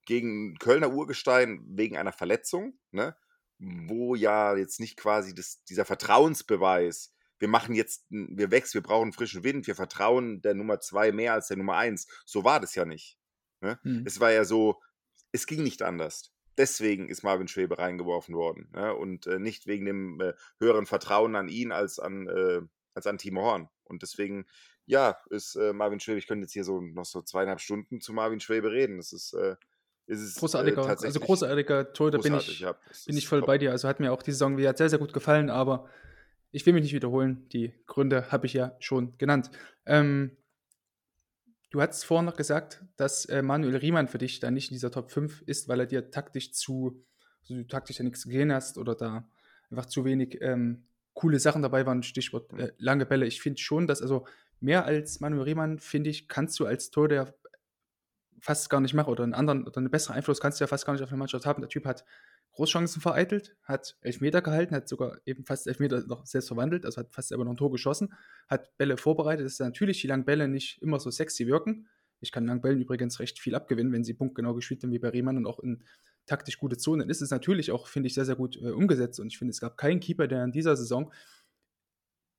gegen 0.06 0.55
Kölner 0.55 0.94
Urgestein 0.94 1.62
wegen 1.66 1.98
einer 1.98 2.12
Verletzung, 2.12 2.78
ne? 2.90 3.14
Wo 3.62 4.14
ja 4.14 4.56
jetzt 4.56 4.80
nicht 4.80 4.97
quasi 4.97 5.34
das, 5.34 5.62
dieser 5.64 5.84
Vertrauensbeweis, 5.84 7.14
wir 7.39 7.48
machen 7.48 7.74
jetzt, 7.74 8.06
wir 8.09 8.51
wechseln, 8.51 8.82
wir 8.82 8.89
brauchen 8.89 9.12
frischen 9.12 9.44
Wind, 9.44 9.66
wir 9.66 9.74
vertrauen 9.74 10.43
der 10.43 10.55
Nummer 10.55 10.80
zwei 10.80 11.12
mehr 11.12 11.32
als 11.32 11.48
der 11.48 11.56
Nummer 11.56 11.76
eins. 11.76 12.06
So 12.24 12.44
war 12.44 12.60
das 12.60 12.74
ja 12.74 12.84
nicht. 12.84 13.18
Ne? 13.60 13.78
Mhm. 13.82 14.05
Es 14.06 14.20
war 14.20 14.30
ja 14.30 14.44
so, 14.44 14.80
es 15.32 15.47
ging 15.47 15.62
nicht 15.62 15.82
anders. 15.82 16.32
Deswegen 16.59 17.09
ist 17.09 17.22
Marvin 17.22 17.48
Schwebe 17.48 17.78
reingeworfen 17.78 18.34
worden. 18.34 18.68
Ne? 18.72 18.94
Und 18.94 19.26
äh, 19.26 19.39
nicht 19.39 19.66
wegen 19.66 19.86
dem 19.86 20.20
äh, 20.20 20.34
höheren 20.59 20.86
Vertrauen 20.86 21.34
an 21.34 21.48
ihn 21.48 21.72
als 21.72 21.98
an, 21.98 22.28
äh, 22.28 22.60
als 22.94 23.06
an 23.06 23.18
Timo 23.18 23.43
Horn. 23.43 23.68
Und 23.84 24.02
deswegen, 24.02 24.47
ja, 24.86 25.16
ist 25.30 25.56
äh, 25.56 25.72
Marvin 25.72 26.01
Schwebe, 26.01 26.18
ich 26.18 26.26
könnte 26.26 26.44
jetzt 26.44 26.52
hier 26.52 26.64
so 26.64 26.80
noch 26.80 27.06
so 27.06 27.22
zweieinhalb 27.22 27.60
Stunden 27.60 28.01
zu 28.01 28.12
Marvin 28.12 28.40
Schwebe 28.40 28.70
reden. 28.70 28.98
Das 28.98 29.12
ist, 29.12 29.32
äh, 29.34 29.56
ist 30.06 30.20
es 30.20 30.36
äh, 30.36 30.40
Großartiger, 30.40 30.78
also 30.78 30.88
tatsächlich 30.88 31.22
großartiger 31.22 31.92
Torhüter 31.92 32.18
bin 32.18 32.32
großartig. 32.32 32.54
ich, 32.54 32.60
Ja, 32.60 32.76
bin 33.06 33.16
ich 33.16 33.28
voll 33.28 33.40
top. 33.40 33.46
bei 33.46 33.58
dir. 33.58 33.70
Also 33.70 33.88
hat 33.88 34.00
mir 34.00 34.12
auch 34.12 34.22
die 34.22 34.32
Saison 34.32 34.56
wieder 34.56 34.76
sehr, 34.76 34.88
sehr 34.88 34.98
gut 34.98 35.12
gefallen, 35.12 35.50
aber 35.50 35.88
ich 36.50 36.66
will 36.66 36.74
mich 36.74 36.82
nicht 36.82 36.94
wiederholen. 36.94 37.48
Die 37.50 37.72
Gründe 37.86 38.30
habe 38.30 38.46
ich 38.46 38.52
ja 38.52 38.76
schon 38.78 39.16
genannt. 39.18 39.50
Ähm, 39.86 40.36
du 41.70 41.80
hast 41.80 42.04
vorhin 42.04 42.26
noch 42.26 42.36
gesagt, 42.36 42.84
dass 42.96 43.24
äh, 43.26 43.42
Manuel 43.42 43.76
Riemann 43.76 44.08
für 44.08 44.18
dich 44.18 44.40
da 44.40 44.50
nicht 44.50 44.70
in 44.70 44.74
dieser 44.74 44.90
Top 44.90 45.10
5 45.10 45.42
ist, 45.46 45.68
weil 45.68 45.80
er 45.80 45.86
dir 45.86 46.10
taktisch 46.10 46.52
zu, 46.52 47.04
also 47.40 47.54
du 47.54 47.66
taktisch 47.66 47.98
ja 47.98 48.04
nichts 48.04 48.24
gesehen 48.24 48.52
hast 48.52 48.78
oder 48.78 48.94
da 48.94 49.28
einfach 49.70 49.86
zu 49.86 50.04
wenig 50.04 50.38
ähm, 50.42 50.84
coole 51.14 51.38
Sachen 51.38 51.62
dabei 51.62 51.86
waren. 51.86 52.02
Stichwort 52.02 52.52
äh, 52.58 52.72
lange 52.78 53.06
Bälle. 53.06 53.26
Ich 53.26 53.40
finde 53.40 53.60
schon, 53.60 53.86
dass 53.86 54.02
also 54.02 54.26
mehr 54.60 54.84
als 54.84 55.20
Manuel 55.20 55.42
Riemann, 55.44 55.78
finde 55.78 56.10
ich, 56.10 56.28
kannst 56.28 56.60
du 56.60 56.66
als 56.66 56.90
Torhüter 56.90 57.34
fast 58.43 58.69
gar 58.70 58.81
nicht 58.81 58.93
machen 58.93 59.09
oder 59.09 59.23
einen 59.23 59.35
anderen 59.35 59.64
oder 59.64 59.78
einen 59.78 59.90
besseren 59.90 60.16
Einfluss 60.16 60.40
kannst 60.40 60.59
du 60.59 60.64
ja 60.64 60.66
fast 60.66 60.85
gar 60.85 60.93
nicht 60.93 61.02
auf 61.02 61.10
eine 61.10 61.19
Mannschaft 61.19 61.47
haben. 61.47 61.62
Der 61.62 61.69
Typ 61.69 61.86
hat 61.86 62.05
Großchancen 62.55 63.01
vereitelt, 63.01 63.56
hat 63.62 63.97
Elfmeter 64.01 64.43
gehalten, 64.43 64.74
hat 64.74 64.89
sogar 64.89 65.16
eben 65.24 65.44
fast 65.44 65.69
Elfmeter 65.69 66.05
noch 66.06 66.27
selbst 66.27 66.48
verwandelt, 66.48 66.85
also 66.85 67.01
hat 67.01 67.12
fast 67.12 67.28
selber 67.28 67.44
noch 67.44 67.52
ein 67.52 67.56
Tor 67.56 67.70
geschossen, 67.70 68.12
hat 68.48 68.77
Bälle 68.78 68.97
vorbereitet, 68.97 69.47
dass 69.47 69.60
natürlich 69.60 70.01
die 70.01 70.09
langen 70.09 70.24
Bälle 70.24 70.48
nicht 70.48 70.82
immer 70.82 70.98
so 70.98 71.09
sexy 71.10 71.47
wirken. 71.47 71.86
Ich 72.19 72.32
kann 72.32 72.44
langen 72.44 72.60
Bällen 72.60 72.81
übrigens 72.81 73.20
recht 73.20 73.39
viel 73.39 73.55
abgewinnen, 73.55 73.93
wenn 73.93 74.02
sie 74.02 74.12
punktgenau 74.12 74.55
gespielt 74.55 74.82
werden 74.82 74.93
wie 74.93 74.98
bei 74.98 75.10
Riemann 75.10 75.36
und 75.36 75.47
auch 75.47 75.60
in 75.60 75.85
taktisch 76.27 76.59
gute 76.59 76.77
Zonen. 76.77 77.01
Dann 77.01 77.10
ist 77.10 77.23
es 77.23 77.31
natürlich 77.31 77.70
auch, 77.70 77.86
finde 77.86 78.09
ich, 78.09 78.14
sehr, 78.14 78.24
sehr 78.24 78.36
gut 78.36 78.56
äh, 78.56 78.70
umgesetzt 78.70 79.20
und 79.20 79.28
ich 79.28 79.39
finde, 79.39 79.52
es 79.52 79.60
gab 79.60 79.77
keinen 79.77 80.01
Keeper, 80.01 80.27
der 80.27 80.43
in 80.44 80.52
dieser 80.52 80.77
Saison 80.77 81.12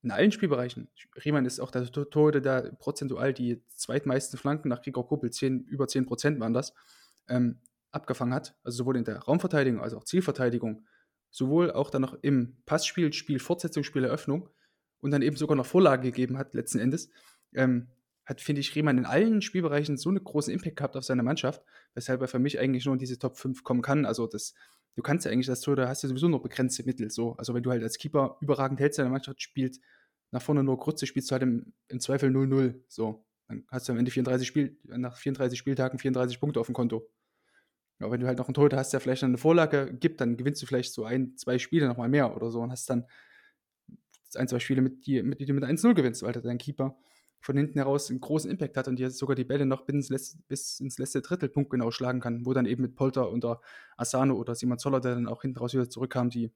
in 0.04 0.12
allen 0.12 0.32
Spielbereichen. 0.32 0.90
Riemann 1.24 1.46
ist 1.46 1.60
auch 1.60 1.72
der 1.72 1.90
Tor- 1.92 2.10
Torhüter, 2.10 2.42
der 2.42 2.74
prozentual 2.74 3.34
die 3.34 3.64
zweitmeisten 3.70 4.38
Flanken 4.38 4.68
nach 4.68 4.82
Gregor 4.82 5.08
Kuppel, 5.08 5.32
10, 5.32 5.62
über 5.66 5.88
10 5.88 6.06
Prozent 6.06 6.40
waren 6.40 6.54
das, 6.54 6.74
ähm, 7.30 7.62
abgefangen 7.92 8.34
hat. 8.34 8.56
Also 8.64 8.80
sowohl 8.80 8.98
in 8.98 9.06
der 9.06 9.20
Raumverteidigung 9.20 9.82
als 9.82 9.94
auch 9.94 10.04
Zielverteidigung. 10.04 10.86
Sowohl 11.30 11.72
auch 11.72 11.90
dann 11.90 12.02
noch 12.02 12.18
im 12.22 12.58
Passspiel, 12.66 13.12
Spiel, 13.14 13.40
Fortsetzung, 13.40 13.84
Spieleröffnung 13.84 14.50
und 15.00 15.12
dann 15.12 15.22
eben 15.22 15.38
sogar 15.38 15.56
noch 15.56 15.66
Vorlage 15.66 16.04
gegeben 16.04 16.38
hat, 16.38 16.54
letzten 16.54 16.80
Endes. 16.80 17.10
Ähm, 17.54 17.88
hat, 18.26 18.42
finde 18.42 18.62
ich, 18.62 18.76
Riemann 18.76 18.98
in 18.98 19.06
allen 19.06 19.42
Spielbereichen 19.42 19.98
so 19.98 20.10
einen 20.10 20.24
großen 20.24 20.54
Impact 20.54 20.78
gehabt 20.78 20.96
auf 20.96 21.04
seine 21.04 21.24
Mannschaft, 21.24 21.62
weshalb 21.94 22.22
er 22.22 22.28
für 22.28 22.40
mich 22.40 22.60
eigentlich 22.60 22.86
nur 22.86 22.94
in 22.94 23.00
diese 23.00 23.20
Top 23.20 23.38
5 23.38 23.64
kommen 23.64 23.82
kann. 23.82 24.06
Also 24.06 24.28
das, 24.28 24.54
du 24.96 25.02
kannst 25.02 25.26
ja 25.26 25.32
eigentlich 25.32 25.48
das 25.48 25.62
Tor, 25.62 25.76
da 25.76 25.88
hast 25.88 26.04
du 26.04 26.08
sowieso 26.08 26.30
nur 26.30 26.42
begrenzte 26.42 26.84
Mittel. 26.84 27.10
So. 27.10 27.36
Also 27.38 27.54
wenn 27.54 27.64
du 27.64 27.72
halt 27.72 27.84
als 27.84 27.98
Keeper 27.98 28.38
überragend 28.42 28.80
hältst, 28.80 29.00
deine 29.00 29.10
Mannschaft 29.10 29.42
spielt 29.42 29.80
nach 30.32 30.42
vorne 30.42 30.64
nur 30.64 30.78
Grütze, 30.78 31.06
spielst 31.06 31.30
du 31.30 31.34
halt 31.34 31.44
im, 31.44 31.74
im 31.90 32.00
Zweifel 32.00 32.30
0-0. 32.30 32.82
So. 32.88 33.26
Dann 33.48 33.66
hast 33.70 33.88
du 33.88 33.92
am 33.92 34.00
Ende 34.00 34.10
34 34.10 34.48
Spiel, 34.48 34.78
nach 34.84 35.18
34 35.18 35.60
Spieltagen 35.60 36.00
34 36.00 36.40
Punkte 36.40 36.60
auf 36.60 36.68
dem 36.68 36.74
Konto. 36.74 37.10
Aber 38.00 38.12
wenn 38.12 38.22
du 38.22 38.28
halt 38.28 38.38
noch 38.38 38.48
einen 38.48 38.54
Torhüter 38.54 38.78
hast, 38.78 38.92
der 38.92 39.00
vielleicht 39.00 39.24
eine 39.24 39.38
Vorlage 39.38 39.94
gibt, 39.94 40.22
dann 40.22 40.38
gewinnst 40.38 40.62
du 40.62 40.66
vielleicht 40.66 40.94
so 40.94 41.06
ein, 41.06 41.38
zwei 41.38 41.60
Spiele 41.60 41.88
nochmal 41.88 42.10
mehr 42.10 42.36
oder 42.36 42.52
so 42.52 42.62
und 42.62 42.72
hast 42.72 42.90
dann 42.90 43.06
ein, 44.36 44.48
zwei 44.48 44.60
Spiele, 44.60 44.82
mit 44.82 45.06
die, 45.06 45.22
mit 45.22 45.40
die 45.40 45.46
du 45.46 45.54
mit 45.54 45.64
1-0 45.64 45.94
gewinnst, 45.94 46.24
weil 46.24 46.34
dein 46.34 46.58
Keeper 46.58 46.98
von 47.44 47.58
hinten 47.58 47.78
heraus 47.78 48.10
einen 48.10 48.22
großen 48.22 48.50
Impact 48.50 48.78
hat 48.78 48.88
und 48.88 48.98
dir 48.98 49.12
sogar 49.12 49.36
die 49.36 49.44
Bälle 49.44 49.66
noch 49.66 49.86
bis 49.86 49.94
ins 49.96 50.10
letzte, 50.10 50.38
bis 50.48 50.80
ins 50.80 50.98
letzte 50.98 51.22
Drittel 51.22 51.50
punktgenau 51.50 51.92
schlagen 51.92 52.22
kann, 52.22 52.46
wo 52.46 52.54
dann 52.54 52.66
eben 52.66 52.82
mit 52.82 52.96
Polter 52.96 53.32
oder 53.32 53.60
Asano 53.98 54.36
oder 54.36 54.56
Simon 54.56 54.80
Zoller, 54.80 55.02
der 55.02 55.16
dann 55.16 55.28
auch 55.28 55.42
hinten 55.42 55.60
raus 55.60 55.74
wieder 55.74 55.90
zurückkam, 55.90 56.30
die, 56.30 56.54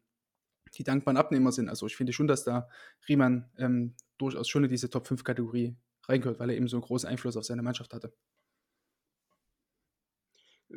die 0.75 0.83
dankbaren 0.85 1.17
Abnehmer 1.17 1.51
sind. 1.51 1.67
Also 1.67 1.87
ich 1.87 1.97
finde 1.97 2.13
schon, 2.13 2.27
dass 2.27 2.45
da 2.45 2.69
Riemann 3.09 3.51
ähm, 3.57 3.95
durchaus 4.17 4.47
schon 4.47 4.63
in 4.63 4.69
diese 4.69 4.89
Top-5-Kategorie 4.89 5.75
reingehört, 6.07 6.39
weil 6.39 6.51
er 6.51 6.55
eben 6.55 6.69
so 6.69 6.77
einen 6.77 6.85
großen 6.85 7.09
Einfluss 7.09 7.35
auf 7.35 7.43
seine 7.43 7.63
Mannschaft 7.63 7.93
hatte. 7.93 8.13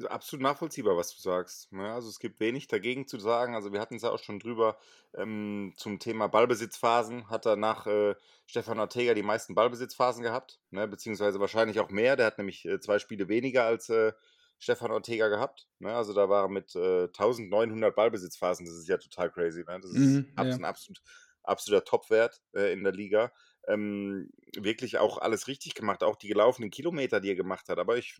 Absolut 0.09 0.43
nachvollziehbar, 0.43 0.97
was 0.97 1.15
du 1.15 1.21
sagst. 1.21 1.73
Ne? 1.73 1.93
Also 1.93 2.09
es 2.09 2.21
gibt 2.21 2.39
wenig 2.39 2.69
dagegen 2.69 3.09
zu 3.09 3.19
sagen. 3.19 3.57
Also 3.57 3.73
wir 3.73 3.81
hatten 3.81 3.97
es 3.97 4.03
ja 4.03 4.11
auch 4.11 4.23
schon 4.23 4.39
drüber 4.39 4.79
ähm, 5.15 5.75
zum 5.77 5.99
Thema 5.99 6.29
Ballbesitzphasen. 6.29 7.29
Hat 7.29 7.45
er 7.47 7.57
nach 7.57 7.89
äh, 7.89 8.15
Stefan 8.47 8.79
Ortega 8.79 9.15
die 9.15 9.25
meisten 9.25 9.57
Ballbesitzphasen 9.57 10.23
gehabt, 10.23 10.61
ne? 10.71 10.87
beziehungsweise 10.87 11.41
wahrscheinlich 11.41 11.81
auch 11.81 11.91
mehr. 11.91 12.15
Der 12.15 12.27
hat 12.27 12.39
nämlich 12.39 12.65
äh, 12.67 12.79
zwei 12.79 13.01
Spiele 13.01 13.29
weniger 13.29 13.65
als 13.65 13.89
äh, 13.89 14.13
Stefan 14.61 14.93
Ortega 14.93 15.27
gehabt. 15.27 15.67
Ne? 15.81 15.93
Also 15.93 16.13
da 16.15 16.29
war 16.29 16.45
er 16.45 16.49
mit 16.49 16.75
äh, 16.77 17.05
1900 17.05 17.95
Ballbesitzphasen. 17.97 18.67
Das 18.67 18.77
ist 18.77 18.89
ja 18.89 18.97
total 18.97 19.31
crazy. 19.33 19.65
Ne? 19.67 19.81
Das 19.81 19.91
ist 19.91 19.97
Mhm, 19.97 20.33
ja, 20.37 20.43
abs 20.43 20.51
ja. 20.51 20.57
ein 20.57 20.65
absolut, 20.65 21.03
absoluter 21.43 21.85
Topwert 21.85 22.41
äh, 22.55 22.73
in 22.73 22.85
der 22.85 22.93
Liga. 22.93 23.33
Ähm, 23.69 24.31
wirklich 24.57 24.99
auch 24.99 25.19
alles 25.19 25.47
richtig 25.47 25.75
gemacht, 25.75 26.03
auch 26.03 26.17
die 26.17 26.29
gelaufenen 26.29 26.71
Kilometer, 26.71 27.21
die 27.21 27.29
er 27.29 27.37
gemacht 27.37 27.69
hat. 27.69 27.79
Aber 27.79 27.97
ich 27.99 28.19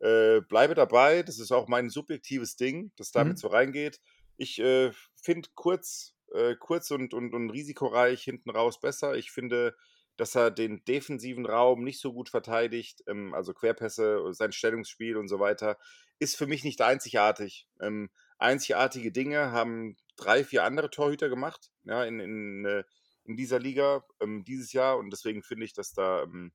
äh, 0.00 0.40
bleibe 0.42 0.74
dabei, 0.74 1.22
das 1.22 1.38
ist 1.38 1.52
auch 1.52 1.68
mein 1.68 1.90
subjektives 1.90 2.56
Ding, 2.56 2.92
das 2.96 3.10
damit 3.10 3.34
Mhm. 3.34 3.38
so 3.38 3.48
reingeht. 3.48 4.00
Ich 4.36 4.58
äh, 4.60 4.92
finde 5.22 5.48
kurz, 5.54 6.14
äh, 6.32 6.54
kurz 6.56 6.90
und, 6.90 7.14
und, 7.14 7.34
und 7.34 7.50
risikoreich 7.50 8.22
hinten 8.22 8.50
raus 8.50 8.80
besser. 8.80 9.14
Ich 9.14 9.30
finde, 9.30 9.74
dass 10.16 10.34
er 10.34 10.50
den 10.50 10.84
defensiven 10.84 11.46
Raum 11.46 11.82
nicht 11.82 12.00
so 12.00 12.12
gut 12.12 12.28
verteidigt, 12.28 13.02
ähm, 13.06 13.34
also 13.34 13.52
Querpässe, 13.52 14.32
sein 14.32 14.52
Stellungsspiel 14.52 15.16
und 15.16 15.28
so 15.28 15.40
weiter, 15.40 15.78
ist 16.18 16.36
für 16.36 16.46
mich 16.46 16.62
nicht 16.64 16.80
einzigartig. 16.82 17.68
Ähm, 17.80 18.10
einzigartige 18.38 19.10
Dinge 19.12 19.50
haben 19.50 19.96
drei, 20.16 20.44
vier 20.44 20.64
andere 20.64 20.90
Torhüter 20.90 21.28
gemacht, 21.28 21.70
ja, 21.84 22.04
in, 22.04 22.20
in, 22.20 22.64
äh, 22.64 22.84
in 23.24 23.36
dieser 23.36 23.58
Liga 23.58 24.04
ähm, 24.20 24.44
dieses 24.44 24.72
Jahr 24.72 24.98
und 24.98 25.10
deswegen 25.10 25.42
finde 25.42 25.64
ich, 25.64 25.72
dass 25.72 25.92
da, 25.92 26.22
ähm, 26.22 26.52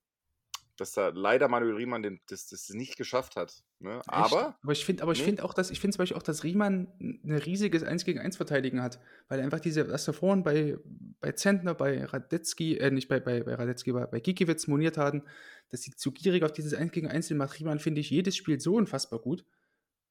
dass 0.77 0.93
da 0.93 1.09
leider 1.09 1.47
Manuel 1.47 1.75
Riemann 1.75 2.03
den, 2.03 2.21
das, 2.27 2.47
das 2.47 2.69
nicht 2.69 2.97
geschafft 2.97 3.35
hat. 3.35 3.63
Ne? 3.79 4.01
Aber, 4.07 4.57
aber 4.61 4.71
ich 4.71 4.85
finde, 4.85 5.03
aber 5.03 5.11
ich 5.11 5.19
nee, 5.19 5.25
finde 5.25 5.43
auch, 5.43 5.53
dass 5.53 5.71
ich 5.71 5.79
finde 5.79 5.95
zum 5.95 6.03
Beispiel 6.03 6.17
auch, 6.17 6.23
dass 6.23 6.43
Riemann 6.43 6.87
ein 6.99 7.31
riesiges 7.31 7.83
1 7.83 8.05
gegen 8.05 8.19
1 8.19 8.37
Verteidigen 8.37 8.81
hat, 8.81 8.99
weil 9.27 9.39
er 9.39 9.45
einfach 9.45 9.59
diese, 9.59 9.91
was 9.91 10.05
vorhin 10.05 10.43
bei, 10.43 10.77
bei 11.19 11.31
Zentner, 11.33 11.73
bei 11.73 12.05
Radetzky, 12.05 12.77
äh, 12.77 12.91
nicht 12.91 13.07
bei, 13.07 13.19
bei, 13.19 13.43
bei 13.43 13.55
Radetzky, 13.55 13.91
bei, 13.91 14.05
bei 14.05 14.19
Gikiewicz 14.19 14.67
moniert 14.67 14.97
hatten, 14.97 15.23
dass 15.69 15.81
sie 15.81 15.95
zu 15.95 16.11
gierig 16.11 16.43
auf 16.43 16.51
dieses 16.51 16.73
1 16.73 16.91
gegen 16.91 17.07
1 17.07 17.27
sind, 17.27 17.37
macht 17.37 17.59
Riemann, 17.59 17.79
finde 17.79 18.01
ich, 18.01 18.09
jedes 18.09 18.35
Spiel 18.35 18.59
so 18.59 18.75
unfassbar 18.75 19.19
gut, 19.19 19.43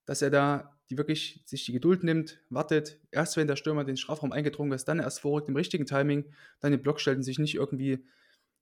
dass 0.09 0.23
er 0.23 0.31
da 0.31 0.75
die 0.91 0.97
wirklich 0.99 1.43
sich 1.47 1.67
die 1.67 1.73
Geduld 1.73 2.03
nimmt, 2.03 2.41
wartet, 2.51 2.99
erst 3.13 3.37
wenn 3.37 3.47
der 3.47 3.57
Stürmer 3.57 3.85
den 3.85 3.99
Strafraum 3.99 4.33
eingedrungen 4.33 4.73
ist, 4.73 4.87
dann 4.87 5.01
erst 5.01 5.21
vorrückt 5.21 5.49
im 5.51 5.57
richtigen 5.57 5.87
Timing, 5.87 6.33
dann 6.61 6.73
den 6.73 6.83
Block 6.83 6.99
stellt 7.01 7.19
und 7.19 7.25
sich 7.25 7.39
nicht 7.39 7.57
irgendwie 7.57 8.07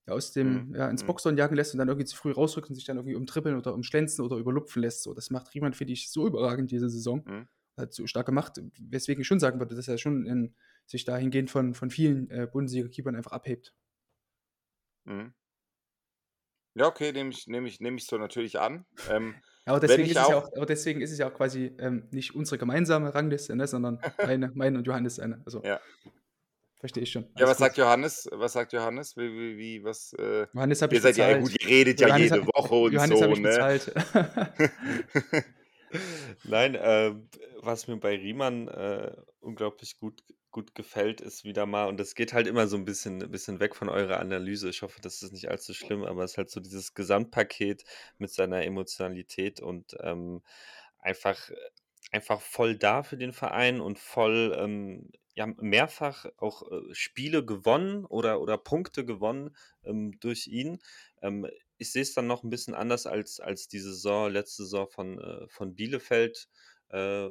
aus 0.07 0.33
dem, 0.33 0.67
Mhm. 0.67 0.75
ja, 0.75 0.89
ins 0.91 1.05
Mhm. 1.05 1.07
Boxhorn 1.07 1.37
jagen 1.37 1.57
lässt 1.57 1.75
und 1.75 1.79
dann 1.79 1.89
irgendwie 1.89 2.07
zu 2.07 2.17
früh 2.17 2.33
rausrückt 2.33 2.69
und 2.69 2.77
sich 2.77 2.85
dann 2.85 2.97
irgendwie 2.97 3.17
umtrippeln 3.17 3.57
oder 3.57 3.75
umschlänzen 3.75 4.25
oder 4.25 4.37
überlupfen 4.37 4.83
lässt. 4.83 5.03
So, 5.03 5.15
das 5.15 5.31
macht 5.31 5.55
Riemann, 5.55 5.75
finde 5.75 5.95
ich, 5.95 6.11
so 6.11 6.27
überragend 6.27 6.71
diese 6.73 6.91
Saison. 6.91 7.27
Mhm. 7.27 7.47
Hat 7.77 7.95
so 7.95 8.07
stark 8.07 8.27
gemacht, 8.27 8.61
weswegen 8.79 9.23
ich 9.23 9.29
schon 9.29 9.41
sagen 9.41 9.61
würde, 9.61 9.75
dass 9.77 9.89
er 9.89 9.99
schon 9.99 10.27
in, 10.27 10.55
sich 10.87 11.05
dahingehend 11.05 11.51
von, 11.51 11.75
von 11.75 11.91
vielen 11.91 12.31
äh, 12.31 12.49
Bundesliga-Keepern 12.51 13.17
einfach 13.17 13.33
abhebt. 13.33 13.75
Mhm. 15.07 15.33
Ja, 16.75 16.87
okay, 16.87 17.13
nehme 17.13 17.31
ich 17.31 17.47
nehme 17.47 17.67
ich 17.69 17.81
nehme 17.81 17.97
ich 17.97 18.07
so 18.07 18.19
natürlich 18.19 18.59
an. 18.61 18.87
Ähm, 19.07 19.37
Aber 19.67 19.81
deswegen 19.81 20.05
ist 20.05 20.17
es 20.17 20.29
ja 20.29 20.37
auch 20.37 20.49
aber 20.57 20.67
deswegen 20.67 21.01
ist 21.01 21.13
es 21.13 21.19
ja 21.19 21.29
auch 21.29 21.35
quasi, 21.35 21.73
ähm, 21.79 22.09
nicht 22.13 22.35
unsere 22.35 22.57
gemeinsame 22.57 23.15
Rangliste, 23.15 23.55
ne, 23.57 23.67
sondern 23.67 24.01
deine 24.19 24.51
meine 24.55 24.79
und 24.79 24.87
Johannes 24.87 25.17
seine. 25.17 25.43
Also 25.45 25.63
Ja. 25.65 25.81
verstehe 26.79 27.03
ich 27.03 27.11
schon. 27.11 27.25
Ja, 27.25 27.31
Alles 27.35 27.51
was 27.51 27.59
sagt 27.59 27.75
gut. 27.75 27.85
Johannes? 27.85 28.29
Was 28.33 28.53
sagt 28.53 28.73
Johannes? 28.73 29.17
Wie 29.17 29.29
wie 29.33 29.59
wie 29.59 29.85
was, 29.85 30.13
äh 30.15 30.47
Johannes 30.55 30.83
habe 30.83 30.95
ihr 30.95 30.99
ich 30.99 31.03
seid 31.03 31.17
ja 31.17 31.31
ja 31.31 31.39
gut, 31.39 31.53
ihr 31.61 31.69
redet 31.69 32.01
ja 32.01 32.09
Johannes 32.09 32.31
ha 32.31 32.37
jede 32.37 32.47
Woche 32.47 32.75
und 32.75 32.93
Johannes 32.93 33.19
so, 33.19 33.27
ich 33.27 33.41
ne? 33.41 33.49
bezahlt. 33.49 33.93
Nein, 36.45 36.77
ähm, 36.81 37.29
was 37.61 37.89
mir 37.89 37.97
bei 37.97 38.17
Riemann, 38.17 38.69
äh, 38.69 39.13
unglaublich 39.41 39.99
gut 39.99 40.23
gut 40.57 40.75
gefällt, 40.75 41.21
ist 41.21 41.45
wieder 41.45 41.67
mal 41.67 41.87
und 41.89 41.99
das 42.01 42.15
geht 42.15 42.33
halt 42.33 42.47
immer 42.47 42.67
so 42.67 42.77
'n 42.77 42.85
bisschen 42.87 43.19
bisschen 43.31 43.61
weg 43.61 43.77
von 43.77 43.89
eurer 43.91 44.19
Analyse. 44.21 44.71
Ich 44.71 44.83
hoffe, 44.83 45.01
das 45.03 45.23
ist 45.23 45.33
nicht 45.33 45.51
allzu 45.51 45.75
schlimm, 45.75 46.05
aber 46.05 46.25
es 46.25 46.33
ist 46.33 46.39
halt 46.39 46.51
so 46.51 46.61
dieses 46.61 46.95
Gesamtpaket 46.95 47.85
mit 48.19 48.31
seiner 48.33 48.65
Emotionalität 48.65 49.61
und, 49.61 49.97
ähm, 50.01 50.43
einfach 50.99 51.51
einfach 52.13 52.41
voll 52.41 52.77
da 52.77 53.03
für 53.03 53.17
den 53.19 53.33
Verein 53.33 53.81
und 53.81 53.99
voll, 53.99 54.57
ähm, 54.59 55.11
ja, 55.35 55.47
mehrfach 55.59 56.27
auch, 56.39 56.71
äh, 56.71 56.95
Spiele 56.95 57.45
gewonnen 57.45 58.05
oder 58.07 58.41
oder 58.41 58.59
Punkte 58.59 59.05
gewonnen, 59.05 59.57
ähm, 59.85 60.19
durch 60.21 60.47
ihn. 60.49 60.79
Ähm, 61.23 61.47
ich 61.79 61.93
sehe 61.93 62.03
es 62.03 62.15
dann 62.15 62.27
noch 62.29 62.45
'n 62.45 62.51
bisschen 62.51 62.75
anders 62.75 63.07
als 63.07 63.41
als 63.41 63.69
die 63.69 63.81
Saison 63.81 64.31
letzte 64.33 64.65
Saison 64.65 64.89
von 64.89 65.19
äh, 65.21 65.49
von 65.49 65.75
Bielefeld, 65.77 66.49
äh, 66.91 67.29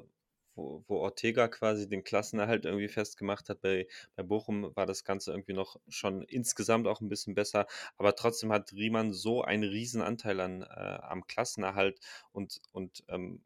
wo 0.56 0.84
wo 0.88 0.98
Ortega 1.00 1.48
quasi 1.48 1.88
den 1.90 2.04
Klassenerhalt 2.04 2.66
irgendwie 2.66 2.88
festgemacht 2.88 3.50
hat. 3.50 3.62
Bei 3.62 3.88
bei 4.16 4.24
Bochum 4.24 4.72
war 4.76 4.86
das 4.86 5.04
Ganze 5.04 5.32
irgendwie 5.32 5.54
noch 5.54 5.78
schon 5.88 6.24
insgesamt 6.24 6.88
auch 6.88 7.02
'n 7.02 7.10
bisschen 7.10 7.36
besser, 7.36 7.68
aber 7.98 8.16
trotzdem 8.16 8.52
hat 8.52 8.74
Riemann 8.74 9.14
so 9.14 9.42
einen 9.44 9.64
Riesenanteil 9.64 10.40
an 10.40 10.62
äh, 10.64 10.66
am 11.02 11.28
Klassenerhalt 11.28 12.00
und 12.32 12.62
und, 12.72 13.04
ähm, 13.10 13.44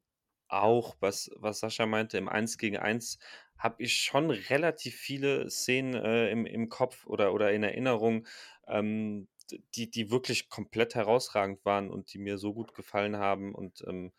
auch 0.48 0.98
was 1.00 1.30
was 1.36 1.60
Sascha 1.60 1.86
meinte, 1.86 2.18
im 2.18 2.28
Eins-gegen-Eins 2.30 3.20
habe 3.58 3.84
ich 3.84 3.96
schon 3.98 4.32
relativ 4.32 4.96
viele 4.96 5.50
Szenen, 5.50 5.94
äh, 5.96 6.32
im 6.32 6.46
im 6.46 6.70
Kopf 6.70 7.06
oder 7.06 7.34
oder 7.34 7.52
in 7.52 7.64
Erinnerung, 7.64 8.28
ähm, 8.68 9.28
die 9.76 9.90
die 9.92 10.10
wirklich 10.12 10.50
komplett 10.50 10.96
herausragend 10.96 11.66
waren 11.66 11.90
und 11.92 12.14
die 12.14 12.20
mir 12.20 12.38
so 12.38 12.54
gut 12.54 12.74
gefallen 12.74 13.18
haben 13.18 13.54
und, 13.56 13.84
ähm, 13.88 14.12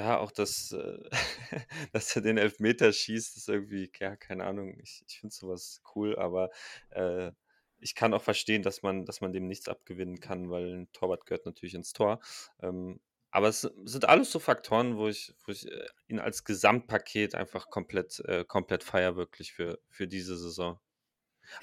ja, 0.00 0.18
auch 0.18 0.30
das, 0.32 0.72
äh 0.72 0.98
dass 1.92 2.14
er 2.16 2.22
den 2.22 2.38
Elfmeter 2.38 2.92
schießt, 2.92 3.36
ist 3.36 3.48
irgendwie, 3.48 3.90
ja, 4.00 4.16
keine 4.16 4.44
Ahnung, 4.46 4.78
ich 4.82 5.02
ich 5.08 5.20
finde 5.20 5.34
so 5.34 5.48
was 5.48 5.82
cool, 5.94 6.16
aber, 6.18 6.50
äh, 6.90 7.32
ich 7.78 7.94
kann 7.94 8.12
auch 8.14 8.22
verstehen, 8.22 8.62
dass 8.62 8.82
man 8.82 9.04
dass 9.06 9.20
man 9.22 9.32
dem 9.32 9.46
nichts 9.46 9.68
abgewinnen 9.68 10.20
kann, 10.20 10.50
weil 10.50 10.64
'n 10.74 10.92
Torwart 10.92 11.26
gehört 11.26 11.46
natürlich 11.46 11.74
ins 11.74 11.92
Tor. 11.92 12.20
Ähm, 12.62 13.00
aber 13.30 13.48
es 13.48 13.62
si 13.62 13.70
sind 13.84 14.06
alles 14.06 14.30
so 14.32 14.38
Faktoren, 14.40 14.96
wo 14.98 15.08
ich 15.08 15.34
wo 15.46 15.52
ich, 15.52 15.66
äh, 15.70 15.86
ihn 16.08 16.18
als 16.20 16.44
Gesamtpaket 16.44 17.34
einfach 17.34 17.70
komplett 17.70 18.20
äh, 18.26 18.44
komplett 18.44 18.84
feiere 18.84 19.16
wirklich 19.16 19.52
für 19.52 19.78
für 19.88 20.06
diese 20.08 20.36
Saison. 20.38 20.78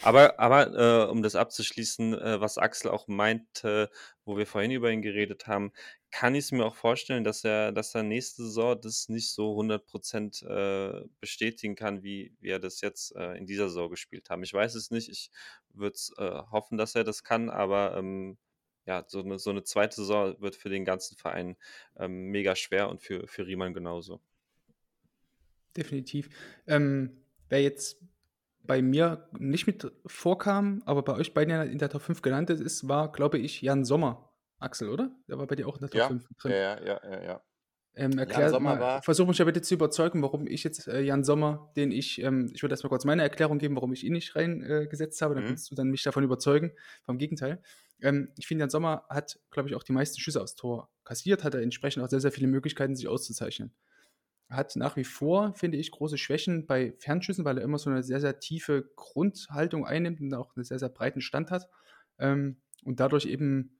Aber 0.01 0.39
aber, 0.39 1.05
äh, 1.07 1.11
um 1.11 1.21
das 1.23 1.35
abzuschließen, 1.35 2.13
äh, 2.13 2.41
was 2.41 2.57
Axel 2.57 2.91
auch 2.91 3.07
meinte, 3.07 3.89
wo 4.25 4.37
wir 4.37 4.45
vorhin 4.47 4.71
über 4.71 4.91
ihn 4.91 5.01
geredet 5.01 5.47
haben, 5.47 5.71
kann 6.11 6.35
ich's 6.35 6.51
mir 6.51 6.65
auch 6.65 6.75
vorstellen, 6.75 7.23
dass 7.23 7.43
er 7.43 7.71
dass 7.71 7.95
er 7.95 8.03
nächste 8.03 8.43
Saison 8.43 8.79
das 8.81 9.09
nicht 9.09 9.31
so 9.31 9.55
100 9.55 9.87
%, 9.87 10.41
äh, 10.43 11.03
bestätigen 11.19 11.75
kann, 11.75 12.03
wie 12.03 12.35
wie 12.39 12.49
er 12.49 12.59
das 12.59 12.81
jetzt, 12.81 13.15
äh, 13.15 13.33
in 13.37 13.45
dieser 13.45 13.69
Saison 13.69 13.89
gespielt 13.89 14.29
haben. 14.29 14.43
Ich 14.43 14.53
weiß 14.53 14.75
es 14.75 14.91
nicht. 14.91 15.09
Ich 15.09 15.31
würde 15.69 15.95
es, 15.95 16.11
äh, 16.17 16.23
hoffen, 16.51 16.77
dass 16.77 16.95
er 16.95 17.03
das 17.03 17.23
kann, 17.23 17.49
aber, 17.49 17.97
ähm, 17.97 18.37
ja, 18.85 19.03
so 19.07 19.21
'ne 19.21 19.37
so 19.39 19.51
'ne 19.51 19.63
2. 19.63 19.97
Saison 19.97 20.39
wird 20.41 20.55
für 20.55 20.69
den 20.69 20.85
ganzen 20.85 21.17
Verein, 21.17 21.57
ähm, 21.97 22.27
mega 22.31 22.55
schwer 22.55 22.89
und 22.89 23.01
für 23.01 23.27
für 23.27 23.45
Riemann 23.47 23.73
genauso. 23.73 24.21
Definitiv. 25.75 26.29
Ähm, 26.67 27.17
wer 27.49 27.61
jetzt 27.61 28.01
bei 28.63 28.81
mir 28.81 29.29
nicht 29.39 29.67
mit 29.67 29.91
vorkam, 30.05 30.81
aber 30.85 31.03
bei 31.03 31.13
euch 31.15 31.33
beiden 31.33 31.69
in 31.71 31.77
der 31.77 31.89
Top 31.89 32.01
5 32.01 32.21
gelandet 32.21 32.59
ist, 32.59 32.87
war, 32.87 33.11
glaube 33.11 33.37
ich, 33.39 33.61
Jan 33.61 33.85
Sommer. 33.85 34.36
Axel, 34.61 34.89
oder? 34.89 35.11
Der 35.27 35.37
war 35.37 35.45
bei 35.47 35.55
dir 35.55 35.67
auch 35.67 35.75
in 35.75 35.81
der 35.81 35.89
Top 35.89 36.03
Ja, 36.03 36.07
5 36.07 36.27
ja, 36.45 36.53
drin. 36.53 36.57
ja, 36.57 36.79
ja, 36.85 36.99
ja, 37.03 37.23
ja. 37.23 37.41
Ähm, 37.95 38.19
Jan 38.27 38.47
erklär 38.47 38.47
Sommer 38.47 38.75
mal 38.75 38.79
war 38.79 39.01
versuche 39.01 39.27
mich 39.29 39.37
da 39.37 39.43
bitte 39.45 39.61
zu 39.61 39.73
überzeugen, 39.73 40.21
warum 40.21 40.45
ich 40.47 40.63
jetzt, 40.63 40.87
äh, 40.87 41.01
Jan 41.01 41.23
Sommer, 41.23 41.71
den 41.75 41.91
ich 41.91 42.21
ähm, 42.21 42.51
ich 42.53 42.61
würde 42.61 42.73
erst 42.73 42.83
mal 42.83 42.89
kurz 42.89 43.05
meine 43.05 43.23
Erklärung 43.23 43.57
geben, 43.59 43.75
warum 43.75 43.91
ich 43.93 44.03
ihn 44.05 44.13
nicht 44.13 44.35
rein 44.35 44.61
äh, 44.63 44.87
habe, 45.21 45.35
dann 45.35 45.43
Mhm. 45.43 45.43
kannst 45.43 45.71
du 45.71 45.75
dann 45.75 45.87
mich 45.89 46.03
davon 46.03 46.23
überzeugen, 46.23 46.73
vom 47.03 47.17
Gegenteil. 47.17 47.61
Ähm, 48.01 48.29
ich 48.37 48.45
finde, 48.47 48.61
Jan 48.63 48.69
Sommer 48.69 49.05
hat, 49.09 49.39
glaube 49.51 49.69
ich, 49.69 49.75
auch 49.75 49.83
die 49.83 49.93
meisten 49.93 50.19
Schüsse 50.19 50.41
aufs 50.41 50.55
Tor 50.55 50.91
kassiert, 51.05 51.43
hat 51.43 51.55
er 51.55 51.61
entsprechend 51.61 52.03
auch 52.03 52.09
sehr, 52.09 52.19
sehr 52.19 52.31
viele 52.31 52.47
Möglichkeiten, 52.47 52.95
sich 52.95 53.07
auszuzeichnen. 53.07 53.73
Hat 54.49 54.75
nach 54.77 54.95
wie 54.97 55.03
vor, 55.05 55.53
finde 55.55 55.77
ich, 55.77 55.91
große 55.91 56.17
Schwächen 56.17 56.67
bei 56.67 56.95
Fernschüssen, 56.99 57.45
weil 57.45 57.57
er 57.59 57.63
immer 57.65 57.79
so 57.79 57.89
'ne 57.89 58.03
sehr, 58.03 58.21
sehr 58.21 58.39
tiefe 58.39 58.91
Grundhaltung 58.95 59.85
einnimmt 59.85 60.21
und 60.21 60.33
auch 60.35 60.55
'ne 60.55 60.63
sehr, 60.65 60.79
sehr 60.79 60.89
breiten 60.89 61.21
Stand 61.21 61.51
hat, 61.51 61.67
ähm, 62.19 62.61
und 62.85 62.99
dadurch 63.01 63.25
eben, 63.25 63.76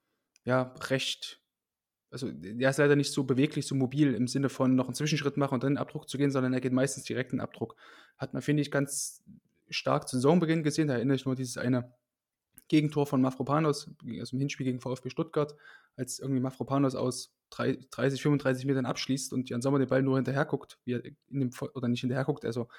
ja, 0.48 0.74
recht 0.90 1.42
also, 2.12 2.32
der 2.32 2.70
ist 2.72 2.78
leider 2.80 2.96
nicht 2.96 3.14
so 3.14 3.26
beweglich, 3.26 3.68
so 3.68 3.76
mobil 3.76 4.14
im 4.16 4.28
Sinne 4.30 4.50
von 4.50 4.76
noch 4.76 4.90
'n 4.90 4.96
Zwischenschritt 4.96 5.38
machen 5.38 5.56
und 5.56 5.64
dann 5.64 5.74
in 5.74 5.78
'n 5.78 5.82
Abdruck 5.82 6.10
zu 6.10 6.18
gehen, 6.18 6.32
sondern 6.32 6.54
er 6.54 6.62
geht 6.62 6.74
meistens 6.74 7.04
direkt 7.06 7.34
in 7.34 7.40
'n 7.40 7.42
Abdruck. 7.44 7.76
Hat 8.18 8.34
man, 8.34 8.42
finde 8.44 8.62
ich, 8.64 8.72
ganz 8.72 9.24
stark 9.70 10.08
zu 10.10 10.18
Saisonbeginn 10.18 10.64
gesehen. 10.64 10.88
Da 10.90 10.96
erinnere 10.96 11.18
ich 11.18 11.26
nur 11.26 11.36
dieses 11.36 11.58
eine 11.58 11.94
Gegentor 12.70 13.08
von 13.08 13.22
Mavropanos 13.22 13.90
aus'm 14.06 14.40
Hinspiel 14.40 14.66
gegen 14.66 14.82
VfB 14.82 15.10
Stuttgart, 15.12 15.56
als 15.98 16.20
irgendwie 16.20 16.42
Mavropanos 16.42 16.96
aus 16.96 17.36
drei 17.52 17.80
30, 17.92 18.22
35 18.24 18.66
Metern 18.68 18.86
abschließt 18.88 19.34
und 19.34 19.50
Jan 19.50 19.62
Sommer 19.64 19.80
den 19.80 19.90
Ball 19.90 20.04
nur 20.04 20.18
hinterher 20.18 20.46
guckt, 20.46 20.80
wie 20.86 20.94
er 20.94 21.06
in 21.06 21.42
dem 21.42 21.52
oder 21.76 21.88
nicht 21.90 22.02
hinterher 22.02 22.26
guckt, 22.26 22.46
also, 22.46 22.70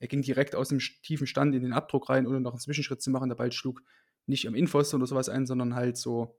er 0.00 0.08
ging 0.08 0.22
direkt 0.22 0.56
aus 0.56 0.70
dem 0.70 0.78
tiefen 0.80 1.26
Stand 1.28 1.54
in 1.56 1.62
den 1.62 1.72
Abdruck 1.74 2.10
rein, 2.10 2.26
ohne 2.28 2.40
noch 2.42 2.54
'n 2.54 2.60
Zwischenschritt 2.60 3.02
zu 3.02 3.10
machen. 3.10 3.28
Der 3.30 3.36
Ball 3.36 3.52
schlug 3.52 3.82
nicht 4.26 4.48
am 4.48 4.54
Innenpfosten 4.56 4.98
oder 5.00 5.06
so 5.08 5.16
was 5.16 5.28
ein, 5.30 5.46
sondern 5.46 5.74
halt 5.76 5.96
so 5.98 6.38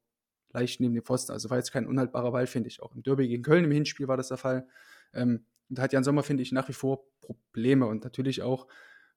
leicht 0.53 0.79
neben 0.81 0.93
dem 0.95 1.03
Pfosten. 1.03 1.31
Also, 1.33 1.49
war 1.49 1.57
jetzt 1.57 1.71
kein 1.73 1.87
unhaltbarer 1.87 2.31
Ball, 2.31 2.47
finde 2.47 2.69
ich. 2.69 2.81
Auch 2.81 2.95
im 2.95 3.03
Derby 3.03 3.27
gegen 3.27 3.43
Köln 3.43 3.65
im 3.65 3.71
Hinspiel 3.71 4.07
war 4.07 4.17
das 4.17 4.29
der 4.29 4.37
Fall. 4.37 4.67
Ähm, 5.13 5.45
und 5.69 5.77
da 5.79 5.83
hat 5.83 5.93
Jan 5.93 6.03
Sommer, 6.05 6.23
finde 6.23 6.43
ich, 6.43 6.51
nach 6.53 6.69
wie 6.69 6.73
vor 6.73 7.05
Probleme 7.21 7.85
und 7.87 8.03
natürlich 8.05 8.41
auch, 8.43 8.67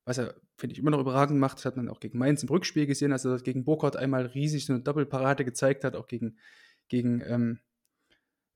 was 0.05 0.19
er, 0.19 0.35
finde 0.59 0.75
ich, 0.75 0.79
immer 0.81 0.91
noch 0.93 1.01
überragend 1.01 1.39
macht, 1.41 1.65
hat 1.65 1.77
man 1.77 1.89
auch 1.89 2.01
gegen 2.01 2.19
Mainz 2.19 2.43
im 2.43 2.49
Rückspiel 2.51 2.87
gesehen, 2.87 3.13
als 3.13 3.25
er 3.27 3.39
gegen 3.39 3.65
Burkhardt 3.65 3.97
einmal 3.97 4.27
riesig 4.27 4.67
so 4.67 4.73
'ne 4.75 4.81
Doppelparade 4.83 5.45
gezeigt 5.45 5.85
hat, 5.85 5.97
auch 5.97 6.07
gegen 6.09 6.39
gegen, 6.89 7.23
ähm, 7.27 7.61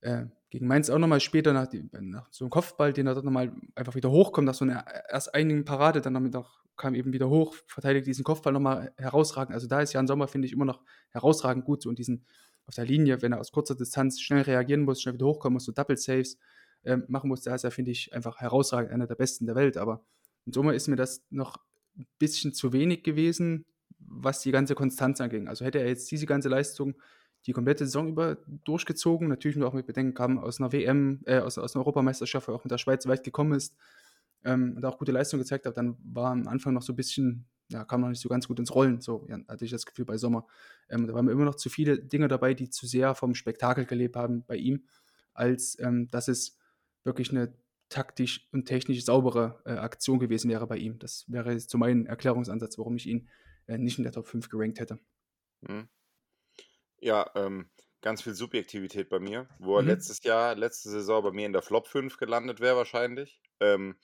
äh 0.03 0.27
gegen 0.51 0.67
Mainz 0.69 0.91
auch 0.91 0.99
noch 0.99 1.09
mal 1.09 1.21
später 1.21 1.53
nach 1.55 1.69
dem 1.69 1.91
nach 2.01 2.29
so 2.33 2.45
'nem 2.47 2.51
Kopfball, 2.51 2.93
den 2.95 3.07
er 3.09 3.15
dort 3.15 3.27
noch 3.27 3.33
mal 3.33 3.53
einfach 3.77 3.95
wieder 3.97 4.11
hochkommt, 4.13 4.47
nach 4.47 4.55
so 4.55 4.65
'ner 4.67 4.85
e 4.89 5.01
erst 5.13 5.35
einigen 5.35 5.65
Parade, 5.67 6.01
dann 6.03 6.15
damit 6.15 6.37
auch 6.37 6.61
kam 6.79 6.95
eben 6.97 7.13
wieder 7.15 7.31
hoch, 7.31 7.57
verteidigt 7.69 8.07
diesen 8.09 8.25
Kopfball 8.25 8.53
noch 8.55 8.61
mal 8.61 8.93
herausragend. 8.99 9.55
Also, 9.55 9.69
da 9.69 9.81
ist 9.83 9.93
Jan 9.95 10.07
Sommer, 10.09 10.29
finde 10.29 10.47
ich, 10.49 10.53
immer 10.55 10.67
noch 10.67 10.83
herausragend 11.13 11.65
gut 11.67 11.83
so 11.83 11.91
in 11.91 11.97
diesen 11.97 12.27
auf 12.67 12.75
der 12.75 12.85
Linie, 12.87 13.23
wenn 13.23 13.33
er 13.33 13.41
aus 13.41 13.53
kurzer 13.53 13.75
Distanz 13.77 14.21
schnell 14.21 14.43
reagieren 14.43 14.83
muss, 14.83 15.03
schnell 15.03 15.15
wieder 15.15 15.27
hochkommen 15.27 15.55
muss, 15.55 15.65
so 15.67 15.73
Double 15.73 15.97
Saves, 15.97 16.39
ähm, 16.85 17.05
machen 17.09 17.29
muss. 17.29 17.43
Da 17.43 17.55
ist 17.55 17.65
er, 17.65 17.71
finde 17.71 17.91
ich, 17.93 18.13
einfach 18.15 18.39
herausragend, 18.41 18.93
einer 18.93 19.07
der 19.07 19.15
Besten 19.17 19.47
der 19.47 19.55
Welt. 19.57 19.77
Aber 19.77 20.05
in 20.47 20.53
Summe 20.53 20.75
ist 20.75 20.89
mir 20.89 20.97
das 20.97 21.25
noch 21.31 21.59
'n 21.99 22.07
bisschen 22.19 22.53
zu 22.55 22.73
wenig 22.73 23.03
gewesen, 23.05 23.67
was 23.99 24.41
die 24.43 24.53
ganze 24.53 24.75
Konstanz 24.75 25.21
anging. 25.21 25.49
Also, 25.49 25.65
hätte 25.65 25.79
er 25.81 25.89
jetzt 25.89 26.11
diese 26.11 26.27
ganze 26.27 26.49
Leistung 26.49 26.95
die 27.47 27.53
komplette 27.53 27.85
Saison 27.87 28.09
über 28.09 28.37
durchgezogen, 28.65 29.29
natürlich 29.29 29.57
nur 29.59 29.69
auch 29.69 29.75
mit 29.75 29.87
Bedenken, 29.87 30.15
kam 30.15 30.39
aus 30.39 30.61
'ner 30.61 30.73
WM 30.73 31.21
äh, 31.27 31.39
aus 31.41 31.59
aus 31.59 31.75
'ner 31.75 31.81
Europameisterschaft, 31.83 32.49
wo 32.49 32.53
er 32.53 32.57
auch 32.57 32.65
mit 32.65 32.71
der 32.73 32.79
Schweiz 32.79 33.07
weit 33.07 33.25
gekommen 33.25 33.53
ist, 33.55 33.77
ähm, 34.45 34.75
und 34.77 34.85
auch 34.87 34.99
gute 34.99 35.13
Leistung 35.13 35.41
gezeigt 35.41 35.67
hat, 35.67 35.77
dann 35.79 35.97
war 36.05 36.33
am 36.33 36.49
Anfang 36.49 36.75
noch 36.75 36.83
so 36.83 36.95
bisschen 36.95 37.47
ja, 37.71 37.85
kam 37.85 38.01
noch 38.03 38.09
nicht 38.09 38.21
so 38.21 38.29
ganz 38.29 38.49
gut 38.49 38.59
ins 38.59 38.75
Rollen, 38.75 39.01
so, 39.01 39.27
ja, 39.29 39.39
hatte 39.49 39.65
ich 39.65 39.71
das 39.71 39.87
Gefühl 39.87 40.05
bei 40.05 40.17
Sommer. 40.19 40.47
Ähm, 40.89 41.07
da 41.07 41.15
waren 41.15 41.29
immer 41.29 41.45
noch 41.45 41.55
zu 41.57 41.71
viele 41.71 41.99
Dinge 42.03 42.29
dabei, 42.29 42.55
die 42.55 42.71
zu 42.71 42.87
sehr 42.87 43.15
vom 43.15 43.35
Spektakel 43.35 43.87
gelebt 43.87 44.17
haben 44.17 44.45
bei 44.47 44.57
ihm, 44.57 44.87
als, 45.35 45.79
ähm, 45.81 46.11
dass 46.11 46.29
es 46.29 46.59
wirklich 47.05 47.33
'ne 47.33 47.55
taktisch 47.89 48.49
und 48.53 48.67
technisch 48.67 49.05
saubere, 49.05 49.63
äh, 49.67 49.73
Aktion 49.73 50.19
gewesen 50.19 50.51
wäre 50.51 50.67
bei 50.67 50.77
ihm. 50.79 50.99
Das 50.99 51.25
wäre 51.29 51.53
jetzt 51.53 51.71
so 51.71 51.79
mein 51.79 52.07
Erklärungsansatz, 52.07 52.79
warum 52.79 52.97
ich 52.97 53.07
ihn, 53.07 53.29
äh, 53.67 53.79
nicht 53.79 53.99
in 53.99 54.05
der 54.05 54.13
Top 54.13 54.27
5 54.27 54.49
gerankt 54.49 54.81
hätte. 54.81 54.99
Mhm. 55.63 55.89
Ja, 57.01 57.31
ähm, 57.35 57.71
ganz 58.01 58.23
viel 58.23 58.35
Subjektivität 58.35 59.09
bei 59.09 59.19
mir, 59.19 59.49
wo 59.59 59.77
er 59.77 59.83
Mhm. 59.83 59.85
letztes 59.85 60.23
Jahr 60.23 60.55
letzte 60.55 60.91
Saison 60.91 61.23
bei 61.23 61.33
mir 61.33 61.47
in 61.47 61.53
der 61.53 61.63
Flop 61.63 61.87
5 61.87 62.17
gelandet 62.17 62.61
wäre 62.61 62.77
wahrscheinlich. 62.77 63.43
Ähm, 63.61 63.97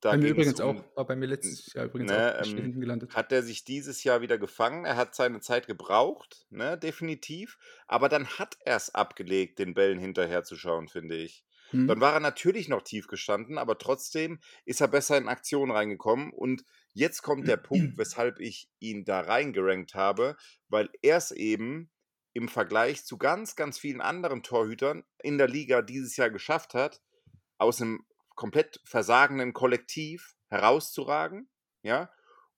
da 0.00 0.12
Bei 0.12 0.18
mir 0.18 0.28
übrigens 0.30 0.60
um 0.60 0.78
auch. 0.78 0.96
War 0.96 1.06
bei 1.06 1.16
mir 1.16 1.26
letztes 1.26 1.72
Jahr 1.72 1.86
übrigens 1.86 2.12
auch 2.12 2.16
ne, 2.16 2.38
nicht 2.38 2.52
ähm, 2.52 2.62
hinten 2.62 2.80
gelandet. 2.80 3.14
hat 3.14 3.32
er 3.32 3.42
sich 3.42 3.64
dieses 3.64 4.04
Jahr 4.04 4.20
wieder 4.20 4.38
gefangen. 4.38 4.84
Er 4.84 4.96
hat 4.96 5.14
seine 5.14 5.40
Zeit 5.40 5.66
gebraucht, 5.66 6.46
ne, 6.50 6.78
definitiv. 6.78 7.58
Aber 7.86 8.08
dann 8.08 8.26
hat 8.38 8.56
er's 8.64 8.94
abgelegt, 8.94 9.58
den 9.58 9.74
Bällen 9.74 9.98
hinterherzuschauen, 9.98 10.88
finde 10.88 11.16
ich. 11.16 11.44
Dann 11.86 11.98
Mhm. 11.98 12.00
war 12.00 12.12
er 12.14 12.20
natürlich 12.20 12.68
noch 12.68 12.82
tief 12.82 13.06
gestanden, 13.08 13.58
aber 13.58 13.78
trotzdem 13.78 14.40
ist 14.64 14.80
er 14.80 14.88
besser 14.88 15.16
in 15.18 15.28
Aktion 15.28 15.70
reingekommen. 15.70 16.32
Und 16.32 16.64
jetzt 16.92 17.22
kommt 17.22 17.48
der 17.48 17.56
Punkt, 17.56 17.96
weshalb 17.98 18.40
ich 18.40 18.70
ihn 18.78 19.04
da 19.04 19.20
reingerankt 19.20 19.94
habe, 19.94 20.36
weil 20.68 20.90
er's 21.02 21.30
eben 21.30 21.90
im 22.34 22.48
Vergleich 22.48 23.04
zu 23.04 23.18
ganz, 23.18 23.56
ganz 23.56 23.78
vielen 23.78 24.00
anderen 24.00 24.42
Torhütern 24.42 25.04
in 25.22 25.38
der 25.38 25.48
Liga 25.48 25.82
dieses 25.82 26.16
Jahr 26.16 26.30
geschafft 26.30 26.74
hat, 26.74 27.00
aus 27.58 27.80
einem 27.80 28.04
komplett 28.38 28.80
versagenden 28.84 29.52
Kollektiv 29.52 30.36
herauszuragen, 30.48 31.50
ja, 31.82 32.10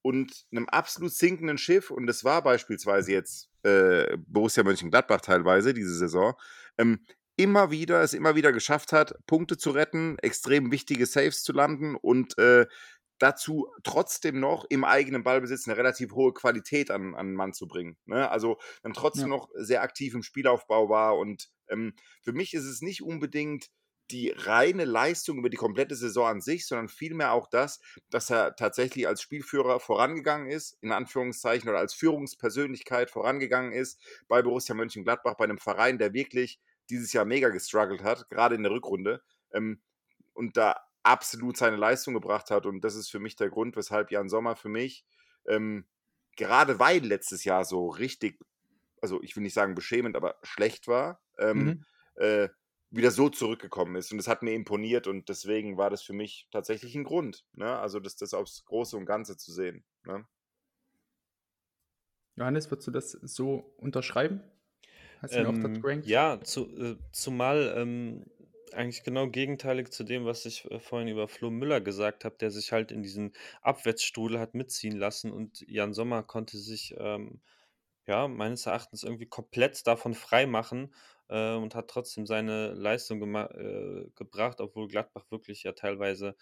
und 0.02 0.46
einem 0.52 0.68
absolut 0.68 1.12
sinkenden 1.12 1.58
Schiff, 1.58 1.90
und 1.90 2.06
das 2.06 2.22
war 2.22 2.42
beispielsweise 2.42 3.12
jetzt 3.12 3.50
äh, 3.62 4.16
Borussia 4.26 4.62
Mönchengladbach 4.62 5.22
teilweise 5.22 5.72
diese 5.74 5.96
Saison, 5.96 6.34
ähm, 6.78 7.04
immer 7.36 7.70
wieder, 7.70 8.02
es 8.02 8.12
immer 8.12 8.34
wieder 8.34 8.52
geschafft 8.52 8.92
hat, 8.92 9.14
Punkte 9.26 9.56
zu 9.56 9.70
retten, 9.70 10.18
extrem 10.18 10.70
wichtige 10.70 11.06
Saves 11.06 11.42
zu 11.42 11.52
landen 11.54 11.96
und 11.96 12.36
äh, 12.36 12.66
dazu 13.18 13.66
trotzdem 13.82 14.38
noch 14.38 14.66
im 14.68 14.84
eigenen 14.84 15.22
Ballbesitz 15.22 15.66
eine 15.66 15.78
relativ 15.78 16.12
hohe 16.12 16.34
Qualität 16.34 16.90
an, 16.90 17.14
an 17.14 17.28
den 17.28 17.36
Mann 17.36 17.54
zu 17.54 17.66
bringen. 17.66 17.96
Ne? 18.04 18.30
Also 18.30 18.58
dann 18.82 18.92
trotzdem 18.92 19.30
ja. 19.30 19.36
noch 19.36 19.48
sehr 19.54 19.82
aktiv 19.82 20.14
im 20.14 20.22
Spielaufbau 20.22 20.90
war. 20.90 21.16
Und 21.16 21.48
ähm, 21.68 21.94
für 22.22 22.32
mich 22.32 22.52
ist 22.52 22.64
es 22.64 22.82
nicht 22.82 23.02
unbedingt 23.02 23.68
die 24.10 24.30
reine 24.30 24.84
Leistung 24.84 25.38
über 25.38 25.50
die 25.50 25.56
komplette 25.56 25.94
Saison 25.94 26.26
an 26.26 26.40
sich, 26.40 26.66
sondern 26.66 26.88
vielmehr 26.88 27.32
auch 27.32 27.46
das, 27.48 27.80
dass 28.10 28.30
er 28.30 28.56
tatsächlich 28.56 29.06
als 29.06 29.22
Spielführer 29.22 29.80
vorangegangen 29.80 30.50
ist, 30.50 30.78
in 30.82 30.92
Anführungszeichen, 30.92 31.68
oder 31.68 31.78
als 31.78 31.94
Führungspersönlichkeit 31.94 33.10
vorangegangen 33.10 33.72
ist 33.72 34.00
bei 34.28 34.42
Borussia 34.42 34.74
Mönchengladbach, 34.74 35.34
bei 35.34 35.44
einem 35.44 35.58
Verein, 35.58 35.98
der 35.98 36.12
wirklich 36.12 36.60
dieses 36.90 37.12
Jahr 37.12 37.24
mega 37.24 37.48
gestruggelt 37.48 38.02
hat, 38.02 38.28
gerade 38.28 38.54
in 38.54 38.62
der 38.62 38.72
Rückrunde, 38.72 39.22
ähm, 39.52 39.80
und 40.34 40.56
da 40.56 40.76
absolut 41.02 41.56
seine 41.56 41.76
Leistung 41.76 42.14
gebracht 42.14 42.50
hat. 42.50 42.66
Und 42.66 42.82
das 42.82 42.94
ist 42.94 43.10
für 43.10 43.20
mich 43.20 43.36
der 43.36 43.48
Grund, 43.48 43.76
weshalb 43.76 44.10
Jan 44.10 44.28
Sommer 44.28 44.56
für 44.56 44.68
mich, 44.68 45.04
ähm, 45.46 45.86
gerade 46.36 46.78
weil 46.78 47.04
letztes 47.04 47.44
Jahr 47.44 47.64
so 47.64 47.88
richtig, 47.88 48.38
also 49.00 49.22
ich 49.22 49.36
will 49.36 49.42
nicht 49.42 49.54
sagen 49.54 49.74
beschämend, 49.74 50.16
aber 50.16 50.36
schlecht 50.42 50.88
war, 50.88 51.22
ähm, 51.38 51.64
mhm. 51.64 51.84
äh, 52.16 52.48
wieder 52.90 53.10
so 53.10 53.28
zurückgekommen 53.28 53.96
ist. 53.96 54.10
Und 54.10 54.18
das 54.18 54.28
hat 54.28 54.42
mir 54.42 54.52
imponiert 54.52 55.06
und 55.06 55.28
deswegen 55.28 55.76
war 55.76 55.90
das 55.90 56.02
für 56.02 56.12
mich 56.12 56.48
tatsächlich 56.50 56.94
ein 56.94 57.04
Grund. 57.04 57.44
Ne? 57.52 57.78
Also 57.78 58.00
das, 58.00 58.16
das 58.16 58.34
aufs 58.34 58.64
Große 58.64 58.96
und 58.96 59.06
Ganze 59.06 59.36
zu 59.36 59.52
sehen. 59.52 59.84
Ne? 60.04 60.26
Johannes, 62.36 62.70
würdest 62.70 62.88
du 62.88 62.90
das 62.90 63.12
so 63.12 63.74
unterschreiben? 63.76 64.42
Hast 65.20 65.34
du 65.34 65.38
ähm, 65.38 65.46
auch 65.46 65.68
das 65.68 65.80
gerankt? 65.80 66.06
Ja, 66.06 66.40
zu, 66.42 66.66
äh, 66.76 66.96
zumal 67.12 67.74
ähm, 67.76 68.24
eigentlich 68.72 69.04
genau 69.04 69.28
gegenteilig 69.28 69.90
zu 69.90 70.04
dem, 70.04 70.24
was 70.24 70.46
ich 70.46 70.68
äh, 70.70 70.80
vorhin 70.80 71.08
über 71.08 71.28
Flo 71.28 71.50
Müller 71.50 71.80
gesagt 71.80 72.24
habe, 72.24 72.36
der 72.38 72.50
sich 72.50 72.72
halt 72.72 72.92
in 72.92 73.02
diesen 73.02 73.32
Abwärtsstrudel 73.62 74.40
hat 74.40 74.54
mitziehen 74.54 74.96
lassen 74.96 75.30
und 75.30 75.60
Jan 75.68 75.92
Sommer 75.92 76.22
konnte 76.22 76.58
sich 76.58 76.94
ähm, 76.98 77.40
ja 78.06 78.26
meines 78.28 78.66
Erachtens 78.66 79.04
irgendwie 79.04 79.26
komplett 79.26 79.86
davon 79.86 80.14
freimachen 80.14 80.94
äh, 81.30 81.54
und 81.54 81.74
hat 81.74 81.88
trotzdem 81.88 82.26
seine 82.26 82.72
Leistung 82.74 83.22
äh, 83.34 84.10
gebracht, 84.16 84.60
obwohl 84.60 84.88
Gladbach 84.88 85.24
wirklich 85.30 85.62
ja 85.62 85.72
teilweise 85.72 86.36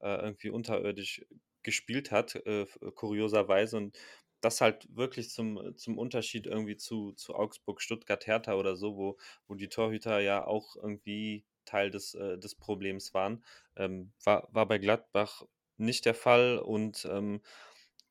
äh, 0.00 0.16
irgendwie 0.16 0.50
unterirdisch 0.50 1.24
gespielt 1.62 2.10
hat, 2.12 2.36
äh, 2.46 2.66
kurioserweise. 2.94 3.78
Und 3.78 3.98
das 4.40 4.60
halt 4.60 4.86
wirklich 4.94 5.30
zum, 5.30 5.76
zum 5.76 5.98
Unterschied 5.98 6.46
irgendwie 6.46 6.76
zu, 6.76 7.12
zu 7.12 7.34
Augsburg, 7.34 7.80
Stuttgart, 7.80 8.26
Hertha 8.26 8.54
oder 8.54 8.76
so, 8.76 8.96
wo, 8.96 9.16
wo 9.48 9.54
die 9.54 9.68
Torhüter 9.68 10.20
ja 10.20 10.46
auch 10.46 10.76
irgendwie 10.76 11.44
Teil 11.64 11.90
des, 11.90 12.14
äh, 12.14 12.38
des 12.38 12.54
Problems 12.54 13.14
waren. 13.14 13.42
Ähm, 13.76 14.12
war, 14.22 14.48
war 14.52 14.68
bei 14.68 14.78
Gladbach 14.78 15.44
nicht 15.78 16.04
der 16.04 16.14
Fall 16.14 16.58
und 16.58 17.08
ähm, 17.10 17.40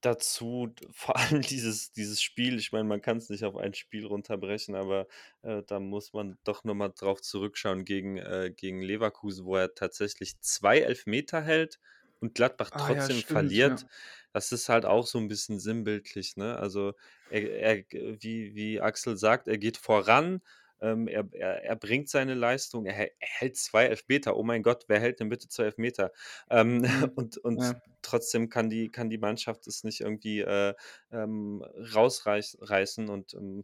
dazu 0.03 0.73
vor 0.91 1.17
allem 1.17 1.41
dieses, 1.41 1.91
dieses 1.91 2.21
Spiel, 2.21 2.59
ich 2.59 2.71
meine, 2.71 2.83
man 2.83 3.01
kann 3.01 3.17
es 3.17 3.29
nicht 3.29 3.43
auf 3.43 3.55
ein 3.55 3.73
Spiel 3.73 4.05
runterbrechen, 4.05 4.75
aber 4.75 5.07
äh, 5.41 5.63
da 5.65 5.79
muss 5.79 6.13
man 6.13 6.37
doch 6.43 6.63
nochmal 6.63 6.91
drauf 6.95 7.21
zurückschauen 7.21 7.85
gegen, 7.85 8.17
äh, 8.17 8.53
gegen 8.55 8.81
Leverkusen, 8.81 9.45
wo 9.45 9.55
er 9.55 9.73
tatsächlich 9.73 10.39
zwei 10.41 10.79
Elfmeter 10.79 11.41
hält 11.41 11.79
und 12.19 12.35
Gladbach 12.35 12.71
ah, 12.73 12.79
trotzdem 12.79 13.15
ja, 13.17 13.21
stimmt, 13.21 13.25
verliert. 13.25 13.81
Ja. 13.81 13.87
Das 14.33 14.51
ist 14.51 14.67
halt 14.67 14.85
auch 14.85 15.05
so 15.05 15.19
ein 15.19 15.27
bisschen 15.27 15.59
sinnbildlich, 15.59 16.37
ne? 16.37 16.57
Also 16.57 16.93
er, 17.29 17.59
er, 17.59 17.83
wie, 17.91 18.55
wie 18.55 18.81
Axel 18.81 19.15
sagt, 19.17 19.47
er 19.47 19.57
geht 19.57 19.77
voran, 19.77 20.41
ähm, 20.83 21.07
er, 21.07 21.27
er, 21.31 21.63
er, 21.63 21.75
bringt 21.77 22.09
seine 22.09 22.33
Leistung, 22.33 22.85
er, 22.85 22.95
er, 22.97 23.11
hält 23.19 23.55
zwei 23.55 23.85
Elfmeter. 23.85 24.35
Oh 24.35 24.43
mein 24.43 24.63
Gott, 24.63 24.83
wer 24.87 24.99
hält 24.99 25.21
denn 25.21 25.29
bitte 25.29 25.47
zwei 25.47 25.63
Elfmeter? 25.63 26.11
Ähm, 26.49 26.79
mhm. 26.79 26.83
und 27.15 27.37
und 27.37 27.61
ja. 27.61 27.81
trotzdem 28.01 28.49
kann 28.49 28.69
die, 28.69 28.91
kann 28.91 29.09
die 29.09 29.17
Mannschaft 29.17 29.65
es 29.67 29.83
nicht 29.83 30.01
irgendwie 30.01 30.41
äh, 30.41 30.73
ähm, 31.11 31.63
rausreißen. 31.95 33.09
Und 33.09 33.33
ähm, 33.33 33.63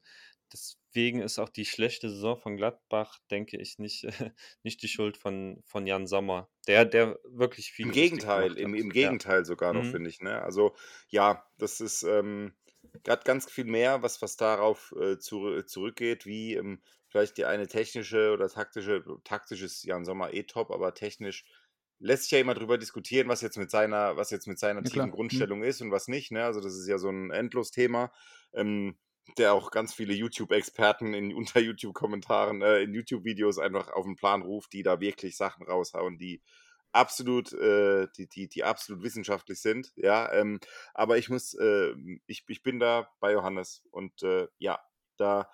deswegen 0.54 1.22
ist 1.22 1.40
auch 1.40 1.50
die 1.50 1.66
schlechte 1.66 2.10
Saison 2.10 2.38
von 2.38 2.56
Gladbach, 2.56 3.20
denke 3.30 3.58
ich, 3.58 3.80
nicht, 3.80 4.08
nicht 4.64 4.82
die 4.82 4.88
Schuld 4.88 5.18
von, 5.18 5.62
von 5.66 5.86
Jan 5.86 6.08
Sommer. 6.08 6.50
Der, 6.68 6.86
der 6.86 7.20
wirklich 7.26 7.72
viel. 7.72 7.88
Im 7.88 7.92
Gegenteil, 7.92 8.58
im, 8.58 8.74
im 8.74 8.90
Gegenteil 8.92 9.40
ja. 9.40 9.46
sogar 9.46 9.74
noch, 9.74 9.84
mhm. 9.84 9.92
finde 9.92 10.10
ich. 10.10 10.22
Ne? 10.22 10.42
Also 10.42 10.74
ja, 11.10 11.46
das 11.58 11.82
ist. 11.82 12.04
Ähm, 12.04 12.54
gerade 13.04 13.24
ganz 13.24 13.50
viel 13.50 13.66
mehr, 13.66 14.02
was, 14.02 14.22
was 14.22 14.36
darauf 14.38 14.94
äh, 15.00 15.18
zu, 15.18 15.62
zurückgeht, 15.64 16.26
wie 16.26 16.56
ähm, 16.56 16.82
vielleicht 17.08 17.38
die 17.38 17.46
eine 17.46 17.68
technische 17.68 18.32
oder 18.32 18.50
taktische, 18.50 19.04
taktisch 19.24 19.62
ist 19.62 19.84
Jan 19.84 20.06
Sommer 20.06 20.34
eh 20.34 20.44
top, 20.44 20.72
aber 20.72 20.94
technisch 20.94 21.46
lässt 22.00 22.24
sich 22.24 22.32
ja 22.32 22.40
immer 22.40 22.54
drüber 22.54 22.78
diskutieren, 22.78 23.28
was 23.28 23.42
jetzt 23.42 23.58
mit 23.58 23.70
seiner, 23.70 24.16
was 24.16 24.30
jetzt 24.32 24.48
mit 24.48 24.58
seiner 24.58 24.82
ja, 24.82 24.86
tiefen 24.90 25.08
mhm. 25.08 25.14
Grundstellung 25.14 25.64
ist 25.64 25.82
und 25.82 25.92
was 25.92 26.08
nicht. 26.08 26.32
Ne? 26.32 26.44
Also 26.44 26.62
das 26.62 26.76
ist 26.76 26.88
ja 26.88 26.98
so 26.98 27.10
ein 27.10 27.32
Endlos-Thema, 27.32 28.12
ähm, 28.54 28.98
der 29.38 29.54
auch 29.54 29.70
ganz 29.72 29.94
viele 29.94 30.14
YouTube-Experten 30.14 31.14
in 31.14 31.34
unter 31.36 31.60
YouTube-Kommentaren, 31.60 32.62
äh, 32.62 32.82
in 32.82 32.94
YouTube-Videos 32.94 33.60
einfach 33.60 33.90
auf 33.90 34.06
den 34.06 34.16
Plan 34.16 34.42
ruft, 34.42 34.74
die 34.74 34.84
da 34.84 35.00
wirklich 35.00 35.36
Sachen 35.36 35.66
raushauen, 35.66 36.18
die 36.18 36.42
absolut, 36.92 37.54
äh, 37.54 38.08
die, 38.18 38.28
die, 38.28 38.48
die 38.48 38.64
absolut 38.64 39.04
wissenschaftlich 39.04 39.62
sind. 39.62 39.92
Ja, 39.96 40.32
ähm, 40.34 40.60
aber 40.94 41.18
ich 41.18 41.30
muss, 41.30 41.54
äh, 41.54 41.94
ich, 42.28 42.44
ich 42.48 42.64
bin 42.64 42.80
da 42.80 43.10
bei 43.20 43.34
Johannes 43.34 43.84
und 43.92 44.24
äh, 44.24 44.48
ja, 44.58 44.80
da 45.18 45.50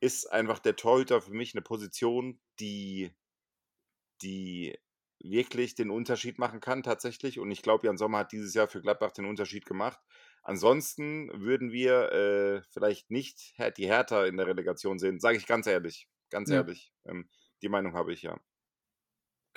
ist 0.00 0.30
einfach 0.30 0.58
der 0.58 0.76
Torhüter 0.76 1.20
für 1.20 1.32
mich 1.32 1.54
eine 1.54 1.62
Position, 1.62 2.40
die, 2.60 3.10
die 4.22 4.78
wirklich 5.18 5.74
den 5.74 5.90
Unterschied 5.90 6.38
machen 6.38 6.60
kann 6.60 6.82
tatsächlich. 6.82 7.38
Und 7.38 7.50
ich 7.50 7.62
glaube, 7.62 7.86
Jan 7.86 7.96
Sommer 7.96 8.18
hat 8.18 8.32
dieses 8.32 8.54
Jahr 8.54 8.68
für 8.68 8.82
Gladbach 8.82 9.12
den 9.12 9.24
Unterschied 9.24 9.64
gemacht. 9.64 9.98
Ansonsten 10.42 11.30
würden 11.32 11.72
wir 11.72 12.12
äh, 12.12 12.62
vielleicht 12.70 13.10
nicht 13.10 13.54
die 13.78 13.86
Hertha 13.86 14.26
in 14.26 14.36
der 14.36 14.46
Relegation 14.46 14.98
sehen, 14.98 15.18
sage 15.18 15.38
ich 15.38 15.46
ganz 15.46 15.66
ehrlich. 15.66 16.08
Ganz 16.30 16.50
ja. 16.50 16.56
ehrlich. 16.56 16.92
Ähm, 17.06 17.28
die 17.62 17.68
Meinung 17.68 17.94
habe 17.94 18.12
ich 18.12 18.22
ja. 18.22 18.38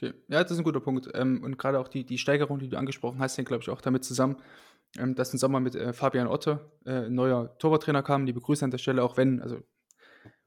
Okay, 0.02 0.14
ja, 0.30 0.42
das 0.42 0.52
ist 0.52 0.60
ein 0.60 0.64
guter 0.64 0.80
Punkt. 0.80 1.10
Ähm, 1.14 1.44
und 1.44 1.58
gerade 1.58 1.78
auch 1.78 1.90
die, 1.90 2.06
die 2.06 2.18
Steigerung, 2.18 2.60
die 2.60 2.70
du 2.70 2.78
angesprochen 2.78 3.20
hast, 3.20 3.38
hängt, 3.38 3.50
glaube 3.50 3.64
ich, 3.64 3.70
auch 3.70 3.82
damit 3.82 4.06
zusammen, 4.06 4.38
ähm, 4.98 5.14
dass 5.14 5.34
im 5.34 5.40
Sommer 5.40 5.60
mit 5.60 5.76
äh, 5.76 5.92
Fabian 5.92 6.28
Otte 6.28 6.72
äh, 6.86 7.08
ein 7.08 7.16
neuer 7.16 7.58
Torwarttrainer 7.58 8.02
kam. 8.02 8.26
Die 8.26 8.32
begrüße 8.32 8.64
an 8.64 8.72
der 8.72 8.78
Stelle, 8.78 9.04
auch 9.04 9.18
wenn, 9.18 9.42
also 9.42 9.62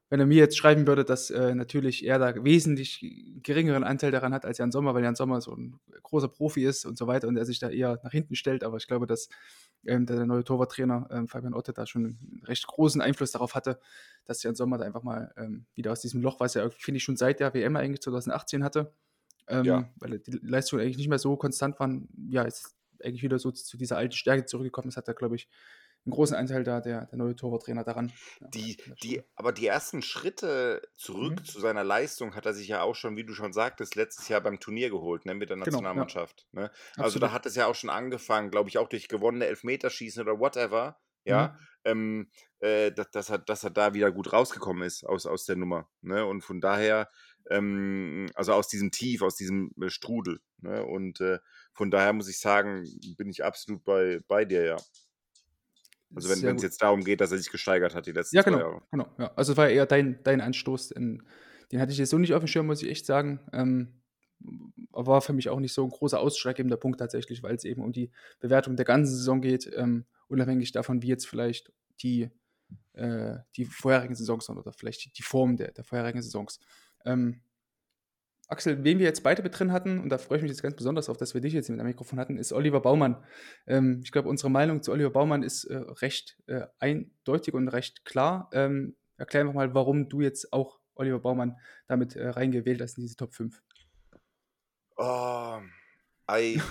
wenn 0.09 0.21
er 0.21 0.27
mir 0.27 0.39
jetzt 0.39 0.57
schreiben 0.57 0.87
würde, 0.87 1.05
dass 1.05 1.29
äh, 1.31 1.55
natürlich 1.55 2.07
er 2.07 2.19
da 2.19 2.43
wesentlich 2.43 3.05
geringeren 3.43 3.85
Anteil 3.85 4.11
daran 4.11 4.33
hat 4.33 4.47
als 4.47 4.57
Jan 4.57 4.73
Sommer, 4.73 4.95
weil 4.95 5.05
Jan 5.05 5.17
Sommer 5.17 5.43
so 5.43 5.55
ein 5.55 5.79
großer 6.03 6.29
Profi 6.29 6.65
ist 6.65 6.87
und 6.87 6.97
so 6.97 7.07
weiter 7.07 7.29
und 7.29 7.37
er 7.37 7.45
sich 7.45 7.59
da 7.59 7.69
eher 7.69 8.01
nach 8.03 8.13
hinten 8.13 8.37
stellt. 8.37 8.65
Aber 8.65 8.79
ich 8.79 8.87
glaube, 8.87 9.07
dass 9.07 9.29
ähm, 9.87 10.07
der, 10.07 10.25
neue 10.25 10.45
Torwarttrainer 10.45 11.09
ähm, 11.11 11.29
Fabian 11.29 11.53
Otte 11.53 11.75
da 11.75 11.87
schon 11.87 12.07
einen 12.07 12.43
recht 12.47 12.67
großen 12.67 13.03
Einfluss 13.03 13.33
darauf 13.33 13.55
hatte, 13.55 13.79
dass 14.25 14.43
Jan 14.43 14.55
Sommer 14.55 14.79
da 14.79 14.87
einfach 14.87 15.03
mal 15.03 15.31
ähm, 15.37 15.67
wieder 15.75 15.93
aus 15.93 16.01
diesem 16.01 16.23
Loch, 16.23 16.41
was 16.41 16.57
er, 16.57 16.71
finde 16.71 16.97
ich, 16.97 17.05
schon 17.05 17.17
seit 17.17 17.41
der 17.41 17.53
WM 17.53 17.77
eigentlich 17.77 18.01
2018 18.01 18.65
hatte, 18.65 18.95
ähm, 19.49 19.65
ja. 19.65 19.91
weil 19.97 20.19
die 20.19 20.39
Leistungen 20.43 20.83
eigentlich 20.83 20.99
nicht 20.99 21.09
mehr 21.09 21.19
so 21.19 21.37
konstant 21.37 21.79
waren, 21.81 22.09
ja, 22.29 22.43
ist 22.43 22.75
eigentlich 23.03 23.23
wieder 23.23 23.39
so 23.39 23.51
zu 23.51 23.77
dieser 23.77 23.97
alten 23.97 24.15
Stärke 24.15 24.45
zurückgekommen. 24.45 24.89
Das 24.89 24.97
hat 24.97 25.09
er, 25.09 25.15
glaube 25.15 25.37
ich, 25.37 25.49
einen 26.05 26.13
großen 26.13 26.37
Anteil 26.37 26.65
da, 26.65 26.81
der, 26.81 27.07
der 27.07 27.19
neue 27.19 27.37
Torwarttrainer 27.37 27.85
daran. 27.85 28.13
Die, 28.41 28.77
die, 29.03 29.23
aber 29.37 29.53
die 29.53 29.67
ersten 29.67 30.03
Schritte 30.03 30.83
zurück 30.97 31.41
mhm. 31.41 31.45
zu 31.45 31.61
seiner 31.61 31.85
Leistung 31.85 32.35
hat 32.35 32.47
er 32.47 32.55
sich 32.55 32.69
ja 32.69 32.83
auch 32.83 32.95
schon, 32.95 33.17
wie 33.17 33.25
du 33.25 33.35
schon 33.35 33.53
sagtest, 33.53 33.95
letztes 33.95 34.29
Jahr 34.29 34.41
beim 34.41 34.59
Turnier 34.59 34.91
geholt, 34.91 35.27
ne, 35.27 35.35
mit 35.35 35.51
der 35.51 35.57
Nationalmannschaft. 35.57 36.47
Genau, 36.51 36.65
ja. 36.65 36.69
ne? 36.97 37.05
Also 37.05 37.19
da 37.19 37.31
hat 37.31 37.47
es 37.47 37.55
ja 37.55 37.67
auch 37.67 37.75
schon 37.75 37.91
angefangen, 37.91 38.51
glaube 38.51 38.69
ich, 38.69 38.79
auch 38.79 38.89
durch 38.89 39.09
gewonnene 39.09 39.47
Elfmeterschießen 39.47 40.23
oder 40.23 40.41
whatever. 40.41 40.99
Ja, 41.25 41.57
mhm. 41.85 41.91
ähm, 41.91 42.31
äh, 42.59 42.91
dass, 42.91 43.11
dass, 43.13 43.31
er, 43.31 43.39
dass 43.39 43.63
er 43.63 43.71
da 43.71 43.95
wieder 43.95 44.11
gut 44.11 44.33
rausgekommen 44.33 44.83
ist 44.83 45.05
aus, 45.05 45.25
aus 45.25 45.45
der 45.45 45.55
Nummer. 45.55 45.89
Ne? 46.01 46.27
Und 46.27 46.43
von 46.43 46.61
daher, 46.61 47.09
ähm, 47.51 48.29
also 48.35 48.53
aus 48.53 48.69
diesem 48.69 48.91
Tief, 48.91 49.23
aus 49.23 49.37
diesem 49.37 49.73
äh, 49.81 49.91
Strudel. 49.91 50.41
Ne? 50.61 50.85
Und 50.85 51.21
äh, 51.21 51.39
von 51.73 51.91
daher 51.91 52.13
muss 52.13 52.29
ich 52.29 52.39
sagen, 52.39 52.87
bin 53.17 53.29
ich 53.29 53.45
absolut 53.45 53.85
bei, 53.85 54.21
bei 54.29 54.45
dir, 54.45 54.65
ja. 54.65 54.77
Also 56.15 56.29
wenn 56.29 56.57
es 56.57 56.63
jetzt 56.63 56.83
darum 56.83 57.05
geht, 57.05 57.23
dass 57.23 57.33
er 57.33 57.39
sich 57.39 57.51
gesteigert 57.51 57.95
hat 57.95 58.07
die 58.07 58.13
letzten 58.13 58.37
ja, 58.37 58.43
genau, 58.43 58.59
zwei 58.59 58.65
Jahre. 58.65 58.83
Genau, 58.91 59.15
ja. 59.19 59.33
Also 59.35 59.57
war 59.57 59.69
eher 59.71 59.87
dein, 59.87 60.23
dein 60.25 60.43
Anstoß. 60.43 60.91
In, 60.91 61.23
den 61.71 61.81
hatte 61.81 61.93
ich 61.93 61.99
jetzt 61.99 62.11
so 62.11 62.19
nicht 62.19 62.35
auf 62.35 62.43
dem 62.43 62.49
Schirm, 62.49 62.67
muss 62.67 62.83
ich 62.83 62.91
echt 62.91 63.07
sagen. 63.07 63.41
Ähm, 63.53 64.03
war 64.91 65.23
für 65.23 65.33
mich 65.33 65.49
auch 65.49 65.61
nicht 65.61 65.73
so 65.73 65.85
ein 65.85 65.91
großer 65.91 66.21
ausschlaggebender 66.21 66.77
Punkt 66.77 66.99
tatsächlich, 66.99 67.43
weil 67.43 67.55
es 67.55 67.65
eben 67.65 67.83
um 67.83 67.93
die 67.93 68.11
Bewertung 68.41 68.77
der 68.77 68.85
ganzen 68.85 69.15
Saison 69.15 69.41
geht, 69.41 69.71
ähm, 69.75 70.05
unabhängig 70.29 70.73
davon, 70.73 71.01
wie 71.01 71.09
jetzt 71.09 71.27
vielleicht 71.27 71.73
die 72.03 72.31
äh, 72.95 73.39
die 73.57 73.65
vorherigen 73.65 74.15
Saisons 74.15 74.47
sind 74.47 74.59
oder 74.59 74.73
vielleicht 74.73 75.17
die 75.17 75.23
Form 75.23 75.57
der, 75.57 75.73
der 75.73 75.85
vorherigen 75.85 76.23
Saisons. 76.23 76.59
Ähm, 77.05 77.41
Axel, 78.53 78.85
wen 78.85 78.99
wir 78.99 79.07
jetzt 79.07 79.23
beide 79.23 79.43
mit 79.43 79.59
drin 79.59 79.73
hatten, 79.73 79.99
und 79.99 80.11
da 80.11 80.19
freue 80.19 80.37
ich 80.37 80.43
mich 80.43 80.51
jetzt 80.51 80.63
ganz 80.63 80.77
besonders 80.77 81.09
auf, 81.09 81.17
dass 81.17 81.33
wir 81.33 81.41
dich 81.41 81.55
jetzt 81.55 81.71
mit 81.71 81.81
am 81.81 81.87
Mikrofon 81.87 82.19
hatten, 82.19 82.37
ist 82.37 82.53
Oliver 82.53 82.81
Baumann. 82.81 83.25
Ähm, 83.67 84.03
ich 84.05 84.13
glaube, 84.13 84.29
unsere 84.29 84.51
Meinung 84.51 84.83
zu 84.83 84.93
Oliver 84.93 85.11
Baumann 85.11 85.43
ist 85.43 85.65
äh, 85.65 85.77
recht 85.77 86.37
äh, 86.47 86.67
eindeutig 86.79 87.55
und 87.55 87.69
recht 87.69 88.05
klar. 88.05 88.51
Ähm, 88.53 88.97
erklär 89.17 89.43
einfach 89.43 89.55
mal, 89.55 89.75
warum 89.75 90.11
du 90.11 90.21
jetzt 90.21 90.53
auch 90.53 90.81
Oliver 90.95 91.21
Baumann 91.21 91.57
damit 91.89 92.15
äh, 92.15 92.29
reingewählt 92.29 92.83
hast 92.83 92.99
in 92.99 93.03
diese 93.03 93.17
Top 93.17 93.35
5. 93.35 93.63
Oh, 94.97 95.59
ei. 96.27 96.61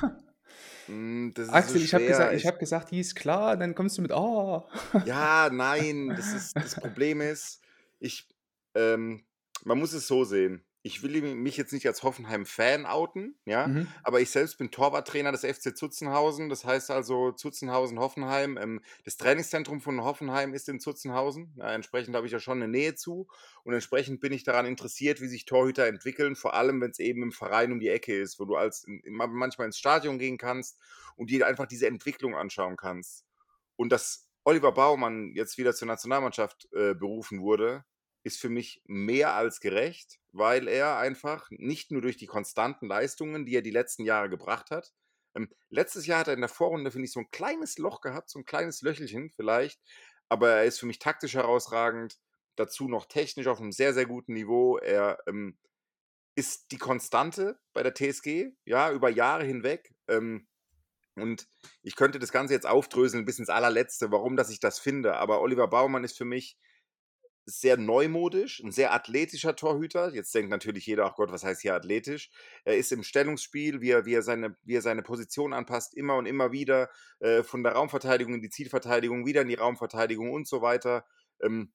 Hm, 0.88 1.34
Axel, 1.50 1.78
so 1.80 1.86
ich 1.86 1.94
habe 1.94 2.06
gesagt, 2.06 2.34
ich 2.34 2.46
hab 2.46 2.60
gesagt, 2.60 2.92
die 2.92 3.00
ist 3.00 3.16
klar, 3.16 3.56
dann 3.56 3.76
kommst 3.76 3.98
du 3.98 4.02
mit, 4.02 4.12
oh. 4.12 4.68
Ja, 5.06 5.50
nein, 5.50 6.10
das, 6.10 6.34
ist, 6.34 6.56
das 6.56 6.76
Problem 6.76 7.22
ist, 7.22 7.62
ich, 8.00 8.28
ähm, 8.76 9.24
man 9.66 9.80
muss 9.80 9.94
es 9.94 10.08
so 10.08 10.24
sehen 10.24 10.64
ich 10.84 11.04
will 11.04 11.22
mich 11.36 11.58
jetzt 11.58 11.74
nicht 11.74 11.86
als 11.86 12.02
Hoffenheim-Fan 12.02 12.88
outen, 12.88 13.36
ja, 13.46 13.68
mhm. 13.68 13.88
aber 14.04 14.20
ich 14.20 14.32
selbst 14.32 14.58
bin 14.58 14.72
Torwarttrainer 14.72 15.32
des 15.32 15.46
FC 15.46 15.78
Zutzenhausen. 15.78 16.50
Das 16.50 16.66
heißt 16.66 16.90
also 16.90 17.32
Zutzenhausen-Hoffenheim. 17.32 18.58
Ähm, 18.58 18.82
das 19.06 19.18
Trainingszentrum 19.18 19.80
von 19.80 20.04
Hoffenheim 20.04 20.56
ist 20.56 20.70
in 20.70 20.80
Zutzenhausen. 20.80 21.54
Ja, 21.58 21.72
entsprechend 21.72 22.16
habe 22.16 22.26
ich 22.26 22.34
ja 22.34 22.40
schon 22.40 22.64
eine 22.64 22.72
Nähe 22.72 22.96
zu 22.96 23.28
und 23.64 23.74
entsprechend 23.74 24.22
bin 24.22 24.34
ich 24.34 24.44
daran 24.44 24.66
interessiert, 24.66 25.22
wie 25.22 25.28
sich 25.28 25.46
Torhüter 25.46 25.86
entwickeln, 25.86 26.36
vor 26.36 26.56
allem 26.56 26.82
wenn 26.82 26.92
es 26.92 27.00
eben 27.00 27.22
im 27.22 27.32
Verein 27.32 27.72
um 27.72 27.80
die 27.80 27.90
Ecke 27.90 28.20
ist, 28.20 28.40
wo 28.40 28.46
du 28.46 28.56
als 28.56 28.86
manchmal 29.06 29.68
ins 29.68 29.78
Stadion 29.78 30.18
gehen 30.18 30.40
kannst 30.40 30.80
und 31.16 31.30
dir 31.30 31.46
einfach 31.46 31.68
diese 31.68 31.86
Entwicklung 31.86 32.36
anschauen 32.36 32.76
kannst. 32.76 33.26
Und 33.76 33.92
dass 33.92 34.28
Oliver 34.44 34.72
Baumann 34.72 35.34
jetzt 35.36 35.60
wieder 35.60 35.76
zur 35.76 35.88
Nationalmannschaft 35.88 36.68
äh, 36.74 36.96
berufen 36.96 37.42
wurde, 37.42 37.86
ist 38.24 38.40
für 38.40 38.50
mich 38.50 38.82
mehr 38.86 39.34
als 39.34 39.60
gerecht, 39.60 40.20
weil 40.32 40.68
er 40.68 40.98
einfach 40.98 41.50
nicht 41.52 41.92
nur 41.92 42.02
durch 42.02 42.18
die 42.18 42.28
konstanten 42.28 42.88
Leistungen, 42.88 43.46
die 43.46 43.56
er 43.56 43.62
die 43.62 43.72
letzten 43.72 44.06
Jahre 44.06 44.30
gebracht 44.30 44.72
hat, 44.72 44.94
ähm, 45.36 45.50
letztes 45.70 46.06
Jahr 46.06 46.20
hat 46.20 46.28
er 46.28 46.34
in 46.34 46.42
der 46.42 46.50
Vorrunde, 46.50 46.92
finde 46.92 47.06
ich, 47.06 47.14
so 47.14 47.20
ein 47.20 47.32
kleines 47.32 47.78
Loch 47.78 48.02
gehabt, 48.02 48.30
so 48.30 48.40
ein 48.40 48.46
kleines 48.46 48.82
Löchelchen 48.82 49.30
vielleicht, 49.30 49.80
aber 50.30 50.50
er 50.52 50.66
ist 50.66 50.80
für 50.80 50.86
mich 50.86 51.00
taktisch 51.00 51.36
herausragend, 51.36 52.20
dazu 52.56 52.88
noch 52.88 53.06
technisch 53.06 53.48
auf 53.48 53.60
einem 53.60 53.72
sehr, 53.72 53.94
sehr 53.94 54.06
guten 54.06 54.34
Niveau. 54.34 54.78
Er 54.78 55.18
ähm, 55.28 55.58
ist 56.36 56.72
die 56.72 56.78
Konstante 56.78 57.60
bei 57.74 57.84
der 57.84 57.94
TSG, 57.94 58.52
ja, 58.66 58.92
über 58.92 59.10
Jahre 59.10 59.44
hinweg. 59.46 59.94
Ähm, 60.08 60.48
und 61.16 61.48
ich 61.82 61.96
könnte 61.96 62.20
das 62.20 62.32
Ganze 62.32 62.54
jetzt 62.54 62.68
aufdröseln 62.68 63.26
bis 63.26 63.40
ins 63.40 63.50
allerletzte, 63.50 64.12
warum 64.12 64.38
dass 64.38 64.50
ich 64.50 64.60
das 64.60 64.80
finde. 64.80 65.18
Aber 65.18 65.42
Oliver 65.42 65.68
Baumann 65.68 66.04
ist 66.04 66.18
für 66.18 66.26
mich 66.26 66.58
sehr 67.60 67.78
neumodisch, 67.78 68.60
ein 68.62 68.72
sehr 68.72 68.94
athletischer 68.94 69.56
Torhüter. 69.56 70.14
Jetzt 70.14 70.34
denkt 70.34 70.50
natürlich 70.50 70.86
jeder, 70.86 71.06
ach 71.06 71.16
Gott, 71.16 71.32
was 71.32 71.44
heißt 71.44 71.62
hier 71.62 71.76
athletisch? 71.76 72.30
Er 72.64 72.78
ist 72.78 72.92
im 72.92 73.04
Stellungsspiel, 73.04 73.82
wie 73.82 73.92
er, 73.92 74.06
wie 74.06 74.14
er, 74.14 74.22
seine, 74.22 74.56
wie 74.64 74.76
er 74.76 74.82
seine 74.82 75.04
Position 75.04 75.54
anpasst, 75.54 75.96
immer 75.96 76.16
und 76.16 76.26
immer 76.26 76.52
wieder 76.52 76.90
äh, 77.20 77.44
von 77.44 77.64
der 77.64 77.74
Raumverteidigung 77.74 78.36
in 78.36 78.42
die 78.42 78.50
Zielverteidigung, 78.50 79.26
wieder 79.26 79.42
in 79.42 79.50
die 79.50 79.56
Raumverteidigung 79.56 80.32
und 80.32 80.48
so 80.48 80.62
weiter. 80.62 81.06
Ähm, 81.42 81.74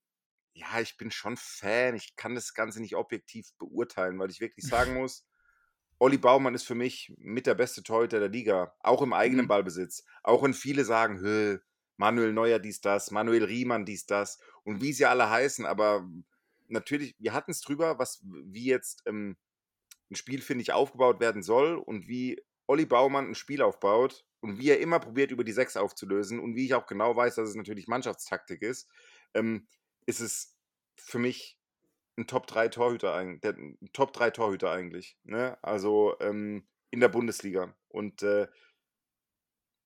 ja, 0.53 0.81
ich 0.81 0.97
bin 0.97 1.11
schon 1.11 1.37
Fan. 1.37 1.95
Ich 1.95 2.17
kann 2.17 2.35
das 2.35 2.55
Ganze 2.55 2.81
nicht 2.81 2.97
objektiv 2.97 3.53
beurteilen, 3.59 4.19
weil 4.19 4.31
ich 4.31 4.41
wirklich 4.41 4.67
sagen 4.67 4.95
muss, 5.01 5.27
Olli 5.99 6.19
Baumann 6.19 6.55
ist 6.55 6.67
für 6.67 6.75
mich 6.75 7.15
mit 7.19 7.47
der 7.47 7.55
beste 7.55 7.83
Torhüter 7.83 8.21
der 8.21 8.29
Liga, 8.29 8.75
auch 8.81 9.01
im 9.03 9.13
eigenen 9.13 9.47
mhm. 9.47 9.49
Ballbesitz. 9.49 10.05
Auch 10.23 10.43
wenn 10.43 10.53
viele 10.53 10.85
sagen, 10.85 11.61
Manuel 11.97 12.33
Neuer 12.33 12.59
dies, 12.59 12.81
das, 12.81 13.11
Manuel 13.11 13.45
Riemann 13.45 13.87
dies, 13.87 14.07
das 14.07 14.39
und 14.67 14.83
wie 14.83 14.93
sie 14.93 15.07
alle 15.07 15.31
heißen, 15.31 15.65
aber 15.65 16.07
natürlich, 16.69 17.15
wir 17.19 17.33
hatten 17.33 17.53
es 17.53 17.61
drüber, 17.61 17.99
was, 17.99 18.21
wie 18.25 18.67
jetzt 18.67 19.03
ähm, 19.07 19.37
ein 20.11 20.17
Spiel, 20.17 20.43
finde 20.43 20.63
ich, 20.63 20.73
aufgebaut 20.73 21.21
werden 21.21 21.43
soll 21.43 21.77
und 21.77 22.09
wie 22.09 22.43
Olli 22.67 22.85
Baumann 22.85 23.29
ein 23.29 23.35
Spiel 23.37 23.63
aufbaut 23.63 24.27
und 24.41 24.59
wie 24.59 24.71
er 24.71 24.81
immer 24.81 24.99
probiert, 24.99 25.31
über 25.31 25.45
die 25.45 25.53
Sechs 25.53 25.77
aufzulösen 25.77 26.41
und 26.41 26.57
wie 26.57 26.67
ich 26.67 26.75
auch 26.75 26.87
genau 26.87 27.15
weiß, 27.15 27.37
dass 27.37 27.49
es 27.49 27.55
natürlich 27.55 27.87
Mannschaftstaktik 27.87 28.61
ist, 28.63 28.91
ähm, 29.35 29.69
ist 30.05 30.21
es 30.21 30.59
für 30.97 31.21
mich 31.21 31.59
ein 32.19 32.27
Top 32.27 32.49
3 32.49 32.69
Torhüter 32.69 33.15
eigentlich, 33.15 33.79
Top 33.93 34.13
3 34.13 34.31
Torhüter 34.31 34.73
eigentlich, 34.73 35.17
ne? 35.23 35.59
Also 35.63 36.17
ähm, 36.21 36.67
in 36.91 37.01
der 37.01 37.09
Bundesliga. 37.09 37.77
Und 37.89 38.23
äh, 38.23 38.49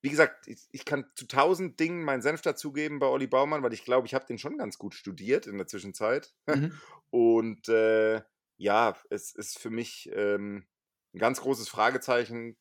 wie 0.03 0.11
gesagt, 0.11 0.49
ich, 0.49 0.59
ich, 0.73 0.85
kann 0.85 1.05
zu 1.15 1.27
tausend 1.27 1.79
Dingen 1.79 2.05
meinen 2.05 2.23
Senf 2.23 2.41
dazugeben 2.41 2.99
bei 2.99 3.07
Olli 3.07 3.27
Baumann, 3.27 3.63
weil 3.63 3.75
ich 3.75 3.85
glaube, 3.85 4.07
ich 4.07 4.15
habe 4.15 4.27
den 4.27 4.39
schon 4.39 4.57
ganz 4.57 4.79
gut 4.79 4.95
studiert 4.95 5.47
in 5.47 5.59
der 5.59 5.67
Zwischenzeit. 5.67 6.33
Mhm. 6.47 6.73
Und 7.11 7.69
äh, 7.69 8.23
ja, 8.57 8.97
es 9.11 9.33
ist 9.33 9.59
für 9.59 9.71
mich 9.71 10.11
ähm, 10.13 10.67
ein 11.15 11.19
ganz 11.19 11.41
großes 11.41 11.69
Fragezeichen. 11.69 12.57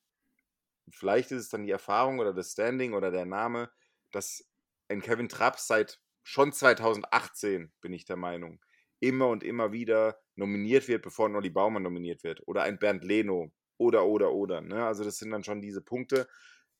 Vielleicht 0.91 1.31
ist 1.31 1.41
es 1.43 1.49
dann 1.49 1.63
die 1.63 1.71
Erfahrung 1.71 2.19
oder 2.19 2.33
das 2.33 2.51
Standing 2.51 2.93
oder 2.93 3.11
der 3.11 3.25
Name, 3.25 3.69
dass 4.11 4.45
ein 4.89 5.01
Kevin 5.01 5.29
Trapp 5.29 5.59
seit 5.59 6.01
schon 6.23 6.51
2018, 6.51 7.71
bin 7.79 7.93
ich 7.93 8.05
der 8.05 8.17
Meinung, 8.17 8.59
immer 8.99 9.27
und 9.29 9.43
immer 9.43 9.71
wieder 9.71 10.19
nominiert 10.35 10.87
wird, 10.87 11.03
bevor 11.03 11.29
ein 11.29 11.35
Olli 11.35 11.49
Baumann 11.49 11.83
nominiert 11.83 12.23
wird. 12.23 12.45
Oder 12.47 12.63
ein 12.63 12.79
Bernd 12.79 13.03
Leno. 13.03 13.51
Oder, 13.77 14.05
oder, 14.05 14.33
oder. 14.33 14.61
Ne? 14.61 14.85
Also 14.85 15.03
das 15.03 15.17
sind 15.17 15.31
dann 15.31 15.43
schon 15.43 15.61
diese 15.61 15.81
Punkte. 15.81 16.27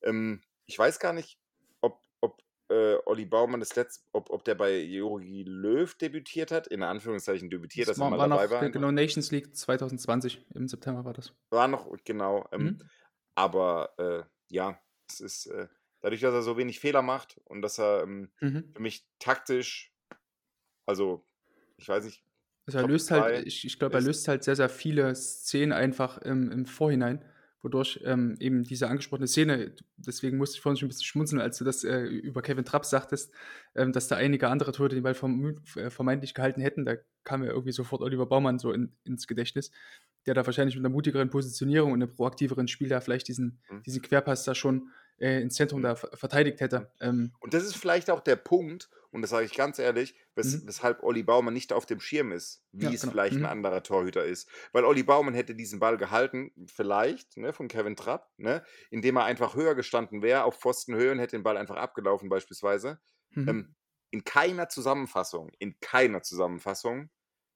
Ähm, 0.02 0.42
ich 0.66 0.78
weiß 0.78 0.98
gar 0.98 1.12
nicht, 1.12 1.38
ob, 1.80 2.00
ob 2.20 2.42
äh, 2.68 2.96
Olli 3.06 3.24
Baumann 3.24 3.60
das 3.60 3.74
letzte, 3.76 4.04
ob, 4.12 4.30
ob 4.30 4.44
der 4.44 4.54
bei 4.54 4.78
Jogi 4.78 5.44
Löw 5.44 5.92
debütiert 5.94 6.50
hat, 6.50 6.66
in 6.66 6.82
Anführungszeichen 6.82 7.50
debütiert, 7.50 7.88
das 7.88 7.96
dass 7.96 8.00
war, 8.00 8.08
er 8.08 8.10
mal 8.10 8.18
war 8.18 8.28
dabei 8.28 8.50
war. 8.50 8.70
Genau, 8.70 8.90
Nations 8.90 9.30
League 9.30 9.54
2020, 9.54 10.46
im 10.54 10.68
September 10.68 11.04
war 11.04 11.12
das. 11.12 11.32
War 11.50 11.68
noch, 11.68 11.90
genau. 12.04 12.48
Ähm, 12.52 12.62
mhm. 12.62 12.82
Aber 13.34 13.94
äh, 13.98 14.22
ja, 14.50 14.78
es 15.08 15.20
ist 15.20 15.46
äh, 15.46 15.68
dadurch, 16.00 16.20
dass 16.20 16.34
er 16.34 16.42
so 16.42 16.56
wenig 16.56 16.80
Fehler 16.80 17.02
macht 17.02 17.40
und 17.44 17.62
dass 17.62 17.78
er 17.78 18.02
ähm, 18.02 18.30
mhm. 18.40 18.70
für 18.74 18.82
mich 18.82 19.06
taktisch, 19.18 19.92
also 20.86 21.26
ich 21.76 21.88
weiß 21.88 22.04
nicht. 22.04 22.24
Also 22.66 22.78
er 22.78 22.86
löst 22.86 23.10
halt, 23.10 23.46
ich, 23.46 23.64
ich 23.64 23.78
glaube, 23.78 23.94
er 23.94 24.02
löst 24.02 24.28
halt 24.28 24.44
sehr, 24.44 24.54
sehr 24.54 24.68
viele 24.68 25.14
Szenen 25.14 25.72
einfach 25.72 26.18
im, 26.18 26.52
im 26.52 26.66
Vorhinein 26.66 27.24
wodurch 27.62 28.00
ähm, 28.04 28.36
eben 28.40 28.62
diese 28.62 28.88
angesprochene 28.88 29.26
Szene, 29.26 29.74
deswegen 29.96 30.38
musste 30.38 30.56
ich 30.56 30.62
vorhin 30.62 30.76
schon 30.76 30.86
ein 30.86 30.90
bisschen 30.90 31.04
schmunzeln, 31.04 31.40
als 31.40 31.58
du 31.58 31.64
das 31.64 31.84
äh, 31.84 32.02
über 32.02 32.42
Kevin 32.42 32.64
Trapp 32.64 32.86
sagtest, 32.86 33.32
ähm, 33.74 33.92
dass 33.92 34.08
da 34.08 34.16
einige 34.16 34.48
andere 34.48 34.72
Tote 34.72 34.94
den 34.94 35.02
Ball 35.02 35.16
äh, 35.76 35.90
vermeintlich 35.90 36.34
gehalten 36.34 36.60
hätten. 36.60 36.84
Da 36.84 36.96
kam 37.24 37.42
ja 37.42 37.50
irgendwie 37.50 37.72
sofort 37.72 38.02
Oliver 38.02 38.26
Baumann 38.26 38.58
so 38.58 38.72
in, 38.72 38.96
ins 39.04 39.26
Gedächtnis, 39.26 39.70
der 40.26 40.34
da 40.34 40.46
wahrscheinlich 40.46 40.76
mit 40.76 40.84
einer 40.84 40.94
mutigeren 40.94 41.30
Positionierung 41.30 41.92
und 41.92 42.02
einem 42.02 42.12
proaktiveren 42.12 42.68
Spiel 42.68 42.88
da 42.88 43.00
vielleicht 43.00 43.28
diesen, 43.28 43.60
mhm. 43.70 43.82
diesen 43.82 44.02
Querpass 44.02 44.44
da 44.44 44.54
schon 44.54 44.90
äh, 45.18 45.40
ins 45.42 45.54
Zentrum 45.54 45.80
mhm. 45.80 45.84
da 45.84 45.94
verteidigt 45.96 46.60
hätte. 46.60 46.90
Ähm, 47.00 47.32
und 47.40 47.52
das 47.52 47.64
ist 47.64 47.76
vielleicht 47.76 48.10
auch 48.10 48.20
der 48.20 48.36
Punkt, 48.36 48.88
und 49.12 49.22
das 49.22 49.30
sage 49.30 49.46
ich 49.46 49.54
ganz 49.54 49.78
ehrlich, 49.78 50.14
wes 50.34 50.62
mhm. 50.62 50.66
weshalb 50.66 51.02
Olli 51.02 51.22
Baumann 51.22 51.54
nicht 51.54 51.72
auf 51.72 51.86
dem 51.86 52.00
Schirm 52.00 52.32
ist, 52.32 52.64
wie 52.72 52.84
ja, 52.84 52.92
es 52.92 53.00
genau. 53.00 53.12
vielleicht 53.12 53.36
mhm. 53.36 53.44
ein 53.44 53.50
anderer 53.50 53.82
Torhüter 53.82 54.24
ist. 54.24 54.48
Weil 54.72 54.84
Olli 54.84 55.02
Baumann 55.02 55.34
hätte 55.34 55.54
diesen 55.54 55.80
Ball 55.80 55.96
gehalten, 55.96 56.52
vielleicht, 56.66 57.36
ne, 57.36 57.52
von 57.52 57.68
Kevin 57.68 57.96
Trapp, 57.96 58.30
ne, 58.36 58.62
indem 58.90 59.16
er 59.16 59.24
einfach 59.24 59.54
höher 59.54 59.74
gestanden 59.74 60.22
wäre, 60.22 60.44
auf 60.44 60.58
Pfostenhöhe 60.58 61.12
und 61.12 61.18
hätte 61.18 61.36
den 61.36 61.42
Ball 61.42 61.56
einfach 61.56 61.76
abgelaufen 61.76 62.28
beispielsweise. 62.28 63.00
Mhm. 63.30 63.48
Ähm, 63.48 63.74
in 64.10 64.24
keiner 64.24 64.68
Zusammenfassung, 64.68 65.50
in 65.58 65.78
keiner 65.80 66.22
Zusammenfassung 66.22 67.10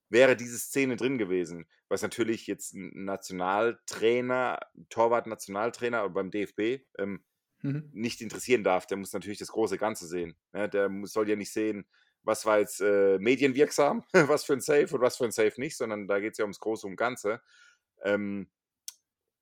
wäre 0.09 0.36
diese 0.36 0.59
Szene 0.59 0.97
drin 0.97 1.18
gewesen, 1.18 1.66
was 1.89 2.02
natürlich 2.02 2.47
jetzt 2.47 2.74
ein 2.74 3.05
Nationaltrainer, 3.05 4.60
Torwart-Nationaltrainer 4.89 6.09
beim 6.10 6.31
DFB 6.31 6.85
ähm, 6.98 7.24
mhm. 7.64 7.90
nicht 7.92 8.20
interessieren 8.20 8.64
darf. 8.64 8.86
Der 8.86 8.96
muss 8.96 9.12
natürlich 9.12 9.38
das 9.38 9.48
große 9.48 9.78
Ganze 9.78 10.06
sehen. 10.06 10.36
Ja, 10.52 10.68
der 10.68 10.88
muss, 10.88 11.12
soll 11.12 11.28
ja 11.28 11.36
nicht 11.36 11.52
sehen, 11.52 11.86
was 12.22 12.46
war 12.46 12.58
jetzt 12.58 12.80
äh, 12.80 13.18
medienwirksam, 13.18 14.04
was 14.12 14.44
für 14.44 14.54
ein 14.54 14.60
Safe 14.60 14.88
und 14.94 15.00
was 15.00 15.16
für 15.16 15.24
ein 15.24 15.32
Safe 15.32 15.60
nicht, 15.60 15.76
sondern 15.76 16.06
da 16.06 16.20
geht 16.20 16.32
es 16.32 16.38
ja 16.38 16.44
ums 16.44 16.60
Große 16.60 16.86
und 16.86 16.96
Ganze. 16.96 17.40
Ähm, 18.02 18.50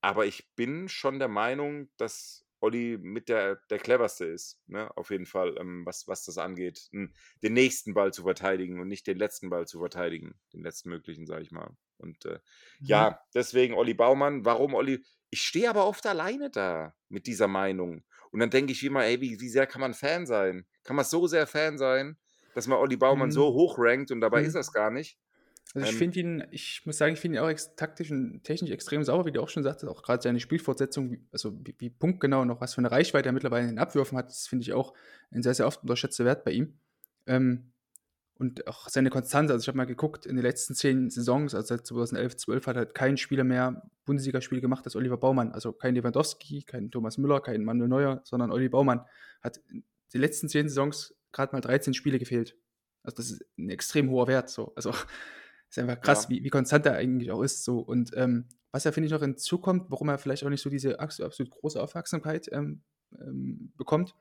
aber 0.00 0.26
ich 0.26 0.48
bin 0.56 0.88
schon 0.88 1.18
der 1.18 1.28
Meinung, 1.28 1.88
dass 1.96 2.44
Olli 2.60 2.96
mit 3.00 3.28
der, 3.28 3.56
der 3.70 3.78
cleverste 3.78 4.24
ist, 4.24 4.60
ne? 4.66 4.96
auf 4.96 5.10
jeden 5.10 5.26
Fall, 5.26 5.56
ähm, 5.58 5.84
was, 5.84 6.06
was 6.06 6.24
das 6.24 6.38
angeht, 6.38 6.88
den 6.92 7.52
nächsten 7.52 7.92
Ball 7.92 8.12
zu 8.12 8.22
verteidigen 8.22 8.80
und 8.80 8.88
nicht 8.88 9.06
den 9.06 9.18
letzten 9.18 9.50
Ball 9.50 9.66
zu 9.66 9.80
verteidigen, 9.80 10.34
den 10.52 10.62
letzten 10.62 10.88
möglichen, 10.88 11.26
sage 11.26 11.42
ich 11.42 11.50
mal. 11.50 11.76
Und 11.98 12.24
äh, 12.24 12.38
mhm. 12.80 12.86
ja, 12.86 13.20
deswegen 13.34 13.74
Olli 13.74 13.94
Baumann. 13.94 14.44
Warum 14.44 14.74
Olli? 14.74 15.04
Ich 15.30 15.42
stehe 15.42 15.70
aber 15.70 15.86
oft 15.86 16.06
alleine 16.06 16.50
da 16.50 16.94
mit 17.08 17.26
dieser 17.26 17.48
Meinung. 17.48 18.04
Und 18.32 18.40
dann 18.40 18.50
denke 18.50 18.72
ich 18.72 18.82
immer, 18.84 19.04
ey, 19.04 19.20
wie, 19.20 19.40
wie 19.40 19.48
sehr 19.48 19.66
kann 19.66 19.80
man 19.80 19.94
Fan 19.94 20.26
sein? 20.26 20.64
Kann 20.82 20.96
man 20.96 21.04
so 21.04 21.26
sehr 21.26 21.46
Fan 21.46 21.78
sein, 21.78 22.16
dass 22.54 22.66
man 22.66 22.78
Olli 22.78 22.96
Baumann 22.96 23.28
mhm. 23.28 23.32
so 23.32 23.52
hoch 23.52 23.76
rankt 23.78 24.10
und 24.10 24.20
dabei 24.20 24.40
mhm. 24.40 24.46
ist 24.48 24.54
das 24.54 24.72
gar 24.72 24.90
nicht? 24.90 25.18
Also 25.74 25.86
ich 25.86 25.92
ähm, 25.92 25.98
finde 25.98 26.20
ihn, 26.20 26.44
ich 26.50 26.82
muss 26.84 26.98
sagen, 26.98 27.14
ich 27.14 27.20
finde 27.20 27.38
ihn 27.38 27.44
auch 27.44 27.52
taktisch 27.76 28.10
und 28.10 28.42
technisch 28.44 28.70
extrem 28.70 29.04
sauber, 29.04 29.24
wie 29.26 29.32
du 29.32 29.40
auch 29.40 29.48
schon 29.48 29.62
sagtest, 29.62 29.90
auch 29.90 30.02
gerade 30.02 30.22
seine 30.22 30.40
Spielfortsetzung, 30.40 31.18
also 31.30 31.52
wie, 31.64 31.74
wie 31.78 31.90
punktgenau 31.90 32.44
noch 32.44 32.60
was 32.60 32.74
für 32.74 32.78
eine 32.78 32.90
Reichweite 32.90 33.28
er 33.28 33.32
mittlerweile 33.32 33.64
in 33.64 33.70
den 33.70 33.78
Abwürfen 33.78 34.18
hat, 34.18 34.28
das 34.28 34.46
finde 34.46 34.64
ich 34.64 34.72
auch 34.72 34.92
ein 35.30 35.42
sehr, 35.42 35.54
sehr 35.54 35.66
oft 35.66 35.82
unterschätzter 35.82 36.24
Wert 36.24 36.44
bei 36.44 36.52
ihm. 36.52 36.74
Ähm, 37.26 37.71
und 38.42 38.66
auch 38.66 38.88
seine 38.88 39.08
Konstanz. 39.08 39.52
Also 39.52 39.62
ich 39.62 39.68
habe 39.68 39.78
mal 39.78 39.84
geguckt, 39.84 40.26
in 40.26 40.34
den 40.34 40.42
letzten 40.44 40.74
zehn 40.74 41.10
Saisons, 41.10 41.54
also 41.54 41.68
seit 41.68 41.86
2011, 41.86 42.36
12 42.38 42.66
hat 42.66 42.76
halt 42.76 42.92
kein 42.92 43.16
Spieler 43.16 43.44
mehr 43.44 43.88
Bundesligaspiel 44.04 44.60
gemacht 44.60 44.84
als 44.84 44.96
Oliver 44.96 45.16
Baumann. 45.16 45.52
Also 45.52 45.72
kein 45.72 45.94
Lewandowski, 45.94 46.64
kein 46.64 46.90
Thomas 46.90 47.18
Müller, 47.18 47.40
kein 47.40 47.62
Manuel 47.64 47.88
Neuer, 47.88 48.20
sondern 48.24 48.50
Olli 48.50 48.68
Baumann 48.68 49.02
hat 49.42 49.60
in 49.70 49.84
den 50.12 50.20
letzten 50.20 50.48
zehn 50.48 50.68
Saisons 50.68 51.14
gerade 51.30 51.54
mal 51.54 51.60
13 51.60 51.94
Spiele 51.94 52.18
gefehlt. 52.18 52.56
Also 53.04 53.14
das 53.14 53.30
ist 53.30 53.44
ein 53.56 53.70
extrem 53.70 54.10
hoher 54.10 54.26
Wert. 54.26 54.50
So. 54.50 54.72
Also 54.74 54.90
ist 55.70 55.78
einfach 55.78 56.00
krass, 56.00 56.24
ja. 56.24 56.30
wie, 56.30 56.42
wie 56.42 56.50
konstant 56.50 56.84
er 56.84 56.96
eigentlich 56.96 57.30
auch 57.30 57.42
ist. 57.42 57.62
So. 57.62 57.78
Und 57.78 58.10
ähm, 58.16 58.48
was 58.72 58.82
ja, 58.82 58.90
finde 58.90 59.06
ich, 59.06 59.12
noch 59.12 59.20
hinzukommt, 59.20 59.88
warum 59.88 60.08
er 60.08 60.18
vielleicht 60.18 60.42
auch 60.44 60.50
nicht 60.50 60.62
so 60.62 60.68
diese 60.68 60.98
absolut 60.98 61.50
große 61.50 61.80
Aufmerksamkeit 61.80 62.48
ähm, 62.50 62.82
ähm, 63.20 63.72
bekommt, 63.76 64.16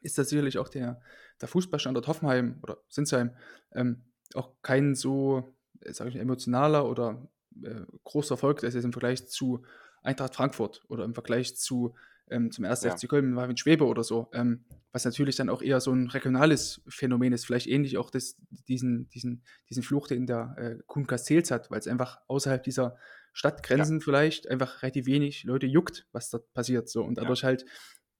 ist 0.00 0.18
das 0.18 0.28
sicherlich 0.28 0.58
auch 0.58 0.68
der, 0.68 1.00
der 1.40 1.48
Fußballstandort 1.48 2.06
Hoffenheim 2.06 2.58
oder 2.62 2.78
Sinsheim 2.88 3.34
ähm, 3.72 4.04
auch 4.34 4.52
kein 4.62 4.94
so, 4.94 5.56
äh, 5.80 5.92
sage 5.92 6.10
ich 6.10 6.16
mal, 6.16 6.22
emotionaler 6.22 6.88
oder 6.88 7.28
äh, 7.62 7.82
großer 8.04 8.34
Erfolg 8.34 8.62
ist 8.62 8.74
im 8.74 8.92
Vergleich 8.92 9.26
zu 9.28 9.64
Eintracht 10.02 10.34
Frankfurt 10.34 10.84
oder 10.88 11.04
im 11.04 11.14
Vergleich 11.14 11.56
zu 11.56 11.94
ähm, 12.30 12.50
zum 12.50 12.64
1. 12.64 12.82
Ja. 12.82 12.96
FC 12.96 13.08
Köln 13.08 13.32
Marvin 13.32 13.56
Schwebe 13.56 13.86
oder 13.86 14.04
so, 14.04 14.28
ähm, 14.32 14.64
was 14.92 15.04
natürlich 15.04 15.36
dann 15.36 15.48
auch 15.48 15.62
eher 15.62 15.80
so 15.80 15.92
ein 15.92 16.08
regionales 16.08 16.82
Phänomen 16.88 17.32
ist, 17.32 17.46
vielleicht 17.46 17.66
ähnlich 17.66 17.96
auch 17.96 18.10
das, 18.10 18.36
diesen, 18.68 19.08
diesen, 19.10 19.42
diesen 19.70 19.82
Fluch, 19.82 20.08
den 20.08 20.26
der 20.26 20.54
äh, 20.58 20.76
Kuhn 20.86 21.06
Castells 21.06 21.50
hat, 21.50 21.70
weil 21.70 21.78
es 21.78 21.86
einfach 21.86 22.18
außerhalb 22.28 22.62
dieser 22.62 22.96
Stadtgrenzen 23.32 23.98
ja. 23.98 24.04
vielleicht 24.04 24.48
einfach 24.48 24.82
relativ 24.82 25.06
wenig 25.06 25.44
Leute 25.44 25.66
juckt, 25.66 26.06
was 26.12 26.30
dort 26.30 26.52
passiert 26.52 26.88
so 26.88 27.04
und 27.04 27.18
dadurch 27.18 27.42
ja. 27.42 27.48
halt 27.48 27.64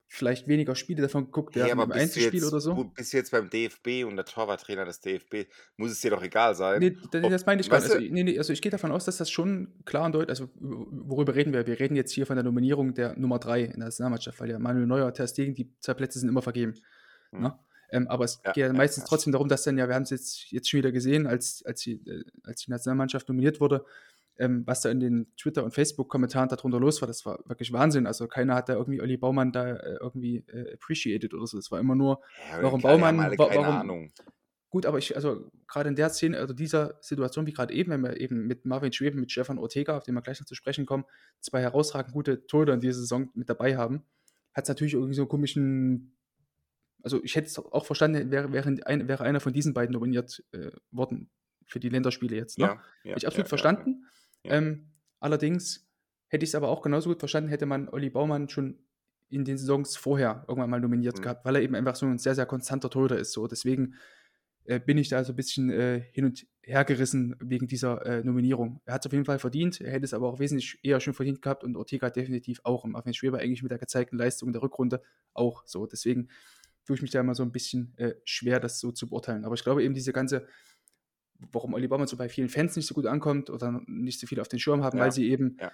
vielleicht 0.08 0.48
weniger 0.48 0.74
Spiele 0.74 1.02
davon 1.02 1.26
geguckt 1.26 1.54
werden 1.54 1.78
ja, 1.78 1.84
im 1.84 1.92
Einzelspiel 1.92 2.44
oder 2.44 2.60
so. 2.60 2.84
Bis 2.96 3.12
jetzt 3.12 3.30
beim 3.30 3.50
DFB 3.50 4.04
und 4.06 4.16
der 4.16 4.24
Torwarttrainer 4.24 4.86
des 4.86 5.00
DFB, 5.00 5.46
muss 5.76 5.90
es 5.90 6.00
dir 6.00 6.10
doch 6.10 6.22
egal 6.22 6.54
sein. 6.54 6.80
Nee, 6.80 6.96
das, 7.12 7.22
das 7.28 7.46
meine 7.46 7.60
ich 7.60 7.68
gar 7.68 7.78
nicht. 7.78 7.90
Also, 7.90 8.00
nee, 8.00 8.24
nee, 8.24 8.38
also 8.38 8.52
ich 8.52 8.62
gehe 8.62 8.72
davon 8.72 8.90
aus, 8.90 9.04
dass 9.04 9.18
das 9.18 9.30
schon 9.30 9.74
klar 9.84 10.06
und 10.06 10.12
deutlich, 10.12 10.30
also 10.30 10.48
worüber 10.56 11.34
reden 11.34 11.52
wir? 11.52 11.66
Wir 11.66 11.78
reden 11.78 11.94
jetzt 11.94 12.12
hier 12.12 12.26
von 12.26 12.36
der 12.36 12.42
Nominierung 12.42 12.94
der 12.94 13.16
Nummer 13.18 13.38
3 13.38 13.60
in 13.60 13.70
der 13.72 13.78
Nationalmannschaft, 13.80 14.40
weil 14.40 14.50
ja 14.50 14.58
Manuel 14.58 14.86
Neuer, 14.86 15.12
Ter 15.12 15.28
Stegen, 15.28 15.54
die 15.54 15.70
zwei 15.80 15.94
Plätze 15.94 16.18
sind 16.18 16.30
immer 16.30 16.42
vergeben. 16.42 16.74
Hm. 17.30 17.42
Ne? 17.42 17.58
Ähm, 17.90 18.08
aber 18.08 18.24
es 18.24 18.40
ja, 18.44 18.52
geht 18.52 18.66
ja 18.66 18.72
meistens 18.72 19.04
ja, 19.04 19.08
trotzdem 19.08 19.32
darum, 19.32 19.48
dass 19.48 19.62
dann 19.62 19.78
ja, 19.78 19.88
wir 19.88 19.94
haben 19.94 20.02
es 20.02 20.10
jetzt, 20.10 20.50
jetzt 20.50 20.68
schon 20.68 20.78
wieder 20.78 20.92
gesehen, 20.92 21.26
als, 21.26 21.62
als, 21.64 21.80
die, 21.82 21.94
äh, 22.06 22.24
als 22.44 22.62
die 22.62 22.70
Nationalmannschaft 22.70 23.28
nominiert 23.28 23.60
wurde, 23.60 23.84
ähm, 24.38 24.62
was 24.66 24.80
da 24.80 24.90
in 24.90 25.00
den 25.00 25.34
Twitter- 25.36 25.64
und 25.64 25.72
Facebook-Kommentaren 25.72 26.48
darunter 26.48 26.78
los 26.78 27.00
war, 27.02 27.08
das 27.08 27.26
war 27.26 27.40
wirklich 27.46 27.72
Wahnsinn. 27.72 28.06
Also 28.06 28.28
keiner 28.28 28.54
hat 28.54 28.68
da 28.68 28.74
irgendwie 28.74 29.00
Olli 29.00 29.16
Baumann 29.16 29.52
da 29.52 29.76
äh, 29.76 29.98
irgendwie 30.00 30.44
äh, 30.48 30.74
appreciated 30.74 31.34
oder 31.34 31.46
so. 31.46 31.58
Es 31.58 31.70
war 31.70 31.80
immer 31.80 31.96
nur, 31.96 32.20
ja, 32.50 32.62
warum 32.62 32.80
Baumann, 32.80 33.18
wa 33.18 33.34
warum, 33.36 33.64
Ahnung. 33.64 34.12
Gut, 34.70 34.86
aber 34.86 34.98
ich, 34.98 35.16
also 35.16 35.50
gerade 35.66 35.88
in 35.88 35.96
der 35.96 36.10
Szene, 36.10 36.38
also 36.38 36.54
dieser 36.54 36.98
Situation 37.00 37.46
wie 37.46 37.52
gerade 37.52 37.74
eben, 37.74 37.90
wenn 37.90 38.02
wir 38.02 38.20
eben 38.20 38.46
mit 38.46 38.64
Marvin 38.64 38.92
Schweben, 38.92 39.18
mit 39.18 39.32
Stefan 39.32 39.58
Ortega, 39.58 39.96
auf 39.96 40.04
den 40.04 40.14
wir 40.14 40.22
gleich 40.22 40.38
noch 40.40 40.46
zu 40.46 40.54
sprechen 40.54 40.86
kommen, 40.86 41.04
zwei 41.40 41.62
herausragend 41.62 42.12
gute 42.12 42.46
Torhüter 42.46 42.74
in 42.74 42.80
dieser 42.80 43.00
Saison 43.00 43.30
mit 43.34 43.48
dabei 43.48 43.76
haben, 43.76 44.04
hat 44.52 44.64
es 44.64 44.68
natürlich 44.68 44.94
irgendwie 44.94 45.14
so 45.14 45.22
einen 45.22 45.28
komischen, 45.30 46.16
also 47.02 47.22
ich 47.24 47.34
hätte 47.34 47.46
es 47.46 47.58
auch 47.58 47.86
verstanden, 47.86 48.30
wäre, 48.30 48.52
wäre, 48.52 48.76
ein, 48.84 49.08
wäre 49.08 49.24
einer 49.24 49.40
von 49.40 49.52
diesen 49.52 49.72
beiden 49.72 49.94
nominiert 49.94 50.44
äh, 50.52 50.70
worden 50.90 51.30
für 51.66 51.80
die 51.80 51.88
Länderspiele 51.88 52.36
jetzt. 52.36 52.58
Ne? 52.58 52.66
Ja, 52.66 52.72
ja, 52.72 53.10
Hätte 53.10 53.18
ich 53.18 53.26
absolut 53.26 53.46
ja, 53.46 53.48
verstanden. 53.48 54.04
Ähm, 54.44 54.92
allerdings 55.20 55.88
hätte 56.28 56.44
ich 56.44 56.50
es 56.50 56.54
aber 56.54 56.68
auch 56.68 56.82
genauso 56.82 57.10
gut 57.10 57.18
verstanden, 57.18 57.50
hätte 57.50 57.66
man 57.66 57.88
Olli 57.88 58.10
Baumann 58.10 58.48
schon 58.48 58.78
in 59.30 59.44
den 59.44 59.58
Saisons 59.58 59.96
vorher 59.96 60.44
irgendwann 60.48 60.70
mal 60.70 60.80
nominiert 60.80 61.18
mhm. 61.18 61.22
gehabt, 61.22 61.44
weil 61.44 61.56
er 61.56 61.62
eben 61.62 61.74
einfach 61.74 61.96
so 61.96 62.06
ein 62.06 62.18
sehr, 62.18 62.34
sehr 62.34 62.46
konstanter 62.46 62.90
Torhüter 62.90 63.18
ist. 63.18 63.32
So. 63.32 63.46
Deswegen 63.46 63.94
äh, 64.64 64.80
bin 64.80 64.98
ich 64.98 65.08
da 65.08 65.24
so 65.24 65.32
ein 65.32 65.36
bisschen 65.36 65.70
äh, 65.70 66.00
hin 66.12 66.24
und 66.24 66.46
her 66.62 66.84
gerissen 66.84 67.36
wegen 67.40 67.66
dieser 67.66 68.04
äh, 68.04 68.22
Nominierung. 68.22 68.80
Er 68.84 68.94
hat 68.94 69.02
es 69.02 69.06
auf 69.06 69.12
jeden 69.12 69.24
Fall 69.24 69.38
verdient, 69.38 69.80
er 69.80 69.92
hätte 69.92 70.04
es 70.04 70.14
aber 70.14 70.28
auch 70.28 70.38
wesentlich 70.38 70.78
eher 70.82 71.00
schon 71.00 71.14
verdient 71.14 71.42
gehabt 71.42 71.64
und 71.64 71.76
Ortega 71.76 72.10
definitiv 72.10 72.60
auch. 72.64 72.84
Und 72.84 72.92
Marvin 72.92 73.14
Schweber 73.14 73.38
eigentlich 73.38 73.62
mit 73.62 73.70
der 73.70 73.78
gezeigten 73.78 74.16
Leistung 74.16 74.50
in 74.50 74.52
der 74.52 74.62
Rückrunde 74.62 75.02
auch 75.32 75.62
so. 75.66 75.86
Deswegen 75.86 76.28
tue 76.84 76.96
ich 76.96 77.02
mich 77.02 77.10
da 77.10 77.20
immer 77.20 77.34
so 77.34 77.42
ein 77.42 77.52
bisschen 77.52 77.94
äh, 77.96 78.14
schwer, 78.24 78.60
das 78.60 78.80
so 78.80 78.92
zu 78.92 79.08
beurteilen. 79.08 79.44
Aber 79.44 79.54
ich 79.54 79.62
glaube 79.62 79.82
eben, 79.82 79.94
diese 79.94 80.12
ganze 80.12 80.46
warum 81.52 81.74
Oli 81.74 81.88
Baumann 81.88 82.06
so 82.06 82.16
bei 82.16 82.28
vielen 82.28 82.48
Fans 82.48 82.76
nicht 82.76 82.86
so 82.86 82.94
gut 82.94 83.06
ankommt 83.06 83.50
oder 83.50 83.82
nicht 83.86 84.20
so 84.20 84.26
viel 84.26 84.40
auf 84.40 84.48
den 84.48 84.58
Schirm 84.58 84.82
haben, 84.82 84.98
ja. 84.98 85.04
weil 85.04 85.12
sie 85.12 85.30
eben 85.30 85.56
ja. 85.60 85.72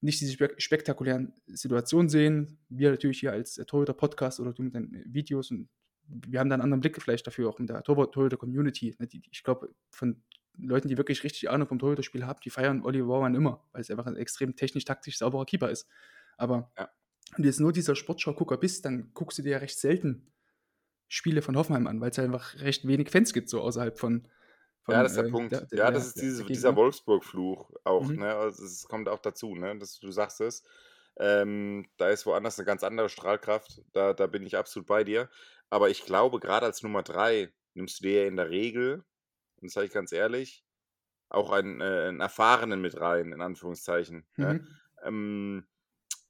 nicht 0.00 0.20
diese 0.20 0.36
spektakulären 0.58 1.32
Situationen 1.46 2.08
sehen. 2.08 2.58
Wir 2.68 2.90
natürlich 2.90 3.20
hier 3.20 3.32
als 3.32 3.54
Torhüter-Podcast 3.54 4.40
oder 4.40 4.52
du 4.52 4.62
mit 4.62 4.74
deinen 4.74 5.02
Videos 5.06 5.50
und 5.50 5.68
wir 6.08 6.40
haben 6.40 6.48
da 6.48 6.54
einen 6.54 6.62
anderen 6.62 6.80
Blick 6.80 7.00
vielleicht 7.00 7.26
dafür, 7.26 7.48
auch 7.48 7.60
in 7.60 7.66
der 7.66 7.82
Torhüter-Community. 7.82 8.96
Ne, 8.98 9.08
ich 9.30 9.42
glaube, 9.42 9.74
von 9.90 10.22
Leuten, 10.56 10.88
die 10.88 10.96
wirklich 10.96 11.22
richtig 11.22 11.50
Ahnung 11.50 11.68
vom 11.68 11.78
Torhüter-Spiel 11.78 12.26
haben, 12.26 12.40
die 12.44 12.50
feiern 12.50 12.82
Oliver 12.82 13.06
Baumann 13.06 13.34
immer, 13.34 13.64
weil 13.72 13.80
es 13.80 13.90
einfach 13.90 14.06
ein 14.06 14.16
extrem 14.16 14.56
technisch-taktisch 14.56 15.18
sauberer 15.18 15.44
Keeper 15.44 15.70
ist. 15.70 15.86
Aber 16.36 16.70
ja. 16.78 16.90
wenn 17.36 17.42
du 17.42 17.48
jetzt 17.48 17.60
nur 17.60 17.72
dieser 17.72 17.94
Sportschau-Gucker 17.94 18.56
bist, 18.56 18.84
dann 18.84 19.10
guckst 19.14 19.38
du 19.38 19.42
dir 19.42 19.52
ja 19.52 19.58
recht 19.58 19.78
selten 19.78 20.32
Spiele 21.08 21.42
von 21.42 21.56
Hoffenheim 21.56 21.86
an, 21.86 22.00
weil 22.00 22.10
es 22.10 22.16
ja 22.16 22.24
einfach 22.24 22.58
recht 22.60 22.86
wenig 22.86 23.10
Fans 23.10 23.32
gibt, 23.32 23.48
so 23.48 23.60
außerhalb 23.60 23.98
von, 23.98 24.28
von, 24.88 24.94
ja, 24.94 25.02
das 25.02 25.12
ist 25.12 25.18
der 25.18 25.26
äh, 25.26 25.30
Punkt. 25.30 25.52
Der, 25.52 25.66
ja, 25.72 25.90
das 25.90 26.06
ist 26.06 26.20
diese, 26.22 26.44
dieser 26.44 26.74
Wolfsburg-Fluch 26.74 27.70
auch. 27.84 28.08
Mhm. 28.08 28.20
Ne? 28.20 28.34
Also 28.34 28.64
es 28.64 28.88
kommt 28.88 29.06
auch 29.10 29.18
dazu, 29.18 29.54
ne? 29.54 29.78
Das, 29.78 30.00
du 30.00 30.10
sagst 30.10 30.40
es. 30.40 30.64
Ähm, 31.20 31.86
da 31.98 32.08
ist 32.08 32.24
woanders 32.24 32.58
eine 32.58 32.64
ganz 32.64 32.82
andere 32.82 33.10
Strahlkraft. 33.10 33.82
Da, 33.92 34.14
da 34.14 34.26
bin 34.26 34.46
ich 34.46 34.56
absolut 34.56 34.86
bei 34.86 35.04
dir. 35.04 35.28
Aber 35.68 35.90
ich 35.90 36.06
glaube, 36.06 36.40
gerade 36.40 36.64
als 36.64 36.82
Nummer 36.82 37.02
drei 37.02 37.52
nimmst 37.74 38.00
du 38.00 38.04
dir 38.04 38.22
ja 38.22 38.28
in 38.28 38.36
der 38.36 38.48
Regel, 38.48 39.04
und 39.56 39.66
das 39.66 39.74
sage 39.74 39.88
ich 39.88 39.92
ganz 39.92 40.12
ehrlich, 40.12 40.64
auch 41.28 41.52
einen, 41.52 41.82
äh, 41.82 42.08
einen 42.08 42.20
Erfahrenen 42.20 42.80
mit 42.80 42.98
rein, 42.98 43.32
in 43.32 43.42
Anführungszeichen. 43.42 44.26
Ne? 44.36 44.46
Mhm. 44.46 44.60
Ne? 44.60 44.66
Ähm, 45.04 45.66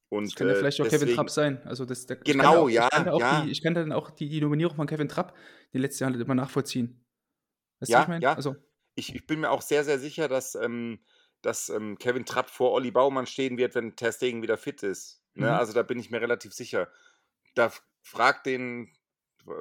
und, 0.09 0.24
das 0.24 0.35
könnte 0.35 0.55
äh, 0.55 0.56
vielleicht 0.56 0.80
auch 0.80 0.85
deswegen, 0.85 1.02
Kevin 1.02 1.14
Trapp 1.14 1.30
sein. 1.30 1.62
Also 1.64 1.85
das, 1.85 2.06
der, 2.06 2.16
genau, 2.16 2.66
ich 2.66 2.74
ja. 2.74 2.89
Ich 2.93 3.20
ja. 3.20 3.43
Die, 3.43 3.51
ich 3.51 3.62
kann 3.62 3.74
dann 3.74 3.93
auch 3.93 4.10
die, 4.10 4.28
die 4.28 4.40
Nominierung 4.40 4.74
von 4.74 4.89
Kevin 4.89 5.09
Trapp 5.09 5.36
die 5.72 5.78
letzte 5.78 6.05
Jahr 6.05 6.14
immer 6.14 6.35
nachvollziehen. 6.35 7.05
Weißt 7.80 7.90
ja, 7.90 8.14
ich 8.14 8.22
ja. 8.22 8.34
Also. 8.34 8.56
Ich, 8.94 9.14
ich, 9.14 9.26
bin 9.26 9.40
mir 9.40 9.50
auch 9.50 9.62
sehr, 9.62 9.84
sehr 9.84 9.98
sicher, 9.98 10.26
dass, 10.26 10.56
ähm, 10.56 11.05
dass 11.40 11.68
ähm, 11.68 11.98
Kevin 11.98 12.24
Trapp 12.24 12.50
vor 12.50 12.72
Olli 12.72 12.90
Baumann 12.90 13.26
stehen 13.26 13.56
wird, 13.56 13.76
wenn 13.76 13.94
Ter 13.94 14.12
Stegen 14.12 14.42
wieder 14.42 14.59
fit 14.59 14.82
ist. 14.82 15.22
Ne? 15.34 15.46
Mhm. 15.46 15.52
Also 15.52 15.72
da 15.72 15.82
bin 15.82 16.00
ich 16.00 16.10
mir 16.10 16.20
relativ 16.20 16.52
sicher. 16.52 16.90
Da 17.55 17.72
fragt 18.02 18.46
den, 18.46 18.92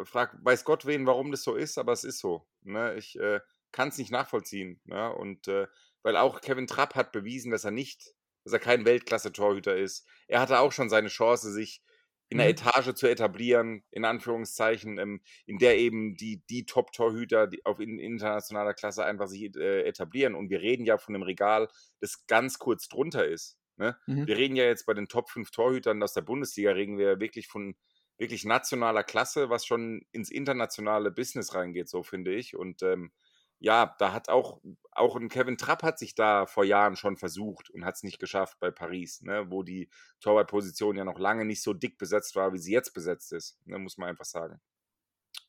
frag, 0.05 0.35
weiß 0.43 0.63
Gott 0.63 0.87
wen, 0.87 1.05
warum 1.05 1.31
das 1.31 1.43
so 1.43 1.55
ist, 1.55 1.77
aber 1.77 1.93
es 1.93 2.03
ist 2.03 2.19
so. 2.19 2.47
Ne? 2.63 2.95
Ich 2.95 3.19
äh, 3.19 3.39
kann 3.71 3.89
es 3.89 3.99
nicht 3.99 4.11
nachvollziehen. 4.11 4.81
Ne? 4.85 5.13
Und 5.13 5.47
äh, 5.47 5.67
weil 6.01 6.17
auch 6.17 6.41
Kevin 6.41 6.67
Trapp 6.67 6.95
hat 6.95 7.11
bewiesen, 7.11 7.51
dass 7.51 7.63
er 7.63 7.71
nicht, 7.71 8.15
dass 8.43 8.53
er 8.53 8.59
kein 8.59 8.85
Weltklasse-Torhüter 8.85 9.75
ist. 9.75 10.07
Er 10.27 10.39
hatte 10.39 10.59
auch 10.59 10.71
schon 10.71 10.89
seine 10.89 11.09
Chance, 11.09 11.51
sich 11.51 11.83
in 12.29 12.37
der 12.37 12.47
mhm. 12.47 12.51
Etage 12.51 12.93
zu 12.93 13.07
etablieren, 13.07 13.83
in 13.91 14.05
Anführungszeichen, 14.05 14.97
ähm, 14.97 15.21
in 15.45 15.57
der 15.59 15.77
eben 15.77 16.15
die, 16.15 16.43
die 16.49 16.65
Top-Torhüter 16.65 17.49
auf 17.63 17.79
in, 17.79 17.99
internationaler 17.99 18.73
Klasse 18.73 19.05
einfach 19.05 19.27
sich 19.27 19.55
äh, 19.55 19.83
etablieren. 19.83 20.35
Und 20.35 20.49
wir 20.49 20.61
reden 20.61 20.85
ja 20.85 20.97
von 20.97 21.15
einem 21.15 21.23
Regal, 21.23 21.69
das 21.99 22.25
ganz 22.27 22.59
kurz 22.59 22.87
drunter 22.89 23.25
ist. 23.25 23.57
Ne? 23.77 23.97
Mhm. 24.07 24.27
Wir 24.27 24.37
reden 24.37 24.55
ja 24.55 24.65
jetzt 24.65 24.85
bei 24.85 24.93
den 24.93 25.07
Top 25.07 25.29
5 25.29 25.51
Torhütern 25.51 26.03
aus 26.03 26.13
der 26.13 26.21
Bundesliga, 26.21 26.71
reden 26.71 26.97
wir 26.97 27.19
wirklich 27.19 27.47
von 27.47 27.75
wirklich 28.17 28.45
nationaler 28.45 29.03
Klasse, 29.03 29.49
was 29.49 29.65
schon 29.65 30.01
ins 30.11 30.31
internationale 30.31 31.11
Business 31.11 31.53
reingeht, 31.53 31.87
so 31.87 32.03
finde 32.03 32.33
ich. 32.33 32.55
Und 32.55 32.81
ähm, 32.81 33.11
ja, 33.59 33.95
da 33.99 34.13
hat 34.13 34.29
auch, 34.29 34.61
auch 34.91 35.15
ein 35.15 35.29
Kevin 35.29 35.57
Trapp 35.57 35.83
hat 35.83 35.97
sich 35.97 36.15
da 36.15 36.45
vor 36.45 36.63
Jahren 36.63 36.95
schon 36.95 37.17
versucht 37.17 37.69
und 37.69 37.85
hat 37.85 37.95
es 37.95 38.03
nicht 38.03 38.19
geschafft 38.19 38.59
bei 38.59 38.71
Paris, 38.71 39.21
ne, 39.21 39.49
wo 39.49 39.63
die 39.63 39.89
Torwartposition 40.21 40.95
ja 40.95 41.03
noch 41.03 41.19
lange 41.19 41.45
nicht 41.45 41.63
so 41.63 41.73
dick 41.73 41.97
besetzt 41.97 42.35
war, 42.35 42.53
wie 42.53 42.59
sie 42.59 42.73
jetzt 42.73 42.93
besetzt 42.93 43.33
ist, 43.33 43.59
ne, 43.65 43.79
muss 43.79 43.97
man 43.97 44.09
einfach 44.09 44.25
sagen. 44.25 44.59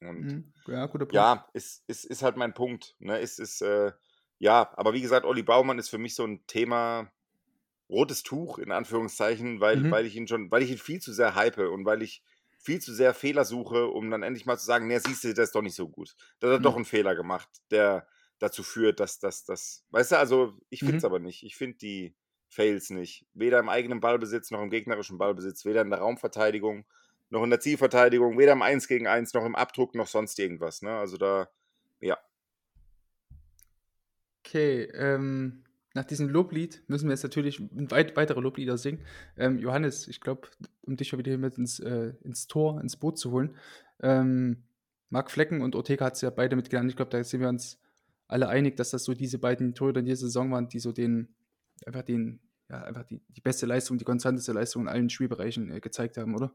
Und 0.01 0.21
mhm. 0.21 0.53
ja, 0.67 0.87
guter 0.87 1.07
Punkt. 1.07 1.15
Ja, 1.15 1.49
ist, 1.53 1.85
ist, 1.87 2.05
ist 2.05 2.23
halt 2.23 2.37
mein 2.37 2.55
Punkt. 2.55 2.95
Ne, 2.99 3.19
ist, 3.19 3.39
ist, 3.39 3.61
äh, 3.63 3.93
ja, 4.39 4.73
aber 4.77 4.95
wie 4.95 5.01
gesagt, 5.01 5.27
Olli 5.27 5.43
Baumann 5.43 5.79
ist 5.79 5.89
für 5.89 5.99
mich 5.99 6.15
so 6.15 6.25
ein 6.25 6.47
Thema 6.47 7.13
rotes 7.91 8.23
Tuch, 8.23 8.59
in 8.59 8.71
Anführungszeichen, 8.71 9.61
weil, 9.61 9.77
mhm. 9.77 9.91
weil 9.91 10.07
ich 10.07 10.15
ihn 10.15 10.29
schon, 10.29 10.51
weil 10.51 10.63
ich 10.63 10.71
ihn 10.71 10.79
viel 10.79 11.01
zu 11.01 11.13
sehr 11.13 11.35
hype 11.35 11.59
und 11.59 11.85
weil 11.85 12.03
ich 12.03 12.23
viel 12.59 12.81
zu 12.81 12.93
sehr 12.93 13.15
Fehler 13.15 13.45
suche, 13.45 13.87
um 13.87 14.11
dann 14.11 14.23
endlich 14.23 14.47
mal 14.47 14.59
zu 14.59 14.67
sagen, 14.67 14.87
nee, 14.87 14.99
siehst 14.99 15.25
du, 15.25 15.33
das 15.33 15.49
ist 15.49 15.55
doch 15.55 15.63
nicht 15.63 15.77
so 15.77 15.89
gut. 15.89 16.15
Da 16.41 16.49
hat 16.49 16.55
er 16.55 16.59
mhm. 16.59 16.63
doch 16.65 16.77
einen 16.77 16.85
Fehler 16.85 17.15
gemacht, 17.15 17.49
der 17.71 18.07
dazu 18.39 18.63
führt, 18.63 19.01
dass 19.01 19.19
das, 19.19 19.45
das, 19.45 19.85
weißt 19.91 20.13
du, 20.13 20.19
also 20.19 20.59
ich 20.69 20.81
finde 20.81 20.97
es 20.97 21.03
mhm. 21.03 21.07
aber 21.07 21.19
nicht. 21.19 21.43
Ich 21.45 21.57
finde 21.57 21.79
die 21.79 22.15
Fails 22.49 22.91
nicht. 22.91 23.27
Weder 23.35 23.59
im 23.59 23.69
eigenen 23.69 24.01
Ballbesitz 24.01 24.51
noch 24.51 24.63
im 24.63 24.71
gegnerischen 24.71 25.19
Ballbesitz, 25.19 25.65
weder 25.65 25.83
in 25.83 25.91
der 25.91 26.01
Raumverteidigung 26.01 26.87
noch 27.31 27.43
in 27.43 27.51
der 27.51 27.61
Zielverteidigung, 27.61 28.39
weder 28.39 28.53
im 28.53 28.63
1 28.63 28.89
gegen 28.89 29.07
1 29.07 29.35
noch 29.35 29.45
im 29.45 29.55
Abdruck 29.55 29.95
noch 29.95 30.07
sonst 30.07 30.39
irgendwas. 30.39 30.83
Ne? 30.83 30.97
Also 30.97 31.17
da, 31.17 31.49
ja. 32.01 32.19
Okay, 34.41 34.85
ähm, 34.95 35.65
nach 35.99 36.05
diesem 36.05 36.29
Loblied 36.29 36.85
müssen 36.87 37.09
wir 37.09 37.13
jetzt 37.13 37.25
natürlich 37.25 37.61
weit, 37.73 38.15
weitere 38.17 38.39
Loblieder 38.39 38.79
singen. 38.79 39.01
Ähm, 39.37 39.59
Johannes, 39.59 40.07
ich 40.07 40.21
glaube, 40.21 40.47
um 40.83 40.97
dich 40.97 41.13
wieder 41.13 41.29
hier 41.29 41.39
mit 41.39 41.59
ins, 41.59 41.81
äh, 41.81 42.13
ins 42.23 42.47
Tor, 42.47 42.81
ins 42.81 42.97
Boot 42.97 43.19
zu 43.19 43.33
holen. 43.33 43.57
Ähm, 44.01 44.63
Marc 45.11 45.29
Flecken 45.29 45.61
und 45.61 45.75
Ortega 45.75 46.05
hat 46.05 46.15
es 46.15 46.21
ja 46.21 46.31
beide 46.31 46.55
mitgelernt. 46.55 46.89
Ich 46.89 46.95
glaube, 46.95 47.11
da 47.11 47.25
sind 47.25 47.41
wir 47.41 47.49
uns 47.49 47.81
alle 48.29 48.49
einig, 48.49 48.77
dass 48.77 48.91
das 48.91 49.03
so 49.03 49.13
diese 49.13 49.41
beiden 49.41 49.75
Torhüter 49.75 49.99
in 49.99 50.07
dieser 50.07 50.27
Saison 50.27 50.53
waren, 50.53 50.69
die 50.69 50.79
so 50.79 50.93
den, 50.93 51.35
einfach 51.85 52.03
den, 52.03 52.39
ja, 52.71 52.85
einfach 52.85 53.03
die, 53.03 53.21
die 53.31 53.41
beste 53.41 53.67
Leistung, 53.67 53.99
die 53.99 54.05
konstanteste 54.05 54.53
Leistung 54.53 54.83
in 54.83 54.89
allen 54.89 55.11
Spielbereichen 55.11 55.73
äh, 55.73 55.81
gezeigt 55.81 56.17
haben, 56.17 56.37
oder? 56.37 56.55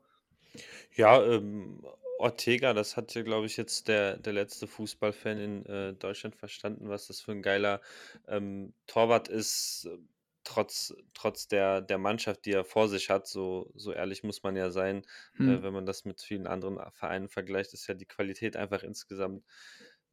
Ja, 0.95 1.21
ähm, 1.21 1.83
Ortega, 2.17 2.73
das 2.73 2.95
hat 2.95 3.13
ja, 3.15 3.23
glaube 3.23 3.47
ich, 3.47 3.57
jetzt 3.57 3.87
der, 3.87 4.17
der 4.17 4.33
letzte 4.33 4.67
Fußballfan 4.67 5.37
in 5.39 5.65
äh, 5.65 5.93
Deutschland 5.93 6.35
verstanden, 6.35 6.87
was 6.89 7.07
das 7.07 7.21
für 7.21 7.31
ein 7.31 7.41
geiler 7.41 7.81
ähm, 8.27 8.73
Torwart 8.87 9.27
ist, 9.27 9.85
äh, 9.91 9.97
trotz, 10.43 10.93
trotz 11.13 11.47
der, 11.47 11.81
der 11.81 11.97
Mannschaft, 11.97 12.45
die 12.45 12.51
er 12.51 12.65
vor 12.65 12.87
sich 12.87 13.09
hat. 13.09 13.27
So, 13.27 13.71
so 13.75 13.91
ehrlich 13.93 14.23
muss 14.23 14.43
man 14.43 14.55
ja 14.55 14.69
sein, 14.71 15.03
äh, 15.43 15.61
Hm. 15.61 15.63
wenn 15.63 15.73
man 15.73 15.85
das 15.85 16.05
mit 16.05 16.21
vielen 16.21 16.47
anderen 16.47 16.79
Vereinen 16.93 17.29
vergleicht, 17.29 17.73
ist 17.73 17.87
ja 17.87 17.95
die 17.95 18.05
Qualität 18.05 18.55
einfach 18.55 18.83
insgesamt 18.83 19.43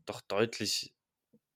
doch 0.07 0.21
deutlich, 0.23 0.95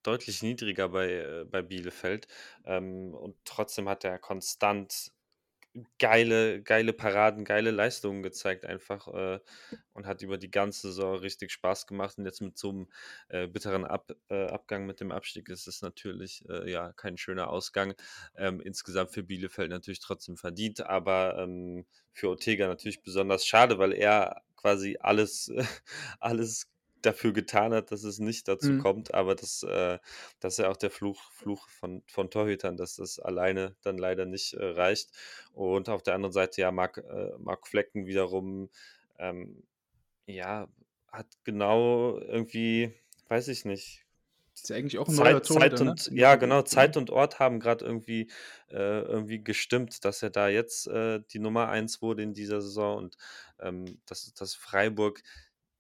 deutlich 0.03 0.43
niedriger 0.43 0.91
bei, 0.91 1.11
äh, 1.13 1.45
bei 1.47 1.63
Bielefeld. 1.63 2.29
Ähm, 2.65 3.15
und 3.15 3.37
trotzdem 3.45 3.89
hat 3.89 4.05
er 4.05 4.19
konstant 4.19 5.13
geile, 5.99 6.63
geile 6.63 6.93
Paraden, 6.93 7.45
geile 7.45 7.71
Leistungen 7.71 8.23
gezeigt 8.23 8.65
einfach 8.65 9.09
äh, 9.09 9.41
und 9.93 10.07
hat 10.07 10.23
über 10.23 10.39
die 10.39 10.51
ganze 10.51 10.89
Saison 10.89 11.17
richtig 11.17 11.51
Spaß 11.53 11.87
gemacht. 11.87 12.19
Und 12.19 12.27
jetzt 12.27 12.41
mit 12.41 12.57
so 12.59 12.71
einem 12.71 12.89
äh, 13.29 13.47
bitteren 13.49 13.85
Ab, 13.85 14.13
äh, 14.29 14.47
Abgang 14.47 14.87
mit 14.87 15.01
dem 15.01 15.13
Abstieg 15.13 15.49
ist 15.49 15.67
es 15.67 15.83
natürlich 15.83 16.45
äh, 16.49 16.71
ja 16.71 16.93
kein 16.93 17.17
schöner 17.17 17.49
Ausgang. 17.49 17.95
Ähm, 18.37 18.61
insgesamt 18.61 19.11
für 19.11 19.23
Bielefeld 19.25 19.71
natürlich 19.71 20.01
trotzdem 20.01 20.37
verdient, 20.37 20.81
aber 20.81 21.39
ähm, 21.39 21.87
für 22.13 22.29
Ortega 22.31 22.69
natürlich 22.69 23.03
besonders 23.03 23.47
schade, 23.47 23.79
weil 23.79 23.93
er 23.93 24.43
quasi 24.57 24.97
alles, 25.01 25.53
alles 26.21 26.71
dafür 27.07 27.33
getan 27.33 27.73
hat, 27.75 27.93
dass 27.93 28.05
es 28.05 28.19
nicht 28.19 28.49
dazu 28.49 28.75
Hm. 28.75 28.79
kommt, 28.79 29.15
aber 29.15 29.35
das, 29.35 29.63
äh, 29.65 29.99
das 30.41 30.55
ist 30.55 30.59
ja 30.59 30.71
auch 30.71 30.77
der 30.77 30.91
Fluch, 30.91 31.23
Fluch 31.33 31.69
von, 31.69 32.03
von 32.07 32.31
Torhütern, 32.31 32.77
dass 32.77 32.97
das 32.97 33.19
alleine 33.19 33.77
dann 33.83 33.99
leider 33.99 34.27
nicht 34.27 34.55
äh, 34.55 34.65
reicht. 34.65 35.11
Und 35.53 35.89
auf 35.89 36.03
der 36.03 36.15
anderen 36.15 36.33
Seite 36.33 36.61
ja 36.63 36.73
Marc, 36.73 36.99
äh, 36.99 37.31
Marc 37.39 37.67
Flecken 37.69 38.07
wiederum, 38.07 38.71
ähm, 39.19 39.63
ja, 40.27 40.69
hat 41.13 41.27
genau 41.45 42.19
irgendwie, 42.19 42.95
weiß 43.29 43.49
ich 43.49 43.65
nicht, 43.65 44.05
Ist 44.55 44.69
ja 44.69 44.77
eigentlich 44.77 44.99
auch 44.99 45.09
ein 45.09 45.17
neuer 45.17 45.43
Zeit, 45.43 45.45
Zeit 45.45 45.77
Torhüter, 45.77 45.81
ne? 45.81 45.91
und 45.91 46.07
In 46.07 46.17
ja, 46.17 46.37
genau, 46.37 46.63
Position. 46.63 46.65
Zeit 46.65 46.97
und 46.97 47.11
Ort 47.11 47.39
haben 47.41 47.59
gerade 47.61 47.85
irgendwie, 47.85 48.31
äh, 48.71 49.01
irgendwie 49.03 49.43
gestimmt, 49.43 50.05
dass 50.05 50.23
er 50.23 50.31
da 50.31 50.49
jetzt 50.49 50.87
äh, 50.87 51.21
die 51.33 51.41
Nummer 51.41 51.69
eins 51.69 52.03
wurde 52.03 52.23
in 52.23 52.35
dieser 52.35 52.61
Saison 52.63 52.99
und 52.99 53.17
ähm, 53.59 54.01
dass, 54.07 54.33
dass 54.35 54.55
Freiburg 54.55 55.23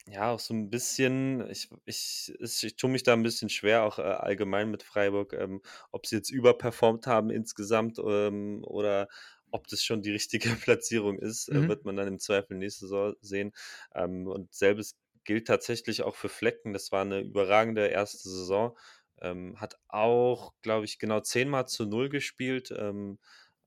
ja 0.08 0.30
auch 0.32 0.40
so 0.40 0.52
ein 0.54 0.70
bisschen, 0.70 1.48
ich, 1.50 1.70
ich, 1.86 2.34
ich, 2.38 2.64
ich 2.64 2.76
tue 2.76 2.90
mich 2.90 3.02
da 3.04 3.12
ein 3.14 3.22
bisschen 3.22 3.48
schwer, 3.48 3.84
auch 3.84 3.98
äh, 3.98 4.02
allgemein 4.02 4.70
mit 4.70 4.82
Freiburg, 4.82 5.32
ähm, 5.32 5.62
ob 5.92 6.06
sie 6.06 6.16
jetzt 6.16 6.30
überperformt 6.30 7.06
haben 7.06 7.30
insgesamt 7.30 7.98
ähm, 7.98 8.62
oder 8.64 9.08
ob 9.50 9.66
das 9.68 9.82
schon 9.82 10.02
die 10.02 10.10
richtige 10.12 10.48
Platzierung 10.56 11.18
ist, 11.18 11.48
äh, 11.48 11.66
Mhm. 11.66 11.68
wird 11.68 11.84
man 11.84 11.96
dann 11.96 12.08
im 12.08 12.18
Zweifel 12.18 12.56
nächste 12.56 12.80
Saison 12.86 13.14
sehen. 13.20 13.52
Ähm, 13.94 14.26
und 14.26 14.52
selbes 14.54 14.96
gilt 15.24 15.46
tatsächlich 15.46 16.02
auch 16.02 16.16
für 16.16 16.28
Flecken. 16.28 16.72
Das 16.74 16.92
war 16.92 17.00
eine 17.02 17.20
überragende 17.20 17.86
erste 17.88 18.28
Saison. 18.28 18.76
Ähm, 19.20 19.58
hat 19.60 19.78
auch, 19.88 20.52
glaube 20.60 20.84
ich, 20.84 20.98
genau 20.98 21.20
zehnmal 21.20 21.66
zu 21.66 21.86
null 21.86 22.08
gespielt. 22.10 22.70
Ähm, 22.76 23.18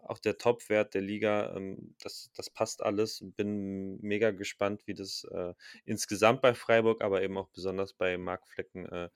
auch 0.10 0.20
der 0.20 0.38
Topwert 0.38 0.94
der 0.94 1.02
Liga, 1.02 1.56
ähm, 1.56 1.96
das, 2.02 2.32
das 2.36 2.50
passt 2.50 2.84
alles. 2.84 3.24
Bin 3.36 4.00
mega 4.02 4.32
gespannt, 4.32 4.88
wie 4.88 4.94
das 4.94 5.26
äh, 5.32 5.54
insgesamt 5.86 6.42
bei 6.42 6.54
Freiburg, 6.54 7.02
aber 7.04 7.22
eben 7.22 7.38
auch 7.38 7.50
besonders 7.50 7.94
bei 7.94 8.18
Marc 8.18 8.48
Flecken 8.48 8.86
äh, 8.88 9.10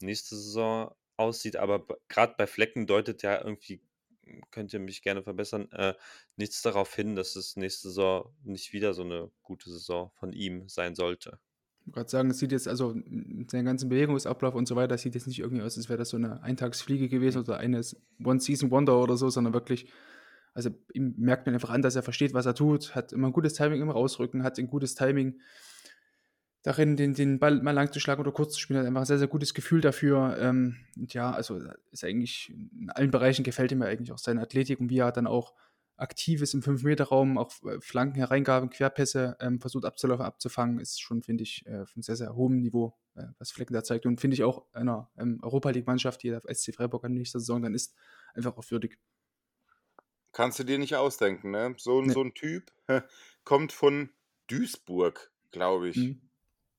nächste 0.00 0.36
Saison 0.36 0.94
aussieht. 1.16 1.56
Aber 1.56 1.86
gerade 2.08 2.34
bei 2.36 2.46
Flecken 2.46 2.86
deutet 2.86 3.22
ja 3.22 3.38
irgendwie, 3.38 3.82
könnt 4.50 4.72
ihr 4.72 4.80
mich 4.80 5.02
gerne 5.02 5.22
verbessern, 5.22 5.70
äh, 5.72 5.94
nichts 6.36 6.62
darauf 6.62 6.94
hin, 6.94 7.16
dass 7.16 7.36
es 7.36 7.56
nächste 7.56 7.88
Saison 7.88 8.34
nicht 8.44 8.72
wieder 8.72 8.94
so 8.94 9.02
eine 9.02 9.30
gute 9.42 9.70
Saison 9.70 10.10
von 10.14 10.32
ihm 10.32 10.68
sein 10.68 10.94
sollte. 10.94 11.38
Ich 11.80 11.86
wollte 11.86 12.00
gerade 12.00 12.10
sagen, 12.10 12.30
es 12.30 12.38
sieht 12.38 12.52
jetzt, 12.52 12.68
also 12.68 12.92
mit 12.94 13.50
seinem 13.50 13.64
ganzen 13.64 13.88
Bewegungsablauf 13.88 14.54
und 14.54 14.68
so 14.68 14.76
weiter, 14.76 14.98
sieht 14.98 15.14
jetzt 15.14 15.26
nicht 15.26 15.38
irgendwie 15.38 15.62
aus, 15.62 15.78
als 15.78 15.88
wäre 15.88 15.98
das 15.98 16.10
so 16.10 16.18
eine 16.18 16.42
Eintagsfliege 16.42 17.08
gewesen 17.08 17.38
oder 17.38 17.56
eine 17.56 17.80
One-Season-Wonder 18.22 19.02
oder 19.02 19.16
so, 19.16 19.30
sondern 19.30 19.54
wirklich, 19.54 19.90
also 20.58 20.70
ihm 20.92 21.14
merkt 21.16 21.46
man 21.46 21.54
einfach 21.54 21.70
an, 21.70 21.82
dass 21.82 21.94
er 21.94 22.02
versteht, 22.02 22.34
was 22.34 22.44
er 22.44 22.52
tut, 22.52 22.96
hat 22.96 23.12
immer 23.12 23.28
ein 23.28 23.32
gutes 23.32 23.54
Timing 23.54 23.80
im 23.80 23.90
Rausrücken, 23.90 24.42
hat 24.42 24.58
ein 24.58 24.66
gutes 24.66 24.96
Timing 24.96 25.38
darin, 26.62 26.96
den, 26.96 27.14
den 27.14 27.38
Ball 27.38 27.62
mal 27.62 27.70
lang 27.70 27.92
zu 27.92 28.00
schlagen 28.00 28.20
oder 28.20 28.32
kurz 28.32 28.54
zu 28.54 28.60
spielen, 28.60 28.80
hat 28.80 28.86
einfach 28.88 29.02
ein 29.02 29.06
sehr, 29.06 29.20
sehr 29.20 29.28
gutes 29.28 29.54
Gefühl 29.54 29.80
dafür. 29.80 30.36
Ähm, 30.40 30.74
und 30.96 31.14
ja, 31.14 31.30
also 31.30 31.60
ist 31.92 32.02
eigentlich 32.02 32.52
in 32.52 32.90
allen 32.90 33.12
Bereichen 33.12 33.44
gefällt 33.44 33.70
ihm 33.70 33.82
eigentlich 33.82 34.10
auch 34.10 34.18
seine 34.18 34.40
Athletik 34.40 34.80
und 34.80 34.90
wie 34.90 34.98
er 34.98 35.12
dann 35.12 35.28
auch 35.28 35.54
aktiv 35.96 36.42
ist 36.42 36.54
im 36.54 36.62
5-Meter-Raum, 36.62 37.38
auch 37.38 37.52
Flanken, 37.78 38.16
Hereingaben, 38.16 38.68
Querpässe 38.68 39.36
ähm, 39.38 39.60
versucht 39.60 39.84
abzulaufen, 39.84 40.26
abzufangen, 40.26 40.80
ist 40.80 41.00
schon, 41.00 41.22
finde 41.22 41.44
ich, 41.44 41.64
äh, 41.66 41.86
von 41.86 42.02
sehr, 42.02 42.16
sehr 42.16 42.34
hohem 42.34 42.58
Niveau, 42.58 42.96
äh, 43.14 43.26
was 43.38 43.52
Flecken 43.52 43.74
da 43.74 43.84
zeigt. 43.84 44.06
Und 44.06 44.20
finde 44.20 44.34
ich 44.34 44.42
auch 44.42 44.64
einer 44.72 45.08
ähm, 45.16 45.38
Europa 45.40 45.70
League-Mannschaft, 45.70 46.20
die 46.24 46.30
der 46.30 46.42
SC 46.52 46.74
Freiburg 46.74 47.04
an 47.04 47.14
nächster 47.14 47.38
Saison 47.38 47.62
dann 47.62 47.74
ist, 47.74 47.94
einfach 48.34 48.56
auch 48.56 48.68
würdig. 48.72 48.98
Kannst 50.38 50.60
du 50.60 50.62
dir 50.62 50.78
nicht 50.78 50.94
ausdenken, 50.94 51.50
ne? 51.50 51.74
So, 51.78 52.00
Nee. 52.00 52.12
so 52.12 52.22
ein 52.22 52.32
Typ 52.32 52.70
kommt 53.42 53.72
von 53.72 54.10
Duisburg, 54.46 55.32
glaube 55.50 55.88
ich. 55.88 55.96
Mhm. 55.96 56.20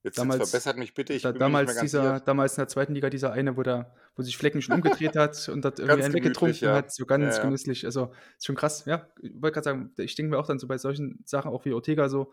Jetzt, 0.01 0.15
jetzt 0.15 0.17
Damals- 0.19 0.49
verbessert 0.49 0.77
mich 0.77 0.93
bitte, 0.93 1.11
ich 1.11 1.23
Da, 1.23 1.31
bin 1.31 1.39
damals, 1.41 1.77
dieser, 1.77 2.01
sicher. 2.03 2.19
damals 2.21 2.53
in 2.53 2.61
der 2.61 2.67
zweiten 2.69 2.93
Liga 2.95 3.09
dieser 3.09 3.33
eine, 3.33 3.57
wo, 3.57 3.63
der, 3.63 3.93
wo 4.15 4.23
sich 4.23 4.37
Flecken 4.37 4.61
schon 4.61 4.75
umgedreht 4.75 5.17
hat 5.17 5.49
und 5.49 5.65
dort 5.65 5.79
irgendwie 5.79 6.03
einen 6.03 6.13
weggetrunken 6.13 6.69
ja. 6.69 6.73
hat, 6.75 6.93
so 6.93 7.05
ganz 7.05 7.35
Ja, 7.35 7.41
ja. 7.41 7.43
genüsslich. 7.43 7.83
Also 7.85 8.13
ist 8.37 8.45
schon 8.45 8.55
krass, 8.55 8.85
ja. 8.85 9.09
Ich 9.21 9.33
wollte 9.33 9.55
gerade 9.55 9.65
sagen, 9.65 9.91
ich 9.97 10.15
denke 10.15 10.29
mir 10.31 10.39
auch 10.39 10.47
dann 10.47 10.57
so 10.57 10.67
bei 10.67 10.77
solchen 10.77 11.21
Sachen, 11.25 11.51
auch 11.51 11.65
wie 11.65 11.73
Ortega 11.73 12.07
so, 12.07 12.31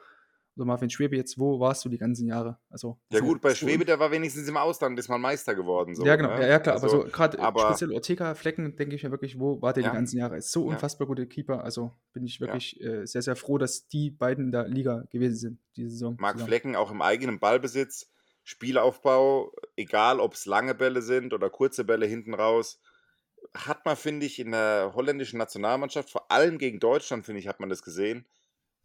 oder 0.57 0.65
Marvin 0.65 0.91
Schwebe 0.91 1.17
jetzt, 1.17 1.39
wo 1.39 1.61
warst 1.61 1.85
du 1.85 1.89
die 1.89 1.99
ganzen 1.99 2.27
Jahre? 2.27 2.59
Also, 2.71 2.99
Ja 3.13 3.21
gut, 3.21 3.41
bei 3.41 3.55
Schwebe, 3.55 3.85
der 3.85 3.99
war 3.99 4.11
wenigstens 4.11 4.49
im 4.49 4.57
Ausland, 4.57 4.99
ist 4.99 5.09
mal 5.09 5.19
Meister 5.19 5.55
geworden. 5.55 5.95
So, 5.95 6.05
ja, 6.05 6.17
genau, 6.17 6.31
ne? 6.31 6.43
ja, 6.43 6.49
ja, 6.49 6.59
klar, 6.59 6.77
Also, 6.77 6.89
aber 6.89 7.05
so 7.05 7.11
gerade 7.11 7.39
speziell 7.61 7.93
Ortega, 7.93 8.35
Flecken, 8.35 8.75
denke 8.77 8.97
ich 8.97 9.05
mir 9.05 9.11
wirklich, 9.11 9.39
wo 9.39 9.61
war 9.61 9.73
der 9.73 9.83
Ja. 9.83 9.91
die 9.91 9.95
ganzen 9.97 10.19
Jahre? 10.19 10.39
Ist 10.39 10.51
so 10.51 10.65
Ja. 10.65 10.73
unfassbar 10.73 11.07
guter 11.07 11.27
Keeper, 11.27 11.63
also 11.63 11.93
bin 12.13 12.25
ich 12.25 12.41
wirklich 12.41 12.81
äh, 12.81 13.07
sehr, 13.07 13.23
sehr 13.23 13.37
froh, 13.37 13.59
dass 13.59 13.87
die 13.89 14.11
beiden 14.11 14.47
in 14.47 14.53
der 14.53 14.67
Liga 14.69 15.05
gewesen 15.11 15.37
sind, 15.37 15.59
diese 15.77 15.91
Saison. 15.91 16.17
Marc 16.19 16.37
zusammen. 16.37 16.49
Flecken 16.49 16.77
auch 16.77 16.91
im 16.91 17.03
eigenen 17.03 17.39
Ballbesitz, 17.39 18.11
Spielaufbau, 18.45 19.53
egal 19.77 20.21
ob 20.21 20.35
es 20.35 20.47
lange 20.47 20.75
Bälle 20.75 21.03
sind 21.03 21.35
oder 21.35 21.51
kurze 21.51 21.85
Bälle 21.85 22.07
hinten 22.07 22.33
raus, 22.35 22.81
hat 23.55 23.85
man, 23.85 23.97
finde 23.97 24.27
ich, 24.27 24.39
in 24.39 24.53
der 24.53 24.93
holländischen 24.95 25.39
Nationalmannschaft, 25.39 26.11
vor 26.11 26.31
allem 26.31 26.59
gegen 26.59 26.81
Deutschland, 26.81 27.25
finde 27.27 27.41
ich, 27.41 27.49
hat 27.49 27.61
man 27.61 27.69
das 27.69 27.83
gesehen. 27.83 28.27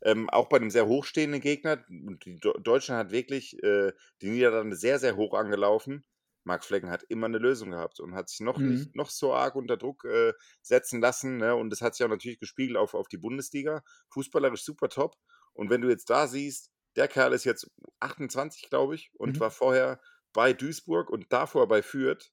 Ähm, 0.03 0.29
auch 0.29 0.49
bei 0.49 0.57
einem 0.57 0.71
sehr 0.71 0.87
hochstehenden 0.87 1.41
Gegner. 1.41 1.77
Die 1.89 2.37
Do 2.39 2.53
Deutschland 2.53 2.99
hat 2.99 3.11
wirklich 3.11 3.61
äh, 3.63 3.93
die 4.21 4.29
Niederlande 4.29 4.75
sehr, 4.75 4.99
sehr 4.99 5.15
hoch 5.15 5.33
angelaufen. 5.33 6.05
Marc 6.43 6.63
Flecken 6.65 6.89
hat 6.89 7.03
immer 7.03 7.27
eine 7.27 7.37
Lösung 7.37 7.69
gehabt 7.71 7.99
und 7.99 8.15
hat 8.15 8.29
sich 8.29 8.39
noch 8.39 8.63
Mhm. 8.63 8.65
nicht 8.65 8.95
noch 8.95 9.11
so 9.11 9.33
arg 9.33 9.55
unter 9.55 9.77
Druck 9.77 10.05
äh, 10.05 10.33
setzen 10.63 10.99
lassen. 11.01 11.37
Ne? 11.37 11.55
Und 11.55 11.69
das 11.69 11.81
hat 11.81 11.93
sich 11.95 12.03
auch 12.03 12.09
natürlich 12.09 12.39
gespiegelt 12.39 12.77
auf, 12.77 12.95
auf 12.95 13.07
die 13.07 13.17
Bundesliga. 13.17 13.83
Fußballerisch 14.09 14.63
super 14.63 14.89
top. 14.89 15.15
Und 15.53 15.69
wenn 15.69 15.81
du 15.81 15.89
jetzt 15.89 16.09
da 16.09 16.27
siehst, 16.27 16.71
der 16.95 17.07
Kerl 17.07 17.33
ist 17.33 17.43
jetzt 17.45 17.69
28, 17.99 18.69
glaube 18.69 18.95
ich, 18.95 19.11
und 19.13 19.39
Mhm. 19.39 19.41
war 19.41 19.51
vorher 19.51 20.01
bei 20.33 20.53
Duisburg 20.53 21.09
und 21.09 21.31
davor 21.31 21.67
bei 21.67 21.83
Fürth. 21.83 22.31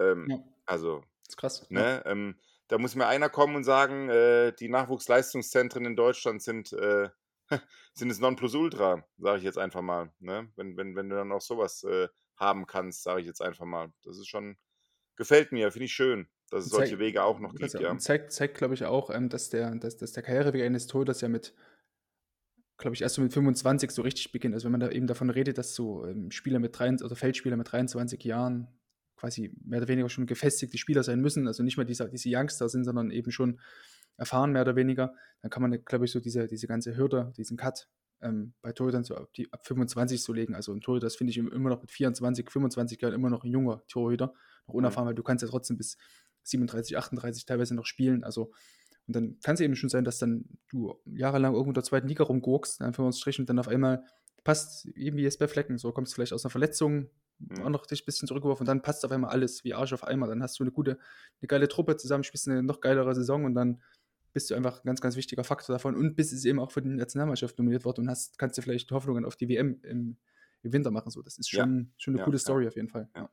Ähm, 0.00 0.30
Ja, 0.30 0.36
Also, 0.66 1.02
ist 1.28 1.36
krass. 1.36 1.66
Ja. 1.74 1.84
ne, 1.84 2.02
ähm, 2.06 2.40
da 2.68 2.78
muss 2.78 2.94
mir 2.94 3.06
einer 3.06 3.28
kommen 3.28 3.56
und 3.56 3.64
sagen, 3.64 4.08
äh, 4.08 4.52
die 4.52 4.68
Nachwuchsleistungszentren 4.68 5.84
in 5.84 5.96
Deutschland 5.96 6.42
sind, 6.42 6.72
äh, 6.72 7.08
sind 7.94 8.08
das 8.08 8.20
Nonplusultra, 8.20 9.06
sage 9.18 9.38
ich 9.38 9.44
jetzt 9.44 9.58
einfach 9.58 9.82
mal. 9.82 10.12
Ne? 10.18 10.50
Wenn, 10.56 10.76
wenn, 10.76 10.96
wenn 10.96 11.08
du 11.08 11.16
dann 11.16 11.32
auch 11.32 11.42
sowas 11.42 11.84
äh, 11.84 12.08
haben 12.36 12.66
kannst, 12.66 13.02
sage 13.02 13.20
ich 13.20 13.26
jetzt 13.26 13.42
einfach 13.42 13.66
mal. 13.66 13.92
Das 14.02 14.16
ist 14.18 14.28
schon, 14.28 14.56
gefällt 15.16 15.52
mir, 15.52 15.70
finde 15.70 15.86
ich 15.86 15.92
schön, 15.92 16.28
dass 16.50 16.64
es 16.64 16.70
solche 16.70 16.98
Wege 16.98 17.22
auch 17.22 17.38
noch 17.38 17.54
gibt, 17.54 17.74
ja. 17.74 17.96
zeigt, 17.98 18.32
zeigt 18.32 18.56
glaube 18.56 18.74
ich, 18.74 18.84
auch, 18.84 19.10
ähm, 19.10 19.28
dass, 19.28 19.50
der, 19.50 19.74
dass, 19.76 19.96
dass 19.96 20.12
der 20.12 20.22
Karriereweg 20.22 20.62
eines 20.62 20.86
Torhüters 20.86 21.20
ja 21.20 21.28
mit, 21.28 21.54
glaube 22.78 22.94
ich, 22.94 23.02
erst 23.02 23.16
so 23.16 23.22
mit 23.22 23.32
25 23.32 23.90
so 23.90 24.02
richtig 24.02 24.32
beginnt. 24.32 24.54
Also 24.54 24.64
wenn 24.64 24.72
man 24.72 24.80
da 24.80 24.90
eben 24.90 25.06
davon 25.06 25.30
redet, 25.30 25.58
dass 25.58 25.74
so 25.74 26.06
ähm, 26.06 26.30
Spieler 26.30 26.58
mit 26.58 26.78
23, 26.78 27.04
oder 27.04 27.16
Feldspieler 27.16 27.56
mit 27.56 27.70
23 27.70 28.24
Jahren 28.24 28.68
quasi 29.24 29.50
mehr 29.64 29.78
oder 29.78 29.88
weniger 29.88 30.10
schon 30.10 30.26
gefestigte 30.26 30.76
Spieler 30.76 31.02
sein 31.02 31.20
müssen, 31.20 31.46
also 31.46 31.62
nicht 31.62 31.78
mehr 31.78 31.86
diese, 31.86 32.08
diese 32.10 32.28
Youngster 32.30 32.68
sind, 32.68 32.84
sondern 32.84 33.10
eben 33.10 33.30
schon 33.30 33.58
erfahren, 34.18 34.52
mehr 34.52 34.62
oder 34.62 34.76
weniger, 34.76 35.14
dann 35.40 35.50
kann 35.50 35.62
man, 35.62 35.82
glaube 35.84 36.04
ich, 36.04 36.12
so 36.12 36.20
diese, 36.20 36.46
diese 36.46 36.66
ganze 36.66 36.96
Hürde, 36.96 37.32
diesen 37.36 37.56
Cut 37.56 37.88
ähm, 38.20 38.52
bei 38.60 38.72
Torhütern 38.72 39.02
so 39.02 39.16
ab, 39.16 39.32
die, 39.34 39.50
ab 39.50 39.66
25 39.66 40.22
so 40.22 40.32
legen. 40.34 40.54
Also 40.54 40.72
ein 40.72 40.82
Torhüter, 40.82 41.06
das 41.06 41.16
finde 41.16 41.30
ich 41.30 41.38
immer 41.38 41.70
noch 41.70 41.80
mit 41.80 41.90
24, 41.90 42.50
25 42.50 43.00
Jahren 43.00 43.14
immer 43.14 43.30
noch 43.30 43.44
ein 43.44 43.50
junger 43.50 43.82
Torhüter, 43.88 44.34
noch 44.66 44.74
unerfahren, 44.74 45.08
weil 45.08 45.14
du 45.14 45.22
kannst 45.22 45.42
ja 45.42 45.48
trotzdem 45.48 45.78
bis 45.78 45.96
37, 46.42 46.98
38 46.98 47.46
teilweise 47.46 47.74
noch 47.74 47.86
spielen. 47.86 48.24
Also 48.24 48.52
und 49.06 49.16
dann 49.16 49.38
kann 49.42 49.54
es 49.54 49.60
eben 49.60 49.74
schon 49.74 49.90
sein, 49.90 50.04
dass 50.04 50.18
dann 50.18 50.44
du 50.68 50.94
jahrelang 51.06 51.52
irgendwo 51.52 51.70
in 51.70 51.74
der 51.74 51.82
zweiten 51.82 52.08
Liga 52.08 52.24
rumgurkst, 52.24 52.80
in 52.80 52.86
Anführungsstrichen, 52.86 53.42
und 53.42 53.48
dann 53.48 53.58
auf 53.58 53.68
einmal 53.68 54.04
passt 54.44 54.86
eben 54.86 55.16
wie 55.16 55.22
jetzt 55.22 55.38
bei 55.38 55.48
Flecken. 55.48 55.76
So 55.78 55.92
kommst 55.92 56.12
du 56.12 56.14
vielleicht 56.14 56.32
aus 56.32 56.44
einer 56.44 56.50
Verletzung, 56.50 57.10
Mhm. 57.38 57.62
auch 57.62 57.68
noch 57.70 57.86
dich 57.86 58.02
ein 58.02 58.06
bisschen 58.06 58.28
zurückgeworfen 58.28 58.62
und 58.62 58.68
dann 58.68 58.82
passt 58.82 59.04
auf 59.04 59.10
einmal 59.10 59.30
alles 59.30 59.64
wie 59.64 59.74
Arsch 59.74 59.92
auf 59.92 60.04
einmal. 60.04 60.28
Dann 60.28 60.42
hast 60.42 60.58
du 60.58 60.64
eine 60.64 60.70
gute, 60.72 60.92
eine 61.40 61.46
geile 61.48 61.68
Truppe 61.68 61.96
zusammen, 61.96 62.24
spielst 62.24 62.48
eine 62.48 62.62
noch 62.62 62.80
geilere 62.80 63.14
Saison 63.14 63.44
und 63.44 63.54
dann 63.54 63.82
bist 64.32 64.50
du 64.50 64.54
einfach 64.54 64.78
ein 64.82 64.86
ganz, 64.86 65.00
ganz 65.00 65.16
wichtiger 65.16 65.44
Faktor 65.44 65.74
davon 65.74 65.94
und 65.94 66.16
bist 66.16 66.32
es 66.32 66.44
eben 66.44 66.58
auch 66.58 66.72
für 66.72 66.82
die 66.82 66.88
Nationalmannschaft 66.88 67.56
nominiert 67.58 67.84
worden 67.84 68.02
und 68.02 68.10
hast, 68.10 68.38
kannst 68.38 68.58
dir 68.58 68.62
vielleicht 68.62 68.90
Hoffnungen 68.90 69.24
auf 69.24 69.36
die 69.36 69.48
WM 69.48 69.80
im, 69.82 70.16
im 70.62 70.72
Winter 70.72 70.90
machen. 70.90 71.10
So, 71.10 71.22
das 71.22 71.38
ist 71.38 71.52
Ja. 71.52 71.62
schon, 71.62 71.92
schon 71.98 72.14
eine 72.14 72.18
Ja, 72.20 72.24
coole. 72.24 72.38
Story 72.38 72.66
auf 72.66 72.74
jeden 72.76 72.88
Fall. 72.88 73.08
Ja. 73.14 73.30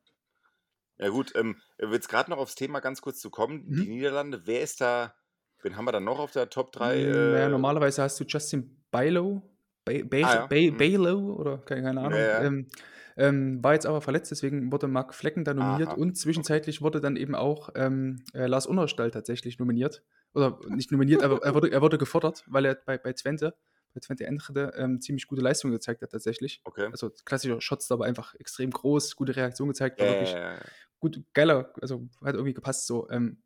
Ja 1.00 1.10
gut, 1.10 1.32
ähm, 1.36 1.56
jetzt 1.80 2.10
gerade 2.10 2.30
noch 2.30 2.38
aufs 2.38 2.54
Thema 2.54 2.80
ganz 2.80 3.02
kurz 3.02 3.20
zu 3.20 3.32
kommen. 3.32 3.66
Mhm. 3.68 3.76
Die 3.76 3.90
Niederlande, 3.90 4.42
wer 4.46 4.62
ist 4.62 4.82
da, 4.82 5.16
wen 5.64 5.76
haben 5.76 5.86
wir 5.86 5.92
da 5.92 6.00
noch 6.00 6.20
auf 6.20 6.32
der 6.32 6.48
Top 6.50 6.72
3? 6.72 6.96
Mm, 6.98 7.32
naja, 7.32 7.48
Äh, 7.48 7.50
normalerweise 7.50 8.04
hast 8.04 8.20
du 8.20 8.24
Justin 8.26 8.84
Bailo, 8.92 9.42
Bay, 9.84 10.04
Bay, 10.04 10.24
Ah, 10.24 10.48
ja. 10.52 10.72
Mhm. 10.72 11.16
Oder 11.32 11.58
keine, 11.60 11.82
keine 11.82 12.02
Ahnung. 12.02 12.12
Ja, 12.14 12.20
ja. 12.20 12.44
Ähm, 12.44 12.68
ähm, 13.18 13.64
war 13.64 13.74
jetzt 13.74 13.86
aber 13.86 14.02
verletzt, 14.02 14.32
deswegen 14.32 14.72
wurde 14.72 14.88
Marc 14.88 15.14
Flecken 15.14 15.44
da 15.44 15.54
nominiert 15.54 15.90
Aha, 15.90 15.98
und 15.98 16.18
zwischenzeitlich 16.18 16.82
wurde 16.82 17.02
dann 17.02 17.16
eben 17.16 17.36
auch 17.36 17.70
ähm, 17.76 18.24
äh, 18.34 18.48
Lars 18.48 18.66
Unnerstall 18.66 19.12
tatsächlich 19.12 19.60
nominiert. 19.60 20.04
Oder 20.34 20.60
nicht 20.70 20.92
nominiert, 20.92 21.24
aber 21.24 21.44
er 21.44 21.54
wurde, 21.54 21.72
er 21.72 21.82
wurde 21.82 21.98
gefordert, 21.98 22.44
weil 22.48 22.66
er 22.66 22.76
bei, 22.76 22.98
bei 22.98 23.12
Twente, 23.14 23.54
bei 23.94 24.00
Twente 24.00 24.26
Enschede 24.26 24.74
ähm, 24.78 25.02
ziemlich 25.02 25.28
gute 25.28 25.42
Leistungen 25.42 25.74
gezeigt 25.74 26.02
hat 26.02 26.12
tatsächlich. 26.12 26.62
okay. 26.64 26.88
Also 26.92 27.12
klassischer 27.26 27.60
Shots, 27.60 27.92
aber 27.92 28.06
einfach 28.06 28.34
extrem 28.36 28.72
groß, 28.72 29.16
gute 29.16 29.36
Reaktion 29.36 29.68
gezeigt, 29.68 30.00
war 30.00 30.08
Ja, 30.08 30.14
wirklich 30.14 30.32
ja, 30.32 30.40
ja, 30.40 30.54
ja. 30.54 30.62
gut, 31.00 31.22
geiler, 31.34 31.74
also 31.82 32.08
hat 32.24 32.36
irgendwie 32.36 32.54
gepasst 32.54 32.88
so. 32.88 33.10
Ähm, 33.10 33.44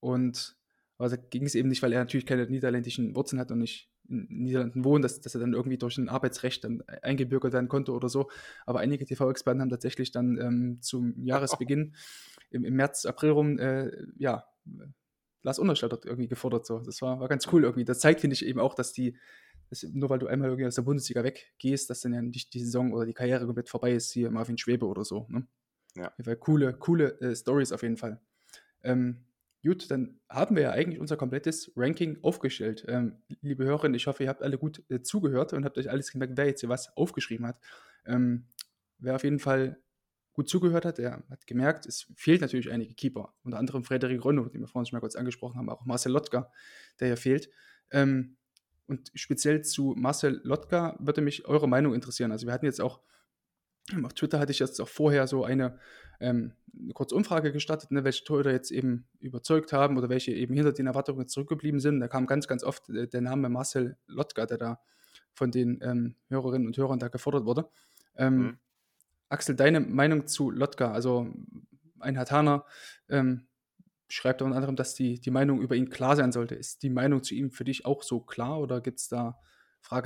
und 0.00 0.56
aber 0.98 1.08
da 1.08 1.16
ging 1.16 1.44
es 1.44 1.56
eben 1.56 1.68
nicht, 1.68 1.82
weil 1.82 1.92
er 1.92 1.98
natürlich 1.98 2.26
keine 2.26 2.46
niederländischen 2.46 3.16
Wurzeln 3.16 3.40
hat 3.40 3.50
und 3.50 3.58
nicht 3.58 3.91
in 4.08 4.26
den 4.26 4.42
Niederlanden 4.42 4.84
wohnt, 4.84 5.04
dass, 5.04 5.20
dass 5.20 5.34
er 5.34 5.40
dann 5.40 5.54
irgendwie 5.54 5.78
durch 5.78 5.98
ein 5.98 6.08
Arbeitsrecht 6.08 6.64
dann 6.64 6.82
eingebürgert 7.02 7.52
werden 7.52 7.68
konnte 7.68 7.92
oder 7.92 8.08
so. 8.08 8.30
Aber 8.66 8.80
einige 8.80 9.04
TV-Experten 9.04 9.60
haben 9.60 9.70
tatsächlich 9.70 10.10
dann 10.10 10.38
ähm, 10.38 10.78
zum 10.80 11.24
Jahresbeginn 11.24 11.94
im, 12.50 12.64
im 12.64 12.74
März, 12.74 13.06
April 13.06 13.30
rum, 13.30 13.58
äh, 13.58 13.90
ja, 14.16 14.44
Lars 15.42 15.58
Unterstall 15.58 15.88
dort 15.88 16.04
irgendwie 16.04 16.28
gefordert. 16.28 16.66
So. 16.66 16.78
Das 16.78 17.02
war, 17.02 17.20
war 17.20 17.28
ganz 17.28 17.46
cool 17.52 17.64
irgendwie. 17.64 17.84
Das 17.84 18.00
zeigt, 18.00 18.20
finde 18.20 18.34
ich, 18.34 18.44
eben 18.44 18.60
auch, 18.60 18.74
dass 18.74 18.92
die, 18.92 19.16
dass 19.70 19.82
nur 19.82 20.10
weil 20.10 20.18
du 20.18 20.26
einmal 20.26 20.48
irgendwie 20.48 20.66
aus 20.66 20.76
der 20.76 20.82
Bundesliga 20.82 21.24
weggehst, 21.24 21.90
dass 21.90 22.00
dann 22.00 22.14
ja 22.14 22.22
nicht 22.22 22.54
die 22.54 22.60
Saison 22.60 22.92
oder 22.92 23.06
die 23.06 23.14
Karriere 23.14 23.44
komplett 23.46 23.68
vorbei 23.68 23.92
ist, 23.92 24.12
hier 24.12 24.30
Marvin 24.30 24.58
Schwebe 24.58 24.86
oder 24.86 25.04
so. 25.04 25.26
Ne? 25.28 25.46
Ja. 25.96 26.08
Auf 26.08 26.18
jeden 26.18 26.24
Fall 26.24 26.36
coole, 26.36 26.72
coole 26.74 27.20
äh, 27.20 27.34
Stories 27.34 27.72
auf 27.72 27.82
jeden 27.82 27.96
Fall. 27.96 28.20
Ähm, 28.82 29.24
gut, 29.62 29.90
dann 29.90 30.20
haben 30.28 30.56
wir 30.56 30.62
ja 30.64 30.70
eigentlich 30.70 31.00
unser 31.00 31.16
komplettes 31.16 31.72
Ranking 31.76 32.18
aufgestellt. 32.22 32.84
Ähm, 32.88 33.22
liebe 33.40 33.64
Hörerinnen, 33.64 33.94
ich 33.94 34.06
hoffe, 34.06 34.24
ihr 34.24 34.28
habt 34.28 34.42
alle 34.42 34.58
gut 34.58 34.82
äh, 34.88 35.02
zugehört 35.02 35.52
und 35.52 35.64
habt 35.64 35.78
euch 35.78 35.90
alles 35.90 36.10
gemerkt, 36.10 36.36
wer 36.36 36.46
jetzt 36.46 36.60
hier 36.60 36.68
was 36.68 36.96
aufgeschrieben 36.96 37.46
hat. 37.46 37.58
Ähm, 38.04 38.46
wer 38.98 39.14
auf 39.14 39.24
jeden 39.24 39.38
Fall 39.38 39.78
gut 40.32 40.48
zugehört 40.48 40.84
hat, 40.84 40.98
der 40.98 41.22
hat 41.30 41.46
gemerkt, 41.46 41.86
es 41.86 42.10
fehlt 42.16 42.40
natürlich 42.40 42.70
einige 42.70 42.94
Keeper. 42.94 43.34
Unter 43.42 43.58
anderem 43.58 43.84
Frederik 43.84 44.24
Rönno, 44.24 44.46
den 44.46 44.60
wir 44.60 44.68
vorhin 44.68 44.86
schon 44.86 44.96
mal 44.96 45.00
kurz 45.00 45.16
angesprochen 45.16 45.58
haben, 45.58 45.68
auch 45.68 45.84
Marcel 45.84 46.12
Lotka, 46.12 46.50
der 47.00 47.08
hier 47.08 47.16
fehlt. 47.16 47.50
Ähm, 47.90 48.36
und 48.86 49.10
speziell 49.14 49.62
zu 49.62 49.94
Marcel 49.96 50.40
Lotka 50.44 50.96
würde 50.98 51.20
mich 51.20 51.46
eure 51.46 51.68
Meinung 51.68 51.94
interessieren. 51.94 52.32
Also 52.32 52.46
wir 52.46 52.52
hatten 52.52 52.66
jetzt 52.66 52.80
auch 52.80 53.00
auf 54.04 54.14
Twitter 54.14 54.38
hatte 54.38 54.52
ich 54.52 54.58
jetzt 54.58 54.80
auch 54.80 54.88
vorher 54.88 55.26
so 55.26 55.44
eine, 55.44 55.78
ähm, 56.22 56.52
eine 56.80 56.92
kurze 56.94 57.14
Umfrage 57.14 57.52
gestartet, 57.52 57.90
ne, 57.92 58.04
welche 58.04 58.24
Torhüter 58.24 58.52
jetzt 58.52 58.70
eben 58.70 59.06
überzeugt 59.20 59.72
haben 59.72 59.98
oder 59.98 60.08
welche 60.08 60.32
eben 60.32 60.54
hinter 60.54 60.72
den 60.72 60.86
Erwartungen 60.86 61.28
zurückgeblieben 61.28 61.80
sind. 61.80 62.00
Da 62.00 62.08
kam 62.08 62.26
ganz, 62.26 62.48
ganz 62.48 62.64
oft 62.64 62.88
äh, 62.90 63.08
der 63.08 63.20
Name 63.20 63.48
Marcel 63.50 63.98
Lotka, 64.06 64.46
der 64.46 64.58
da 64.58 64.80
von 65.34 65.50
den 65.50 65.80
ähm, 65.82 66.16
Hörerinnen 66.28 66.66
und 66.66 66.76
Hörern 66.76 66.98
da 66.98 67.08
gefordert 67.08 67.44
wurde. 67.46 67.68
Ähm, 68.16 68.54
Mhm. 68.54 68.58
Axel, 69.28 69.56
deine 69.56 69.80
Meinung 69.80 70.26
zu 70.26 70.50
Lotka? 70.50 70.92
Also 70.92 71.28
ein 72.00 72.18
Hataner 72.18 72.66
ähm, 73.08 73.48
schreibt 74.08 74.42
unter 74.42 74.56
anderem, 74.56 74.76
dass 74.76 74.94
die, 74.94 75.20
die 75.20 75.30
Meinung 75.30 75.60
über 75.62 75.76
ihn 75.76 75.90
klar 75.90 76.16
sein 76.16 76.32
sollte. 76.32 76.54
Ist 76.56 76.82
die 76.82 76.90
Meinung 76.90 77.22
zu 77.22 77.34
ihm 77.34 77.50
für 77.50 77.64
dich 77.64 77.86
auch 77.86 78.02
so 78.02 78.20
klar 78.20 78.60
oder 78.60 78.80
gibt 78.80 79.00
es 79.00 79.08
da 79.08 79.38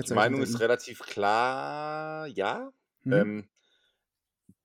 Die 0.03 0.11
Fragezeichen? 0.11 0.13
Meinung 0.13 0.41
bei 0.41 0.43
ist 0.43 0.61
relativ 0.61 1.01
klar, 1.01 2.27
ja. 2.29 2.73
Mhm. 3.05 3.13
Ähm, 3.13 3.49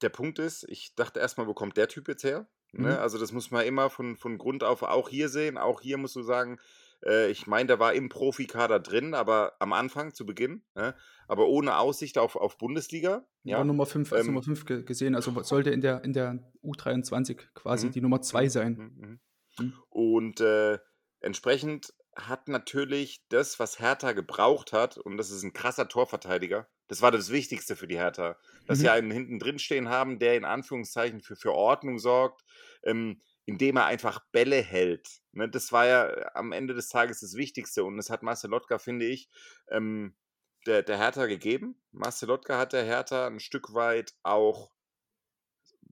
der 0.02 0.10
Punkt 0.10 0.40
ist, 0.40 0.65
ich 0.69 0.95
dachte 0.95 1.19
erstmal, 1.19 1.48
wo 1.48 1.53
kommt 1.53 1.78
der 1.78 1.88
Typ 1.88 2.07
jetzt 2.07 2.23
her? 2.23 2.48
Ne? 2.73 2.90
Mhm. 2.94 2.99
Also 2.99 3.18
das 3.19 3.32
muss 3.32 3.52
man 3.52 3.65
immer 3.65 3.90
von, 3.90 4.15
von 4.15 4.38
Grund 4.38 4.64
auf 4.64 4.82
auch 4.84 5.10
hier 5.10 5.30
sehen. 5.30 5.57
Auch 5.57 5.82
hier 5.82 5.98
musst 5.98 6.15
du 6.15 6.23
sagen, 6.23 6.57
äh, 7.06 7.30
ich 7.30 7.45
meine, 7.48 7.68
der 7.68 7.80
war 7.80 7.94
im 7.94 8.07
Profikader 8.10 8.80
drin, 8.80 9.14
aber 9.14 9.53
am 9.60 9.73
Anfang, 9.73 10.14
zu 10.14 10.26
Beginn, 10.26 10.64
ne? 10.76 10.95
aber 11.28 11.48
ohne 11.48 11.78
Aussicht 11.78 12.18
auf, 12.18 12.36
auf 12.36 12.57
Bundesliga. 12.57 13.10
War 13.11 13.26
Ja. 13.44 13.64
Nummer 13.64 13.86
5 13.86 14.11
als 14.14 14.22
Ähm, 14.22 14.28
Nummer 14.28 14.44
5 14.44 14.65
ge 14.65 14.84
gesehen, 14.84 15.15
also 15.15 15.41
sollte 15.44 15.72
in 15.72 15.82
der, 15.82 16.03
in 16.03 16.14
der 16.14 16.40
U23 16.64 17.40
quasi 17.53 17.88
Mhm. 17.88 17.91
die 17.91 18.02
Nummer 18.02 18.22
2 18.22 18.44
Mhm. 18.45 18.49
sein. 18.49 18.72
Mhm. 18.73 19.07
Mhm. 19.07 19.19
Mhm. 19.65 19.73
Und 19.90 20.40
äh, 20.41 20.80
entsprechend 21.19 21.94
hat 22.15 22.48
natürlich 22.48 23.23
das, 23.30 23.60
was 23.60 23.80
Hertha 23.80 24.11
gebraucht 24.14 24.73
hat, 24.73 24.98
und 24.98 25.18
das 25.18 25.32
ist 25.32 25.44
ein 25.44 25.53
krasser 25.53 25.88
Torverteidiger, 25.88 26.68
das 26.91 27.01
war 27.01 27.11
das 27.11 27.31
Wichtigste 27.31 27.77
für 27.77 27.88
die 27.88 27.97
Hertha, 27.97 28.38
dass 28.68 28.81
sie 28.81 28.89
Mhm. 28.89 28.91
einen 28.91 29.11
hinten 29.11 29.39
drin 29.39 29.59
stehen 29.59 29.88
haben, 29.89 30.19
der 30.19 30.35
in 30.35 30.43
Anführungszeichen 30.45 31.22
für, 31.22 31.38
für 31.38 31.53
Ordnung 31.53 31.99
sorgt, 31.99 32.43
ähm, 32.84 33.22
indem 33.45 33.77
er 33.77 33.85
einfach 33.85 34.19
Bälle 34.34 34.61
hält. 34.61 35.22
Ne, 35.31 35.49
das 35.49 35.72
war 35.72 35.88
ja 35.88 36.35
am 36.35 36.51
Ende 36.51 36.73
des 36.73 36.89
Tages 36.89 37.22
das 37.22 37.35
Wichtigste 37.35 37.85
und 37.85 37.95
das 37.97 38.09
hat 38.09 38.23
Marcel 38.23 38.49
Lotka, 38.49 38.77
finde 38.77 39.05
ich, 39.07 39.30
ähm, 39.69 40.18
der, 40.68 40.84
der 40.84 40.97
Hertha 40.97 41.27
gegeben. 41.27 41.81
Marcel 41.91 42.27
Lotka 42.27 42.57
hat 42.57 42.73
der 42.73 42.84
Hertha 42.84 43.27
ein 43.27 43.39
Stück 43.39 43.73
weit 43.73 44.13
auch 44.23 44.72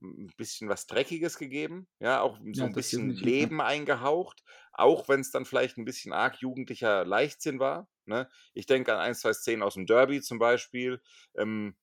ein 0.02 0.32
bisschen 0.36 0.68
was 0.68 0.86
Dreckiges 0.86 1.36
gegeben, 1.38 1.88
ja, 1.98 2.20
auch 2.22 2.38
so 2.52 2.64
Ja, 2.64 2.66
ein 2.66 2.74
bisschen. 2.74 3.16
Leben 3.20 3.60
eingehaucht, 3.60 4.42
auch 4.72 5.08
wenn 5.08 5.20
es 5.20 5.30
dann 5.30 5.44
vielleicht 5.44 5.76
ein 5.76 5.84
bisschen 5.84 6.12
arg 6.12 6.36
jugendlicher 6.40 7.04
Leichtsinn 7.04 7.58
war. 7.58 7.88
Ne? 8.10 8.28
Ich 8.52 8.66
denke 8.66 8.92
an 8.92 9.00
ein, 9.00 9.14
zwei 9.14 9.32
Szenen 9.32 9.62
aus 9.62 9.74
dem 9.74 9.86
Derby 9.86 10.20
zum 10.20 10.38
Beispiel. 10.38 11.00
Ähm, 11.36 11.76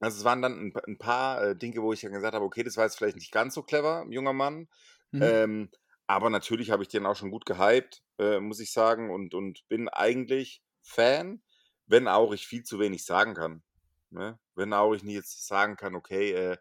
also 0.00 0.18
es 0.18 0.24
waren 0.24 0.42
dann 0.42 0.60
ein, 0.68 0.72
pa- 0.72 0.82
ein 0.86 0.98
paar 0.98 1.42
äh, 1.42 1.56
Dinge, 1.56 1.82
wo 1.82 1.92
ich 1.92 2.02
dann 2.02 2.12
gesagt 2.12 2.34
habe, 2.34 2.44
okay, 2.44 2.62
das 2.62 2.76
war 2.76 2.84
jetzt 2.84 2.96
vielleicht 2.98 3.16
nicht 3.16 3.32
ganz 3.32 3.54
so 3.54 3.62
clever, 3.62 4.06
junger 4.10 4.32
Mann. 4.32 4.68
Mhm. 5.12 5.22
Ähm, 5.22 5.70
aber 6.06 6.30
natürlich 6.30 6.70
habe 6.70 6.82
ich 6.82 6.88
den 6.88 7.06
auch 7.06 7.16
schon 7.16 7.30
gut 7.30 7.46
gehypt, 7.46 8.04
äh, 8.18 8.38
muss 8.40 8.60
ich 8.60 8.72
sagen, 8.72 9.10
und, 9.10 9.34
und 9.34 9.66
bin 9.68 9.88
eigentlich 9.88 10.62
Fan, 10.82 11.42
wenn 11.86 12.08
auch 12.08 12.32
ich 12.32 12.46
viel 12.46 12.62
zu 12.62 12.78
wenig 12.78 13.04
sagen 13.04 13.34
kann. 13.34 13.62
Ne? 14.10 14.38
Wenn 14.54 14.72
auch 14.72 14.94
ich 14.94 15.02
nicht 15.02 15.14
jetzt 15.14 15.46
sagen 15.46 15.76
kann, 15.76 15.94
okay, 15.94 16.32
äh, 16.32 16.56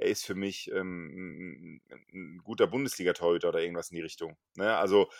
er 0.00 0.08
ist 0.08 0.24
für 0.24 0.34
mich 0.34 0.70
ähm, 0.72 1.80
ein, 2.12 2.40
guter 2.42 2.66
Bundesliga-Torhüter 2.66 3.50
oder 3.50 3.60
irgendwas 3.60 3.90
in 3.90 3.96
die 3.96 4.02
Richtung. 4.02 4.36
Ne? 4.56 4.76
Also 4.76 5.10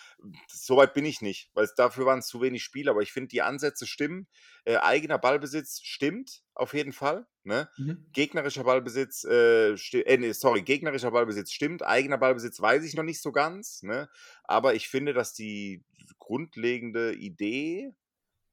so 0.48 0.76
weit 0.78 0.94
bin 0.94 1.04
ich 1.04 1.20
nicht, 1.20 1.50
weil 1.52 1.68
dafür 1.76 2.06
waren 2.06 2.20
es 2.20 2.28
zu 2.28 2.40
wenig 2.40 2.64
Spiele, 2.64 2.90
aber 2.90 3.02
ich 3.02 3.12
finde, 3.12 3.28
die 3.28 3.42
Ansätze 3.42 3.86
stimmen. 3.86 4.26
Äh, 4.64 4.76
eigener 4.76 5.18
Ballbesitz 5.18 5.80
stimmt 5.82 6.42
auf 6.54 6.72
jeden 6.72 6.92
Fall. 6.92 7.26
Ne? 7.42 7.68
Mhm. 7.76 8.06
Gegnerischer 8.12 8.64
Ballbesitz, 8.64 9.24
äh, 9.24 9.72
äh, 9.72 10.16
nee, 10.16 10.32
sorry, 10.32 10.62
gegnerischer 10.62 11.10
Ballbesitz 11.10 11.52
stimmt, 11.52 11.82
eigener 11.82 12.18
Ballbesitz 12.18 12.60
weiß 12.60 12.82
ich 12.84 12.94
noch 12.94 13.04
nicht 13.04 13.20
so 13.20 13.32
ganz, 13.32 13.82
ne? 13.82 14.08
aber 14.44 14.74
ich 14.74 14.88
finde, 14.88 15.12
dass 15.12 15.34
die 15.34 15.84
grundlegende 16.18 17.14
Idee, 17.14 17.94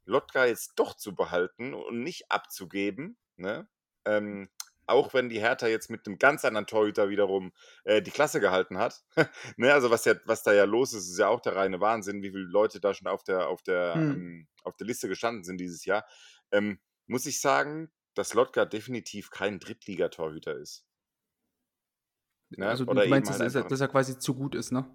Lotka 0.06 0.45
jetzt 0.45 0.74
doch 0.76 0.95
zu 0.95 1.16
behalten 1.16 1.74
und 1.74 2.02
nicht 2.04 2.32
abzugeben, 2.32 3.18
ne? 3.36 3.68
ähm, 4.06 4.49
auch 4.88 5.14
wenn 5.14 5.30
die 5.30 5.40
Hertha 5.40 5.68
jetzt 5.68 5.90
mit 5.90 6.08
einem 6.08 6.18
ganz 6.18 6.46
anderen 6.46 6.68
Torhüter 6.68 7.10
wiederum 7.10 7.52
äh, 7.84 8.02
die 8.02 8.12
Klasse 8.12 8.40
gehalten 8.40 8.78
hat. 8.78 9.04
ne? 9.58 9.74
Also 9.74 9.92
was, 9.92 10.06
ja, 10.06 10.16
was 10.26 10.44
da 10.44 10.54
ja 10.54 10.64
los 10.66 10.94
ist, 10.94 11.10
ist 11.10 11.20
ja 11.20 11.28
auch 11.28 11.42
der 11.42 11.56
reine 11.56 11.80
Wahnsinn, 11.82 12.22
wie 12.24 12.32
viele 12.32 12.44
Leute 12.46 12.80
da 12.80 12.94
schon 12.94 13.08
auf 13.08 13.24
der, 13.24 13.48
auf 13.50 13.62
der, 13.64 13.96
Mhm. 13.96 14.12
ähm, 14.12 14.48
auf 14.64 14.76
der 14.78 14.88
Liste 14.88 15.08
gestanden 15.08 15.44
sind 15.44 15.60
dieses 15.60 15.86
Jahr. 15.86 16.06
Ähm, 16.52 16.80
muss 17.06 17.26
ich 17.26 17.40
sagen, 17.42 17.92
dass 18.16 18.34
Lotka 18.34 18.66
definitiv 18.66 19.30
kein 19.30 19.60
Drittligatorhüter 19.60 20.56
ist. 20.56 20.86
Ne? 22.50 22.68
Also 22.68 22.86
du 22.86 22.92
Oder 22.92 23.04
du 23.04 23.10
meinst, 23.10 23.30
halt 23.30 23.42
dass, 23.42 23.56
er, 23.56 23.64
dass 23.64 23.82
er 23.82 23.88
quasi 23.88 24.20
zu 24.20 24.34
gut 24.36 24.56
ist, 24.56 24.72
ne? 24.72 24.86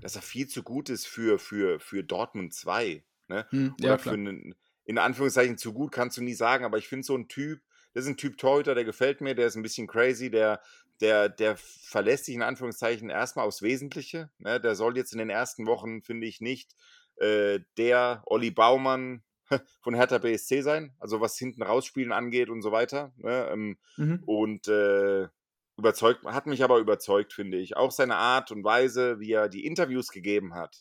dass 0.00 0.16
er 0.16 0.22
viel 0.22 0.48
zu 0.48 0.62
gut 0.62 0.88
ist 0.88 1.06
für, 1.06 1.38
für, 1.38 1.80
für 1.80 2.02
Dortmund 2.04 2.54
2. 2.54 3.04
Ne? 3.28 3.46
Hm, 3.50 3.74
ja, 3.80 3.94
Oder 3.94 3.98
für 3.98 4.14
klar. 4.14 4.14
einen, 4.14 4.54
in 4.84 4.98
Anführungszeichen 4.98 5.58
zu 5.58 5.72
gut 5.72 5.92
kannst 5.92 6.16
du 6.16 6.22
nie 6.22 6.34
sagen, 6.34 6.64
aber 6.64 6.78
ich 6.78 6.88
finde 6.88 7.04
so 7.06 7.16
ein 7.16 7.28
Typ, 7.28 7.62
das 7.94 8.04
ist 8.04 8.10
ein 8.10 8.16
Typ 8.16 8.38
Torhüter, 8.38 8.74
der 8.74 8.84
gefällt 8.84 9.20
mir, 9.20 9.34
der 9.34 9.46
ist 9.46 9.56
ein 9.56 9.62
bisschen 9.62 9.86
crazy, 9.86 10.30
der, 10.30 10.60
der, 11.00 11.28
der 11.28 11.56
verlässt 11.56 12.26
sich 12.26 12.34
in 12.34 12.42
Anführungszeichen 12.42 13.10
erstmal 13.10 13.46
aufs 13.46 13.62
Wesentliche. 13.62 14.30
Ne? 14.38 14.60
Der 14.60 14.74
soll 14.74 14.96
jetzt 14.96 15.12
in 15.12 15.18
den 15.18 15.30
ersten 15.30 15.66
Wochen, 15.66 16.02
finde 16.02 16.26
ich, 16.26 16.40
nicht 16.40 16.74
äh, 17.16 17.60
der 17.78 18.22
Olli 18.26 18.50
Baumann 18.50 19.22
von 19.82 19.94
Hertha 19.94 20.18
BSC 20.18 20.62
sein, 20.62 20.94
also 20.98 21.20
was 21.20 21.36
hinten 21.36 21.62
rausspielen 21.62 22.12
angeht 22.12 22.48
und 22.50 22.62
so 22.62 22.70
weiter. 22.72 23.12
Ne? 23.16 23.48
Ähm, 23.52 23.78
Mhm. 23.96 24.22
und 24.26 24.68
äh, 24.68 25.28
überzeugt, 25.76 26.24
hat 26.26 26.46
mich 26.46 26.62
aber 26.62 26.78
überzeugt, 26.78 27.32
finde 27.32 27.56
ich. 27.58 27.76
Auch 27.76 27.90
seine 27.90 28.16
Art 28.16 28.50
und 28.52 28.62
Weise, 28.64 29.18
wie 29.18 29.32
er 29.32 29.48
die 29.48 29.64
Interviews 29.64 30.10
gegeben 30.10 30.54
hat, 30.54 30.76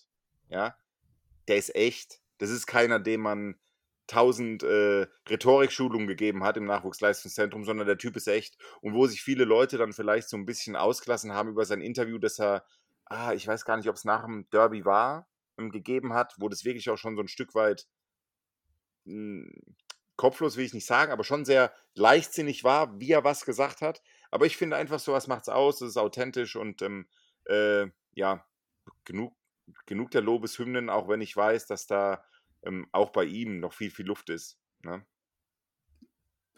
ja, 0.49 0.75
der 1.47 1.57
ist 1.57 1.73
echt. 1.75 2.19
Das 2.37 2.49
ist 2.49 2.67
keiner, 2.67 2.99
den 2.99 3.21
man, 3.21 3.59
tausend 4.09 4.63
äh, 4.63 5.07
Rhetorikschulungen 5.29 6.07
gegeben 6.07 6.43
hat 6.43 6.57
im 6.57 6.65
Nachwuchsleistungszentrum, 6.65 7.63
sondern 7.63 7.85
der 7.85 7.97
Typ 7.97 8.15
ist 8.15 8.27
echt. 8.27 8.57
Und 8.81 8.93
wo 8.95 9.05
sich 9.05 9.21
viele 9.21 9.45
Leute 9.45 9.77
dann 9.77 9.93
vielleicht 9.93 10.29
so 10.29 10.37
ein 10.37 10.45
bisschen 10.45 10.75
ausgelassen 10.75 11.33
haben 11.33 11.49
über 11.49 11.63
sein 11.65 11.81
Interview, 11.81 12.17
dass 12.17 12.39
er, 12.39 12.65
ah, 13.05 13.33
ich 13.33 13.47
weiß 13.47 13.65
gar 13.65 13.77
nicht, 13.77 13.87
ob 13.87 13.95
es 13.95 14.05
nach 14.05 14.25
dem 14.25 14.49
Derby 14.49 14.83
war, 14.83 15.27
ähm, 15.59 15.69
gegeben 15.69 16.13
hat, 16.13 16.33
wo 16.39 16.49
das 16.49 16.65
wirklich 16.65 16.89
auch 16.89 16.97
schon 16.97 17.15
so 17.15 17.21
ein 17.21 17.27
Stück 17.27 17.53
weit 17.53 17.87
mh, 19.05 19.45
hm, 19.45 19.75
kopflos 20.15 20.57
will 20.57 20.65
ich 20.65 20.73
nicht 20.73 20.87
sagen, 20.87 21.11
aber 21.11 21.23
schon 21.23 21.45
sehr 21.45 21.71
leichtsinnig 21.93 22.63
war, 22.63 22.99
wie 22.99 23.11
er 23.11 23.23
was 23.23 23.45
gesagt 23.45 23.81
hat. 23.81 24.01
Aber 24.31 24.45
ich 24.47 24.57
finde 24.57 24.75
einfach, 24.75 24.99
sowas 24.99 25.27
es 25.27 25.49
aus, 25.49 25.81
es 25.81 25.91
ist 25.91 25.97
authentisch 25.97 26.55
und 26.55 26.81
ähm, 26.81 27.07
äh, 27.45 27.85
ja, 28.15 28.45
genug, 29.05 29.33
genug 29.85 30.11
der 30.11 30.21
Lobeshymnen, 30.21 30.89
auch 30.89 31.07
wenn 31.07 31.21
ich 31.21 31.37
weiß, 31.37 31.67
dass 31.67 31.85
da 31.87 32.23
ähm, 32.63 32.87
auch 32.91 33.11
bei 33.11 33.25
ihm 33.25 33.59
noch 33.59 33.73
viel, 33.73 33.91
viel 33.91 34.05
Luft 34.05 34.29
ist. 34.29 34.59
Ne? 34.83 35.05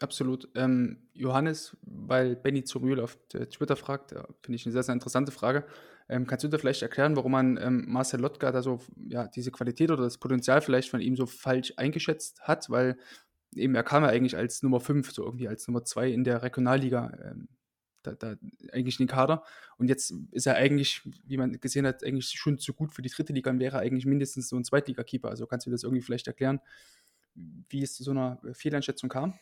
Absolut. 0.00 0.48
Ähm, 0.56 1.08
Johannes, 1.12 1.76
weil 1.82 2.34
Benny 2.34 2.64
Zurmühl 2.64 3.00
auf 3.00 3.16
Twitter 3.28 3.76
fragt, 3.76 4.10
finde 4.10 4.56
ich 4.56 4.66
eine 4.66 4.72
sehr, 4.72 4.82
sehr 4.82 4.94
interessante 4.94 5.30
Frage. 5.30 5.64
Ähm, 6.08 6.26
kannst 6.26 6.44
du 6.44 6.48
dir 6.48 6.58
vielleicht 6.58 6.82
erklären, 6.82 7.16
warum 7.16 7.32
man 7.32 7.56
ähm, 7.56 7.84
Marcel 7.86 8.20
Lotka 8.20 8.50
da 8.50 8.62
so, 8.62 8.80
ja, 8.96 9.28
diese 9.28 9.52
Qualität 9.52 9.90
oder 9.90 10.02
das 10.02 10.18
Potenzial 10.18 10.60
vielleicht 10.60 10.90
von 10.90 11.00
ihm 11.00 11.14
so 11.14 11.26
falsch 11.26 11.72
eingeschätzt 11.76 12.40
hat? 12.42 12.68
Weil 12.68 12.98
eben 13.54 13.74
er 13.74 13.84
kam 13.84 14.02
ja 14.02 14.08
eigentlich 14.08 14.36
als 14.36 14.62
Nummer 14.62 14.80
5, 14.80 15.12
so 15.12 15.24
irgendwie 15.24 15.48
als 15.48 15.68
Nummer 15.68 15.84
2 15.84 16.10
in 16.10 16.24
der 16.24 16.42
Regionalliga 16.42 17.12
ähm, 17.22 17.48
da, 18.02 18.14
da 18.14 18.36
eigentlich 18.72 18.98
in 19.00 19.06
den 19.06 19.12
Kader. 19.12 19.44
Und 19.78 19.88
jetzt 19.88 20.12
ist 20.30 20.46
er 20.46 20.56
eigentlich, 20.56 21.02
wie 21.24 21.36
man 21.36 21.60
gesehen 21.60 21.86
hat, 21.86 22.04
eigentlich 22.04 22.28
schon 22.28 22.58
zu 22.58 22.74
gut 22.74 22.92
für 22.92 23.02
die 23.02 23.10
dritte 23.10 23.32
Liga 23.32 23.50
und 23.50 23.60
wäre 23.60 23.78
eigentlich 23.78 24.06
mindestens 24.06 24.48
so 24.48 24.56
ein 24.56 24.64
Zweitliga-Keeper. 24.64 25.28
Also 25.28 25.46
kannst 25.46 25.66
du 25.66 25.70
das 25.70 25.82
irgendwie 25.82 26.02
vielleicht 26.02 26.26
erklären, 26.26 26.60
wie 27.34 27.82
es 27.82 27.94
zu 27.94 28.02
so 28.02 28.10
einer 28.10 28.40
Fehleinschätzung 28.52 29.08
kam? 29.08 29.38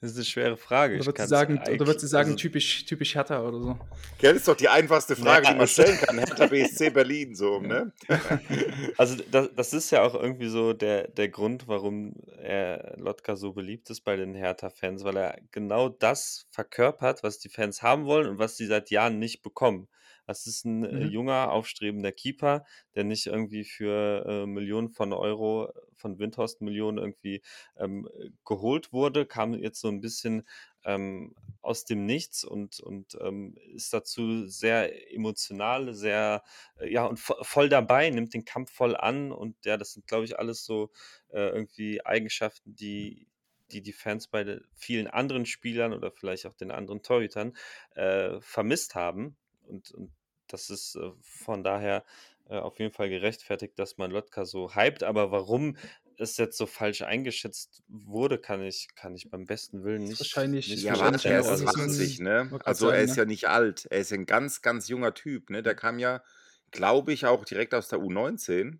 Das 0.00 0.10
ist 0.10 0.16
eine 0.16 0.24
schwere 0.26 0.56
Frage. 0.56 0.96
Oder 0.96 1.06
würdest 1.06 1.24
du 1.24 1.28
sagen, 1.28 1.58
oder 1.58 1.86
würdest 1.86 2.02
du 2.02 2.06
sagen 2.06 2.32
also, 2.32 2.36
typisch, 2.36 2.84
typisch 2.84 3.14
Hertha 3.14 3.40
oder 3.40 3.58
so? 3.58 3.78
Ja, 4.20 4.30
das 4.30 4.36
ist 4.36 4.48
doch 4.48 4.56
die 4.56 4.68
einfachste 4.68 5.16
Frage, 5.16 5.46
ja, 5.46 5.52
die 5.52 5.58
man 5.58 5.66
stellen 5.66 5.96
kann. 5.96 6.18
Hertha 6.18 6.46
BSC 6.46 6.90
Berlin, 6.90 7.34
so, 7.34 7.60
ne? 7.60 7.90
Also, 8.98 9.16
das, 9.30 9.48
das, 9.56 9.72
ist 9.72 9.90
ja 9.90 10.02
auch 10.02 10.14
irgendwie 10.14 10.48
so 10.48 10.74
der, 10.74 11.08
der 11.08 11.28
Grund, 11.28 11.68
warum 11.68 12.16
er 12.38 12.96
Lotka 12.98 13.34
so 13.36 13.52
beliebt 13.52 13.88
ist 13.88 14.02
bei 14.02 14.16
den 14.16 14.34
Hertha-Fans, 14.34 15.04
weil 15.04 15.16
er 15.16 15.38
genau 15.52 15.88
das 15.88 16.46
verkörpert, 16.50 17.22
was 17.22 17.38
die 17.38 17.48
Fans 17.48 17.82
haben 17.82 18.04
wollen 18.04 18.28
und 18.28 18.38
was 18.38 18.58
sie 18.58 18.66
seit 18.66 18.90
Jahren 18.90 19.18
nicht 19.18 19.42
bekommen. 19.42 19.88
Das 20.26 20.46
ist 20.46 20.64
ein 20.64 20.84
äh, 20.84 21.04
mhm. 21.04 21.10
junger, 21.10 21.52
aufstrebender 21.52 22.12
Keeper, 22.12 22.64
der 22.94 23.04
nicht 23.04 23.26
irgendwie 23.26 23.64
für 23.64 24.24
äh, 24.26 24.46
Millionen 24.46 24.90
von 24.90 25.12
Euro 25.12 25.72
von 25.94 26.18
Windhorst 26.18 26.60
Millionen 26.60 26.98
irgendwie 26.98 27.42
ähm, 27.76 28.08
geholt 28.44 28.92
wurde, 28.92 29.26
kam 29.26 29.54
jetzt 29.54 29.80
so 29.80 29.88
ein 29.88 30.00
bisschen 30.00 30.46
ähm, 30.84 31.34
aus 31.62 31.84
dem 31.84 32.04
Nichts 32.04 32.44
und, 32.44 32.80
und 32.80 33.16
ähm, 33.20 33.56
ist 33.74 33.92
dazu 33.92 34.46
sehr 34.46 35.12
emotional, 35.12 35.94
sehr, 35.94 36.42
äh, 36.78 36.92
ja, 36.92 37.06
und 37.06 37.18
voll 37.18 37.68
dabei, 37.68 38.10
nimmt 38.10 38.34
den 38.34 38.44
Kampf 38.44 38.70
voll 38.70 38.96
an 38.96 39.32
und 39.32 39.56
ja, 39.64 39.76
das 39.76 39.92
sind, 39.92 40.06
glaube 40.06 40.24
ich, 40.24 40.38
alles 40.38 40.64
so 40.64 40.90
äh, 41.30 41.48
irgendwie 41.48 42.04
Eigenschaften, 42.04 42.74
die, 42.74 43.28
die 43.70 43.82
die 43.82 43.92
Fans 43.92 44.28
bei 44.28 44.60
vielen 44.74 45.06
anderen 45.06 45.46
Spielern 45.46 45.92
oder 45.94 46.12
vielleicht 46.12 46.46
auch 46.46 46.54
den 46.54 46.70
anderen 46.70 47.02
Torhütern 47.02 47.56
äh, 47.94 48.40
vermisst 48.40 48.94
haben. 48.94 49.36
Und, 49.66 49.90
und 49.92 50.12
das 50.48 50.70
ist 50.70 50.96
äh, 50.96 51.10
von 51.22 51.64
daher 51.64 52.04
äh, 52.48 52.58
auf 52.58 52.78
jeden 52.78 52.92
Fall 52.92 53.08
gerechtfertigt, 53.08 53.78
dass 53.78 53.96
man 53.96 54.10
Lotka 54.10 54.44
so 54.44 54.74
hypt. 54.74 55.02
Aber 55.02 55.30
warum 55.30 55.76
es 56.18 56.36
jetzt 56.36 56.56
so 56.56 56.66
falsch 56.66 57.02
eingeschätzt 57.02 57.82
wurde, 57.88 58.38
kann 58.38 58.62
ich, 58.62 58.88
kann 58.94 59.14
ich 59.14 59.30
beim 59.30 59.46
besten 59.46 59.82
Willen 59.84 60.04
nicht. 60.04 60.20
Wahrscheinlich. 60.20 60.68
Nicht 60.68 60.84
ja, 60.84 60.98
warte, 60.98 61.28
er 61.28 61.40
ist 61.40 61.66
20, 61.66 62.20
ne? 62.20 62.60
Also 62.64 62.88
er 62.88 63.02
ist 63.02 63.12
ne? 63.12 63.16
ja 63.16 63.24
nicht 63.24 63.48
alt. 63.48 63.86
Er 63.90 64.00
ist 64.00 64.12
ein 64.12 64.26
ganz, 64.26 64.62
ganz 64.62 64.88
junger 64.88 65.14
Typ, 65.14 65.50
ne? 65.50 65.62
Der 65.62 65.74
kam 65.74 65.98
ja, 65.98 66.22
glaube 66.70 67.12
ich, 67.12 67.26
auch 67.26 67.44
direkt 67.44 67.74
aus 67.74 67.88
der 67.88 67.98
U19 67.98 68.78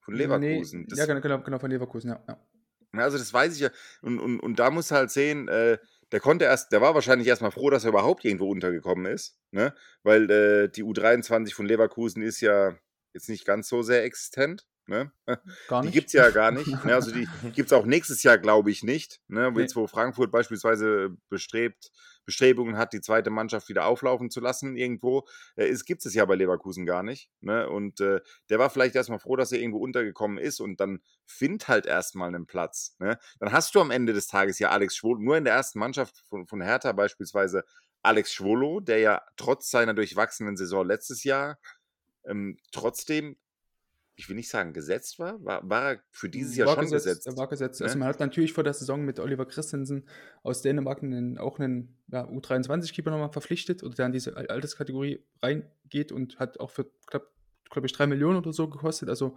von 0.00 0.14
Leverkusen. 0.14 0.86
Nee, 0.88 0.96
ja, 0.96 1.06
genau, 1.06 1.20
genau, 1.20 1.40
genau, 1.42 1.58
von 1.58 1.70
Leverkusen, 1.70 2.10
ja. 2.10 2.24
ja. 2.26 2.38
Also 2.94 3.18
das 3.18 3.32
weiß 3.32 3.54
ich 3.54 3.60
ja. 3.60 3.70
Und, 4.02 4.18
und, 4.18 4.40
und 4.40 4.58
da 4.58 4.70
muss 4.70 4.90
halt 4.90 5.10
sehen, 5.10 5.48
äh, 5.48 5.78
der 6.12 6.20
konnte 6.20 6.44
erst, 6.44 6.72
der 6.72 6.80
war 6.80 6.94
wahrscheinlich 6.94 7.26
erstmal 7.26 7.50
froh, 7.50 7.70
dass 7.70 7.84
er 7.84 7.90
überhaupt 7.90 8.24
irgendwo 8.24 8.48
untergekommen 8.50 9.06
ist, 9.06 9.38
ne? 9.50 9.74
Weil 10.02 10.30
äh, 10.30 10.68
die 10.68 10.84
U23 10.84 11.54
von 11.54 11.66
Leverkusen 11.66 12.22
ist 12.22 12.40
ja 12.40 12.76
jetzt 13.14 13.28
nicht 13.28 13.44
ganz 13.44 13.68
so 13.68 13.82
sehr 13.82 14.04
existent. 14.04 14.66
Ne? 14.86 15.12
Gar 15.68 15.82
nicht. 15.82 15.94
Die 15.94 15.98
gibt 15.98 16.08
es 16.08 16.12
ja 16.12 16.30
gar 16.30 16.50
nicht. 16.50 16.84
Ne? 16.84 16.94
Also 16.94 17.12
die 17.12 17.28
gibt 17.54 17.66
es 17.66 17.72
auch 17.72 17.86
nächstes 17.86 18.22
Jahr, 18.22 18.36
glaube 18.38 18.70
ich, 18.70 18.82
nicht. 18.82 19.20
Ne? 19.28 19.52
Jetzt, 19.56 19.76
wo 19.76 19.86
Frankfurt 19.86 20.32
beispielsweise 20.32 21.16
bestrebt, 21.28 21.92
Bestrebungen 22.24 22.76
hat, 22.76 22.92
die 22.92 23.00
zweite 23.00 23.30
Mannschaft 23.30 23.68
wieder 23.68 23.86
auflaufen 23.86 24.30
zu 24.30 24.40
lassen 24.40 24.76
irgendwo, 24.76 25.26
äh, 25.56 25.66
ist, 25.68 25.84
gibt 25.84 26.04
es 26.06 26.14
ja 26.14 26.24
bei 26.24 26.34
Leverkusen 26.34 26.86
gar 26.86 27.02
nicht. 27.02 27.30
Ne? 27.40 27.68
Und 27.68 28.00
äh, 28.00 28.20
der 28.48 28.58
war 28.58 28.70
vielleicht 28.70 28.94
erstmal 28.94 29.18
froh, 29.18 29.36
dass 29.36 29.52
er 29.52 29.60
irgendwo 29.60 29.78
untergekommen 29.78 30.38
ist 30.38 30.60
und 30.60 30.80
dann 30.80 31.00
find 31.24 31.68
halt 31.68 31.86
erstmal 31.86 32.28
einen 32.28 32.46
Platz. 32.46 32.96
Ne? 32.98 33.18
Dann 33.40 33.52
hast 33.52 33.74
du 33.74 33.80
am 33.80 33.90
Ende 33.90 34.12
des 34.12 34.26
Tages 34.26 34.58
ja 34.58 34.70
Alex 34.70 34.96
Schwolo, 34.96 35.20
nur 35.20 35.36
in 35.36 35.44
der 35.44 35.54
ersten 35.54 35.78
Mannschaft 35.78 36.18
von, 36.28 36.46
von 36.46 36.60
Hertha 36.60 36.92
beispielsweise 36.92 37.64
Alex 38.02 38.32
Schwolo, 38.32 38.80
der 38.80 38.98
ja 38.98 39.22
trotz 39.36 39.70
seiner 39.70 39.94
durchwachsenen 39.94 40.56
Saison 40.56 40.86
letztes 40.86 41.24
Jahr 41.24 41.58
ähm, 42.24 42.58
trotzdem 42.72 43.36
ich 44.22 44.28
will 44.28 44.36
nicht 44.36 44.48
sagen 44.48 44.72
gesetzt 44.72 45.18
war, 45.18 45.44
war, 45.44 45.68
war 45.68 45.94
er 45.94 46.02
für 46.12 46.28
dieses 46.28 46.54
Jahr 46.54 46.68
war 46.68 46.74
schon 46.76 46.84
gesetzt. 46.84 47.06
gesetzt. 47.06 47.26
Er 47.26 47.36
war 47.36 47.48
gesetzt. 47.48 47.80
Ne? 47.80 47.86
Also 47.86 47.98
man 47.98 48.06
hat 48.06 48.20
natürlich 48.20 48.52
vor 48.52 48.62
der 48.62 48.72
Saison 48.72 49.04
mit 49.04 49.18
Oliver 49.18 49.46
Christensen 49.46 50.04
aus 50.44 50.62
Dänemark 50.62 51.02
einen, 51.02 51.38
auch 51.38 51.58
einen 51.58 51.98
ja, 52.06 52.24
U23-Keeper 52.24 53.10
nochmal 53.10 53.32
verpflichtet 53.32 53.82
oder 53.82 53.96
der 53.96 54.06
in 54.06 54.12
diese 54.12 54.36
Alterskategorie 54.36 55.24
reingeht 55.42 56.12
und 56.12 56.38
hat 56.38 56.60
auch 56.60 56.70
für 56.70 56.86
knapp, 57.08 57.32
glaube 57.68 57.86
ich, 57.86 57.92
drei 57.92 58.06
Millionen 58.06 58.38
oder 58.38 58.52
so 58.52 58.68
gekostet. 58.68 59.08
Also 59.08 59.36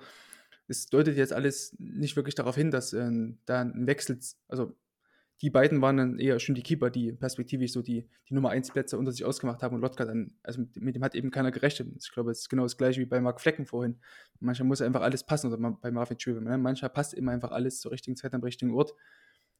es 0.67 0.85
deutet 0.85 1.17
jetzt 1.17 1.33
alles 1.33 1.75
nicht 1.79 2.15
wirklich 2.15 2.35
darauf 2.35 2.55
hin, 2.55 2.69
dass 2.69 2.93
äh, 2.93 3.09
da 3.47 3.61
ein 3.61 3.87
Wechsel, 3.87 4.19
also 4.47 4.75
die 5.41 5.49
beiden 5.49 5.81
waren 5.81 5.97
dann 5.97 6.19
eher 6.19 6.39
schon 6.39 6.55
die 6.55 6.63
Keeper, 6.63 6.89
die 6.89 7.11
perspektivisch 7.11 7.73
so 7.73 7.81
die, 7.81 8.07
die 8.29 8.33
Nummer 8.33 8.51
1 8.51 8.71
Plätze 8.71 8.97
unter 8.97 9.11
sich 9.11 9.25
ausgemacht 9.25 9.61
haben 9.63 9.75
und 9.75 9.81
Lotka 9.81 10.05
dann, 10.05 10.31
also 10.43 10.61
mit, 10.61 10.77
mit 10.77 10.95
dem 10.95 11.03
hat 11.03 11.13
eben 11.13 11.29
keiner 11.29 11.51
gerechnet. 11.51 11.89
Ich 11.99 12.11
glaube, 12.11 12.31
es 12.31 12.41
ist 12.41 12.49
genau 12.49 12.63
das 12.63 12.77
gleiche 12.77 13.01
wie 13.01 13.05
bei 13.05 13.19
Marc 13.19 13.41
Flecken 13.41 13.65
vorhin. 13.65 13.99
Manchmal 14.39 14.67
muss 14.67 14.81
einfach 14.81 15.01
alles 15.01 15.25
passen, 15.25 15.51
oder 15.51 15.71
bei 15.81 15.91
Marvin 15.91 16.19
Schwebe. 16.19 16.41
Ne? 16.41 16.57
Manchmal 16.57 16.89
passt 16.89 17.13
immer 17.13 17.33
einfach 17.33 17.51
alles 17.51 17.79
zur 17.79 17.91
richtigen 17.91 18.15
Zeit 18.15 18.33
am 18.33 18.41
richtigen 18.41 18.73
Ort. 18.73 18.93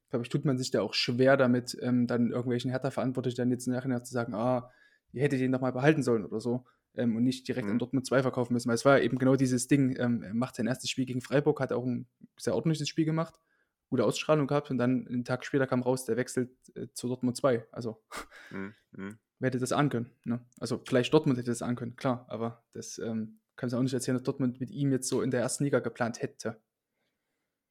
Ich 0.04 0.10
glaube, 0.10 0.22
ich 0.22 0.30
tut 0.30 0.46
man 0.46 0.56
sich 0.56 0.70
da 0.70 0.80
auch 0.80 0.94
schwer 0.94 1.36
damit, 1.36 1.76
ähm, 1.82 2.06
dann 2.06 2.30
irgendwelchen 2.30 2.70
Hertha-Verantwortlichen 2.70 3.36
dann 3.36 3.50
jetzt 3.50 3.66
nachher 3.66 4.02
zu 4.02 4.12
sagen, 4.12 4.34
ah, 4.34 4.70
ihr 5.12 5.22
hättet 5.22 5.40
ihn 5.40 5.52
doch 5.52 5.60
mal 5.60 5.72
behalten 5.72 6.02
sollen 6.02 6.24
oder 6.24 6.40
so. 6.40 6.64
Ähm, 6.94 7.16
und 7.16 7.24
nicht 7.24 7.46
direkt 7.48 7.66
mhm. 7.66 7.72
an 7.72 7.78
Dortmund 7.80 8.06
2 8.06 8.22
verkaufen 8.22 8.54
müssen. 8.54 8.68
Weil 8.68 8.76
es 8.76 8.86
war 8.86 9.02
eben 9.02 9.18
genau 9.18 9.36
dieses 9.36 9.66
Ding, 9.66 9.94
ähm, 9.98 10.22
er 10.22 10.32
macht 10.32 10.56
sein 10.56 10.68
erstes 10.68 10.88
Spiel 10.88 11.04
gegen 11.04 11.20
Freiburg, 11.20 11.60
hat 11.60 11.72
auch 11.72 11.84
ein 11.84 12.06
sehr 12.38 12.54
ordentliches 12.54 12.88
Spiel 12.88 13.04
gemacht 13.04 13.38
gute 13.88 14.04
Ausstrahlung 14.04 14.46
gehabt 14.46 14.70
und 14.70 14.78
dann 14.78 15.06
einen 15.06 15.24
Tag 15.24 15.44
später 15.44 15.66
kam 15.66 15.82
raus, 15.82 16.04
der 16.04 16.16
wechselt 16.16 16.50
äh, 16.74 16.88
zu 16.92 17.08
Dortmund 17.08 17.36
2. 17.36 17.66
Also, 17.72 18.02
mhm. 18.50 18.74
mhm. 18.92 19.18
wer 19.38 19.48
hätte 19.48 19.58
das 19.58 19.72
ahnen 19.72 19.90
können? 19.90 20.10
Ne? 20.24 20.44
Also, 20.58 20.82
vielleicht 20.86 21.12
Dortmund 21.12 21.38
hätte 21.38 21.50
das 21.50 21.62
ahnen 21.62 21.76
können, 21.76 21.96
klar, 21.96 22.26
aber 22.28 22.64
das 22.72 22.98
ähm, 22.98 23.40
kann 23.56 23.68
es 23.68 23.74
auch 23.74 23.82
nicht 23.82 23.94
erzählen, 23.94 24.16
dass 24.16 24.24
Dortmund 24.24 24.60
mit 24.60 24.70
ihm 24.70 24.92
jetzt 24.92 25.08
so 25.08 25.22
in 25.22 25.30
der 25.30 25.40
ersten 25.40 25.64
Liga 25.64 25.80
geplant 25.80 26.20
hätte. 26.20 26.60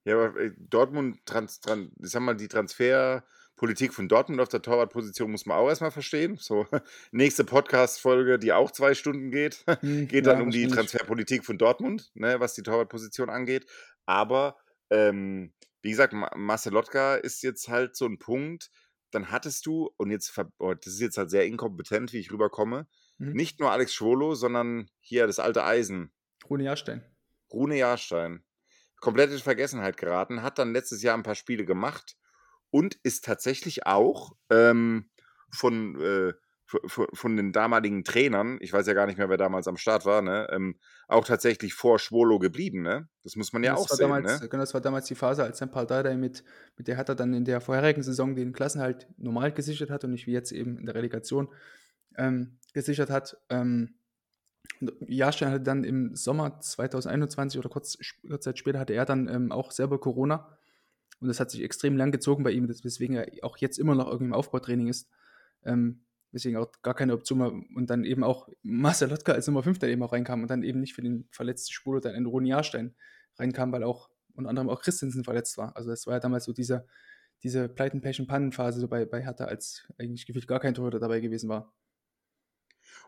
Ja, 0.05 0.15
aber 0.15 0.39
äh, 0.39 0.51
Dortmund, 0.57 1.25
trans, 1.25 1.59
trans, 1.59 1.91
ich 2.01 2.11
sag 2.11 2.21
mal, 2.21 2.35
die 2.35 2.47
Transferpolitik 2.47 3.93
von 3.93 4.07
Dortmund 4.07 4.39
auf 4.39 4.49
der 4.49 4.61
Torwartposition 4.61 5.31
muss 5.31 5.47
man 5.47 5.57
auch 5.57 5.67
erstmal 5.67 5.91
verstehen. 5.91 6.37
So, 6.39 6.67
nächste 7.11 7.43
Podcast-Folge, 7.43 8.37
die 8.37 8.53
auch 8.53 8.71
zwei 8.71 8.93
Stunden 8.93 9.31
geht, 9.31 9.65
hm, 9.81 10.07
geht 10.07 10.27
dann 10.27 10.37
ja, 10.37 10.43
um 10.43 10.51
die 10.51 10.67
Transferpolitik 10.67 11.43
von 11.43 11.57
Dortmund, 11.57 12.11
ne, 12.13 12.39
was 12.39 12.53
die 12.53 12.63
Torwartposition 12.63 13.29
angeht. 13.29 13.65
Aber 14.05 14.57
ähm, 14.91 15.53
wie 15.85 15.91
gesagt, 15.91 16.15
Marcel 16.35 16.73
Lotka 16.73 17.13
ist 17.13 17.43
jetzt 17.43 17.69
halt 17.69 17.95
so 17.95 18.07
ein 18.07 18.17
Punkt, 18.17 18.71
dann 19.11 19.29
hattest 19.29 19.67
du, 19.67 19.91
und 19.97 20.09
jetzt, 20.09 20.35
das 20.35 20.87
ist 20.87 20.99
jetzt 20.99 21.19
halt 21.19 21.29
sehr 21.29 21.45
inkompetent, 21.45 22.11
wie 22.11 22.17
ich 22.17 22.31
rüberkomme, 22.31 22.87
mhm. 23.19 23.33
nicht 23.33 23.59
nur 23.59 23.71
Alex 23.71 23.93
Schwolo, 23.93 24.33
sondern 24.33 24.89
hier 24.99 25.27
das 25.27 25.37
alte 25.37 25.63
Eisen. 25.63 26.11
Rune 26.49 26.63
Jahrstein. 26.63 27.05
Rune 27.53 27.77
Jahrstein. 27.77 28.43
Komplett 28.99 29.29
in 29.29 29.37
Vergessenheit 29.37 29.97
geraten, 29.97 30.41
hat 30.41 30.57
dann 30.57 30.73
letztes 30.73 31.03
Jahr 31.03 31.15
ein 31.15 31.21
paar 31.21 31.35
Spiele 31.35 31.65
gemacht 31.65 32.17
und 32.71 32.95
ist 33.03 33.23
tatsächlich 33.23 33.85
auch 33.85 34.35
ähm, 34.49 35.11
von 35.51 36.01
äh, 36.01 36.33
von 36.85 37.37
den 37.37 37.51
damaligen 37.51 38.03
Trainern, 38.03 38.57
ich 38.61 38.73
weiß 38.73 38.87
ja 38.87 38.93
gar 38.93 39.05
nicht 39.05 39.17
mehr, 39.17 39.29
wer 39.29 39.37
damals 39.37 39.67
am 39.67 39.77
Start 39.77 40.05
war, 40.05 40.21
ne, 40.21 40.47
ähm, 40.51 40.75
auch 41.07 41.25
tatsächlich 41.25 41.73
vor 41.73 41.99
Schwolo 41.99 42.39
geblieben, 42.39 42.81
ne? 42.81 43.07
Das 43.23 43.35
muss 43.35 43.53
man 43.53 43.63
ja 43.63 43.73
das 43.73 43.81
auch 43.81 43.89
sehen, 43.89 44.09
damals, 44.09 44.41
ne? 44.41 44.49
Genau, 44.49 44.63
das 44.63 44.73
war 44.73 44.81
damals 44.81 45.05
die 45.07 45.15
Phase, 45.15 45.43
als 45.43 45.59
dann 45.59 45.71
Paul 45.71 45.85
Dardai 45.85 46.15
mit, 46.15 46.43
mit 46.77 46.87
der 46.87 46.97
hat 46.97 47.09
er 47.09 47.15
dann 47.15 47.33
in 47.33 47.45
der 47.45 47.61
vorherigen 47.61 48.03
Saison 48.03 48.35
den 48.35 48.53
Klassenhalt 48.53 49.07
normal 49.17 49.51
gesichert 49.51 49.89
hat 49.89 50.03
und 50.03 50.11
nicht 50.11 50.27
wie 50.27 50.33
jetzt 50.33 50.51
eben 50.51 50.77
in 50.77 50.85
der 50.85 50.95
Relegation 50.95 51.49
ähm, 52.17 52.57
gesichert 52.73 53.09
hat. 53.09 53.37
Ähm, 53.49 53.95
Jahrstein 55.07 55.49
hatte 55.49 55.61
dann 55.61 55.83
im 55.83 56.15
Sommer 56.15 56.59
2021 56.59 57.59
oder 57.59 57.69
kurz, 57.69 57.97
kurz 58.27 58.43
Zeit 58.43 58.57
später 58.57 58.79
hatte 58.79 58.93
er 58.93 59.05
dann 59.05 59.27
ähm, 59.27 59.51
auch 59.51 59.71
selber 59.71 59.99
Corona. 59.99 60.57
Und 61.19 61.29
das 61.29 61.39
hat 61.39 61.49
sich 61.49 61.61
extrem 61.61 61.95
lang 61.95 62.11
gezogen 62.11 62.43
bei 62.43 62.51
ihm, 62.51 62.67
weswegen 62.67 63.15
er 63.15 63.27
auch 63.41 63.57
jetzt 63.57 63.79
immer 63.79 63.95
noch 63.95 64.07
irgendwie 64.07 64.25
im 64.25 64.33
Aufbautraining 64.33 64.87
ist. 64.87 65.09
Ähm, 65.63 66.03
weswegen 66.35 66.59
auch 66.59 66.69
gar 66.81 66.93
keine 66.93 67.13
Option 67.13 67.39
mehr. 67.39 67.51
Und 67.51 67.89
dann 67.89 68.03
eben 68.03 68.23
auch 68.23 68.49
Marcel 68.61 69.09
Lotka 69.09 69.31
als 69.31 69.47
Nummer 69.47 69.63
5 69.63 69.79
dann 69.79 69.89
eben 69.89 70.03
auch 70.03 70.11
reinkam 70.11 70.41
und 70.41 70.49
dann 70.49 70.63
eben 70.63 70.81
nicht 70.81 70.93
für 70.93 71.01
den 71.01 71.27
verletzten 71.31 71.71
Spuler 71.71 72.01
dann 72.01 72.13
ein 72.13 72.25
Ronny 72.25 72.49
Jahrstein 72.49 72.93
reinkam, 73.39 73.71
weil 73.71 73.83
auch 73.83 74.09
unter 74.35 74.49
anderem 74.49 74.69
auch 74.69 74.81
Christensen 74.81 75.23
verletzt 75.23 75.57
war. 75.57 75.75
Also 75.77 75.89
das 75.89 76.05
war 76.05 76.15
ja 76.15 76.19
damals 76.19 76.43
so 76.43 76.51
diese, 76.51 76.85
diese 77.41 77.69
Pleiten, 77.69 78.01
Pech 78.01 78.19
und 78.19 78.27
Pannenphase 78.27 78.81
so 78.81 78.89
bei, 78.89 79.05
bei 79.05 79.23
Hertha, 79.23 79.45
als 79.45 79.87
eigentlich 79.97 80.25
gefühlt 80.25 80.45
gar 80.45 80.59
kein 80.59 80.73
Torhüter 80.73 80.99
dabei 80.99 81.21
gewesen 81.21 81.49
war. 81.49 81.73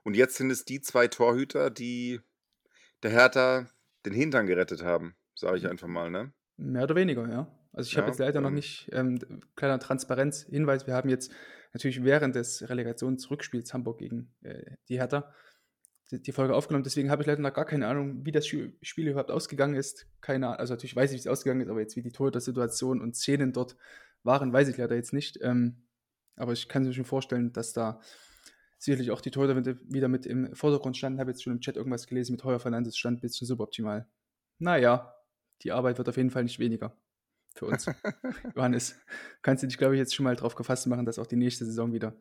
Und 0.04 0.16
jetzt 0.16 0.36
sind 0.38 0.50
es 0.50 0.64
die 0.64 0.80
zwei 0.80 1.10
Torhüter, 1.10 1.70
die 1.70 2.22
der 3.04 3.12
Hertha 3.12 3.68
den 4.06 4.14
Hintern 4.14 4.48
gerettet 4.48 4.84
haben, 4.84 5.18
sage 5.36 5.58
ich 5.58 5.68
einfach 5.68 5.88
mal, 5.88 6.10
ne? 6.10 6.32
Mehr 6.56 6.84
oder 6.84 6.96
weniger, 6.96 7.30
ja. 7.30 7.54
Also 7.74 7.90
ich 7.90 7.94
ja, 7.94 8.00
habe 8.00 8.10
jetzt 8.10 8.20
leider 8.20 8.38
ähm, 8.38 8.44
noch 8.44 8.52
nicht, 8.52 8.90
ähm, 8.94 9.20
kleiner 9.58 9.80
Transparenz-Hinweis, 9.80 10.88
wir 10.88 10.94
haben 10.94 11.10
jetzt 11.10 11.32
natürlich 11.74 12.04
während 12.04 12.36
des 12.36 12.68
Relegationsrückspiels 12.70 13.74
Hamburg 13.74 14.00
gegen 14.00 14.34
äh, 14.42 14.76
die 14.90 15.00
Hertha 15.00 15.34
die, 16.12 16.22
die, 16.22 16.32
Folge 16.32 16.56
aufgenommen, 16.56 16.84
deswegen 16.84 17.12
habe 17.12 17.22
ich 17.22 17.28
leider 17.28 17.42
noch 17.42 17.54
gar 17.54 17.66
keine 17.66 17.88
Ahnung, 17.88 18.26
wie 18.26 18.32
das 18.32 18.48
Spiel 18.48 19.08
überhaupt 19.08 19.32
ausgegangen 19.32 19.76
ist. 19.76 20.08
Keine 20.22 20.48
Ahnung, 20.48 20.60
also 20.60 20.74
natürlich 20.74 20.96
weiß 20.96 21.12
ich, 21.12 21.16
wie 21.16 21.20
es 21.22 21.28
ausgegangen 21.28 21.62
ist, 21.62 21.70
aber 21.70 21.82
jetzt 21.82 21.96
wie 21.96 22.02
die 22.02 22.12
Torhüter-Situation 22.12 23.02
und 23.02 23.16
Szenen 23.16 23.52
dort 23.52 23.76
waren, 24.24 24.54
weiß 24.54 24.70
ich 24.70 24.78
leider 24.78 24.96
jetzt 24.96 25.14
nicht. 25.14 25.40
Ähm, 25.42 25.84
aber 26.36 26.54
ich 26.54 26.70
kann 26.70 26.84
mir 26.84 26.94
schon 26.94 27.06
vorstellen, 27.06 27.52
dass 27.52 27.74
da 27.74 28.00
sicherlich 28.78 29.12
auch 29.12 29.22
die 29.22 29.32
Torhüter 29.32 29.78
wieder 29.90 30.08
mit 30.08 30.26
im 30.26 30.56
Vordergrund 30.56 30.96
standen. 30.96 31.20
Habe 31.20 31.32
jetzt 31.32 31.44
schon 31.44 31.54
im 31.54 31.60
Chat 31.60 31.76
irgendwas 31.76 32.08
gelesen 32.08 32.34
mit 32.34 32.44
Heuer 32.44 32.60
Fernandes, 32.60 32.98
stand 32.98 33.18
ein 33.18 33.22
bisschen 33.22 33.48
suboptimal. 33.48 34.08
Naja, 34.60 35.14
die 35.64 35.72
Arbeit 35.72 35.98
wird 35.98 36.10
auf 36.10 36.18
jeden 36.18 36.30
Fall 36.30 36.44
nicht 36.44 36.60
weniger 36.60 36.96
für 37.58 37.66
uns. 37.66 37.86
Johannes, 38.56 38.96
kannst 39.42 39.64
du 39.64 39.68
dich, 39.68 39.78
glaube 39.78 39.96
ich, 39.96 40.00
jetzt 40.00 40.16
schon 40.16 40.24
mal 40.24 40.36
darauf 40.36 40.56
gefasst 40.56 40.88
machen, 40.88 41.06
dass 41.06 41.20
auch 41.20 41.28
die 41.28 41.36
nächste 41.36 41.66
Saison 41.66 41.94
wieder 41.94 42.14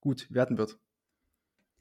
gut 0.00 0.26
werden 0.30 0.58
wird. 0.58 0.78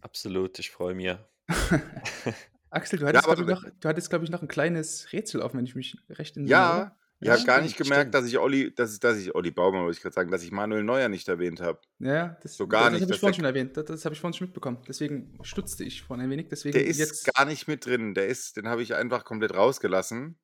Absolut, 0.01 0.57
ich 0.59 0.71
freue 0.71 0.95
mich. 0.95 1.15
Axel, 2.69 2.99
du 2.99 3.07
hattest, 3.07 3.27
ja, 3.27 3.33
glaube 3.33 3.51
ich, 3.51 3.59
noch, 3.59 4.09
glaub 4.09 4.23
ich, 4.23 4.29
noch 4.29 4.41
ein 4.41 4.47
kleines 4.47 5.11
Rätsel 5.11 5.41
auf, 5.41 5.53
wenn 5.53 5.65
ich 5.65 5.75
mich 5.75 5.97
recht 6.09 6.37
in 6.37 6.47
Ja, 6.47 6.95
ich 7.21 7.29
habe 7.29 7.43
gar 7.43 7.61
nicht 7.61 7.77
gemerkt, 7.77 8.15
dass 8.15 8.25
ich 8.25 8.39
Olli, 8.39 8.73
dass, 8.73 8.99
dass 8.99 9.17
ich 9.19 9.35
Olli 9.35 9.51
Baumann, 9.51 9.83
wollte 9.83 9.97
ich 9.97 10.01
gerade 10.01 10.15
sagen, 10.15 10.31
dass 10.31 10.41
ich 10.41 10.51
Manuel 10.51 10.83
Neuer 10.83 11.07
nicht 11.07 11.27
erwähnt 11.27 11.61
habe. 11.61 11.79
Ja, 11.99 12.35
das, 12.41 12.57
so 12.57 12.67
gar 12.67 12.89
das, 12.89 12.93
das 12.93 13.01
habe 13.03 13.13
ich 13.13 13.19
vorhin 13.19 13.35
schon 13.35 13.45
erwähnt. 13.45 13.77
Das, 13.77 13.85
das 13.85 14.05
habe 14.05 14.15
ich 14.15 14.21
vorhin 14.21 14.35
schon 14.35 14.47
mitbekommen. 14.47 14.79
Deswegen 14.87 15.37
stutzte 15.43 15.83
ich 15.83 16.01
vorhin 16.01 16.25
ein 16.25 16.31
wenig. 16.31 16.47
Deswegen 16.49 16.73
der 16.73 16.85
ist 16.85 16.97
jetzt 16.97 17.31
gar 17.31 17.45
nicht 17.45 17.67
mit 17.67 17.85
drin. 17.85 18.15
Der 18.15 18.27
ist, 18.27 18.57
den 18.57 18.67
habe 18.67 18.81
ich 18.81 18.95
einfach 18.95 19.23
komplett 19.23 19.53
rausgelassen. 19.53 20.39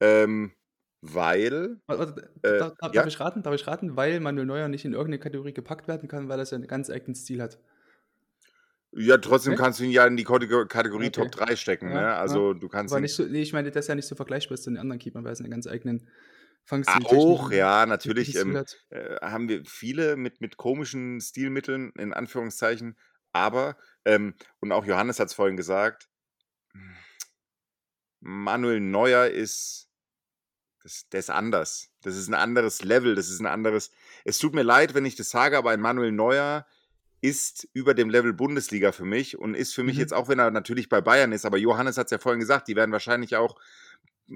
Ähm, 0.00 0.52
weil. 1.00 1.80
Warte, 1.86 2.30
äh, 2.42 2.58
darf, 2.58 2.74
darf 2.78 2.94
ja? 2.94 3.06
ich 3.06 3.20
raten? 3.20 3.42
Darf 3.42 3.54
ich 3.54 3.66
raten? 3.66 3.96
Weil 3.96 4.20
Manuel 4.20 4.46
Neuer 4.46 4.68
nicht 4.68 4.84
in 4.84 4.92
irgendeine 4.92 5.18
Kategorie 5.18 5.52
gepackt 5.52 5.88
werden 5.88 6.08
kann, 6.08 6.28
weil 6.28 6.38
er 6.38 6.46
seinen 6.46 6.66
ganz 6.66 6.90
eigenen 6.90 7.14
Stil 7.14 7.42
hat. 7.42 7.58
Ja, 8.92 9.18
trotzdem 9.18 9.52
okay. 9.52 9.62
kannst 9.62 9.78
du 9.78 9.84
ihn 9.84 9.92
ja 9.92 10.06
in 10.06 10.16
die 10.16 10.24
Kategorie 10.24 10.66
okay. 11.06 11.10
Top 11.10 11.30
3 11.30 11.54
stecken. 11.56 11.90
Ja, 11.90 11.94
ne? 11.94 12.14
Also 12.14 12.52
ja. 12.52 12.58
du 12.58 12.68
kannst. 12.68 12.92
Aber 12.92 13.00
nicht 13.00 13.14
so, 13.14 13.24
nee, 13.24 13.42
ich 13.42 13.52
meine, 13.52 13.70
das 13.70 13.84
ist 13.84 13.88
ja 13.88 13.94
nicht 13.94 14.08
so 14.08 14.16
vergleichbar 14.16 14.58
zu 14.58 14.70
den 14.70 14.78
anderen 14.78 14.98
Keepern, 14.98 15.24
weil 15.24 15.32
es 15.32 15.40
einen 15.40 15.50
ganz 15.50 15.66
eigenen 15.66 16.08
Fangstil 16.64 17.04
Auch, 17.06 17.50
ja, 17.50 17.86
natürlich 17.86 18.36
ähm, 18.36 18.64
äh, 18.90 19.16
haben 19.22 19.48
wir 19.48 19.64
viele 19.64 20.16
mit, 20.16 20.40
mit 20.40 20.56
komischen 20.56 21.20
Stilmitteln, 21.20 21.92
in 21.98 22.12
Anführungszeichen. 22.12 22.96
Aber, 23.32 23.76
ähm, 24.04 24.34
und 24.60 24.72
auch 24.72 24.84
Johannes 24.84 25.20
hat 25.20 25.28
es 25.28 25.34
vorhin 25.34 25.56
gesagt, 25.56 26.08
Manuel 28.20 28.80
Neuer 28.80 29.26
ist, 29.26 29.89
das, 30.82 31.08
der 31.10 31.20
ist 31.20 31.30
anders. 31.30 31.90
Das 32.02 32.16
ist 32.16 32.28
ein 32.28 32.34
anderes 32.34 32.82
Level, 32.82 33.14
das 33.14 33.28
ist 33.28 33.40
ein 33.40 33.46
anderes. 33.46 33.90
Es 34.24 34.38
tut 34.38 34.54
mir 34.54 34.62
leid, 34.62 34.94
wenn 34.94 35.04
ich 35.04 35.16
das 35.16 35.30
sage, 35.30 35.58
aber 35.58 35.70
ein 35.70 35.80
Manuel 35.80 36.12
Neuer 36.12 36.66
ist 37.20 37.68
über 37.74 37.92
dem 37.94 38.08
Level 38.08 38.32
Bundesliga 38.32 38.92
für 38.92 39.04
mich 39.04 39.38
und 39.38 39.54
ist 39.54 39.74
für 39.74 39.82
mich 39.82 39.96
mhm. 39.96 40.00
jetzt, 40.00 40.14
auch 40.14 40.28
wenn 40.28 40.38
er 40.38 40.50
natürlich 40.50 40.88
bei 40.88 41.00
Bayern 41.00 41.32
ist, 41.32 41.44
aber 41.44 41.58
Johannes 41.58 41.98
hat 41.98 42.06
es 42.06 42.12
ja 42.12 42.18
vorhin 42.18 42.40
gesagt, 42.40 42.68
die 42.68 42.76
werden 42.76 42.92
wahrscheinlich 42.92 43.36
auch, 43.36 43.56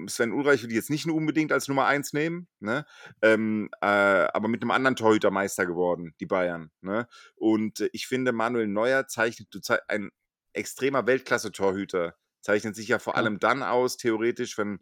Sven 0.07 0.33
Ulreich 0.33 0.61
würde 0.61 0.75
jetzt 0.75 0.89
nicht 0.89 1.07
nur 1.07 1.15
unbedingt 1.15 1.51
als 1.51 1.67
Nummer 1.67 1.85
1 1.85 2.13
nehmen, 2.13 2.47
ne? 2.59 2.85
Ähm, 3.21 3.69
äh, 3.81 3.85
aber 3.87 4.49
mit 4.49 4.61
einem 4.61 4.71
anderen 4.71 4.97
Torhüter 4.97 5.31
Meister 5.31 5.65
geworden, 5.65 6.13
die 6.19 6.25
Bayern. 6.25 6.69
Ne? 6.81 7.07
Und 7.35 7.79
äh, 7.79 7.89
ich 7.93 8.05
finde, 8.05 8.33
Manuel 8.33 8.67
Neuer 8.67 9.07
zeichnet 9.07 9.47
ein 9.87 10.11
extremer 10.51 11.07
Weltklasse-Torhüter, 11.07 12.15
zeichnet 12.41 12.75
sich 12.75 12.89
ja 12.89 12.99
vor 12.99 13.13
ja. 13.13 13.19
allem 13.19 13.39
dann 13.39 13.63
aus, 13.63 13.95
theoretisch, 13.95 14.57
wenn 14.57 14.79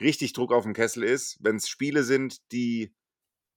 richtig 0.00 0.32
Druck 0.32 0.52
auf 0.52 0.64
dem 0.64 0.74
Kessel 0.74 1.02
ist, 1.02 1.38
wenn 1.40 1.56
es 1.56 1.68
Spiele 1.68 2.02
sind, 2.02 2.40
die 2.52 2.94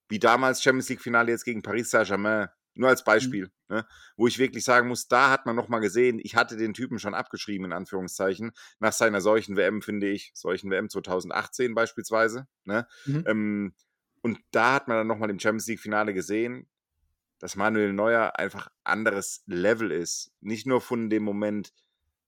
wie 0.09 0.19
damals 0.19 0.63
Champions 0.63 0.89
League-Finale 0.89 1.31
jetzt 1.31 1.43
gegen 1.43 1.61
Paris 1.61 1.89
Saint-Germain, 1.89 2.47
nur 2.75 2.89
als 2.89 3.01
mhm. 3.01 3.05
Beispiel, 3.05 3.43
mhm. 3.45 3.75
ne? 3.75 3.87
wo 4.15 4.27
ich 4.27 4.39
wirklich 4.39 4.63
sagen 4.63 4.87
muss, 4.87 5.07
da 5.07 5.29
hat 5.29 5.45
man 5.45 5.55
nochmal 5.55 5.81
gesehen, 5.81 6.19
ich 6.23 6.35
hatte 6.35 6.55
den 6.57 6.73
Typen 6.73 6.99
schon 6.99 7.13
abgeschrieben, 7.13 7.65
in 7.65 7.73
Anführungszeichen, 7.73 8.51
nach 8.79 8.93
seiner 8.93 9.21
solchen 9.21 9.57
WM, 9.57 9.81
finde 9.81 10.09
ich, 10.09 10.31
solchen 10.33 10.71
WM 10.71 10.89
2018 10.89 11.73
beispielsweise. 11.75 12.47
Ne? 12.63 12.87
Mhm. 13.05 13.23
Ähm, 13.27 13.75
und 14.21 14.39
da 14.51 14.73
hat 14.73 14.87
man 14.87 14.97
dann 14.97 15.07
nochmal 15.07 15.29
im 15.29 15.39
Champions 15.39 15.67
League-Finale 15.67 16.13
gesehen, 16.13 16.69
dass 17.39 17.55
Manuel 17.55 17.93
Neuer 17.93 18.37
einfach 18.37 18.69
anderes 18.83 19.43
Level 19.45 19.91
ist. 19.91 20.31
Nicht 20.41 20.65
nur 20.65 20.81
von 20.81 21.09
dem 21.09 21.23
Moment, 21.23 21.73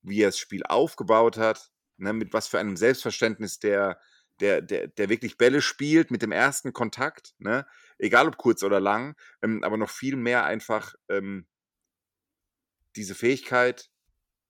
wie 0.02 0.22
er 0.22 0.30
das 0.30 0.38
Spiel 0.38 0.64
aufgebaut 0.64 1.38
hat, 1.38 1.72
ne, 2.00 2.14
mit 2.14 2.34
was 2.34 2.48
für 2.48 2.60
einem 2.60 2.78
Selbstverständnis 2.78 3.60
der, 3.60 4.00
der, 4.40 4.62
der, 4.62 4.88
der 4.88 5.10
wirklich 5.10 5.38
Bälle 5.38 5.62
spielt 5.62 6.12
mit 6.12 6.22
dem 6.22 6.32
ersten 6.32 6.74
Kontakt, 6.74 7.34
ne? 7.40 7.66
egal 7.98 8.28
ob 8.28 8.38
kurz 8.38 8.64
oder 8.64 8.80
lang, 8.80 9.16
ähm, 9.42 9.64
aber 9.64 9.78
noch 9.78 9.90
viel 9.90 10.16
mehr 10.16 10.46
einfach 10.46 10.96
ähm, 11.10 11.46
diese 12.96 13.16
Fähigkeit, 13.16 13.90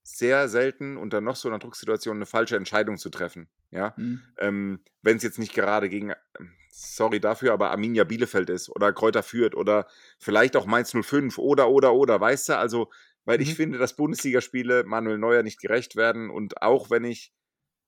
sehr 0.04 0.50
selten 0.50 0.98
unter 0.98 1.22
noch 1.22 1.36
so 1.36 1.50
einer 1.50 1.60
Drucksituation 1.60 2.18
eine 2.18 2.26
falsche 2.26 2.56
Entscheidung 2.56 2.98
zu 2.98 3.10
treffen. 3.10 3.50
Ja, 3.72 3.94
mhm. 3.98 4.22
ähm, 4.38 4.80
wenn 5.04 5.18
es 5.18 5.24
jetzt 5.24 5.38
nicht 5.38 5.54
gerade 5.54 5.90
gegen, 5.90 6.12
ähm, 6.40 6.54
sorry 6.72 7.20
dafür, 7.20 7.54
aber 7.54 7.70
Arminia 7.70 8.04
Bielefeld 8.04 8.50
ist 8.50 8.70
oder 8.70 8.92
Kräuter 8.94 9.22
führt 9.22 9.54
oder 9.54 9.88
vielleicht 10.18 10.56
auch 10.56 10.66
Mainz 10.66 10.92
05 10.92 11.38
oder, 11.38 11.70
oder, 11.70 11.94
oder, 11.94 12.20
weißt 12.20 12.50
du, 12.50 12.58
also, 12.58 12.90
weil 13.26 13.38
mhm. 13.38 13.44
ich 13.44 13.56
finde, 13.56 13.78
dass 13.78 13.96
Bundesligaspiele 13.96 14.84
Manuel 14.86 15.20
Neuer 15.20 15.44
nicht 15.44 15.62
gerecht 15.62 15.96
werden 15.96 16.32
und 16.32 16.64
auch 16.64 16.90
wenn 16.90 17.04
ich 17.04 17.32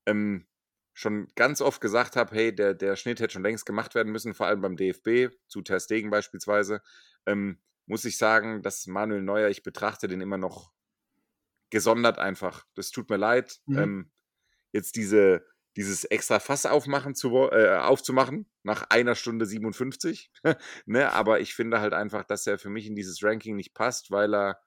ähm, 0.05 0.47
schon 0.93 1.27
ganz 1.35 1.61
oft 1.61 1.81
gesagt 1.81 2.15
habe, 2.15 2.35
hey, 2.35 2.53
der, 2.53 2.73
der 2.73 2.95
Schnitt 2.95 3.19
hätte 3.19 3.33
schon 3.33 3.43
längst 3.43 3.65
gemacht 3.65 3.95
werden 3.95 4.11
müssen, 4.11 4.33
vor 4.33 4.47
allem 4.47 4.61
beim 4.61 4.77
DFB, 4.77 5.33
zu 5.47 5.61
Ter 5.61 5.79
Stegen 5.79 6.09
beispielsweise, 6.09 6.81
ähm, 7.25 7.61
muss 7.85 8.05
ich 8.05 8.17
sagen, 8.17 8.61
dass 8.61 8.87
Manuel 8.87 9.21
Neuer, 9.21 9.49
ich 9.49 9.63
betrachte 9.63 10.07
den 10.07 10.21
immer 10.21 10.37
noch 10.37 10.71
gesondert 11.69 12.19
einfach. 12.19 12.65
Das 12.75 12.91
tut 12.91 13.09
mir 13.09 13.17
leid, 13.17 13.59
mhm. 13.65 13.77
ähm, 13.77 14.11
jetzt 14.71 14.95
diese, 14.95 15.45
dieses 15.77 16.03
extra 16.03 16.39
Fass 16.39 16.65
aufmachen 16.65 17.15
zu, 17.15 17.49
äh, 17.51 17.77
aufzumachen, 17.77 18.49
nach 18.63 18.83
einer 18.89 19.15
Stunde 19.15 19.45
57. 19.45 20.31
ne? 20.85 21.11
Aber 21.11 21.39
ich 21.39 21.55
finde 21.55 21.79
halt 21.79 21.93
einfach, 21.93 22.25
dass 22.25 22.45
er 22.45 22.59
für 22.59 22.69
mich 22.69 22.87
in 22.87 22.95
dieses 22.95 23.23
Ranking 23.23 23.55
nicht 23.55 23.73
passt, 23.73 24.11
weil 24.11 24.35
er, 24.35 24.61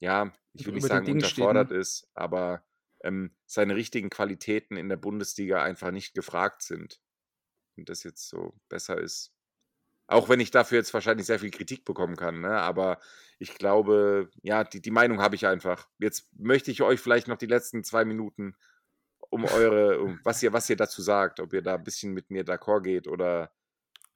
ja, 0.00 0.32
ich 0.52 0.66
will 0.66 0.74
nicht 0.74 0.86
sagen, 0.86 1.10
unterfordert 1.10 1.68
steht, 1.68 1.76
ne? 1.76 1.80
ist, 1.80 2.08
aber 2.14 2.64
ähm, 3.04 3.30
seine 3.46 3.76
richtigen 3.76 4.10
Qualitäten 4.10 4.76
in 4.76 4.88
der 4.88 4.96
Bundesliga 4.96 5.62
einfach 5.62 5.92
nicht 5.92 6.14
gefragt 6.14 6.62
sind. 6.62 7.00
Und 7.76 7.88
das 7.88 8.02
jetzt 8.02 8.28
so 8.28 8.54
besser 8.68 8.98
ist. 8.98 9.32
Auch 10.06 10.28
wenn 10.28 10.40
ich 10.40 10.50
dafür 10.50 10.78
jetzt 10.78 10.92
wahrscheinlich 10.92 11.26
sehr 11.26 11.38
viel 11.38 11.50
Kritik 11.50 11.84
bekommen 11.84 12.16
kann, 12.16 12.40
ne? 12.40 12.60
aber 12.60 12.98
ich 13.38 13.56
glaube, 13.56 14.30
ja, 14.42 14.62
die, 14.62 14.82
die 14.82 14.90
Meinung 14.90 15.20
habe 15.20 15.34
ich 15.34 15.46
einfach. 15.46 15.88
Jetzt 15.98 16.28
möchte 16.38 16.70
ich 16.70 16.82
euch 16.82 17.00
vielleicht 17.00 17.26
noch 17.26 17.38
die 17.38 17.46
letzten 17.46 17.84
zwei 17.84 18.04
Minuten 18.04 18.54
um 19.30 19.44
eure, 19.44 20.00
um 20.00 20.20
was 20.22 20.42
ihr, 20.42 20.52
was 20.52 20.68
ihr 20.68 20.76
dazu 20.76 21.00
sagt, 21.00 21.40
ob 21.40 21.52
ihr 21.52 21.62
da 21.62 21.76
ein 21.76 21.84
bisschen 21.84 22.12
mit 22.12 22.30
mir 22.30 22.44
d'accord 22.44 22.82
geht 22.82 23.08
oder 23.08 23.50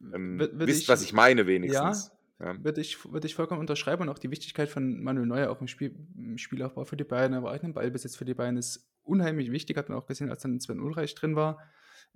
ähm, 0.00 0.38
wisst, 0.52 0.82
ich, 0.82 0.88
was 0.88 1.02
ich 1.02 1.12
meine 1.12 1.46
wenigstens. 1.46 2.08
Ja, 2.08 2.17
ja. 2.40 2.62
Würde, 2.62 2.80
ich, 2.80 3.10
würde 3.10 3.26
ich 3.26 3.34
vollkommen 3.34 3.60
unterschreiben 3.60 4.02
und 4.02 4.08
auch 4.08 4.18
die 4.18 4.30
Wichtigkeit 4.30 4.68
von 4.68 5.02
Manuel 5.02 5.26
Neuer 5.26 5.50
auch 5.50 5.60
im, 5.60 5.68
Spiel, 5.68 5.94
im 6.14 6.38
Spielaufbau 6.38 6.84
für 6.84 6.96
die 6.96 7.04
Bayern, 7.04 7.34
aber 7.34 7.52
auch 7.52 7.62
im 7.62 7.74
Ballbesitz 7.74 8.16
für 8.16 8.24
die 8.24 8.34
Bayern 8.34 8.56
ist 8.56 8.88
unheimlich 9.02 9.50
wichtig, 9.50 9.76
hat 9.76 9.88
man 9.88 9.98
auch 9.98 10.06
gesehen, 10.06 10.30
als 10.30 10.42
dann 10.42 10.60
Sven 10.60 10.80
Ulreich 10.80 11.14
drin 11.14 11.34
war. 11.34 11.58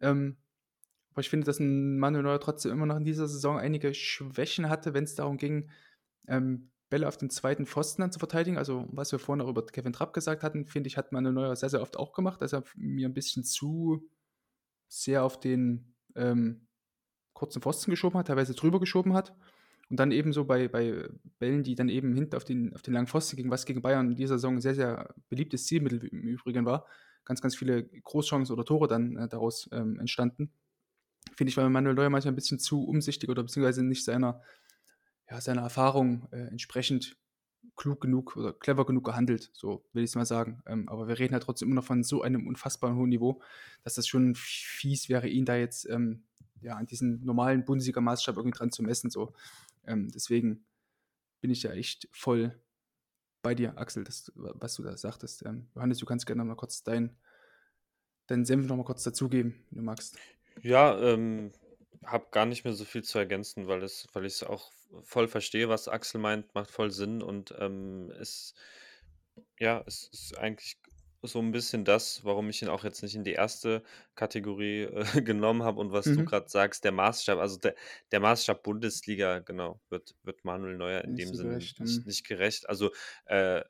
Ähm, 0.00 0.36
aber 1.10 1.20
ich 1.20 1.30
finde, 1.30 1.44
dass 1.44 1.58
ein 1.58 1.98
Manuel 1.98 2.22
Neuer 2.22 2.40
trotzdem 2.40 2.72
immer 2.72 2.86
noch 2.86 2.96
in 2.96 3.04
dieser 3.04 3.28
Saison 3.28 3.58
einige 3.58 3.92
Schwächen 3.94 4.68
hatte, 4.68 4.94
wenn 4.94 5.04
es 5.04 5.14
darum 5.14 5.36
ging, 5.36 5.70
ähm, 6.28 6.70
Bälle 6.88 7.08
auf 7.08 7.16
den 7.16 7.30
zweiten 7.30 7.66
Pfosten 7.66 8.02
dann 8.02 8.12
zu 8.12 8.18
verteidigen. 8.18 8.58
Also, 8.58 8.86
was 8.92 9.12
wir 9.12 9.18
vorhin 9.18 9.42
auch 9.42 9.48
über 9.48 9.64
Kevin 9.64 9.92
Trapp 9.92 10.12
gesagt 10.12 10.42
hatten, 10.42 10.66
finde 10.66 10.88
ich, 10.88 10.96
hat 10.96 11.10
Manuel 11.10 11.34
Neuer 11.34 11.56
sehr, 11.56 11.70
sehr 11.70 11.82
oft 11.82 11.96
auch 11.96 12.12
gemacht, 12.12 12.42
dass 12.42 12.52
er 12.52 12.64
mir 12.76 13.08
ein 13.08 13.14
bisschen 13.14 13.44
zu 13.44 14.08
sehr 14.88 15.24
auf 15.24 15.40
den 15.40 15.94
ähm, 16.14 16.68
kurzen 17.32 17.62
Pfosten 17.62 17.90
geschoben 17.90 18.18
hat, 18.18 18.28
teilweise 18.28 18.54
drüber 18.54 18.78
geschoben 18.78 19.14
hat. 19.14 19.34
Und 19.92 20.00
dann 20.00 20.10
eben 20.10 20.32
so 20.32 20.46
bei, 20.46 20.68
bei 20.68 21.06
Bällen, 21.38 21.64
die 21.64 21.74
dann 21.74 21.90
eben 21.90 22.14
hinten 22.14 22.34
auf 22.34 22.44
den, 22.44 22.72
auf 22.74 22.80
den 22.80 22.94
langen 22.94 23.08
Pfosten 23.08 23.36
gingen, 23.36 23.50
was 23.50 23.66
gegen 23.66 23.82
Bayern 23.82 24.12
in 24.12 24.16
dieser 24.16 24.36
Saison 24.36 24.54
ein 24.54 24.60
sehr, 24.62 24.74
sehr 24.74 25.14
beliebtes 25.28 25.66
Zielmittel 25.66 26.02
im 26.06 26.22
Übrigen 26.22 26.64
war. 26.64 26.86
Ganz, 27.26 27.42
ganz 27.42 27.54
viele 27.54 27.84
Großchancen 27.84 28.54
oder 28.54 28.64
Tore 28.64 28.88
dann 28.88 29.18
äh, 29.18 29.28
daraus 29.28 29.68
ähm, 29.70 30.00
entstanden. 30.00 30.50
Finde 31.36 31.50
ich, 31.50 31.58
weil 31.58 31.68
Manuel 31.68 31.94
Neuer 31.94 32.08
manchmal 32.08 32.32
ein 32.32 32.36
bisschen 32.36 32.58
zu 32.58 32.84
umsichtig 32.84 33.28
oder 33.28 33.42
beziehungsweise 33.42 33.84
nicht 33.84 34.02
seiner, 34.02 34.40
ja, 35.30 35.42
seiner 35.42 35.60
Erfahrung 35.60 36.26
äh, 36.32 36.46
entsprechend 36.46 37.18
klug 37.76 38.00
genug 38.00 38.34
oder 38.38 38.54
clever 38.54 38.86
genug 38.86 39.04
gehandelt, 39.04 39.50
so 39.52 39.84
will 39.92 40.04
ich 40.04 40.10
es 40.10 40.16
mal 40.16 40.24
sagen. 40.24 40.62
Ähm, 40.64 40.88
aber 40.88 41.06
wir 41.06 41.18
reden 41.18 41.34
halt 41.34 41.42
trotzdem 41.42 41.68
immer 41.68 41.82
noch 41.82 41.84
von 41.84 42.02
so 42.02 42.22
einem 42.22 42.46
unfassbaren 42.46 42.96
hohen 42.96 43.10
Niveau, 43.10 43.42
dass 43.84 43.96
das 43.96 44.06
schon 44.06 44.36
fies 44.36 45.10
wäre, 45.10 45.28
ihn 45.28 45.44
da 45.44 45.54
jetzt 45.54 45.86
ähm, 45.90 46.24
ja, 46.62 46.76
an 46.76 46.86
diesen 46.86 47.22
normalen 47.24 47.64
Bundesliga-Maßstab 47.64 48.36
irgendwie 48.36 48.56
dran 48.56 48.72
zu 48.72 48.82
messen. 48.82 49.10
So. 49.10 49.34
Ähm, 49.86 50.10
deswegen 50.10 50.66
bin 51.40 51.50
ich 51.50 51.62
ja 51.62 51.72
echt 51.72 52.08
voll 52.12 52.60
bei 53.42 53.54
dir, 53.54 53.76
Axel, 53.76 54.04
das, 54.04 54.30
was 54.34 54.74
du 54.74 54.82
da 54.82 54.96
sagtest. 54.96 55.44
Ähm, 55.44 55.68
Johannes, 55.74 55.98
du 55.98 56.06
kannst 56.06 56.26
gerne 56.26 56.42
noch 56.42 56.48
mal 56.48 56.56
kurz 56.56 56.82
deinen 56.82 57.16
dein 58.28 58.44
Senf 58.44 58.66
noch 58.66 58.76
mal 58.76 58.84
kurz 58.84 59.02
dazugeben, 59.02 59.64
wenn 59.70 59.78
du 59.78 59.84
magst. 59.84 60.16
Ja, 60.62 60.98
ähm, 61.00 61.52
habe 62.04 62.26
gar 62.30 62.46
nicht 62.46 62.64
mehr 62.64 62.72
so 62.72 62.84
viel 62.84 63.02
zu 63.02 63.18
ergänzen, 63.18 63.66
weil 63.66 63.80
weil 63.80 64.26
ich 64.26 64.34
es 64.34 64.42
auch 64.42 64.70
voll 65.02 65.28
verstehe, 65.28 65.68
was 65.68 65.88
Axel 65.88 66.20
meint, 66.20 66.54
macht 66.54 66.70
voll 66.70 66.90
Sinn 66.90 67.22
und, 67.22 67.54
ähm, 67.58 68.10
es 68.18 68.54
ja, 69.58 69.82
es 69.86 70.08
ist 70.12 70.38
eigentlich 70.38 70.81
so 71.22 71.38
ein 71.40 71.52
bisschen 71.52 71.84
das, 71.84 72.24
warum 72.24 72.48
ich 72.50 72.62
ihn 72.62 72.68
auch 72.68 72.84
jetzt 72.84 73.02
nicht 73.02 73.14
in 73.14 73.24
die 73.24 73.32
erste 73.32 73.82
Kategorie, 74.14 74.82
äh, 74.82 75.22
genommen 75.22 75.62
habe 75.62 75.80
und 75.80 75.92
was 75.92 76.12
du 76.12 76.22
Mhm. 76.22 76.24
gerade 76.24 76.48
sagst, 76.48 76.84
der 76.84 76.92
Maßstab 76.92 77.38
also, 77.38 77.58
der 77.58 77.74
der 78.12 78.20
Maßstab 78.20 78.62
Bundesliga, 78.62 79.38
genau, 79.40 79.80
wird 79.88 80.16
wird 80.22 80.44
Manuel 80.44 80.76
Neuer 80.76 81.02
in 81.04 81.14
Nicht 81.14 81.26
dem 81.26 81.34
so 81.36 81.36
Sinne 81.36 81.54
nicht 81.54 81.78
Mhm. 81.80 82.04
nicht 82.04 82.26
gerecht. 82.26 82.68
Also, 82.68 82.90
äh, 83.26 83.62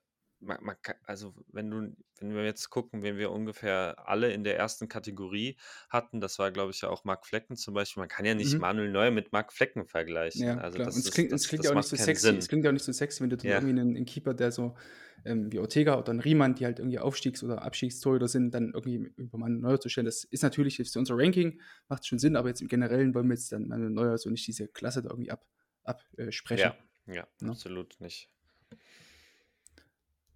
man 0.43 0.59
man 0.63 0.77
also, 1.05 1.35
wenn 1.53 1.71
du 1.71 1.97
wenn 2.19 2.35
wir 2.35 2.45
jetzt 2.45 2.71
gucken, 2.71 3.03
wen 3.03 3.17
wir 3.19 3.31
ungefähr 3.33 4.09
alle 4.09 4.33
in 4.33 4.45
der 4.45 4.57
ersten 4.59 4.89
Kategorie 4.89 5.57
hatten, 5.89 6.21
das 6.21 6.39
war, 6.39 6.51
glaube 6.53 6.71
ich, 6.73 6.81
ja 6.83 6.89
auch 6.89 7.05
Marc 7.05 7.27
Flecken 7.27 7.57
zum 7.57 7.75
Beispiel. 7.75 8.01
Man 8.03 8.09
kann 8.09 8.25
ja 8.25 8.35
nicht 8.35 8.55
Mhm. 8.55 8.61
Manuel 8.61 8.91
Neuer 8.91 9.11
mit 9.11 9.33
Marc 9.33 9.53
Flecken 9.53 9.87
vergleichen. 9.87 10.47
Ja, 10.47 10.59
Also, 10.59 10.79
klar. 10.79 10.89
Und 10.89 10.97
das 10.97 10.97
es 10.99 11.05
ist 11.07 11.13
klingt, 11.15 11.33
es 11.33 11.43
das 11.43 11.49
klingt 11.49 11.65
ja 11.65 11.71
das 11.71 11.73
auch 11.73 11.77
nicht 11.77 11.89
so 11.89 11.97
sexy. 11.97 12.37
Es 12.37 12.45
Sinn. 12.45 12.49
klingt 12.49 12.65
ja 12.65 12.71
auch 12.71 12.75
nicht 12.75 12.85
so 12.85 12.93
sexy, 12.93 13.23
wenn 13.23 13.31
du 13.31 13.37
dann 13.37 13.49
Ja. 13.51 13.57
irgendwie 13.59 13.81
einen, 13.81 13.97
einen 13.97 14.05
Keeper, 14.07 14.35
der 14.35 14.53
so 14.53 14.77
ähm, 15.25 15.53
wie 15.53 15.59
Ortega 15.61 15.99
oder 15.99 16.13
ein 16.13 16.21
Riemann, 16.21 16.55
die 16.55 16.65
halt 16.65 16.79
irgendwie 16.81 16.99
Aufstiegs- 16.99 17.43
oder 17.45 17.63
Abstiegstorhüter 17.63 18.29
sind, 18.29 18.53
dann 18.55 18.73
irgendwie 18.75 18.97
über 19.17 19.39
Manuel 19.39 19.61
Neuer 19.61 19.81
zu 19.81 19.89
stellen. 19.89 20.05
Das 20.07 20.25
ist 20.25 20.43
natürlich 20.43 20.77
für 20.77 20.99
unser 20.99 21.17
Ranking, 21.17 21.61
macht 21.89 22.07
schon 22.07 22.19
Sinn, 22.19 22.37
aber 22.37 22.49
jetzt 22.49 22.61
im 22.61 22.69
Generellen 22.69 23.15
wollen 23.15 23.29
wir 23.29 23.35
jetzt 23.35 23.53
dann 23.53 23.69
Manuel 23.69 23.91
Neuer 23.91 24.19
so 24.19 24.31
nicht 24.31 24.47
diese 24.47 24.69
Klasse 24.69 25.03
da 25.03 25.11
irgendwie 25.11 25.31
ab, 25.31 25.47
absprechen. 25.85 26.73
Ja, 27.07 27.15
ja, 27.15 27.29
Ne? 27.41 27.51
absolut 27.51 28.01
nicht. 28.01 28.31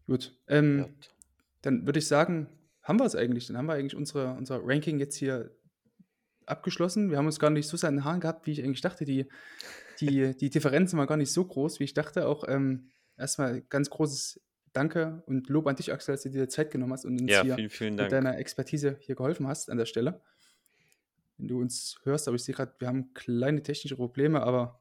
Gut. 0.06 0.36
Ja. 0.48 0.56
Ähm, 0.56 0.94
dann 1.62 1.86
würde 1.86 1.98
ich 1.98 2.06
sagen, 2.06 2.48
haben 2.82 3.00
wir 3.00 3.04
es 3.04 3.16
eigentlich. 3.16 3.46
Dann 3.48 3.56
haben 3.56 3.66
wir 3.66 3.74
eigentlich 3.74 3.96
unsere, 3.96 4.34
unser 4.34 4.60
Ranking 4.62 4.98
jetzt 4.98 5.16
hier 5.16 5.50
abgeschlossen. 6.46 7.10
Wir 7.10 7.18
haben 7.18 7.26
uns 7.26 7.40
gar 7.40 7.50
nicht 7.50 7.68
so 7.68 7.76
sehr 7.76 7.90
in 7.90 7.96
den 7.96 8.04
Haaren 8.04 8.20
gehabt, 8.20 8.46
wie 8.46 8.52
ich 8.52 8.62
eigentlich 8.62 8.80
dachte. 8.80 9.04
Die, 9.04 9.26
die, 10.00 10.36
die 10.40 10.50
Differenzen 10.50 10.98
waren 10.98 11.08
gar 11.08 11.16
nicht 11.16 11.32
so 11.32 11.44
groß, 11.44 11.80
wie 11.80 11.84
ich 11.84 11.94
dachte. 11.94 12.26
Auch 12.28 12.44
ähm, 12.46 12.90
erstmal 13.16 13.62
ganz 13.62 13.90
großes 13.90 14.40
Danke 14.72 15.22
und 15.26 15.48
Lob 15.48 15.66
an 15.66 15.76
dich, 15.76 15.92
Axel, 15.92 16.14
dass 16.14 16.22
du 16.22 16.30
dir 16.30 16.48
Zeit 16.48 16.70
genommen 16.70 16.92
hast 16.92 17.06
und 17.06 17.20
uns 17.20 17.32
Ja, 17.32 17.42
hier 17.42 17.54
vielen, 17.54 17.70
vielen 17.70 17.94
mit 17.94 18.00
Dank. 18.00 18.10
deiner 18.10 18.38
Expertise 18.38 18.96
hier 19.00 19.14
geholfen 19.14 19.46
hast 19.46 19.70
an 19.70 19.78
der 19.78 19.86
Stelle. 19.86 20.20
Wenn 21.38 21.48
du 21.48 21.60
uns 21.60 21.98
hörst, 22.04 22.28
aber 22.28 22.34
ich 22.34 22.44
sehe 22.44 22.54
gerade, 22.54 22.74
wir 22.78 22.88
haben 22.88 23.14
kleine 23.14 23.62
technische 23.62 23.96
Probleme, 23.96 24.42
aber 24.42 24.80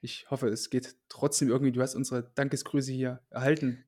ich 0.00 0.28
hoffe, 0.30 0.48
es 0.48 0.68
geht 0.68 0.96
trotzdem 1.08 1.48
irgendwie. 1.48 1.72
Du 1.72 1.80
hast 1.80 1.94
unsere 1.94 2.24
Dankesgrüße 2.34 2.92
hier 2.92 3.20
erhalten. 3.30 3.84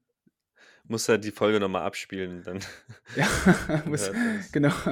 Muss 0.91 1.07
halt 1.07 1.23
die 1.23 1.33
Folge 1.33 1.61
noch 1.61 1.69
mal 1.69 1.83
abspielen, 1.83 2.43
dann 2.43 2.61
Ja, 3.17 3.29
muss, 3.87 4.11
genau. 4.53 4.73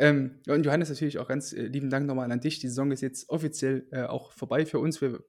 Ähm, 0.00 0.38
und 0.46 0.64
Johannes, 0.64 0.90
natürlich 0.90 1.18
auch 1.18 1.26
ganz 1.26 1.52
äh, 1.52 1.62
lieben 1.62 1.90
Dank 1.90 2.06
nochmal 2.06 2.30
an 2.30 2.38
dich. 2.38 2.60
Die 2.60 2.68
Saison 2.68 2.92
ist 2.92 3.00
jetzt 3.00 3.28
offiziell 3.30 3.84
äh, 3.90 4.04
auch 4.04 4.30
vorbei 4.30 4.64
für 4.64 4.78
uns. 4.78 5.00
Wir 5.00 5.24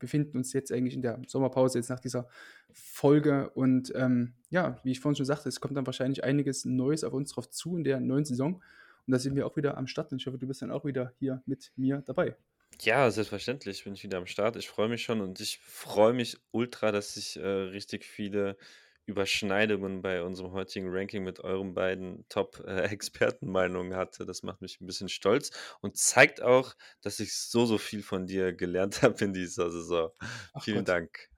befinden 0.00 0.38
uns 0.38 0.52
jetzt 0.52 0.72
eigentlich 0.72 0.94
in 0.94 1.02
der 1.02 1.22
Sommerpause, 1.28 1.78
jetzt 1.78 1.88
nach 1.88 2.00
dieser 2.00 2.26
Folge. 2.72 3.50
Und 3.50 3.92
ähm, 3.94 4.34
ja, 4.50 4.80
wie 4.82 4.90
ich 4.90 4.98
vorhin 4.98 5.14
schon 5.14 5.24
sagte, 5.24 5.48
es 5.48 5.60
kommt 5.60 5.76
dann 5.76 5.86
wahrscheinlich 5.86 6.24
einiges 6.24 6.64
Neues 6.64 7.04
auf 7.04 7.12
uns 7.12 7.30
drauf 7.30 7.48
zu 7.48 7.76
in 7.76 7.84
der 7.84 8.00
neuen 8.00 8.24
Saison. 8.24 8.54
Und 9.06 9.12
da 9.12 9.20
sind 9.20 9.36
wir 9.36 9.46
auch 9.46 9.56
wieder 9.56 9.78
am 9.78 9.86
Start. 9.86 10.10
Und 10.10 10.20
ich 10.20 10.26
hoffe, 10.26 10.38
du 10.38 10.48
bist 10.48 10.62
dann 10.62 10.72
auch 10.72 10.84
wieder 10.84 11.12
hier 11.20 11.40
mit 11.46 11.70
mir 11.76 12.02
dabei. 12.04 12.34
Ja, 12.80 13.10
selbstverständlich 13.10 13.84
bin 13.84 13.94
ich 13.94 14.02
wieder 14.02 14.18
am 14.18 14.26
Start. 14.26 14.56
Ich 14.56 14.68
freue 14.68 14.88
mich 14.88 15.02
schon 15.02 15.20
und 15.20 15.40
ich 15.40 15.58
freue 15.58 16.12
mich 16.12 16.38
ultra, 16.50 16.90
dass 16.90 17.16
ich 17.16 17.36
äh, 17.36 17.46
richtig 17.46 18.04
viele 18.04 18.56
Überschneidungen 19.08 20.02
bei 20.02 20.22
unserem 20.22 20.52
heutigen 20.52 20.88
Ranking 20.90 21.24
mit 21.24 21.40
euren 21.40 21.72
beiden 21.72 22.26
Top-Expertenmeinungen 22.28 23.94
hatte. 23.96 24.26
Das 24.26 24.42
macht 24.42 24.60
mich 24.60 24.80
ein 24.80 24.86
bisschen 24.86 25.08
stolz 25.08 25.50
und 25.80 25.96
zeigt 25.96 26.42
auch, 26.42 26.74
dass 27.00 27.18
ich 27.18 27.34
so, 27.34 27.64
so 27.64 27.78
viel 27.78 28.02
von 28.02 28.26
dir 28.26 28.52
gelernt 28.52 29.00
habe 29.02 29.24
in 29.24 29.32
dieser 29.32 29.70
Saison. 29.70 30.10
Ach 30.52 30.62
Vielen 30.62 30.78
Gott. 30.78 30.88
Dank. 30.88 31.30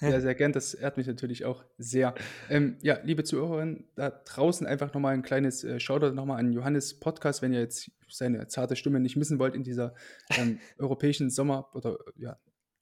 Sehr, 0.00 0.20
sehr 0.22 0.34
gern. 0.34 0.52
Das 0.52 0.72
ehrt 0.72 0.96
mich 0.96 1.06
natürlich 1.06 1.44
auch 1.44 1.64
sehr. 1.76 2.14
Ähm, 2.48 2.78
ja, 2.80 2.98
liebe 3.02 3.24
Zuhörerinnen, 3.24 3.88
da 3.94 4.08
draußen 4.10 4.66
einfach 4.66 4.94
nochmal 4.94 5.12
ein 5.12 5.22
kleines 5.22 5.64
äh, 5.64 5.78
Shoutout 5.78 6.14
nochmal 6.14 6.40
an 6.40 6.52
Johannes 6.52 6.98
Podcast, 6.98 7.42
wenn 7.42 7.52
ihr 7.52 7.60
jetzt 7.60 7.90
seine 8.08 8.46
zarte 8.46 8.74
Stimme 8.74 9.00
nicht 9.00 9.16
missen 9.16 9.38
wollt 9.38 9.54
in 9.54 9.64
dieser 9.64 9.94
ähm, 10.30 10.60
europäischen 10.78 11.28
Sommer- 11.28 11.68
oder 11.74 11.98
ja, 12.16 12.38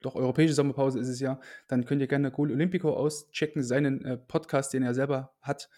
doch 0.06 0.14
europäische 0.14 0.54
Sommerpause 0.54 0.98
ist 0.98 1.08
es 1.08 1.20
ja, 1.20 1.40
dann 1.68 1.84
könnt 1.84 2.00
ihr 2.00 2.06
gerne 2.06 2.30
Goal 2.30 2.52
Olympico 2.52 2.92
auschecken, 2.92 3.62
seinen 3.62 4.04
äh, 4.04 4.16
Podcast, 4.16 4.72
den 4.72 4.82
er 4.82 4.94
selber 4.94 5.34
hat. 5.42 5.68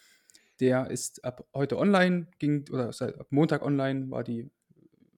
Der 0.61 0.91
ist 0.91 1.25
ab 1.25 1.47
heute 1.55 1.79
online, 1.79 2.27
ging, 2.39 2.69
oder 2.71 2.93
seit 2.93 3.19
ab 3.19 3.29
Montag 3.31 3.63
online, 3.63 4.11
war 4.11 4.25
die 4.25 4.51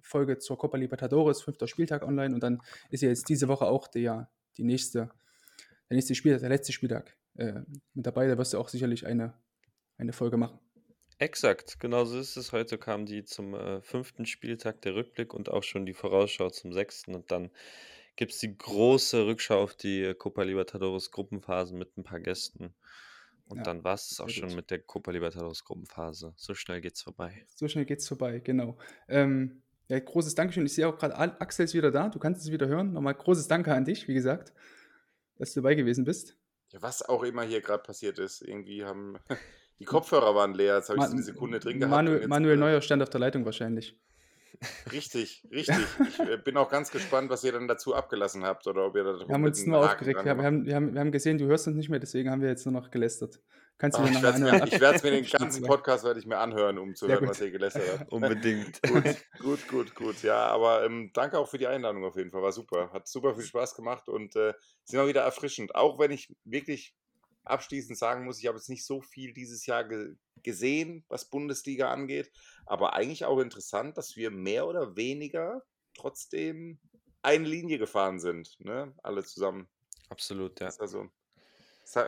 Folge 0.03 0.39
zur 0.39 0.59
Copa 0.59 0.77
Libertadores, 0.77 1.43
fünfter 1.43 1.67
Spieltag 1.67 2.03
online 2.03 2.35
und 2.35 2.43
dann 2.43 2.61
ist 2.91 3.03
ja 3.03 3.09
jetzt 3.09 3.29
diese 3.29 3.49
Woche 3.49 3.67
auch 3.67 3.89
der, 3.89 4.31
die 4.57 4.65
nächste, 4.65 5.11
der 5.89 5.95
nächste 5.97 6.15
Spieltag, 6.15 6.41
der 6.41 6.51
letzte 6.51 6.73
Spieltag 6.73 7.17
äh, 7.37 7.61
mit 7.95 8.07
dabei. 8.07 8.27
Da 8.27 8.37
wirst 8.39 8.53
du 8.53 8.59
auch 8.59 8.69
sicherlich 8.69 9.07
eine, 9.07 9.35
eine 9.99 10.13
Folge 10.13 10.37
machen. 10.37 10.59
Exakt, 11.19 11.79
genau 11.81 12.05
so 12.07 12.19
ist 12.19 12.37
es. 12.37 12.53
Heute 12.53 12.79
kam 12.79 13.05
die 13.05 13.25
zum 13.25 13.55
äh, 13.55 13.83
fünften 13.83 14.25
Spieltag 14.25 14.81
der 14.81 14.95
Rückblick 14.95 15.35
und 15.35 15.51
auch 15.51 15.63
schon 15.63 15.85
die 15.85 15.93
Vorausschau 15.93 16.49
zum 16.49 16.73
sechsten. 16.73 17.15
Und 17.15 17.31
dann 17.31 17.51
gibt 18.17 18.33
es 18.33 18.39
die 18.39 18.57
große 18.57 19.27
Rückschau 19.27 19.63
auf 19.63 19.75
die 19.75 20.03
äh, 20.03 20.15
Copa 20.15 20.43
Libertadores 20.43 21.11
Gruppenphasen 21.11 21.79
mit 21.79 21.97
ein 21.97 22.03
paar 22.05 22.21
Gästen. 22.21 22.75
Und 23.47 23.59
Ja, 23.59 23.63
dann 23.65 23.83
war 23.83 23.95
es 23.95 24.21
auch 24.21 24.29
schon 24.29 24.49
gut. 24.49 24.57
mit 24.57 24.71
der 24.71 24.79
Copa 24.81 25.11
Libertadores 25.11 25.65
Gruppenphase. 25.65 26.33
So 26.37 26.55
schnell 26.55 26.81
geht's 26.81 27.03
vorbei. 27.03 27.45
So 27.55 27.67
schnell 27.67 27.85
geht's 27.85 28.07
vorbei, 28.07 28.39
genau. 28.41 28.79
Ähm, 29.09 29.63
ja, 29.89 29.99
großes 29.99 30.37
Dankeschön. 30.37 30.65
Ich 30.67 30.75
sehe 30.75 30.87
auch 30.87 30.97
gerade, 30.97 31.17
Axel 31.41 31.65
ist 31.65 31.75
wieder 31.75 31.91
da. 31.91 32.09
Du 32.11 32.21
kannst 32.21 32.43
es 32.43 32.53
wieder 32.53 32.69
hören. 32.69 32.93
Nochmal 32.93 33.15
großes 33.15 33.49
Danke 33.49 33.75
an 33.75 33.85
dich, 33.85 34.07
wie 34.07 34.15
gesagt, 34.15 34.53
dass 35.37 35.53
du 35.53 35.61
dabei 35.63 35.75
gewesen 35.75 36.05
bist. 36.05 36.37
Ja, 36.69 36.81
was 36.83 37.03
auch 37.03 37.25
immer 37.25 37.43
hier 37.43 37.61
gerade 37.61 37.83
passiert 37.83 38.21
ist. 38.21 38.41
Irgendwie 38.43 38.85
haben 38.85 39.19
die 39.81 39.85
Kopfhörer 39.85 40.35
waren 40.37 40.55
leer. 40.55 40.77
Jetzt 40.77 40.91
habe 40.91 41.01
ich 41.01 41.07
so 41.07 41.13
eine 41.13 41.23
Sekunde 41.23 41.59
drin 41.59 41.81
gehabt. 41.81 41.91
Manuel, 41.91 42.29
Manuel 42.29 42.57
Neuer 42.57 42.81
stand 42.83 43.03
auf 43.03 43.11
der 43.11 43.19
Leitung 43.19 43.45
wahrscheinlich. 43.45 43.99
Richtig, 44.93 45.47
richtig. 45.51 45.77
Ich 46.09 46.19
äh, 46.21 46.37
bin 46.39 46.57
auch 46.57 46.69
ganz 46.71 46.91
gespannt, 46.91 47.31
was 47.31 47.45
ihr 47.45 47.53
dann 47.53 47.69
dazu 47.69 47.95
abgelassen 47.95 48.45
habt 48.45 48.67
oder 48.67 48.87
ob 48.87 48.97
ihr 48.97 49.05
da 49.05 49.19
Wir 49.19 49.35
haben 49.35 49.45
uns 49.45 49.65
nur 49.67 49.79
aufgeregt. 49.79 50.25
Wir 50.25 50.31
haben, 50.31 50.39
wir, 50.67 50.75
haben, 50.75 50.95
wir, 50.95 51.01
haben, 51.01 51.13
gesehen, 51.13 51.39
du 51.39 51.47
hörst 51.47 51.67
uns 51.67 51.77
nicht 51.77 51.89
mehr, 51.89 51.99
deswegen 52.01 52.31
haben 52.31 52.43
wir 52.43 52.49
jetzt 52.49 52.65
nur 52.67 52.73
noch 52.73 52.91
gelästert. 52.91 53.41
Kannst 53.79 53.97
du 53.97 54.03
Ah, 54.03 54.07
dir 54.07 54.13
ich 54.13 54.23
werde 54.23 54.37
anhören? 54.37 54.59
mir, 54.59 54.67
ich 54.67 54.81
werd's 54.81 55.03
mir 55.03 55.11
den 55.11 55.25
ganzen. 55.31 55.65
Podcast 55.65 56.05
werde 56.05 56.21
ich 56.21 56.27
mir 56.27 56.37
anhören, 56.37 56.79
um 56.79 56.95
zu 56.95 57.07
Sehr 57.07 57.15
hören, 57.15 57.25
gut. 57.25 57.31
was 57.31 57.41
ihr 57.41 57.51
gelästert 57.51 57.99
habt. 57.99 58.13
Unbedingt. 58.13 58.81
gut, 58.83 59.05
gut, 59.41 59.69
gut, 59.69 59.95
gut. 59.95 60.23
Ja, 60.23 60.49
aber 60.49 60.85
ähm, 60.85 61.11
danke 61.15 61.39
auch 61.39 61.49
für 61.49 61.57
die 61.57 61.67
Einladung 61.67 62.05
auf 62.05 62.17
jeden 62.17 62.31
Fall. 62.31 62.43
War 62.43 62.53
super. 62.53 62.91
Hat 62.93 63.09
super 63.09 63.35
viel 63.35 63.45
Spaß 63.45 63.75
gemacht 63.75 64.09
und 64.09 64.37
äh, 64.37 64.51
ist 64.85 64.93
immer 64.93 65.07
wieder 65.09 65.23
erfrischend. 65.23 65.75
Auch 65.75 65.99
wenn 65.99 66.11
ich 66.11 66.29
wirklich 66.45 66.95
abschließend 67.45 67.99
sagen 67.99 68.25
muss, 68.25 68.39
ich 68.39 68.47
habe 68.47 68.57
jetzt 68.57 68.69
nicht 68.69 68.85
so 68.85 69.01
viel 69.01 69.33
dieses 69.33 69.67
Jahr 69.67 69.85
ge 69.85 70.15
gesehen, 70.43 71.05
was 71.09 71.29
Bundesliga 71.29 71.91
angeht. 71.91 72.33
Aber 72.65 72.95
eigentlich 72.95 73.27
auch 73.27 73.41
interessant, 73.41 73.99
dass 73.99 74.17
wir 74.17 74.31
mehr 74.31 74.67
oder 74.67 74.97
weniger 74.97 75.63
trotzdem 75.95 76.79
eine 77.21 77.47
Linie 77.47 77.79
gefahren 77.79 78.21
sind. 78.21 78.57
Ne? 78.59 78.95
Alle 79.03 79.23
zusammen. 79.23 79.69
Absolut, 80.09 80.59
ja. 80.61 80.67
Das 80.67 80.77
ist 80.77 80.81
also 80.81 81.11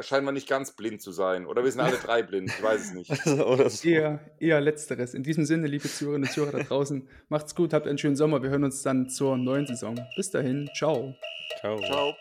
scheint 0.01 0.25
man 0.25 0.35
nicht 0.35 0.49
ganz 0.49 0.73
blind 0.73 1.03
zu 1.03 1.13
sein. 1.13 1.47
Oder 1.47 1.65
wir 1.65 1.71
sind 1.71 1.81
alle 1.81 1.97
drei 1.97 2.23
blind. 2.23 2.51
Ich 2.51 2.63
weiß 2.63 2.81
es 2.81 2.93
nicht. 2.93 3.27
Oder 3.27 3.69
so. 3.69 3.89
Eher, 3.89 4.21
eher 4.39 4.61
letzteres. 4.61 5.15
In 5.15 5.23
diesem 5.23 5.45
Sinne, 5.45 5.67
liebe 5.67 5.89
Zuhörerinnen 5.89 6.29
und 6.29 6.33
Zuhörer 6.33 6.59
da 6.59 6.63
draußen, 6.63 7.09
macht's 7.29 7.55
gut, 7.55 7.73
habt 7.73 7.87
einen 7.87 7.99
schönen 7.99 8.17
Sommer. 8.17 8.43
Wir 8.43 8.51
hören 8.51 8.65
uns 8.65 8.83
dann 8.83 9.09
zur 9.09 9.37
neuen 9.37 9.67
Saison. 9.67 9.99
Bis 10.17 10.31
dahin, 10.31 10.71
ciao. 10.75 11.15
Ciao. 11.61 11.79
Ciao. 11.81 12.15